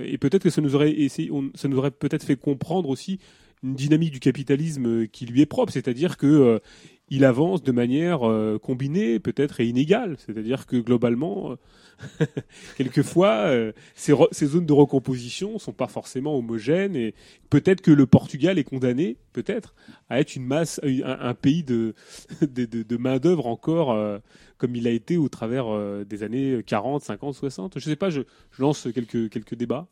et 0.00 0.18
peut-être 0.18 0.42
que 0.42 0.50
ça 0.50 0.60
nous 0.60 0.74
aurait 0.74 0.92
essayé, 0.92 1.30
ça 1.54 1.68
nous 1.68 1.78
aurait 1.78 1.90
peut-être 1.90 2.24
fait 2.24 2.36
comprendre 2.36 2.88
aussi 2.88 3.18
une 3.64 3.74
dynamique 3.74 4.12
du 4.12 4.20
capitalisme 4.20 5.06
qui 5.06 5.26
lui 5.26 5.40
est 5.40 5.46
propre, 5.46 5.72
c'est-à-dire 5.72 6.16
que 6.18 6.26
euh, 6.26 6.58
il 7.10 7.24
avance 7.24 7.62
de 7.62 7.72
manière 7.72 8.28
euh, 8.28 8.58
combinée, 8.58 9.18
peut-être, 9.20 9.60
et 9.60 9.66
inégale. 9.66 10.16
C'est-à-dire 10.24 10.66
que 10.66 10.76
globalement, 10.76 11.52
euh, 12.20 12.26
quelquefois, 12.76 13.46
euh, 13.46 13.72
ces, 13.94 14.46
zones 14.46 14.66
de 14.66 14.72
recomposition 14.72 15.58
sont 15.58 15.72
pas 15.72 15.86
forcément 15.86 16.36
homogènes 16.36 16.96
et 16.96 17.14
peut-être 17.50 17.82
que 17.82 17.90
le 17.92 18.06
Portugal 18.06 18.58
est 18.58 18.64
condamné, 18.64 19.16
peut-être, 19.32 19.74
à 20.08 20.20
être 20.20 20.34
une 20.34 20.44
masse, 20.46 20.80
un, 20.82 21.34
pays 21.34 21.62
de, 21.62 21.94
main-d'œuvre 22.98 23.46
encore 23.46 24.20
comme 24.56 24.74
il 24.76 24.86
a 24.86 24.90
été 24.90 25.16
au 25.18 25.28
travers 25.28 25.66
des 26.06 26.22
années 26.22 26.62
40, 26.66 27.02
50, 27.02 27.34
60. 27.34 27.78
Je 27.78 27.84
sais 27.84 27.96
pas, 27.96 28.10
je, 28.10 28.22
lance 28.58 28.88
quelques 28.92 29.54
débats. 29.54 29.86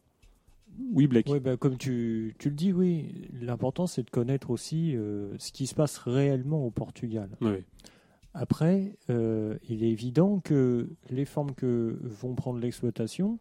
Oui, 0.92 1.06
Blake. 1.06 1.26
Ouais, 1.28 1.40
bah, 1.40 1.56
comme 1.56 1.76
tu, 1.76 2.34
le 2.44 2.50
dis, 2.50 2.72
oui, 2.72 3.28
l'important 3.40 3.86
c'est 3.86 4.02
de 4.02 4.10
connaître 4.10 4.50
aussi 4.50 4.96
euh, 4.96 5.34
ce 5.38 5.52
qui 5.52 5.66
se 5.66 5.74
passe 5.74 5.98
réellement 5.98 6.64
au 6.64 6.70
Portugal. 6.70 7.28
Après, 8.34 8.96
euh, 9.10 9.56
il 9.68 9.84
est 9.84 9.90
évident 9.90 10.40
que 10.40 10.88
les 11.10 11.26
formes 11.26 11.54
que 11.54 11.98
vont 12.02 12.34
prendre 12.34 12.58
l'exploitation, 12.58 13.38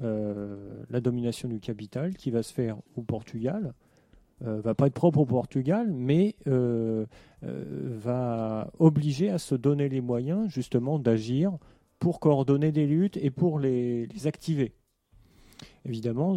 euh, 0.00 0.56
la 0.90 1.00
domination 1.00 1.48
du 1.48 1.58
capital 1.58 2.14
qui 2.14 2.30
va 2.30 2.44
se 2.44 2.52
faire 2.54 2.76
au 2.96 3.02
Portugal, 3.02 3.74
va 4.44 4.74
pas 4.74 4.88
être 4.88 4.94
propre 4.94 5.20
au 5.20 5.24
Portugal, 5.24 5.92
mais 5.92 6.34
va 7.44 8.72
obliger 8.80 9.30
à 9.30 9.38
se 9.38 9.54
donner 9.54 9.88
les 9.88 10.00
moyens 10.00 10.48
justement 10.48 10.98
d'agir 10.98 11.52
pour 12.00 12.18
coordonner 12.18 12.72
des 12.72 12.84
luttes 12.88 13.16
et 13.18 13.30
pour 13.30 13.60
les 13.60 14.04
activer. 14.26 14.72
Évidemment, 15.86 16.36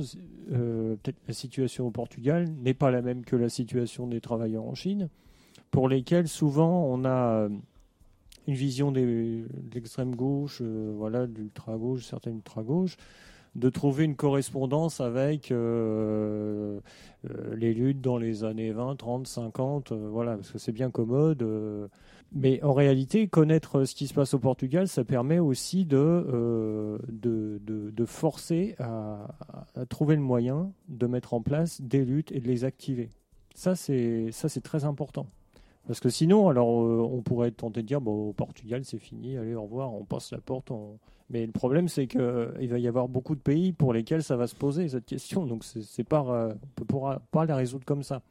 euh, 0.52 0.95
peut-être 1.02 1.18
la 1.28 1.34
situation 1.34 1.88
au 1.88 1.92
Portugal 1.92 2.50
n'est 2.62 2.74
pas 2.74 2.92
la 2.92 3.02
même 3.02 3.24
que 3.24 3.36
la 3.36 3.50
situation 3.50 4.08
des 4.08 4.22
travailleurs 4.22 4.64
en 4.64 4.76
Chine, 4.76 5.10
pour 5.72 5.90
lesquels 5.90 6.28
souvent 6.28 6.86
on 6.88 7.06
a 7.06 7.44
euh, 7.44 7.50
une 8.48 8.54
vision 8.54 8.92
des, 8.92 9.04
de 9.06 9.45
l'extrême 9.74 10.16
gauche, 10.16 10.60
euh, 10.62 10.94
voilà, 10.98 11.28
de 11.28 11.34
l'ultra 11.38 11.78
gauche, 11.78 12.06
certaines 12.06 12.38
ultra 12.38 12.64
gauche, 12.64 12.98
de 13.56 13.70
trouver 13.70 14.04
une 14.04 14.16
correspondance 14.18 15.00
avec 15.00 15.48
les 15.50 15.56
luttes 17.74 18.02
dans 18.02 18.18
les 18.18 18.44
années 18.44 18.72
20, 18.74 18.98
30, 18.98 19.26
50, 19.28 19.94
voilà, 19.94 20.36
parce 20.36 20.52
que 20.52 20.58
c'est 20.60 20.74
bien 20.74 20.90
commode. 20.92 21.42
Mais 22.34 22.62
en 22.64 22.74
réalité, 22.74 23.28
connaître 23.28 23.86
ce 23.86 23.95
qui 23.95 24.08
se 24.08 24.14
passe 24.14 24.34
au 24.34 24.40
Portugal, 24.40 24.88
ça 24.88 25.04
permet 25.04 25.40
aussi 25.40 25.86
de, 25.86 25.98
euh, 25.98 26.98
forcer 28.06 28.76
à, 28.80 29.28
trouver 29.90 30.16
le 30.16 30.22
moyen 30.22 30.72
de 30.90 31.08
mettre 31.08 31.34
en 31.34 31.42
place 31.42 31.82
des 31.82 32.06
luttes 32.06 32.32
et 32.32 32.40
de 32.40 32.48
les 32.48 32.64
activer. 32.64 33.10
Ça, 33.56 33.76
c'est 33.76 34.30
très 34.64 34.86
important. 34.86 35.28
Parce 35.88 36.00
que 36.00 36.10
sinon, 36.10 36.50
alors, 36.50 36.84
euh, 36.84 36.98
on 37.12 37.22
pourrait 37.22 37.52
tenter 37.52 37.82
de 37.84 37.88
dire, 37.88 38.02
bon, 38.02 38.30
au 38.30 38.34
Portugal, 38.34 38.84
c'est 38.86 38.98
fini, 38.98 39.38
allez, 39.38 39.54
au 39.54 39.64
revoir, 39.64 39.94
on 39.94 40.04
passe 40.04 40.32
la 40.32 40.40
porte. 40.40 40.72
Mais 41.30 41.45
le 41.45 41.52
problème, 41.52 41.88
c'est 41.88 42.08
qu'il 42.08 42.22
euh, 42.22 42.52
va 42.60 42.80
y 42.80 42.88
avoir 42.88 43.08
beaucoup 43.08 43.36
de 43.36 43.40
pays 43.40 43.72
pour 43.72 43.94
lesquels 43.94 44.24
ça 44.24 44.36
va 44.36 44.48
se 44.48 44.56
poser, 44.56 44.90
cette 44.90 45.06
question. 45.06 45.45
Donc, 45.45 45.64
c'est 45.64 46.04
pas, 46.04 46.22
on 46.24 46.48
ne 46.82 46.86
pourra 46.86 47.22
pas 47.32 47.45
la 47.45 47.56
résoudre 47.56 47.86
comme 47.86 48.04
ça. 48.04 48.22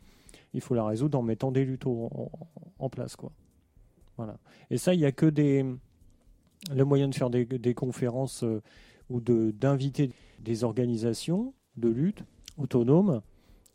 Il 0.53 0.61
faut 0.61 0.75
la 0.75 0.85
résoudre 0.87 1.19
en 1.19 1.23
mettant 1.23 1.51
des 1.53 1.65
luttes 1.65 1.87
en, 1.87 2.31
en 2.79 2.89
place, 2.89 3.17
quoi. 3.17 3.31
Et 4.71 4.79
ça, 4.79 4.95
il 4.95 4.99
n'y 5.01 5.07
a 5.07 5.13
que 5.13 5.27
Le 5.27 6.85
moyen 6.85 7.09
de 7.09 7.15
faire 7.15 7.31
des, 7.31 7.47
conférences 7.75 8.45
euh, 8.45 8.63
ou 9.11 9.21
d'inviter 9.21 10.11
des 10.41 10.65
organisations 10.65 11.55
de 11.77 11.89
lutte 11.89 12.23
autonomes 12.59 13.21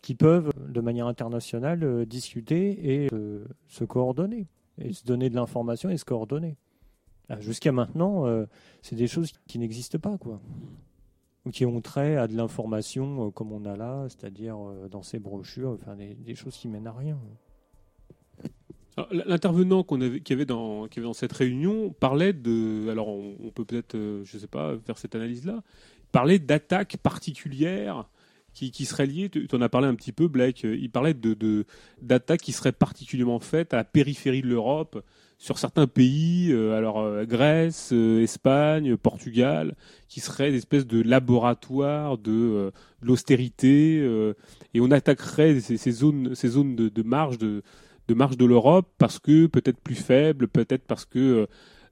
qui 0.02 0.16
peuvent, 0.16 0.52
de 0.58 0.80
manière 0.80 1.08
internationale, 1.08 1.84
euh, 1.84 2.06
discuter 2.06 3.04
et 3.06 3.10
euh, 3.14 3.46
se 3.68 3.84
coordonner, 3.84 4.48
et 4.78 4.94
se 4.94 5.04
donner 5.04 5.30
de 5.30 5.36
l'information 5.36 5.90
et 5.90 5.98
se 5.98 6.06
coordonner. 6.06 6.58
Ah, 7.32 7.40
jusqu'à 7.42 7.72
maintenant, 7.72 8.24
c'est 8.82 8.96
des 8.96 9.06
choses 9.06 9.34
qui 9.46 9.60
n'existent 9.60 10.00
pas, 10.00 10.18
quoi. 10.18 10.42
Qui 11.54 11.64
ont 11.64 11.80
trait 11.80 12.16
à 12.16 12.28
de 12.28 12.36
l'information 12.36 13.30
comme 13.30 13.52
on 13.52 13.66
a 13.66 13.76
là, 13.76 14.08
c'est-à-dire 14.08 14.58
dans 14.90 15.04
ces 15.04 15.20
brochures, 15.20 15.78
des, 15.96 16.16
des 16.16 16.34
choses 16.34 16.56
qui 16.58 16.68
mènent 16.68 16.88
à 16.88 16.92
rien. 16.92 17.20
L'intervenant 19.12 19.84
qu'on 19.84 20.02
avait, 20.02 20.20
qui 20.20 20.34
avait 20.34 20.46
dans, 20.46 20.88
dans 20.88 21.14
cette 21.14 21.32
réunion 21.34 21.90
parlait 22.00 22.34
de, 22.34 22.90
alors 22.90 23.08
on, 23.08 23.52
peut 23.54 23.66
peut-être, 23.66 23.96
euh, 23.96 24.22
je 24.26 24.38
sais 24.38 24.48
pas, 24.48 24.76
faire 24.86 24.98
cette 24.98 25.16
analyse-là, 25.16 25.62
parlait 26.12 26.40
d'attaques 26.40 26.98
particulières 26.98 28.10
qui, 28.54 28.72
seraient 28.84 29.06
liées. 29.06 29.30
Tu 29.30 29.48
en 29.54 29.62
as 29.62 29.70
parlé 29.70 29.88
un 29.88 29.96
petit 29.96 30.12
peu, 30.12 30.28
Blake. 30.28 30.66
Euh, 30.66 30.76
il 30.76 30.90
parlait 30.92 31.14
de 31.14 31.66
d'attaques 32.02 32.42
qui 32.42 32.52
seraient 32.52 32.74
particulièrement 32.74 33.40
faites 33.40 33.74
à 33.74 33.78
la 33.78 33.84
périphérie 33.86 34.42
de 34.42 34.48
l'Europe, 34.48 35.02
sur 35.38 35.58
certains 35.58 35.88
pays, 35.88 36.52
euh, 36.52 36.76
alors 36.78 37.24
Grèce, 37.26 37.94
Espagne, 37.94 38.98
Portugal, 38.98 39.76
qui 40.10 40.20
seraient 40.20 40.52
des 40.52 40.58
espèces 40.58 40.86
de 40.86 41.02
laboratoires 41.02 42.18
de, 42.18 42.74
l'austérité, 43.02 44.02
et 44.74 44.82
on 44.82 44.92
attaquerait 44.92 45.62
ces, 45.62 45.92
zones, 45.92 46.36
ces 46.36 46.50
zones 46.50 46.76
de, 46.76 46.90
de 46.90 47.04
marge 47.04 47.38
de, 47.38 47.62
de 48.10 48.14
marge 48.16 48.38
de 48.38 48.46
l'Europe 48.46 48.88
parce 48.98 49.20
que 49.20 49.46
peut-être 49.46 49.80
plus 49.80 49.96
faible, 49.96 50.48
peut-être 50.48 50.84
parce 50.84 51.06
que 51.06 51.20
euh, 51.20 51.48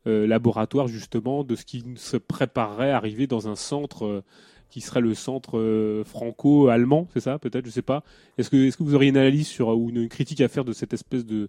euh, 0.07 0.27
laboratoire 0.27 0.87
justement 0.87 1.43
de 1.43 1.55
ce 1.55 1.63
qui 1.63 1.83
se 1.95 2.17
préparerait 2.17 2.89
à 2.91 2.97
arriver 2.97 3.27
dans 3.27 3.47
un 3.47 3.55
centre 3.55 4.05
euh, 4.05 4.23
qui 4.69 4.81
serait 4.81 4.99
le 4.99 5.13
centre 5.13 6.03
franco-allemand, 6.05 7.07
c'est 7.13 7.21
ça 7.21 7.39
peut-être, 7.39 7.65
je 7.65 7.71
sais 7.71 7.81
pas. 7.81 8.03
Est-ce 8.37 8.49
que, 8.49 8.57
est-ce 8.57 8.75
que 8.75 8.83
vous 8.83 8.95
auriez 8.95 9.09
une 9.11 9.15
analyse 9.17 9.47
sur 9.47 9.69
ou 9.69 9.91
une, 9.91 10.09
critique 10.09 10.41
à 10.41 10.49
faire 10.49 10.65
de 10.65 10.73
cette 10.73 10.93
espèce 10.93 11.25
de 11.25 11.47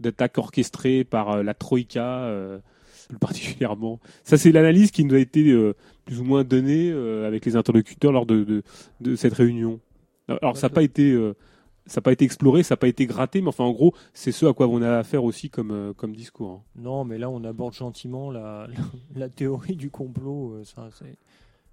d'attaque 0.00 0.36
orchestrée 0.38 1.02
par 1.02 1.42
la 1.42 1.54
Troïka 1.54 2.30
plus 3.08 3.18
particulièrement. 3.20 3.98
Ça, 4.22 4.36
c'est 4.36 4.52
l'analyse 4.52 4.92
qui 4.92 5.04
nous 5.04 5.14
a 5.16 5.18
été 5.18 5.42
plus 6.04 6.20
ou 6.20 6.24
moins 6.24 6.44
donnée 6.44 6.92
avec 7.26 7.44
les 7.46 7.56
interlocuteurs 7.56 8.12
lors 8.12 8.24
de, 8.26 8.62
de, 9.00 9.16
cette 9.16 9.34
réunion. 9.34 9.80
Alors, 10.28 10.56
ça 10.56 10.68
n'a 10.68 10.72
pas 10.74 10.84
été 10.84 11.12
ça 11.88 12.00
n'a 12.00 12.02
pas 12.02 12.12
été 12.12 12.24
exploré, 12.24 12.62
ça 12.62 12.74
n'a 12.74 12.76
pas 12.76 12.86
été 12.88 13.06
gratté, 13.06 13.40
mais 13.40 13.48
enfin, 13.48 13.64
en 13.64 13.72
gros, 13.72 13.94
c'est 14.12 14.30
ce 14.32 14.46
à 14.46 14.52
quoi 14.52 14.68
on 14.68 14.82
a 14.82 14.98
affaire 14.98 15.24
aussi 15.24 15.48
comme, 15.50 15.70
euh, 15.72 15.92
comme 15.94 16.14
discours. 16.14 16.50
Hein. 16.50 16.62
Non, 16.80 17.04
mais 17.04 17.18
là, 17.18 17.30
on 17.30 17.42
aborde 17.44 17.72
gentiment 17.72 18.30
la, 18.30 18.68
la, 19.16 19.28
théorie 19.28 19.76
du 19.76 19.90
complot. 19.90 20.52
Euh, 20.54 20.64
ça, 20.64 20.90
c'est 20.98 21.16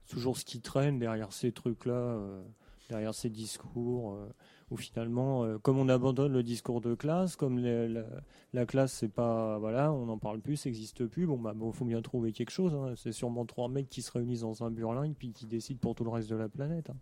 toujours 0.09 0.37
ce 0.37 0.45
qui 0.45 0.61
traîne 0.61 0.99
derrière 0.99 1.33
ces 1.33 1.51
trucs-là, 1.51 1.93
euh, 1.93 2.41
derrière 2.89 3.13
ces 3.13 3.29
discours, 3.29 4.17
Ou 4.71 4.77
finalement, 4.77 5.47
comme 5.61 5.77
on 5.79 5.89
abandonne 5.89 6.31
le 6.33 6.41
discours 6.43 6.79
de 6.81 6.95
classe, 6.95 7.35
comme 7.35 7.59
la, 7.59 8.65
classe, 8.65 8.93
c'est 8.93 9.11
pas, 9.13 9.57
voilà, 9.59 9.91
on 9.91 10.05
n'en 10.07 10.17
parle 10.19 10.39
plus, 10.39 10.55
ça 10.55 10.69
n'existe 10.69 11.05
plus, 11.05 11.25
bon, 11.27 11.37
bah, 11.37 11.53
faut 11.73 11.85
bien 11.85 12.01
trouver 12.01 12.31
quelque 12.31 12.51
chose. 12.51 12.73
Hein. 12.73 12.93
C'est 12.95 13.11
sûrement 13.11 13.45
trois 13.45 13.67
mecs 13.67 13.89
qui 13.89 14.01
se 14.01 14.11
réunissent 14.13 14.41
dans 14.41 14.63
un 14.63 14.71
burlingue 14.71 15.13
puis 15.17 15.31
qui 15.33 15.45
décident 15.45 15.79
pour 15.81 15.93
tout 15.93 16.03
le 16.05 16.09
reste 16.11 16.29
de 16.29 16.35
la 16.37 16.47
planète. 16.49 16.89
Hein. 16.89 16.95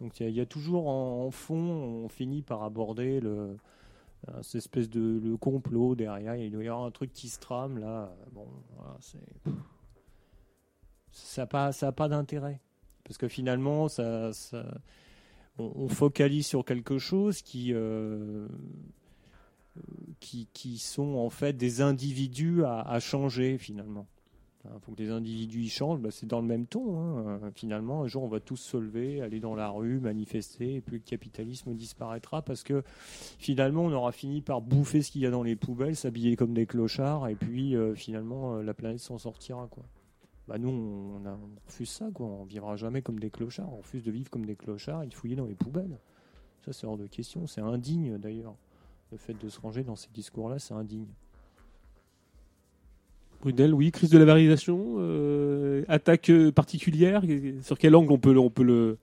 Donc 0.00 0.18
il 0.20 0.30
y, 0.30 0.40
a 0.40 0.46
toujours 0.46 0.88
en, 0.88 1.30
fond, 1.30 1.56
on 1.56 2.08
finit 2.08 2.40
par 2.42 2.62
aborder 2.62 3.20
le, 3.20 3.56
euh, 4.28 4.42
cette 4.42 4.56
espèce 4.62 4.88
de 4.88 5.20
le 5.22 5.36
complot 5.36 5.94
derrière. 5.94 6.36
Il 6.36 6.50
doit 6.50 6.64
y 6.64 6.68
avoir 6.68 6.86
un 6.86 6.90
truc 6.90 7.12
qui 7.12 7.28
se 7.28 7.38
trame 7.38 7.76
là. 7.78 8.10
Bon, 8.32 8.48
ça 11.12 11.42
n'a 11.42 11.46
pas, 11.46 11.72
pas 11.92 12.08
d'intérêt 12.08 12.60
parce 13.04 13.18
que 13.18 13.28
finalement, 13.28 13.88
ça, 13.88 14.30
on, 15.58 15.88
focalise 15.88 16.46
sur 16.46 16.64
quelque 16.64 16.98
chose 16.98 17.42
qui, 17.42 17.74
euh, 17.74 17.78
euh, 17.80 18.48
qui, 20.20 20.48
qui, 20.54 20.78
sont 20.78 21.14
en 21.16 21.28
fait 21.28 21.52
des 21.54 21.82
individus 21.82 22.64
à 22.64 23.00
changer 23.00 23.58
finalement. 23.58 24.06
Il 24.64 24.78
faut 24.80 24.92
que 24.92 25.00
les 25.02 25.08
individus 25.10 25.62
y 25.62 25.68
changent. 25.68 26.00
Bah, 26.00 26.10
c'est 26.10 26.26
dans 26.26 26.40
le 26.40 26.46
même 26.46 26.66
ton. 26.66 26.98
Hein. 26.98 27.40
Euh, 27.42 27.50
finalement, 27.54 28.02
un 28.02 28.06
jour, 28.06 28.22
on 28.22 28.28
va 28.28 28.40
tous 28.40 28.56
se 28.56 28.76
lever, 28.76 29.22
aller 29.22 29.40
dans 29.40 29.54
la 29.54 29.70
rue, 29.70 30.00
manifester, 30.00 30.74
et 30.76 30.80
puis 30.80 30.96
le 30.98 31.02
capitalisme 31.02 31.74
disparaîtra 31.74 32.42
parce 32.42 32.62
que 32.62 32.82
finalement, 33.38 33.84
on 33.84 33.92
aura 33.92 34.12
fini 34.12 34.42
par 34.42 34.60
bouffer 34.60 35.00
ce 35.02 35.10
qu'il 35.12 35.22
y 35.22 35.26
a 35.26 35.30
dans 35.30 35.42
les 35.42 35.56
poubelles, 35.56 35.96
s'habiller 35.96 36.36
comme 36.36 36.52
des 36.52 36.66
clochards, 36.66 37.28
et 37.28 37.34
puis 37.34 37.74
euh, 37.74 37.94
finalement, 37.94 38.56
euh, 38.56 38.62
la 38.62 38.74
planète 38.74 39.00
s'en 39.00 39.16
sortira. 39.18 39.66
Quoi. 39.70 39.84
Bah, 40.46 40.58
nous, 40.58 40.68
on, 40.70 41.36
refuse 41.66 41.88
ça. 41.88 42.10
Quoi. 42.12 42.26
On 42.26 42.44
vivra 42.44 42.76
jamais 42.76 43.00
comme 43.00 43.18
des 43.18 43.30
clochards. 43.30 43.72
On 43.72 43.78
refuse 43.78 44.02
de 44.04 44.10
vivre 44.10 44.28
comme 44.30 44.44
des 44.44 44.56
clochards 44.56 45.02
et 45.04 45.06
de 45.06 45.14
fouiller 45.14 45.36
dans 45.36 45.46
les 45.46 45.54
poubelles. 45.54 45.98
Ça, 46.66 46.72
c'est 46.74 46.86
hors 46.86 46.98
de 46.98 47.06
question. 47.06 47.46
C'est 47.46 47.62
indigne 47.62 48.18
d'ailleurs. 48.18 48.54
Le 49.10 49.16
fait 49.16 49.34
de 49.34 49.48
se 49.48 49.58
ranger 49.58 49.82
dans 49.82 49.96
ces 49.96 50.10
discours-là, 50.10 50.58
c'est 50.58 50.74
indigne. 50.74 51.06
Brunel, 53.40 53.72
oui. 53.72 53.90
Crise 53.90 54.10
de 54.10 54.18
la 54.18 54.24
valorisation, 54.26 54.96
euh, 54.98 55.82
attaque 55.88 56.30
particulière. 56.54 57.22
Sur 57.62 57.78
quel 57.78 57.94
angle 57.96 58.12
on 58.12 58.18
peut, 58.18 58.36
on 58.36 58.50
peut 58.50 58.62
le, 58.62 58.98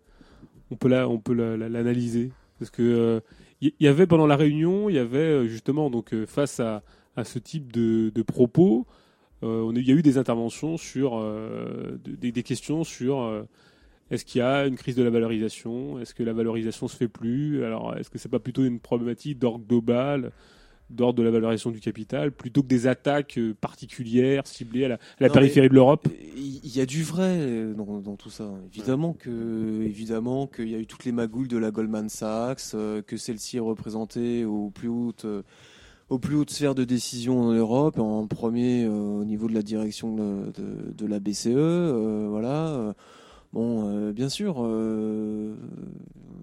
on 0.69 0.75
peut 0.75 0.93
on 1.05 1.17
peut 1.19 1.33
l'analyser 1.55 2.31
Parce 2.59 2.69
que 2.69 3.21
il 3.61 3.69
euh, 3.69 3.71
y, 3.79 3.87
avait 3.87 4.05
pendant 4.05 4.27
la 4.27 4.35
réunion, 4.35 4.89
il 4.89 4.95
y 4.95 4.99
avait 4.99 5.17
euh, 5.17 5.47
justement 5.47 5.89
donc 5.89 6.13
face 6.25 6.59
à, 6.59 6.83
ce 7.23 7.39
type 7.39 7.71
de, 7.71 8.11
propos, 8.21 8.85
il 9.41 9.47
y 9.83 9.91
a 9.91 9.95
eu 9.95 10.03
des 10.03 10.19
interventions 10.19 10.77
sur 10.77 11.19
des, 12.05 12.31
des, 12.31 12.43
questions 12.43 12.83
sur 12.83 13.27
est-ce 14.11 14.23
qu'il 14.23 14.37
y 14.37 14.41
a 14.43 14.67
une 14.67 14.75
crise 14.75 14.95
de 14.95 15.01
la 15.01 15.09
valorisation 15.09 15.97
Est-ce 15.97 16.13
que 16.13 16.21
la 16.21 16.33
valorisation 16.33 16.87
se 16.87 16.95
fait 16.95 17.07
plus 17.07 17.63
Alors 17.63 17.97
est-ce 17.97 18.11
que 18.11 18.19
c'est 18.19 18.29
pas 18.29 18.37
plutôt 18.37 18.63
une 18.65 18.79
problématique 18.79 19.39
d'ordre 19.39 19.65
global 19.67 20.31
d'ordre 20.89 21.19
de 21.19 21.23
la 21.23 21.31
valorisation 21.31 21.71
du 21.71 21.79
capital 21.81 22.31
plutôt 22.31 22.63
que 22.63 22.67
des 22.67 22.87
attaques 22.87 23.37
euh, 23.37 23.53
particulières 23.59 24.47
ciblées 24.47 24.85
à 24.85 24.97
la, 25.19 25.29
périphérie 25.29 25.67
de 25.69 25.73
l'Europe 25.73 26.07
Il 26.37 26.75
y 26.75 26.79
a 26.79 26.85
du 26.85 27.03
vrai 27.03 27.35
euh, 27.39 27.73
dans, 27.73 28.15
tout 28.15 28.29
ça. 28.29 28.49
Évidemment 28.73 29.13
que 29.17 29.81
évidemment 29.83 30.47
qu'il 30.47 30.69
y 30.69 30.75
a 30.75 30.79
eu 30.79 30.85
toutes 30.87 31.03
les 31.05 31.11
magouilles 31.11 31.47
de 31.49 31.57
la 31.57 31.71
Goldman 31.71 32.07
Sachs, 32.09 32.61
euh, 32.73 33.01
que 33.01 33.17
celle-ci 33.17 33.57
est 33.57 33.61
représentée 33.61 34.45
au 34.45 34.69
plus 34.69 34.87
haut 34.89 35.13
aux 36.09 36.19
plus 36.19 36.35
hautes 36.37 36.51
sphères 36.51 36.73
de 36.75 36.85
décision 36.85 37.41
en 37.41 37.51
Europe, 37.51 37.99
en 37.99 38.27
premier 38.27 38.87
au 38.87 39.25
niveau 39.25 39.49
de 39.49 39.53
la 39.53 39.61
direction 39.61 40.15
de, 40.15 40.53
de, 40.97 41.05
la 41.05 41.19
BCE, 41.19 42.29
voilà, 42.29 42.95
Bon, 43.53 43.87
euh, 43.89 44.11
bien 44.11 44.27
sûr, 44.29 44.55
euh, 44.59 45.55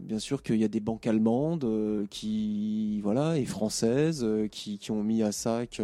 bien 0.01 0.19
sûr 0.19 0.43
qu'il 0.43 0.57
y 0.57 0.65
a 0.65 0.69
des 0.69 0.81
banques 0.81 1.07
allemandes 1.07 1.65
euh, 1.65 2.07
qui, 2.09 3.01
voilà, 3.03 3.37
et 3.37 3.45
françaises 3.45 4.27
qui, 4.51 4.79
ont 4.91 5.03
mis 5.03 5.23
à 5.23 5.31
sac 5.33 5.81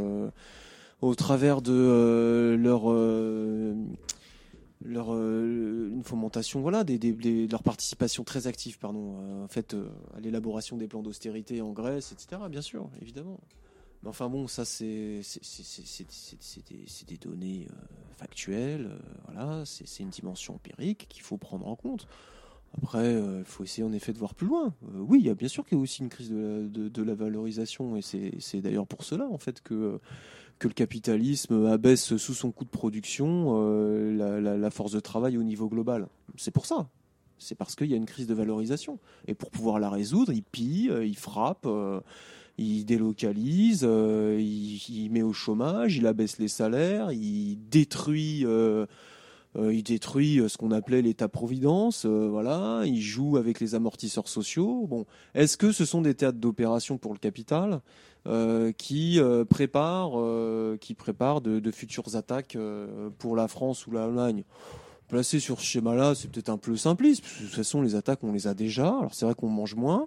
au 1.03 1.15
travers 1.15 1.61
de 1.63 2.57
leur 2.59 2.91
leur 4.83 5.11
une 5.13 6.03
fomentation 6.05 6.61
voilà 6.63 6.85
des, 6.85 7.47
leur 7.51 7.63
participation 7.63 8.25
très 8.25 8.47
active 8.47 8.79
pardon 8.79 9.43
en 9.45 9.49
fait 9.49 9.75
à 10.17 10.21
l'élaboration 10.21 10.77
des 10.79 10.89
plans 10.89 11.03
d'austérité 11.03 11.61
en 11.63 11.73
Grèce 11.73 12.13
etc 12.13 12.41
bien 12.51 12.63
sûr 12.63 12.89
évidemment 13.03 13.39
mais 14.03 14.09
enfin 14.09 14.29
bon, 14.31 14.47
ça 14.49 14.65
c'est 14.65 15.21
des 17.09 17.17
données 17.19 17.69
euh, 17.71 17.75
factuelles, 18.17 18.91
euh, 18.93 18.99
voilà, 19.27 19.63
c'est 19.67 20.03
une 20.03 20.09
dimension 20.09 20.55
empirique 20.55 21.07
qu'il 21.09 21.23
faut 21.23 21.37
prendre 21.37 21.67
en 21.67 21.77
compte. 21.77 22.07
Après, 22.79 22.99
euh, 23.15 23.41
il 23.41 23.45
faut 23.45 23.65
essayer 23.65 23.83
en 23.85 23.93
effet 23.93 24.13
de 24.13 24.19
voir 24.19 24.35
plus 24.35 24.47
loin. 24.47 24.73
oui, 24.95 25.19
il 25.21 25.27
y 25.27 25.29
a 25.29 25.35
bien 25.35 25.49
sûr 25.49 25.67
qu'il 25.67 25.77
y 25.77 25.81
a 25.81 25.83
aussi 25.83 26.03
une 26.03 26.09
crise 26.09 26.31
de 26.31 26.63
la, 26.73 26.89
de, 26.89 27.03
la 27.03 27.15
valorisation, 27.15 27.97
et 27.97 28.01
c'est 28.01 28.61
d'ailleurs 28.61 28.87
pour 28.87 29.03
cela 29.05 29.27
en 29.27 29.39
fait 29.39 29.61
que 29.61 29.99
que 30.61 30.69
le 30.69 30.75
capitalisme 30.75 31.65
abaisse 31.65 32.17
sous 32.19 32.35
son 32.35 32.53
coût 32.53 32.67
de 32.67 32.71
production 32.71 33.59
la, 34.15 34.71
force 34.71 34.93
de 34.93 35.01
travail 35.01 35.39
au 35.39 35.43
niveau 35.43 35.69
global. 35.71 36.07
C'est 36.37 36.51
pour 36.51 36.67
ça. 36.67 36.91
C'est 37.39 37.55
parce 37.55 37.75
qu'il 37.75 37.87
y 37.87 37.95
a 37.95 37.97
une 37.97 38.05
crise 38.05 38.27
de 38.27 38.35
valorisation. 38.35 38.99
Et 39.27 39.33
pour 39.33 39.51
pouvoir 39.51 39.79
la 39.81 39.89
résoudre, 39.89 40.35
il 40.35 40.43
pille, 40.43 40.93
il 41.03 41.17
frappe 41.17 41.67
il 42.61 42.85
délocalise, 42.85 43.81
euh, 43.85 44.37
il, 44.39 45.09
met 45.11 45.23
au 45.23 45.33
chômage, 45.33 45.97
il 45.97 46.07
abaisse 46.07 46.39
les 46.39 46.49
salaires, 46.49 47.11
il 47.11 47.57
détruit, 47.71 48.45
euh, 48.45 48.85
euh, 49.57 49.73
il 49.73 49.83
détruit 49.83 50.41
ce 50.47 50.59
qu'on 50.59 50.71
appelait 50.71 51.01
l'État-providence. 51.01 52.05
voilà, 52.05 52.83
il 52.85 53.01
joue 53.01 53.39
avec 53.39 53.61
les 53.61 53.75
amortisseurs 53.75 54.29
sociaux. 54.29 54.87
Bon, 54.87 55.07
est-ce 55.35 55.57
que 55.57 55.73
ce 55.73 55.87
sont 55.87 56.03
des 56.03 56.15
théâtres 56.15 56.39
d'opération 56.39 56.99
pour 56.99 57.13
le 57.15 57.19
capital 57.19 57.81
qui 58.77 59.19
préparent, 59.49 60.79
qui 60.81 60.95
de, 61.15 61.71
futures 61.73 62.15
attaques 62.17 62.59
pour 63.19 63.37
la 63.37 63.49
France 63.49 63.87
ou 63.87 63.91
l'Allemagne? 63.93 64.45
Placé 65.09 65.41
sur 65.41 65.59
ce 65.61 65.65
schéma-là, 65.65 66.15
c'est 66.15 66.31
peut-être 66.31 66.51
un 66.51 66.59
peu 66.59 66.77
simpliste, 66.77 67.25
de 67.41 67.47
toute 67.47 67.55
façon, 67.55 67.81
les 67.81 67.95
attaques, 67.97 68.23
on 68.23 68.33
les 68.33 68.47
a 68.47 68.55
déjà. 68.55 68.89
Alors, 68.99 69.13
c'est 69.15 69.25
vrai 69.25 69.35
qu'on 69.35 69.49
mange 69.49 69.75
moins, 69.75 70.07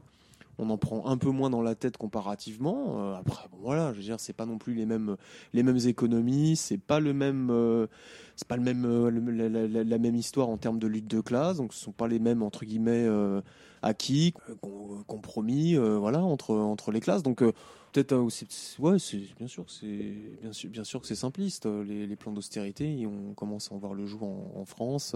on 0.60 0.70
en 0.70 0.78
prend 0.78 1.06
un 1.08 1.18
peu 1.18 1.30
moins 1.30 1.50
dans 1.50 1.62
la 1.62 1.76
tête 1.76 1.98
comparativement. 1.98 2.98
Euh, 3.00 3.16
après, 3.16 3.48
bon, 3.50 3.58
voilà, 3.62 3.92
je 3.94 3.98
veux 3.98 4.04
dire, 4.04 4.20
c'est 4.20 4.34
pas 4.34 4.46
non 4.46 4.58
plus 4.58 4.74
les 4.74 4.86
mêmes, 4.86 5.16
les 5.54 5.64
mêmes 5.64 5.78
économies, 5.86 6.56
c'est 6.56 6.78
pas 6.78 7.00
le 7.00 7.14
même, 7.14 7.50
euh, 7.52 7.88
c'est 8.36 8.48
pas 8.48 8.58
le 8.58 8.64
même, 8.64 8.86
euh, 8.86 9.82
la, 9.86 9.98
même 9.98 10.16
histoire 10.16 10.50
en 10.50 10.58
termes 10.58 10.80
de 10.80 10.88
lutte 10.88 11.08
de 11.08 11.22
classe. 11.22 11.58
Donc, 11.58 11.74
ce 11.74 11.80
sont 11.80 11.92
pas 11.92 12.08
les 12.08 12.20
mêmes 12.20 12.44
entre 12.44 12.66
guillemets 12.66 13.08
acquis, 13.82 14.34
compromis, 15.08 15.76
voilà, 15.76 16.22
entre 16.24 16.54
entre 16.56 16.92
les 16.92 17.00
classes. 17.00 17.24
Donc 17.24 17.44
Peut-être 17.94 18.16
ouais, 18.80 18.98
c'est 18.98 19.20
bien 19.38 19.46
sûr, 19.46 19.70
c'est 19.70 20.16
bien 20.42 20.52
sûr, 20.52 20.70
bien 20.72 20.84
sûr 20.84 21.00
que 21.00 21.06
c'est 21.06 21.14
simpliste. 21.16 21.66
Les, 21.68 22.16
plans 22.16 22.32
d'austérité, 22.34 23.06
on 23.06 23.34
commence 23.34 23.72
à 23.72 23.76
en 23.76 23.78
voir 23.78 23.94
le 23.94 24.06
jour 24.08 24.24
en, 24.24 24.66
France 24.66 25.16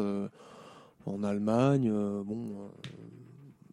en 1.07 1.23
Allemagne. 1.23 1.89
bon, 2.23 2.69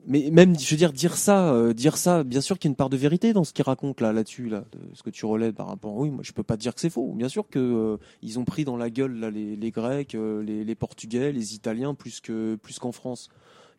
mais 0.06 0.30
même, 0.30 0.58
je 0.58 0.70
veux 0.70 0.76
dire, 0.76 0.92
dire 0.92 1.16
ça, 1.16 1.52
euh, 1.54 1.72
dire 1.72 1.96
ça, 1.96 2.24
bien 2.24 2.40
sûr 2.40 2.58
qu'il 2.58 2.68
y 2.68 2.70
a 2.70 2.72
une 2.72 2.76
part 2.76 2.90
de 2.90 2.96
vérité 2.96 3.32
dans 3.32 3.44
ce 3.44 3.52
qu'il 3.52 3.64
raconte 3.64 4.00
là, 4.00 4.12
là-dessus, 4.12 4.48
là, 4.48 4.64
de 4.72 4.78
ce 4.94 5.02
que 5.02 5.10
tu 5.10 5.24
relèves 5.26 5.54
par 5.54 5.68
rapport. 5.68 5.94
Oui, 5.96 6.10
moi, 6.10 6.20
je 6.22 6.32
peux 6.32 6.42
pas 6.42 6.56
dire 6.56 6.74
que 6.74 6.80
c'est 6.80 6.90
faux. 6.90 7.12
Bien 7.14 7.28
sûr 7.28 7.48
que 7.48 7.58
euh, 7.58 7.96
ils 8.22 8.38
ont 8.38 8.44
pris 8.44 8.64
dans 8.64 8.76
la 8.76 8.90
gueule 8.90 9.14
là 9.14 9.30
les, 9.30 9.56
les 9.56 9.70
Grecs, 9.70 10.14
euh, 10.14 10.42
les, 10.42 10.64
les, 10.64 10.74
Portugais, 10.74 11.32
les 11.32 11.54
Italiens 11.54 11.94
plus 11.94 12.20
que 12.20 12.56
plus 12.56 12.78
qu'en 12.78 12.92
France. 12.92 13.28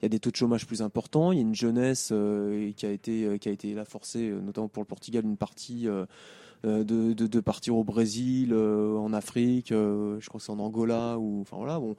Il 0.02 0.06
y 0.06 0.06
a 0.08 0.10
des 0.10 0.20
taux 0.20 0.32
de 0.32 0.36
chômage 0.36 0.66
plus 0.68 0.82
importants. 0.82 1.32
Il 1.32 1.36
y 1.36 1.40
a 1.40 1.44
une 1.44 1.56
jeunesse 1.56 2.12
qui 2.76 2.86
a 2.86 2.92
été 2.92 3.40
qui 3.40 3.50
a 3.50 3.52
été 3.52 3.74
la 3.74 3.86
forcée, 3.86 4.30
notamment 4.44 4.68
pour 4.68 4.82
le 4.84 4.88
Portugal, 4.88 5.24
une 5.24 5.38
partie. 5.38 5.88
De, 6.64 6.82
de, 7.14 7.28
de, 7.28 7.40
partir 7.42 7.76
au 7.78 7.84
Brésil, 7.84 8.52
en 8.54 9.14
Afrique, 9.14 9.68
je 9.70 10.28
crois 10.28 10.40
que 10.40 10.46
c'est 10.46 10.52
en 10.52 10.58
Angola 10.60 11.18
ou 11.20 11.42
enfin 11.42 11.58
voilà 11.58 11.80
bon, 11.80 11.96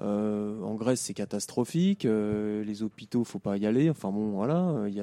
euh, 0.00 0.62
en 0.62 0.74
Grèce, 0.74 1.00
c'est 1.00 1.14
catastrophique. 1.14 2.04
Euh, 2.04 2.62
les 2.64 2.82
hôpitaux, 2.82 3.24
faut 3.24 3.38
pas 3.40 3.56
y 3.56 3.66
aller. 3.66 3.90
Enfin 3.90 4.10
bon, 4.10 4.30
voilà, 4.32 4.84
il 4.86 4.94
y, 4.94 5.00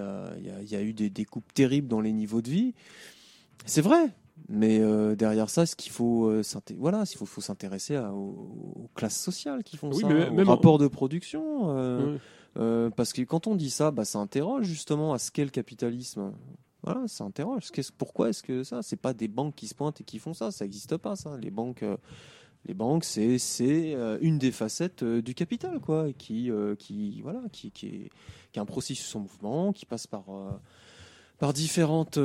a, 0.78 0.82
eu 0.82 0.94
des 0.94 1.10
découpes 1.10 1.54
terribles 1.54 1.88
dans 1.88 2.02
les 2.02 2.14
niveaux 2.14 2.42
de 2.42 2.50
vie. 2.50 2.74
C'est 3.66 3.82
vrai. 3.82 4.14
Mais 4.50 4.80
euh, 4.80 5.16
derrière 5.16 5.50
ça, 5.50 5.66
ce 5.66 5.76
qu'il 5.76 5.92
faut, 5.92 6.32
voilà, 6.78 7.04
il 7.12 7.18
faut, 7.28 7.42
s'intéresser 7.42 7.98
aux, 7.98 8.90
classes 8.96 9.20
sociales 9.20 9.64
qui 9.64 9.78
font 9.78 9.92
ça, 9.92 10.08
mais, 10.08 10.44
rapports 10.44 10.78
de 10.78 10.88
production. 10.88 11.68
parce 12.56 13.14
que 13.14 13.22
quand 13.24 13.48
on 13.48 13.56
dit 13.56 13.70
ça, 13.70 13.92
bah, 13.92 14.06
ça 14.06 14.20
interroge 14.20 14.66
justement 14.66 15.14
à 15.14 15.20
ce 15.20 15.32
qu'est 15.32 15.44
le 15.46 15.52
capitalisme. 15.52 16.34
Voilà, 16.84 17.08
ça 17.08 17.24
interroge. 17.24 17.64
-ce, 17.64 17.90
pourquoi 17.98 18.30
est-ce 18.30 18.44
que 18.44 18.64
ça 18.64 18.84
C'est 18.84 18.98
pas 19.02 19.14
des 19.14 19.28
banques 19.28 19.56
qui 19.56 19.68
se 19.68 19.74
pointent 19.74 20.02
et 20.02 20.04
qui 20.04 20.20
font 20.20 20.36
ça. 20.36 20.52
Ça 20.52 20.64
n'existe 20.66 20.98
pas, 20.98 21.16
ça. 21.16 21.36
Les 21.38 21.50
banques 21.50 21.84
les 22.66 22.74
banques, 22.74 23.04
c'est 23.04 23.34
euh, 23.62 24.18
une 24.22 24.38
des 24.40 24.52
facettes 24.52 25.04
euh, 25.04 25.22
du 25.22 25.36
capital, 25.36 25.80
quoi, 25.80 26.12
qui, 26.14 26.50
euh, 26.52 26.76
qui, 26.76 27.22
voilà, 27.22 27.42
qui, 27.52 27.72
qui, 27.72 27.86
est, 27.88 28.10
qui 28.52 28.60
un 28.60 28.66
processus 28.66 29.16
en 29.16 29.20
mouvement, 29.22 29.72
qui 29.72 29.86
passe 29.86 30.08
par, 30.08 30.26
par 31.38 31.54
différentes 31.54 32.20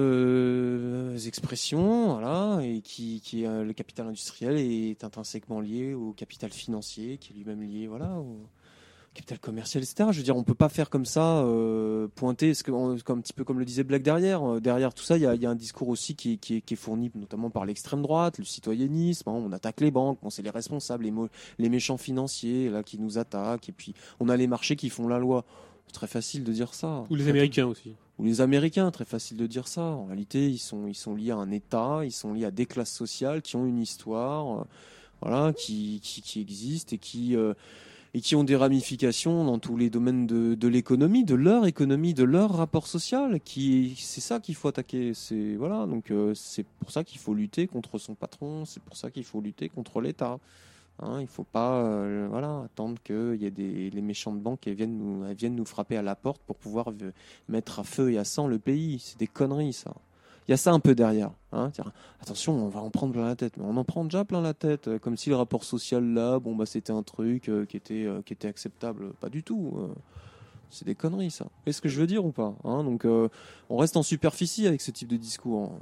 expressions, 1.26 2.12
voilà, 2.18 2.60
et 2.62 2.80
qui, 2.80 3.20
qui 3.20 3.42
le 3.42 3.72
capital 3.72 4.06
industriel 4.06 4.56
est 4.56 5.02
intrinsèquement 5.04 5.60
lié 5.60 5.92
au 5.94 6.12
capital 6.12 6.50
financier, 6.50 7.18
qui 7.18 7.32
est 7.32 7.36
lui-même 7.36 7.62
lié, 7.62 7.86
voilà, 7.88 8.14
au, 8.14 8.46
capital 9.14 9.38
commercial, 9.40 9.82
etc. 9.82 10.10
Je 10.12 10.18
veux 10.18 10.22
dire, 10.24 10.36
on 10.36 10.44
peut 10.44 10.54
pas 10.54 10.68
faire 10.68 10.88
comme 10.88 11.04
ça, 11.04 11.40
euh, 11.42 12.06
pointer, 12.14 12.54
ce 12.54 12.62
que, 12.62 12.70
un 12.70 13.20
petit 13.20 13.32
peu 13.32 13.44
comme 13.44 13.58
le 13.58 13.64
disait 13.64 13.82
Black 13.82 14.02
derrière. 14.02 14.42
Euh, 14.44 14.60
derrière 14.60 14.94
tout 14.94 15.02
ça, 15.02 15.16
il 15.18 15.22
y 15.22 15.26
a, 15.46 15.50
un 15.50 15.54
discours 15.54 15.88
aussi 15.88 16.14
qui, 16.14 16.38
est 16.48 16.74
fourni 16.76 17.10
notamment 17.16 17.50
par 17.50 17.66
l'extrême 17.66 18.02
droite, 18.02 18.38
le 18.38 18.44
citoyennisme. 18.44 19.28
Hein, 19.28 19.32
on 19.34 19.52
attaque 19.52 19.80
les 19.80 19.90
banques, 19.90 20.18
c'est 20.30 20.42
les 20.42 20.50
responsables, 20.50 21.04
les, 21.58 21.68
méchants 21.68 21.96
financiers 21.96 22.68
là 22.70 22.82
qui 22.82 22.98
nous 22.98 23.18
attaquent, 23.18 23.68
et 23.68 23.72
puis 23.72 23.94
on 24.20 24.28
a 24.28 24.36
les 24.36 24.46
marchés 24.46 24.76
qui 24.76 24.90
font 24.90 25.08
la 25.08 25.18
loi. 25.18 25.44
C'est 25.86 25.94
très 25.94 26.06
facile 26.06 26.44
de 26.44 26.52
dire 26.52 26.72
ça. 26.72 27.04
Ou 27.10 27.16
les 27.16 27.28
Américains 27.28 27.66
aussi. 27.66 27.94
Ou 28.18 28.24
les 28.24 28.40
Américains, 28.40 28.90
très 28.92 29.04
facile 29.04 29.36
de 29.38 29.46
dire 29.46 29.66
ça. 29.66 29.82
En 29.82 30.04
réalité, 30.06 30.48
ils 30.48 30.58
sont, 30.58 30.86
ils 30.86 30.94
sont 30.94 31.16
liés 31.16 31.32
à 31.32 31.36
un 31.36 31.50
État, 31.50 32.02
ils 32.04 32.12
sont 32.12 32.32
liés 32.32 32.44
à 32.44 32.52
des 32.52 32.66
classes 32.66 32.92
sociales 32.92 33.42
qui 33.42 33.56
ont 33.56 33.66
une 33.66 33.80
histoire, 33.80 34.60
euh, 34.60 34.64
voilà, 35.20 35.52
qui, 35.52 36.00
qui, 36.00 36.22
qui 36.22 36.40
existent 36.40 36.94
et 36.94 36.98
qui 36.98 37.34
et 38.14 38.20
qui 38.20 38.34
ont 38.34 38.44
des 38.44 38.56
ramifications 38.56 39.44
dans 39.44 39.58
tous 39.58 39.76
les 39.76 39.90
domaines 39.90 40.26
de, 40.26 40.68
l'économie, 40.68 41.24
de 41.24 41.34
leur 41.34 41.66
économie, 41.66 42.12
de 42.14 42.24
leur 42.24 42.52
rapport 42.56 42.86
social. 42.86 43.40
Qui 43.40 43.94
c'est 43.98 44.20
ça 44.20 44.40
qu'il 44.40 44.54
faut 44.56 44.68
attaquer. 44.68 45.14
C'est 45.14 45.54
voilà, 45.56 45.86
donc 45.86 46.10
euh, 46.10 46.32
c'est 46.34 46.64
pour 46.80 46.90
ça 46.90 47.04
qu'il 47.04 47.20
faut 47.20 47.34
lutter 47.34 47.66
contre 47.66 47.98
son 47.98 48.14
patron. 48.14 48.64
C'est 48.64 48.82
pour 48.82 48.96
ça 48.96 49.10
qu'il 49.10 49.24
faut 49.24 49.40
lutter 49.40 49.68
contre 49.68 50.00
l'État. 50.00 50.38
Hein, 50.98 51.16
il 51.18 51.22
ne 51.22 51.28
faut 51.28 51.44
pas 51.44 51.76
euh, 51.82 52.26
voilà, 52.30 52.62
attendre 52.64 52.96
que 53.04 53.34
y 53.36 53.46
ait 53.46 53.50
des, 53.50 53.90
les 53.90 54.02
méchantes 54.02 54.40
banques 54.40 54.60
qui 54.60 54.74
viennent 54.74 54.98
nous, 54.98 55.24
viennent 55.34 55.54
nous 55.54 55.64
frapper 55.64 55.96
à 55.96 56.02
la 56.02 56.14
porte 56.16 56.42
pour 56.42 56.56
pouvoir 56.56 56.88
euh, 56.90 57.12
mettre 57.48 57.78
à 57.78 57.84
feu 57.84 58.10
et 58.12 58.18
à 58.18 58.24
sang 58.24 58.48
le 58.48 58.58
pays. 58.58 58.98
C'est 58.98 59.18
des 59.18 59.26
conneries, 59.28 59.72
ça 59.72 59.94
il 60.48 60.50
y 60.50 60.54
a 60.54 60.56
ça 60.56 60.72
un 60.72 60.80
peu 60.80 60.94
derrière. 60.94 61.30
Hein, 61.52 61.70
attention, 62.22 62.52
on 62.54 62.68
va 62.68 62.80
en 62.80 62.90
prendre 62.90 63.12
plein 63.12 63.26
la 63.26 63.36
tête, 63.36 63.56
mais 63.56 63.64
on 63.64 63.76
en 63.76 63.84
prend 63.84 64.04
déjà 64.04 64.24
plein 64.24 64.40
la 64.40 64.54
tête, 64.54 64.88
euh, 64.88 64.98
comme 64.98 65.16
si 65.16 65.30
le 65.30 65.36
rapport 65.36 65.64
social 65.64 66.04
là, 66.04 66.38
bon 66.38 66.54
bah 66.54 66.64
c'était 66.66 66.92
un 66.92 67.02
truc 67.02 67.48
euh, 67.48 67.64
qui 67.66 67.76
était 67.76 68.04
euh, 68.06 68.22
qui 68.22 68.32
était 68.32 68.46
acceptable, 68.48 69.10
pas 69.20 69.28
du 69.28 69.42
tout. 69.42 69.76
c'est 70.70 70.84
des 70.84 70.94
conneries 70.94 71.32
ça. 71.32 71.46
Est 71.66 71.72
ce 71.72 71.80
que 71.82 71.88
je 71.88 72.00
veux 72.00 72.06
dire 72.06 72.24
ou 72.24 72.30
pas 72.30 72.54
hein, 72.64 72.84
Donc 72.84 73.04
on 73.04 73.76
reste 73.76 73.96
en 73.96 74.02
superficie 74.04 74.66
avec 74.66 74.80
ce 74.80 74.90
type 74.90 75.08
de 75.08 75.16
discours. 75.16 75.72
Hein. 75.72 75.78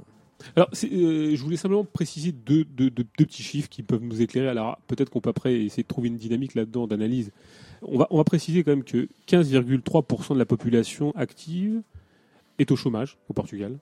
Alors, 0.55 0.69
je 0.73 1.35
voulais 1.43 1.57
simplement 1.57 1.83
préciser 1.83 2.31
deux, 2.31 2.63
deux, 2.63 2.89
petits 2.89 3.43
chiffres 3.43 3.67
qui 3.67 3.83
peuvent 3.83 4.01
nous 4.01 4.21
éclairer. 4.21 4.47
Alors, 4.47 4.77
peut-être 4.87 5.09
qu'on 5.09 5.19
peut 5.19 5.31
après 5.31 5.53
essayer 5.63 5.83
de 5.83 5.87
trouver 5.89 6.07
une 6.07 6.15
dynamique 6.15 6.55
là-dedans 6.55 6.87
d'analyse. 6.87 7.31
On 7.81 7.97
va, 7.97 8.07
on 8.09 8.15
va, 8.15 8.23
préciser 8.23 8.63
quand 8.63 8.71
même 8.71 8.85
que 8.85 9.09
15,3% 9.27 10.35
de 10.35 10.39
la 10.39 10.45
population 10.45 11.11
active 11.17 11.81
est 12.57 12.71
au 12.71 12.77
chômage 12.77 13.17
au 13.27 13.33
Portugal. 13.33 13.77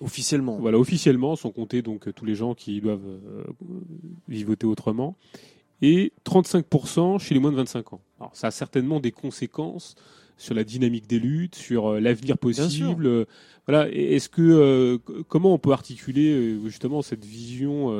Officiellement. 0.00 0.56
Voilà, 0.58 0.78
officiellement 0.78 1.36
sont 1.36 1.50
comptés 1.50 1.82
donc 1.82 2.12
tous 2.14 2.24
les 2.24 2.34
gens 2.34 2.54
qui 2.54 2.80
doivent 2.80 3.06
euh, 3.06 3.44
vivoter 4.28 4.66
autrement 4.66 5.16
et 5.82 6.12
35% 6.26 7.18
chez 7.18 7.34
les 7.34 7.40
moins 7.40 7.50
de 7.52 7.56
25 7.56 7.94
ans. 7.94 8.00
Alors 8.18 8.34
ça 8.34 8.46
a 8.46 8.50
certainement 8.50 8.98
des 9.00 9.12
conséquences 9.12 9.94
sur 10.40 10.54
la 10.54 10.64
dynamique 10.64 11.06
des 11.06 11.18
luttes, 11.18 11.54
sur 11.54 11.86
euh, 11.86 12.00
l'avenir 12.00 12.38
possible. 12.38 13.04
Euh, 13.06 13.24
voilà. 13.68 13.90
Est-ce 13.92 14.30
que 14.30 14.40
euh, 14.40 14.96
comment 15.28 15.52
on 15.52 15.58
peut 15.58 15.72
articuler 15.72 16.58
justement 16.64 17.02
cette 17.02 17.24
vision, 17.26 17.94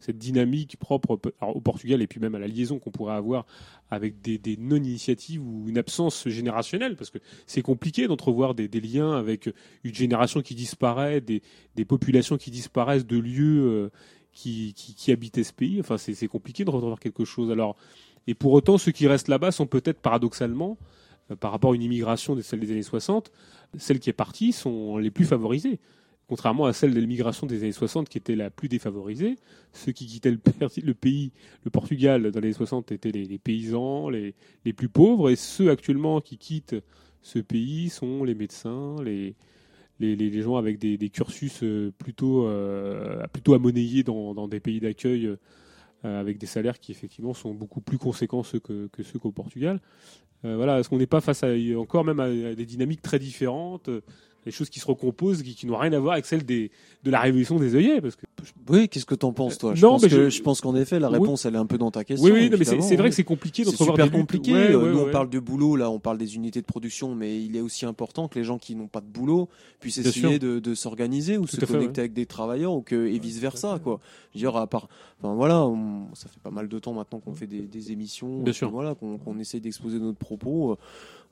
cette 0.00 0.16
dynamique 0.18 0.78
propre 0.78 1.20
au 1.42 1.60
Portugal 1.60 2.00
et 2.02 2.06
puis 2.08 2.18
même 2.18 2.34
à 2.34 2.38
la 2.40 2.48
liaison 2.48 2.78
qu'on 2.80 2.90
pourrait 2.90 3.14
avoir 3.14 3.44
avec 3.90 4.20
des, 4.22 4.40
non-initiatives 4.58 5.40
ou 5.46 5.68
une 5.68 5.76
absence 5.78 6.26
générationnelle, 6.28 6.96
parce 6.96 7.10
que 7.10 7.18
c'est 7.46 7.60
compliqué 7.62 8.06
d'entrevoir 8.08 8.54
des, 8.54 8.68
liens 8.80 9.14
avec 9.16 9.48
une 9.84 9.94
génération 9.94 10.40
qui 10.40 10.54
disparaît, 10.56 11.20
des, 11.20 11.42
populations 11.86 12.36
qui 12.38 12.50
disparaissent 12.50 13.06
de 13.06 13.18
lieux 13.18 13.90
qui, 14.32 14.72
qui, 14.74 15.12
habitaient 15.12 15.44
ce 15.44 15.52
pays. 15.52 15.78
Enfin, 15.78 15.98
c'est 15.98 16.26
compliqué 16.26 16.64
de 16.64 16.70
retrouver 16.70 16.96
quelque 16.98 17.26
chose. 17.26 17.50
Alors, 17.52 17.76
et 18.26 18.34
pour 18.34 18.52
autant, 18.54 18.76
ceux 18.78 18.90
qui 18.92 19.06
restent 19.06 19.28
là-bas 19.28 19.52
sont 19.52 19.66
peut-être 19.66 20.00
paradoxalement 20.00 20.78
euh, 21.30 21.36
par 21.36 21.52
rapport 21.52 21.72
à 21.72 21.74
une 21.74 21.82
immigration 21.82 22.34
de 22.34 22.40
celle 22.42 22.60
des 22.60 22.70
années 22.72 22.82
60, 22.82 23.30
celles 23.78 24.00
qui 24.00 24.10
est 24.10 24.14
partie 24.14 24.52
sont 24.52 24.98
les 24.98 25.10
plus 25.10 25.24
favorisées. 25.24 25.78
Contrairement 26.28 26.66
à 26.66 26.72
celle 26.72 26.94
de 26.94 27.00
l'immigration 27.00 27.46
des 27.46 27.58
années 27.62 27.72
60 27.72 28.08
qui 28.08 28.16
était 28.16 28.36
la 28.36 28.48
plus 28.48 28.68
défavorisée, 28.68 29.36
ceux 29.72 29.92
qui 29.92 30.06
quittaient 30.06 30.30
le 30.30 30.94
pays, 30.94 31.30
le 31.64 31.70
Portugal 31.70 32.22
dans 32.30 32.40
les 32.40 32.46
années 32.46 32.52
60 32.52 32.90
étaient 32.92 33.10
les, 33.10 33.38
paysans, 33.38 34.08
les, 34.08 34.34
plus 34.74 34.88
pauvres, 34.88 35.28
et 35.30 35.36
ceux 35.36 35.70
actuellement 35.70 36.20
qui 36.20 36.38
quittent 36.38 36.76
ce 37.22 37.38
pays 37.38 37.90
sont 37.90 38.24
les 38.24 38.34
médecins, 38.34 38.96
les, 39.04 39.36
les, 40.00 40.42
gens 40.42 40.56
avec 40.56 40.78
des, 40.78 40.96
cursus 41.10 41.62
euh, 41.62 41.92
plutôt, 41.98 42.46
euh, 42.48 43.22
amonnayés 43.48 44.02
dans 44.02 44.48
des 44.48 44.58
pays 44.60 44.80
d'accueil 44.80 45.36
euh, 46.04 46.18
avec 46.20 46.36
des 46.36 46.46
salaires 46.46 46.80
qui 46.80 46.90
effectivement 46.90 47.32
sont 47.32 47.54
beaucoup 47.54 47.80
plus 47.80 47.96
conséquents 47.96 48.42
que, 48.42 48.90
ceux 49.04 49.18
qu'au 49.20 49.30
Portugal. 49.30 49.78
Euh, 50.44 50.56
voilà, 50.56 50.80
est-ce 50.80 50.88
qu'on 50.88 50.98
n'est 50.98 51.06
pas 51.06 51.20
face 51.20 51.44
à, 51.44 51.48
encore 51.76 52.04
même 52.04 52.18
à, 52.18 52.28
des 52.56 52.66
dynamiques 52.66 53.02
très 53.02 53.20
différentes, 53.20 53.88
euh, 53.88 54.00
des 54.44 54.50
choses 54.50 54.68
qui 54.68 54.80
se 54.80 54.86
recomposent, 54.86 55.44
qui, 55.44 55.64
n'ont 55.64 55.76
rien 55.76 55.92
à 55.92 56.00
voir 56.00 56.14
avec 56.14 56.26
celles 56.26 56.44
des, 56.44 56.72
de 57.04 57.10
la 57.12 57.20
révolution 57.20 57.56
des 57.60 57.76
œillets 57.76 58.00
parce 58.00 58.16
que... 58.16 58.22
Oui, 58.68 58.88
qu'est-ce 58.88 59.06
que 59.06 59.14
t'en 59.14 59.32
penses, 59.32 59.54
euh, 59.54 59.58
toi 59.58 59.74
je, 59.74 59.80
pense 59.86 60.06
je... 60.06 60.42
pense 60.42 60.60
qu'en 60.60 60.74
effet, 60.74 60.98
la 60.98 61.08
réponse, 61.08 61.44
elle 61.44 61.54
est 61.54 61.58
un 61.58 61.66
peu 61.66 61.78
dans 61.78 61.90
ta 61.90 62.04
question. 62.04 62.24
Oui, 62.30 62.48
oui, 62.50 62.58
mais 62.58 62.64
c'est, 62.64 62.96
vrai 62.96 63.08
que 63.10 63.14
c'est 63.14 63.24
compliqué 63.24 63.64
d'entrevoir 63.64 63.96
des 63.96 64.04
compliqué. 64.10 64.52
compliqué. 64.52 64.56
Euh, 64.74 64.92
nous, 64.92 64.98
on 65.00 65.10
parle 65.10 65.30
de 65.30 65.38
boulot, 65.38 65.76
là, 65.76 65.90
on 65.90 65.98
parle 66.00 66.18
des 66.18 66.36
unités 66.36 66.60
de 66.60 66.66
production, 66.66 67.14
mais 67.14 67.42
il 67.42 67.56
est 67.56 67.60
aussi 67.60 67.86
important 67.86 68.28
que 68.28 68.38
les 68.38 68.44
gens 68.44 68.58
qui 68.58 68.74
n'ont 68.74 68.88
pas 68.88 69.00
de 69.00 69.06
boulot 69.06 69.48
puissent 69.80 69.98
essayer 69.98 70.38
de, 70.38 70.58
de 70.58 70.74
s'organiser 70.74 71.38
ou 71.38 71.46
se 71.46 71.64
connecter 71.64 72.00
avec 72.02 72.12
des 72.12 72.26
travailleurs 72.26 72.74
ou 72.74 72.82
que, 72.82 73.06
et 73.06 73.18
vice 73.18 73.38
versa, 73.38 73.78
quoi. 73.82 74.00
Je 74.34 74.38
veux 74.38 74.50
dire, 74.50 74.56
à 74.56 74.66
part, 74.66 74.88
enfin, 75.22 75.34
voilà, 75.34 75.70
ça 76.14 76.28
fait 76.28 76.40
pas 76.42 76.50
mal 76.50 76.68
de 76.68 76.78
temps 76.78 76.94
maintenant 76.94 77.20
qu'on 77.20 77.34
fait 77.34 77.46
des, 77.46 77.62
des 77.62 77.92
émissions. 77.92 78.42
Bien 78.42 78.52
sûr. 78.52 78.70
Voilà, 78.70 78.94
qu'on, 78.94 79.18
qu'on 79.18 79.38
essaye 79.38 79.60
d'exposer 79.60 79.98
notre 79.98 80.18
propos. 80.18 80.72
Euh, 80.72 80.76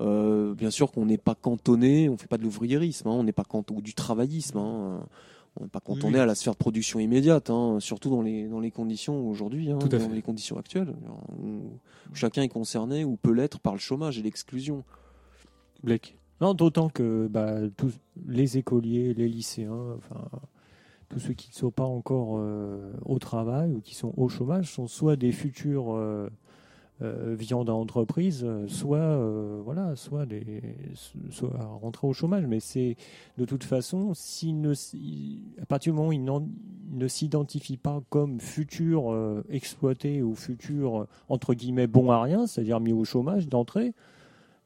euh, 0.03 0.55
bien 0.55 0.71
sûr 0.71 0.93
qu'on 0.93 1.05
n'est 1.05 1.19
pas 1.19 1.35
cantonné, 1.35 2.09
on 2.09 2.17
fait 2.17 2.27
pas 2.27 2.39
de 2.39 2.43
l'ouvrierisme. 2.43 3.07
Hein, 3.09 3.13
on 3.15 3.23
n'est 3.25 3.33
pas 3.33 3.45
cantonné 3.45 3.79
ou 3.79 3.83
du 3.83 3.93
travaillisme. 3.93 4.57
Hein, 4.57 5.01
on 5.59 5.65
n'est 5.65 5.69
pas 5.69 5.81
on 5.87 6.15
est 6.15 6.19
à 6.19 6.27
la 6.27 6.35
sphère 6.35 6.53
de 6.53 6.59
production 6.59 7.01
immédiate, 7.01 7.51
hein, 7.51 7.79
surtout 7.81 8.09
dans 8.09 8.23
les, 8.23 8.47
dans 8.47 8.61
les 8.61 8.71
conditions 8.71 9.29
aujourd'hui, 9.29 9.71
hein, 9.71 9.79
dans 9.79 10.13
les 10.13 10.23
conditions 10.23 10.57
actuelles, 10.59 10.95
où 11.43 11.63
chacun 12.15 12.43
est 12.43 12.49
concerné 12.49 13.05
ou 13.05 13.17
peut 13.17 13.33
l'être 13.33 13.59
par 13.59 13.73
le 13.73 13.79
chômage 13.81 14.19
et 14.19 14.23
l'exclusion. 14.23 14.85
Blake 15.83 16.17
Non, 16.41 16.55
d'autant 16.55 16.89
que 16.89 17.27
bah, 17.29 17.57
tous 17.77 17.91
les 18.29 18.59
écoliers, 18.59 19.13
les 19.13 19.29
lycéens, 19.29 19.97
enfin, 19.99 20.23
tous 21.09 21.19
ceux 21.19 21.35
qui 21.35 21.51
ne 21.51 21.55
sont 21.55 21.71
pas 21.73 21.85
encore 21.85 22.37
euh, 22.37 22.93
au 23.05 23.19
travail 23.19 23.75
ou 23.75 23.81
qui 23.81 23.95
sont 23.97 24.15
au 24.17 24.29
chômage 24.29 24.71
sont 24.73 24.87
soit 24.87 25.17
des 25.17 25.33
futurs 25.33 25.97
euh, 25.97 26.31
euh, 27.03 27.35
viande 27.39 27.71
à 27.71 27.73
entreprise, 27.73 28.43
euh, 28.47 28.69
soit, 28.69 28.99
euh, 28.99 29.59
voilà, 29.65 29.97
soit, 29.97 30.27
des 30.27 30.45
soit 31.31 31.59
à 31.59 31.65
rentrer 31.65 32.07
au 32.07 32.13
chômage. 32.13 32.45
Mais 32.47 32.61
c'est 32.61 32.95
de 33.39 33.47
toute 33.47 33.65
façon, 33.65 34.13
ne, 34.45 34.75
à 35.63 35.65
partir 35.67 35.93
du 35.95 35.97
moment 35.99 36.09
où 36.09 36.13
ils 36.13 36.23
ne 36.27 37.09
s'identifient 37.09 37.79
pas 37.79 38.03
comme 38.11 38.39
futurs 38.39 39.09
exploité 39.49 40.17
exploités 40.19 40.23
ou 40.23 40.35
futurs, 40.35 41.07
entre 41.31 41.55
guillemets, 41.55 41.87
bons 41.87 42.11
à 42.11 42.21
rien, 42.21 42.47
c'est-à-dire 42.47 42.81
mis 42.81 42.93
au 42.93 43.05
chômage 43.05 43.49
d'entrée, 43.49 43.95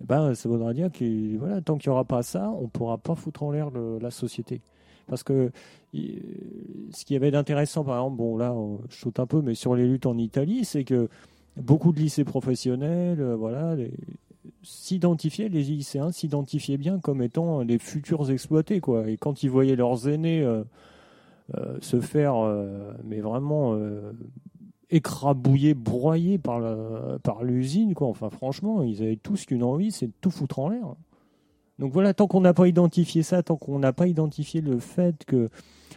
eh 0.00 0.04
ben, 0.04 0.34
ça 0.34 0.48
voudra 0.48 0.74
dire 0.74 0.90
que 0.90 1.36
voilà, 1.36 1.60
tant 1.60 1.78
qu'il 1.78 1.90
n'y 1.90 1.92
aura 1.92 2.04
pas 2.04 2.24
ça, 2.24 2.50
on 2.50 2.62
ne 2.62 2.66
pourra 2.66 2.98
pas 2.98 3.14
foutre 3.14 3.44
en 3.44 3.52
l'air 3.52 3.70
la 4.00 4.10
société. 4.10 4.60
Parce 5.06 5.22
que 5.22 5.52
ce 5.92 7.04
qui 7.04 7.14
avait 7.14 7.30
d'intéressant, 7.30 7.84
par 7.84 7.98
exemple, 7.98 8.16
bon 8.16 8.36
là, 8.36 8.52
je 8.90 8.96
saute 8.96 9.20
un 9.20 9.26
peu, 9.26 9.40
mais 9.40 9.54
sur 9.54 9.76
les 9.76 9.86
luttes 9.86 10.06
en 10.06 10.18
Italie, 10.18 10.64
c'est 10.64 10.82
que 10.82 11.08
beaucoup 11.56 11.92
de 11.92 11.98
lycées 12.00 12.24
professionnels, 12.24 13.20
euh, 13.20 13.34
voilà, 13.36 13.76
s'identifiaient, 14.62 15.48
les 15.48 15.62
lycéens 15.62 16.12
s'identifiaient 16.12 16.76
bien 16.76 16.98
comme 16.98 17.22
étant 17.22 17.60
les 17.62 17.78
futurs 17.78 18.30
exploités, 18.30 18.80
quoi. 18.80 19.08
Et 19.08 19.16
quand 19.16 19.42
ils 19.42 19.50
voyaient 19.50 19.76
leurs 19.76 20.08
aînés 20.08 20.42
euh, 20.42 20.64
euh, 21.56 21.76
se 21.80 22.00
faire, 22.00 22.34
mais 23.04 23.20
vraiment 23.20 23.78
écrabouillés, 24.90 25.74
broyés 25.74 26.38
par 26.38 26.60
par 27.22 27.44
l'usine, 27.44 27.94
quoi. 27.94 28.08
Enfin, 28.08 28.30
franchement, 28.30 28.82
ils 28.82 29.02
avaient 29.02 29.16
tous 29.16 29.46
qu'une 29.46 29.62
envie, 29.62 29.92
c'est 29.92 30.06
de 30.08 30.12
tout 30.20 30.30
foutre 30.30 30.58
en 30.58 30.68
l'air. 30.68 30.94
Donc 31.78 31.92
voilà, 31.92 32.14
tant 32.14 32.26
qu'on 32.26 32.40
n'a 32.40 32.54
pas 32.54 32.68
identifié 32.68 33.22
ça, 33.22 33.42
tant 33.42 33.56
qu'on 33.56 33.78
n'a 33.80 33.92
pas 33.92 34.06
identifié 34.06 34.60
le 34.60 34.78
fait 34.78 35.24
que 35.24 35.48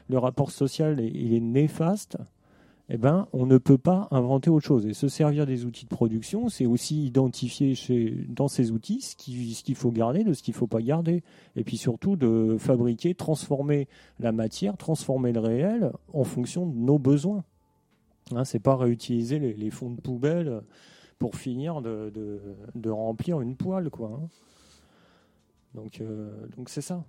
le 0.09 0.17
rapport 0.17 0.51
social 0.51 0.99
il 0.99 1.33
est 1.33 1.39
néfaste, 1.39 2.17
eh 2.89 2.97
ben, 2.97 3.27
on 3.33 3.45
ne 3.45 3.57
peut 3.57 3.77
pas 3.77 4.07
inventer 4.11 4.49
autre 4.49 4.65
chose. 4.65 4.85
Et 4.85 4.93
se 4.93 5.09
servir 5.09 5.45
des 5.45 5.65
outils 5.65 5.83
de 5.83 5.89
production, 5.89 6.47
c'est 6.47 6.65
aussi 6.65 7.05
identifier 7.05 7.75
dans 8.29 8.47
ces 8.47 8.71
outils 8.71 9.01
ce 9.01 9.15
qu'il 9.17 9.75
faut 9.75 9.91
garder, 9.91 10.23
de 10.23 10.31
ce 10.31 10.41
qu'il 10.41 10.53
ne 10.53 10.57
faut 10.57 10.67
pas 10.67 10.81
garder. 10.81 11.21
Et 11.57 11.65
puis 11.65 11.75
surtout 11.75 12.15
de 12.15 12.55
fabriquer, 12.57 13.13
transformer 13.13 13.89
la 14.19 14.31
matière, 14.31 14.77
transformer 14.77 15.33
le 15.33 15.41
réel 15.41 15.91
en 16.13 16.23
fonction 16.23 16.65
de 16.65 16.77
nos 16.77 16.97
besoins. 16.97 17.43
Hein, 18.33 18.45
c'est 18.45 18.59
pas 18.59 18.77
réutiliser 18.77 19.37
les, 19.39 19.69
fonds 19.69 19.89
de 19.91 19.99
poubelle 19.99 20.61
pour 21.19 21.35
finir 21.35 21.81
de, 21.81 22.11
remplir 22.89 23.41
une 23.41 23.57
poêle. 23.57 23.89
Quoi, 23.89 24.17
hein. 25.75 25.81
euh, 25.99 26.47
Donc 26.55 26.69
c'est 26.69 26.81
ça. 26.81 27.03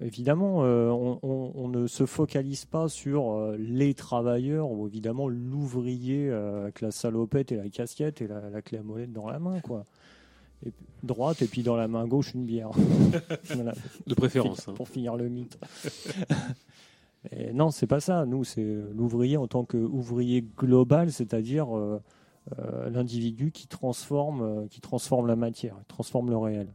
Évidemment, 0.00 0.64
euh, 0.64 0.88
on, 0.90 1.68
ne 1.68 1.86
se 1.86 2.06
focalise 2.06 2.64
pas 2.64 2.88
sur 2.88 3.32
euh, 3.32 3.56
les 3.58 3.94
travailleurs 3.94 4.70
ou 4.70 4.86
évidemment 4.88 5.28
l'ouvrier 5.28 6.28
euh, 6.30 6.62
avec 6.62 6.80
la 6.80 6.90
salopette 6.90 7.52
et 7.52 7.56
la 7.56 7.68
casquette 7.68 8.22
et 8.22 8.26
la, 8.26 8.62
clé 8.62 8.78
à 8.78 8.82
molette 8.82 9.12
dans 9.12 9.26
la 9.28 9.38
main, 9.38 9.60
quoi. 9.60 9.84
Et, 10.66 10.72
droite 11.02 11.42
et 11.42 11.46
puis 11.46 11.62
dans 11.62 11.76
la 11.76 11.88
main 11.88 12.06
gauche 12.06 12.32
une 12.34 12.44
bière. 12.46 12.70
De 14.06 14.14
préférence. 14.14 14.66
Hein. 14.68 14.74
Pour, 14.74 14.88
finir 14.88 15.14
le 15.16 15.28
mythe. 15.28 15.58
Non, 17.36 17.52
non, 17.66 17.70
c'est 17.70 17.86
pas 17.88 18.00
ça. 18.00 18.24
Nous, 18.26 18.44
c'est 18.44 18.64
l'ouvrier 18.94 19.36
en 19.36 19.46
tant 19.48 19.64
qu'ouvrier 19.64 20.44
global, 20.58 21.10
c'est-à-dire 21.12 21.66
l'individu 22.90 23.50
qui 23.50 23.66
transforme, 23.66 24.68
qui 24.68 24.80
transforme 24.80 25.26
la 25.26 25.34
matière, 25.36 25.74
qui 25.80 25.84
transforme 25.88 26.30
le 26.30 26.36
réel. 26.38 26.68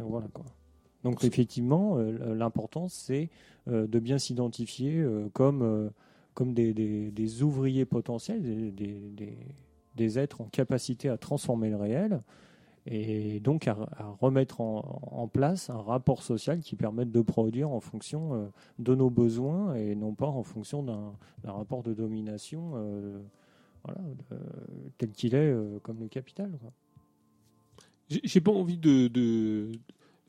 voilà 0.00 0.26
quoi. 0.34 0.44
Donc 1.04 1.24
effectivement, 1.24 1.96
euh, 1.98 2.34
l'important, 2.34 2.88
c'est 2.88 3.28
euh, 3.68 3.86
de 3.86 3.98
bien 3.98 4.18
s'identifier 4.18 5.00
euh, 5.00 5.28
comme, 5.32 5.90
comme 6.34 6.54
des, 6.54 7.42
ouvriers 7.42 7.84
potentiels, 7.84 8.74
des, 8.74 10.18
êtres 10.18 10.40
en 10.40 10.44
capacité 10.46 11.08
à 11.08 11.16
transformer 11.16 11.70
le 11.70 11.76
réel, 11.76 12.20
et 12.90 13.38
donc 13.40 13.68
à, 13.68 13.76
remettre 14.20 14.60
en, 14.62 15.28
place 15.30 15.68
un 15.68 15.78
rapport 15.82 16.22
social 16.22 16.60
qui 16.60 16.74
permette 16.74 17.12
de 17.12 17.20
produire 17.20 17.68
en 17.70 17.80
fonction 17.80 18.50
de 18.78 18.94
nos 18.94 19.10
besoins 19.10 19.74
et 19.74 19.94
non 19.94 20.14
pas 20.14 20.28
en 20.28 20.42
fonction 20.42 20.82
d'un 20.82 21.14
rapport 21.52 21.82
de 21.82 21.92
domination 21.92 22.72
tel 24.96 25.10
qu'il 25.10 25.34
est, 25.34 25.54
comme 25.82 26.00
le 26.00 26.08
capital. 26.08 26.50
J'ai 28.08 28.40
pas 28.40 28.52
envie 28.52 28.78
de, 28.78 29.08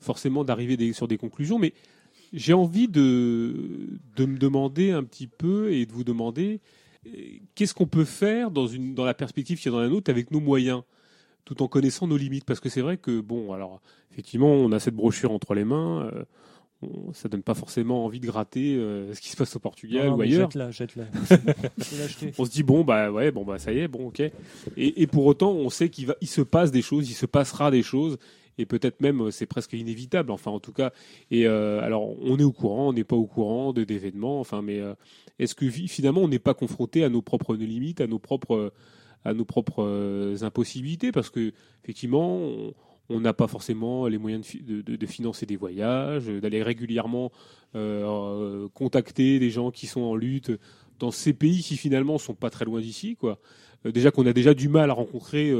forcément 0.00 0.44
d'arriver 0.44 0.92
sur 0.92 1.06
des 1.06 1.18
conclusions, 1.18 1.58
mais 1.58 1.72
j'ai 2.32 2.52
envie 2.52 2.88
de, 2.88 3.98
de, 4.16 4.24
me 4.24 4.38
demander 4.38 4.90
un 4.90 5.04
petit 5.04 5.26
peu 5.26 5.72
et 5.72 5.84
de 5.86 5.92
vous 5.92 6.04
demander 6.04 6.60
euh, 7.06 7.10
qu'est-ce 7.54 7.74
qu'on 7.74 7.86
peut 7.86 8.04
faire 8.04 8.50
dans, 8.50 8.66
une, 8.66 8.94
dans 8.94 9.04
la 9.04 9.14
perspective 9.14 9.60
qui 9.60 9.68
est 9.68 9.70
dans 9.70 9.80
la 9.80 9.88
nôtre 9.88 10.10
avec 10.10 10.30
nos 10.30 10.40
moyens 10.40 10.82
tout 11.44 11.62
en 11.62 11.68
connaissant 11.68 12.06
nos 12.06 12.16
limites. 12.16 12.44
Parce 12.44 12.60
que 12.60 12.68
c'est 12.68 12.80
vrai 12.82 12.98
que, 12.98 13.20
bon, 13.20 13.52
alors, 13.52 13.80
effectivement, 14.12 14.50
on 14.52 14.70
a 14.72 14.78
cette 14.78 14.94
brochure 14.94 15.32
entre 15.32 15.54
les 15.54 15.64
mains. 15.64 16.08
ça 16.12 16.18
euh, 16.86 17.12
ça 17.14 17.28
donne 17.28 17.42
pas 17.42 17.54
forcément 17.54 18.04
envie 18.06 18.20
de 18.20 18.26
gratter 18.26 18.74
euh, 18.76 19.12
ce 19.12 19.20
qui 19.20 19.28
se 19.28 19.36
passe 19.36 19.54
au 19.56 19.58
Portugal 19.58 20.08
ou 20.10 20.20
ailleurs. 20.20 20.50
Jette-la, 20.52 20.70
jette-la. 20.70 21.04
on 22.38 22.44
se 22.44 22.50
dit, 22.50 22.62
bon, 22.62 22.84
bah, 22.84 23.10
ouais, 23.10 23.32
bon, 23.32 23.44
bah, 23.44 23.58
ça 23.58 23.72
y 23.72 23.80
est, 23.80 23.88
bon, 23.88 24.06
ok. 24.06 24.20
Et, 24.20 24.30
et 25.02 25.06
pour 25.08 25.26
autant, 25.26 25.50
on 25.50 25.68
sait 25.68 25.88
qu'il 25.88 26.06
va, 26.06 26.14
il 26.20 26.28
se 26.28 26.42
passe 26.42 26.70
des 26.70 26.82
choses, 26.82 27.10
il 27.10 27.14
se 27.14 27.26
passera 27.26 27.70
des 27.72 27.82
choses, 27.82 28.18
et 28.60 28.66
peut-être 28.66 29.00
même 29.00 29.20
euh, 29.22 29.30
c'est 29.30 29.46
presque 29.46 29.72
inévitable. 29.72 30.30
Enfin, 30.30 30.50
en 30.50 30.60
tout 30.60 30.72
cas, 30.72 30.92
et 31.30 31.46
euh, 31.46 31.82
alors 31.82 32.16
on 32.20 32.38
est 32.38 32.44
au 32.44 32.52
courant, 32.52 32.88
on 32.90 32.92
n'est 32.92 33.04
pas 33.04 33.16
au 33.16 33.26
courant 33.26 33.72
de 33.72 33.84
d'événements. 33.84 34.38
Enfin, 34.40 34.62
mais 34.62 34.80
euh, 34.80 34.94
est-ce 35.38 35.54
que 35.54 35.68
finalement 35.70 36.20
on 36.22 36.28
n'est 36.28 36.38
pas 36.38 36.54
confronté 36.54 37.02
à 37.04 37.08
nos 37.08 37.22
propres 37.22 37.54
limites, 37.56 38.00
à 38.00 38.06
nos 38.06 38.18
propres 38.18 38.72
à 39.24 39.34
nos 39.34 39.44
propres 39.44 40.34
impossibilités 40.42 41.12
parce 41.12 41.28
que 41.28 41.52
effectivement 41.84 42.42
on, 43.10 43.20
n'a 43.20 43.34
pas 43.34 43.48
forcément 43.48 44.06
les 44.06 44.16
moyens 44.16 44.56
de, 44.62 45.06
financer 45.06 45.44
des 45.44 45.56
voyages, 45.56 46.24
d'aller 46.28 46.62
régulièrement 46.62 47.30
contacter 48.72 49.38
des 49.38 49.50
gens 49.50 49.70
qui 49.70 49.86
sont 49.86 50.00
en 50.00 50.16
lutte 50.16 50.52
dans 50.98 51.10
ces 51.10 51.34
pays 51.34 51.60
qui 51.62 51.76
finalement 51.76 52.16
sont 52.16 52.34
pas 52.34 52.48
très 52.48 52.64
loin 52.64 52.80
d'ici, 52.80 53.14
quoi. 53.14 53.38
déjà 53.84 54.10
qu'on 54.10 54.24
a 54.24 54.32
déjà 54.32 54.54
du 54.54 54.70
mal 54.70 54.88
à 54.90 54.94
rencontrer 54.94 55.52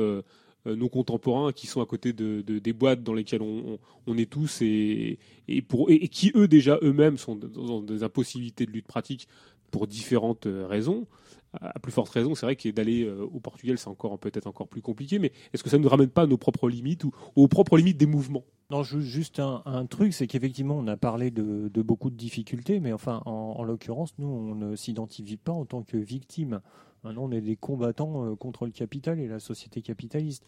euh, 0.66 0.76
nos 0.76 0.88
contemporains 0.90 1.52
qui 1.52 1.66
sont 1.66 1.80
à 1.80 1.86
côté 1.86 2.12
de, 2.12 2.42
des 2.42 2.72
boîtes 2.74 3.02
dans 3.02 3.14
lesquelles 3.14 3.40
on, 3.42 3.78
on, 4.06 4.18
est 4.18 4.30
tous 4.30 4.60
et, 4.60 5.18
et, 5.48 5.62
pour, 5.62 5.90
et, 5.90 6.06
qui 6.08 6.32
eux 6.34 6.48
déjà 6.48 6.78
eux-mêmes 6.82 7.16
sont 7.16 7.34
dans 7.36 7.80
des 7.80 8.02
impossibilités 8.02 8.66
de 8.66 8.70
lutte 8.70 8.86
pratique 8.86 9.26
pour 9.70 9.86
différentes 9.86 10.44
euh, 10.46 10.66
raisons. 10.66 11.06
À 11.52 11.80
plus 11.80 11.90
forte 11.90 12.10
raison, 12.10 12.36
c'est 12.36 12.46
vrai 12.46 12.54
que 12.54 12.68
d'aller 12.68 13.02
euh, 13.04 13.24
au 13.24 13.40
Portugal, 13.40 13.76
c'est 13.78 13.88
encore 13.88 14.16
peut-être 14.20 14.46
encore 14.46 14.68
plus 14.68 14.82
compliqué, 14.82 15.18
mais 15.18 15.32
est-ce 15.52 15.64
que 15.64 15.68
ça 15.70 15.78
ne 15.78 15.82
nous 15.82 15.88
ramène 15.88 16.08
pas 16.10 16.22
à 16.22 16.26
nos 16.28 16.36
propres 16.36 16.68
limites 16.68 17.02
ou 17.04 17.10
aux 17.34 17.48
propres 17.48 17.76
limites 17.76 17.96
des 17.96 18.06
mouvements 18.06 18.44
Non, 18.70 18.84
juste 18.84 19.40
un, 19.40 19.86
truc, 19.86 20.12
c'est 20.14 20.28
qu'effectivement, 20.28 20.76
on 20.78 20.86
a 20.86 20.96
parlé 20.96 21.32
de, 21.32 21.68
beaucoup 21.82 22.10
de 22.10 22.14
difficultés, 22.14 22.78
mais 22.78 22.92
enfin, 22.92 23.20
en, 23.26 23.30
en 23.56 23.64
l'occurrence, 23.64 24.10
nous, 24.18 24.28
on 24.28 24.54
ne 24.54 24.76
s'identifie 24.76 25.38
pas 25.38 25.50
en 25.52 25.64
tant 25.64 25.82
que 25.82 25.96
victime. 25.96 26.60
Maintenant, 27.04 27.24
on 27.24 27.32
est 27.32 27.40
des 27.40 27.56
combattants 27.56 28.26
euh, 28.26 28.34
contre 28.36 28.66
le 28.66 28.72
capital 28.72 29.20
et 29.20 29.28
la 29.28 29.40
société 29.40 29.82
capitaliste. 29.82 30.44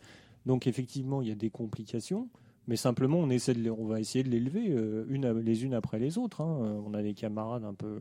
Donc, 0.46 0.66
effectivement, 0.66 1.22
il 1.22 1.28
y 1.28 1.32
a 1.32 1.36
des 1.36 1.50
complications, 1.50 2.28
mais 2.66 2.76
simplement, 2.76 3.18
on, 3.18 3.30
essaie 3.30 3.54
de 3.54 3.70
on 3.70 3.86
va 3.86 4.00
essayer 4.00 4.22
de 4.24 4.28
les 4.28 4.40
lever 4.40 4.66
euh, 4.70 5.04
une, 5.08 5.26
les 5.40 5.64
unes 5.64 5.74
après 5.74 5.98
les 5.98 6.18
autres. 6.18 6.40
Hein. 6.42 6.58
Euh, 6.62 6.80
on 6.86 6.94
a 6.94 7.02
des 7.02 7.14
camarades 7.14 7.64
un 7.64 7.74
peu 7.74 8.00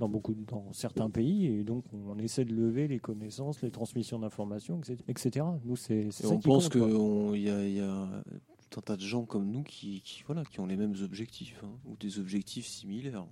dans, 0.00 0.08
beaucoup, 0.08 0.34
dans 0.34 0.72
certains 0.72 1.08
pays, 1.10 1.46
et 1.46 1.62
donc 1.62 1.84
on 1.92 2.18
essaie 2.18 2.44
de 2.44 2.52
lever 2.54 2.88
les 2.88 2.98
connaissances, 2.98 3.62
les 3.62 3.70
transmissions 3.70 4.18
d'informations, 4.18 4.80
etc. 5.08 5.44
Nous, 5.64 5.76
c'est 5.76 6.08
On 6.24 6.38
pense 6.40 6.68
qu'il 6.68 6.80
y 6.80 7.78
a, 7.78 7.92
un 7.92 8.10
tas 8.84 8.96
de 8.96 9.02
gens 9.02 9.24
comme 9.24 9.52
nous 9.52 9.62
qui, 9.62 10.02
voilà, 10.26 10.44
qui 10.44 10.58
ont 10.58 10.66
les 10.66 10.76
mêmes 10.76 10.96
objectifs, 11.02 11.60
hein, 11.64 11.68
ou 11.84 11.96
des 11.96 12.18
objectifs 12.18 12.66
similaires. 12.66 13.24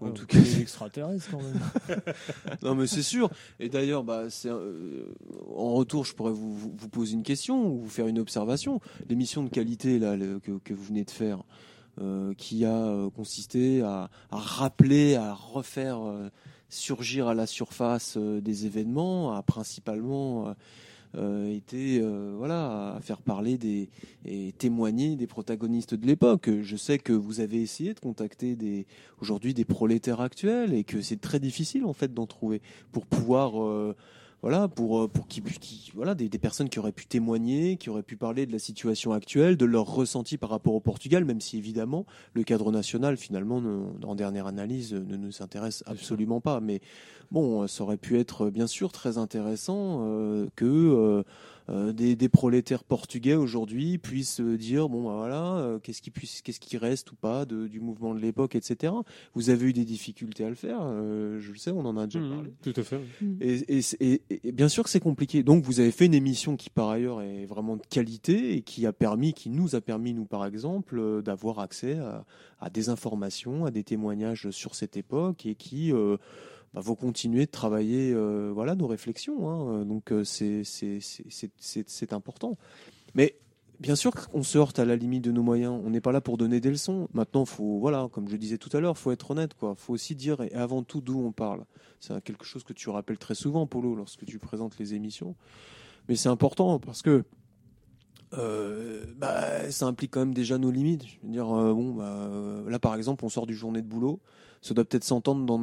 En 0.00 0.08
ah, 0.08 0.10
tout 0.14 0.26
cas, 0.26 0.38
quand 1.30 1.42
même. 1.42 1.60
non, 2.62 2.76
mais 2.76 2.86
c'est 2.86 3.02
sûr. 3.02 3.30
Et 3.58 3.68
d'ailleurs, 3.68 4.04
bah, 4.04 4.24
euh, 4.46 5.04
en 5.54 5.74
retour, 5.74 6.04
je 6.04 6.14
pourrais 6.14 6.32
vous, 6.32 6.70
poser 6.92 7.14
une 7.14 7.24
question 7.24 7.66
ou 7.66 7.80
vous 7.80 7.88
faire 7.88 8.06
une 8.06 8.18
observation. 8.20 8.80
L'émission 9.08 9.42
de 9.42 9.48
qualité 9.48 9.98
là 9.98 10.16
que, 10.42 10.72
vous 10.72 10.84
venez 10.84 11.04
de 11.04 11.10
faire, 11.10 11.42
euh, 12.00 12.32
qui 12.34 12.64
a 12.64 12.76
euh, 12.76 13.10
consisté 13.10 13.82
à, 13.82 14.08
rappeler, 14.30 15.16
à 15.16 15.34
refaire 15.34 16.00
surgir 16.70 17.26
à 17.28 17.34
la 17.34 17.46
surface 17.46 18.16
des 18.18 18.66
événements, 18.66 19.32
à 19.34 19.42
principalement 19.42 20.54
euh, 21.14 21.50
était 21.50 22.00
euh, 22.02 22.34
voilà, 22.36 22.94
à 22.96 23.00
faire 23.00 23.22
parler 23.22 23.56
des, 23.56 23.88
et 24.26 24.52
témoigner 24.58 25.16
des 25.16 25.26
protagonistes 25.26 25.94
de 25.94 26.06
l'époque. 26.06 26.50
Je 26.62 26.76
sais 26.76 26.98
que 26.98 27.14
vous 27.14 27.40
avez 27.40 27.62
essayé 27.62 27.94
de 27.94 28.00
contacter 28.00 28.56
des, 28.56 28.86
aujourd'hui 29.20 29.54
des 29.54 29.64
prolétaires 29.64 30.20
actuels 30.20 30.74
et 30.74 30.84
que 30.84 31.00
c'est 31.00 31.20
très 31.20 31.40
difficile 31.40 31.86
en 31.86 31.94
fait 31.94 32.12
d'en 32.12 32.26
trouver 32.26 32.60
pour 32.92 33.06
pouvoir 33.06 33.62
euh, 33.62 33.96
voilà, 34.42 34.68
pour, 34.68 35.02
euh, 35.02 35.08
pour 35.08 35.26
qui, 35.26 35.42
voilà, 35.94 36.14
des, 36.14 36.28
personnes 36.38 36.68
qui 36.68 36.78
auraient 36.78 36.92
pu 36.92 37.06
témoigner, 37.06 37.76
qui 37.76 37.90
auraient 37.90 38.04
pu 38.04 38.16
parler 38.16 38.46
de 38.46 38.52
la 38.52 38.58
situation 38.58 39.12
actuelle, 39.12 39.56
de 39.56 39.64
leur 39.64 39.86
ressenti 39.86 40.38
par 40.38 40.50
rapport 40.50 40.74
au 40.74 40.80
Portugal, 40.80 41.24
même 41.24 41.40
si 41.40 41.58
évidemment 41.58 42.06
le 42.34 42.44
cadre 42.44 42.70
national, 42.70 43.16
finalement, 43.16 43.60
en 44.04 44.14
dernière 44.14 44.46
analyse, 44.46 44.92
ne 44.94 45.16
nous 45.16 45.42
intéresse 45.42 45.82
absolument 45.86 46.40
pas. 46.40 46.60
Mais 46.60 46.80
bon, 47.32 47.62
euh, 47.62 47.66
ça 47.66 47.82
aurait 47.82 47.96
pu 47.96 48.18
être, 48.18 48.46
euh, 48.46 48.50
bien 48.50 48.66
sûr, 48.66 48.92
très 48.92 49.18
intéressant 49.18 50.08
que. 50.56 51.24
Euh, 51.70 51.92
des, 51.92 52.16
prolétaires 52.30 52.82
portugais 52.82 53.34
aujourd'hui 53.34 53.98
puissent 53.98 54.40
euh, 54.40 54.56
dire 54.56 54.88
bon 54.88 55.04
bah 55.04 55.16
voilà 55.16 55.56
euh, 55.56 55.78
qu'est-ce 55.78 56.00
qui 56.00 56.10
puisse 56.10 56.40
qu'est-ce 56.40 56.60
qui 56.60 56.78
reste 56.78 57.12
ou 57.12 57.16
pas 57.16 57.44
du 57.44 57.78
mouvement 57.80 58.14
de 58.14 58.20
l'époque 58.20 58.54
etc 58.54 58.90
vous 59.34 59.50
avez 59.50 59.66
eu 59.66 59.72
des 59.74 59.84
difficultés 59.84 60.44
à 60.44 60.48
le 60.48 60.54
faire 60.54 60.80
je 60.80 61.52
le 61.52 61.58
sais 61.58 61.70
on 61.70 61.84
en 61.84 61.96
a 61.98 62.06
déjà 62.06 62.20
mmh, 62.20 62.30
parlé 62.30 62.52
tout 62.62 62.72
à 62.74 62.82
fait 62.82 62.98
mmh. 63.20 64.46
et, 64.46 64.52
bien 64.52 64.68
sûr 64.68 64.82
que 64.84 64.88
c'est 64.90 64.98
compliqué 65.00 65.42
donc 65.42 65.62
vous 65.66 65.78
avez 65.80 65.90
fait 65.90 66.06
une 66.06 66.14
émission 66.14 66.56
qui 66.56 66.70
par 66.70 66.88
ailleurs 66.88 67.20
est 67.20 67.44
vraiment 67.44 67.76
de 67.76 67.84
qualité 67.84 68.54
et 68.54 68.62
qui 68.62 68.86
a 68.86 68.94
permis 68.94 69.34
qui 69.34 69.50
nous 69.50 69.74
a 69.74 69.82
permis 69.82 70.14
nous 70.14 70.24
par 70.26 70.46
exemple 70.46 71.22
d'avoir 71.22 71.58
accès 71.58 71.98
à, 72.60 72.70
des 72.70 72.88
informations 72.88 73.66
à 73.66 73.70
des 73.70 73.84
témoignages 73.84 74.48
sur 74.50 74.74
cette 74.74 74.96
époque 74.96 75.44
et 75.44 75.54
qui 75.54 75.92
vous 76.72 76.80
bah, 76.80 76.82
faut 76.84 76.96
continuer 76.96 77.46
de 77.46 77.50
travailler 77.50 78.12
euh, 78.12 78.50
voilà, 78.52 78.74
nos 78.74 78.86
réflexions. 78.86 79.48
Hein. 79.48 79.80
Euh, 79.80 79.84
donc 79.84 80.12
euh, 80.12 80.22
c'est 80.22 82.12
important. 82.12 82.58
Mais 83.14 83.38
bien 83.80 83.96
sûr 83.96 84.12
qu'on 84.12 84.42
se 84.42 84.58
heurte 84.58 84.78
à 84.78 84.84
la 84.84 84.94
limite 84.96 85.24
de 85.24 85.32
nos 85.32 85.42
moyens. 85.42 85.80
On 85.84 85.88
n'est 85.90 86.02
pas 86.02 86.12
là 86.12 86.20
pour 86.20 86.36
donner 86.36 86.60
des 86.60 86.70
leçons. 86.70 87.08
Maintenant, 87.14 87.46
faut, 87.46 87.78
voilà, 87.78 88.06
comme 88.12 88.28
je 88.28 88.36
disais 88.36 88.58
tout 88.58 88.74
à 88.76 88.80
l'heure, 88.80 88.98
faut 88.98 89.12
être 89.12 89.30
honnête. 89.30 89.52
Il 89.62 89.72
faut 89.76 89.94
aussi 89.94 90.14
dire 90.14 90.42
et 90.42 90.52
avant 90.52 90.82
tout 90.82 91.00
d'où 91.00 91.18
on 91.18 91.32
parle. 91.32 91.64
C'est 92.00 92.22
quelque 92.22 92.44
chose 92.44 92.64
que 92.64 92.74
tu 92.74 92.90
rappelles 92.90 93.18
très 93.18 93.34
souvent, 93.34 93.66
Polo, 93.66 93.94
lorsque 93.94 94.26
tu 94.26 94.38
présentes 94.38 94.78
les 94.78 94.92
émissions. 94.92 95.36
Mais 96.08 96.16
c'est 96.16 96.28
important 96.28 96.78
parce 96.78 97.00
que 97.00 97.24
bah, 99.16 99.70
ça 99.70 99.86
implique 99.86 100.10
quand 100.10 100.20
même 100.20 100.34
déjà 100.34 100.58
nos 100.58 100.70
limites. 100.70 101.06
Je 101.08 101.16
veux 101.22 101.32
dire, 101.32 101.46
bon, 101.46 101.94
bah, 101.94 102.30
là 102.70 102.78
par 102.78 102.94
exemple, 102.94 103.24
on 103.24 103.30
sort 103.30 103.46
du 103.46 103.54
journée 103.54 103.80
de 103.80 103.86
boulot 103.86 104.20
ça 104.60 104.74
doit 104.74 104.84
peut-être 104.84 105.04
s'entendre 105.04 105.44
dans, 105.46 105.58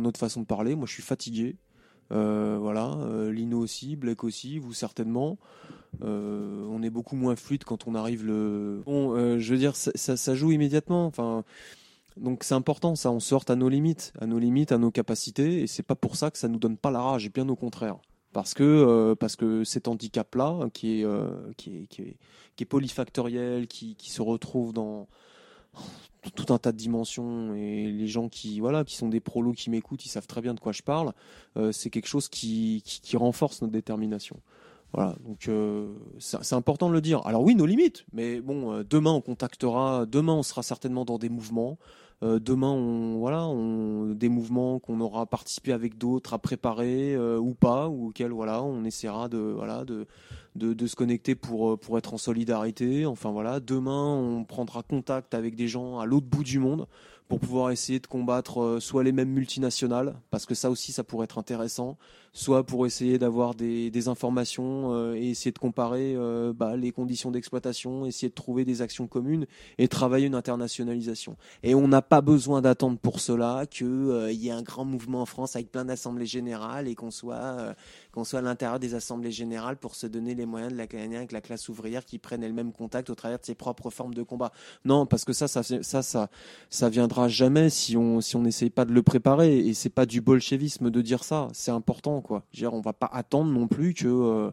notre 0.00 0.18
façon 0.18 0.40
de 0.40 0.46
parler. 0.46 0.74
Moi, 0.74 0.86
je 0.86 0.92
suis 0.92 1.02
fatigué. 1.02 1.56
Euh, 2.12 2.58
voilà, 2.60 2.94
euh, 2.98 3.30
Lino 3.32 3.58
aussi, 3.60 3.94
Blake 3.96 4.24
aussi, 4.24 4.58
vous 4.58 4.72
certainement. 4.72 5.38
Euh, 6.02 6.66
on 6.68 6.82
est 6.82 6.90
beaucoup 6.90 7.14
moins 7.16 7.36
fluide 7.36 7.62
quand 7.64 7.86
on 7.86 7.94
arrive 7.94 8.26
le. 8.26 8.82
Bon, 8.84 9.14
je 9.38 9.52
veux 9.52 9.58
dire, 9.58 9.76
ça, 9.76 9.92
ça, 10.16 10.34
joue 10.34 10.50
immédiatement. 10.50 11.04
Enfin, 11.06 11.44
donc 12.16 12.42
c'est 12.42 12.54
important, 12.54 12.96
ça. 12.96 13.12
On 13.12 13.20
sort 13.20 13.44
à 13.48 13.56
nos 13.56 13.68
limites, 13.68 14.12
à 14.20 14.26
nos 14.26 14.38
limites, 14.38 14.72
à 14.72 14.78
nos 14.78 14.90
capacités, 14.90 15.60
et 15.62 15.66
c'est 15.68 15.84
pas 15.84 15.94
pour 15.94 16.16
ça 16.16 16.30
que 16.30 16.38
ça 16.38 16.48
nous 16.48 16.58
donne 16.58 16.76
pas 16.76 16.90
la 16.90 17.00
rage, 17.00 17.30
bien 17.32 17.48
au 17.48 17.56
contraire. 17.56 17.98
Parce 18.32 18.54
que, 18.54 19.14
parce 19.18 19.34
que 19.36 19.64
cet 19.64 19.86
handicap-là, 19.88 20.68
qui, 20.72 21.04
qui, 21.56 21.72
est, 21.80 21.86
qui, 21.88 22.00
est, 22.02 22.16
qui 22.56 22.62
est 22.62 22.64
polyfactoriel, 22.66 23.66
qui, 23.66 23.96
qui 23.96 24.10
se 24.10 24.22
retrouve 24.22 24.72
dans, 24.72 25.08
tout 26.34 26.52
un 26.52 26.58
tas 26.58 26.72
de 26.72 26.76
dimensions 26.76 27.54
et 27.54 27.90
les 27.90 28.06
gens 28.06 28.28
qui 28.28 28.60
voilà 28.60 28.84
qui 28.84 28.94
sont 28.96 29.08
des 29.08 29.20
prolos 29.20 29.52
qui 29.52 29.68
m'écoutent 29.70 30.04
ils 30.04 30.08
savent 30.10 30.26
très 30.26 30.40
bien 30.42 30.52
de 30.54 30.60
quoi 30.60 30.72
je 30.72 30.82
parle 30.82 31.12
euh, 31.56 31.72
c'est 31.72 31.90
quelque 31.90 32.06
chose 32.08 32.28
qui, 32.28 32.82
renforce 33.14 33.62
notre 33.62 33.72
détermination 33.72 34.38
voilà 34.92 35.16
donc 35.26 35.48
euh, 35.48 35.88
c'est 36.18 36.52
important 36.54 36.88
de 36.88 36.92
le 36.94 37.00
dire 37.00 37.26
alors 37.26 37.42
oui 37.42 37.54
nos 37.54 37.64
limites 37.66 38.04
mais 38.12 38.40
bon 38.40 38.72
euh, 38.72 38.84
demain 38.88 39.10
on 39.12 39.20
contactera 39.22 40.04
demain 40.06 40.34
on 40.34 40.42
sera 40.42 40.62
certainement 40.62 41.04
dans 41.06 41.18
des 41.18 41.28
mouvements 41.30 41.78
euh, 42.22 42.38
demain, 42.38 42.68
on, 42.70 43.18
voilà, 43.18 43.46
on, 43.46 44.08
des 44.12 44.28
mouvements 44.28 44.78
qu'on 44.78 45.00
aura 45.00 45.24
participé 45.24 45.72
avec 45.72 45.96
d'autres 45.96 46.34
à 46.34 46.38
préparer 46.38 47.14
euh, 47.14 47.38
ou 47.38 47.54
pas, 47.54 47.88
ou 47.88 48.08
auxquels 48.08 48.30
voilà, 48.32 48.62
on 48.62 48.84
essaiera 48.84 49.28
de, 49.30 49.38
voilà, 49.38 49.84
de, 49.86 50.06
de, 50.54 50.74
de, 50.74 50.86
se 50.86 50.96
connecter 50.96 51.34
pour, 51.34 51.70
euh, 51.72 51.76
pour 51.78 51.96
être 51.96 52.12
en 52.12 52.18
solidarité. 52.18 53.06
Enfin 53.06 53.30
voilà, 53.30 53.58
demain, 53.58 54.14
on 54.14 54.44
prendra 54.44 54.82
contact 54.82 55.32
avec 55.32 55.54
des 55.56 55.66
gens 55.66 55.98
à 55.98 56.04
l'autre 56.04 56.26
bout 56.26 56.44
du 56.44 56.58
monde 56.58 56.86
pour 57.26 57.40
pouvoir 57.40 57.70
essayer 57.70 58.00
de 58.00 58.08
combattre 58.08 58.78
soit 58.80 59.04
les 59.04 59.12
mêmes 59.12 59.28
multinationales, 59.30 60.16
parce 60.32 60.46
que 60.46 60.54
ça 60.56 60.68
aussi, 60.68 60.90
ça 60.90 61.04
pourrait 61.04 61.24
être 61.24 61.38
intéressant, 61.38 61.96
soit 62.32 62.64
pour 62.64 62.86
essayer 62.86 63.18
d'avoir 63.18 63.54
des, 63.54 63.90
informations 64.08 64.94
euh, 64.94 65.14
et 65.16 65.28
essayer 65.30 65.50
de 65.52 65.58
comparer 65.58 66.14
euh, 66.16 66.52
bah, 66.54 66.76
les 66.76 66.90
conditions 66.92 67.30
d'exploitation, 67.30 68.06
essayer 68.06 68.28
de 68.28 68.34
trouver 68.34 68.64
des 68.64 68.80
actions 68.82 69.06
communes 69.06 69.46
et 69.78 69.88
travailler 69.88 70.26
une 70.26 70.34
internationalisation. 70.34 71.36
Et 71.62 71.74
on 71.74 71.86
n'a 71.88 72.00
pas 72.02 72.20
besoin 72.22 72.62
d'attendre 72.62 72.98
pour 72.98 73.20
cela 73.20 73.66
qu'il 73.68 73.86
euh, 73.86 74.32
y 74.32 74.48
ait 74.48 74.52
un 74.52 74.62
grand 74.62 74.84
mouvement 74.86 75.20
en 75.22 75.26
France 75.26 75.54
avec 75.56 75.70
plein 75.70 75.84
d'assemblées 75.84 76.24
générales 76.26 76.88
et 76.88 76.94
qu'on 76.94 77.10
soit, 77.10 77.34
euh, 77.34 77.74
qu'on 78.12 78.24
soit 78.24 78.38
à 78.38 78.42
l'intérieur 78.42 78.78
des 78.80 78.94
assemblées 78.94 79.32
générales 79.32 79.76
pour 79.76 79.94
se 79.94 80.06
donner 80.06 80.34
les 80.34 80.46
moyens 80.46 80.72
de 80.72 80.78
la 80.78 80.86
avec 80.90 81.32
la 81.32 81.40
classe 81.40 81.68
ouvrière 81.68 82.04
qui 82.04 82.18
prennent 82.18 82.44
le 82.46 82.52
même 82.52 82.72
contact 82.72 83.10
au 83.10 83.14
travers 83.14 83.38
de 83.38 83.44
ses 83.44 83.54
propres 83.54 83.90
formes 83.90 84.14
de 84.14 84.22
combat. 84.22 84.50
Non, 84.84 85.06
parce 85.06 85.24
que 85.24 85.32
ça, 85.32 85.46
ça, 85.46 85.62
ça, 85.62 86.02
ça, 86.02 86.28
ça 86.70 86.88
viendra 86.88 87.28
jamais 87.28 87.70
si 87.70 87.96
on 87.96 88.20
si 88.20 88.34
on 88.36 88.42
n'essaye 88.42 88.70
pas 88.70 88.84
de 88.84 88.92
le 88.92 89.02
préparer. 89.02 89.58
Et 89.58 89.74
c'est 89.74 89.88
pas 89.88 90.04
du 90.06 90.20
bolchevisme 90.20 90.90
de 90.90 91.00
dire 91.00 91.22
ça. 91.22 91.48
C'est 91.52 91.70
important 91.70 92.19
quoi. 92.20 92.42
on 92.72 92.80
va 92.80 92.92
pas 92.92 93.08
attendre 93.12 93.50
non 93.50 93.66
plus 93.66 93.94
que, 93.94 94.06
euh, 94.06 94.50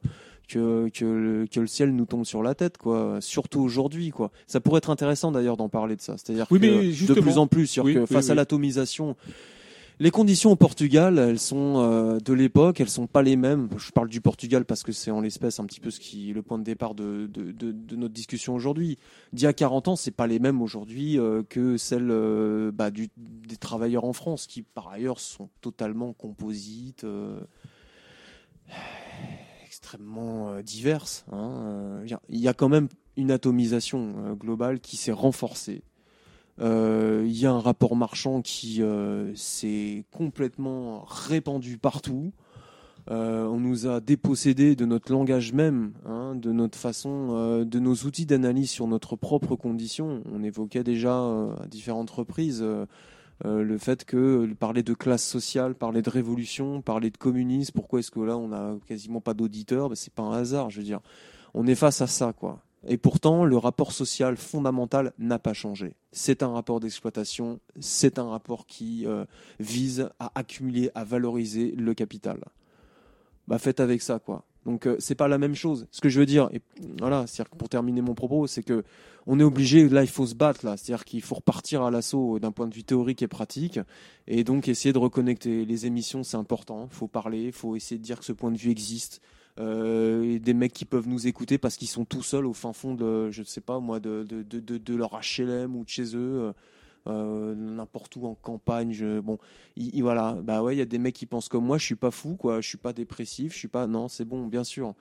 que, 0.47 0.89
que, 0.89 1.47
le, 1.59 1.67
ciel 1.67 1.95
nous 1.95 2.05
tombe 2.05 2.25
sur 2.25 2.43
la 2.43 2.55
tête, 2.55 2.77
quoi. 2.77 3.17
Surtout 3.21 3.61
aujourd'hui, 3.61 4.09
quoi. 4.11 4.31
Ça 4.47 4.59
pourrait 4.59 4.79
être 4.79 4.89
intéressant 4.89 5.31
d'ailleurs 5.31 5.57
d'en 5.57 5.69
parler 5.69 5.95
de 5.95 6.01
ça. 6.01 6.15
C'est-à-dire 6.17 6.45
de 6.49 7.19
plus 7.19 7.37
en 7.37 7.47
plus, 7.47 7.79
face 8.07 8.29
à 8.29 8.35
l'atomisation 8.35 9.15
les 9.99 10.11
conditions 10.11 10.51
au 10.51 10.55
Portugal, 10.55 11.17
elles 11.17 11.39
sont 11.39 11.77
euh, 11.77 12.19
de 12.19 12.31
l'époque, 12.31 12.79
elles 12.79 12.89
sont 12.89 13.07
pas 13.07 13.23
les 13.23 13.35
mêmes. 13.35 13.67
Je 13.77 13.89
parle 13.91 14.09
du 14.09 14.21
Portugal 14.21 14.63
parce 14.63 14.83
que 14.83 14.91
c'est 14.91 15.09
en 15.09 15.21
l'espèce 15.21 15.59
un 15.59 15.65
petit 15.65 15.79
peu 15.79 15.89
ce 15.89 15.99
qui 15.99 16.31
le 16.33 16.43
point 16.43 16.59
de 16.59 16.63
départ 16.63 16.93
de, 16.93 17.27
notre 17.95 18.13
discussion 18.13 18.53
aujourd'hui. 18.53 18.99
D'il 19.33 19.45
y 19.45 19.47
a 19.47 19.53
40 19.53 19.87
ans, 19.87 19.95
c'est 19.95 20.11
pas 20.11 20.27
les 20.27 20.37
mêmes 20.37 20.61
aujourd'hui 20.61 21.17
euh, 21.17 21.41
que 21.49 21.77
celles 21.77 22.11
euh, 22.11 22.71
bah, 22.71 22.91
des 22.91 23.57
travailleurs 23.59 24.05
en 24.05 24.13
France, 24.13 24.45
qui 24.45 24.61
par 24.61 24.89
ailleurs 24.89 25.19
sont 25.19 25.49
totalement 25.61 26.13
composites, 26.13 27.03
extrêmement 29.65 30.61
diverses. 30.61 31.25
Hein, 31.31 32.03
il 32.29 32.39
y 32.39 32.47
a 32.47 32.53
quand 32.53 32.69
même 32.69 32.87
une 33.15 33.31
atomisation 33.31 34.33
globale 34.33 34.79
qui 34.79 34.95
s'est 34.95 35.11
renforcée. 35.11 35.81
Il 36.59 36.63
euh, 36.65 37.25
y 37.27 37.45
a 37.45 37.51
un 37.51 37.59
rapport 37.59 37.95
marchand 37.95 38.41
qui 38.41 38.81
euh, 38.81 39.31
s'est 39.35 40.05
complètement 40.11 41.05
répandu 41.07 41.77
partout. 41.77 42.31
Euh, 43.11 43.45
on 43.45 43.59
nous 43.59 43.87
a 43.87 43.99
dépossédés 44.01 44.75
de 44.75 44.85
notre 44.85 45.11
langage 45.13 45.53
même, 45.53 45.93
hein, 46.05 46.33
de 46.35 46.51
notre 46.51 46.77
façon, 46.77 47.63
de 47.63 47.79
nos 47.79 47.93
outils 47.93 48.25
d'analyse 48.25 48.69
sur 48.71 48.87
notre 48.87 49.15
propre 49.15 49.55
condition. 49.55 50.23
On 50.31 50.43
évoquait 50.43 50.83
déjà 50.83 51.13
à 51.17 51.65
différentes 51.69 52.09
reprises 52.11 52.65
le 53.45 53.77
fait 53.77 54.03
que 54.03 54.51
parler 54.59 54.81
de 54.83 54.93
classe 54.95 55.23
sociale, 55.25 55.75
parler 55.75 56.01
de 56.01 56.09
révolution, 56.09 56.81
parler 56.81 57.11
de 57.11 57.17
communisme, 57.17 57.71
pourquoi 57.73 57.99
est-ce 57.99 58.11
que 58.11 58.19
là 58.19 58.35
on 58.35 58.49
n'a 58.49 58.75
quasiment 58.87 59.21
pas 59.21 59.35
d'auditeurs 59.35 59.85
Ce 59.85 59.89
ben, 59.89 59.95
C'est 59.95 60.13
pas 60.13 60.23
un 60.23 60.33
hasard, 60.33 60.69
je 60.71 60.79
veux 60.79 60.83
dire. 60.83 60.99
On 61.53 61.65
est 61.67 61.75
face 61.75 62.01
à 62.01 62.07
ça, 62.07 62.33
quoi. 62.33 62.59
Et 62.85 62.97
pourtant, 62.97 63.45
le 63.45 63.57
rapport 63.57 63.91
social 63.91 64.37
fondamental 64.37 65.13
n'a 65.17 65.39
pas 65.39 65.53
changé. 65.53 65.95
C'est 66.11 66.43
un 66.43 66.49
rapport 66.51 66.79
d'exploitation, 66.79 67.59
c'est 67.79 68.19
un 68.19 68.29
rapport 68.29 68.67
qui 68.67 69.05
euh, 69.07 69.25
vise 69.59 70.09
à 70.19 70.31
accumuler, 70.35 70.91
à 70.93 71.03
valoriser 71.03 71.71
le 71.71 71.93
capital. 71.93 72.39
Bah, 73.47 73.57
faites 73.57 73.79
avec 73.79 74.01
ça, 74.01 74.19
quoi. 74.19 74.43
Donc 74.65 74.85
euh, 74.85 74.97
c'est 74.99 75.15
pas 75.15 75.29
la 75.29 75.37
même 75.37 75.55
chose. 75.55 75.87
Ce 75.91 76.01
que 76.01 76.09
je 76.09 76.19
veux 76.19 76.25
dire, 76.25 76.49
et 76.51 76.61
voilà, 76.99 77.25
cest 77.25 77.47
pour 77.49 77.69
terminer 77.69 78.01
mon 78.01 78.13
propos, 78.13 78.47
c'est 78.47 78.63
que 78.63 78.83
on 79.25 79.39
est 79.39 79.43
obligé, 79.43 79.87
là 79.87 80.03
il 80.03 80.09
faut 80.09 80.25
se 80.27 80.35
battre, 80.35 80.65
là, 80.65 80.75
c'est-à-dire 80.75 81.05
qu'il 81.05 81.21
faut 81.21 81.35
repartir 81.35 81.81
à 81.83 81.89
l'assaut 81.91 82.35
euh, 82.35 82.39
d'un 82.41 82.51
point 82.51 82.67
de 82.67 82.75
vue 82.75 82.83
théorique 82.83 83.21
et 83.21 83.29
pratique, 83.29 83.79
et 84.27 84.43
donc 84.43 84.67
essayer 84.67 84.91
de 84.93 84.97
reconnecter 84.97 85.63
les 85.65 85.85
émissions, 85.85 86.21
c'est 86.21 86.35
important. 86.37 86.89
Il 86.91 86.95
Faut 86.97 87.07
parler, 87.07 87.43
il 87.45 87.51
faut 87.53 87.75
essayer 87.77 87.97
de 87.97 88.03
dire 88.03 88.19
que 88.19 88.25
ce 88.25 88.33
point 88.33 88.51
de 88.51 88.57
vue 88.57 88.69
existe, 88.69 89.21
euh, 89.59 90.39
des 90.39 90.53
mecs 90.53 90.73
qui 90.73 90.85
peuvent 90.85 91.07
nous 91.07 91.27
écouter 91.27 91.57
parce 91.57 91.77
qu'ils 91.77 91.87
sont 91.87 92.05
tout 92.05 92.23
seuls 92.23 92.45
au 92.45 92.53
fin 92.53 92.73
fond 92.73 92.93
de, 92.93 93.31
je 93.31 93.41
ne 93.41 93.45
sais 93.45 93.61
pas 93.61 93.79
moi, 93.79 93.99
de, 93.99 94.23
de, 94.27 94.43
de, 94.77 94.95
leur 94.95 95.19
HLM 95.19 95.75
ou 95.75 95.83
de 95.83 95.89
chez 95.89 96.15
eux. 96.15 96.53
Euh, 96.53 96.53
euh, 97.07 97.55
n'importe 97.55 98.17
où 98.17 98.25
en 98.27 98.35
campagne. 98.35 98.91
Je, 98.91 99.21
bon, 99.21 99.37
y, 99.77 100.01
voilà, 100.01 100.33
bah 100.43 100.61
ouais, 100.61 100.75
il 100.75 100.79
y 100.79 100.81
a 100.81 100.85
des 100.85 100.97
mecs 100.97 101.15
qui 101.15 101.25
pensent 101.25 101.47
comme 101.47 101.65
moi. 101.65 101.77
Je 101.77 101.85
suis 101.85 101.95
pas 101.95 102.11
fou, 102.11 102.35
quoi. 102.35 102.59
Je 102.59 102.67
suis 102.67 102.77
pas 102.77 102.91
dépressif. 102.91 103.53
Je 103.53 103.57
suis 103.59 103.69
pas. 103.69 103.87
Non, 103.87 104.09
c'est 104.09 104.25
bon, 104.25 104.45
bien 104.45 104.65
sûr. 104.65 104.93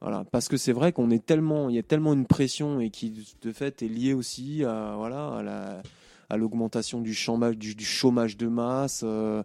Voilà, 0.00 0.24
parce 0.30 0.46
que 0.48 0.56
c'est 0.56 0.70
vrai 0.70 0.92
qu'on 0.92 1.10
est 1.10 1.24
tellement, 1.24 1.68
il 1.68 1.74
y 1.74 1.78
a 1.78 1.82
tellement 1.82 2.12
une 2.12 2.26
pression 2.26 2.78
et 2.78 2.90
qui 2.90 3.12
de 3.42 3.50
fait 3.52 3.82
est 3.82 3.88
liée 3.88 4.12
aussi, 4.14 4.64
à, 4.64 4.94
voilà, 4.96 5.82
à 6.30 6.36
l'augmentation 6.36 7.00
du 7.00 7.12
chômage, 7.12 7.58
du, 7.58 7.74
chômage 7.84 8.36
de 8.36 8.46
masse, 8.46 9.00
euh, 9.04 9.42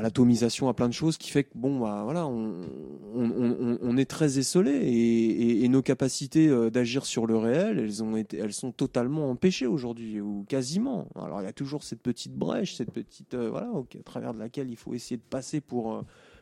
l'atomisation, 0.00 0.68
à 0.68 0.74
plein 0.74 0.88
de 0.88 0.92
choses 0.92 1.18
qui 1.18 1.30
fait 1.30 1.44
que 1.44 1.50
bon 1.54 1.78
bah, 1.80 2.02
voilà, 2.04 2.26
on, 2.26 3.96
est 3.96 4.04
très 4.06 4.38
esselé 4.38 4.70
et, 4.70 5.68
nos 5.68 5.82
capacités 5.82 6.48
euh, 6.48 6.70
d'agir 6.70 7.04
sur 7.04 7.26
le 7.26 7.36
réel, 7.36 7.78
elles 7.78 8.02
ont 8.02 8.16
été, 8.16 8.38
elles 8.38 8.54
sont 8.54 8.72
totalement 8.72 9.30
empêchées 9.30 9.66
aujourd'hui 9.66 10.18
ou 10.18 10.46
quasiment. 10.48 11.06
Alors 11.22 11.42
il 11.42 11.44
y 11.44 11.48
a 11.48 11.52
toujours 11.52 11.82
cette 11.84 12.00
petite 12.00 12.32
brèche, 12.34 12.74
cette 12.76 12.90
petite 12.90 13.34
euh, 13.34 13.50
voilà, 13.50 13.68
au, 13.72 13.80
à 13.80 14.02
travers 14.02 14.32
de 14.32 14.38
laquelle 14.38 14.70
il 14.70 14.76
faut 14.76 14.94
essayer 14.94 15.18
de 15.18 15.22
passer 15.28 15.60
pour 15.60 15.92
euh, 15.94 16.00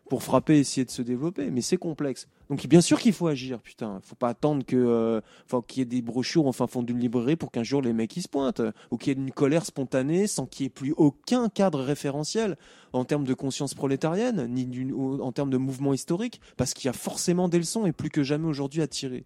pour 0.09 0.23
frapper, 0.23 0.59
essayer 0.59 0.85
de 0.85 0.91
se 0.91 1.03
développer. 1.03 1.51
Mais 1.51 1.61
c'est 1.61 1.77
complexe. 1.77 2.29
Donc 2.49 2.65
bien 2.67 2.81
sûr 2.81 3.01
qu'il 3.01 3.13
faut 3.13 3.27
agir, 3.27 3.61
putain. 3.61 4.01
Faut 4.05 4.15
pas 4.15 4.29
attendre 4.29 4.65
que, 4.65 5.21
enfin, 5.47 5.59
euh, 5.59 5.63
qu'il 5.67 5.81
y 5.81 5.83
ait 5.83 5.85
des 5.85 6.03
brochures 6.03 6.47
enfin, 6.47 6.67
fond 6.67 6.83
d'une 6.83 6.99
librairie 6.99 7.37
pour 7.37 7.51
qu'un 7.51 7.65
jour 7.65 7.83
les 7.83 7.93
mecs 7.93 8.17
ils 8.17 8.23
se 8.23 8.29
pointent, 8.29 8.63
ou 8.91 8.97
qu'il 8.99 9.13
y 9.13 9.17
ait 9.17 9.23
une 9.23 9.33
colère 9.33 9.65
spontanée 9.67 10.27
sans 10.27 10.47
qu'il 10.47 10.65
n'y 10.65 10.69
ait 10.69 10.75
plus 10.75 10.95
aucun 10.97 11.49
cadre 11.49 11.81
référentiel 11.81 12.57
en 12.93 13.05
termes 13.05 13.25
de 13.25 13.35
conscience 13.35 13.75
prolétarienne, 13.75 14.47
ni 14.49 14.69
en 14.97 15.33
termes 15.33 15.51
de 15.51 15.57
mouvement 15.57 15.93
historique, 15.93 16.41
parce 16.57 16.73
qu'il 16.73 16.87
y 16.87 16.89
a 16.89 16.93
forcément 16.95 17.49
des 17.49 17.59
leçons 17.59 17.85
et 17.87 17.93
plus 17.93 18.11
que 18.11 18.23
jamais 18.23 18.47
aujourd'hui 18.47 18.83
à 18.83 18.87
tirer. 18.87 19.25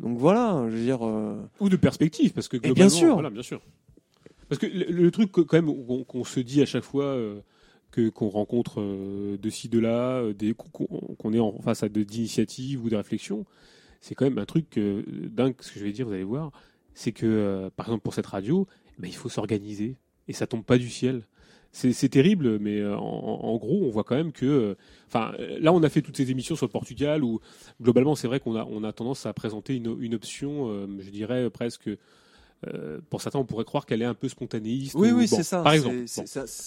Donc 0.00 0.18
voilà, 0.18 0.66
je 0.68 0.76
veux 0.76 0.84
dire. 0.84 1.06
Euh, 1.06 1.40
ou 1.60 1.68
de 1.68 1.76
perspective, 1.76 2.32
parce 2.32 2.48
que 2.48 2.56
globalement, 2.58 2.74
bien 2.74 2.88
sûr. 2.88 3.14
Voilà, 3.14 3.30
bien 3.30 3.42
sûr. 3.42 3.62
Parce 4.48 4.58
que 4.60 4.66
le, 4.66 5.10
truc 5.10 5.32
quand 5.32 5.54
même 5.54 6.04
qu'on 6.06 6.24
se 6.24 6.40
dit 6.40 6.60
à 6.60 6.66
chaque 6.66 6.84
fois. 6.84 7.04
Euh, 7.04 7.40
que 7.94 8.08
qu'on 8.08 8.28
rencontre 8.28 8.80
euh, 8.80 9.36
de 9.38 9.50
ci 9.50 9.68
de 9.68 9.78
là, 9.78 10.18
euh, 10.18 10.34
qu'on 10.64 11.32
est 11.32 11.38
en 11.38 11.52
face 11.60 11.84
à 11.84 11.88
d'initiatives 11.88 12.82
ou 12.84 12.88
de 12.88 12.96
réflexions. 12.96 13.46
C'est 14.00 14.16
quand 14.16 14.24
même 14.24 14.38
un 14.38 14.44
truc 14.44 14.76
euh, 14.78 15.04
dingue 15.06 15.54
ce 15.60 15.70
que 15.70 15.78
je 15.78 15.84
vais 15.84 15.92
dire. 15.92 16.08
Vous 16.08 16.12
allez 16.12 16.24
voir, 16.24 16.50
c'est 16.94 17.12
que 17.12 17.70
par 17.76 17.86
exemple 17.86 18.02
pour 18.02 18.14
cette 18.14 18.26
radio, 18.26 18.66
eh 18.98 19.02
ben, 19.02 19.08
il 19.08 19.14
faut 19.14 19.28
s'organiser 19.28 19.94
et 20.26 20.32
ça 20.32 20.48
tombe 20.48 20.64
pas 20.64 20.76
du 20.76 20.90
ciel. 20.90 21.22
C'est 21.76 22.08
terrible, 22.08 22.60
mais 22.60 22.84
en, 22.86 23.56
gros, 23.56 23.84
on 23.84 23.90
voit 23.90 24.04
quand 24.04 24.14
même 24.14 24.30
que. 24.30 24.76
Enfin, 25.08 25.32
là, 25.58 25.72
on 25.72 25.82
a 25.82 25.88
fait 25.88 26.02
toutes 26.02 26.16
ces 26.16 26.30
émissions 26.30 26.54
sur 26.54 26.66
le 26.66 26.70
Portugal 26.70 27.24
où, 27.24 27.40
globalement, 27.82 28.14
c'est 28.14 28.28
vrai 28.28 28.38
qu'on 28.38 28.54
a, 28.54 28.64
on 28.70 28.84
a 28.84 28.92
tendance 28.92 29.26
à 29.26 29.32
présenter 29.32 29.74
une, 29.74 29.96
une 30.00 30.14
option, 30.14 30.68
je 31.00 31.10
dirais 31.10 31.50
presque 31.50 31.90
euh, 32.72 33.00
pour 33.10 33.20
certains, 33.22 33.38
on 33.38 33.44
pourrait 33.44 33.64
croire 33.64 33.86
qu'elle 33.86 34.02
est 34.02 34.06
un 34.06 34.14
peu 34.14 34.28
spontanéiste. 34.28 34.94
Oui, 34.96 35.10
oui, 35.10 35.28
c'est 35.28 35.42
ça. 35.42 35.62
Par 35.62 35.72
exemple, 35.72 36.04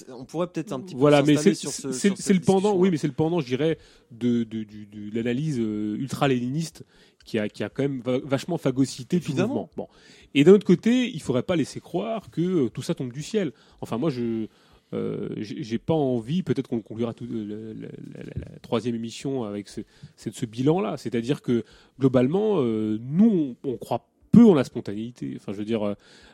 on 0.10 0.26
pourrait 0.26 0.48
peut-être 0.48 0.72
un 0.72 0.80
petit 0.80 0.94
peu. 0.94 1.00
Voilà, 1.00 1.24
mais 1.24 1.38
c'est 1.38 1.54
ce, 1.56 2.34
le 2.34 2.40
pendant. 2.40 2.76
Oui, 2.76 2.90
mais 2.92 2.98
c'est 2.98 3.08
le 3.08 3.14
pendant, 3.14 3.40
je 3.40 3.48
dirais, 3.48 3.78
de, 4.12 4.46
l'analyse 5.14 5.60
euh, 5.60 5.96
ultra-léniniste 6.00 6.84
qui 7.26 7.40
a, 7.40 7.50
qui 7.50 7.64
a 7.64 7.70
quand 7.70 7.84
même 7.84 8.02
vachement 8.24 8.58
phagocyté 8.58 9.18
Évidemment. 9.18 9.70
Bon. 9.76 9.88
Et 10.34 10.44
d'un 10.44 10.54
autre 10.54 10.66
côté, 10.68 11.10
il 11.14 11.22
faudrait 11.22 11.44
pas 11.44 11.56
laisser 11.56 11.80
croire 11.80 12.30
que 12.32 12.42
euh, 12.42 12.70
tout 12.70 12.82
ça 12.82 12.94
tombe 12.96 13.12
du 13.12 13.24
ciel. 13.24 13.52
Enfin, 13.82 13.98
moi, 13.98 14.10
je 14.10 14.48
n'ai 14.94 14.98
j'ai 15.40 15.78
pas 15.78 15.94
envie, 15.94 16.44
peut-être 16.44 16.68
qu'on 16.70 16.82
conclura 16.82 17.14
tout, 17.14 17.28
la, 17.30 17.90
troisième 18.62 18.96
émission 18.96 19.44
avec 19.44 19.68
ce, 19.68 19.82
ce 20.16 20.46
bilan-là. 20.46 20.98
C'est-à-dire 20.98 21.42
que 21.42 21.66
globalement, 22.00 22.62
nous, 22.62 23.56
on, 23.64 23.70
on 23.72 23.78
croit 23.78 24.08
peu 24.38 24.46
en 24.46 24.54
la 24.54 24.64
spontanéité. 24.64 25.34
Enfin, 25.38 25.52
je 25.52 25.58
veux 25.58 25.66
dire, 25.66 25.84
euh, 25.86 25.94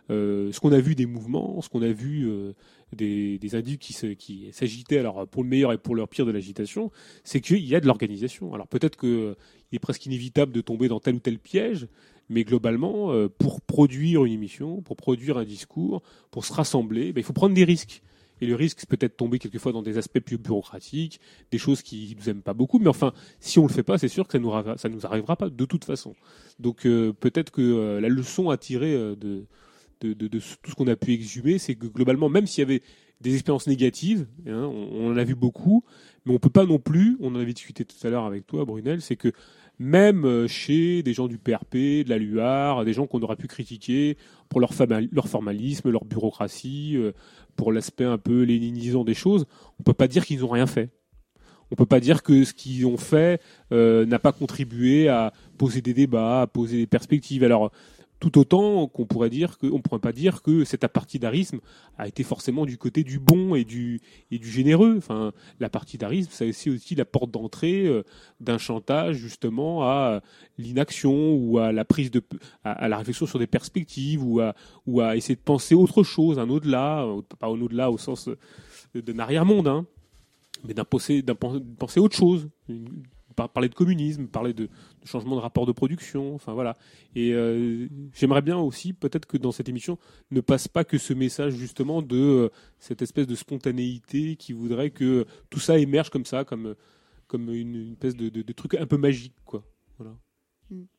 euh, 0.10 0.52
ce 0.52 0.60
qu'on 0.60 0.74
a 0.74 0.80
vu 0.80 0.94
des 0.96 1.06
mouvements, 1.06 1.62
ce 1.62 1.70
qu'on 1.70 1.82
a 1.82 1.92
vu 1.92 2.28
euh, 2.30 2.52
des, 2.94 3.38
individus 3.56 3.78
qui, 3.78 4.52
s'agitaient, 4.52 4.98
alors 5.00 5.26
pour 5.28 5.44
le 5.44 5.50
meilleur 5.50 5.72
et 5.72 5.78
pour 5.78 5.96
le 5.96 6.06
pire 6.06 6.26
de 6.26 6.32
l'agitation, 6.32 6.92
c'est 7.24 7.40
qu'il 7.40 7.64
y 7.66 7.76
a 7.76 7.80
de 7.80 7.88
l'organisation. 7.88 8.54
Alors 8.54 8.68
peut-être 8.68 8.98
qu'il 8.98 9.36
est 9.72 9.80
presque 9.80 10.06
inévitable 10.06 10.52
de 10.52 10.60
tomber 10.60 10.90
dans 10.90 11.00
tel 11.00 11.16
ou 11.16 11.20
tel 11.20 11.40
piège, 11.40 11.88
mais 12.30 12.44
globalement, 12.44 13.14
pour 13.38 13.62
produire 13.62 14.26
une 14.26 14.34
émission, 14.34 14.82
pour 14.82 14.98
produire 14.98 15.38
un 15.38 15.46
discours, 15.46 16.02
pour 16.32 16.44
se 16.46 16.52
rassembler, 16.54 17.14
ben, 17.14 17.22
il 17.22 17.24
faut 17.24 17.34
prendre 17.34 17.56
des 17.56 17.64
risques. 17.66 18.02
Et 18.42 18.46
le 18.48 18.56
risque, 18.56 18.78
c'est 18.80 18.90
peut-être 18.90 19.16
tomber 19.18 19.40
quelquefois 19.40 19.72
dans 19.72 19.82
des 19.82 19.98
aspects 19.98 20.20
plus 20.20 20.38
bureaucratiques, 20.38 21.20
des 21.52 21.58
choses 21.58 21.82
qui 21.82 22.16
nous 22.20 22.30
aiment 22.30 22.42
pas 22.42 22.54
beaucoup. 22.54 22.80
Mais 22.80 22.88
enfin, 22.88 23.14
si 23.40 23.60
on 23.60 23.64
ne 23.64 23.68
le 23.68 23.74
fait 23.74 23.84
pas, 23.84 23.98
c'est 23.98 24.08
sûr 24.08 24.26
que 24.28 24.34
ça 24.34 24.40
nous 24.90 24.96
nous 24.96 25.06
arrivera 25.06 25.36
pas 25.36 25.50
de 25.50 25.66
toute 25.66 25.86
façon. 25.86 26.16
Donc 26.60 26.86
euh, 26.86 27.14
peut-être 27.14 27.52
que 27.52 27.62
euh, 27.62 28.02
la 28.02 28.10
leçon 28.10 28.50
à 28.50 28.58
tirer 28.58 28.94
euh, 28.94 29.16
de, 29.16 29.46
tout 30.00 30.42
ce 30.70 30.76
qu'on 30.76 30.88
a 30.88 30.96
pu 30.96 31.14
exhumer, 31.14 31.58
c'est 31.60 31.76
que 31.76 31.88
globalement, 31.88 32.28
même 32.30 32.48
s'il 32.48 32.62
y 32.62 32.66
avait 32.70 32.82
des 33.22 33.34
expériences 33.36 33.68
négatives, 33.68 34.28
hein, 34.48 34.64
on, 34.70 35.12
en 35.14 35.18
a 35.18 35.24
vu 35.24 35.36
beaucoup, 35.36 35.84
mais 36.26 36.34
on 36.34 36.40
peut 36.40 36.50
pas 36.50 36.66
non 36.66 36.80
plus. 36.80 37.18
On 37.22 37.34
en 37.36 37.36
avait 37.36 37.54
discuté 37.54 37.86
tout 37.86 37.96
à 38.06 38.10
l'heure 38.10 38.26
avec 38.26 38.46
toi, 38.46 38.66
Brunel, 38.66 39.02
c'est 39.02 39.16
que 39.16 39.32
même 39.80 40.48
chez 40.48 41.02
des 41.04 41.14
gens 41.14 41.28
du 41.28 41.38
PRP, 41.40 41.72
de 41.74 42.10
la 42.10 42.18
Luar, 42.20 42.86
des 42.86 42.94
gens 42.94 43.08
qu'on 43.08 43.22
aura 43.24 43.36
pu 43.36 43.48
critiquer 43.48 44.18
pour 44.48 44.60
leur 44.60 44.74
formalisme, 44.76 45.90
leur 45.90 46.06
bureaucratie, 46.06 46.96
pour 47.56 47.72
l'aspect 47.72 48.04
un 48.06 48.18
peu 48.18 48.44
léninisant 48.44 49.04
des 49.04 49.14
choses, 49.14 49.46
on 49.80 49.84
peut 49.84 49.94
pas 49.94 50.08
dire 50.08 50.26
qu'ils 50.26 50.40
n'ont 50.42 50.48
rien 50.50 50.68
fait. 50.68 50.90
On 51.72 51.76
peut 51.76 51.86
pas 51.86 52.00
dire 52.00 52.22
que 52.24 52.44
ce 52.44 52.54
qu'ils 52.54 52.86
ont 52.86 52.98
fait 52.98 53.42
euh, 53.72 54.06
n'a 54.06 54.20
pas 54.20 54.32
contribué 54.32 55.08
à 55.08 55.34
poser 55.58 55.82
des 55.82 55.94
débats, 55.94 56.42
à 56.42 56.48
poser 56.48 56.78
des 56.78 56.88
perspectives. 56.88 57.44
Alors, 57.44 57.72
tout 58.24 58.38
autant 58.40 58.88
qu'on 58.88 59.06
pourrait 59.06 59.30
dire 59.30 59.58
que, 59.58 59.68
on 59.68 59.82
pourrait 59.82 60.00
pas 60.00 60.14
dire 60.14 60.42
que 60.44 60.64
cet 60.64 60.86
apartidarisme 60.86 61.60
a 61.98 62.08
été 62.08 62.24
forcément 62.24 62.66
du 62.66 62.78
côté 62.78 63.04
du 63.04 63.20
bon 63.20 63.54
et 63.54 63.66
du, 63.66 64.00
et 64.32 64.40
du 64.40 64.50
généreux. 64.50 64.96
Enfin, 64.98 65.34
l'apartidarisme, 65.60 66.30
c'est 66.32 66.48
aussi, 66.48 66.70
aussi 66.70 66.96
la 66.96 67.04
porte 67.04 67.32
d'entrée 67.32 67.86
euh, 67.86 68.04
d'un 68.40 68.58
chantage 68.58 69.18
justement 69.18 69.84
à 69.84 70.22
l'inaction 70.58 71.34
ou 71.36 71.58
à 71.58 71.74
la 71.74 71.84
prise 71.84 72.12
de, 72.12 72.22
à, 72.64 72.88
la 72.88 72.98
réflexion 73.00 73.26
sur 73.26 73.40
des 73.40 73.48
perspectives 73.48 74.24
ou 74.24 74.40
à, 74.40 74.56
ou 74.88 75.02
à 75.02 75.18
essayer 75.18 75.36
de 75.36 75.42
penser 75.42 75.76
autre 75.76 76.02
chose, 76.04 76.40
un 76.40 76.50
au-delà, 76.50 77.02
euh, 77.04 77.22
pas 77.40 77.48
un 77.48 77.62
au-delà 77.62 77.92
au 77.92 77.98
sens 77.98 78.30
euh, 78.30 78.38
d'un 79.02 79.20
arrière-monde, 79.20 79.68
hein, 79.68 79.86
mais 80.66 80.74
d'un 80.74 80.86
penser, 80.86 81.24
penser 81.78 82.00
autre 82.00 82.16
chose, 82.16 82.48
parler 83.54 83.68
de 83.68 83.76
communisme, 83.76 84.28
parler 84.28 84.54
de, 84.54 84.70
changement 85.06 85.36
de 85.36 85.42
rapport 85.42 85.66
de 85.66 85.72
production, 85.72 86.34
enfin 86.36 86.54
voilà. 86.54 86.78
Et 87.16 87.34
euh, 87.34 87.88
j'aimerais 88.14 88.42
bien 88.42 88.58
aussi 88.58 88.94
peut-être 88.94 89.26
que 89.26 89.38
dans 89.38 89.52
cette 89.52 89.70
émission 89.70 89.98
ne 90.32 90.42
passe 90.42 90.68
pas 90.68 90.84
que 90.84 90.98
ce 90.98 91.14
message 91.14 91.54
justement 91.56 92.02
de 92.02 92.18
euh, 92.18 92.50
cette 92.80 93.02
espèce 93.02 93.28
de 93.28 93.36
spontanéité 93.36 94.36
qui 94.36 94.54
voudrait 94.54 94.92
que 94.92 95.26
tout 95.50 95.60
ça 95.60 95.78
émerge 95.78 96.10
comme 96.10 96.26
ça, 96.26 96.44
comme 96.44 96.76
comme 97.28 97.50
une, 97.52 97.92
espèce 97.94 98.16
de, 98.16 98.42
truc 98.52 98.76
un 98.76 98.86
peu 98.88 98.98
magique 98.98 99.34
quoi. 99.46 99.64
Voilà. 99.98 100.16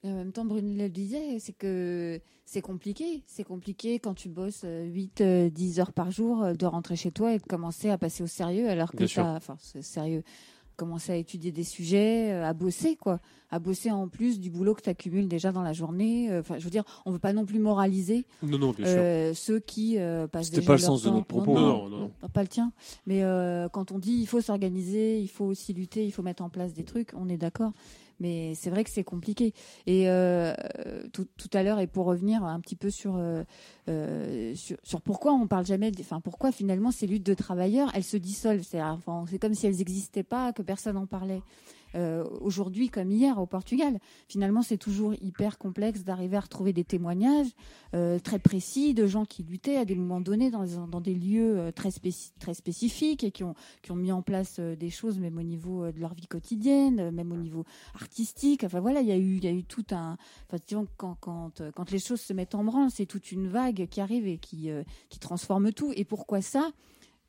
en 0.02 0.14
même 0.16 0.32
temps, 0.32 0.44
Brunel 0.44 0.76
le 0.76 0.88
disait, 0.88 1.38
c'est 1.38 1.52
que 1.52 2.20
c'est 2.44 2.60
compliqué. 2.62 3.22
C'est 3.26 3.44
compliqué 3.44 3.98
quand 4.00 4.14
tu 4.14 4.28
bosses 4.28 4.64
8, 4.66 5.20
euh, 5.20 5.50
10 5.50 5.80
heures 5.80 5.92
par 5.92 6.10
jour 6.10 6.44
de 6.58 6.66
rentrer 6.66 6.96
chez 6.96 7.12
toi 7.12 7.34
et 7.34 7.38
de 7.38 7.44
commencer 7.44 7.88
à 7.90 7.98
passer 7.98 8.22
au 8.24 8.26
sérieux 8.26 8.68
alors 8.68 8.90
que 8.92 9.06
ça, 9.06 9.38
sérieux, 9.80 10.22
commencer 10.76 11.12
à 11.12 11.16
étudier 11.16 11.52
des 11.52 11.64
sujets, 11.64 12.32
euh, 12.32 12.44
à 12.46 12.52
bosser, 12.52 12.96
quoi. 12.96 13.20
À 13.50 13.58
bosser 13.58 13.90
en 13.90 14.08
plus 14.08 14.40
du 14.40 14.50
boulot 14.50 14.74
que 14.74 14.82
tu 14.82 14.88
accumules 14.90 15.28
déjà 15.28 15.52
dans 15.52 15.62
la 15.62 15.72
journée. 15.72 16.30
Euh, 16.30 16.40
enfin, 16.40 16.56
je 16.58 16.64
veux 16.64 16.70
dire, 16.70 16.82
on 17.06 17.10
ne 17.10 17.14
veut 17.14 17.18
pas 17.20 17.32
non 17.32 17.44
plus 17.44 17.58
moraliser 17.58 18.26
euh, 18.44 19.32
ceux 19.34 19.60
qui 19.60 19.96
passent 20.32 20.50
déjà. 20.50 20.60
C'était 20.60 20.66
pas 20.66 20.72
le 20.72 20.78
sens 20.78 21.02
de 21.04 21.10
notre 21.10 21.26
propos. 21.26 21.56
Hein. 21.56 21.88
Non, 21.90 22.10
Pas 22.32 22.42
le 22.42 22.48
tien. 22.48 22.72
Mais 23.06 23.22
quand 23.72 23.92
on 23.92 23.98
dit 23.98 24.16
il 24.20 24.26
faut 24.26 24.40
s'organiser, 24.40 25.20
il 25.20 25.28
faut 25.28 25.44
aussi 25.44 25.72
lutter, 25.72 26.04
il 26.04 26.10
faut 26.10 26.22
mettre 26.22 26.42
en 26.42 26.48
place 26.48 26.74
des 26.74 26.84
trucs, 26.84 27.10
on 27.16 27.28
est 27.28 27.36
d'accord 27.38 27.72
mais 28.20 28.54
c'est 28.54 28.70
vrai 28.70 28.84
que 28.84 28.90
c'est 28.90 29.04
compliqué. 29.04 29.52
Et 29.86 30.08
euh, 30.08 30.54
tout, 31.12 31.26
à 31.52 31.62
l'heure, 31.62 31.80
et 31.80 31.86
pour 31.86 32.06
revenir 32.06 32.44
un 32.44 32.60
petit 32.60 32.76
peu 32.76 32.90
sur, 32.90 33.16
euh, 33.16 33.42
euh, 33.88 34.54
sur, 34.54 34.78
pourquoi 35.02 35.32
on 35.32 35.46
parle 35.46 35.66
jamais, 35.66 35.90
enfin 36.00 36.20
pourquoi 36.20 36.52
finalement 36.52 36.90
ces 36.90 37.06
luttes 37.06 37.26
de 37.26 37.34
travailleurs, 37.34 37.90
elles 37.94 38.04
se 38.04 38.16
dissolvent. 38.16 38.64
C'est 38.64 39.38
comme 39.38 39.54
si 39.54 39.66
elles 39.66 39.76
n'existaient 39.76 40.22
pas, 40.22 40.52
que 40.52 40.62
personne 40.62 40.94
n'en 40.94 41.06
parlait. 41.06 41.40
Euh, 41.96 42.24
aujourd'hui 42.40 42.88
comme 42.88 43.10
hier 43.12 43.38
au 43.40 43.46
Portugal. 43.46 43.98
Finalement, 44.26 44.62
c'est 44.62 44.78
toujours 44.78 45.14
hyper 45.20 45.58
complexe 45.58 46.02
d'arriver 46.02 46.36
à 46.36 46.40
retrouver 46.40 46.72
des 46.72 46.82
témoignages 46.84 47.46
euh, 47.94 48.18
très 48.18 48.40
précis 48.40 48.94
de 48.94 49.06
gens 49.06 49.24
qui 49.24 49.44
luttaient 49.44 49.76
à 49.76 49.84
des 49.84 49.94
moments 49.94 50.20
donnés 50.20 50.50
dans, 50.50 50.64
des, 51.00 51.14
lieux 51.14 51.56
euh, 51.56 51.70
très, 51.70 51.90
très, 52.40 52.54
spécifiques 52.54 53.22
et 53.22 53.30
qui 53.30 53.44
ont, 53.44 53.54
qui 53.82 53.92
ont 53.92 53.96
mis 53.96 54.10
en 54.10 54.22
place 54.22 54.58
des 54.58 54.90
choses, 54.90 55.20
même 55.20 55.38
au 55.38 55.42
niveau 55.42 55.86
de 55.92 56.00
leur 56.00 56.14
vie 56.14 56.26
quotidienne, 56.26 57.10
même 57.12 57.30
au 57.30 57.36
niveau 57.36 57.64
artistique. 57.94 58.64
Enfin 58.64 58.80
voilà, 58.80 59.00
il 59.00 59.06
y 59.06 59.12
a 59.12 59.16
eu, 59.18 59.36
il 59.36 59.44
y 59.44 59.48
a 59.48 59.52
eu 59.52 59.62
tout 59.62 59.84
un. 59.92 60.16
Enfin, 60.50 60.84
quand, 60.96 61.16
quand, 61.20 61.62
quand 61.72 61.90
les 61.92 61.98
choses 62.00 62.20
se 62.22 62.32
mettent 62.32 62.54
en 62.56 62.64
branle, 62.64 62.90
c'est 62.90 63.06
toute 63.06 63.30
une 63.30 63.46
vague 63.46 63.86
qui 63.88 64.00
arrive 64.00 64.26
et 64.26 64.38
qui, 64.38 64.68
qui 65.10 65.18
transforme 65.20 65.72
tout. 65.72 65.92
Et 65.94 66.04
pourquoi 66.04 66.42
ça 66.42 66.70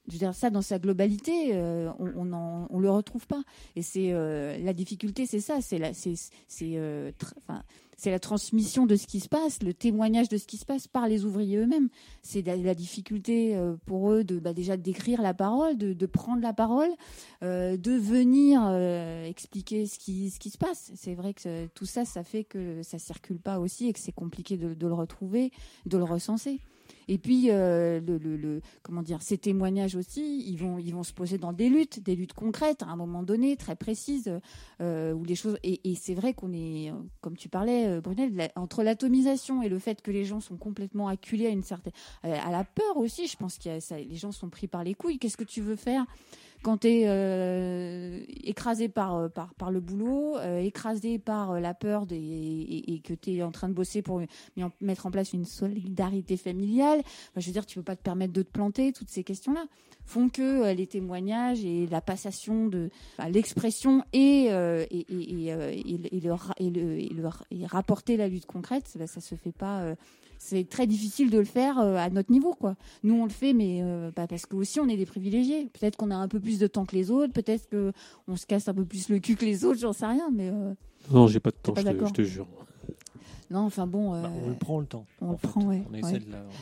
je 0.07 0.13
veux 0.13 0.19
dire, 0.19 0.35
ça, 0.35 0.49
dans 0.51 0.61
sa 0.61 0.77
globalité, 0.77 1.51
euh, 1.53 1.89
on, 1.99 2.25
ne 2.25 2.81
le 2.81 2.89
retrouve 2.91 3.25
pas. 3.25 3.41
Et 3.75 3.81
c'est 3.81 4.11
euh, 4.11 4.57
la 4.59 4.73
difficulté, 4.73 5.25
c'est 5.25 5.39
ça, 5.39 5.61
c'est 5.61 5.79
la, 5.79 5.93
c'est, 5.95 6.13
euh, 6.61 7.11
c'est, 7.97 8.11
la 8.11 8.19
transmission 8.19 8.85
de 8.85 8.97
ce 8.97 9.07
qui 9.07 9.19
se 9.19 9.27
passe, 9.27 9.63
le 9.63 9.73
témoignage 9.73 10.29
de 10.29 10.37
ce 10.37 10.45
qui 10.45 10.57
se 10.57 10.65
passe 10.65 10.87
par 10.87 11.07
les 11.07 11.25
ouvriers 11.25 11.57
eux-mêmes. 11.57 11.89
C'est 12.21 12.43
la, 12.45 12.75
difficulté 12.75 13.59
pour 13.87 14.11
eux 14.11 14.23
de 14.23 14.37
bah, 14.37 14.53
déjà 14.53 14.77
d'écrire 14.77 15.23
la 15.23 15.33
parole, 15.33 15.75
de, 15.75 16.05
prendre 16.05 16.41
la 16.43 16.53
parole, 16.53 16.89
de 17.41 17.97
venir 17.97 18.61
expliquer 19.27 19.87
ce 19.87 19.97
qui, 19.97 20.29
se 20.29 20.57
passe. 20.59 20.91
C'est 20.95 21.15
vrai 21.15 21.33
que 21.33 21.65
tout 21.67 21.85
ça, 21.87 22.05
ça 22.05 22.23
fait 22.23 22.43
que 22.43 22.83
ça 22.83 22.99
circule 22.99 23.39
pas 23.39 23.59
aussi 23.59 23.87
et 23.87 23.93
que 23.93 23.99
c'est 23.99 24.11
compliqué 24.11 24.55
de 24.57 24.75
le 24.87 24.93
retrouver, 24.93 25.51
de 25.87 25.97
le 25.97 26.03
recenser. 26.03 26.59
Et 27.07 27.17
puis, 27.17 27.47
euh, 27.49 27.99
le, 28.05 28.61
comment 28.81 29.01
dire, 29.03 29.21
ces 29.21 29.37
témoignages 29.37 29.95
aussi, 29.95 30.43
ils 30.47 30.57
vont, 30.57 30.77
ils 30.79 30.91
vont 30.93 31.03
se 31.03 31.13
poser 31.13 31.37
dans 31.37 31.53
des 31.53 31.69
luttes, 31.69 32.01
des 32.03 32.15
luttes 32.15 32.33
concrètes 32.33 32.81
à 32.83 32.87
un 32.87 32.95
moment 32.95 33.21
donné, 33.23 33.55
très 33.57 33.75
précises, 33.75 34.31
euh, 34.81 35.13
où 35.13 35.23
les 35.23 35.35
choses. 35.35 35.57
Et, 35.63 35.79
c'est 35.95 36.13
vrai 36.15 36.33
qu'on 36.33 36.51
est, 36.53 36.91
comme 37.21 37.37
tu 37.37 37.47
parlais, 37.47 37.87
euh, 37.87 38.01
Brunel, 38.01 38.49
entre 38.55 38.83
l'atomisation 38.83 39.61
et 39.61 39.69
le 39.69 39.79
fait 39.79 40.01
que 40.01 40.11
les 40.11 40.25
gens 40.25 40.39
sont 40.39 40.57
complètement 40.57 41.07
acculés 41.07 41.45
à 41.47 41.51
une 41.51 41.63
certaine, 41.63 41.93
à 42.23 42.49
la 42.51 42.63
peur 42.63 42.97
aussi. 42.97 43.27
Je 43.27 43.37
pense 43.37 43.57
que 43.57 43.69
les 43.97 44.15
gens 44.15 44.31
sont 44.31 44.49
pris 44.49 44.67
par 44.67 44.83
les 44.83 44.93
couilles. 44.95 45.19
Qu'est-ce 45.19 45.37
que 45.37 45.43
tu 45.43 45.61
veux 45.61 45.75
faire 45.75 46.05
quand 46.65 46.77
tu 46.79 46.87
es 46.87 47.03
euh, 47.05 48.19
écrasé 48.43 48.85
euh, 48.87 49.29
par, 49.29 49.29
par, 49.55 49.69
le 49.69 49.79
boulot, 49.81 50.35
euh, 50.37 50.57
écrasé 50.61 51.19
par 51.19 51.59
la 51.59 51.75
peur 51.75 52.07
et, 52.09 53.01
que 53.03 53.13
tu 53.13 53.33
es 53.35 53.43
en 53.43 53.51
train 53.51 53.69
de 53.69 53.75
bosser 53.75 54.01
pour 54.01 54.19
mettre 54.81 55.05
en 55.05 55.11
place 55.11 55.33
une 55.33 55.45
solidarité 55.45 56.37
familiale, 56.37 57.03
je 57.35 57.45
veux 57.45 57.51
dire, 57.53 57.67
tu 57.67 57.77
peux 57.77 57.83
pas 57.83 57.95
te 57.95 58.01
permettre 58.01 58.33
de 58.33 58.41
te 58.41 58.49
planter, 58.49 58.93
toutes 58.93 59.11
ces 59.11 59.23
questions-là 59.23 59.65
font 60.05 60.29
que 60.29 60.41
euh, 60.63 60.73
les 60.73 60.87
témoignages 60.87 61.63
et 61.65 61.85
la 61.87 61.99
passation 62.01 62.67
de 62.67 62.89
l'expression 63.29 64.03
et, 64.13 64.45
et, 64.49 65.47
et, 66.11 66.23
rapporter 67.65 68.15
la 68.17 68.27
lutte 68.27 68.45
concrète, 68.45 68.87
ça, 68.87 69.19
se 69.21 69.35
fait 69.35 69.51
pas. 69.51 69.81
Euh, 69.83 69.93
c'est 70.37 70.67
très 70.69 70.85
difficile 70.85 71.29
de 71.29 71.37
le 71.39 71.45
faire 71.45 71.79
euh, 71.79 71.95
à 71.95 72.09
notre 72.09 72.29
niveau, 72.31 72.53
quoi. 72.53 72.75
Nous, 73.03 73.13
on 73.15 73.23
le 73.23 73.29
fait, 73.29 73.53
mais 73.53 73.81
bah, 74.15 74.25
parce 74.27 74.45
que 74.45 74.55
aussi, 74.55 74.79
on 74.79 74.87
est 74.87 74.97
des 74.97 75.05
privilégiés. 75.05 75.69
Peut-être 75.73 75.95
qu'on 75.95 76.11
a 76.11 76.15
un 76.15 76.27
peu 76.27 76.39
plus 76.39 76.59
de 76.59 76.67
temps 76.67 76.85
que 76.85 76.95
les 76.95 77.09
autres, 77.09 77.31
peut-être 77.33 77.67
qu'on 77.69 78.35
se 78.35 78.45
casse 78.45 78.67
un 78.67 78.73
peu 78.75 78.85
plus 78.85 79.09
le 79.09 79.17
cul 79.19 79.35
que 79.37 79.45
les 79.45 79.63
autres, 79.65 79.79
j'en 79.79 79.93
sais 79.93 80.05
rien, 80.05 80.29
mais. 80.33 80.51
non, 81.11 81.25
j'ai 81.27 81.39
pas 81.39 81.51
de 81.51 81.55
temps, 81.57 81.73
je 81.75 82.11
te 82.13 82.21
jure. 82.21 82.47
Non, 83.51 83.59
enfin 83.59 83.85
bon. 83.85 84.11
Bah, 84.21 84.29
on 84.33 84.45
euh, 84.45 84.49
le 84.49 84.55
prend 84.55 84.79
le 84.79 84.85
temps. 84.85 85.05
On 85.21 85.31
le 85.31 85.37
prend, 85.37 85.63
oui. 85.65 85.83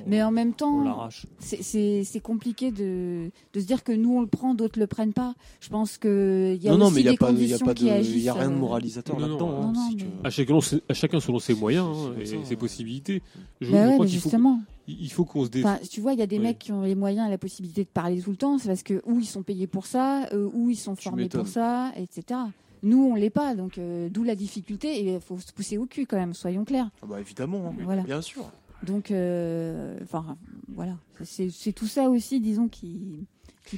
Mais 0.06 0.22
en 0.22 0.32
même 0.32 0.54
temps, 0.54 1.10
c'est 1.40 2.20
compliqué 2.22 2.72
de, 2.72 3.32
se 3.56 3.60
dire 3.62 3.84
que 3.84 3.92
nous 3.94 4.18
on 4.18 4.22
le 4.22 4.28
prend, 4.28 4.54
d'autres 4.54 4.80
le 4.80 4.88
prennent 4.88 5.14
pas. 5.14 5.34
Je 5.62 5.70
pense 5.70 5.98
que 5.98 6.58
y 6.62 6.68
a 6.68 6.76
aussi 6.76 7.04
des 7.04 7.18
conditions 7.18 7.58
Il 7.80 7.86
n'y 8.22 8.30
a 8.30 8.34
rien 8.34 8.50
de 8.50 8.56
euh, 8.56 8.58
moralisateur 8.58 9.20
là-dedans. 9.20 9.72
Hein, 9.74 9.74
si 9.92 9.98
à, 10.24 10.30
chacun, 10.30 10.60
à, 10.90 10.94
chacun, 10.94 11.20
selon 11.20 11.40
ses 11.40 11.56
moyens 11.56 11.88
hein, 12.08 12.14
et 12.20 12.26
ses 12.26 12.56
possibilités. 12.56 13.22
Je, 13.62 13.72
bah 13.72 14.06
justement. 14.06 14.60
il 14.88 15.10
faut 15.12 15.24
qu'on 15.26 15.46
se 15.46 15.50
dé... 15.50 15.64
tu 15.90 16.02
vois, 16.02 16.14
il 16.14 16.20
y 16.20 16.22
a 16.22 16.28
des 16.28 16.40
mecs 16.40 16.60
qui 16.60 16.72
ont 16.74 16.82
les 16.82 16.96
moyens 16.96 17.28
et 17.28 17.30
la 17.30 17.38
possibilité 17.38 17.84
de 17.84 17.90
parler 17.90 18.22
tout 18.22 18.32
le 18.32 18.36
temps, 18.38 18.58
c'est 18.58 18.68
parce 18.68 18.84
que 18.84 19.02
ou 19.06 19.20
ils 19.20 19.26
sont 19.26 19.44
payés 19.44 19.68
pour 19.68 19.86
ça, 19.86 20.26
euh, 20.34 20.50
ou 20.54 20.70
ils 20.70 20.76
sont 20.76 20.96
formés 20.96 21.30
pour 21.30 21.48
ça, 21.48 21.92
etc. 21.96 22.40
Nous, 22.84 23.02
on 23.02 23.16
l'est 23.16 23.30
pas, 23.30 23.56
donc 23.56 23.78
euh, 23.78 24.10
d'où 24.12 24.24
la 24.24 24.36
difficulté. 24.36 25.00
Et 25.08 25.14
il 25.16 25.22
faut 25.22 25.40
se 25.40 25.54
pousser 25.54 25.78
au 25.78 25.86
cul 25.86 26.06
quand 26.06 26.18
même, 26.18 26.34
soyons 26.34 26.66
clairs. 26.66 26.92
Ah 27.02 27.06
bah, 27.08 27.20
évidemment, 27.22 27.70
hein, 27.70 27.76
voilà. 27.82 28.04
bien 28.04 28.22
sûr. 28.22 28.44
Donc, 28.86 29.10
euh, 29.10 29.98
enfin, 30.04 30.38
voilà, 30.68 30.98
c'est 31.24 31.72
tout 31.72 31.88
ça 31.88 32.10
aussi, 32.10 32.42
disons, 32.42 32.68
qui, 32.68 33.26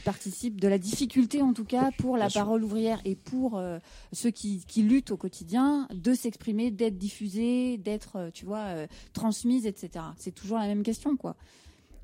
participe 0.04 0.60
de 0.60 0.68
la 0.68 0.78
difficulté, 0.80 1.42
en 1.44 1.54
tout 1.54 1.64
cas, 1.66 1.90
pour 2.00 2.18
la 2.18 2.30
parole 2.32 2.64
ouvrière 2.66 3.00
et 3.06 3.16
pour 3.16 3.58
euh, 3.60 3.78
ceux 4.12 4.32
qui, 4.32 4.60
luttent 4.78 5.12
au 5.12 5.18
quotidien, 5.18 5.88
de 5.94 6.14
s'exprimer, 6.16 6.70
d'être 6.72 6.98
diffusés, 6.98 7.78
d'être, 7.78 8.30
tu 8.34 8.44
vois, 8.46 8.66
etc. 9.46 9.90
C'est 10.18 10.34
toujours 10.34 10.58
la 10.58 10.66
même 10.68 10.82
question, 10.84 11.16
quoi. 11.16 11.36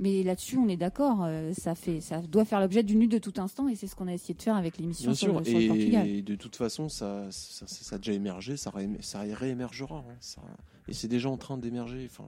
Mais 0.01 0.23
là-dessus, 0.23 0.57
on 0.57 0.67
est 0.67 0.77
d'accord. 0.77 1.19
Euh, 1.23 1.53
ça 1.55 1.75
fait, 1.75 2.01
ça 2.01 2.21
doit 2.21 2.43
faire 2.43 2.59
l'objet 2.59 2.81
d'une 2.81 3.01
lutte 3.01 3.11
de 3.11 3.19
tout 3.19 3.33
instant, 3.37 3.67
et 3.69 3.75
c'est 3.75 3.85
ce 3.85 3.95
qu'on 3.95 4.07
a 4.07 4.13
essayé 4.13 4.33
de 4.33 4.41
faire 4.41 4.55
avec 4.55 4.79
l'émission 4.79 5.13
sur, 5.13 5.39
le, 5.39 5.47
et, 5.47 5.67
Portugal. 5.67 6.07
Et 6.07 6.21
de 6.23 6.33
toute 6.33 6.55
façon, 6.55 6.89
ça, 6.89 7.25
ça, 7.29 7.65
ça 7.67 7.95
a 7.95 7.99
déjà 7.99 8.11
émergé, 8.11 8.57
ça, 8.57 8.71
ça 9.01 9.19
réémergera. 9.21 10.03
Hein, 10.09 10.41
et 10.87 10.93
c'est 10.93 11.07
déjà 11.07 11.29
en 11.29 11.37
train 11.37 11.55
d'émerger. 11.57 12.09
Enfin, 12.09 12.27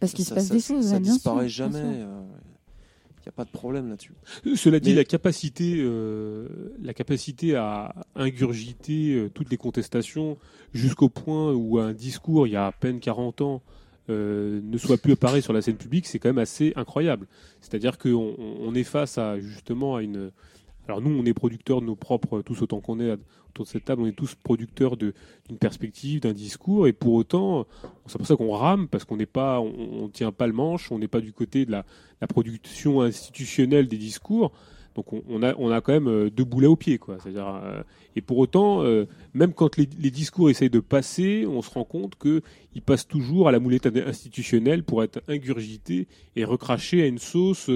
Parce 0.00 0.12
qu'il 0.12 0.24
se 0.24 0.34
passe 0.34 0.48
des 0.48 0.58
choses. 0.58 0.88
Ça, 0.88 0.98
ne 0.98 1.04
disparaît 1.04 1.48
jamais. 1.48 1.78
il 1.78 1.98
n'y 1.98 2.02
euh, 2.02 2.22
a 3.28 3.30
pas 3.30 3.44
de 3.44 3.50
problème 3.50 3.88
là-dessus. 3.88 4.14
Cela 4.56 4.80
dit, 4.80 4.92
la 4.92 5.04
capacité, 5.04 5.76
euh, 5.78 6.74
la 6.80 6.94
capacité 6.94 7.54
à 7.54 7.94
ingurgiter 8.16 9.28
toutes 9.34 9.50
les 9.52 9.56
contestations 9.56 10.36
jusqu'au 10.74 11.08
point 11.08 11.52
où 11.54 11.78
un 11.78 11.92
discours, 11.92 12.48
il 12.48 12.54
y 12.54 12.56
a 12.56 12.66
à 12.66 12.72
peine 12.72 12.98
40 12.98 13.40
ans, 13.42 13.62
euh, 14.10 14.60
ne 14.64 14.78
soit 14.78 14.96
plus 14.96 15.12
apparu 15.12 15.42
sur 15.42 15.52
la 15.52 15.62
scène 15.62 15.76
publique, 15.76 16.06
c'est 16.08 16.18
quand 16.18 16.28
même 16.28 16.38
assez 16.38 16.72
incroyable. 16.76 17.26
C'est-à-dire 17.60 17.98
qu'on 17.98 18.74
est 18.74 18.82
face 18.84 19.16
à 19.18 19.38
justement 19.38 19.94
à 19.96 20.02
une. 20.02 20.32
Alors 20.88 21.00
nous, 21.00 21.10
on 21.10 21.24
est 21.24 21.32
producteurs 21.34 21.80
de 21.80 21.86
nos 21.86 21.94
propres, 21.94 22.42
tous 22.42 22.60
autant 22.62 22.80
qu'on 22.80 22.98
est 22.98 23.12
autour 23.52 23.64
de 23.66 23.70
cette 23.70 23.84
table, 23.84 24.02
on 24.02 24.06
est 24.06 24.12
tous 24.16 24.34
producteurs 24.34 24.96
d'une 24.96 25.12
perspective, 25.60 26.20
d'un 26.22 26.32
discours, 26.32 26.88
et 26.88 26.92
pour 26.92 27.12
autant, 27.12 27.64
c'est 28.06 28.18
pour 28.18 28.26
ça 28.26 28.34
qu'on 28.34 28.50
rame, 28.50 28.88
parce 28.88 29.04
qu'on 29.04 29.16
n'est 29.18 29.24
pas, 29.26 29.60
on, 29.60 30.08
tient 30.08 30.32
pas 30.32 30.46
le 30.48 30.52
manche, 30.54 30.90
on 30.90 30.98
n'est 30.98 31.06
pas 31.06 31.20
du 31.20 31.32
côté 31.32 31.64
de 31.66 31.70
la 31.70 31.84
production 32.26 33.02
institutionnelle 33.02 33.86
des 33.86 33.98
discours. 33.98 34.50
Donc 34.94 35.06
on, 35.28 35.42
a, 35.42 35.54
on 35.56 35.70
a 35.70 35.80
quand 35.80 35.92
même 35.92 36.08
euh, 36.08 36.30
deux 36.30 36.44
boulets 36.44 36.66
au 36.66 36.76
pied. 36.76 36.98
Quoi. 36.98 37.16
Euh, 37.26 37.82
et 38.16 38.20
pour 38.20 38.38
autant, 38.38 38.82
euh, 38.82 39.06
même 39.34 39.52
quand 39.52 39.76
les, 39.76 39.86
discours 39.86 40.50
essayent 40.50 40.70
de 40.70 40.80
passer, 40.80 41.46
on 41.46 41.62
se 41.62 41.70
rend 41.70 41.84
compte 41.84 42.14
qu'ils 42.16 42.82
passent 42.84 43.08
toujours 43.08 43.48
à 43.48 43.52
la 43.52 43.58
moulette 43.58 43.86
institutionnelle 43.86 44.82
pour 44.84 45.02
être 45.02 45.20
ingurgités 45.28 46.06
et 46.36 46.44
recrachés 46.44 47.02
à 47.02 47.06
une 47.06 47.18
sauce 47.18 47.70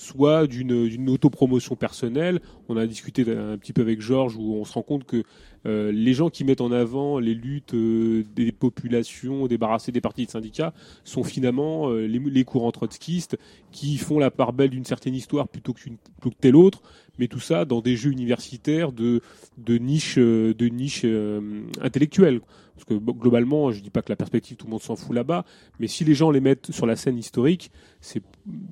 soit 0.00 0.46
d'une 0.46 1.08
autopromotion 1.10 1.76
personnelle. 1.76 2.40
On 2.68 2.76
a 2.78 2.86
discuté 2.86 3.22
un 3.22 3.58
petit 3.58 3.72
peu 3.74 3.82
avec 3.82 4.00
Georges 4.00 4.34
où 4.36 4.54
on 4.54 4.64
se 4.64 4.72
rend 4.72 4.82
compte 4.82 5.04
que 5.04 5.24
euh, 5.66 5.92
les 5.92 6.14
gens 6.14 6.30
qui 6.30 6.42
mettent 6.44 6.62
en 6.62 6.72
avant 6.72 7.18
les 7.18 7.34
luttes 7.34 7.74
euh, 7.74 8.24
des 8.34 8.50
populations 8.50 9.46
débarrassées 9.46 9.92
des 9.92 10.00
partis 10.00 10.24
de 10.24 10.30
syndicats 10.30 10.72
sont 11.04 11.22
finalement 11.22 11.90
euh, 11.90 12.06
les, 12.06 12.44
courants 12.44 12.72
trotskistes 12.72 13.36
qui 13.70 13.98
font 13.98 14.18
la 14.18 14.30
part 14.30 14.54
belle 14.54 14.70
d'une 14.70 14.86
certaine 14.86 15.14
histoire 15.14 15.48
plutôt 15.48 15.74
que, 15.74 15.80
plutôt 15.82 16.30
que 16.30 16.40
telle 16.40 16.56
autre, 16.56 16.80
mais 17.20 17.28
tout 17.28 17.38
ça 17.38 17.64
dans 17.66 17.82
des 17.82 17.96
jeux 17.96 18.10
universitaires 18.10 18.90
de, 18.92 19.20
de 19.58 19.76
niche, 19.76 20.16
euh, 20.18 20.54
de 20.54 20.66
niche 20.66 21.02
euh, 21.04 21.64
intellectuelle. 21.80 22.40
Parce 22.74 22.84
que 22.98 23.04
globalement, 23.12 23.72
je 23.72 23.82
dis 23.82 23.90
pas 23.90 24.00
que 24.00 24.10
la 24.10 24.16
perspective, 24.16 24.56
tout 24.56 24.64
le 24.66 24.70
monde 24.70 24.80
s'en 24.80 24.96
fout 24.96 25.14
là-bas, 25.14 25.44
mais 25.78 25.86
si 25.86 26.02
les 26.02 26.14
gens 26.14 26.30
les 26.30 26.40
mettent 26.40 26.72
sur 26.72 26.86
la 26.86 26.96
scène 26.96 27.18
historique, 27.18 27.70
c'est 28.00 28.22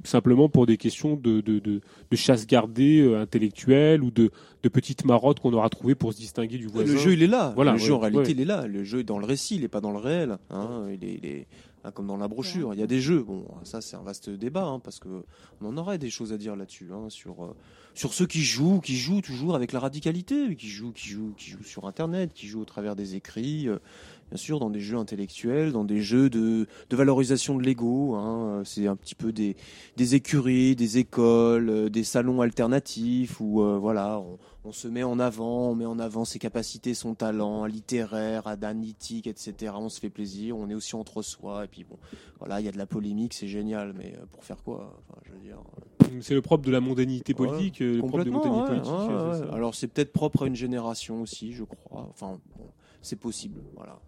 simplement 0.02 0.48
pour 0.48 0.64
des 0.64 0.78
questions 0.78 1.14
de, 1.14 1.42
de, 1.42 1.58
de, 1.58 1.82
chasse 2.16 2.46
gardée 2.46 3.00
euh, 3.02 3.20
intellectuelle 3.20 4.02
ou 4.02 4.10
de, 4.10 4.30
de 4.62 4.68
petites 4.70 5.04
marottes 5.04 5.40
qu'on 5.40 5.52
aura 5.52 5.68
trouvées 5.68 5.94
pour 5.94 6.14
se 6.14 6.16
distinguer 6.18 6.56
du 6.56 6.68
voisin. 6.68 6.90
Le 6.94 6.98
jeu, 6.98 7.12
il 7.12 7.22
est 7.22 7.26
là. 7.26 7.54
le 7.54 7.76
jeu, 7.76 7.92
en 7.92 7.98
réalité, 7.98 8.30
il 8.30 8.40
est 8.40 8.46
là. 8.46 8.66
Le 8.66 8.82
jeu 8.82 9.00
est 9.00 9.04
dans 9.04 9.18
le 9.18 9.26
récit, 9.26 9.56
il 9.56 9.60
n'est 9.60 9.68
pas 9.68 9.82
dans 9.82 9.92
le 9.92 9.98
réel. 9.98 10.38
Hein. 10.48 10.86
Il 10.90 11.04
est, 11.04 11.46
hein, 11.84 11.90
comme 11.90 12.06
dans 12.06 12.16
la 12.16 12.28
brochure. 12.28 12.72
Il 12.72 12.80
y 12.80 12.82
a 12.82 12.86
des 12.86 13.02
jeux. 13.02 13.22
Bon, 13.22 13.44
ça 13.64 13.82
c'est 13.82 13.96
un 13.96 14.02
vaste 14.02 14.30
débat, 14.30 14.64
hein, 14.64 14.78
parce 14.80 15.00
que 15.00 15.24
on 15.60 15.66
en 15.66 15.76
aurait 15.76 15.98
des 15.98 16.08
choses 16.08 16.32
à 16.32 16.38
dire 16.38 16.56
là-dessus, 16.56 16.88
hein, 16.94 17.10
sur 17.10 17.52
sur 17.98 18.14
ceux 18.14 18.26
qui 18.28 18.44
jouent, 18.44 18.80
qui 18.80 18.96
jouent 18.96 19.22
toujours 19.22 19.56
avec 19.56 19.72
la 19.72 19.80
radicalité, 19.80 20.54
qui 20.54 20.68
jouent, 20.68 20.92
qui 20.92 21.08
jouent, 21.08 21.34
qui 21.36 21.50
jouent 21.50 21.64
sur 21.64 21.84
Internet, 21.88 22.32
qui 22.32 22.46
jouent 22.46 22.60
au 22.60 22.64
travers 22.64 22.94
des 22.94 23.16
écrits, 23.16 23.66
euh, 23.66 23.78
bien 24.30 24.36
sûr, 24.36 24.60
dans 24.60 24.70
des 24.70 24.80
jeux 24.80 24.98
intellectuels, 24.98 25.72
dans 25.72 25.84
des 25.84 26.00
jeux 26.02 26.28
de, 26.28 26.66
de 26.90 26.96
valorisation 26.96 27.56
de 27.56 27.62
l'ego. 27.62 28.14
Hein, 28.14 28.42
euh, 28.60 28.64
c'est 28.64 28.86
un 28.86 28.96
petit 28.96 29.14
peu 29.14 29.32
des, 29.32 29.56
des 29.96 30.14
écuries, 30.14 30.76
des 30.76 30.98
écoles, 30.98 31.70
euh, 31.70 31.88
des 31.88 32.04
salons 32.04 32.40
alternatifs 32.42 33.40
où 33.40 33.62
euh, 33.62 33.78
voilà, 33.78 34.22
on, 34.64 34.72
se 34.72 34.86
met 34.86 35.02
en 35.02 35.18
avant, 35.18 35.70
on 35.70 35.74
met 35.74 35.86
en 35.86 35.98
avant 35.98 36.26
ses 36.26 36.38
capacités, 36.38 36.92
son 36.92 37.14
talent 37.14 37.64
littéraire, 37.64 38.46
analytique, 38.46 39.26
etc. 39.26 39.72
On 39.76 39.88
se 39.88 39.98
fait 39.98 40.10
plaisir, 40.10 40.58
on 40.58 40.68
est 40.68 40.74
aussi 40.74 40.94
entre 40.94 41.22
soi. 41.22 41.64
Et 41.64 41.68
puis 41.68 41.84
bon, 41.84 41.96
voilà, 42.38 42.60
il 42.60 42.66
y 42.66 42.68
a 42.68 42.72
de 42.72 42.78
la 42.78 42.86
polémique, 42.86 43.32
c'est 43.32 43.48
génial, 43.48 43.94
mais 43.96 44.12
pour 44.32 44.44
faire 44.44 44.62
quoi 44.62 44.94
C'est 46.20 46.34
le 46.34 46.42
propre 46.42 46.66
de 46.66 46.70
la 46.70 46.80
mondanité 46.80 47.32
politique. 47.32 47.80
le 47.80 47.96
propre 47.98 48.24
de 48.24 48.30
mondanité 48.30 48.88
Alors 49.54 49.74
c'est 49.74 49.86
peut-être 49.86 50.12
propre 50.12 50.42
à 50.42 50.46
une 50.48 50.56
génération 50.56 51.22
aussi, 51.22 51.52
je 51.52 51.64
crois. 51.64 52.06
Enfin, 52.10 52.38
c'est 53.00 53.16
possible. 53.16 53.62
Voilà. 53.74 53.98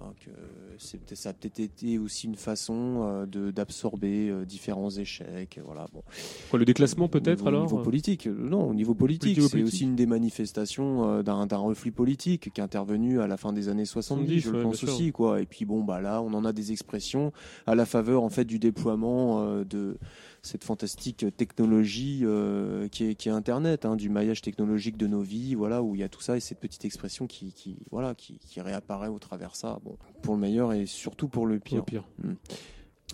Donc, 0.00 0.16
euh, 0.28 0.98
ça 1.14 1.28
a 1.28 1.32
peut-être 1.34 1.60
été 1.60 1.98
aussi 1.98 2.26
une 2.26 2.34
façon 2.36 3.26
euh, 3.34 3.52
d'absorber 3.52 4.30
euh, 4.30 4.44
différents 4.46 4.90
échecs. 4.90 5.60
Voilà, 5.64 5.86
bon. 5.92 6.02
Quoi, 6.48 6.58
le 6.58 6.64
déclassement 6.64 7.06
peut-être 7.08 7.46
alors 7.46 7.64
Au 7.64 7.66
niveau 7.66 7.80
euh 7.80 7.84
politique, 7.84 8.26
euh, 8.26 8.48
non, 8.48 8.66
au 8.70 8.72
niveau 8.72 8.94
politique. 8.94 9.38
C'est 9.42 9.62
aussi 9.62 9.84
une 9.84 9.96
des 9.96 10.06
manifestations 10.06 11.22
d'un 11.22 11.56
reflux 11.56 11.92
politique 11.92 12.50
qui 12.52 12.60
est 12.60 12.64
intervenu 12.64 13.20
à 13.20 13.26
la 13.26 13.36
fin 13.36 13.52
des 13.52 13.68
années 13.68 13.84
70, 13.84 14.40
je 14.40 14.50
pense 14.50 14.82
aussi. 14.84 15.12
Quoi. 15.12 15.42
Et 15.42 15.46
puis 15.46 15.64
bon, 15.66 15.84
bah, 15.84 16.00
là, 16.00 16.22
on 16.22 16.32
en 16.32 16.44
a 16.46 16.52
des 16.54 16.72
expressions 16.72 17.32
à 17.66 17.74
la 17.74 17.84
faveur 17.84 18.22
en 18.22 18.30
fait, 18.30 18.44
du 18.44 18.58
déploiement 18.58 19.62
de 19.64 19.98
cette 20.42 20.64
fantastique 20.64 21.24
technologie 21.36 22.20
euh, 22.22 22.88
qui, 22.88 23.04
est, 23.04 23.26
Internet, 23.28 23.84
hein, 23.84 23.96
du 23.96 24.08
maillage 24.08 24.40
technologique 24.42 24.96
de 24.96 25.06
nos 25.06 25.20
vies, 25.20 25.54
voilà, 25.54 25.82
où 25.82 25.94
il 25.94 26.00
y 26.00 26.02
a 26.02 26.08
tout 26.08 26.20
ça 26.20 26.36
et 26.36 26.40
cette 26.40 26.60
petite 26.60 26.84
expression 26.84 27.26
qui, 27.26 27.76
voilà, 27.90 28.14
qui, 28.14 28.38
réapparaît 28.56 29.08
au 29.08 29.18
travers 29.18 29.54
ça. 29.54 29.78
Bon, 29.84 29.96
pour 30.22 30.34
le 30.34 30.40
meilleur 30.40 30.72
et 30.72 30.86
surtout 30.86 31.28
pour 31.28 31.46
le 31.46 31.58
pire. 31.58 31.84
pire. 31.84 32.04
Hmm. 32.22 32.32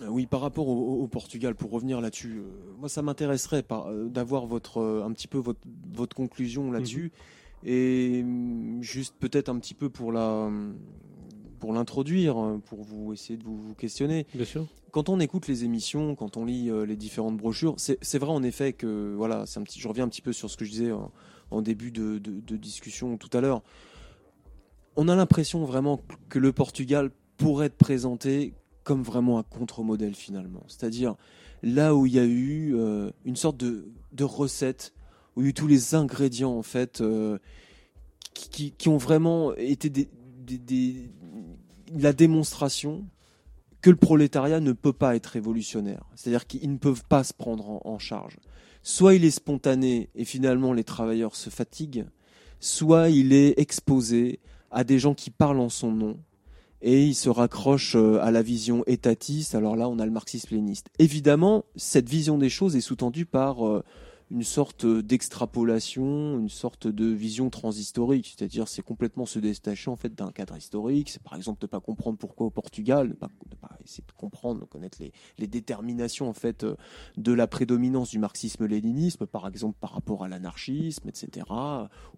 Euh, 0.01 0.07
oui, 0.09 0.25
par 0.25 0.41
rapport 0.41 0.67
au, 0.67 1.07
Portugal, 1.07 1.55
pour 1.55 1.71
revenir 1.71 1.99
là-dessus, 2.01 2.37
euh, 2.39 2.43
moi 2.79 2.87
ça 2.89 3.01
m'intéresserait 3.01 3.63
d'avoir 4.09 4.45
votre 4.45 4.81
un 4.81 5.11
petit 5.11 5.27
peu 5.27 5.37
votre, 5.37 5.59
votre 5.93 6.15
conclusion 6.15 6.71
là-dessus 6.71 7.11
mhm. 7.63 7.69
et 7.69 8.23
mm, 8.23 8.81
juste 8.83 9.15
peut-être 9.19 9.49
un 9.49 9.57
petit 9.57 9.73
peu 9.73 9.89
pour 9.89 10.11
la 10.11 10.51
pour 11.59 11.73
l'introduire, 11.73 12.37
euh, 12.41 12.57
pour 12.65 12.83
vous 12.83 13.13
essayer 13.13 13.37
de 13.37 13.43
vous, 13.43 13.73
questionner. 13.75 14.25
Bien 14.33 14.45
sûr. 14.45 14.65
Quand 14.91 15.09
on 15.09 15.19
écoute 15.19 15.47
les 15.47 15.63
émissions, 15.63 16.15
quand 16.15 16.37
on 16.37 16.45
lit 16.45 16.69
euh, 16.69 16.83
les 16.85 16.95
différentes 16.95 17.37
brochures, 17.37 17.75
c'est 17.77 18.17
vrai 18.17 18.31
en 18.31 18.43
effet 18.43 18.73
que, 18.73 19.13
voilà, 19.17 19.41
un 19.55 19.63
petit, 19.63 19.79
je 19.79 19.87
reviens 19.87 20.05
un 20.05 20.09
petit 20.09 20.21
peu 20.21 20.33
sur 20.33 20.49
ce 20.49 20.57
que 20.57 20.65
je 20.65 20.71
disais 20.71 20.91
en, 21.51 21.61
début 21.61 21.91
de, 21.91 22.17
discussion 22.57 23.17
tout 23.17 23.35
à 23.35 23.41
l'heure. 23.41 23.61
On 24.95 25.07
a 25.07 25.15
l'impression 25.15 25.65
vraiment 25.65 26.01
que 26.29 26.39
le 26.39 26.51
Portugal 26.51 27.11
pourrait 27.37 27.67
être 27.67 27.77
présenté 27.77 28.53
comme 28.83 29.03
vraiment 29.03 29.37
un 29.37 29.43
contre-modèle 29.43 30.15
finalement. 30.15 30.63
C'est-à-dire 30.67 31.15
là 31.61 31.93
où 31.93 32.05
il 32.05 32.13
y 32.13 32.19
a 32.19 32.25
eu 32.25 32.75
euh, 32.75 33.11
une 33.25 33.35
sorte 33.35 33.57
de, 33.57 33.83
recette, 34.23 34.93
où 35.35 35.41
il 35.41 35.43
y 35.43 35.47
a 35.47 35.49
eu 35.49 35.53
tous 35.53 35.67
les 35.67 35.93
ingrédients 35.93 36.53
en 36.53 36.63
fait. 36.63 37.03
qui, 38.33 38.73
ont 38.89 38.97
vraiment 38.97 39.53
été 39.55 39.89
des, 39.91 40.09
la 41.97 42.13
démonstration 42.13 43.05
que 43.81 43.89
le 43.89 43.95
prolétariat 43.95 44.59
ne 44.59 44.73
peut 44.73 44.93
pas 44.93 45.15
être 45.15 45.27
révolutionnaire. 45.27 46.03
C'est-à-dire 46.15 46.47
qu'ils 46.47 46.71
ne 46.71 46.77
peuvent 46.77 47.03
pas 47.07 47.23
se 47.23 47.33
prendre 47.33 47.81
en, 47.85 47.99
charge. 47.99 48.37
Soit 48.83 49.15
il 49.15 49.23
est 49.25 49.31
spontané 49.31 50.09
et 50.15 50.25
finalement 50.25 50.73
les 50.73 50.83
travailleurs 50.83 51.35
se 51.35 51.49
fatiguent, 51.49 52.05
soit 52.59 53.09
il 53.09 53.33
est 53.33 53.59
exposé 53.59 54.39
à 54.71 54.83
des 54.83 54.99
gens 54.99 55.13
qui 55.13 55.29
parlent 55.29 55.59
en 55.59 55.69
son 55.69 55.91
nom 55.91 56.17
et 56.81 57.05
il 57.05 57.15
se 57.15 57.29
raccroche 57.29 57.95
euh, 57.95 58.21
à 58.21 58.29
la 58.31 58.41
vision 58.43 58.83
étatiste. 58.85 59.55
Alors 59.55 59.75
là, 59.75 59.89
on 59.89 59.97
a 59.97 60.05
le 60.05 60.11
marxisme 60.11 60.49
pléniste 60.49 60.87
Évidemment, 60.99 61.65
cette 61.75 62.07
vision 62.07 62.37
des 62.37 62.49
choses 62.49 62.75
est 62.75 62.81
sous-tendue 62.81 63.25
par... 63.25 63.67
Euh, 63.67 63.83
une 64.29 64.43
sorte 64.43 64.85
d'extrapolation, 64.85 66.37
une 66.39 66.49
sorte 66.49 66.87
de 66.87 67.05
vision 67.05 67.49
transhistorique, 67.49 68.27
c'est-à-dire 68.37 68.67
c'est 68.67 68.81
complètement 68.81 69.25
se 69.25 69.39
détacher 69.39 69.89
en 69.89 69.95
fait 69.95 70.13
d'un 70.13 70.31
cadre 70.31 70.57
historique. 70.57 71.09
C'est 71.09 71.23
par 71.23 71.35
exemple 71.35 71.59
ne 71.63 71.67
pas 71.67 71.79
comprendre 71.79 72.17
pourquoi 72.17 72.47
au 72.47 72.49
Portugal, 72.49 73.09
ne 73.09 73.13
pas, 73.13 73.29
ne 73.49 73.55
pas 73.55 73.69
essayer 73.85 74.03
de 74.05 74.11
comprendre, 74.11 74.59
de 74.59 74.65
connaître 74.65 74.99
les, 75.37 75.47
déterminations 75.47 76.27
en 76.27 76.33
fait 76.33 76.65
de 77.15 77.31
la 77.31 77.47
prédominance 77.47 78.09
du 78.09 78.19
marxisme-léninisme, 78.19 79.25
par 79.27 79.47
exemple 79.47 79.77
par 79.79 79.93
rapport 79.93 80.23
à 80.25 80.27
l'anarchisme, 80.27 81.07
etc. 81.07 81.45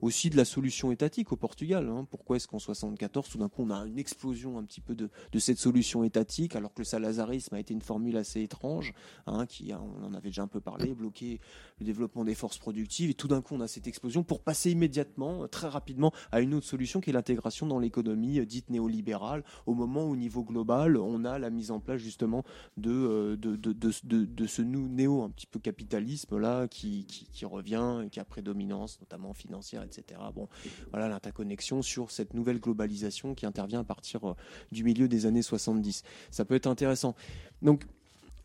Aussi 0.01 0.31
de 0.31 0.37
la 0.37 0.45
solution 0.45 0.91
étatique 0.91 1.31
au 1.31 1.35
Portugal. 1.35 1.89
Hein. 1.89 2.07
Pourquoi 2.09 2.37
est-ce 2.37 2.47
qu'en 2.47 2.57
74 2.59 3.29
tout 3.29 3.37
d'un 3.37 3.49
coup 3.49 3.61
on 3.63 3.69
a 3.69 3.85
une 3.85 3.99
explosion 3.99 4.57
un 4.57 4.63
petit 4.63 4.81
peu 4.81 4.95
de, 4.95 5.09
de, 5.31 5.39
cette 5.39 5.59
solution 5.59 6.03
étatique 6.03 6.55
alors 6.55 6.73
que 6.73 6.79
le 6.81 6.85
salazarisme 6.85 7.53
a 7.53 7.59
été 7.59 7.73
une 7.73 7.81
formule 7.81 8.17
assez 8.17 8.41
étrange, 8.41 8.93
hein, 9.27 9.45
qui 9.45 9.71
on 9.73 10.03
en 10.05 10.13
avait 10.13 10.29
déjà 10.29 10.41
un 10.43 10.47
peu 10.47 10.59
parlé, 10.61 10.93
bloqué 10.95 11.39
le 11.79 11.85
développement 11.85 11.98
développement 11.99 12.23
des 12.23 12.33
forces 12.35 12.57
productives, 12.57 13.09
et 13.09 13.13
tout 13.13 13.27
d'un 13.27 13.41
coup 13.41 13.55
on 13.55 13.59
a 13.59 13.67
cette 13.67 13.85
explosion 13.87 14.23
pour 14.23 14.39
passer 14.41 14.71
immédiatement, 14.71 15.43
euh, 15.43 15.47
très 15.47 15.67
rapidement, 15.67 16.13
à 16.31 16.39
une 16.39 16.53
autre 16.53 16.65
solution 16.65 17.01
qui 17.01 17.09
est 17.09 17.13
l'intégration 17.13 17.67
dans 17.67 17.77
l'économie 17.79 18.39
euh, 18.39 18.45
dite 18.45 18.69
néolibérale, 18.69 19.43
au 19.65 19.73
moment 19.73 20.05
où 20.05 20.11
au 20.13 20.15
niveau 20.15 20.41
global 20.43 20.95
on 20.95 21.25
a 21.25 21.37
la 21.37 21.49
mise 21.49 21.71
en 21.71 21.79
place 21.81 21.99
justement 21.99 22.43
de, 22.77 22.89
euh, 22.91 23.35
de, 23.35 23.55
de, 23.57 24.47
ce 24.47 24.61
néo 24.61 25.23
un 25.23 25.29
petit 25.29 25.45
peu 25.45 25.59
capitalisme 25.59 26.37
là 26.37 26.67
qui, 26.69 27.03
qui, 27.05 27.25
qui 27.29 27.43
revient 27.45 28.01
et 28.05 28.09
qui 28.09 28.19
a 28.21 28.25
prédominance 28.25 28.97
notamment 29.01 29.33
financière, 29.33 29.83
etc. 29.83 30.19
Bon, 30.33 30.47
voilà 30.91 31.09
l'interconnexion 31.09 31.81
sur 31.81 32.11
cette 32.11 32.33
nouvelle 32.33 32.59
globalisation 32.61 33.35
qui 33.35 33.45
intervient 33.45 33.81
à 33.81 33.83
partir 33.83 34.35
du 34.71 34.83
milieu 34.85 35.07
des 35.09 35.25
années 35.25 35.41
70. 35.41 36.03
Ça 36.31 36.45
peut 36.45 36.55
être 36.55 36.67
intéressant. 36.67 37.13
Donc, 37.61 37.85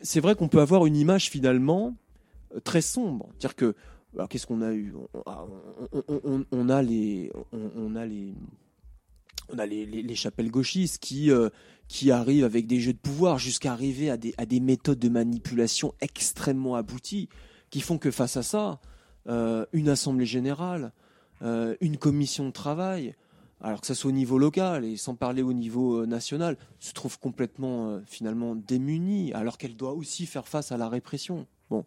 c'est 0.01 0.19
vrai 0.21 0.35
qu'on 0.35 0.49
peut 0.49 0.61
avoir 0.61 0.85
une 0.87 0.97
image 0.97 1.31
finalement 1.31 1.95
très 2.63 2.83
sombre. 2.83 3.29
C'est-à-dire 3.33 3.57
que, 3.57 3.75
qu'est-ce 4.29 4.47
qu'on 4.47 4.63
a 4.63 4.73
eu 4.73 4.95
ah, 5.27 5.45
on, 6.53 6.69
a 6.69 6.83
les, 6.83 7.33
on, 7.53 7.97
a 7.97 8.07
les, 8.07 8.35
on 9.53 9.59
a 9.59 9.67
les, 9.67 9.87
les, 9.87 10.15
chapelles 10.15 10.51
gauchistes 10.51 10.99
qui 10.99 11.31
euh, 11.33 11.51
qui 11.89 12.11
arrivent 12.13 12.45
avec 12.45 12.67
des 12.67 12.81
jeux 12.81 12.93
de 12.95 12.99
pouvoir 12.99 13.39
jusqu'à 13.39 13.71
arriver 13.73 14.09
à 14.11 14.17
des, 14.17 14.35
à 14.39 14.47
des 14.47 14.59
méthodes 14.61 14.99
de 15.01 15.09
manipulation 15.11 15.95
extrêmement 16.01 16.77
abouties 16.77 17.29
qui 17.71 17.81
font 17.83 17.99
que 17.99 18.11
face 18.13 18.37
à 18.39 18.43
ça, 18.45 18.81
euh, 19.29 19.67
une 19.75 19.89
assemblée 19.91 20.25
générale, 20.27 20.93
euh, 21.43 21.75
une 21.83 21.97
commission 21.99 22.47
de 22.47 22.53
travail, 22.53 23.15
alors 23.61 23.81
que 23.83 23.87
ça 23.87 23.95
soit 23.97 24.09
au 24.11 24.13
niveau 24.13 24.39
local 24.39 24.85
et 24.87 24.97
sans 24.97 25.15
parler 25.17 25.43
au 25.43 25.53
niveau 25.53 26.07
national, 26.07 26.57
se 26.79 26.93
trouve 26.95 27.19
complètement 27.19 28.01
finalement 28.07 28.55
démunie, 28.57 29.33
alors 29.35 29.59
qu'elle 29.59 29.77
doit 29.77 29.93
aussi 29.93 30.25
faire 30.27 30.47
face 30.49 30.73
à 30.73 30.77
la 30.79 30.89
répression. 30.89 31.47
Bon, 31.71 31.85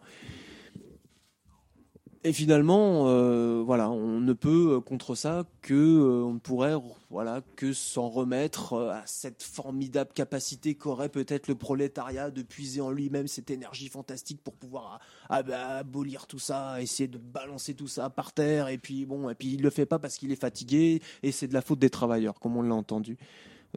et 2.23 2.33
finalement, 2.33 3.07
euh, 3.07 3.61
voilà, 3.65 3.91
on 3.91 4.19
ne 4.19 4.33
peut 4.33 4.77
euh, 4.77 4.81
contre 4.81 5.13
ça 5.13 5.43
que 5.61 5.73
euh, 5.73 6.23
on 6.23 6.39
pourrait 6.39 6.73
voilà 7.11 7.41
que 7.55 7.73
s'en 7.73 8.09
remettre 8.09 8.73
à 8.89 9.03
cette 9.05 9.43
formidable 9.43 10.11
capacité 10.13 10.73
qu'aurait 10.75 11.09
peut-être 11.09 11.47
le 11.47 11.53
prolétariat 11.55 12.31
de 12.31 12.41
puiser 12.41 12.81
en 12.81 12.89
lui-même 12.91 13.27
cette 13.27 13.51
énergie 13.51 13.87
fantastique 13.87 14.41
pour 14.43 14.55
pouvoir 14.55 14.99
ah, 14.99 15.27
ah 15.37 15.43
bah, 15.43 15.67
abolir 15.77 16.25
tout 16.27 16.39
ça, 16.39 16.81
essayer 16.81 17.07
de 17.07 17.19
balancer 17.19 17.75
tout 17.75 17.87
ça 17.87 18.09
par 18.09 18.33
terre. 18.33 18.67
Et 18.67 18.79
puis 18.79 19.05
bon, 19.05 19.29
et 19.29 19.35
puis 19.35 19.53
il 19.53 19.61
le 19.61 19.69
fait 19.69 19.85
pas 19.85 19.99
parce 19.99 20.17
qu'il 20.17 20.31
est 20.31 20.41
fatigué 20.41 21.01
et 21.21 21.31
c'est 21.31 21.47
de 21.47 21.53
la 21.53 21.61
faute 21.61 21.79
des 21.79 21.91
travailleurs, 21.91 22.39
comme 22.39 22.57
on 22.57 22.63
l'a 22.63 22.73
entendu 22.75 23.17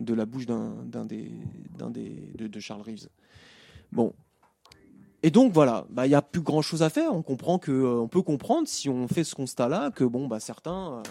de 0.00 0.14
la 0.14 0.24
bouche 0.24 0.46
d'un 0.46 0.76
des, 1.04 1.30
des 1.90 2.32
de, 2.38 2.46
de 2.46 2.60
Charles 2.60 2.82
Reeves. 2.82 3.08
Bon, 3.92 4.14
et 5.22 5.30
donc 5.30 5.52
voilà, 5.52 5.86
bah, 5.90 6.06
il 6.06 6.08
n'y 6.08 6.14
a 6.14 6.22
plus 6.22 6.40
grand 6.40 6.62
chose 6.62 6.82
à 6.82 6.88
faire. 6.88 7.14
On 7.14 7.22
comprend 7.22 7.58
que, 7.58 7.72
euh, 7.72 7.96
on 8.00 8.08
peut 8.08 8.22
comprendre 8.22 8.66
si 8.68 8.88
on 8.88 9.06
fait 9.06 9.24
ce 9.24 9.34
constat-là 9.34 9.90
que 9.90 10.04
bon, 10.04 10.26
bah, 10.26 10.40
certains 10.40 11.02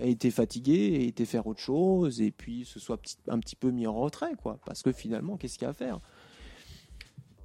euh, 0.00 0.04
aient 0.04 0.10
été 0.10 0.30
fatigués, 0.30 1.00
aient 1.00 1.06
été 1.06 1.24
faire 1.24 1.46
autre 1.46 1.60
chose, 1.60 2.20
et 2.20 2.30
puis 2.32 2.66
se 2.66 2.78
soient 2.78 2.98
un 3.28 3.38
petit 3.38 3.56
peu 3.56 3.70
mis 3.70 3.86
en 3.86 3.94
retrait, 3.94 4.32
quoi. 4.42 4.58
Parce 4.66 4.82
que 4.82 4.92
finalement, 4.92 5.36
qu'est-ce 5.36 5.54
qu'il 5.54 5.62
y 5.64 5.66
a 5.66 5.70
à 5.70 5.72
faire 5.72 6.00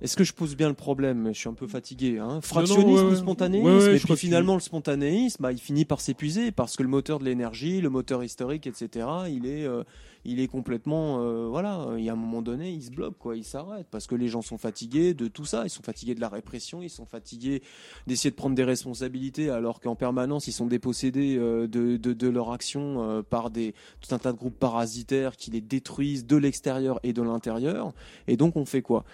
Est-ce 0.02 0.18
que 0.18 0.26
je 0.26 0.34
pose 0.34 0.58
bien 0.58 0.68
le 0.68 0.74
problème 0.74 1.30
Je 1.34 1.40
suis 1.40 1.48
un 1.50 1.54
peu 1.54 1.68
fatigué. 1.68 2.20
Hein 2.20 2.42
Fractionnisme 2.42 3.06
ou 3.06 3.16
spontanéisme 3.16 3.96
Et 3.96 3.98
puis 4.00 4.18
finalement, 4.18 4.56
le 4.56 4.60
spontanéisme, 4.62 5.42
bah, 5.42 5.54
il 5.54 5.60
finit 5.60 5.86
par 5.86 6.02
s'épuiser 6.02 6.52
parce 6.52 6.76
que 6.76 6.84
le 6.84 6.90
moteur 6.90 7.20
de 7.20 7.24
l'énergie, 7.26 7.80
le 7.80 7.90
moteur 7.90 8.22
historique, 8.22 8.68
etc. 8.68 9.08
Il 9.30 9.46
est 9.46 9.64
euh, 9.64 9.84
il 10.26 10.40
est 10.40 10.48
complètement, 10.48 11.20
euh, 11.22 11.48
voilà, 11.48 11.88
il 11.98 12.04
y 12.04 12.10
a 12.10 12.14
un 12.14 12.18
moment 12.18 12.42
donné, 12.42 12.72
il 12.72 12.82
se 12.82 12.90
bloque, 12.90 13.18
quoi, 13.18 13.38
il 13.38 13.44
s'arrête, 13.44 13.88
parce 13.92 14.08
que 14.08 14.16
les 14.16 14.28
gens 14.28 14.42
sont 14.42 14.58
fatigués 14.58 15.14
de 15.14 15.28
tout 15.28 15.46
ça, 15.46 15.64
ils 15.66 15.70
sont 15.70 15.84
fatigués 15.84 16.16
de 16.16 16.20
la 16.22 16.30
répression, 16.30 16.82
ils 16.82 16.90
sont 16.90 17.06
fatigués 17.06 17.62
d'essayer 18.08 18.32
de 18.32 18.36
prendre 18.36 18.56
des 18.56 18.64
responsabilités, 18.64 19.50
alors 19.52 19.80
qu'en 19.80 19.96
permanence, 19.96 20.48
ils 20.48 20.52
sont 20.52 20.66
dépossédés 20.66 21.38
euh, 21.38 21.68
de, 21.68 22.28
leur 22.28 22.52
action 22.52 23.04
euh, 23.04 23.22
par 23.22 23.52
des, 23.52 23.76
tout 24.02 24.14
un 24.16 24.20
tas 24.20 24.34
de 24.34 24.38
groupes 24.38 24.58
parasitaires 24.58 25.38
qui 25.38 25.52
les 25.52 25.62
détruisent 25.62 26.26
de 26.26 26.36
l'extérieur 26.38 27.00
et 27.04 27.14
de 27.14 27.22
l'intérieur, 27.22 27.94
et 28.28 28.36
donc 28.36 28.56
on 28.56 28.66
fait 28.66 28.82
quoi 28.82 29.06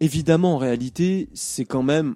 Évidemment, 0.00 0.56
en 0.56 0.58
réalité, 0.58 1.30
c'est 1.32 1.64
quand 1.64 1.82
même 1.82 2.14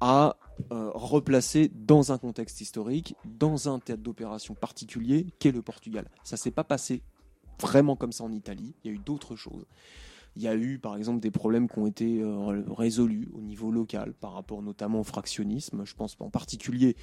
à 0.00 0.36
replacer 0.70 1.70
dans 1.74 2.12
un 2.12 2.18
contexte 2.18 2.62
historique, 2.62 3.14
dans 3.26 3.68
un 3.68 3.78
théâtre 3.78 4.02
d'opération 4.02 4.54
particulier 4.54 5.26
qu'est 5.38 5.50
le 5.52 5.60
Portugal. 5.60 6.08
Ça 6.24 6.38
s'est 6.38 6.50
pas 6.50 6.64
passé 6.64 7.02
vraiment 7.60 7.96
comme 7.96 8.12
ça 8.12 8.24
en 8.24 8.32
Italie. 8.32 8.74
Il 8.84 8.88
y 8.90 8.94
a 8.94 8.96
eu 8.96 9.00
d'autres 9.04 9.36
choses. 9.36 9.66
Il 10.36 10.42
y 10.42 10.48
a 10.48 10.54
eu, 10.54 10.78
par 10.78 10.96
exemple, 10.96 11.20
des 11.20 11.30
problèmes 11.30 11.66
qui 11.68 11.78
ont 11.78 11.86
été 11.86 12.20
euh, 12.22 12.62
résolus 12.70 13.28
au 13.34 13.40
niveau 13.40 13.70
local 13.70 14.12
par 14.12 14.34
rapport 14.34 14.60
notamment 14.62 15.00
au 15.00 15.04
fractionnisme. 15.04 15.82
Je 15.86 15.94
pense 15.94 16.16
en 16.20 16.28
particulier 16.28 16.96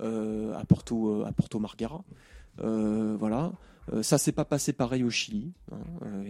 euh, 0.00 0.56
à 0.56 0.64
Porto, 0.64 1.20
euh, 1.20 1.26
à 1.26 1.32
Porto 1.32 1.58
Margara. 1.58 2.02
voilà. 2.56 3.52
ça 4.00 4.16
s'est 4.16 4.32
pas 4.32 4.46
passé 4.46 4.72
pareil 4.72 5.04
au 5.04 5.10
Chili. 5.10 5.52
Hein. 5.70 5.76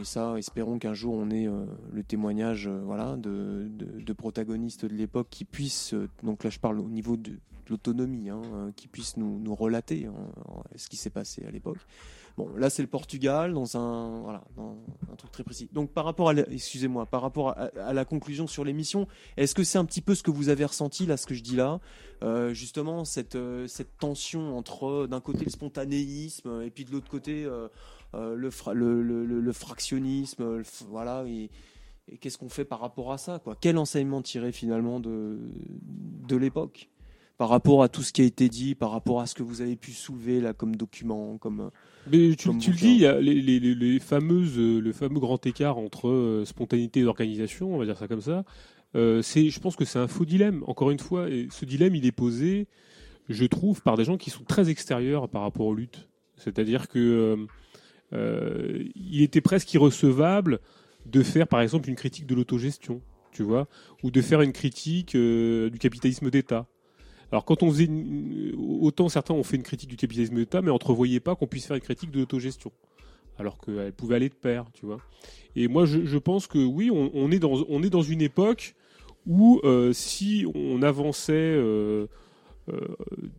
et 0.01 0.05
ça, 0.05 0.35
espérons 0.37 0.81
qu'un 0.81 0.95
jour 0.95 1.15
on 1.15 1.31
ait 1.31 1.47
le 1.93 2.03
témoignage 2.03 2.67
voilà, 2.67 3.17
de, 3.17 3.69
protagonistes 4.13 4.85
de 4.85 4.95
l'époque 4.97 5.29
qui 5.31 5.45
puissent, 5.45 5.95
donc 6.23 6.45
là 6.45 6.51
je 6.51 6.59
parle 6.59 6.81
au 6.81 6.89
niveau 6.89 7.17
de, 7.17 7.39
l'autonomie, 7.69 8.31
hein, 8.31 8.43
qui 8.77 8.89
puissent 8.89 9.17
nous, 9.17 9.39
nous 9.39 9.55
relater 9.55 10.07
hein, 10.07 10.63
ce 10.77 10.89
qui 10.89 10.97
s'est 10.97 11.11
passé 11.11 11.45
à 11.47 11.51
l'époque. 11.51 11.79
Bon, 12.39 12.49
là 12.57 12.71
c'est 12.71 12.81
le 12.83 12.89
Portugal 12.89 13.53
dans 13.53 13.77
un 13.77 14.35
un 14.37 15.17
truc 15.19 15.31
très 15.33 15.45
précis. 15.45 15.69
Donc 15.73 15.91
par 15.93 16.05
rapport 16.07 16.31
à 16.31 16.35
excusez-moi 16.35 17.05
par 17.05 17.21
rapport 17.21 17.51
à, 17.59 17.93
la 17.93 18.05
conclusion 18.07 18.47
sur 18.47 18.65
l'émission, 18.65 19.07
est-ce 19.37 19.55
que 19.55 19.65
c'est 19.65 19.77
un 19.77 19.85
petit 19.85 20.01
peu 20.01 20.15
ce 20.15 20.23
que 20.23 20.31
vous 20.31 20.49
avez 20.49 20.65
ressenti 20.65 21.05
là 21.05 21.19
ce 21.19 21.27
que 21.27 21.35
je 21.35 21.43
dis 21.43 21.57
là, 21.57 21.79
euh, 22.23 22.55
justement 22.55 23.05
cette 23.05 23.35
euh, 23.35 23.67
cette 23.67 23.99
tension 23.99 24.57
entre 24.57 24.87
euh, 24.89 25.07
d'un 25.09 25.21
côté 25.21 25.45
le 25.45 25.51
spontanéisme 25.51 26.63
et 26.63 26.71
puis 26.71 26.87
de 26.87 26.91
l'autre 26.93 27.09
côté 27.09 27.47
le, 28.15 28.47
le, 28.75 29.53
fractionnisme, 29.53 30.63
voilà 30.89 31.25
et, 31.27 31.51
qu'est-ce 32.21 32.39
qu'on 32.39 32.49
fait 32.49 32.65
par 32.65 32.81
rapport 32.81 33.13
à 33.13 33.19
ça 33.19 33.41
quoi 33.41 33.57
Quel 33.61 33.77
enseignement 33.77 34.23
tirer 34.23 34.53
finalement 34.53 35.01
de 35.01 35.39
de 36.29 36.37
l'époque 36.37 36.89
par 37.37 37.51
rapport 37.51 37.83
à 37.83 37.89
tout 37.91 38.03
ce 38.03 38.13
qui 38.13 38.21
a 38.23 38.25
été 38.25 38.49
dit, 38.49 38.75
par 38.77 38.91
rapport 38.93 39.21
à 39.21 39.27
ce 39.27 39.35
que 39.35 39.43
vous 39.43 39.61
avez 39.63 39.75
pu 39.77 39.91
soulever 39.93 40.41
là 40.41 40.53
comme 40.55 40.77
document, 40.77 41.37
comme 41.39 41.71
mais 42.11 42.35
tu, 42.37 42.49
le 42.51 42.55
dis, 42.77 42.99
les, 42.99 43.99
fameuses, 44.01 44.59
euh, 44.59 44.81
le 44.81 44.93
fameux 44.93 45.21
grand 45.21 45.45
écart 45.47 45.79
entre 45.79 46.09
euh, 46.09 46.45
spontanéité 46.45 47.01
et 47.01 47.05
organisation, 47.05 47.73
on 47.75 47.79
va 47.79 47.85
dire 47.85 47.97
ça 47.97 48.09
comme 48.09 48.21
ça. 48.21 48.45
Euh, 48.97 49.23
c'est, 49.23 49.49
je 49.51 49.61
pense 49.61 49.77
que 49.77 49.85
c'est 49.85 50.01
un 50.01 50.09
faux 50.09 50.25
dilemme. 50.25 50.65
Encore 50.67 50.91
une 50.91 50.99
fois, 50.99 51.27
ce 51.51 51.65
dilemme, 51.65 51.95
il 51.95 52.05
est 52.05 52.11
posé, 52.13 52.67
je 53.29 53.45
trouve, 53.47 53.83
par 53.83 53.97
des 53.97 54.05
gens 54.05 54.17
qui 54.17 54.31
sont 54.31 54.43
très 54.43 54.69
extérieurs 54.69 55.29
par 55.29 55.43
rapport 55.43 55.67
aux 55.67 55.75
luttes. 55.75 56.09
C'est-à-dire 56.37 56.89
que 56.89 57.47
il 58.15 59.23
était 59.23 59.41
presque 59.41 59.73
irrecevable 59.73 60.59
de 61.07 61.23
faire, 61.23 61.49
par 61.49 61.63
exemple, 61.63 61.89
une 61.89 61.95
critique 61.97 62.27
de 62.27 62.35
l'autogestion, 62.35 63.01
tu 63.33 63.43
vois, 63.43 63.69
ou 64.03 64.11
de 64.11 64.21
faire 64.21 64.43
une 64.43 64.53
critique 64.53 65.17
du 65.17 65.79
capitalisme 65.81 66.29
d'État. 66.29 66.67
Alors 67.33 67.47
quand 67.47 67.63
on 67.63 67.71
faisait 67.71 67.89
euh, 67.91 68.53
autant 68.83 69.09
certains 69.09 69.33
ont 69.33 69.43
fait 69.43 69.57
une 69.57 69.63
critique 69.63 69.89
du 69.89 69.97
capitalisme 69.97 70.37
l'État, 70.37 70.61
mais 70.61 70.71
entrevoyait 70.71 71.19
pas 71.19 71.35
qu'on 71.35 71.47
puisse 71.47 71.67
faire 71.67 71.77
une 71.77 71.83
critique 71.83 72.11
de 72.11 72.19
l'autogestion, 72.21 72.71
alors 73.39 73.59
qu'elle 73.59 73.95
pouvait 73.95 74.17
aller 74.17 74.29
de 74.29 74.35
pair, 74.35 74.67
tu 74.75 74.85
vois. 74.85 74.99
Et 75.57 75.67
moi, 75.67 75.87
je, 75.87 76.19
pense 76.19 76.47
que 76.47 76.59
oui, 76.63 76.91
on, 76.91 77.31
est 77.33 77.39
dans 77.39 77.65
on 77.71 77.83
est 77.83 77.89
dans 77.89 78.03
une 78.03 78.21
époque 78.21 78.75
où 79.27 79.61
euh, 79.65 79.95
si 79.95 80.45
on 80.55 80.83
avançait 80.83 81.33
euh, 81.35 82.07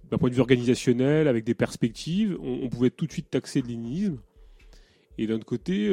d'un 0.09 0.17
point 0.17 0.29
de 0.29 0.33
vue 0.33 0.41
organisationnel 0.41 1.27
avec 1.27 1.43
des 1.43 1.53
perspectives, 1.55 2.35
on, 2.41 2.67
pouvait 2.69 2.89
tout 2.89 3.05
de 3.05 3.11
suite 3.11 3.29
taxer 3.29 3.61
de 3.61 3.67
Et 5.19 5.27
d'un 5.27 5.35
autre 5.35 5.45
côté, 5.45 5.87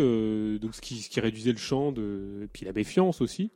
donc 0.59 0.75
ce 0.75 0.81
qui, 0.81 0.97
ce 1.01 1.11
qui 1.11 1.21
réduisait 1.21 1.53
le 1.53 1.59
champ 1.59 1.93
de, 1.93 2.41
et 2.45 2.49
puis 2.51 2.65
la 2.65 2.73
méfiance 2.73 3.21
aussi. 3.21 3.51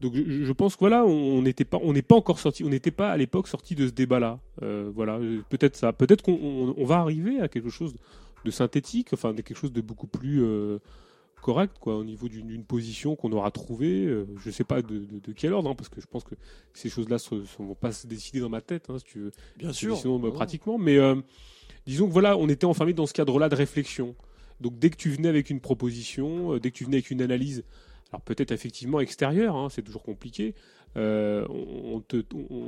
Donc 0.00 0.14
je, 0.14 0.52
pense 0.52 0.74
que 0.74 0.80
voilà, 0.80 1.04
on 1.04 1.42
n'était 1.42 1.66
pas, 1.66 1.78
on 1.82 1.92
n'est 1.92 2.02
pas 2.02 2.14
encore 2.16 2.38
sorti, 2.40 2.64
on 2.64 2.70
n'était 2.70 2.90
pas 2.90 3.10
à 3.10 3.16
l'époque 3.18 3.48
sorti 3.48 3.74
de 3.74 3.86
ce 3.86 3.92
débat-là. 3.92 4.40
Euh, 4.62 4.90
voilà, 4.94 5.18
peut-être 5.50 5.76
ça, 5.76 5.92
peut-être 5.92 6.22
qu'on 6.22 6.74
va 6.86 6.96
arriver 7.00 7.40
à 7.40 7.48
quelque 7.48 7.68
chose 7.68 7.94
de 8.46 8.50
synthétique, 8.50 9.08
enfin 9.12 9.34
quelque 9.34 9.54
chose 9.54 9.72
de 9.74 9.82
beaucoup 9.82 10.06
plus 10.06 10.42
euh, 10.42 10.78
correct, 11.42 11.76
quoi, 11.78 11.96
au 11.98 12.04
niveau 12.04 12.28
d'une 12.28 12.64
position 12.64 13.14
qu'on 13.14 13.30
aura 13.32 13.50
trouvée. 13.50 14.04
je 14.04 14.10
euh, 14.12 14.24
je 14.42 14.50
sais 14.50 14.64
pas 14.64 14.80
de, 14.80 15.04
quel 15.36 15.52
ordre, 15.52 15.68
hein, 15.68 15.74
parce 15.74 15.90
que 15.90 16.00
je 16.00 16.06
pense 16.06 16.24
que 16.24 16.34
ces 16.72 16.88
choses-là 16.88 17.18
ne 17.32 17.64
vont 17.66 17.74
pas 17.74 17.92
se 17.92 18.06
décider 18.06 18.40
dans 18.40 18.48
ma 18.48 18.62
tête, 18.62 18.86
hein, 18.88 18.98
si 18.98 19.04
tu 19.04 19.18
veux. 19.18 19.32
Bien 19.58 19.72
sûr. 19.74 19.98
Bah, 20.18 20.30
pratiquement, 20.32 20.78
mais 20.78 20.96
disons 21.86 22.08
que 22.08 22.12
voilà, 22.12 22.38
on 22.38 22.48
était 22.48 22.64
enfermé 22.64 22.94
dans 22.94 23.06
ce 23.06 23.12
cadre-là 23.12 23.50
de 23.50 23.54
réflexion. 23.56 24.14
Donc 24.62 24.78
dès 24.78 24.88
que 24.88 24.96
tu 24.96 25.10
venais 25.10 25.28
avec 25.28 25.50
une 25.50 25.60
proposition, 25.60 26.56
dès 26.56 26.70
que 26.70 26.76
tu 26.76 26.84
venais 26.84 26.96
avec 26.96 27.10
une 27.10 27.20
analyse 27.20 27.64
alors 28.12 28.22
peut-être 28.22 28.50
effectivement 28.50 29.00
extérieur, 29.00 29.54
hein, 29.56 29.68
c'est 29.70 29.82
toujours 29.82 30.02
compliqué. 30.02 30.54
Euh, 30.96 31.46
on, 31.48 32.00
te, 32.00 32.24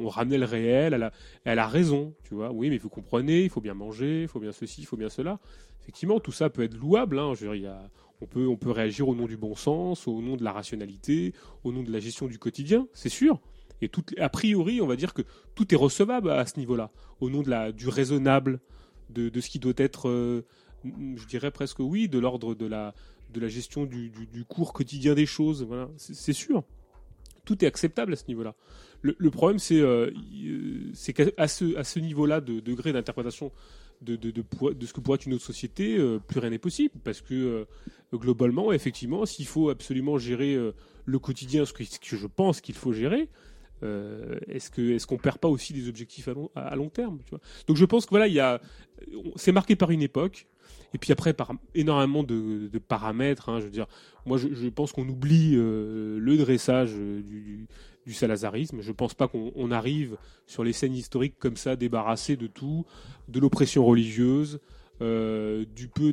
ramenait 0.07 0.39
le 0.39 0.45
réel 0.47 0.95
à 0.95 1.13
la, 1.57 1.67
raison, 1.67 2.15
tu 2.25 2.35
vois. 2.35 2.53
Oui, 2.53 2.71
mais 2.71 2.79
vous 2.79 2.89
comprenez, 2.89 3.43
il 3.43 3.51
faut 3.51 3.61
bien 3.61 3.75
manger, 3.75 4.23
il 4.23 4.29
faut 4.29 4.39
bien 4.39 4.53
ceci, 4.53 4.83
il 4.83 4.85
faut 4.85 4.97
bien 4.97 5.09
cela. 5.09 5.41
Effectivement, 5.81 6.21
tout 6.21 6.31
ça 6.31 6.49
peut 6.49 6.63
être 6.63 6.77
louable. 6.77 7.19
Hein, 7.19 7.33
on, 8.21 8.27
peut, 8.27 8.71
réagir 8.71 9.09
au 9.09 9.17
nom 9.17 9.27
du 9.27 9.37
bon 9.37 9.57
sens, 9.57 10.07
au 10.07 10.23
nom 10.23 10.37
de 10.37 10.45
la 10.45 10.53
rationalité, 10.53 11.35
au 11.65 11.73
nom 11.73 11.83
de 11.83 11.91
la 11.91 11.99
gestion 11.99 12.29
du 12.29 12.39
quotidien, 12.39 12.87
c'est 12.93 13.09
sûr. 13.09 13.41
Et 13.81 13.89
tout, 13.89 14.05
a 14.19 14.29
priori, 14.29 14.81
on 14.81 14.87
va 14.87 14.95
dire 14.95 15.13
que 15.13 15.23
tout 15.57 15.75
est 15.75 15.77
recevable 15.77 16.31
à 16.31 16.47
ce 16.47 16.57
niveau-là, 16.61 16.93
au 17.21 17.29
nom 17.31 17.43
de 17.43 17.51
la, 17.51 17.73
du 17.73 17.89
raisonnable, 17.89 18.61
de, 19.11 19.29
ce 19.41 19.51
qui 19.51 19.59
doit 19.59 19.73
être, 19.79 20.09
euh, 20.09 20.45
je 20.85 21.27
dirais 21.27 21.51
presque 21.51 21.81
oui, 21.81 22.09
de 22.09 22.21
l'ordre 22.21 22.55
de 22.55 22.67
la, 22.67 22.95
de 23.33 23.41
la 23.41 23.49
gestion 23.49 23.85
du, 23.85 24.11
du, 24.11 24.45
cours 24.45 24.73
quotidien 24.73 25.15
des 25.15 25.27
choses. 25.27 25.65
Voilà, 25.65 25.91
c'est 25.97 26.33
sûr. 26.33 26.63
Tout 27.45 27.65
est 27.65 27.67
acceptable 27.69 28.13
à 28.13 28.17
ce 28.17 28.25
niveau-là. 28.29 28.55
Le, 29.01 29.31
problème, 29.33 29.59
c'est 29.59 29.81
euh, 29.81 30.13
euh, 30.45 30.91
c'est 30.95 31.13
qu'à 31.13 31.49
ce, 31.49 31.77
à 31.77 31.83
ce 31.83 31.99
niveau-là 31.99 32.41
de 32.41 32.61
degré 32.61 32.93
d'interprétation 32.93 33.51
de, 34.01 34.15
de, 34.15 34.31
de, 34.31 34.45
ce 34.87 34.93
que 34.93 35.01
pourrait 35.01 35.17
être 35.17 35.27
une 35.27 35.35
autre 35.35 35.45
société, 35.45 35.97
euh, 35.99 36.21
plus 36.21 36.39
rien 36.39 36.51
n'est 36.51 36.59
possible. 36.61 36.95
Parce 37.03 37.21
que 37.21 37.67
globalement, 38.15 38.71
effectivement, 38.73 39.27
s'il 39.27 39.47
faut 39.47 39.71
absolument 39.71 40.19
gérer 40.19 40.57
le 41.05 41.19
quotidien, 41.19 41.65
ce 41.65 41.73
que, 41.73 41.83
je 41.85 42.27
pense 42.29 42.61
qu'il 42.61 42.75
faut 42.77 42.93
gérer, 42.93 43.29
est-ce 43.83 44.71
qu'on 44.71 44.83
est 44.83 45.05
qu'on 45.07 45.17
perd 45.17 45.39
pas 45.39 45.49
aussi 45.49 45.73
des 45.73 45.89
objectifs 45.89 46.29
à 46.55 46.77
long, 46.77 46.91
terme 46.91 47.19
Donc 47.67 47.77
je 47.77 47.85
pense 47.85 48.05
que 48.07 48.11
voilà, 48.11 48.61
c'est 49.35 49.51
marqué 49.53 49.75
par 49.75 49.91
une 49.91 50.03
époque. 50.03 50.47
Et 50.95 50.99
puis 50.99 51.13
après, 51.13 51.33
par 51.33 51.53
énormément 51.75 52.23
de, 52.23 52.71
paramètres. 52.89 53.49
Hein, 53.49 53.61
je 53.61 53.65
veux 53.65 53.71
dire, 53.71 53.87
moi, 54.27 54.37
je, 54.37 54.49
pense 54.69 54.93
qu'on 54.93 55.09
oublie 55.09 55.53
euh, 55.55 56.19
le 56.19 56.37
dressage 56.37 56.93
euh, 56.95 57.23
du, 57.23 57.67
du, 58.07 58.13
salazarisme. 58.13 58.83
Je 58.83 58.93
pense 58.93 59.15
pas 59.15 59.29
qu'on 59.29 59.71
arrive 59.71 60.17
sur 60.47 60.65
les 60.65 60.73
scènes 60.73 60.95
historiques 60.95 61.39
comme 61.39 61.57
ça, 61.57 61.77
débarrassé 61.77 62.37
de 62.37 62.47
tout, 62.47 62.85
de 63.29 63.41
l'oppression 63.41 63.85
religieuse, 63.85 64.61
euh, 65.03 65.65
du 65.75 65.89
peu 65.89 66.13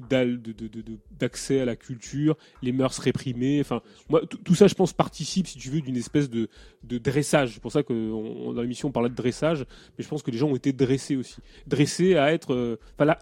d'accès 1.19 1.59
à 1.61 1.65
la 1.65 1.75
culture, 1.75 2.35
les 2.63 2.71
mœurs 2.71 2.97
réprimées. 2.97 3.61
Enfin, 3.61 3.83
moi, 4.09 4.23
tout 4.25 4.55
ça, 4.55 4.65
je 4.65 4.73
pense, 4.73 4.93
participe, 4.93 5.45
si 5.45 5.59
tu 5.59 5.69
veux, 5.69 5.79
d'une 5.81 5.95
espèce 5.97 6.27
de, 6.27 6.49
dressage. 6.83 7.53
C'est 7.53 7.59
pour 7.61 7.71
ça 7.71 7.83
que 7.83 8.09
dans 8.51 8.59
l'émission, 8.63 8.87
on 8.87 8.91
parlait 8.91 9.09
de 9.09 9.13
dressage, 9.15 9.59
mais 9.97 10.03
je 10.03 10.07
pense 10.09 10.23
que 10.23 10.31
les 10.31 10.39
gens 10.39 10.47
ont 10.49 10.55
été 10.55 10.73
dressés 10.73 11.15
aussi. 11.15 11.35
Dressés 11.67 12.15
à 12.15 12.33
être. 12.33 12.53
Euh, 12.55 12.77
enfin, 12.95 13.05
là, 13.05 13.19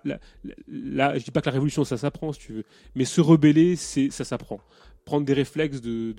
là, 0.69 1.17
je 1.19 1.25
dis 1.25 1.31
pas 1.31 1.41
que 1.41 1.47
la 1.49 1.53
révolution, 1.53 1.83
ça 1.83 1.97
s'apprend, 1.97 2.31
si 2.31 2.39
tu 2.39 2.53
veux, 2.53 2.63
mais 2.95 3.03
se 3.03 3.19
rebeller, 3.19 3.75
ça 3.75 4.23
s'apprend. 4.23 4.61
Prendre 5.03 5.25
des 5.25 5.33
réflexes 5.33 5.81
de, 5.81 6.15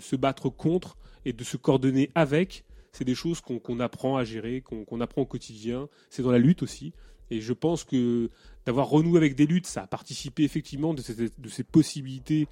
se 0.00 0.16
battre 0.16 0.50
contre 0.50 0.98
et 1.24 1.32
de 1.32 1.44
se 1.44 1.56
coordonner 1.56 2.10
avec 2.14 2.64
c'est 2.94 3.04
des 3.04 3.14
choses 3.14 3.40
qu'on 3.40 3.80
apprend 3.80 4.18
à 4.18 4.24
gérer, 4.24 4.60
qu'on 4.60 5.00
apprend 5.00 5.22
au 5.22 5.26
quotidien. 5.26 5.88
C'est 6.10 6.22
dans 6.22 6.30
la 6.30 6.36
lutte 6.38 6.62
aussi. 6.62 6.92
Et 7.32 7.40
je 7.40 7.54
pense 7.54 7.82
que 7.84 8.28
d'avoir 8.66 8.88
renoué 8.90 9.16
avec 9.16 9.34
des 9.36 9.46
luttes, 9.46 9.66
ça 9.66 9.84
a 9.84 9.86
participé 9.86 10.42
effectivement 10.44 10.92
de 10.92 11.00
ces, 11.00 11.64
possibilités 11.64 12.46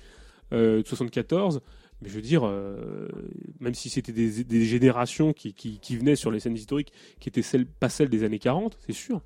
euh, 0.55 0.83
de 0.83 0.89
74. 0.89 1.61
Mais 2.01 2.09
je 2.09 2.15
veux 2.15 2.23
dire, 2.23 2.47
euh, 2.47 3.07
même 3.61 3.75
si 3.75 3.91
c'était 3.91 4.13
des, 4.13 4.65
générations 4.65 5.35
qui, 5.35 5.53
qui, 5.53 5.97
venaient 5.99 6.17
sur 6.17 6.31
les 6.31 6.41
scènes 6.41 6.55
historiques, 6.57 6.95
qui 7.21 7.29
étaient 7.29 7.43
celles, 7.43 7.67
pas 7.67 7.91
celles 7.91 8.09
des 8.09 8.25
années 8.25 8.39
40, 8.39 8.79
c'est 8.87 8.95
sûr. 8.95 9.21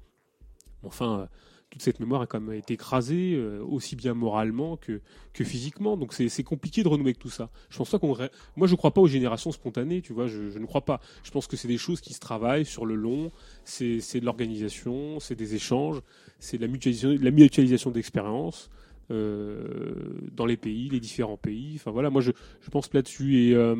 Enfin, 0.83 1.29
toute 1.75 1.83
cette 1.83 1.99
mémoire 1.99 2.21
a 2.21 2.27
quand 2.29 2.41
même 2.41 2.57
été 2.57 2.75
écrasée, 2.75 3.35
euh, 3.35 3.61
aussi 3.65 3.97
bien 3.97 4.15
moralement 4.15 4.77
que, 4.77 5.01
que 5.33 5.43
physiquement. 5.43 5.97
Donc 5.97 6.13
c'est 6.15 6.43
compliqué 6.45 6.85
de 6.85 6.89
renouer 6.89 7.07
avec 7.07 7.19
tout 7.19 7.31
ça. 7.31 7.51
Je 7.69 7.77
pense 7.77 7.91
pas 7.91 7.99
qu'on. 7.99 8.17
Moi, 8.55 8.69
je 8.69 8.77
crois 8.77 8.93
pas 8.95 9.01
aux 9.01 9.09
générations 9.09 9.51
spontanées, 9.51 10.01
tu 10.01 10.13
vois, 10.13 10.29
je, 10.29 10.57
ne 10.57 10.67
crois 10.67 10.85
pas. 10.85 11.01
Je 11.25 11.33
pense 11.33 11.49
que 11.49 11.57
c'est 11.57 11.67
des 11.67 11.79
choses 11.79 12.01
qui 12.01 12.13
se 12.15 12.21
travaillent 12.21 12.65
sur 12.65 12.87
le 12.87 12.95
long, 12.95 13.33
c'est 13.65 13.97
de 13.99 14.25
l'organisation, 14.25 15.19
c'est 15.19 15.35
des 15.35 15.57
échanges, 15.57 16.01
c'est 16.39 16.59
de 16.59 16.63
la 16.63 16.69
mutualisation, 16.69 17.19
la 17.21 17.31
mutualisation 17.33 17.91
d'expériences. 17.91 18.71
Euh, 19.11 20.19
dans 20.33 20.47
les 20.47 20.57
pays, 20.57 20.89
les 20.89 21.01
différents 21.01 21.37
pays. 21.37 21.73
Enfin 21.75 21.91
voilà, 21.91 22.09
moi 22.09 22.23
je, 22.23 22.31
je 22.63 22.71
pense 22.71 22.89
là-dessus. 22.95 23.39
Et 23.51 23.55
euh, 23.55 23.75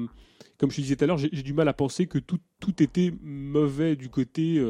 comme 0.59 0.71
je 0.71 0.81
disais 0.83 0.97
tout 0.97 1.05
à 1.05 1.07
l'heure, 1.07 1.17
j'ai 1.17 1.31
du 1.31 1.55
mal 1.55 1.67
à 1.69 1.73
penser 1.73 2.07
que 2.07 2.19
tout, 2.19 2.41
tout 2.61 2.83
était 2.83 3.11
mauvais 3.23 3.95
du 3.97 4.11
côté 4.11 4.63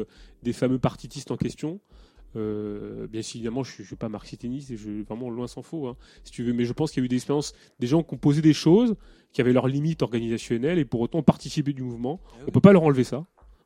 des 0.43 0.53
fameux 0.53 0.79
partitistes 0.79 1.29
en 1.31 1.35
question. 1.37 1.81
Euh, 2.35 3.07
bien 3.07 3.21
évidemment, 3.21 3.63
je 3.63 3.81
ne 3.81 3.85
suis 3.87 3.95
pas 3.95 4.09
marxiste 4.09 4.43
et 4.45 4.61
je 4.77 5.03
vraiment 5.07 5.29
loin 5.29 5.47
s'en 5.47 5.61
faut. 5.61 5.87
Hein, 5.87 5.97
si 6.23 6.31
tu 6.31 6.43
veux, 6.43 6.53
mais 6.53 6.65
je 6.65 6.73
pense 6.73 6.91
qu'il 6.91 7.01
y 7.01 7.03
a 7.03 7.05
eu 7.05 7.07
des 7.07 7.15
expériences, 7.17 7.53
des 7.79 7.87
gens 7.87 8.03
qui 8.03 8.13
ont 8.13 8.17
posé 8.17 8.41
des 8.41 8.53
choses 8.53 8.95
qui 9.31 9.41
avaient 9.41 9.53
leurs 9.53 9.67
limites 9.67 10.01
organisationnelles 10.01 10.79
et 10.79 10.85
pour 10.85 11.01
autant 11.01 11.21
participaient 11.23 11.73
du 11.73 11.83
mouvement. 11.83 12.21
Ah 12.23 12.33
On 12.43 12.45
ne 12.47 12.51
peut 12.51 12.61
pas 12.61 12.71
leur 12.73 12.83
enlever 12.83 13.03
ça. 13.03 13.25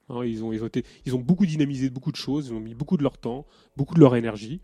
Hein. 0.10 0.24
ils, 0.26 0.44
ont, 0.44 0.52
ils, 0.52 0.64
ont 0.64 0.70
ils 1.06 1.16
ont 1.16 1.20
beaucoup 1.20 1.46
dynamisé 1.46 1.90
beaucoup 1.90 2.12
de 2.12 2.18
choses, 2.18 2.48
ils 2.48 2.54
ont 2.54 2.60
mis 2.60 2.74
beaucoup 2.76 2.98
de 2.98 3.04
leur 3.04 3.18
temps, 3.18 3.46
beaucoup 3.78 3.96
de 3.96 4.00
leur 4.00 4.16
énergie. 4.16 4.62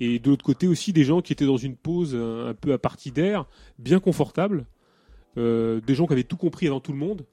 Et 0.00 0.18
de 0.18 0.30
l'autre 0.30 0.44
côté 0.44 0.66
aussi, 0.66 0.92
des 0.92 1.04
gens 1.04 1.20
qui 1.22 1.32
étaient 1.32 1.46
dans 1.46 1.56
une 1.58 1.76
pause 1.76 2.12
euh, 2.14 2.50
un, 2.50 2.54
peu 2.54 2.72
à 2.72 2.78
partie 2.78 3.12
d'air, 3.12 3.46
bien 3.78 4.00
confortable, 4.00 4.66
euh, 5.38 5.80
des 5.80 5.94
gens 5.94 6.06
qui 6.06 6.12
avaient 6.14 6.24
tout 6.24 6.36
compris 6.36 6.66
avant 6.66 6.80
tout 6.80 6.92
le 6.92 6.98
monde, 6.98 7.24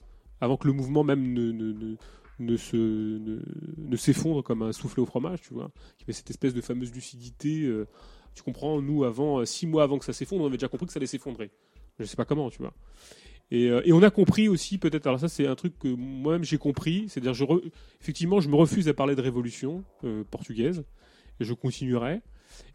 avant 0.42 0.56
que 0.56 0.68
le 0.68 0.74
mouvement 0.74 1.04
même 1.04 1.34
ne 1.34 1.98
ne 2.42 3.96
s'effondre 3.96 4.42
comme 4.44 4.62
un 4.62 4.72
soufflé 4.72 5.02
au 5.02 5.06
fromage, 5.06 5.42
tu 5.42 5.54
vois, 5.54 5.70
qui 5.98 6.06
fait 6.06 6.14
cette 6.14 6.30
espèce 6.30 6.54
de 6.54 6.62
fameuse 6.62 6.94
lucidité. 6.94 7.64
Euh, 7.64 7.86
tu 8.34 8.44
comprends, 8.44 8.82
nous 8.82 9.04
avant 9.04 9.40
euh, 9.40 9.46
six 9.46 9.68
mois 9.68 9.84
avant 9.84 9.98
que 10.00 10.06
ça 10.06 10.14
s'effondre, 10.14 10.44
on 10.44 10.48
avait 10.48 10.58
déjà 10.58 10.68
compris 10.68 10.86
que 10.86 10.94
ça 10.94 10.98
allait 10.98 11.06
s'effondrer. 11.08 11.52
Je 12.00 12.06
sais 12.06 12.16
pas 12.16 12.26
comment, 12.26 12.50
tu 12.50 12.60
vois. 12.60 12.74
Et, 13.52 13.70
euh, 13.70 13.82
on 13.94 14.02
a 14.04 14.10
compris 14.10 14.48
aussi 14.48 14.78
peut-être. 14.78 15.08
Alors 15.08 15.20
ça 15.20 15.28
c'est 15.28 15.48
un 15.48 15.56
truc 15.56 15.78
que 15.80 15.88
moi-même 15.88 16.44
j'ai 16.44 16.58
compris, 16.60 17.10
c'est-à-dire 17.10 17.34
effectivement 18.00 18.40
je 18.40 18.48
me 18.50 18.56
refuse 18.56 18.88
à 18.88 18.94
parler 18.94 19.16
de 19.16 19.22
révolution 19.22 19.84
portugaise 20.32 20.84
et 21.40 21.46
je 21.46 21.54
continuerai. 21.54 22.22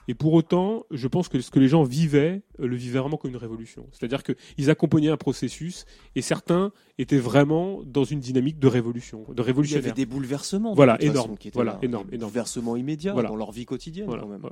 Et 0.09 0.15
pour 0.15 0.35
autant, 0.35 0.85
je 0.91 1.09
pense 1.09 1.29
que 1.29 1.41
ce 1.41 1.51
que 1.51 1.59
les 1.59 1.69
gens 1.69 1.83
vivaient, 1.83 2.43
euh, 2.61 2.67
le 2.67 2.77
vivaient 2.77 2.99
vraiment 2.99 3.17
comme 3.17 3.31
une 3.31 3.37
révolution. 3.37 3.87
C'est-à-dire 3.93 4.23
qu'ils 4.23 4.71
accompagnaient 4.71 5.09
un 5.09 5.17
processus 5.17 5.87
et 6.15 6.23
certains 6.23 6.73
étaient 6.99 7.19
vraiment 7.19 7.83
dans 7.85 8.05
une 8.05 8.21
dynamique 8.21 8.59
de 8.59 8.67
révolution, 8.67 9.25
de 9.35 9.43
révolution. 9.43 9.79
Il 9.79 9.83
y 9.83 9.85
avait 9.85 9.95
des 9.95 10.07
bouleversements. 10.07 10.75
Voilà, 10.75 11.01
énorme. 11.03 11.37
Façon, 11.37 11.51
voilà, 11.55 11.79
énorme, 11.83 12.09
Bouleversements 12.09 12.77
immédiats 12.77 13.13
dans 13.15 13.37
leur 13.37 13.53
vie 13.53 13.65
quotidienne 13.65 14.07
quand 14.09 14.29
même. 14.29 14.43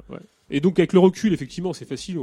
Et 0.50 0.60
donc 0.60 0.78
avec 0.78 0.92
le 0.92 0.98
recul, 0.98 1.32
effectivement, 1.32 1.72
c'est 1.72 1.84
facile. 1.84 2.18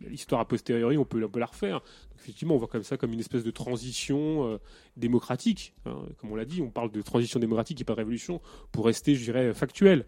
L'histoire 0.00 0.40
a 0.40 0.48
posteriori, 0.48 0.96
on 0.98 1.04
peut, 1.04 1.26
peu 1.28 1.38
la 1.40 1.46
refaire. 1.46 1.74
Donc, 1.80 2.18
effectivement, 2.20 2.54
on 2.54 2.58
voit 2.58 2.68
comme 2.68 2.82
ça 2.82 2.96
comme 2.96 3.12
une 3.12 3.20
espèce 3.20 3.44
de 3.44 3.50
transition 3.50 4.46
euh, 4.50 4.58
démocratique. 4.96 5.74
Hein. 5.86 5.96
Comme 6.18 6.32
on 6.32 6.36
l'a 6.36 6.44
dit, 6.44 6.60
on 6.62 6.70
parle 6.70 6.90
de 6.90 7.02
transition 7.02 7.38
démocratique 7.40 7.80
et 7.80 7.84
pas 7.84 7.92
de 7.94 7.98
révolution 7.98 8.40
pour 8.72 8.86
rester, 8.86 9.14
je 9.14 9.24
dirais, 9.24 9.52
factuel. 9.54 10.04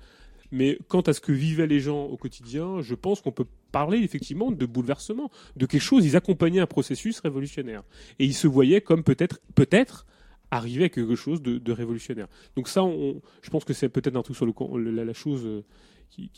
Mais 0.51 0.79
quant 0.89 1.01
à 1.03 1.13
ce 1.13 1.21
que 1.21 1.33
vivaient 1.33 1.67
les 1.67 1.81
gens 1.81 2.05
au 2.05 2.17
quotidien, 2.17 2.81
je 2.81 2.95
pense 2.95 3.21
qu'on 3.21 3.33
peut 3.33 3.47
parler 3.71 3.99
effectivement 3.99 4.51
de 4.51 4.65
bouleversement, 4.67 5.31
de 5.57 5.67
quelque 5.67 5.83
chose. 5.83 6.07
Ils 6.07 6.17
accompagnaient 6.17 6.61
un 6.61 6.67
processus 6.67 7.21
révolutionnaire. 7.21 7.83
Et 8.19 8.25
ils 8.25 8.35
se 8.35 8.47
voyaient 8.47 8.81
comme 8.81 9.03
peut-être, 9.05 9.41
peut-être, 9.55 10.07
arriver 10.51 10.85
à 10.85 10.89
quelque 10.89 11.15
chose 11.15 11.43
de, 11.43 11.73
révolutionnaire. 11.73 12.27
Donc 12.57 12.69
ça, 12.69 12.83
on, 12.83 13.21
je 13.43 13.51
pense 13.51 13.65
que 13.65 13.75
c'est 13.75 13.91
peut-être 13.91 14.17
un 14.17 14.23
truc 14.23 14.37
sur 14.37 14.47
le, 14.47 14.91
la, 14.91 15.05
la 15.05 15.13
chose 15.13 15.43
euh, 15.45 15.63
qui, 16.09 16.31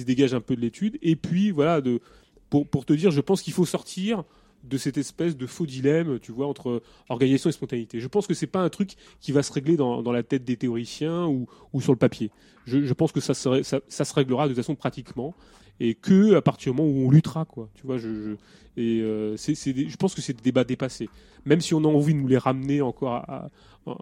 se 0.00 0.04
dégage 0.04 0.32
un 0.32 0.40
peu 0.40 0.56
de 0.56 0.62
l'étude. 0.62 0.98
Et 1.02 1.14
puis, 1.14 1.50
voilà, 1.50 1.82
de, 1.82 2.00
pour, 2.48 2.66
pour 2.66 2.86
te 2.86 2.94
dire, 2.94 3.10
je 3.10 3.20
pense 3.20 3.42
qu'il 3.42 3.52
faut 3.52 3.66
sortir 3.66 4.24
de 4.64 4.78
cette 4.78 4.96
espèce 4.98 5.36
de 5.36 5.46
faux 5.46 5.66
dilemme, 5.66 6.18
tu 6.20 6.32
vois, 6.32 6.46
entre 6.46 6.82
organisation 7.08 7.50
et 7.50 7.52
spontanéité. 7.52 8.00
Je 8.00 8.08
pense 8.08 8.26
que 8.26 8.34
c'est 8.34 8.46
pas 8.46 8.60
un 8.60 8.68
truc 8.68 8.94
qui 9.20 9.32
va 9.32 9.42
se 9.42 9.52
régler 9.52 9.76
dans, 9.76 10.00
la 10.12 10.22
tête 10.22 10.44
des 10.44 10.56
théoriciens 10.56 11.26
ou, 11.26 11.48
sur 11.80 11.92
le 11.92 11.98
papier. 11.98 12.30
Je, 12.66 12.92
pense 12.92 13.12
que 13.12 13.20
ça 13.20 13.34
se, 13.34 13.62
ça, 13.62 13.80
se 14.04 14.14
réglera 14.14 14.48
de 14.48 14.54
façon 14.54 14.74
pratiquement 14.76 15.34
et 15.80 15.94
que 15.94 16.36
à 16.36 16.42
partir 16.42 16.72
du 16.72 16.76
moment 16.80 16.92
où 16.92 17.06
on 17.06 17.10
luttera, 17.10 17.44
quoi. 17.44 17.68
Tu 17.74 17.86
vois, 17.86 17.98
je, 17.98 18.36
et 18.76 19.00
euh, 19.00 19.36
c'est, 19.36 19.54
je 19.54 19.96
pense 19.96 20.14
que 20.14 20.20
c'est 20.22 20.34
des 20.34 20.42
débats 20.42 20.64
dépassés. 20.64 21.08
Même 21.44 21.60
si 21.60 21.74
on 21.74 21.80
a 21.80 21.88
envie 21.88 22.14
de 22.14 22.20
nous 22.20 22.28
les 22.28 22.38
ramener 22.38 22.80
encore, 22.82 23.14
à, 23.14 23.50
euh, 23.88 23.92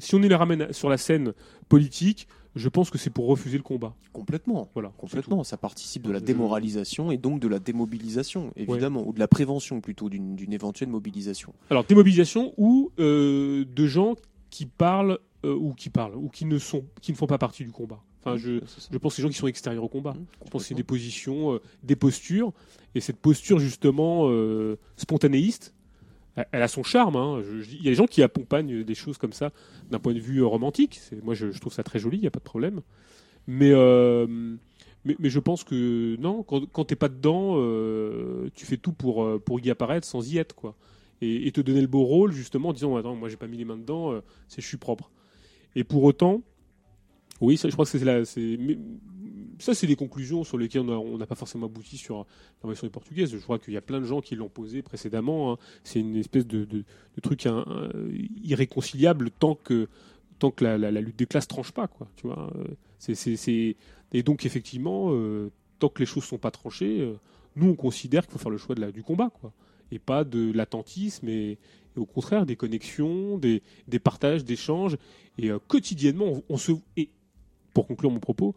si 0.00 0.14
on 0.16 0.18
les 0.18 0.34
ramène 0.34 0.72
sur 0.72 0.88
la 0.88 0.98
scène 0.98 1.32
politique, 1.68 2.26
je 2.56 2.68
pense 2.70 2.88
que 2.90 2.96
c'est 2.98 3.10
pour 3.10 3.26
refuser 3.28 3.58
le 3.58 3.62
combat. 3.62 3.94
Complètement. 4.12 4.70
Voilà, 4.74 4.90
complètement. 4.98 5.44
Ça 5.44 5.58
participe 5.58 6.02
de 6.02 6.10
la 6.10 6.18
euh, 6.18 6.22
démoralisation 6.22 7.12
et 7.12 7.18
donc 7.18 7.38
de 7.38 7.48
la 7.48 7.58
démobilisation, 7.58 8.52
évidemment, 8.56 9.06
ou 9.06 9.12
de 9.12 9.18
la 9.20 9.28
prévention 9.28 9.80
plutôt 9.80 10.08
d'une 10.08 10.52
éventuelle 10.52 10.88
mobilisation. 10.88 11.52
Alors, 11.70 11.84
démobilisation 11.84 12.54
ou 12.56 12.90
euh, 12.98 13.64
de 13.66 13.86
gens 13.86 14.16
qui 14.50 14.64
parlent 14.66 15.18
euh, 15.44 15.54
ou 15.54 15.74
qui 15.74 15.90
parlent 15.90 16.16
ou 16.16 16.28
qui 16.28 16.46
ne 16.46 16.58
sont 16.58 16.84
qui 17.02 17.12
ne 17.12 17.16
font 17.16 17.26
pas 17.26 17.38
partie 17.38 17.62
du 17.64 17.70
combat. 17.72 18.02
Enfin, 18.22 18.34
mmh, 18.34 18.38
je, 18.38 18.52
je 18.90 18.98
pense 18.98 19.12
que 19.12 19.16
c'est 19.16 19.22
gens 19.22 19.28
qui 19.28 19.36
sont 19.36 19.46
extérieurs 19.46 19.84
au 19.84 19.88
combat. 19.88 20.14
Mmh, 20.14 20.24
je 20.46 20.50
pense 20.50 20.62
que 20.62 20.68
c'est 20.68 20.74
des 20.74 20.82
positions, 20.82 21.60
des 21.84 21.94
postures, 21.94 22.52
et 22.96 23.00
cette 23.00 23.18
posture 23.18 23.60
justement 23.60 24.28
spontanéiste 24.96 25.74
elle 26.52 26.62
a 26.62 26.68
son 26.68 26.82
charme. 26.82 27.16
Hein. 27.16 27.42
il 27.62 27.74
y 27.82 27.88
a 27.88 27.90
des 27.90 27.94
gens 27.94 28.06
qui 28.06 28.22
accompagnent 28.22 28.84
des 28.84 28.94
choses 28.94 29.18
comme 29.18 29.32
ça 29.32 29.50
d'un 29.90 29.98
point 29.98 30.14
de 30.14 30.20
vue 30.20 30.40
euh, 30.40 30.46
romantique. 30.46 31.00
Moi, 31.22 31.34
je, 31.34 31.46
trouve 31.58 31.72
ça 31.72 31.82
très 31.82 31.98
joli, 31.98 32.18
il 32.18 32.20
n'y 32.20 32.26
a 32.26 32.30
pas 32.30 32.38
de 32.40 32.44
problème. 32.44 32.82
Euh, 33.48 34.56
mais, 35.04 35.16
mais, 35.18 35.30
je 35.30 35.38
pense 35.38 35.64
que 35.64 36.16
non, 36.16 36.42
quand, 36.42 36.66
quand 36.72 36.90
n'es 36.90 36.96
pas 36.96 37.08
dedans, 37.08 37.54
euh, 37.56 38.50
tu 38.54 38.66
fais 38.66 38.76
tout 38.76 38.92
pour, 38.92 39.26
pour 39.42 39.60
y 39.64 39.70
apparaître 39.70 40.06
sans 40.06 40.30
y 40.32 40.38
être. 40.38 40.54
quoi. 40.54 40.74
Et, 41.22 41.50
te 41.52 41.62
donner 41.62 41.80
le 41.80 41.86
beau 41.86 42.02
rôle, 42.04 42.32
justement, 42.32 42.68
en 42.68 42.72
disant 42.74 42.94
Attends, 42.96 43.14
moi, 43.14 43.28
j'ai 43.30 43.36
pas 43.38 43.46
mis 43.46 43.56
les 43.56 43.64
mains 43.64 43.78
dedans, 43.78 44.20
c'est 44.48 44.60
je 44.60 44.66
suis 44.66 44.76
propre. 44.76 45.10
Et 45.74 45.82
pour 45.84 46.02
autant, 46.04 46.42
oui, 47.40 47.58
je 47.62 47.68
crois 47.70 47.86
que 47.86 47.90
c'est 47.90 48.04
la 48.04 48.22
ça, 49.58 49.74
c'est 49.74 49.86
des 49.86 49.96
conclusions 49.96 50.44
sur 50.44 50.58
lesquelles 50.58 50.88
on 50.88 51.18
n'a 51.18 51.26
pas 51.26 51.34
forcément 51.34 51.66
abouti 51.66 51.96
sur 51.96 52.26
l'invasion 52.62 52.86
des 52.86 52.90
portugaises. 52.90 53.30
Je 53.30 53.38
crois 53.38 53.58
qu'il 53.58 53.74
y 53.74 53.76
a 53.76 53.80
plein 53.82 54.00
de 54.00 54.04
gens 54.04 54.20
qui 54.20 54.36
l'ont 54.36 54.48
posé 54.48 54.82
précédemment. 54.82 55.52
Hein. 55.52 55.56
C'est 55.82 56.00
une 56.00 56.16
espèce 56.16 56.46
de, 56.46 56.84
truc 57.22 57.46
hein, 57.46 57.64
euh, 57.68 58.10
irréconciliable 58.44 59.30
tant 59.30 59.54
que 59.54 59.88
tant 60.38 60.50
que 60.50 60.64
la, 60.64 60.76
lutte 61.00 61.16
des 61.18 61.24
classes 61.24 61.48
tranche 61.48 61.72
pas, 61.72 61.88
quoi. 61.88 62.08
Tu 62.16 62.26
vois. 62.26 62.52
Et 64.12 64.22
donc 64.22 64.44
effectivement, 64.44 65.08
euh, 65.10 65.50
tant 65.78 65.88
que 65.88 66.00
les 66.00 66.06
choses 66.06 66.24
ne 66.24 66.28
sont 66.28 66.38
pas 66.38 66.50
tranchées, 66.50 67.00
euh, 67.00 67.14
nous 67.56 67.68
on 67.70 67.74
considère 67.74 68.22
qu'il 68.24 68.32
faut 68.34 68.38
faire 68.38 68.50
le 68.50 68.58
choix 68.58 68.74
de 68.74 68.90
du 68.90 69.02
combat, 69.02 69.30
quoi, 69.40 69.52
et 69.90 69.98
pas 69.98 70.24
de 70.24 70.52
l'attentisme 70.52 71.26
et, 71.28 71.56
au 71.96 72.04
contraire 72.04 72.44
des 72.44 72.56
connexions, 72.56 73.38
des, 73.38 73.62
partages, 74.04 74.44
des 74.44 74.52
échanges. 74.52 74.98
Et 75.38 75.48
quotidiennement, 75.66 76.26
on, 76.26 76.42
on 76.50 76.56
se 76.58 76.72
et 76.98 77.08
pour 77.72 77.86
conclure 77.86 78.10
mon 78.10 78.20
propos, 78.20 78.54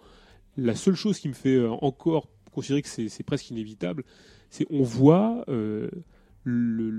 la 0.58 0.76
seule 0.76 0.96
chose 0.96 1.20
qui 1.20 1.28
me 1.28 1.34
fait 1.34 1.56
euh, 1.56 1.70
encore 1.82 2.28
considérer 2.52 2.82
que 2.82 2.88
c'est 2.90 3.24
presque 3.24 3.50
inévitable, 3.52 4.04
c'est 4.50 4.66
on 4.72 4.84
voit 4.84 5.44
euh, 5.50 5.90
le, 6.44 6.90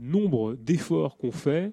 nombre 0.00 0.54
d'efforts 0.54 1.16
qu'on 1.16 1.32
fait 1.32 1.72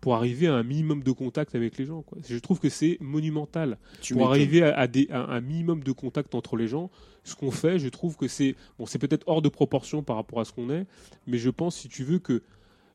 pour 0.00 0.14
arriver 0.14 0.46
à 0.46 0.54
un 0.54 0.62
minimum 0.62 1.02
de 1.02 1.10
contact 1.10 1.54
avec 1.56 1.76
les 1.78 1.86
gens. 1.86 2.04
Je 2.28 2.36
trouve 2.38 2.60
que 2.60 2.68
c'est 2.68 2.98
monumental. 3.00 3.78
pour 4.12 4.28
arriver 4.28 4.62
à, 4.62 4.86
un 5.28 5.40
minimum 5.40 5.82
de 5.82 5.90
contact 5.92 6.34
entre 6.36 6.56
les 6.56 6.68
gens, 6.68 6.90
ce 7.24 7.34
qu'on 7.34 7.50
fait, 7.50 7.78
je 7.80 7.88
trouve 7.88 8.16
que 8.16 8.28
c'est... 8.28 8.54
Bon, 8.78 8.86
c'est 8.86 8.98
peut-être 9.00 9.24
hors 9.26 9.40
de 9.42 9.48
proportion 9.48 10.02
par 10.04 10.14
rapport 10.16 10.38
à 10.40 10.44
ce 10.44 10.52
qu'on 10.52 10.70
est, 10.70 10.86
mais 11.26 11.38
je 11.38 11.50
pense, 11.50 11.74
si 11.74 11.88
tu 11.88 12.04
veux, 12.04 12.18
que 12.20 12.42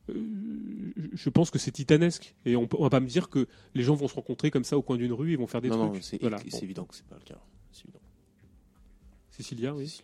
euh, 0.10 0.14
je 1.14 1.30
pense 1.30 1.50
que 1.52 1.60
c'est 1.60 1.72
titanesque. 1.72 2.36
Et 2.46 2.56
on 2.56 2.62
ne 2.62 2.78
va 2.82 2.90
pas 2.90 3.00
me 3.02 3.08
dire 3.08 3.28
que 3.30 3.48
les 3.76 3.84
gens 3.84 3.96
vont 3.96 4.08
se 4.08 4.16
rencontrer 4.16 4.50
comme 4.52 4.64
ça 4.64 4.78
au 4.78 4.82
coin 4.84 4.96
d'une 4.96 5.12
rue 5.14 5.34
et 5.34 5.36
vont 5.36 5.48
faire 5.48 5.62
des 5.62 5.70
trucs. 5.70 5.82
Non, 5.82 5.94
c'est 6.00 6.20
évident 6.64 6.86
que 6.86 6.96
c'est 6.96 7.08
pas 7.08 7.16
le 7.18 7.26
cas. 7.26 7.42
Cécilia, 9.32 9.74
oui. 9.74 10.00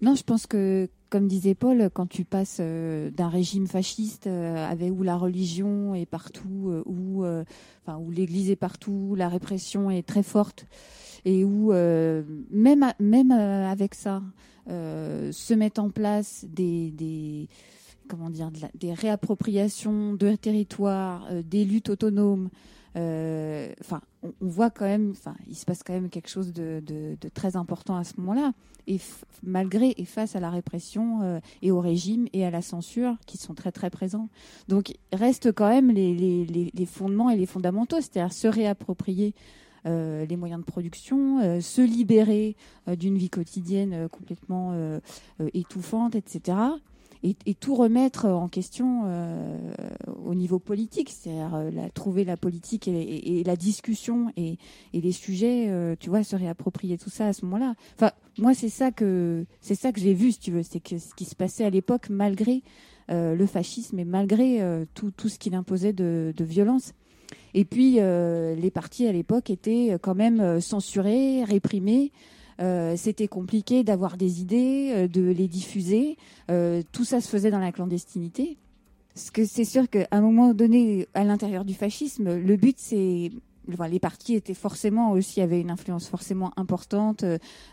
Non, 0.00 0.14
je 0.14 0.22
pense 0.22 0.46
que, 0.46 0.88
comme 1.10 1.26
disait 1.26 1.54
Paul, 1.56 1.90
quand 1.92 2.06
tu 2.06 2.24
passes 2.24 2.58
euh, 2.60 3.10
d'un 3.10 3.28
régime 3.28 3.66
fasciste 3.66 4.26
euh, 4.28 4.64
avec 4.68 4.92
où 4.92 5.02
la 5.02 5.16
religion 5.16 5.92
est 5.94 6.06
partout, 6.06 6.68
euh, 6.70 6.82
où, 6.86 7.24
l'Église 8.10 8.50
est 8.50 8.56
partout, 8.56 8.92
où 9.10 9.14
la 9.16 9.28
répression 9.28 9.90
est 9.90 10.06
très 10.06 10.22
forte, 10.22 10.66
et 11.24 11.42
où 11.44 11.70
même, 11.72 12.86
avec 13.32 13.94
ça 13.94 14.22
se 14.68 15.54
mettent 15.54 15.78
en 15.78 15.88
place 15.90 16.44
des, 16.48 16.90
des 16.92 17.48
réappropriations 18.92 20.12
de 20.14 20.34
territoires, 20.36 21.26
des 21.44 21.64
luttes 21.64 21.88
autonomes. 21.88 22.50
Euh, 22.96 23.72
enfin, 23.80 24.00
on, 24.22 24.32
voit 24.40 24.70
quand 24.70 24.84
même, 24.84 25.10
enfin, 25.12 25.34
il 25.48 25.56
se 25.56 25.64
passe 25.64 25.82
quand 25.82 25.92
même 25.92 26.10
quelque 26.10 26.28
chose 26.28 26.52
de, 26.52 26.82
très 27.34 27.56
important 27.56 27.96
à 27.96 28.04
ce 28.04 28.14
moment-là. 28.18 28.52
Et 28.86 28.98
malgré 29.42 29.94
et 29.96 30.04
face 30.04 30.36
à 30.36 30.40
la 30.40 30.50
répression 30.50 31.20
euh, 31.22 31.40
et 31.62 31.70
au 31.70 31.80
régime 31.80 32.26
et 32.34 32.44
à 32.44 32.50
la 32.50 32.60
censure 32.60 33.16
qui 33.26 33.38
sont 33.38 33.54
très 33.54 33.72
très 33.72 33.88
présents. 33.88 34.28
Donc, 34.68 34.92
restent 35.12 35.52
quand 35.52 35.70
même 35.70 35.90
les, 35.90 36.68
fondements 36.86 37.30
et 37.30 37.36
les 37.36 37.46
fondamentaux, 37.46 37.96
c'est-à-dire 38.00 38.32
se 38.34 38.46
réapproprier 38.46 39.34
euh, 39.86 40.26
les 40.26 40.36
moyens 40.36 40.60
de 40.60 40.66
production, 40.66 41.60
se 41.62 41.80
libérer 41.80 42.56
d'une 42.98 43.16
vie 43.16 43.30
quotidienne 43.30 44.06
complètement 44.10 44.76
étouffante, 45.54 46.14
etc 46.14 46.54
et, 47.46 47.54
tout 47.54 47.74
remettre 47.74 48.26
en 48.26 48.48
question 48.48 49.02
euh, 49.06 49.56
au 50.26 50.34
niveau 50.34 50.58
politique, 50.58 51.08
c'est-à-dire 51.10 51.54
euh, 51.54 51.70
trouver 51.94 52.22
la 52.24 52.36
politique 52.36 52.86
et, 52.86 53.42
la 53.46 53.56
discussion 53.56 54.30
et, 54.36 54.58
les 54.92 55.10
sujets, 55.12 55.66
euh, 55.70 55.96
tu 55.98 56.10
vois, 56.10 56.22
se 56.22 56.36
réapproprier 56.36 56.98
tout 56.98 57.08
ça 57.10 57.26
à 57.28 57.32
ce 57.32 57.44
moment-là. 57.46 57.74
Enfin, 57.96 58.10
moi, 58.38 58.52
c'est 58.54 58.68
ça 58.68 58.90
que 58.92 59.46
c'est 59.62 59.74
ça 59.74 59.90
que 59.92 60.00
j'ai 60.00 60.12
vu, 60.14 60.32
si 60.32 60.38
tu 60.40 60.50
veux, 60.50 60.62
c'est 60.62 60.80
que 60.80 60.98
ce 60.98 61.14
qui 61.14 61.24
se 61.24 61.34
passait 61.34 61.64
à 61.64 61.70
l'époque, 61.70 62.06
malgré 62.10 62.62
le 63.10 63.44
fascisme 63.46 63.98
et 63.98 64.04
malgré 64.04 64.60
tout, 64.94 65.12
ce 65.28 65.38
qu'il 65.38 65.54
imposait 65.54 65.92
de, 65.92 66.32
violence. 66.40 66.94
Et 67.52 67.64
puis, 67.64 67.96
les 67.96 68.70
partis 68.72 69.06
à 69.06 69.12
l'époque 69.12 69.50
étaient 69.50 69.96
quand 70.02 70.14
même 70.14 70.60
censurés, 70.60 71.44
réprimés. 71.44 72.10
Euh, 72.60 72.94
c'était 72.96 73.28
compliqué 73.28 73.82
d'avoir 73.82 74.16
des 74.16 74.40
idées, 74.40 74.92
euh, 74.94 75.08
de 75.08 75.22
les 75.22 75.48
diffuser. 75.48 76.16
Euh, 76.50 76.82
tout 76.92 77.04
ça 77.04 77.20
se 77.20 77.28
faisait 77.28 77.50
dans 77.50 77.58
la 77.58 77.72
clandestinité. 77.72 78.56
Parce 79.14 79.30
que 79.30 79.44
c'est 79.44 79.64
sûr 79.64 79.88
qu'à 79.88 80.08
un 80.10 80.20
moment 80.20 80.54
donné, 80.54 81.06
à 81.14 81.24
l'intérieur 81.24 81.64
du 81.64 81.74
fascisme, 81.74 82.36
le 82.36 82.56
but 82.56 82.76
c'est 82.78 83.30
les 83.88 83.98
partis 84.00 84.34
étaient 84.34 84.52
forcément 84.52 85.12
aussi 85.12 85.40
avaient 85.40 85.58
une 85.60 85.70
influence 85.70 86.06
forcément 86.08 86.52
importante, 86.58 87.24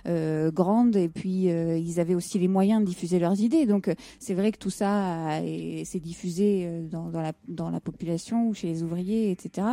grande, 0.06 0.96
et 0.96 1.10
puis 1.10 1.48
ils 1.50 2.00
avaient 2.00 2.16
aussi 2.16 2.40
les 2.40 2.48
moyens 2.48 2.80
de 2.80 2.86
diffuser 2.86 3.20
leurs 3.20 3.42
idées. 3.42 3.66
Donc 3.66 3.94
c'est 4.18 4.34
vrai 4.34 4.54
que 4.54 4.58
tout 4.58 4.70
ça 4.70 5.42
s'est 5.84 6.00
diffusé 6.00 6.86
dans, 6.90 7.10
la, 7.12 7.34
dans 7.50 7.70
la 7.70 7.82
population 7.82 8.48
ou 8.48 8.54
chez 8.54 8.68
les 8.68 8.84
ouvriers, 8.84 9.32
etc. 9.32 9.68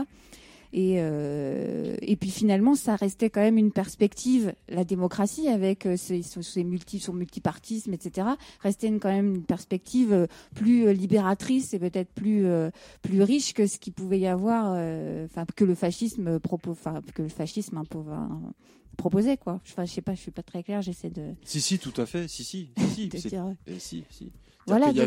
Et, 0.74 0.97
euh, 0.98 1.97
et 2.02 2.16
puis 2.16 2.30
finalement, 2.30 2.74
ça 2.74 2.94
restait 2.97 3.30
quand 3.30 3.40
même 3.40 3.56
une 3.56 3.72
perspective, 3.72 4.52
la 4.68 4.84
démocratie 4.84 5.48
avec 5.48 5.86
euh, 5.86 5.97
ces 5.97 6.20
multi, 6.64 7.00
son 7.00 7.14
multipartisme, 7.14 7.94
etc., 7.94 8.28
restait 8.60 8.88
une, 8.88 9.00
quand 9.00 9.10
même 9.10 9.34
une 9.36 9.42
perspective 9.44 10.12
euh, 10.12 10.26
plus 10.55 10.92
libératrice 10.92 11.72
et 11.72 11.78
peut-être 11.78 12.10
plus, 12.10 12.47
plus 13.00 13.22
riche 13.22 13.55
que 13.55 13.66
ce 13.66 13.78
qu'il 13.78 13.92
pouvait 13.94 14.18
y 14.20 14.26
avoir, 14.26 14.66
enfin, 15.24 15.47
que 15.56 15.64
le 15.64 15.74
fascisme, 15.74 16.38
enfin, 16.72 17.00
que 17.14 17.22
le 17.22 17.28
fascisme 17.28 17.78
hein, 17.78 18.44
proposait 18.98 19.36
quoi. 19.38 19.60
Enfin, 19.66 19.84
je 19.86 19.92
sais 19.92 20.02
pas, 20.02 20.14
je 20.14 20.20
suis 20.20 20.30
pas 20.30 20.42
très 20.42 20.62
claire, 20.62 20.82
j'essaie 20.82 21.10
de. 21.10 21.22
Si 21.44 21.60
si, 21.60 21.78
tout 21.78 21.98
à 22.00 22.05
fait, 22.06 22.28
si 22.28 22.44
si, 22.44 22.70
si, 22.94 23.08
si, 23.08 24.05
eh, 24.24 24.30
Voilà, 24.66 24.90
il 24.90 24.97
y, 24.97 25.02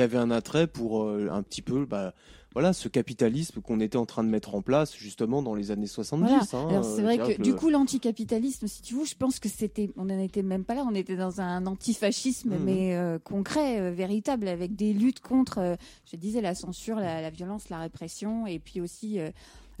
avait 0.00 0.16
un, 0.16 0.30
attrait 0.30 0.66
pour 0.66 1.06
un 1.08 1.42
petit 1.42 1.62
peu 1.62 1.84
bah, 1.84 2.14
voilà, 2.52 2.72
ce 2.72 2.88
capitalisme 2.88 3.60
qu'on 3.60 3.80
était 3.80 3.96
en 3.98 4.06
train 4.06 4.24
de 4.24 4.28
mettre 4.28 4.54
en 4.54 4.62
place 4.62 4.94
justement 4.96 5.42
dans 5.42 5.54
les 5.54 5.70
années 5.70 5.86
70. 5.86 6.54
Hein, 6.54 6.66
Alors 6.68 6.84
c'est 6.84 7.00
euh, 7.00 7.02
vrai 7.02 7.18
que, 7.36 7.42
du 7.42 7.54
coup 7.54 7.68
l'anticapitalisme, 7.70 8.66
si 8.66 8.82
tu 8.82 8.94
veux, 8.94 9.04
je 9.04 9.14
pense 9.14 9.38
que 9.38 9.48
c'était, 9.48 9.90
on 9.96 10.04
n'en 10.04 10.18
était 10.18 10.42
même 10.42 10.64
pas 10.64 10.74
là, 10.74 10.86
on 10.88 10.94
était 10.94 11.16
dans 11.16 11.40
un 11.40 11.66
antifascisme 11.66 12.50
mhm. 12.56 12.64
mais 12.64 12.94
euh, 12.96 13.18
concret, 13.18 13.80
euh, 13.80 13.90
véritable, 13.90 14.48
avec 14.48 14.76
des 14.76 14.92
luttes 14.92 15.20
contre, 15.20 15.76
je 16.10 16.16
disais, 16.16 16.40
la 16.40 16.54
censure, 16.54 16.96
la, 16.96 17.30
violence, 17.30 17.68
la 17.68 17.78
répression, 17.78 18.46
et 18.46 18.58
puis 18.58 18.80
aussi 18.80 19.18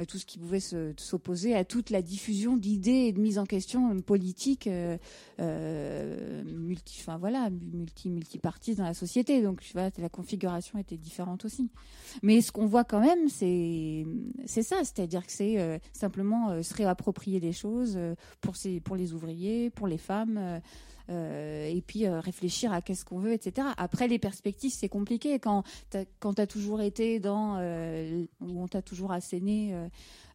tout 0.08 0.18
ce 0.18 0.26
qui 0.26 0.38
pouvait 0.38 0.60
s'opposer 0.60 1.54
à 1.54 1.64
toute 1.64 1.90
la 1.90 2.02
diffusion 2.02 2.56
d'idées 2.56 3.06
et 3.08 3.12
de 3.12 3.20
mise 3.20 3.38
en 3.38 3.44
question 3.46 3.94
euh, 3.94 4.00
politique 4.00 4.66
euh, 4.66 4.98
euh, 5.40 6.42
multi, 6.44 7.04
voilà, 7.20 7.50
multi, 7.50 8.10
dans 8.76 8.84
la 8.84 8.94
société. 8.94 9.42
Donc 9.42 9.62
voilà, 9.74 9.90
la 9.98 10.08
configuration 10.08 10.78
était 10.78 10.96
différente 10.96 11.44
aussi. 11.44 11.70
Mais 12.22 12.40
ce 12.40 12.50
qu'on 12.52 12.66
voit 12.66 12.84
quand 12.84 13.00
même, 13.00 13.28
c'est 13.28 14.04
c'est 14.46 14.62
ça, 14.62 14.76
c'est-à-dire 14.80 15.24
que 15.26 15.32
c'est 15.32 15.58
euh, 15.60 15.78
simplement 15.92 16.62
se 16.62 16.74
réapproprier 16.74 17.38
des 17.40 17.52
choses 17.52 17.98
pour 18.40 18.56
ces, 18.56 18.80
pour 18.80 18.96
les 18.96 19.12
ouvriers, 19.12 19.70
pour 19.70 19.86
les 19.86 19.98
femmes. 19.98 20.60
Euh, 21.10 21.68
et 21.68 21.80
puis 21.82 22.06
euh, 22.06 22.20
réfléchir 22.20 22.72
à 22.72 22.80
qu'est-ce 22.80 23.04
qu'on 23.04 23.18
veut, 23.18 23.32
etc. 23.32 23.66
Après, 23.76 24.06
les 24.08 24.18
perspectives, 24.18 24.72
c'est 24.72 24.88
compliqué 24.88 25.38
quand 25.38 25.64
tu 25.90 25.98
as, 26.40 26.46
toujours 26.46 26.80
été 26.80 27.18
dans, 27.20 27.56
euh, 27.58 28.24
Ou 28.40 28.60
on 28.62 28.68
t'a 28.68 28.82
toujours 28.82 29.12
asséné 29.12 29.74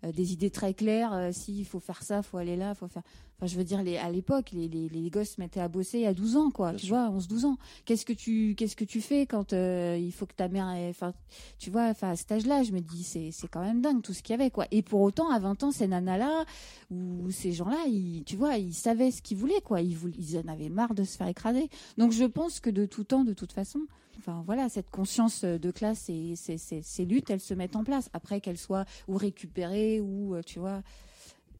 euh, 0.03 0.11
des 0.11 0.31
idées 0.33 0.51
très 0.51 0.73
claires. 0.75 1.11
S'il 1.31 1.55
euh, 1.55 1.61
si 1.61 1.63
faut 1.63 1.79
faire 1.79 2.03
ça, 2.03 2.21
faut 2.21 2.37
aller 2.37 2.55
là, 2.55 2.75
faut 2.75 2.87
faire. 2.87 3.01
Enfin, 3.37 3.47
je 3.47 3.55
veux 3.57 3.63
dire, 3.63 3.83
les, 3.83 3.97
à 3.97 4.09
l'époque, 4.11 4.49
les, 4.51 4.67
les, 4.67 4.89
les, 4.89 5.09
gosses 5.11 5.37
mettaient 5.37 5.59
à 5.59 5.67
bosser 5.67 6.07
à 6.07 6.13
12 6.15 6.37
ans, 6.37 6.49
quoi. 6.49 6.73
tu 6.73 6.87
vois, 6.87 7.07
11-12 7.11 7.45
ans. 7.45 7.57
Qu'est-ce 7.85 8.03
que 8.05 8.13
tu 8.13 8.55
qu'est-ce 8.55 8.75
que 8.75 8.83
tu 8.83 8.99
fais 8.99 9.25
quand 9.27 9.53
euh, 9.53 9.95
il 9.99 10.11
faut 10.11 10.25
que 10.25 10.33
ta 10.33 10.47
mère, 10.47 10.65
enfin, 10.89 11.13
tu 11.59 11.69
vois, 11.69 11.83
enfin 11.83 12.09
à 12.11 12.15
cet 12.15 12.31
âge-là, 12.31 12.63
je 12.63 12.71
me 12.71 12.79
dis, 12.79 13.03
c'est 13.03 13.31
quand 13.51 13.61
même 13.61 13.81
dingue 13.81 14.01
tout 14.01 14.13
ce 14.13 14.23
qu'il 14.23 14.33
y 14.35 14.39
avait, 14.39 14.49
quoi. 14.49 14.65
Et 14.71 14.81
pour 14.81 15.01
autant, 15.01 15.29
à 15.29 15.37
20 15.37 15.63
ans, 15.63 15.71
ces 15.71 15.87
nanas-là 15.87 16.45
ou 16.89 17.29
ces 17.29 17.51
gens-là, 17.51 17.85
ils, 17.87 18.23
tu 18.23 18.35
vois, 18.35 18.57
ils 18.57 18.73
savaient 18.73 19.11
ce 19.11 19.21
qu'ils 19.21 19.37
voulaient, 19.37 19.61
quoi. 19.63 19.81
Ils, 19.81 19.95
voulaient, 19.95 20.17
ils 20.17 20.37
en 20.39 20.47
avaient 20.51 20.69
marre 20.69 20.95
de 20.95 21.03
se 21.03 21.15
faire 21.15 21.27
écraser. 21.27 21.69
Donc, 21.99 22.13
je 22.13 22.23
pense 22.25 22.59
que 22.59 22.71
de 22.71 22.87
tout 22.87 23.03
temps, 23.03 23.23
de 23.23 23.33
toute 23.33 23.51
façon, 23.51 23.81
enfin 24.17 24.43
voilà, 24.45 24.69
cette 24.69 24.89
conscience 24.89 25.43
euh, 25.43 25.57
de 25.57 25.71
classe 25.71 26.09
et 26.09 26.35
ces, 26.35 27.05
luttes, 27.05 27.29
elles 27.29 27.39
se 27.41 27.53
mettent 27.53 27.75
en 27.75 27.83
place. 27.83 28.09
Après 28.13 28.41
qu'elles 28.41 28.57
soient 28.57 28.85
ou 29.07 29.15
récupérées 29.17 29.99
ou, 29.99 30.35
euh, 30.35 30.41
tu 30.45 30.59
vois. 30.59 30.83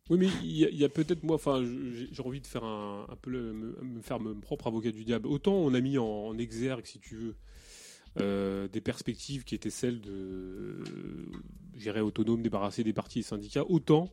Oui, 0.10 0.18
mais 0.20 0.28
il 0.42 0.52
y 0.76 0.86
a, 0.86 0.90
peut-être, 0.90 1.24
moi, 1.24 1.36
enfin, 1.36 1.62
j'ai 2.12 2.24
envie 2.24 2.40
de 2.40 2.48
faire 2.48 2.64
un, 2.64 3.06
peu 3.22 3.30
me, 3.52 4.00
faire 4.02 4.22
mon 4.22 4.36
propre 4.40 4.68
avocat 4.68 4.92
du 4.92 5.04
diable. 5.04 5.28
Autant 5.28 5.54
on 5.54 5.74
a 5.74 5.82
mis 5.82 5.98
en, 5.98 6.38
exergue, 6.38 6.86
si 6.86 7.00
tu 7.00 7.16
veux, 7.18 7.36
euh, 8.22 8.70
des 8.70 8.80
perspectives 8.80 9.44
qui 9.44 9.54
étaient 9.54 9.70
celles 9.70 10.00
de 10.00 10.82
gérer 11.76 12.00
autonome, 12.00 12.42
débarrasser 12.42 12.86
des 12.86 12.94
partis 12.94 13.20
et 13.20 13.24
syndicats, 13.24 13.66
autant 13.68 14.10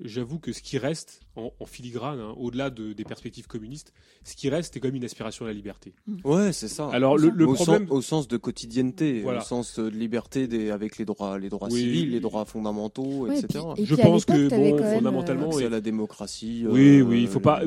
j'avoue 0.00 0.40
que 0.40 0.52
ce 0.52 0.60
qui 0.60 0.76
reste, 0.78 1.20
en, 1.36 1.66
filigrane, 1.66 2.20
hein, 2.20 2.34
au-delà 2.36 2.68
des 2.70 3.04
perspectives 3.04 3.46
communistes, 3.46 3.92
ce 4.24 4.36
qui 4.36 4.48
reste 4.50 4.76
est 4.76 4.80
quand 4.80 4.88
même 4.88 4.96
une 4.96 5.04
aspiration 5.04 5.44
à 5.46 5.48
la 5.48 5.54
liberté. 5.54 5.92
Mmh. 6.06 6.16
Ouais, 6.24 6.52
c'est 6.52 6.68
ça. 6.68 6.88
Alors 6.90 7.16
le, 7.16 7.30
au 7.46 8.00
sens, 8.02 8.28
de 8.28 8.36
quotidienneté, 8.36 9.24
au 9.24 9.40
sens 9.40 9.78
euh, 9.78 9.84
de 9.90 9.96
liberté 9.96 10.70
avec 10.70 10.98
les 10.98 11.04
droits, 11.06 11.38
les 11.38 11.48
droits 11.48 11.70
civils, 11.70 12.10
les 12.10 12.20
droits 12.20 12.44
fondamentaux, 12.44 13.30
etc. 13.30 13.64
je 13.82 13.94
pense 13.94 14.24
que 14.26 14.48
fondamentalement, 14.48 15.52
c'est 15.52 15.66
à 15.66 15.70
la 15.70 15.80
démocratie. 15.80 16.64
oui, 16.68 16.98
euh, 16.98 17.02
oui, 17.02 17.22
il 17.22 17.28
faut 17.28 17.40
pas. 17.40 17.62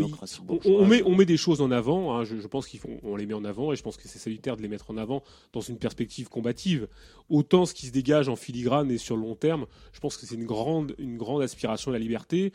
On, 0.68 1.16
met, 1.16 1.26
des 1.26 1.38
choses 1.38 1.60
en 1.62 1.72
avant. 1.72 2.16
Hein, 2.18 2.24
je, 2.24 2.36
pense 2.48 2.68
qu'on 2.68 3.16
les 3.16 3.26
met 3.26 3.34
en 3.34 3.46
avant, 3.46 3.74
et 3.74 3.76
je 3.76 3.82
pense 3.84 3.98
que 3.98 4.08
c'est 4.08 4.20
salutaire 4.20 4.58
de 4.58 4.62
les 4.62 4.68
mettre 4.68 4.92
en 4.92 4.98
avant 4.98 5.24
dans 5.54 5.62
une 5.62 5.78
perspective 5.78 6.30
combative. 6.30 6.88
Autant 7.30 7.66
ce 7.66 7.74
qui 7.74 7.88
se 7.88 7.92
dégage 7.92 8.30
en 8.30 8.36
filigrane 8.36 8.92
et 8.92 9.00
sur 9.00 9.16
le 9.16 9.24
long 9.24 9.34
terme, 9.36 9.66
je 9.94 10.00
pense 10.00 10.18
que 10.18 10.26
c'est 10.28 10.36
une 10.36 10.46
grande, 10.46 10.94
une 11.00 11.18
grande 11.18 11.42
aspiration 11.42 11.90
à 11.90 11.94
la 11.94 12.00
liberté 12.00 12.52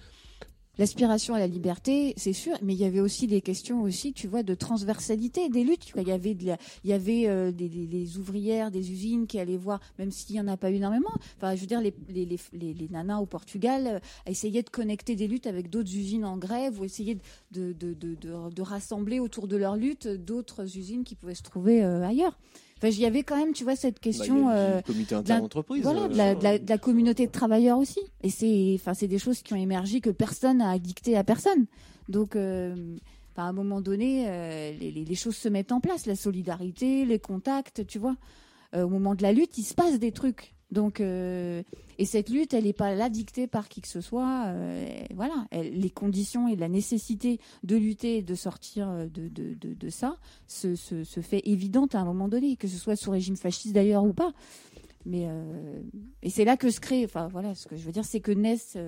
l'aspiration 0.80 1.34
à 1.34 1.38
la 1.38 1.46
liberté, 1.46 2.14
c'est 2.16 2.32
sûr, 2.32 2.56
mais 2.62 2.72
il 2.72 2.80
y 2.80 2.84
avait 2.86 3.00
aussi 3.00 3.26
des 3.28 3.42
questions 3.42 3.82
aussi, 3.82 4.12
tu 4.14 4.26
vois, 4.28 4.42
de 4.42 4.54
transversalité 4.54 5.48
des 5.50 5.62
luttes. 5.62 5.90
Il 5.94 6.08
y 6.08 6.10
avait, 6.10 6.32
il 6.32 6.58
y 6.84 6.92
avait 6.94 7.24
euh, 7.28 7.52
des, 7.52 8.16
ouvrières, 8.16 8.70
des 8.70 8.90
usines 8.90 9.26
qui 9.26 9.38
allaient 9.38 9.58
voir, 9.58 9.78
même 9.98 10.10
s'il 10.10 10.34
n'y 10.36 10.40
en 10.40 10.48
a 10.48 10.56
pas 10.56 10.70
énormément. 10.70 11.12
Enfin, 11.36 11.54
je 11.54 11.60
veux 11.60 11.66
dire, 11.66 11.82
les, 11.82 11.92
les, 12.08 12.88
nanas 12.88 13.18
au 13.20 13.26
Portugal 13.26 13.86
euh, 13.86 13.98
essayaient 14.26 14.62
de 14.62 14.70
connecter 14.70 15.14
des 15.16 15.28
luttes 15.28 15.46
avec 15.46 15.68
d'autres 15.70 15.94
usines 15.94 16.24
en 16.24 16.38
grève 16.38 16.80
ou 16.80 16.84
essayaient 16.84 17.18
de, 17.52 17.72
de, 17.74 18.62
rassembler 18.62 19.20
autour 19.20 19.46
de 19.48 19.56
leur 19.58 19.76
lutte 19.76 20.08
d'autres 20.08 20.78
usines 20.78 21.04
qui 21.04 21.14
pouvaient 21.14 21.34
se 21.34 21.42
trouver 21.42 21.84
euh, 21.84 22.06
ailleurs. 22.08 22.38
Enfin, 22.82 22.94
il 22.96 23.00
y 23.00 23.04
avait 23.04 23.22
quand 23.24 23.36
même, 23.36 23.52
tu 23.52 23.62
vois, 23.64 23.76
cette 23.76 24.00
question 24.00 24.48
euh, 24.48 24.80
de, 24.80 26.66
la, 26.66 26.78
communauté 26.78 27.26
de 27.26 27.30
travailleurs 27.32 27.76
aussi. 27.78 28.00
Et 28.22 28.30
c'est, 28.30 28.72
enfin, 28.76 28.94
c'est 28.94 29.06
des 29.06 29.18
choses 29.18 29.42
qui 29.42 29.52
ont 29.52 29.56
émergé 29.58 30.00
que 30.00 30.08
personne 30.08 30.58
n'a 30.58 30.78
dicté 30.78 31.14
à 31.14 31.22
personne. 31.22 31.66
Donc, 32.08 32.36
euh, 32.36 32.96
à 33.36 33.42
un 33.42 33.52
moment 33.52 33.82
donné, 33.82 34.24
euh, 34.28 34.72
les, 34.80 34.90
les, 34.92 35.14
choses 35.14 35.36
se 35.36 35.48
mettent 35.50 35.72
en 35.72 35.80
place, 35.80 36.06
la 36.06 36.16
solidarité, 36.16 37.04
les 37.04 37.18
contacts, 37.18 37.86
tu 37.86 37.98
vois. 37.98 38.16
Euh, 38.74 38.84
au 38.84 38.88
moment 38.88 39.14
de 39.14 39.22
la 39.22 39.32
lutte, 39.34 39.58
il 39.58 39.62
se 39.64 39.74
passe 39.74 39.98
des 39.98 40.12
trucs. 40.12 40.54
Donc, 40.70 41.02
et 42.00 42.06
cette 42.06 42.30
lutte, 42.30 42.54
elle 42.54 42.64
n'est 42.64 42.72
pas 42.72 42.94
là 42.94 43.10
dictée 43.10 43.46
par 43.46 43.68
qui 43.68 43.82
que 43.82 43.86
ce 43.88 44.00
soit. 44.00 44.44
Euh, 44.46 44.88
voilà, 45.14 45.46
les 45.52 45.90
conditions 45.90 46.48
et 46.48 46.56
la 46.56 46.66
nécessité 46.70 47.38
de 47.62 47.76
lutter 47.76 48.16
et 48.16 48.22
de 48.22 48.34
sortir 48.34 48.88
euh, 48.88 49.06
de, 49.06 49.90
ça 49.90 50.16
se, 50.46 50.76
se, 50.76 51.04
se, 51.04 51.20
fait 51.20 51.42
évidente 51.46 51.94
à 51.94 52.00
un 52.00 52.06
moment 52.06 52.26
donné, 52.26 52.56
que 52.56 52.68
ce 52.68 52.78
soit 52.78 52.96
sous 52.96 53.10
régime 53.10 53.36
fasciste 53.36 53.74
d'ailleurs 53.74 54.02
ou 54.02 54.14
pas. 54.14 54.32
Mais 55.04 55.26
euh, 55.26 55.78
et 56.22 56.30
c'est 56.30 56.46
là 56.46 56.56
que 56.56 56.70
se 56.70 56.80
crée, 56.80 57.04
enfin 57.04 57.28
voilà, 57.28 57.54
ce 57.54 57.68
que 57.68 57.76
je 57.76 57.84
veux 57.84 57.92
dire, 57.92 58.04
c'est 58.06 58.20
que 58.20 58.32
naissent 58.32 58.78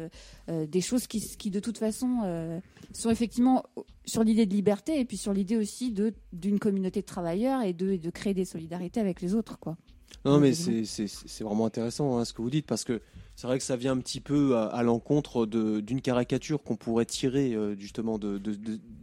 des 0.49 0.81
choses 0.81 1.07
qui, 1.07 1.21
de 1.51 1.61
toute 1.61 1.77
façon 1.77 2.61
sont 2.95 3.11
effectivement 3.11 3.63
sur 4.07 4.25
l'idée 4.25 4.47
de 4.47 4.55
liberté 4.55 4.99
et 5.01 5.05
puis 5.05 5.17
sur 5.19 5.35
l'idée 5.35 5.57
aussi 5.59 5.95
d'une 6.33 6.59
communauté 6.59 7.01
de 7.03 7.07
travailleurs 7.07 7.61
et 7.63 7.75
de, 7.75 7.93
et 7.93 7.99
de 7.99 8.09
créer 8.11 8.33
des 8.35 8.45
solidarités 8.47 9.01
avec 9.01 9.21
les 9.21 9.35
autres, 9.35 9.59
quoi. 9.59 9.77
Non, 10.25 10.39
mais 10.39 10.55
c'est 10.55 11.43
vraiment 11.45 11.67
intéressant 11.67 12.19
hein, 12.19 12.25
ce 12.25 12.33
que 12.33 12.43
vous 12.43 12.51
dites, 12.51 12.67
parce 12.67 12.85
que 12.85 13.01
c'est 13.35 13.47
vrai 13.47 13.59
que 13.59 13.65
ça 13.65 13.77
vient 13.77 13.93
un 13.93 13.99
petit 13.99 14.21
peu 14.21 14.57
à, 14.57 14.83
l'encontre 14.83 15.47
d'une 15.47 16.01
caricature 16.01 16.63
qu'on 16.63 16.77
pourrait 16.77 17.07
tirer 17.07 17.55
euh, 17.55 17.75
justement 17.79 18.19
de, 18.19 18.41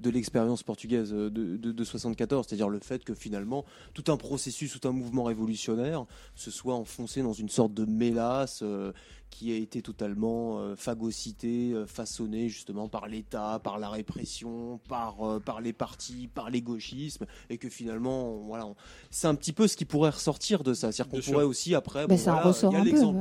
l'expérience 0.05 0.63
portugaise 0.63 1.13
euh, 1.13 1.29
de, 1.29 1.41
1974, 1.57 1.87
74, 1.87 2.45
c'est-à-dire 2.47 2.69
le 2.69 2.79
fait 2.79 3.03
que 3.03 3.13
finalement 3.13 3.65
tout 3.93 4.03
un 4.11 4.17
processus, 4.17 4.79
tout 4.79 4.87
un 4.87 4.91
mouvement 4.91 5.23
révolutionnaire 5.23 6.05
se 6.35 6.51
soit 6.51 6.75
enfoncé 6.75 7.21
dans 7.23 7.33
une 7.33 7.49
sorte 7.49 7.73
de 7.73 7.85
mélasse 7.85 8.59
euh, 8.63 8.93
qui 9.29 9.51
a 9.51 9.55
été 9.55 9.81
totalement 9.81 10.59
euh, 10.59 10.75
phagocyté, 10.75 11.71
euh, 11.73 11.85
façonné 11.85 12.49
justement 12.49 12.87
par 12.89 13.07
l'État, 13.07 13.59
par 13.63 13.79
la 13.79 13.89
répression, 13.89 14.79
par, 14.89 15.21
euh, 15.23 15.39
par 15.39 15.61
les 15.61 15.73
partis, 15.73 16.29
par 16.33 16.49
les 16.49 16.61
gauchismes, 16.61 17.25
et 17.49 17.57
que 17.57 17.69
finalement, 17.69 18.37
voilà, 18.45 18.67
c'est 19.11 19.27
un 19.27 19.35
petit 19.35 19.53
peu 19.53 19.67
ce 19.67 19.77
qui 19.77 19.85
pourrait 19.85 20.09
ressortir 20.09 20.63
de 20.63 20.73
ça. 20.73 20.91
C'est-à-dire 20.91 21.15
qu'on 21.23 21.31
pourrait 21.31 21.45
aussi 21.45 21.75
après, 21.75 22.01
Mais 22.01 22.09
ben, 22.15 22.17
ça 22.17 22.35
ressort 22.41 22.73
il 22.75 22.79
y 22.81 22.85
l'exemple, 22.91 23.19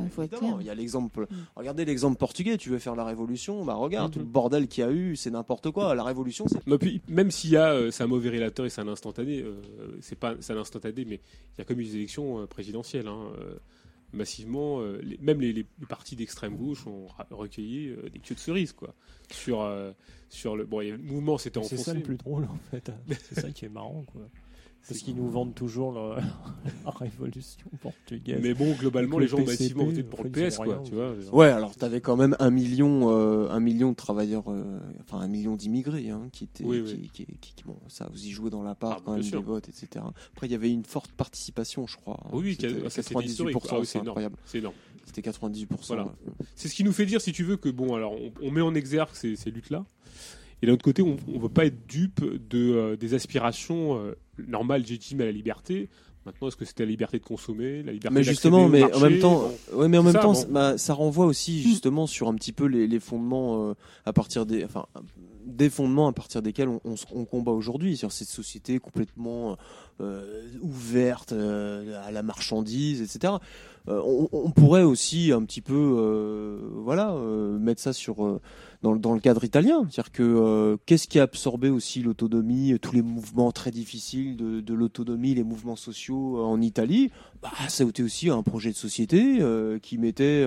il 0.61 0.67
y 0.67 0.71
a 0.71 0.75
l'exemple. 0.75 1.27
Mm. 1.31 1.35
Regardez 1.57 1.85
l'exemple 1.85 2.17
portugais. 2.19 2.57
Tu 2.57 2.71
veux 2.71 2.79
faire 2.79 2.97
la 2.97 3.05
révolution, 3.05 3.65
bah 3.65 3.75
regarde 3.75 4.13
tout 4.13 4.19
mm-hmm. 4.19 4.23
le 4.23 4.29
bordel 4.29 4.69
qu'il 4.69 4.85
y 4.85 4.87
a 4.87 4.91
eu, 4.91 5.17
c'est 5.17 5.31
n'importe 5.31 5.71
quoi. 5.71 5.95
La 5.95 6.03
révolution, 6.05 6.47
c'est. 6.49 6.59
même 7.09 7.31
s'il 7.31 7.51
y 7.51 7.57
a, 7.57 7.91
c'est 7.93 8.03
un 8.03 8.07
mauvais 8.09 8.31
relateur 8.31 8.67
et 8.67 8.71
c'est 8.71 8.81
un 8.81 8.89
instantané. 8.89 9.45
c'est 10.01 10.17
pas, 10.19 10.35
c'est 10.41 10.53
un 10.53 10.59
instantané, 10.59 11.05
mais 11.07 11.21
il 11.57 11.59
y 11.59 11.63
a 11.63 11.65
comme 11.65 11.81
une 11.81 11.89
élection 11.89 12.47
présidentielle. 12.47 13.09
Hein, 13.09 13.19
massivement, 14.13 14.81
euh, 14.81 15.01
même 15.21 15.41
les, 15.41 15.53
les 15.53 15.67
partis 15.89 16.17
d'extrême 16.17 16.57
gauche 16.57 16.87
ont 16.87 17.07
recueilli 17.31 17.89
euh, 17.89 18.09
des 18.11 18.19
queues 18.19 18.35
de 18.35 18.41
cerises, 18.41 18.73
quoi. 18.73 18.95
Sur, 19.31 19.63
euh, 19.63 19.93
sur 20.31 20.57
le, 20.57 20.65
bon, 20.65 20.81
le 20.81 20.97
mouvement 20.99 21.39
s'était 21.39 21.59
enfoncé. 21.59 21.77
C'est 21.77 21.83
ça 21.85 21.95
le 21.95 22.03
plus 22.03 22.17
drôle, 22.17 22.45
en 22.45 22.59
fait. 22.71 22.89
Hein. 22.89 22.99
C'est 23.23 23.41
ça 23.41 23.51
qui 23.51 23.67
est 23.67 23.71
marrant, 23.71 24.05
quoi. 24.07 24.23
Parce 24.87 25.01
qu'ils 25.01 25.17
nous 25.17 25.29
vendent 25.29 25.55
toujours 25.55 25.93
la 25.93 26.23
révolution 26.99 27.67
portugaise. 27.83 28.41
Mais 28.43 28.55
bon, 28.55 28.73
globalement, 28.73 29.19
les 29.19 29.27
gens 29.27 29.39
ont 29.39 29.45
massivement 29.45 29.85
voté 29.85 30.03
pour 30.03 30.25
le 30.25 30.31
PS, 30.31 30.57
quoi. 30.57 30.83
Tu 30.85 30.95
vois, 30.95 31.13
ouais, 31.33 31.49
alors 31.49 31.75
t'avais 31.77 32.01
quand 32.01 32.17
même 32.17 32.37
un 32.39 32.51
million, 32.51 33.11
euh, 33.11 33.59
million 33.61 33.91
de 33.91 33.97
travailleurs, 33.97 34.45
euh, 34.51 34.79
enfin 35.03 35.19
un 35.21 35.29
million 35.29 35.57
d'immigrés, 35.57 36.09
hein, 36.11 36.29
qui 36.33 36.45
étaient, 36.45 36.65
Qui, 37.13 37.27
qui, 37.41 37.55
ça, 37.89 38.09
vous 38.11 38.27
y 38.27 38.31
jouez 38.31 38.49
dans 38.51 38.63
la 38.63 38.75
part 38.75 38.93
ah, 38.93 38.95
bah, 38.99 39.03
quand 39.07 39.13
même 39.17 39.23
des 39.29 39.37
votes, 39.39 39.69
etc. 39.69 40.05
Après, 40.33 40.47
il 40.47 40.53
y 40.53 40.57
avait 40.57 40.71
une 40.71 40.85
forte 40.85 41.13
participation, 41.13 41.87
je 41.87 41.97
crois. 41.97 42.21
Hein. 42.25 42.31
oui 42.33 42.57
Oui, 42.61 42.69
98%, 42.87 43.53
ah 43.77 43.85
c'est 43.85 43.99
incroyable. 43.99 44.37
C'est 44.47 44.59
énorme. 44.59 44.75
C'était 45.05 45.29
98%. 45.29 45.67
Voilà. 45.89 46.15
C'est 46.55 46.69
ce 46.69 46.75
qui 46.75 46.85
nous 46.85 46.93
fait 46.93 47.07
dire, 47.07 47.21
si 47.21 47.33
tu 47.33 47.45
veux, 47.45 47.57
que 47.57 47.69
bon, 47.69 47.95
alors 47.95 48.15
on, 48.43 48.51
met 48.51 48.61
en 48.63 48.75
exergue 48.75 49.11
ces 49.13 49.35
luttes-là. 49.51 49.85
Et 50.63 50.67
d'un 50.67 50.73
autre 50.73 50.85
côté, 50.85 51.03
on 51.03 51.17
ne 51.29 51.39
veut 51.39 51.49
pas 51.49 51.67
être 51.67 51.87
dupe 51.87 52.23
de, 52.49 52.75
euh, 52.75 52.97
des 52.97 53.15
aspirations 53.15 53.97
euh, 53.99 54.17
normales, 54.47 54.81
légitimes 54.83 55.21
à 55.21 55.25
la 55.25 55.33
liberté. 55.33 55.89
Maintenant, 56.27 56.49
est-ce 56.49 56.57
que 56.57 56.65
c'était 56.65 56.85
la 56.85 56.91
liberté 56.91 57.19
de 57.19 57.25
consommer, 57.25 57.83
la 57.83 57.93
liberté 57.93 58.15
Mais 58.15 58.23
justement, 58.25 58.69
mais, 58.69 58.83
en 58.93 59.01
même 59.01 59.19
temps, 59.19 59.45
ouais, 59.73 59.89
mais 59.89 59.99
en 59.99 60.03
même 60.03 60.13
temps, 60.15 60.35
bah, 60.51 60.77
ça 60.77 60.93
renvoie 60.93 61.27
aussi 61.27 61.61
hmm. 61.61 61.69
justement 61.69 62.07
sur 62.07 62.29
un 62.29 62.35
petit 62.35 62.53
peu 62.53 62.67
les, 62.67 62.87
les 62.87 63.01
fondements 63.01 63.71
euh, 63.71 63.75
à 64.05 64.13
partir 64.13 64.45
des, 64.45 64.63
enfin, 64.65 64.85
des 65.47 65.71
fondements 65.71 66.09
à 66.09 66.13
partir 66.13 66.43
desquels 66.43 66.69
on, 66.69 66.81
on, 67.15 67.25
combat 67.25 67.53
aujourd'hui 67.53 67.97
sur 67.97 68.13
cette 68.13 68.29
société 68.29 68.79
complètement 68.79 69.57
euh, 70.03 70.43
ouverte 70.61 71.33
à 71.33 72.11
la 72.11 72.23
marchandise, 72.23 73.01
etc. 73.01 73.35
On, 73.87 74.29
on, 74.33 74.51
pourrait 74.51 74.83
aussi 74.83 75.33
un 75.33 75.43
petit 75.45 75.63
peu, 75.63 76.61
voilà, 76.83 77.15
mettre 77.59 77.81
ça 77.81 77.95
sur 77.95 78.39
dans, 78.83 78.93
le 79.15 79.21
cadre 79.21 79.45
italien. 79.45 79.87
C'est-à-dire 79.91 80.13
que 80.13 80.23
euh, 80.23 80.77
qu'est-ce 80.87 81.09
qui 81.09 81.19
a 81.19 81.25
absorbé 81.25 81.69
aussi 81.69 82.01
l'autonomie, 82.03 82.73
euh, 82.73 82.79
tous 82.79 82.93
les 82.95 83.03
mouvements 83.03 83.51
très 83.51 83.71
difficiles 83.71 84.37
de, 84.37 84.75
l'autonomie, 84.75 85.35
les 85.35 85.43
mouvements 85.45 85.77
sociaux 85.77 86.39
euh, 86.39 86.43
en 86.43 86.61
Italie 86.61 87.11
bah, 87.43 87.51
Ça 87.69 87.85
a 87.85 87.87
été 87.89 88.03
aussi 88.03 88.31
un 88.31 88.43
projet 88.43 88.71
de 88.71 88.77
société 88.77 89.39
qui 89.83 89.99
mettait 89.99 90.47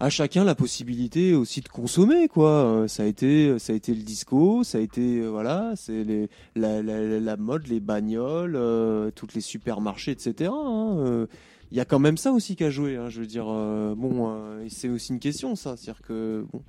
à 0.00 0.10
chacun 0.10 0.44
la 0.44 0.54
possibilité 0.54 1.34
aussi 1.34 1.60
de 1.60 1.68
consommer 1.68 2.26
quoi 2.28 2.84
ça 2.88 3.02
a 3.04 3.06
été 3.06 3.56
ça 3.58 3.72
a 3.72 3.76
été 3.76 3.94
le 3.94 4.02
disco 4.02 4.62
ça 4.64 4.78
a 4.78 4.80
été 4.80 5.20
voilà 5.22 5.72
c'est 5.76 6.02
les 6.04 6.28
la, 6.56 7.36
mode 7.36 7.66
les 7.68 7.80
bagnoles 7.80 8.52
tous 8.52 9.12
toutes 9.14 9.34
les 9.34 9.40
supermarchés 9.40 10.12
etc 10.12 10.50
hein. 10.52 11.26
il 11.70 11.76
y 11.76 11.80
a 11.80 11.84
quand 11.84 11.98
même 11.98 12.16
ça 12.16 12.32
aussi 12.32 12.56
qu'à 12.56 12.70
jouer 12.70 12.96
hein, 12.96 13.08
je 13.10 13.20
veux 13.20 13.26
dire 13.26 13.46
bon 13.46 14.34
c'est 14.68 14.88
aussi 14.88 15.12
une 15.12 15.20
question 15.20 15.54
ça 15.56 15.76
c'est 15.76 15.90
à 15.90 15.94
dire 15.94 16.02
que 16.02 16.44
bon 16.52 16.62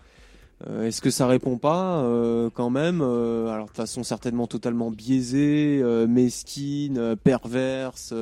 euh, 0.67 0.87
est-ce 0.87 1.01
que 1.01 1.09
ça 1.09 1.27
répond 1.27 1.57
pas 1.57 2.01
euh, 2.03 2.49
quand 2.53 2.69
même 2.69 3.01
euh, 3.01 3.47
Alors 3.49 3.67
de 3.67 3.73
façon 3.75 4.03
certainement 4.03 4.47
totalement 4.47 4.91
biaisée, 4.91 5.81
mesquine, 6.07 7.15
perverse, 7.23 8.13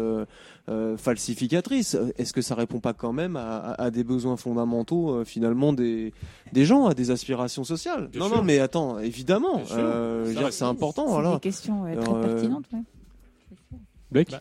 falsificatrice. 0.98 1.98
Est-ce 2.18 2.34
que 2.34 2.42
ça 2.42 2.56
répond 2.56 2.80
pas 2.80 2.94
quand 2.94 3.14
même 3.14 3.36
à, 3.38 3.92
des 3.92 4.04
besoins 4.04 4.38
fondamentaux 4.38 5.24
finalement 5.26 5.74
des, 5.74 6.14
des 6.54 6.66
gens, 6.66 6.86
à 6.86 6.94
des 6.94 7.12
aspirations 7.12 7.64
sociales 7.64 8.10
Non, 8.16 8.30
non, 8.30 8.42
mais 8.44 8.60
attends, 8.60 8.98
évidemment, 9.00 9.62
c'est 10.50 10.64
important. 10.64 11.22
C'est 11.24 11.28
une 11.34 11.40
question 11.40 11.84
très 11.84 12.28
pertinente. 12.28 12.66
Ouais. 14.14 14.26
Bah, 14.28 14.40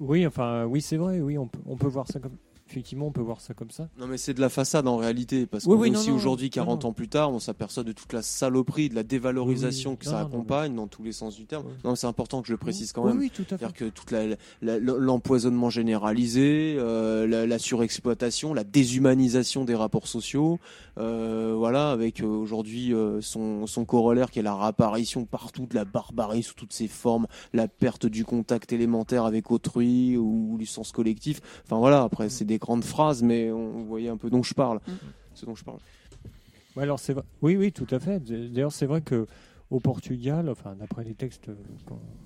oui, 0.00 0.26
enfin, 0.26 0.64
oui, 0.64 0.80
c'est 0.80 0.96
vrai. 0.96 1.20
Oui, 1.20 1.36
on 1.36 1.46
peut, 1.46 1.58
on 1.66 1.76
peut 1.76 1.88
voir 1.88 2.06
ça 2.08 2.18
comme 2.20 2.36
effectivement, 2.70 3.06
on 3.08 3.12
peut 3.12 3.20
voir 3.20 3.40
ça 3.40 3.52
comme 3.54 3.70
ça. 3.70 3.88
Non, 3.98 4.06
mais 4.06 4.16
c'est 4.16 4.34
de 4.34 4.40
la 4.40 4.48
façade 4.48 4.86
en 4.86 4.96
réalité, 4.96 5.46
parce 5.46 5.64
que 5.64 5.70
oui, 5.70 5.90
aussi 5.90 6.10
aujourd'hui, 6.10 6.50
40 6.50 6.84
ans 6.84 6.92
plus 6.92 7.08
tard, 7.08 7.32
on 7.32 7.40
s'aperçoit 7.40 7.82
de 7.82 7.92
toute 7.92 8.12
la 8.12 8.22
saloperie, 8.22 8.88
de 8.88 8.94
la 8.94 9.02
dévalorisation 9.02 9.96
que 9.96 10.04
ça 10.04 10.20
accompagne 10.20 10.74
dans 10.74 10.86
tous 10.86 11.02
les 11.02 11.12
sens 11.12 11.36
du 11.36 11.46
terme. 11.46 11.64
Non, 11.84 11.94
c'est 11.96 12.06
important 12.06 12.42
que 12.42 12.48
je 12.48 12.52
le 12.52 12.58
précise 12.58 12.92
quand 12.92 13.04
même. 13.04 13.18
Oui, 13.18 13.30
tout 13.30 13.42
à 13.46 13.58
C'est-à-dire 13.58 13.72
que 13.72 13.86
toute 13.88 14.14
l'empoisonnement 14.62 15.70
généralisé, 15.70 16.76
euh, 16.78 17.26
la, 17.46 17.58
surexploitation, 17.58 18.54
la 18.54 18.64
déshumanisation 18.64 19.64
des 19.64 19.74
rapports 19.74 20.06
sociaux, 20.08 20.58
euh, 20.98 21.54
voilà, 21.56 21.90
avec 21.90 22.20
euh, 22.20 22.26
aujourd'hui 22.26 22.92
son, 23.20 23.66
son 23.66 23.84
corollaire 23.84 24.30
qui 24.30 24.38
est 24.38 24.42
la 24.42 24.54
réapparition 24.56 25.24
partout 25.24 25.66
de 25.66 25.74
la 25.74 25.84
barbarie 25.84 26.42
sous 26.42 26.54
toutes 26.54 26.72
ses 26.72 26.88
formes, 26.88 27.26
la 27.52 27.66
perte 27.68 28.06
du 28.06 28.24
contact 28.24 28.72
élémentaire 28.72 29.24
avec 29.24 29.50
autrui 29.50 30.16
ou 30.16 30.56
du 30.58 30.66
sens 30.66 30.92
collectif. 30.92 31.40
Enfin 31.64 31.78
voilà, 31.78 32.02
après, 32.02 32.26
mm. 32.26 32.30
c'est 32.30 32.44
des 32.44 32.59
grandes 32.60 32.84
phrases, 32.84 33.22
mais 33.22 33.50
on, 33.50 33.70
vous 33.72 33.86
voyez 33.86 34.08
un 34.08 34.16
peu 34.16 34.30
dont 34.30 34.42
je 34.42 34.54
parle, 34.54 34.78
mm. 34.86 34.90
ce 35.34 35.46
dont 35.46 35.56
je 35.56 35.64
parle. 35.64 35.78
alors 36.76 37.00
c'est 37.00 37.16
oui, 37.42 37.56
oui, 37.56 37.72
tout 37.72 37.86
à 37.90 37.98
fait. 37.98 38.20
D'ailleurs, 38.22 38.72
c'est 38.72 38.86
vrai 38.86 39.00
que 39.00 39.26
au 39.70 39.80
Portugal, 39.80 40.48
enfin 40.48 40.74
d'après 40.78 41.04
les 41.04 41.14
textes 41.14 41.48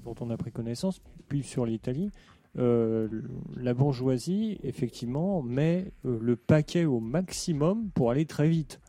dont 0.04 0.14
on 0.20 0.30
a 0.30 0.36
pris 0.36 0.50
connaissance, 0.52 1.00
puis 1.28 1.42
sur 1.42 1.64
l'Italie, 1.66 2.10
euh, 2.58 3.08
la 3.56 3.74
bourgeoisie 3.74 4.58
effectivement 4.62 5.42
met 5.42 5.90
euh, 6.06 6.18
le 6.22 6.36
paquet 6.36 6.84
au 6.84 7.00
maximum 7.00 7.88
pour 7.94 8.10
aller 8.10 8.26
très 8.26 8.48
vite. 8.48 8.80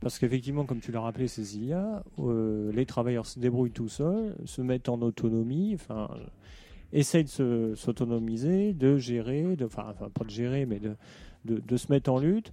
Parce 0.00 0.20
qu'effectivement, 0.20 0.64
comme 0.64 0.78
tu 0.78 0.92
l'as 0.92 1.00
rappelé, 1.00 1.26
Cécilia, 1.26 2.04
euh, 2.20 2.70
les 2.72 2.86
travailleurs 2.86 3.26
se 3.26 3.40
débrouillent 3.40 3.72
tout 3.72 3.88
seuls, 3.88 4.36
se 4.44 4.62
mettent 4.62 4.88
en 4.88 5.02
autonomie. 5.02 5.72
Enfin, 5.74 6.08
essaye 6.92 7.24
de 7.24 7.74
s'autonomiser, 7.76 8.72
de 8.72 8.96
gérer, 8.96 9.56
de, 9.56 9.64
enfin, 9.66 9.94
pas 10.14 10.24
de 10.24 10.30
gérer, 10.30 10.66
mais 10.66 10.80
de, 10.80 11.76
se 11.76 11.92
mettre 11.92 12.10
en 12.10 12.18
lutte. 12.18 12.52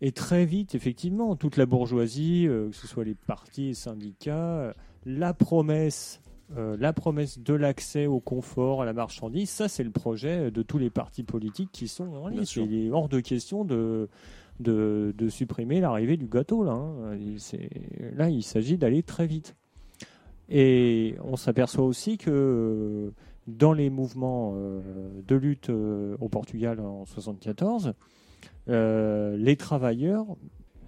Et 0.00 0.12
très 0.12 0.44
vite, 0.44 0.74
effectivement, 0.74 1.36
toute 1.36 1.56
la 1.56 1.66
bourgeoisie, 1.66 2.46
euh, 2.46 2.68
que 2.70 2.76
ce 2.76 2.86
soit 2.86 3.04
les 3.04 3.14
partis, 3.14 3.68
les 3.68 3.74
syndicats, 3.74 4.34
euh, 4.36 4.72
la 5.06 5.32
promesse, 5.34 6.20
euh, 6.56 6.76
la 6.78 6.92
promesse 6.92 7.38
de 7.38 7.54
l'accès 7.54 8.06
au 8.06 8.20
confort, 8.20 8.82
à 8.82 8.84
la 8.84 8.92
marchandise, 8.92 9.48
ça 9.48 9.68
c'est 9.68 9.84
le 9.84 9.90
projet 9.92 10.50
de 10.50 10.62
tous 10.62 10.78
les 10.78 10.90
partis 10.90 11.22
politiques 11.22 11.70
qui 11.72 11.88
sont 11.88 12.08
en 12.08 12.28
liste. 12.28 12.56
Il 12.56 12.74
est 12.86 12.90
hors 12.90 13.08
de 13.08 13.20
question 13.20 13.64
de, 13.64 14.08
de, 14.60 15.14
supprimer 15.30 15.80
l'arrivée 15.80 16.16
du 16.16 16.26
gâteau. 16.26 16.64
Là, 16.64 16.72
hein. 16.72 17.16
là 18.14 18.28
il 18.28 18.42
s'agit 18.42 18.76
d'aller 18.76 19.02
très 19.02 19.26
vite. 19.26 19.54
Et 20.50 21.14
on 21.24 21.36
s'aperçoit 21.36 21.84
aussi 21.84 22.18
que 22.18 23.10
dans 23.46 23.72
les 23.72 23.90
mouvements 23.90 24.52
euh, 24.56 24.80
de 25.26 25.36
lutte 25.36 25.70
euh, 25.70 26.16
au 26.20 26.28
Portugal 26.28 26.80
en 26.80 27.04
1974, 27.04 27.94
euh, 28.68 29.36
les 29.36 29.56
travailleurs, 29.56 30.24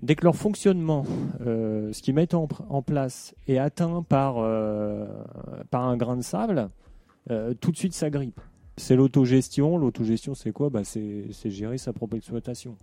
dès 0.03 0.15
que 0.15 0.25
leur 0.25 0.37
fonctionnement, 0.37 1.05
ce 1.43 2.03
qu'ils 2.03 2.15
mettent 2.15 2.35
en, 2.35 2.47
place, 2.47 3.35
est 3.49 3.59
atteint 3.59 4.03
par, 4.03 4.35
par 5.71 5.83
un 5.85 5.97
grain 5.97 6.17
de 6.17 6.23
sable, 6.23 6.69
tout 7.61 7.73
de 7.73 7.77
suite 7.77 7.95
ça 7.95 8.09
grippe. 8.11 8.41
C'est 8.77 8.95
l'autogestion. 8.95 9.79
L'autogestion, 9.79 10.35
c'est 10.35 10.53
quoi 10.53 10.69
bah, 10.71 10.85
C'est 10.85 11.27
gérer 11.51 11.79
sa 11.79 11.93
propre 11.95 12.17
exploitation. 12.17 12.77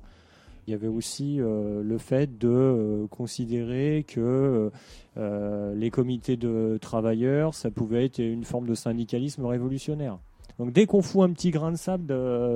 Il 0.68 0.72
y 0.72 0.74
avait 0.74 0.88
aussi 0.88 1.42
euh, 1.42 1.84
le 1.84 1.98
fait 1.98 2.38
de 2.38 2.48
euh, 2.50 3.08
considérer 3.08 4.06
que 4.08 4.72
euh, 5.18 5.76
les 5.76 5.90
comités 5.92 6.38
de 6.38 6.78
travailleurs, 6.82 7.54
ça 7.54 7.70
pouvait 7.70 8.06
être 8.06 8.20
une 8.22 8.46
forme 8.46 8.68
de 8.68 8.74
syndicalisme 8.74 9.46
révolutionnaire. 9.46 10.20
Donc 10.60 10.72
dès 10.72 10.86
qu'on 10.86 11.02
fout 11.02 11.30
un 11.30 11.34
petit 11.34 11.52
grain 11.52 11.72
de 11.72 11.78
sable 11.78 12.14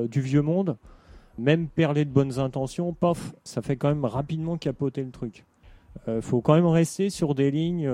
du 0.07 0.21
vieux 0.21 0.41
monde, 0.41 0.77
même 1.37 1.67
perlé 1.67 2.05
de 2.05 2.09
bonnes 2.09 2.39
intentions, 2.39 2.93
paf, 2.93 3.33
ça 3.43 3.61
fait 3.61 3.75
quand 3.75 3.89
même 3.89 4.05
rapidement 4.05 4.57
capoter 4.57 5.03
le 5.03 5.11
truc. 5.11 5.45
Il 6.07 6.21
faut 6.21 6.41
quand 6.41 6.53
même 6.53 6.67
rester 6.67 7.09
sur 7.09 7.33
des 7.33 7.49
lignes 7.49 7.89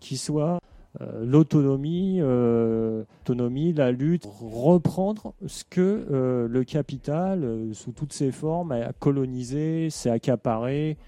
qui 0.00 0.16
soient 0.16 0.58
euh, 1.00 1.24
l'autonomie, 1.24 2.18
euh, 2.20 3.04
autonomie, 3.22 3.72
la 3.72 3.92
lutte, 3.92 4.26
reprendre 4.30 5.32
ce 5.46 5.64
que 5.64 5.80
euh, 6.10 6.48
le 6.48 6.64
capital, 6.64 7.68
sous 7.72 7.92
toutes 7.92 8.12
ses 8.12 8.30
formes, 8.30 8.72
a 8.72 8.92
colonisé, 8.92 9.88
s'est 9.90 10.10
accaparé, 10.10 10.98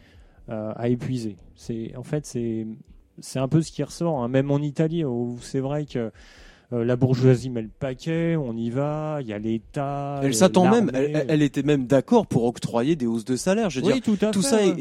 a 0.49 0.91
épuisé. 0.91 1.37
C'est 1.57 1.97
en 1.97 2.03
fait 2.03 2.27
c'est 2.27 2.67
c'est 3.19 3.39
un 3.39 3.49
peu 3.49 3.63
ce 3.63 3.73
qui 3.73 3.83
ressort, 3.83 4.23
hein. 4.23 4.29
même 4.29 4.51
en 4.51 4.59
Italie, 4.59 5.03
où 5.05 5.39
c'est 5.41 5.61
vrai 5.61 5.87
que 5.87 6.11
euh, 6.73 6.83
la 6.84 6.97
bourgeoisie 6.97 7.51
met 7.51 7.60
le 7.62 7.68
paquet, 7.68 8.36
on 8.36 8.57
y 8.57 8.70
va, 8.70 9.18
il 9.20 9.26
y 9.28 9.33
a 9.34 9.39
l'État. 9.39 10.20
Elle 10.23 10.34
s'attend 10.34 10.70
même, 10.70 10.91
elle, 10.94 11.43
était 11.43 11.62
même 11.62 11.86
d'accord 11.86 12.26
pour 12.26 12.44
octroyer 12.47 12.97
des 12.97 13.07
hausses 13.07 13.25
de 13.26 13.36
salaire. 13.36 13.68
Je 13.70 13.81
veux 13.81 13.93
dire, 13.93 14.01
tout, 14.02 14.17
ça 14.17 14.31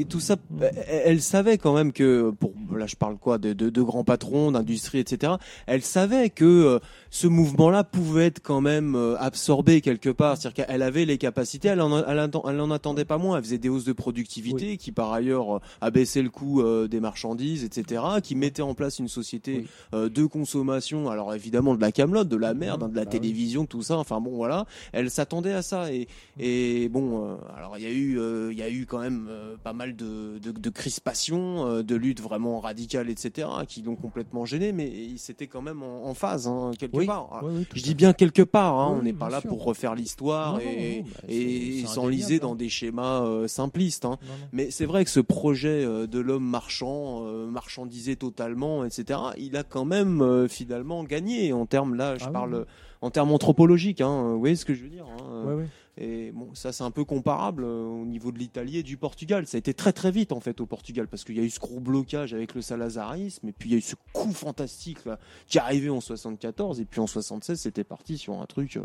tout 0.08 0.20
ça, 0.20 0.36
mm. 0.36 0.60
elle, 0.88 1.22
savait 1.22 1.58
quand 1.58 1.74
même 1.76 1.92
que, 1.92 2.32
pour 2.40 2.53
là 2.78 2.88
je 2.88 2.95
parle 2.95 3.18
quoi, 3.18 3.38
de, 3.38 3.82
grands 3.82 4.06
patrons, 4.06 4.52
d'industrie, 4.52 5.00
etc. 5.00 5.34
Elle 5.68 5.82
savait 5.82 6.30
que 6.30 6.45
euh, 6.45 6.80
ce 7.10 7.28
mouvement-là 7.28 7.84
pouvait 7.84 8.28
être 8.28 8.42
quand 8.42 8.62
même 8.62 8.95
euh, 8.95 9.16
absorbé 9.20 9.82
quelque 9.82 10.10
part. 10.10 10.38
C'est-à-dire 10.38 10.66
qu'elle 10.66 10.82
avait 10.84 11.03
les 11.06 11.18
capacités, 11.18 11.68
elle 11.68 11.78
n'en 11.80 12.72
attendait 12.72 13.06
pas 13.06 13.18
moins. 13.18 13.38
Elle 13.38 13.44
faisait 13.44 13.58
des 13.58 13.70
hausses 13.70 13.86
de 13.86 13.94
productivité 13.94 14.78
qui 14.78 14.94
par 14.94 15.12
ailleurs 15.12 15.60
abaissaient 15.82 16.22
le 16.22 16.30
coût 16.30 16.64
des 16.88 17.00
marchandises, 17.02 17.64
etc. 17.66 18.02
Qui 18.24 18.36
mettaient 18.36 18.62
en 18.62 18.74
place 18.74 19.00
une 19.00 19.08
société 19.10 19.66
de 19.92 20.26
consommation. 20.26 21.10
Alors 21.10 21.34
évidemment 21.34 21.73
de 21.76 21.82
la 21.82 21.92
camelote, 21.92 22.27
de 22.27 22.35
la 22.38 22.53
mhm. 22.53 22.60
merde, 22.60 22.84
hein, 22.84 22.90
de 22.90 22.95
la 22.95 23.06
bah 23.06 23.10
télévision, 23.11 23.66
tout 23.66 23.82
ça. 23.82 23.98
Enfin 23.98 24.19
bon, 24.22 24.32
voilà, 24.32 24.66
elle 24.92 25.10
s'attendait 25.10 25.53
à 25.53 25.61
ça. 25.61 25.92
Et, 25.92 26.08
et 26.40 26.90
bon, 26.90 27.26
euh, 27.30 27.35
alors 27.56 27.77
il 27.77 27.84
y 27.84 27.88
a 27.88 27.92
eu, 27.92 28.19
euh, 28.19 28.50
il 28.52 28.58
y 28.58 28.61
a 28.64 28.69
eu 28.69 28.85
quand 28.85 29.00
même 29.00 29.27
euh, 29.30 29.56
pas 29.64 29.74
mal 29.74 29.95
de, 29.95 30.40
de, 30.42 30.52
de 30.52 30.69
crispations, 30.69 31.82
de 31.82 31.95
luttes 31.95 32.22
vraiment 32.22 32.60
radicales, 32.60 33.10
etc., 33.10 33.48
hein, 33.52 33.66
qui 33.68 33.82
l'ont 33.82 33.95
complètement 33.95 34.45
gêné, 34.45 34.72
mais 34.72 34.88
ils 34.88 35.19
s'était 35.19 35.48
quand 35.48 35.61
même 35.61 35.84
en, 35.84 36.14
phase 36.14 36.48
hein, 36.48 36.72
quelque 36.77 37.06
part. 37.08 37.43
je 37.74 37.82
dis 37.82 37.95
bien 37.95 38.14
quelque 38.14 38.43
part. 38.43 38.80
Hein, 38.80 38.98
on 39.00 39.02
n'est 39.03 39.14
pas 39.14 39.30
là 39.32 39.42
pour 39.42 39.64
refaire 39.64 39.95
l'histoire 39.95 40.60
et, 40.61 41.02
bah, 41.06 41.19
et 41.27 41.85
s'enliser 41.88 42.38
dans 42.40 42.53
des 42.56 42.69
schémas 42.69 43.48
simplistes. 43.48 44.06
Mais 44.52 44.69
c'est 44.72 44.85
vrai 44.85 45.03
que 45.06 45.10
ce 45.11 45.19
projet 45.19 45.85
de 46.08 46.19
l'homme 46.19 46.45
marchand, 46.48 47.22
marchandisé 47.48 48.16
totalement, 48.16 48.85
etc., 48.85 49.19
il 49.38 49.56
a 49.58 49.64
quand 49.64 49.85
même 49.85 50.48
finalement 50.50 51.03
gagné 51.03 51.52
en 51.64 51.66
termes, 51.66 51.95
là, 51.95 52.17
je 52.17 52.25
ah 52.25 52.32
parle 52.32 52.66
en 53.01 53.09
termes 53.09 53.32
anthropologiques, 53.32 54.00
hein, 54.01 54.32
vous 54.33 54.40
voyez 54.40 54.56
ce 54.56 54.66
que 54.66 54.74
je 54.74 54.83
veux 54.83 54.90
dire 54.90 55.06
hein. 55.06 55.64
Et 55.95 56.32
bon, 56.32 56.50
ça 56.56 56.74
c'est 56.74 56.83
un 56.83 56.90
peu 56.90 57.06
comparable 57.06 57.64
euh, 57.66 57.85
au 57.85 58.06
niveau 58.06 58.32
de 58.32 58.40
l'Italie 58.40 58.77
et 58.77 58.83
du 58.83 58.98
Portugal. 58.98 59.45
Ça 59.45 59.58
a 59.58 59.59
été 59.59 59.75
très 59.75 59.93
très 59.93 60.09
vite 60.09 60.32
en 60.32 60.40
fait 60.40 60.59
au 60.59 60.66
Portugal 60.66 61.08
parce 61.08 61.24
qu'il 61.24 61.35
y 61.38 61.40
a 61.40 61.43
eu 61.43 61.51
ce 61.51 61.59
gros 61.59 61.80
blocage 61.80 62.33
avec 62.33 62.56
le 62.56 62.64
salazarisme 62.64 63.48
et 63.48 63.51
puis 63.51 63.69
il 63.69 63.72
y 63.74 63.75
a 63.75 63.77
eu 63.77 63.82
ce 63.82 63.95
coup 64.11 64.33
fantastique 64.33 64.98
qui 65.45 65.59
est 65.59 65.61
arrivé 65.61 65.92
en 65.92 66.01
74 66.01 66.80
et 66.82 66.85
puis 66.85 67.00
en 67.00 67.06
76 67.06 67.59
c'était 67.59 67.83
parti 67.83 68.17
sur 68.17 68.42
un 68.42 68.48
truc 68.48 68.77
euh, 68.77 68.82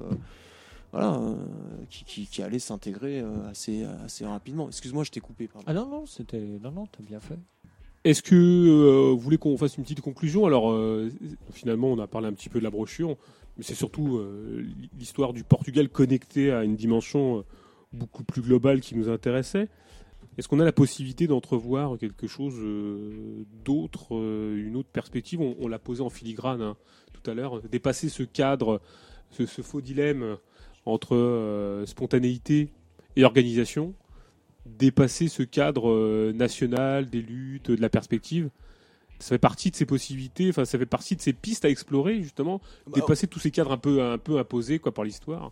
voilà 0.92 1.14
euh, 1.14 1.34
qui, 1.88 2.42
allait 2.42 2.58
s'intégrer 2.58 3.24
assez 3.48 3.86
assez 4.04 4.26
rapidement. 4.26 4.66
Excuse-moi, 4.68 5.02
je 5.04 5.10
t'ai 5.10 5.20
coupé. 5.20 5.48
Ah 5.66 5.72
non 5.72 5.86
non, 5.88 6.04
c'était 6.04 6.58
non 6.62 6.72
non, 6.72 6.86
t'as 6.92 7.02
bien 7.02 7.20
fait. 7.20 7.38
Est-ce 8.04 8.22
que 8.22 8.34
euh, 8.34 9.10
vous 9.12 9.18
voulez 9.18 9.38
qu'on 9.38 9.56
fasse 9.58 9.76
une 9.76 9.82
petite 9.82 10.00
conclusion 10.00 10.46
Alors, 10.46 10.70
euh, 10.70 11.10
finalement, 11.52 11.88
on 11.88 11.98
a 11.98 12.06
parlé 12.06 12.28
un 12.28 12.32
petit 12.32 12.48
peu 12.48 12.58
de 12.60 12.64
la 12.64 12.70
brochure, 12.70 13.16
mais 13.56 13.64
c'est 13.64 13.74
surtout 13.74 14.18
euh, 14.18 14.64
l'histoire 14.98 15.32
du 15.32 15.42
Portugal 15.42 15.88
connectée 15.88 16.52
à 16.52 16.62
une 16.62 16.76
dimension 16.76 17.44
beaucoup 17.92 18.22
plus 18.22 18.40
globale 18.40 18.80
qui 18.80 18.94
nous 18.96 19.08
intéressait. 19.08 19.68
Est-ce 20.36 20.46
qu'on 20.46 20.60
a 20.60 20.64
la 20.64 20.72
possibilité 20.72 21.26
d'entrevoir 21.26 21.98
quelque 21.98 22.28
chose 22.28 22.54
d'autre, 23.64 24.12
une 24.12 24.76
autre 24.76 24.88
perspective 24.92 25.40
on, 25.40 25.66
l'a 25.66 25.80
posé 25.80 26.00
en 26.00 26.10
filigrane 26.10 26.62
hein, 26.62 26.76
tout 27.12 27.28
à 27.28 27.34
l'heure, 27.34 27.60
dépasser 27.62 28.08
ce 28.08 28.22
cadre, 28.22 28.80
ce 29.30 29.44
faux 29.46 29.80
dilemme 29.80 30.36
entre 30.86 31.82
spontanéité 31.86 32.68
et 33.16 33.24
organisation 33.24 33.94
dépasser 34.78 35.28
ce 35.28 35.42
cadre 35.42 35.90
euh, 35.90 36.32
national 36.32 37.08
des 37.08 37.22
luttes, 37.22 37.70
de 37.70 37.80
la 37.80 37.88
perspective 37.88 38.50
ça 39.20 39.30
fait 39.30 39.38
partie 39.38 39.72
de 39.72 39.76
ces 39.76 39.86
possibilités, 39.86 40.48
enfin 40.50 40.64
ça 40.64 40.78
fait 40.78 40.86
partie 40.86 41.16
de 41.16 41.20
ces 41.20 41.32
pistes 41.32 41.64
à 41.64 41.70
explorer 41.70 42.22
justement, 42.22 42.60
bah, 42.86 42.92
dépasser 42.96 43.26
tous 43.26 43.38
ces 43.40 43.50
cadres 43.50 43.72
un 43.72 43.78
peu 43.78 44.00
un 44.02 44.16
peu 44.18 44.38
imposés 44.38 44.78
quoi 44.78 44.94
par 44.94 45.02
l'histoire. 45.04 45.50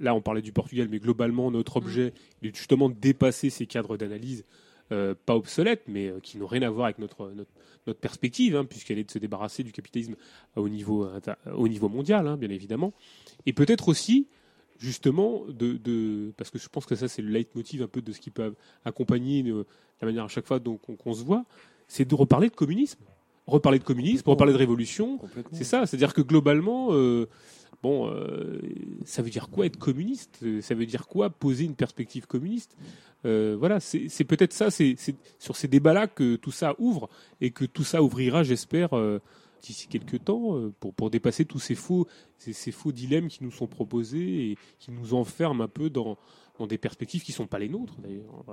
Là 0.00 0.16
on 0.16 0.20
parlait 0.20 0.42
du 0.42 0.50
Portugal, 0.50 0.88
mais 0.90 0.98
globalement 0.98 1.48
notre 1.52 1.78
mm. 1.80 1.84
objet 1.84 2.12
est 2.42 2.56
justement 2.56 2.88
de 2.88 2.96
dépasser 2.96 3.50
ces 3.50 3.66
cadres 3.66 3.96
d'analyse 3.96 4.44
euh, 4.90 5.14
pas 5.26 5.36
obsolètes, 5.36 5.82
mais 5.86 6.08
euh, 6.08 6.18
qui 6.20 6.38
n'ont 6.38 6.48
rien 6.48 6.62
à 6.62 6.70
voir 6.70 6.86
avec 6.86 6.98
notre 6.98 7.30
notre, 7.86 8.00
perspective, 8.00 8.56
hein, 8.56 8.64
puisqu'elle 8.64 8.98
est 8.98 9.04
de 9.04 9.10
se 9.12 9.20
débarrasser 9.20 9.62
du 9.62 9.70
capitalisme 9.70 10.16
au 10.56 10.68
niveau 10.68 11.06
au 11.54 11.68
niveau 11.68 11.88
mondial, 11.88 12.26
hein, 12.26 12.36
bien 12.36 12.50
évidemment, 12.50 12.92
et 13.46 13.52
peut-être 13.52 13.86
aussi 13.88 14.26
justement, 14.78 15.42
de, 15.48 16.30
parce 16.36 16.50
que 16.50 16.58
je 16.58 16.68
pense 16.68 16.86
que 16.86 16.94
ça, 16.94 17.08
c'est 17.08 17.22
le 17.22 17.28
leitmotiv 17.30 17.82
un 17.82 17.88
peu 17.88 18.02
de 18.02 18.12
ce 18.12 18.20
qui 18.20 18.30
peut 18.30 18.54
accompagner 18.84 19.48
euh, 19.50 19.64
la 20.00 20.06
manière 20.06 20.24
à 20.24 20.28
chaque 20.28 20.46
fois 20.46 20.58
dont 20.58 20.78
on, 21.04 21.14
se 21.14 21.24
voit, 21.24 21.44
c'est 21.88 22.08
de 22.08 22.14
reparler 22.14 22.48
de 22.48 22.54
communisme. 22.54 23.00
Reparler 23.46 23.78
de 23.78 23.84
communisme, 23.84 24.22
reparler 24.26 24.54
de 24.54 24.58
révolution. 24.58 25.18
C'est 25.52 25.64
ça, 25.64 25.84
c'est-à-dire 25.84 26.14
que 26.14 26.22
globalement, 26.22 26.88
euh, 26.92 27.26
bon, 27.82 28.08
euh, 28.08 28.58
ça 29.04 29.20
veut 29.20 29.28
dire 29.28 29.50
quoi 29.50 29.66
être 29.66 29.76
communiste 29.76 30.38
Ça 30.62 30.74
veut 30.74 30.86
dire 30.86 31.06
quoi 31.06 31.28
poser 31.28 31.64
une 31.64 31.74
perspective 31.74 32.26
communiste 32.26 32.74
Voilà, 33.22 33.80
c'est 33.80 34.24
peut-être 34.24 34.54
ça, 34.54 34.70
c'est 34.70 34.96
sur 35.38 35.56
ces 35.56 35.68
débats-là 35.68 36.06
que 36.06 36.36
tout 36.36 36.52
ça 36.52 36.74
ouvre 36.78 37.10
et 37.42 37.50
que 37.50 37.66
tout 37.66 37.84
ça 37.84 38.02
ouvrira, 38.02 38.42
j'espère 38.44 38.94
d'ici 39.64 39.88
quelques 39.88 40.22
temps 40.24 40.56
euh, 40.56 40.72
pour, 40.96 41.10
dépasser 41.10 41.44
tous 41.44 41.58
ces 41.58 41.74
faux, 41.74 42.06
ces, 42.38 42.52
faux 42.72 42.92
dilemmes 42.92 43.28
qui 43.28 43.42
nous 43.42 43.50
sont 43.50 43.66
proposés 43.66 44.50
et 44.52 44.58
qui 44.78 44.92
nous 44.92 45.14
enferment 45.14 45.62
un 45.64 45.68
peu 45.68 45.90
dans, 45.90 46.16
des 46.68 46.78
perspectives 46.78 47.22
qui 47.22 47.32
ne 47.32 47.36
sont 47.36 47.46
pas 47.46 47.58
les 47.58 47.68
nôtres 47.68 47.96
d'ailleurs. 48.02 48.44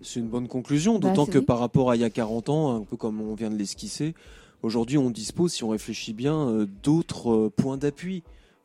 C'est 0.00 0.20
une 0.20 0.28
bonne 0.28 0.48
conclusion, 0.48 0.98
bah, 0.98 1.08
d'autant 1.10 1.26
que 1.26 1.38
par 1.38 1.58
rapport 1.60 1.90
à 1.90 1.96
il 1.96 2.00
y 2.02 2.04
a 2.04 2.10
40 2.10 2.48
ans, 2.48 2.76
un 2.76 2.82
peu 2.84 2.96
comme 2.96 3.20
on 3.20 3.34
vient 3.34 3.50
de 3.50 3.56
l'esquisser, 3.56 4.14
aujourd'hui 4.62 4.98
on 4.98 5.10
dispose, 5.10 5.52
si 5.52 5.64
on 5.64 5.68
réfléchit 5.70 6.12
bien, 6.12 6.48
euh, 6.48 6.66
d'autres 6.82 7.30
euh, 7.30 7.50
points 7.50 7.76
d'appui 7.76 8.22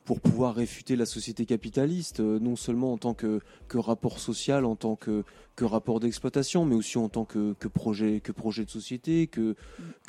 pour 0.08 0.22
pouvoir 0.22 0.56
réfuter 0.56 0.95
la 0.95 1.06
société 1.06 1.45
capitaliste, 1.45 2.22
euh, 2.22 2.40
non 2.40 2.56
seulement 2.56 2.94
en 2.94 2.98
tant 2.98 3.14
que, 3.14 3.42
rapport 3.76 4.19
social, 4.19 4.64
en 4.64 4.77
tant 4.77 4.95
que, 4.95 5.24
rapport 5.61 6.00
d'exploitation, 6.00 6.64
mais 6.66 6.76
aussi 6.76 6.98
en 6.98 7.10
tant 7.10 7.26
que, 7.26 7.53
projet, 7.68 8.22
que 8.22 8.32
projet 8.32 8.64
de 8.64 8.69
société, 8.69 9.27
que, 9.27 9.58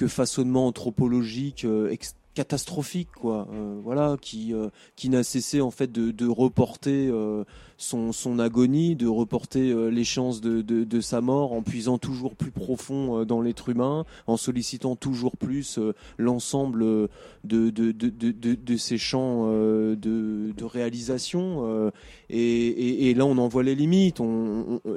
façonnement 0.06 0.68
anthropologique, 0.68 1.64
euh, 1.64 1.92
catastrophique 2.38 3.08
quoi 3.20 3.48
euh, 3.52 3.80
voilà 3.82 4.16
qui 4.20 4.54
euh, 4.54 4.68
qui 4.94 5.08
n'a 5.08 5.24
cessé 5.24 5.60
en 5.60 5.72
fait 5.72 5.90
de, 5.90 6.28
reporter 6.28 7.08
euh, 7.10 7.42
son, 7.78 8.38
agonie 8.38 8.94
de 8.94 9.08
reporter 9.08 9.90
les 9.90 10.04
chances 10.04 10.40
de, 10.40 11.00
sa 11.00 11.20
mort 11.20 11.52
en 11.52 11.62
puisant 11.62 11.98
toujours 11.98 12.36
plus 12.36 12.52
profond 12.52 13.24
dans 13.24 13.40
l'être 13.40 13.70
humain 13.70 14.04
en 14.28 14.36
sollicitant 14.36 14.94
toujours 14.94 15.36
plus 15.36 15.80
l'ensemble 16.16 16.80
de 17.44 17.70
de, 17.72 18.76
ces 18.76 18.98
champs 18.98 19.46
de, 19.48 20.64
réalisation 20.76 21.90
et, 22.30 23.14
là 23.16 23.26
on 23.26 23.36
en 23.38 23.48
voit 23.48 23.64
les 23.64 23.74
limites 23.74 24.20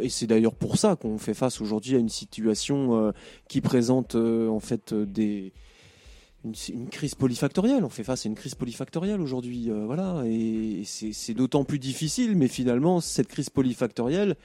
et 0.01 0.09
c'est 0.09 0.27
d'ailleurs 0.27 0.53
pour 0.55 0.77
ça 0.77 0.95
qu'on 0.95 1.17
fait 1.17 1.33
face 1.33 1.59
aujourd'hui 1.59 1.95
à 1.95 1.99
une 1.99 2.09
situation 2.09 3.11
qui 3.47 3.61
présente 3.61 4.13
en 4.15 4.59
fait 4.59 4.93
des 4.93 5.53
une, 6.45 6.53
une, 6.69 6.87
crise 6.89 7.15
polyfactorielle. 7.15 7.83
On 7.83 7.89
fait 7.89 8.03
face 8.03 8.25
à 8.25 8.29
une 8.29 8.35
crise 8.35 8.55
polyfactorielle 8.55 9.21
aujourd'hui, 9.21 9.69
euh, 9.69 9.85
voilà. 9.85 10.23
Et, 10.25 10.83
c'est 10.85 11.33
d'autant 11.33 11.63
plus 11.63 11.79
difficile, 11.79 12.35
mais 12.35 12.47
finalement, 12.47 13.01
cette 13.01 13.27
crise 13.27 13.49
polyfactorielle, 13.49 14.35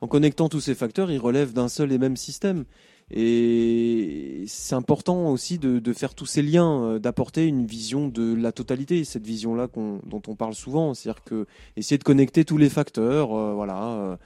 en 0.00 0.08
connectant 0.08 0.48
tous 0.48 0.60
ces 0.60 0.74
facteurs, 0.74 1.10
ils 1.10 1.18
relèvent 1.18 1.52
d'un 1.52 1.68
seul 1.68 1.92
et 1.92 1.98
même 1.98 2.16
système. 2.16 2.64
Et 3.10 4.44
c'est 4.46 4.74
important 4.74 5.28
aussi 5.30 5.58
de, 5.58 5.92
faire 5.92 6.14
tous 6.14 6.26
ces 6.26 6.42
liens, 6.42 6.82
euh, 6.84 6.98
d'apporter 6.98 7.46
une 7.46 7.66
vision 7.66 8.08
de 8.08 8.34
la 8.34 8.52
totalité, 8.52 9.04
cette 9.04 9.26
vision-là 9.26 9.68
dont 9.76 10.22
on 10.26 10.34
parle 10.34 10.54
souvent, 10.54 10.94
c'est-à-dire 10.94 11.22
que 11.22 11.46
essayer 11.76 11.98
de 11.98 12.04
connecter 12.04 12.44
tous 12.44 12.56
les 12.56 12.70
facteurs, 12.70 13.34
euh, 13.34 13.52
voilà. 13.54 14.18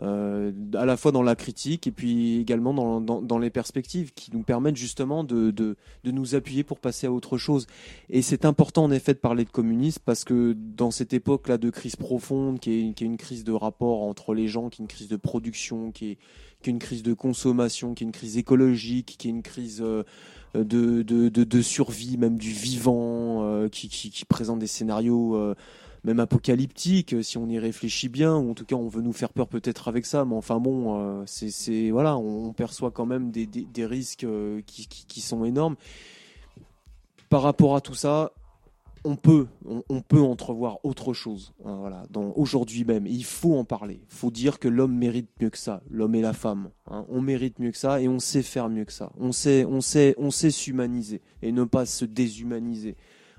Euh, 0.00 0.52
à 0.74 0.86
la 0.86 0.96
fois 0.96 1.12
dans 1.12 1.22
la 1.22 1.36
critique 1.36 1.86
et 1.86 1.90
puis 1.90 2.38
également 2.38 3.00
dans, 3.00 3.38
les 3.38 3.50
perspectives 3.50 4.12
qui 4.14 4.32
nous 4.32 4.42
permettent 4.42 4.76
justement 4.76 5.22
de, 5.22 5.54
nous 6.04 6.34
appuyer 6.34 6.64
pour 6.64 6.78
passer 6.80 7.06
à 7.06 7.12
autre 7.12 7.36
chose. 7.36 7.66
Et 8.08 8.22
c'est 8.22 8.44
important 8.46 8.84
en 8.84 8.90
effet 8.90 9.12
de 9.12 9.18
parler 9.18 9.44
de 9.44 9.50
communisme 9.50 10.00
parce 10.04 10.24
que 10.24 10.56
dans 10.58 10.90
cette 10.90 11.12
époque-là 11.12 11.58
de 11.58 11.68
crise 11.70 11.96
profonde, 11.96 12.58
qui 12.58 12.72
est, 12.98 13.00
une 13.02 13.18
crise 13.18 13.44
de 13.44 13.52
rapport 13.52 14.02
entre 14.02 14.32
les 14.34 14.48
gens, 14.48 14.70
qui 14.70 14.80
est 14.80 14.82
une 14.84 14.88
crise 14.88 15.08
de 15.08 15.16
production, 15.16 15.90
qui 15.92 16.12
est, 16.12 16.18
qui 16.62 16.70
une 16.70 16.78
crise 16.78 17.02
de 17.02 17.12
consommation, 17.12 17.94
qui 17.94 18.04
est 18.04 18.06
une 18.06 18.12
crise 18.12 18.38
écologique, 18.38 19.16
qui 19.18 19.28
est 19.28 19.30
une 19.30 19.42
crise... 19.42 19.80
Euh, 19.82 20.04
de, 20.54 21.00
de, 21.00 21.62
survie, 21.62 22.18
même 22.18 22.36
du 22.36 22.50
vivant, 22.52 23.42
euh, 23.42 23.70
qui, 23.70 23.88
qui, 23.88 24.10
qui, 24.10 24.26
présente 24.26 24.58
des 24.58 24.66
scénarios 24.66 25.54
même 26.04 26.20
apocalyptique 26.20 27.22
si 27.24 27.38
on 27.38 27.48
y 27.48 27.58
réfléchit 27.58 28.08
bien 28.08 28.34
ou 28.36 28.50
en 28.50 28.54
tout 28.54 28.64
cas 28.64 28.74
on 28.74 28.88
veut 28.88 29.02
nous 29.02 29.12
faire 29.12 29.32
peur 29.32 29.48
peut-être 29.48 29.88
avec 29.88 30.04
ça 30.06 30.24
mais 30.24 30.34
enfin 30.34 30.58
bon 30.58 30.98
euh, 31.00 31.22
c'est 31.26 31.90
voilà 31.90 32.16
on, 32.16 32.52
perçoit 32.52 32.90
quand 32.90 33.06
même 33.06 33.30
des, 33.30 33.48
risques 33.86 34.24
euh, 34.24 34.60
qui, 34.66 35.20
sont 35.20 35.44
énormes 35.44 35.76
par 37.28 37.42
rapport 37.42 37.76
à 37.76 37.80
tout 37.80 37.94
ça 37.94 38.32
on 39.04 39.16
peut, 39.16 39.48
on, 39.64 40.00
peut 40.00 40.20
entrevoir 40.20 40.78
autre 40.84 41.12
chose. 41.12 41.52
Hein, 41.64 41.74
voilà, 41.80 42.04
aujourd'hui 42.36 42.84
même, 42.84 43.04
il 43.08 43.24
faut 43.24 43.56
en 43.58 43.64
parler. 43.64 43.98
Il 44.08 44.14
faut 44.14 44.30
dire 44.30 44.60
que 44.60 44.68
l'homme 44.68 44.94
mérite 44.96 45.26
mieux 45.40 45.50
que 45.50 45.58
ça. 45.58 45.82
L'homme 45.90 46.14
et 46.14 46.20
la 46.22 46.32
femme, 46.32 46.70
hein. 46.88 47.04
on 47.08 47.20
mérite 47.20 47.58
mieux 47.58 47.72
que 47.72 47.76
ça 47.76 48.00
et 48.00 48.06
on 48.06 48.20
sait 48.20 48.44
faire 48.44 48.68
mieux 48.68 48.84
que 48.84 48.92
ça. 48.92 49.10
On 49.18 49.32
sait, 49.32 49.64
on 49.64 49.80
sait, 49.80 50.14
on 50.18 50.30
sait 50.30 50.52
s'humaniser 50.52 51.20
et 51.42 51.50
ne 51.50 51.64
pas 51.64 51.84
se 51.84 52.04
déshumaniser 52.04 52.94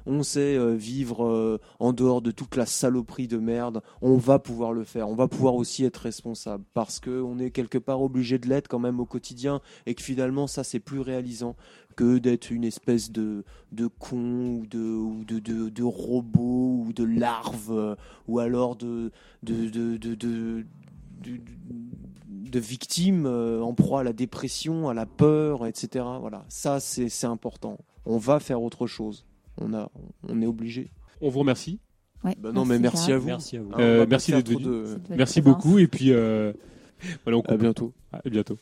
on 0.06 0.24
sait 0.24 0.58
euh, 0.58 0.74
vivre 0.74 1.24
euh, 1.26 1.58
en 1.80 1.94
dehors 1.94 2.22
de 2.22 2.32
toute 2.32 2.56
la 2.56 2.66
saloperie 2.66 3.28
de 3.28 3.38
merde, 3.38 3.82
on 4.02 4.18
va 4.18 4.40
pouvoir 4.40 4.74
le 4.74 4.84
faire, 4.84 5.10
on 5.10 5.16
va 5.16 5.28
pouvoir 5.28 5.56
aussi 5.56 5.86
être 5.86 5.98
responsable 5.98 6.64
parce 6.74 7.00
qu'on 7.00 7.40
est 7.40 7.52
quelque 7.52 7.78
part 7.78 8.02
obligé 8.02 8.38
de 8.38 8.48
l'être 8.48 8.68
quand 8.68 8.80
même 8.80 9.00
au 9.00 9.06
quotidien 9.06 9.62
et 9.86 9.96
que 9.96 10.04
finalement 10.04 10.48
ça 10.48 10.64
c'est 10.64 10.80
plus 10.80 11.00
réalisant 11.00 11.56
que 11.96 12.18
d'être 12.18 12.52
une 12.52 12.64
espèce 12.64 13.12
de, 13.12 13.44
con 14.00 14.60
ou 14.62 14.66
de, 14.66 15.84
robot 15.84 16.86
ou 16.88 16.94
de 16.94 17.04
larve 17.04 17.72
euh, 17.72 17.96
ou 18.28 18.40
alors 18.40 18.76
de, 18.76 19.12
de, 19.44 20.66
en 23.62 23.74
proie 23.74 24.02
à 24.02 24.04
la 24.04 24.14
dépression, 24.14 24.90
à 24.90 24.94
la 24.94 25.06
peur, 25.06 25.66
etc. 25.66 26.04
Voilà, 26.20 26.46
ça 26.50 26.80
c'est 26.80 27.26
important. 27.26 27.78
On 28.06 28.18
va 28.18 28.40
faire 28.40 28.62
autre 28.62 28.86
chose 28.88 29.26
on, 29.58 29.74
a, 29.74 29.92
on 30.28 30.42
est 30.42 30.46
obligé. 30.46 30.92
On 31.22 31.30
vous 31.30 31.40
remercie. 31.40 31.80
Ouais, 32.24 32.36
bah 32.40 32.52
non, 32.54 32.66
mais 32.66 32.80
merci 32.80 33.12
à 33.12 33.18
vous. 33.18 33.28
Merci, 33.28 33.58
à 33.58 33.62
vous. 33.62 33.72
Hein, 33.74 33.80
euh, 33.80 34.06
merci 34.10 34.32
d'être 34.32 34.48
venu. 34.50 34.64
De... 34.64 34.98
Merci 35.10 35.42
beaucoup. 35.42 35.78
Et 35.78 35.88
puis, 35.88 36.12
euh... 36.14 36.54
voilà, 37.26 37.38
on 37.38 37.42
à 37.42 37.58
bientôt. 37.58 37.94
À 38.12 38.22
bientôt. 38.30 38.58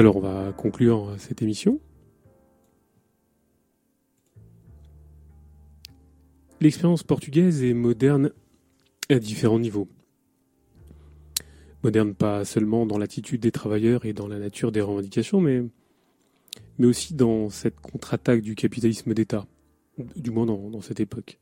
Alors 0.00 0.16
on 0.16 0.20
va 0.20 0.52
conclure 0.54 1.14
cette 1.18 1.42
émission. 1.42 1.78
L'expérience 6.62 7.02
portugaise 7.02 7.62
est 7.62 7.74
moderne 7.74 8.30
à 9.10 9.18
différents 9.18 9.58
niveaux. 9.58 9.88
Moderne 11.84 12.14
pas 12.14 12.46
seulement 12.46 12.86
dans 12.86 12.96
l'attitude 12.96 13.42
des 13.42 13.50
travailleurs 13.52 14.06
et 14.06 14.14
dans 14.14 14.26
la 14.26 14.38
nature 14.38 14.72
des 14.72 14.80
revendications, 14.80 15.38
mais, 15.42 15.64
mais 16.78 16.86
aussi 16.86 17.12
dans 17.14 17.50
cette 17.50 17.78
contre-attaque 17.78 18.40
du 18.40 18.54
capitalisme 18.54 19.12
d'État, 19.12 19.44
du 20.16 20.30
moins 20.30 20.46
dans, 20.46 20.70
dans 20.70 20.80
cette 20.80 21.00
époque. 21.00 21.38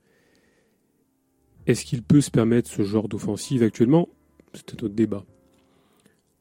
Est-ce 1.68 1.84
qu'il 1.84 2.02
peut 2.02 2.20
se 2.20 2.32
permettre 2.32 2.68
ce 2.68 2.82
genre 2.82 3.08
d'offensive 3.08 3.62
actuellement 3.62 4.08
C'est 4.52 4.70
un 4.74 4.84
autre 4.84 4.88
débat. 4.96 5.24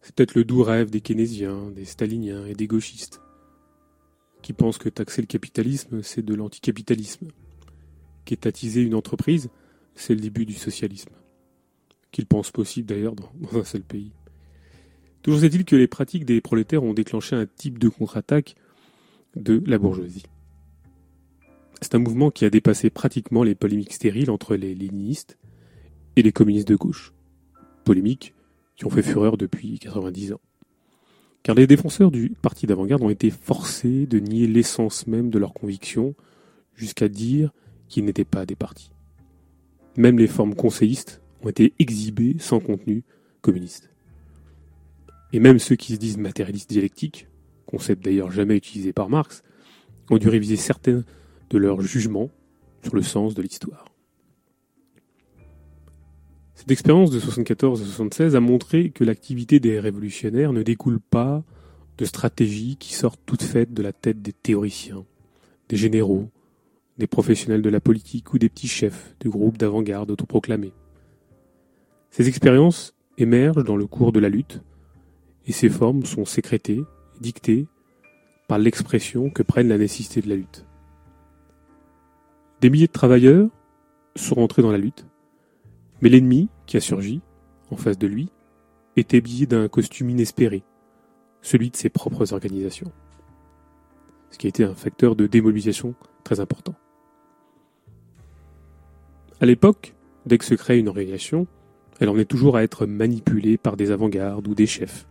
C'est 0.01 0.15
peut-être 0.15 0.35
le 0.35 0.43
doux 0.45 0.63
rêve 0.63 0.89
des 0.89 1.01
keynésiens, 1.01 1.71
des 1.71 1.85
staliniens 1.85 2.45
et 2.45 2.53
des 2.53 2.67
gauchistes, 2.67 3.21
qui 4.41 4.53
pensent 4.53 4.77
que 4.77 4.89
taxer 4.89 5.21
le 5.21 5.27
capitalisme, 5.27 6.01
c'est 6.03 6.23
de 6.23 6.33
l'anticapitalisme, 6.33 7.27
qu'étatiser 8.25 8.81
une 8.81 8.95
entreprise, 8.95 9.49
c'est 9.95 10.13
le 10.15 10.21
début 10.21 10.45
du 10.45 10.53
socialisme, 10.53 11.13
qu'ils 12.11 12.27
pensent 12.27 12.51
possible 12.51 12.87
d'ailleurs 12.87 13.15
dans, 13.15 13.31
un 13.59 13.63
seul 13.63 13.81
pays. 13.81 14.11
Toujours 15.23 15.43
est-il 15.43 15.65
que 15.65 15.75
les 15.75 15.87
pratiques 15.87 16.25
des 16.25 16.39
prolétaires 16.39 16.83
ont 16.83 16.93
déclenché 16.93 17.35
un 17.35 17.45
type 17.47 17.79
de 17.79 17.89
contre-attaque 17.89 18.55
de 19.35 19.61
la 19.65 19.77
bourgeoisie. 19.77 20.23
C'est 21.81 21.93
un 21.93 21.99
mouvement 21.99 22.31
qui 22.31 22.45
a 22.45 22.49
dépassé 22.49 22.89
pratiquement 22.89 23.43
les 23.43 23.53
polémiques 23.53 23.93
stériles 23.93 24.31
entre 24.31 24.55
les 24.55 24.73
léninistes 24.73 25.37
et 26.15 26.23
les 26.23 26.31
communistes 26.31 26.67
de 26.67 26.75
gauche. 26.75 27.13
Polémique 27.83 28.33
qui 28.77 28.85
ont 28.85 28.89
fait 28.89 29.01
fureur 29.03 29.37
depuis 29.37 29.79
90 29.79 30.33
ans. 30.33 30.39
Car 31.43 31.55
les 31.55 31.67
défenseurs 31.67 32.11
du 32.11 32.29
parti 32.41 32.67
d'avant-garde 32.67 33.01
ont 33.03 33.09
été 33.09 33.31
forcés 33.31 34.05
de 34.05 34.19
nier 34.19 34.47
l'essence 34.47 35.07
même 35.07 35.29
de 35.29 35.39
leurs 35.39 35.53
convictions, 35.53 36.15
jusqu'à 36.75 37.09
dire 37.09 37.51
qu'ils 37.89 38.05
n'étaient 38.05 38.25
pas 38.25 38.45
des 38.45 38.55
partis. 38.55 38.91
Même 39.97 40.19
les 40.19 40.27
formes 40.27 40.53
conseillistes 40.53 41.21
ont 41.41 41.49
été 41.49 41.73
exhibées 41.79 42.35
sans 42.39 42.59
contenu 42.59 43.03
communiste. 43.41 43.89
Et 45.33 45.39
même 45.39 45.59
ceux 45.59 45.75
qui 45.75 45.93
se 45.93 45.97
disent 45.99 46.17
matérialistes 46.17 46.69
dialectiques, 46.69 47.27
concept 47.65 48.05
d'ailleurs 48.05 48.31
jamais 48.31 48.55
utilisé 48.57 48.93
par 48.93 49.09
Marx, 49.09 49.41
ont 50.09 50.17
dû 50.17 50.29
réviser 50.29 50.55
certains 50.55 51.03
de 51.49 51.57
leurs 51.57 51.81
jugements 51.81 52.29
sur 52.83 52.95
le 52.95 53.01
sens 53.01 53.33
de 53.33 53.41
l'histoire. 53.41 53.85
L'expérience 56.69 57.11
de 57.11 57.19
74 57.21 57.81
à 57.81 57.85
76 57.85 58.35
a 58.35 58.41
montré 58.41 58.89
que 58.89 59.05
l'activité 59.05 59.61
des 59.61 59.79
révolutionnaires 59.79 60.51
ne 60.51 60.63
découle 60.63 60.99
pas 60.99 61.41
de 61.97 62.03
stratégies 62.03 62.75
qui 62.77 62.93
sortent 62.93 63.21
toutes 63.25 63.43
faites 63.43 63.73
de 63.73 63.81
la 63.81 63.93
tête 63.93 64.21
des 64.21 64.33
théoriciens, 64.33 65.05
des 65.69 65.77
généraux, 65.77 66.29
des 66.97 67.07
professionnels 67.07 67.61
de 67.61 67.69
la 67.69 67.79
politique 67.79 68.33
ou 68.33 68.37
des 68.37 68.49
petits 68.49 68.67
chefs 68.67 69.15
de 69.21 69.29
groupes 69.29 69.57
d'avant-garde 69.57 70.11
autoproclamés. 70.11 70.73
Ces 72.11 72.27
expériences 72.27 72.93
émergent 73.17 73.63
dans 73.63 73.77
le 73.77 73.87
cours 73.87 74.11
de 74.11 74.19
la 74.19 74.27
lutte 74.29 74.61
et 75.45 75.53
ces 75.53 75.69
formes 75.69 76.03
sont 76.03 76.25
sécrétées, 76.25 76.83
dictées 77.21 77.65
par 78.49 78.59
l'expression 78.59 79.29
que 79.29 79.41
prennent 79.41 79.69
la 79.69 79.77
nécessité 79.77 80.19
de 80.21 80.27
la 80.27 80.35
lutte. 80.35 80.65
Des 82.59 82.69
milliers 82.69 82.87
de 82.87 82.91
travailleurs 82.91 83.47
sont 84.17 84.35
rentrés 84.35 84.63
dans 84.63 84.71
la 84.73 84.77
lutte, 84.77 85.05
mais 86.01 86.09
l'ennemi, 86.09 86.49
qui 86.67 86.77
a 86.77 86.81
surgi, 86.81 87.21
en 87.71 87.77
face 87.77 87.97
de 87.97 88.05
lui, 88.07 88.29
était 88.97 89.17
habillé 89.17 89.47
d'un 89.47 89.67
costume 89.69 90.09
inespéré, 90.11 90.63
celui 91.41 91.71
de 91.71 91.75
ses 91.77 91.89
propres 91.89 92.33
organisations. 92.33 92.91
Ce 94.29 94.37
qui 94.37 94.47
a 94.47 94.49
été 94.49 94.63
un 94.65 94.75
facteur 94.75 95.15
de 95.15 95.25
démobilisation 95.27 95.95
très 96.23 96.39
important. 96.41 96.75
À 99.39 99.45
l'époque, 99.45 99.95
dès 100.25 100.37
que 100.37 100.45
se 100.45 100.53
crée 100.55 100.77
une 100.77 100.89
organisation, 100.89 101.47
elle 101.99 102.09
en 102.09 102.17
est 102.17 102.25
toujours 102.29 102.57
à 102.57 102.63
être 102.63 102.85
manipulée 102.85 103.57
par 103.57 103.77
des 103.77 103.91
avant-gardes 103.91 104.47
ou 104.47 104.53
des 104.53 104.67
chefs, 104.67 105.07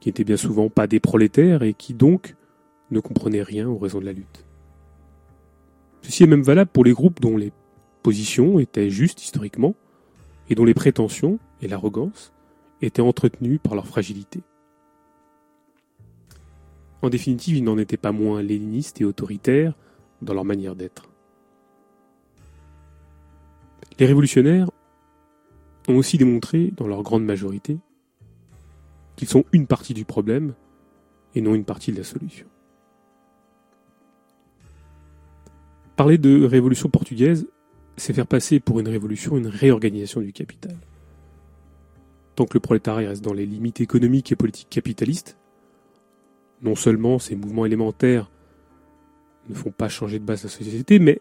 qui 0.00 0.08
n'étaient 0.08 0.24
bien 0.24 0.36
souvent 0.36 0.68
pas 0.68 0.86
des 0.88 1.00
prolétaires 1.00 1.62
et 1.62 1.74
qui 1.74 1.94
donc 1.94 2.34
ne 2.90 2.98
comprenaient 3.00 3.42
rien 3.42 3.68
aux 3.68 3.78
raisons 3.78 4.00
de 4.00 4.04
la 4.04 4.12
lutte. 4.12 4.44
Ceci 6.02 6.24
est 6.24 6.26
même 6.26 6.42
valable 6.42 6.70
pour 6.72 6.84
les 6.84 6.92
groupes 6.92 7.20
dont 7.20 7.36
les 7.36 7.52
positions 8.02 8.58
étaient 8.58 8.90
justes 8.90 9.22
historiquement, 9.22 9.74
et 10.48 10.54
dont 10.54 10.64
les 10.64 10.74
prétentions 10.74 11.38
et 11.62 11.68
l'arrogance 11.68 12.32
étaient 12.82 13.02
entretenues 13.02 13.58
par 13.58 13.74
leur 13.74 13.86
fragilité. 13.86 14.42
En 17.02 17.08
définitive, 17.10 17.56
ils 17.56 17.64
n'en 17.64 17.78
étaient 17.78 17.96
pas 17.96 18.12
moins 18.12 18.42
léninistes 18.42 19.00
et 19.00 19.04
autoritaires 19.04 19.74
dans 20.22 20.34
leur 20.34 20.44
manière 20.44 20.74
d'être. 20.76 21.04
Les 23.98 24.06
révolutionnaires 24.06 24.70
ont 25.88 25.96
aussi 25.96 26.16
démontré, 26.18 26.72
dans 26.76 26.86
leur 26.88 27.02
grande 27.02 27.24
majorité, 27.24 27.78
qu'ils 29.16 29.28
sont 29.28 29.44
une 29.52 29.66
partie 29.66 29.94
du 29.94 30.04
problème 30.04 30.54
et 31.34 31.40
non 31.40 31.54
une 31.54 31.64
partie 31.64 31.92
de 31.92 31.98
la 31.98 32.04
solution. 32.04 32.46
Parler 35.96 36.18
de 36.18 36.44
révolution 36.44 36.88
portugaise 36.88 37.46
c'est 37.96 38.12
faire 38.12 38.26
passer 38.26 38.60
pour 38.60 38.80
une 38.80 38.88
révolution 38.88 39.36
une 39.36 39.46
réorganisation 39.46 40.20
du 40.20 40.32
capital. 40.32 40.76
Tant 42.36 42.46
que 42.46 42.54
le 42.54 42.60
prolétariat 42.60 43.10
reste 43.10 43.22
dans 43.22 43.32
les 43.32 43.46
limites 43.46 43.80
économiques 43.80 44.32
et 44.32 44.36
politiques 44.36 44.68
capitalistes, 44.70 45.36
non 46.62 46.74
seulement 46.74 47.18
ces 47.18 47.36
mouvements 47.36 47.66
élémentaires 47.66 48.30
ne 49.48 49.54
font 49.54 49.70
pas 49.70 49.88
changer 49.88 50.18
de 50.18 50.24
base 50.24 50.42
la 50.42 50.48
société, 50.48 50.98
mais 50.98 51.20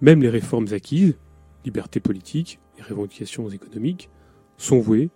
même 0.00 0.22
les 0.22 0.28
réformes 0.28 0.66
acquises, 0.72 1.16
liberté 1.64 2.00
politique 2.00 2.58
et 2.78 2.82
revendications 2.82 3.48
économiques, 3.50 4.10
sont 4.56 4.80
vouées 4.80 5.10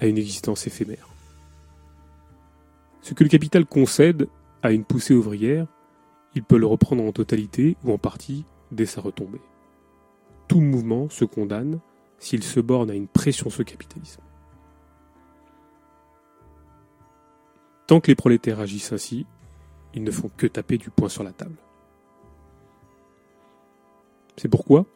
à 0.00 0.06
une 0.06 0.18
existence 0.18 0.66
éphémère. 0.66 1.08
Ce 3.02 3.14
que 3.14 3.22
le 3.22 3.28
capital 3.30 3.66
concède 3.66 4.26
à 4.62 4.72
une 4.72 4.84
poussée 4.84 5.14
ouvrière, 5.14 5.66
il 6.34 6.42
peut 6.42 6.58
le 6.58 6.66
reprendre 6.66 7.04
en 7.04 7.12
totalité 7.12 7.76
ou 7.84 7.92
en 7.92 7.98
partie 7.98 8.44
dès 8.72 8.86
sa 8.86 9.00
retombée 9.00 9.40
tout 10.48 10.60
mouvement 10.60 11.08
se 11.08 11.24
condamne 11.24 11.80
s'il 12.18 12.42
se 12.42 12.60
borne 12.60 12.90
à 12.90 12.94
une 12.94 13.08
pression 13.08 13.50
sur 13.50 13.60
le 13.60 13.64
capitalisme. 13.64 14.22
Tant 17.86 18.00
que 18.00 18.08
les 18.08 18.14
prolétaires 18.14 18.60
agissent 18.60 18.92
ainsi, 18.92 19.26
ils 19.94 20.02
ne 20.04 20.10
font 20.10 20.30
que 20.36 20.46
taper 20.46 20.78
du 20.78 20.90
poing 20.90 21.08
sur 21.08 21.22
la 21.22 21.32
table. 21.32 21.56
C'est 24.36 24.48
pourquoi 24.48 24.86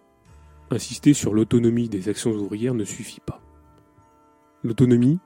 insister 0.71 1.15
sur 1.15 1.33
l'autonomie 1.33 1.89
des 1.89 2.09
actions 2.11 2.31
ouvrières 2.31 2.75
ne 2.75 2.85
suffit 2.85 3.21
pas. 3.21 3.41
L'autonomie 4.63 5.19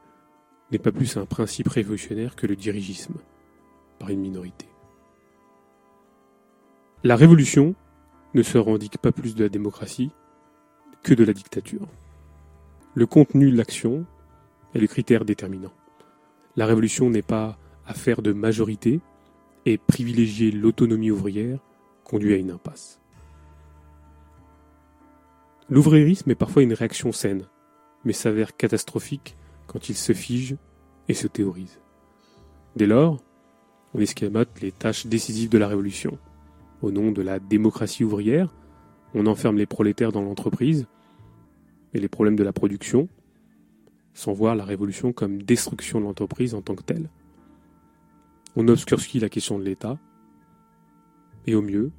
n'est 0.71 0.79
pas 0.79 0.93
plus 0.93 1.17
un 1.17 1.27
principe 1.27 1.69
révolutionnaire 1.69 2.37
que 2.37 2.47
le 2.47 2.55
dirigisme 2.55 3.15
par 3.99 4.11
une 4.11 4.21
minorité. 4.21 4.67
La 7.03 7.17
révolution 7.17 7.75
ne 8.35 8.43
se 8.43 8.59
rendiquent 8.59 8.99
pas 8.99 9.13
plus 9.13 9.35
de 9.35 9.43
la 9.45 9.49
démocratie 9.49 10.11
que 11.03 11.15
de 11.15 11.25
la 11.25 11.33
dictature. 11.33 11.87
Le 12.95 13.07
contenu 13.07 13.51
de 13.51 13.57
l'action 13.57 14.07
est 14.75 14.79
le 14.79 14.87
critère 14.87 15.25
déterminant. 15.25 15.73
La 16.57 16.67
révolution 16.67 17.11
n'est 17.11 17.23
pas 17.23 17.59
affaire 17.87 18.23
de 18.23 18.33
majorité 18.33 19.01
et 19.67 19.79
privilégier 19.79 20.51
l'autonomie 20.51 21.11
ouvrière 21.11 21.59
conduit 22.05 22.35
à 22.35 22.37
une 22.37 22.51
impasse. 22.51 23.01
L'ouvriérisme 25.71 26.31
est 26.31 26.35
parfois 26.37 26.63
une 26.63 26.75
réaction 26.75 27.13
saine, 27.13 27.47
mais 28.05 28.13
s'avère 28.13 28.57
catastrophique 28.57 29.37
quand 29.67 29.89
il 29.89 29.95
se 29.95 30.13
fige 30.13 30.57
et 31.09 31.15
se 31.15 31.27
théorise. 31.27 31.81
Dès 32.77 32.87
lors, 32.87 33.19
on 33.95 34.01
escamote 34.01 34.61
les 34.61 34.73
tâches 34.73 35.07
décisives 35.07 35.51
de 35.51 35.59
la 35.59 35.69
révolution 35.69 36.19
au 36.83 36.91
nom 36.91 37.13
de 37.13 37.23
la 37.23 37.39
démocratie 37.39 38.05
ouvrière. 38.05 38.53
On 39.15 39.27
enferme 39.27 39.57
les 39.57 39.67
prolétaires 39.67 40.13
dans 40.13 40.23
l'entreprise 40.23 40.87
et 41.95 42.01
les 42.01 42.09
problèmes 42.09 42.37
de 42.37 42.43
la 42.45 42.53
production, 42.53 43.09
sans 44.15 44.33
voir 44.33 44.57
la 44.57 44.65
révolution 44.65 45.13
comme 45.13 45.41
destruction 45.43 46.01
de 46.01 46.05
l'entreprise 46.05 46.55
en 46.55 46.63
tant 46.63 46.75
que 46.75 46.83
telle. 46.83 47.09
On 48.57 48.67
obscurcit 48.69 49.21
la 49.21 49.29
question 49.29 49.59
de 49.59 49.65
l'État, 49.65 49.99
et 51.47 51.55
au 51.55 51.63
mieux, 51.63 51.91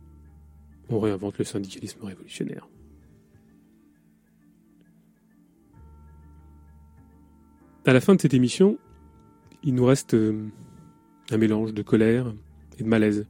on 0.89 0.99
réinvente 0.99 1.37
le 1.37 1.45
syndicalisme 1.45 2.03
révolutionnaire. 2.03 2.67
À 7.85 7.93
la 7.93 7.99
fin 7.99 8.15
de 8.15 8.21
cette 8.21 8.33
émission, 8.33 8.77
il 9.61 9.75
nous 9.75 9.85
reste 9.85 10.13
euh, 10.13 10.45
un 11.31 11.37
mélange 11.37 11.73
de 11.73 11.81
colère 11.81 12.33
et 12.79 12.83
de 12.83 12.87
malaise 12.87 13.27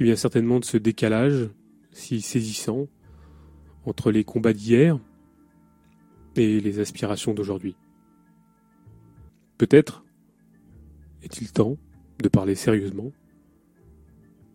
qui 0.00 0.04
vient 0.04 0.16
certainement 0.16 0.58
de 0.58 0.64
ce 0.64 0.78
décalage 0.78 1.50
si 1.92 2.22
saisissant 2.22 2.86
entre 3.84 4.10
les 4.10 4.24
combats 4.24 4.54
d'hier 4.54 4.98
et 6.36 6.58
les 6.60 6.80
aspirations 6.80 7.34
d'aujourd'hui. 7.34 7.76
Peut-être 9.58 10.02
est-il 11.22 11.52
temps 11.52 11.76
de 12.22 12.28
parler 12.30 12.54
sérieusement 12.54 13.12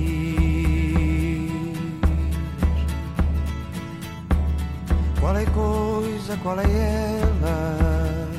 Qual 5.19 5.37
é 5.37 5.45
coisa, 5.47 6.37
qual 6.41 6.59
é 6.59 7.19
ela? 7.19 8.29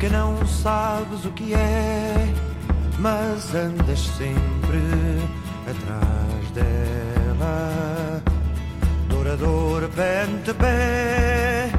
Que 0.00 0.08
não 0.08 0.44
sabes 0.46 1.24
o 1.24 1.30
que 1.32 1.54
é, 1.54 2.34
mas 2.98 3.54
andas 3.54 4.00
sempre 4.00 4.80
atrás 5.70 6.50
dela. 6.54 8.22
Dourador, 9.08 9.88
pente 9.90 10.52
pé, 10.54 11.70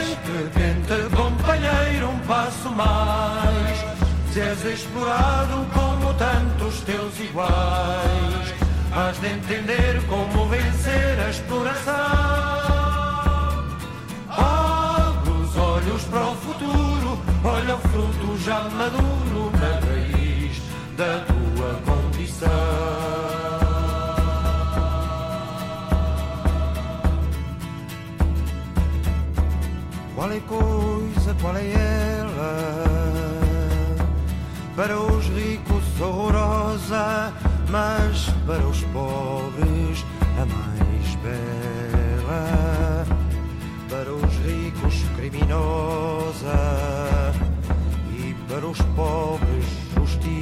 Este 0.10 0.50
pente 0.54 1.15
companheiro, 1.66 2.10
um 2.10 2.20
passo 2.28 2.70
mais. 2.72 3.78
Se 4.34 4.40
és 4.42 4.66
explorado 4.66 5.66
como 5.74 6.14
tantos 6.16 6.82
teus 6.82 7.20
iguais, 7.20 8.54
hás 8.96 9.18
de 9.20 9.28
entender 9.28 10.04
como 10.08 10.48
vencer 10.48 11.20
a 11.26 11.30
exploração. 11.30 11.96
Abre 14.30 15.32
os 15.32 15.58
olhos 15.58 16.04
para 16.06 16.26
o 16.28 16.36
futuro, 16.36 17.20
olha 17.44 17.76
o 17.76 17.80
fruto 17.80 18.38
já 18.44 18.62
maduro 18.70 19.52
na 19.60 19.80
raiz 19.88 20.62
da 20.98 21.26
tua 21.26 21.80
condição. 21.86 23.26
é 30.32 30.40
coisa? 30.48 31.15
qual 31.42 31.56
é 31.56 31.66
ela. 31.72 32.86
Para 34.76 35.00
os 35.00 35.26
ricos 35.28 35.84
horrorosa, 36.02 37.34
mas 37.70 38.30
para 38.46 38.60
os 38.68 38.82
pobres 38.86 40.06
a 40.38 40.46
mais 40.46 41.16
bela. 41.24 43.06
Para 43.90 44.12
os 44.14 44.34
ricos 44.46 44.96
criminosa 45.16 47.34
e 48.18 48.34
para 48.50 48.66
os 48.66 48.78
pobres 48.98 49.66
justiça. 49.96 50.42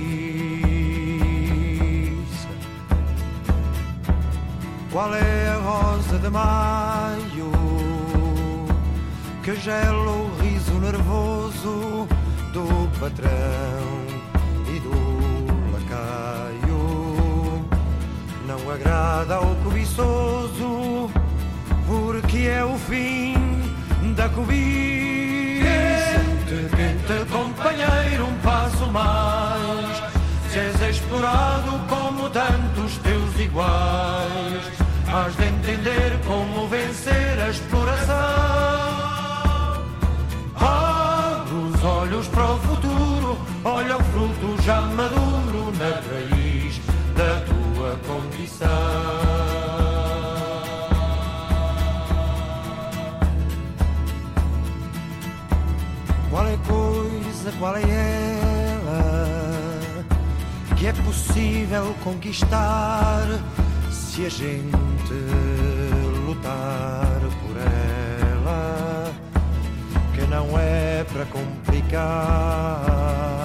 Qual 4.91 5.13
é 5.13 5.47
a 5.49 5.55
rosa 5.63 6.19
de 6.19 6.29
maio? 6.29 7.53
que 9.43 9.53
gelo 9.57 10.23
o 10.23 10.42
nervoso 10.83 12.05
do 12.51 12.65
patrão 12.99 13.99
e 14.75 14.79
do 14.79 15.47
lacaio. 15.71 17.65
Não 18.45 18.71
agrada 18.71 19.35
ao 19.35 19.55
cobiçoso, 19.63 21.09
porque 21.87 22.47
é 22.47 22.65
o 22.65 22.77
fim 22.77 23.33
da 24.15 24.27
cobiça. 24.27 24.63
Quente, 26.75 27.29
companheiro, 27.31 28.25
um 28.27 28.37
passo 28.39 28.85
mais. 28.91 30.13
És 30.53 30.79
explorado 30.97 31.71
como 31.89 32.29
tantos 32.29 32.97
teus 32.99 33.39
iguais. 33.39 34.63
Hás 35.11 35.35
de 35.37 35.45
entender 35.45 36.19
como 36.27 36.67
vencer 36.67 37.39
a 37.41 37.49
exploração. 37.49 38.52
Olha 43.65 43.95
o 43.97 44.03
fruto 44.03 44.61
já 44.63 44.81
maduro 44.81 45.71
na 45.77 45.89
raiz 45.89 46.81
da 47.15 47.45
tua 47.45 47.97
condição. 48.05 48.69
Qual 56.29 56.45
é 56.45 56.57
coisa, 56.67 57.51
qual 57.57 57.73
é 57.77 57.81
ela 57.81 59.29
que 60.75 60.87
é 60.87 60.91
possível 60.93 61.95
conquistar 62.03 63.25
se 63.89 64.25
a 64.25 64.29
gente 64.29 65.13
lutar 66.25 67.21
por 67.41 67.55
ela? 67.55 69.11
Que 70.15 70.21
não 70.25 70.59
é 70.59 71.05
para 71.05 71.23
complicar 71.27 73.42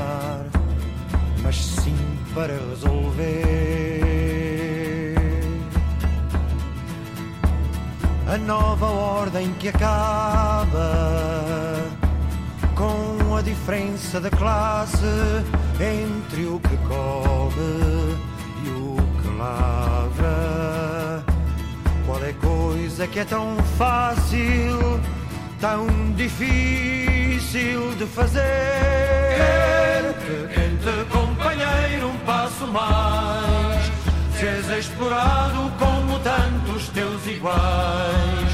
mas 1.48 1.56
sim 1.64 1.96
para 2.34 2.52
resolver. 2.68 3.46
A 8.30 8.36
nova 8.36 8.84
ordem 8.84 9.50
que 9.58 9.68
acaba 9.70 11.86
com 12.74 13.34
a 13.34 13.40
diferença 13.40 14.20
da 14.20 14.28
classe 14.28 15.42
entre 15.80 16.44
o 16.44 16.60
que 16.60 16.76
cobre 16.86 18.16
e 18.66 18.68
o 18.68 18.96
que 19.22 19.36
lavra. 19.38 21.24
Qual 22.04 22.22
é 22.24 22.32
coisa 22.34 23.06
que 23.06 23.20
é 23.20 23.24
tão 23.24 23.56
fácil, 23.78 25.00
tão 25.58 25.86
difícil 26.14 27.94
de 27.98 28.04
fazer? 28.04 29.38
entre, 30.50 31.04
com 31.10 31.27
companheiro, 31.58 32.08
um 32.08 32.18
passo 32.24 32.66
mais. 32.68 33.90
Seres 34.38 34.68
explorado 34.86 35.70
como 35.78 36.18
tantos 36.20 36.88
teus 36.90 37.26
iguais. 37.26 38.50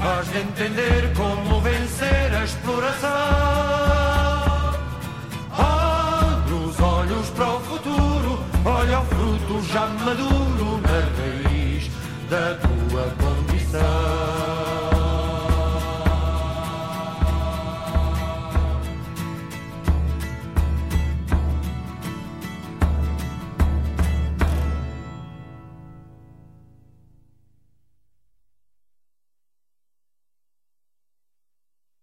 Hás 0.00 0.30
de 0.30 0.38
entender 0.38 1.12
como 1.14 1.60
vencer 1.60 2.34
a 2.34 2.44
exploração. 2.44 3.10
Abre 5.58 6.54
os 6.54 6.80
olhos 6.80 7.30
para 7.30 7.48
o 7.56 7.60
futuro, 7.60 8.40
olha 8.64 9.00
o 9.00 9.04
fruto 9.04 9.62
já 9.72 9.86
maduro 9.86 10.80
na 10.80 11.48
raiz 11.48 11.90
da 12.30 12.54
tua 12.54 13.10
condição. 13.22 14.15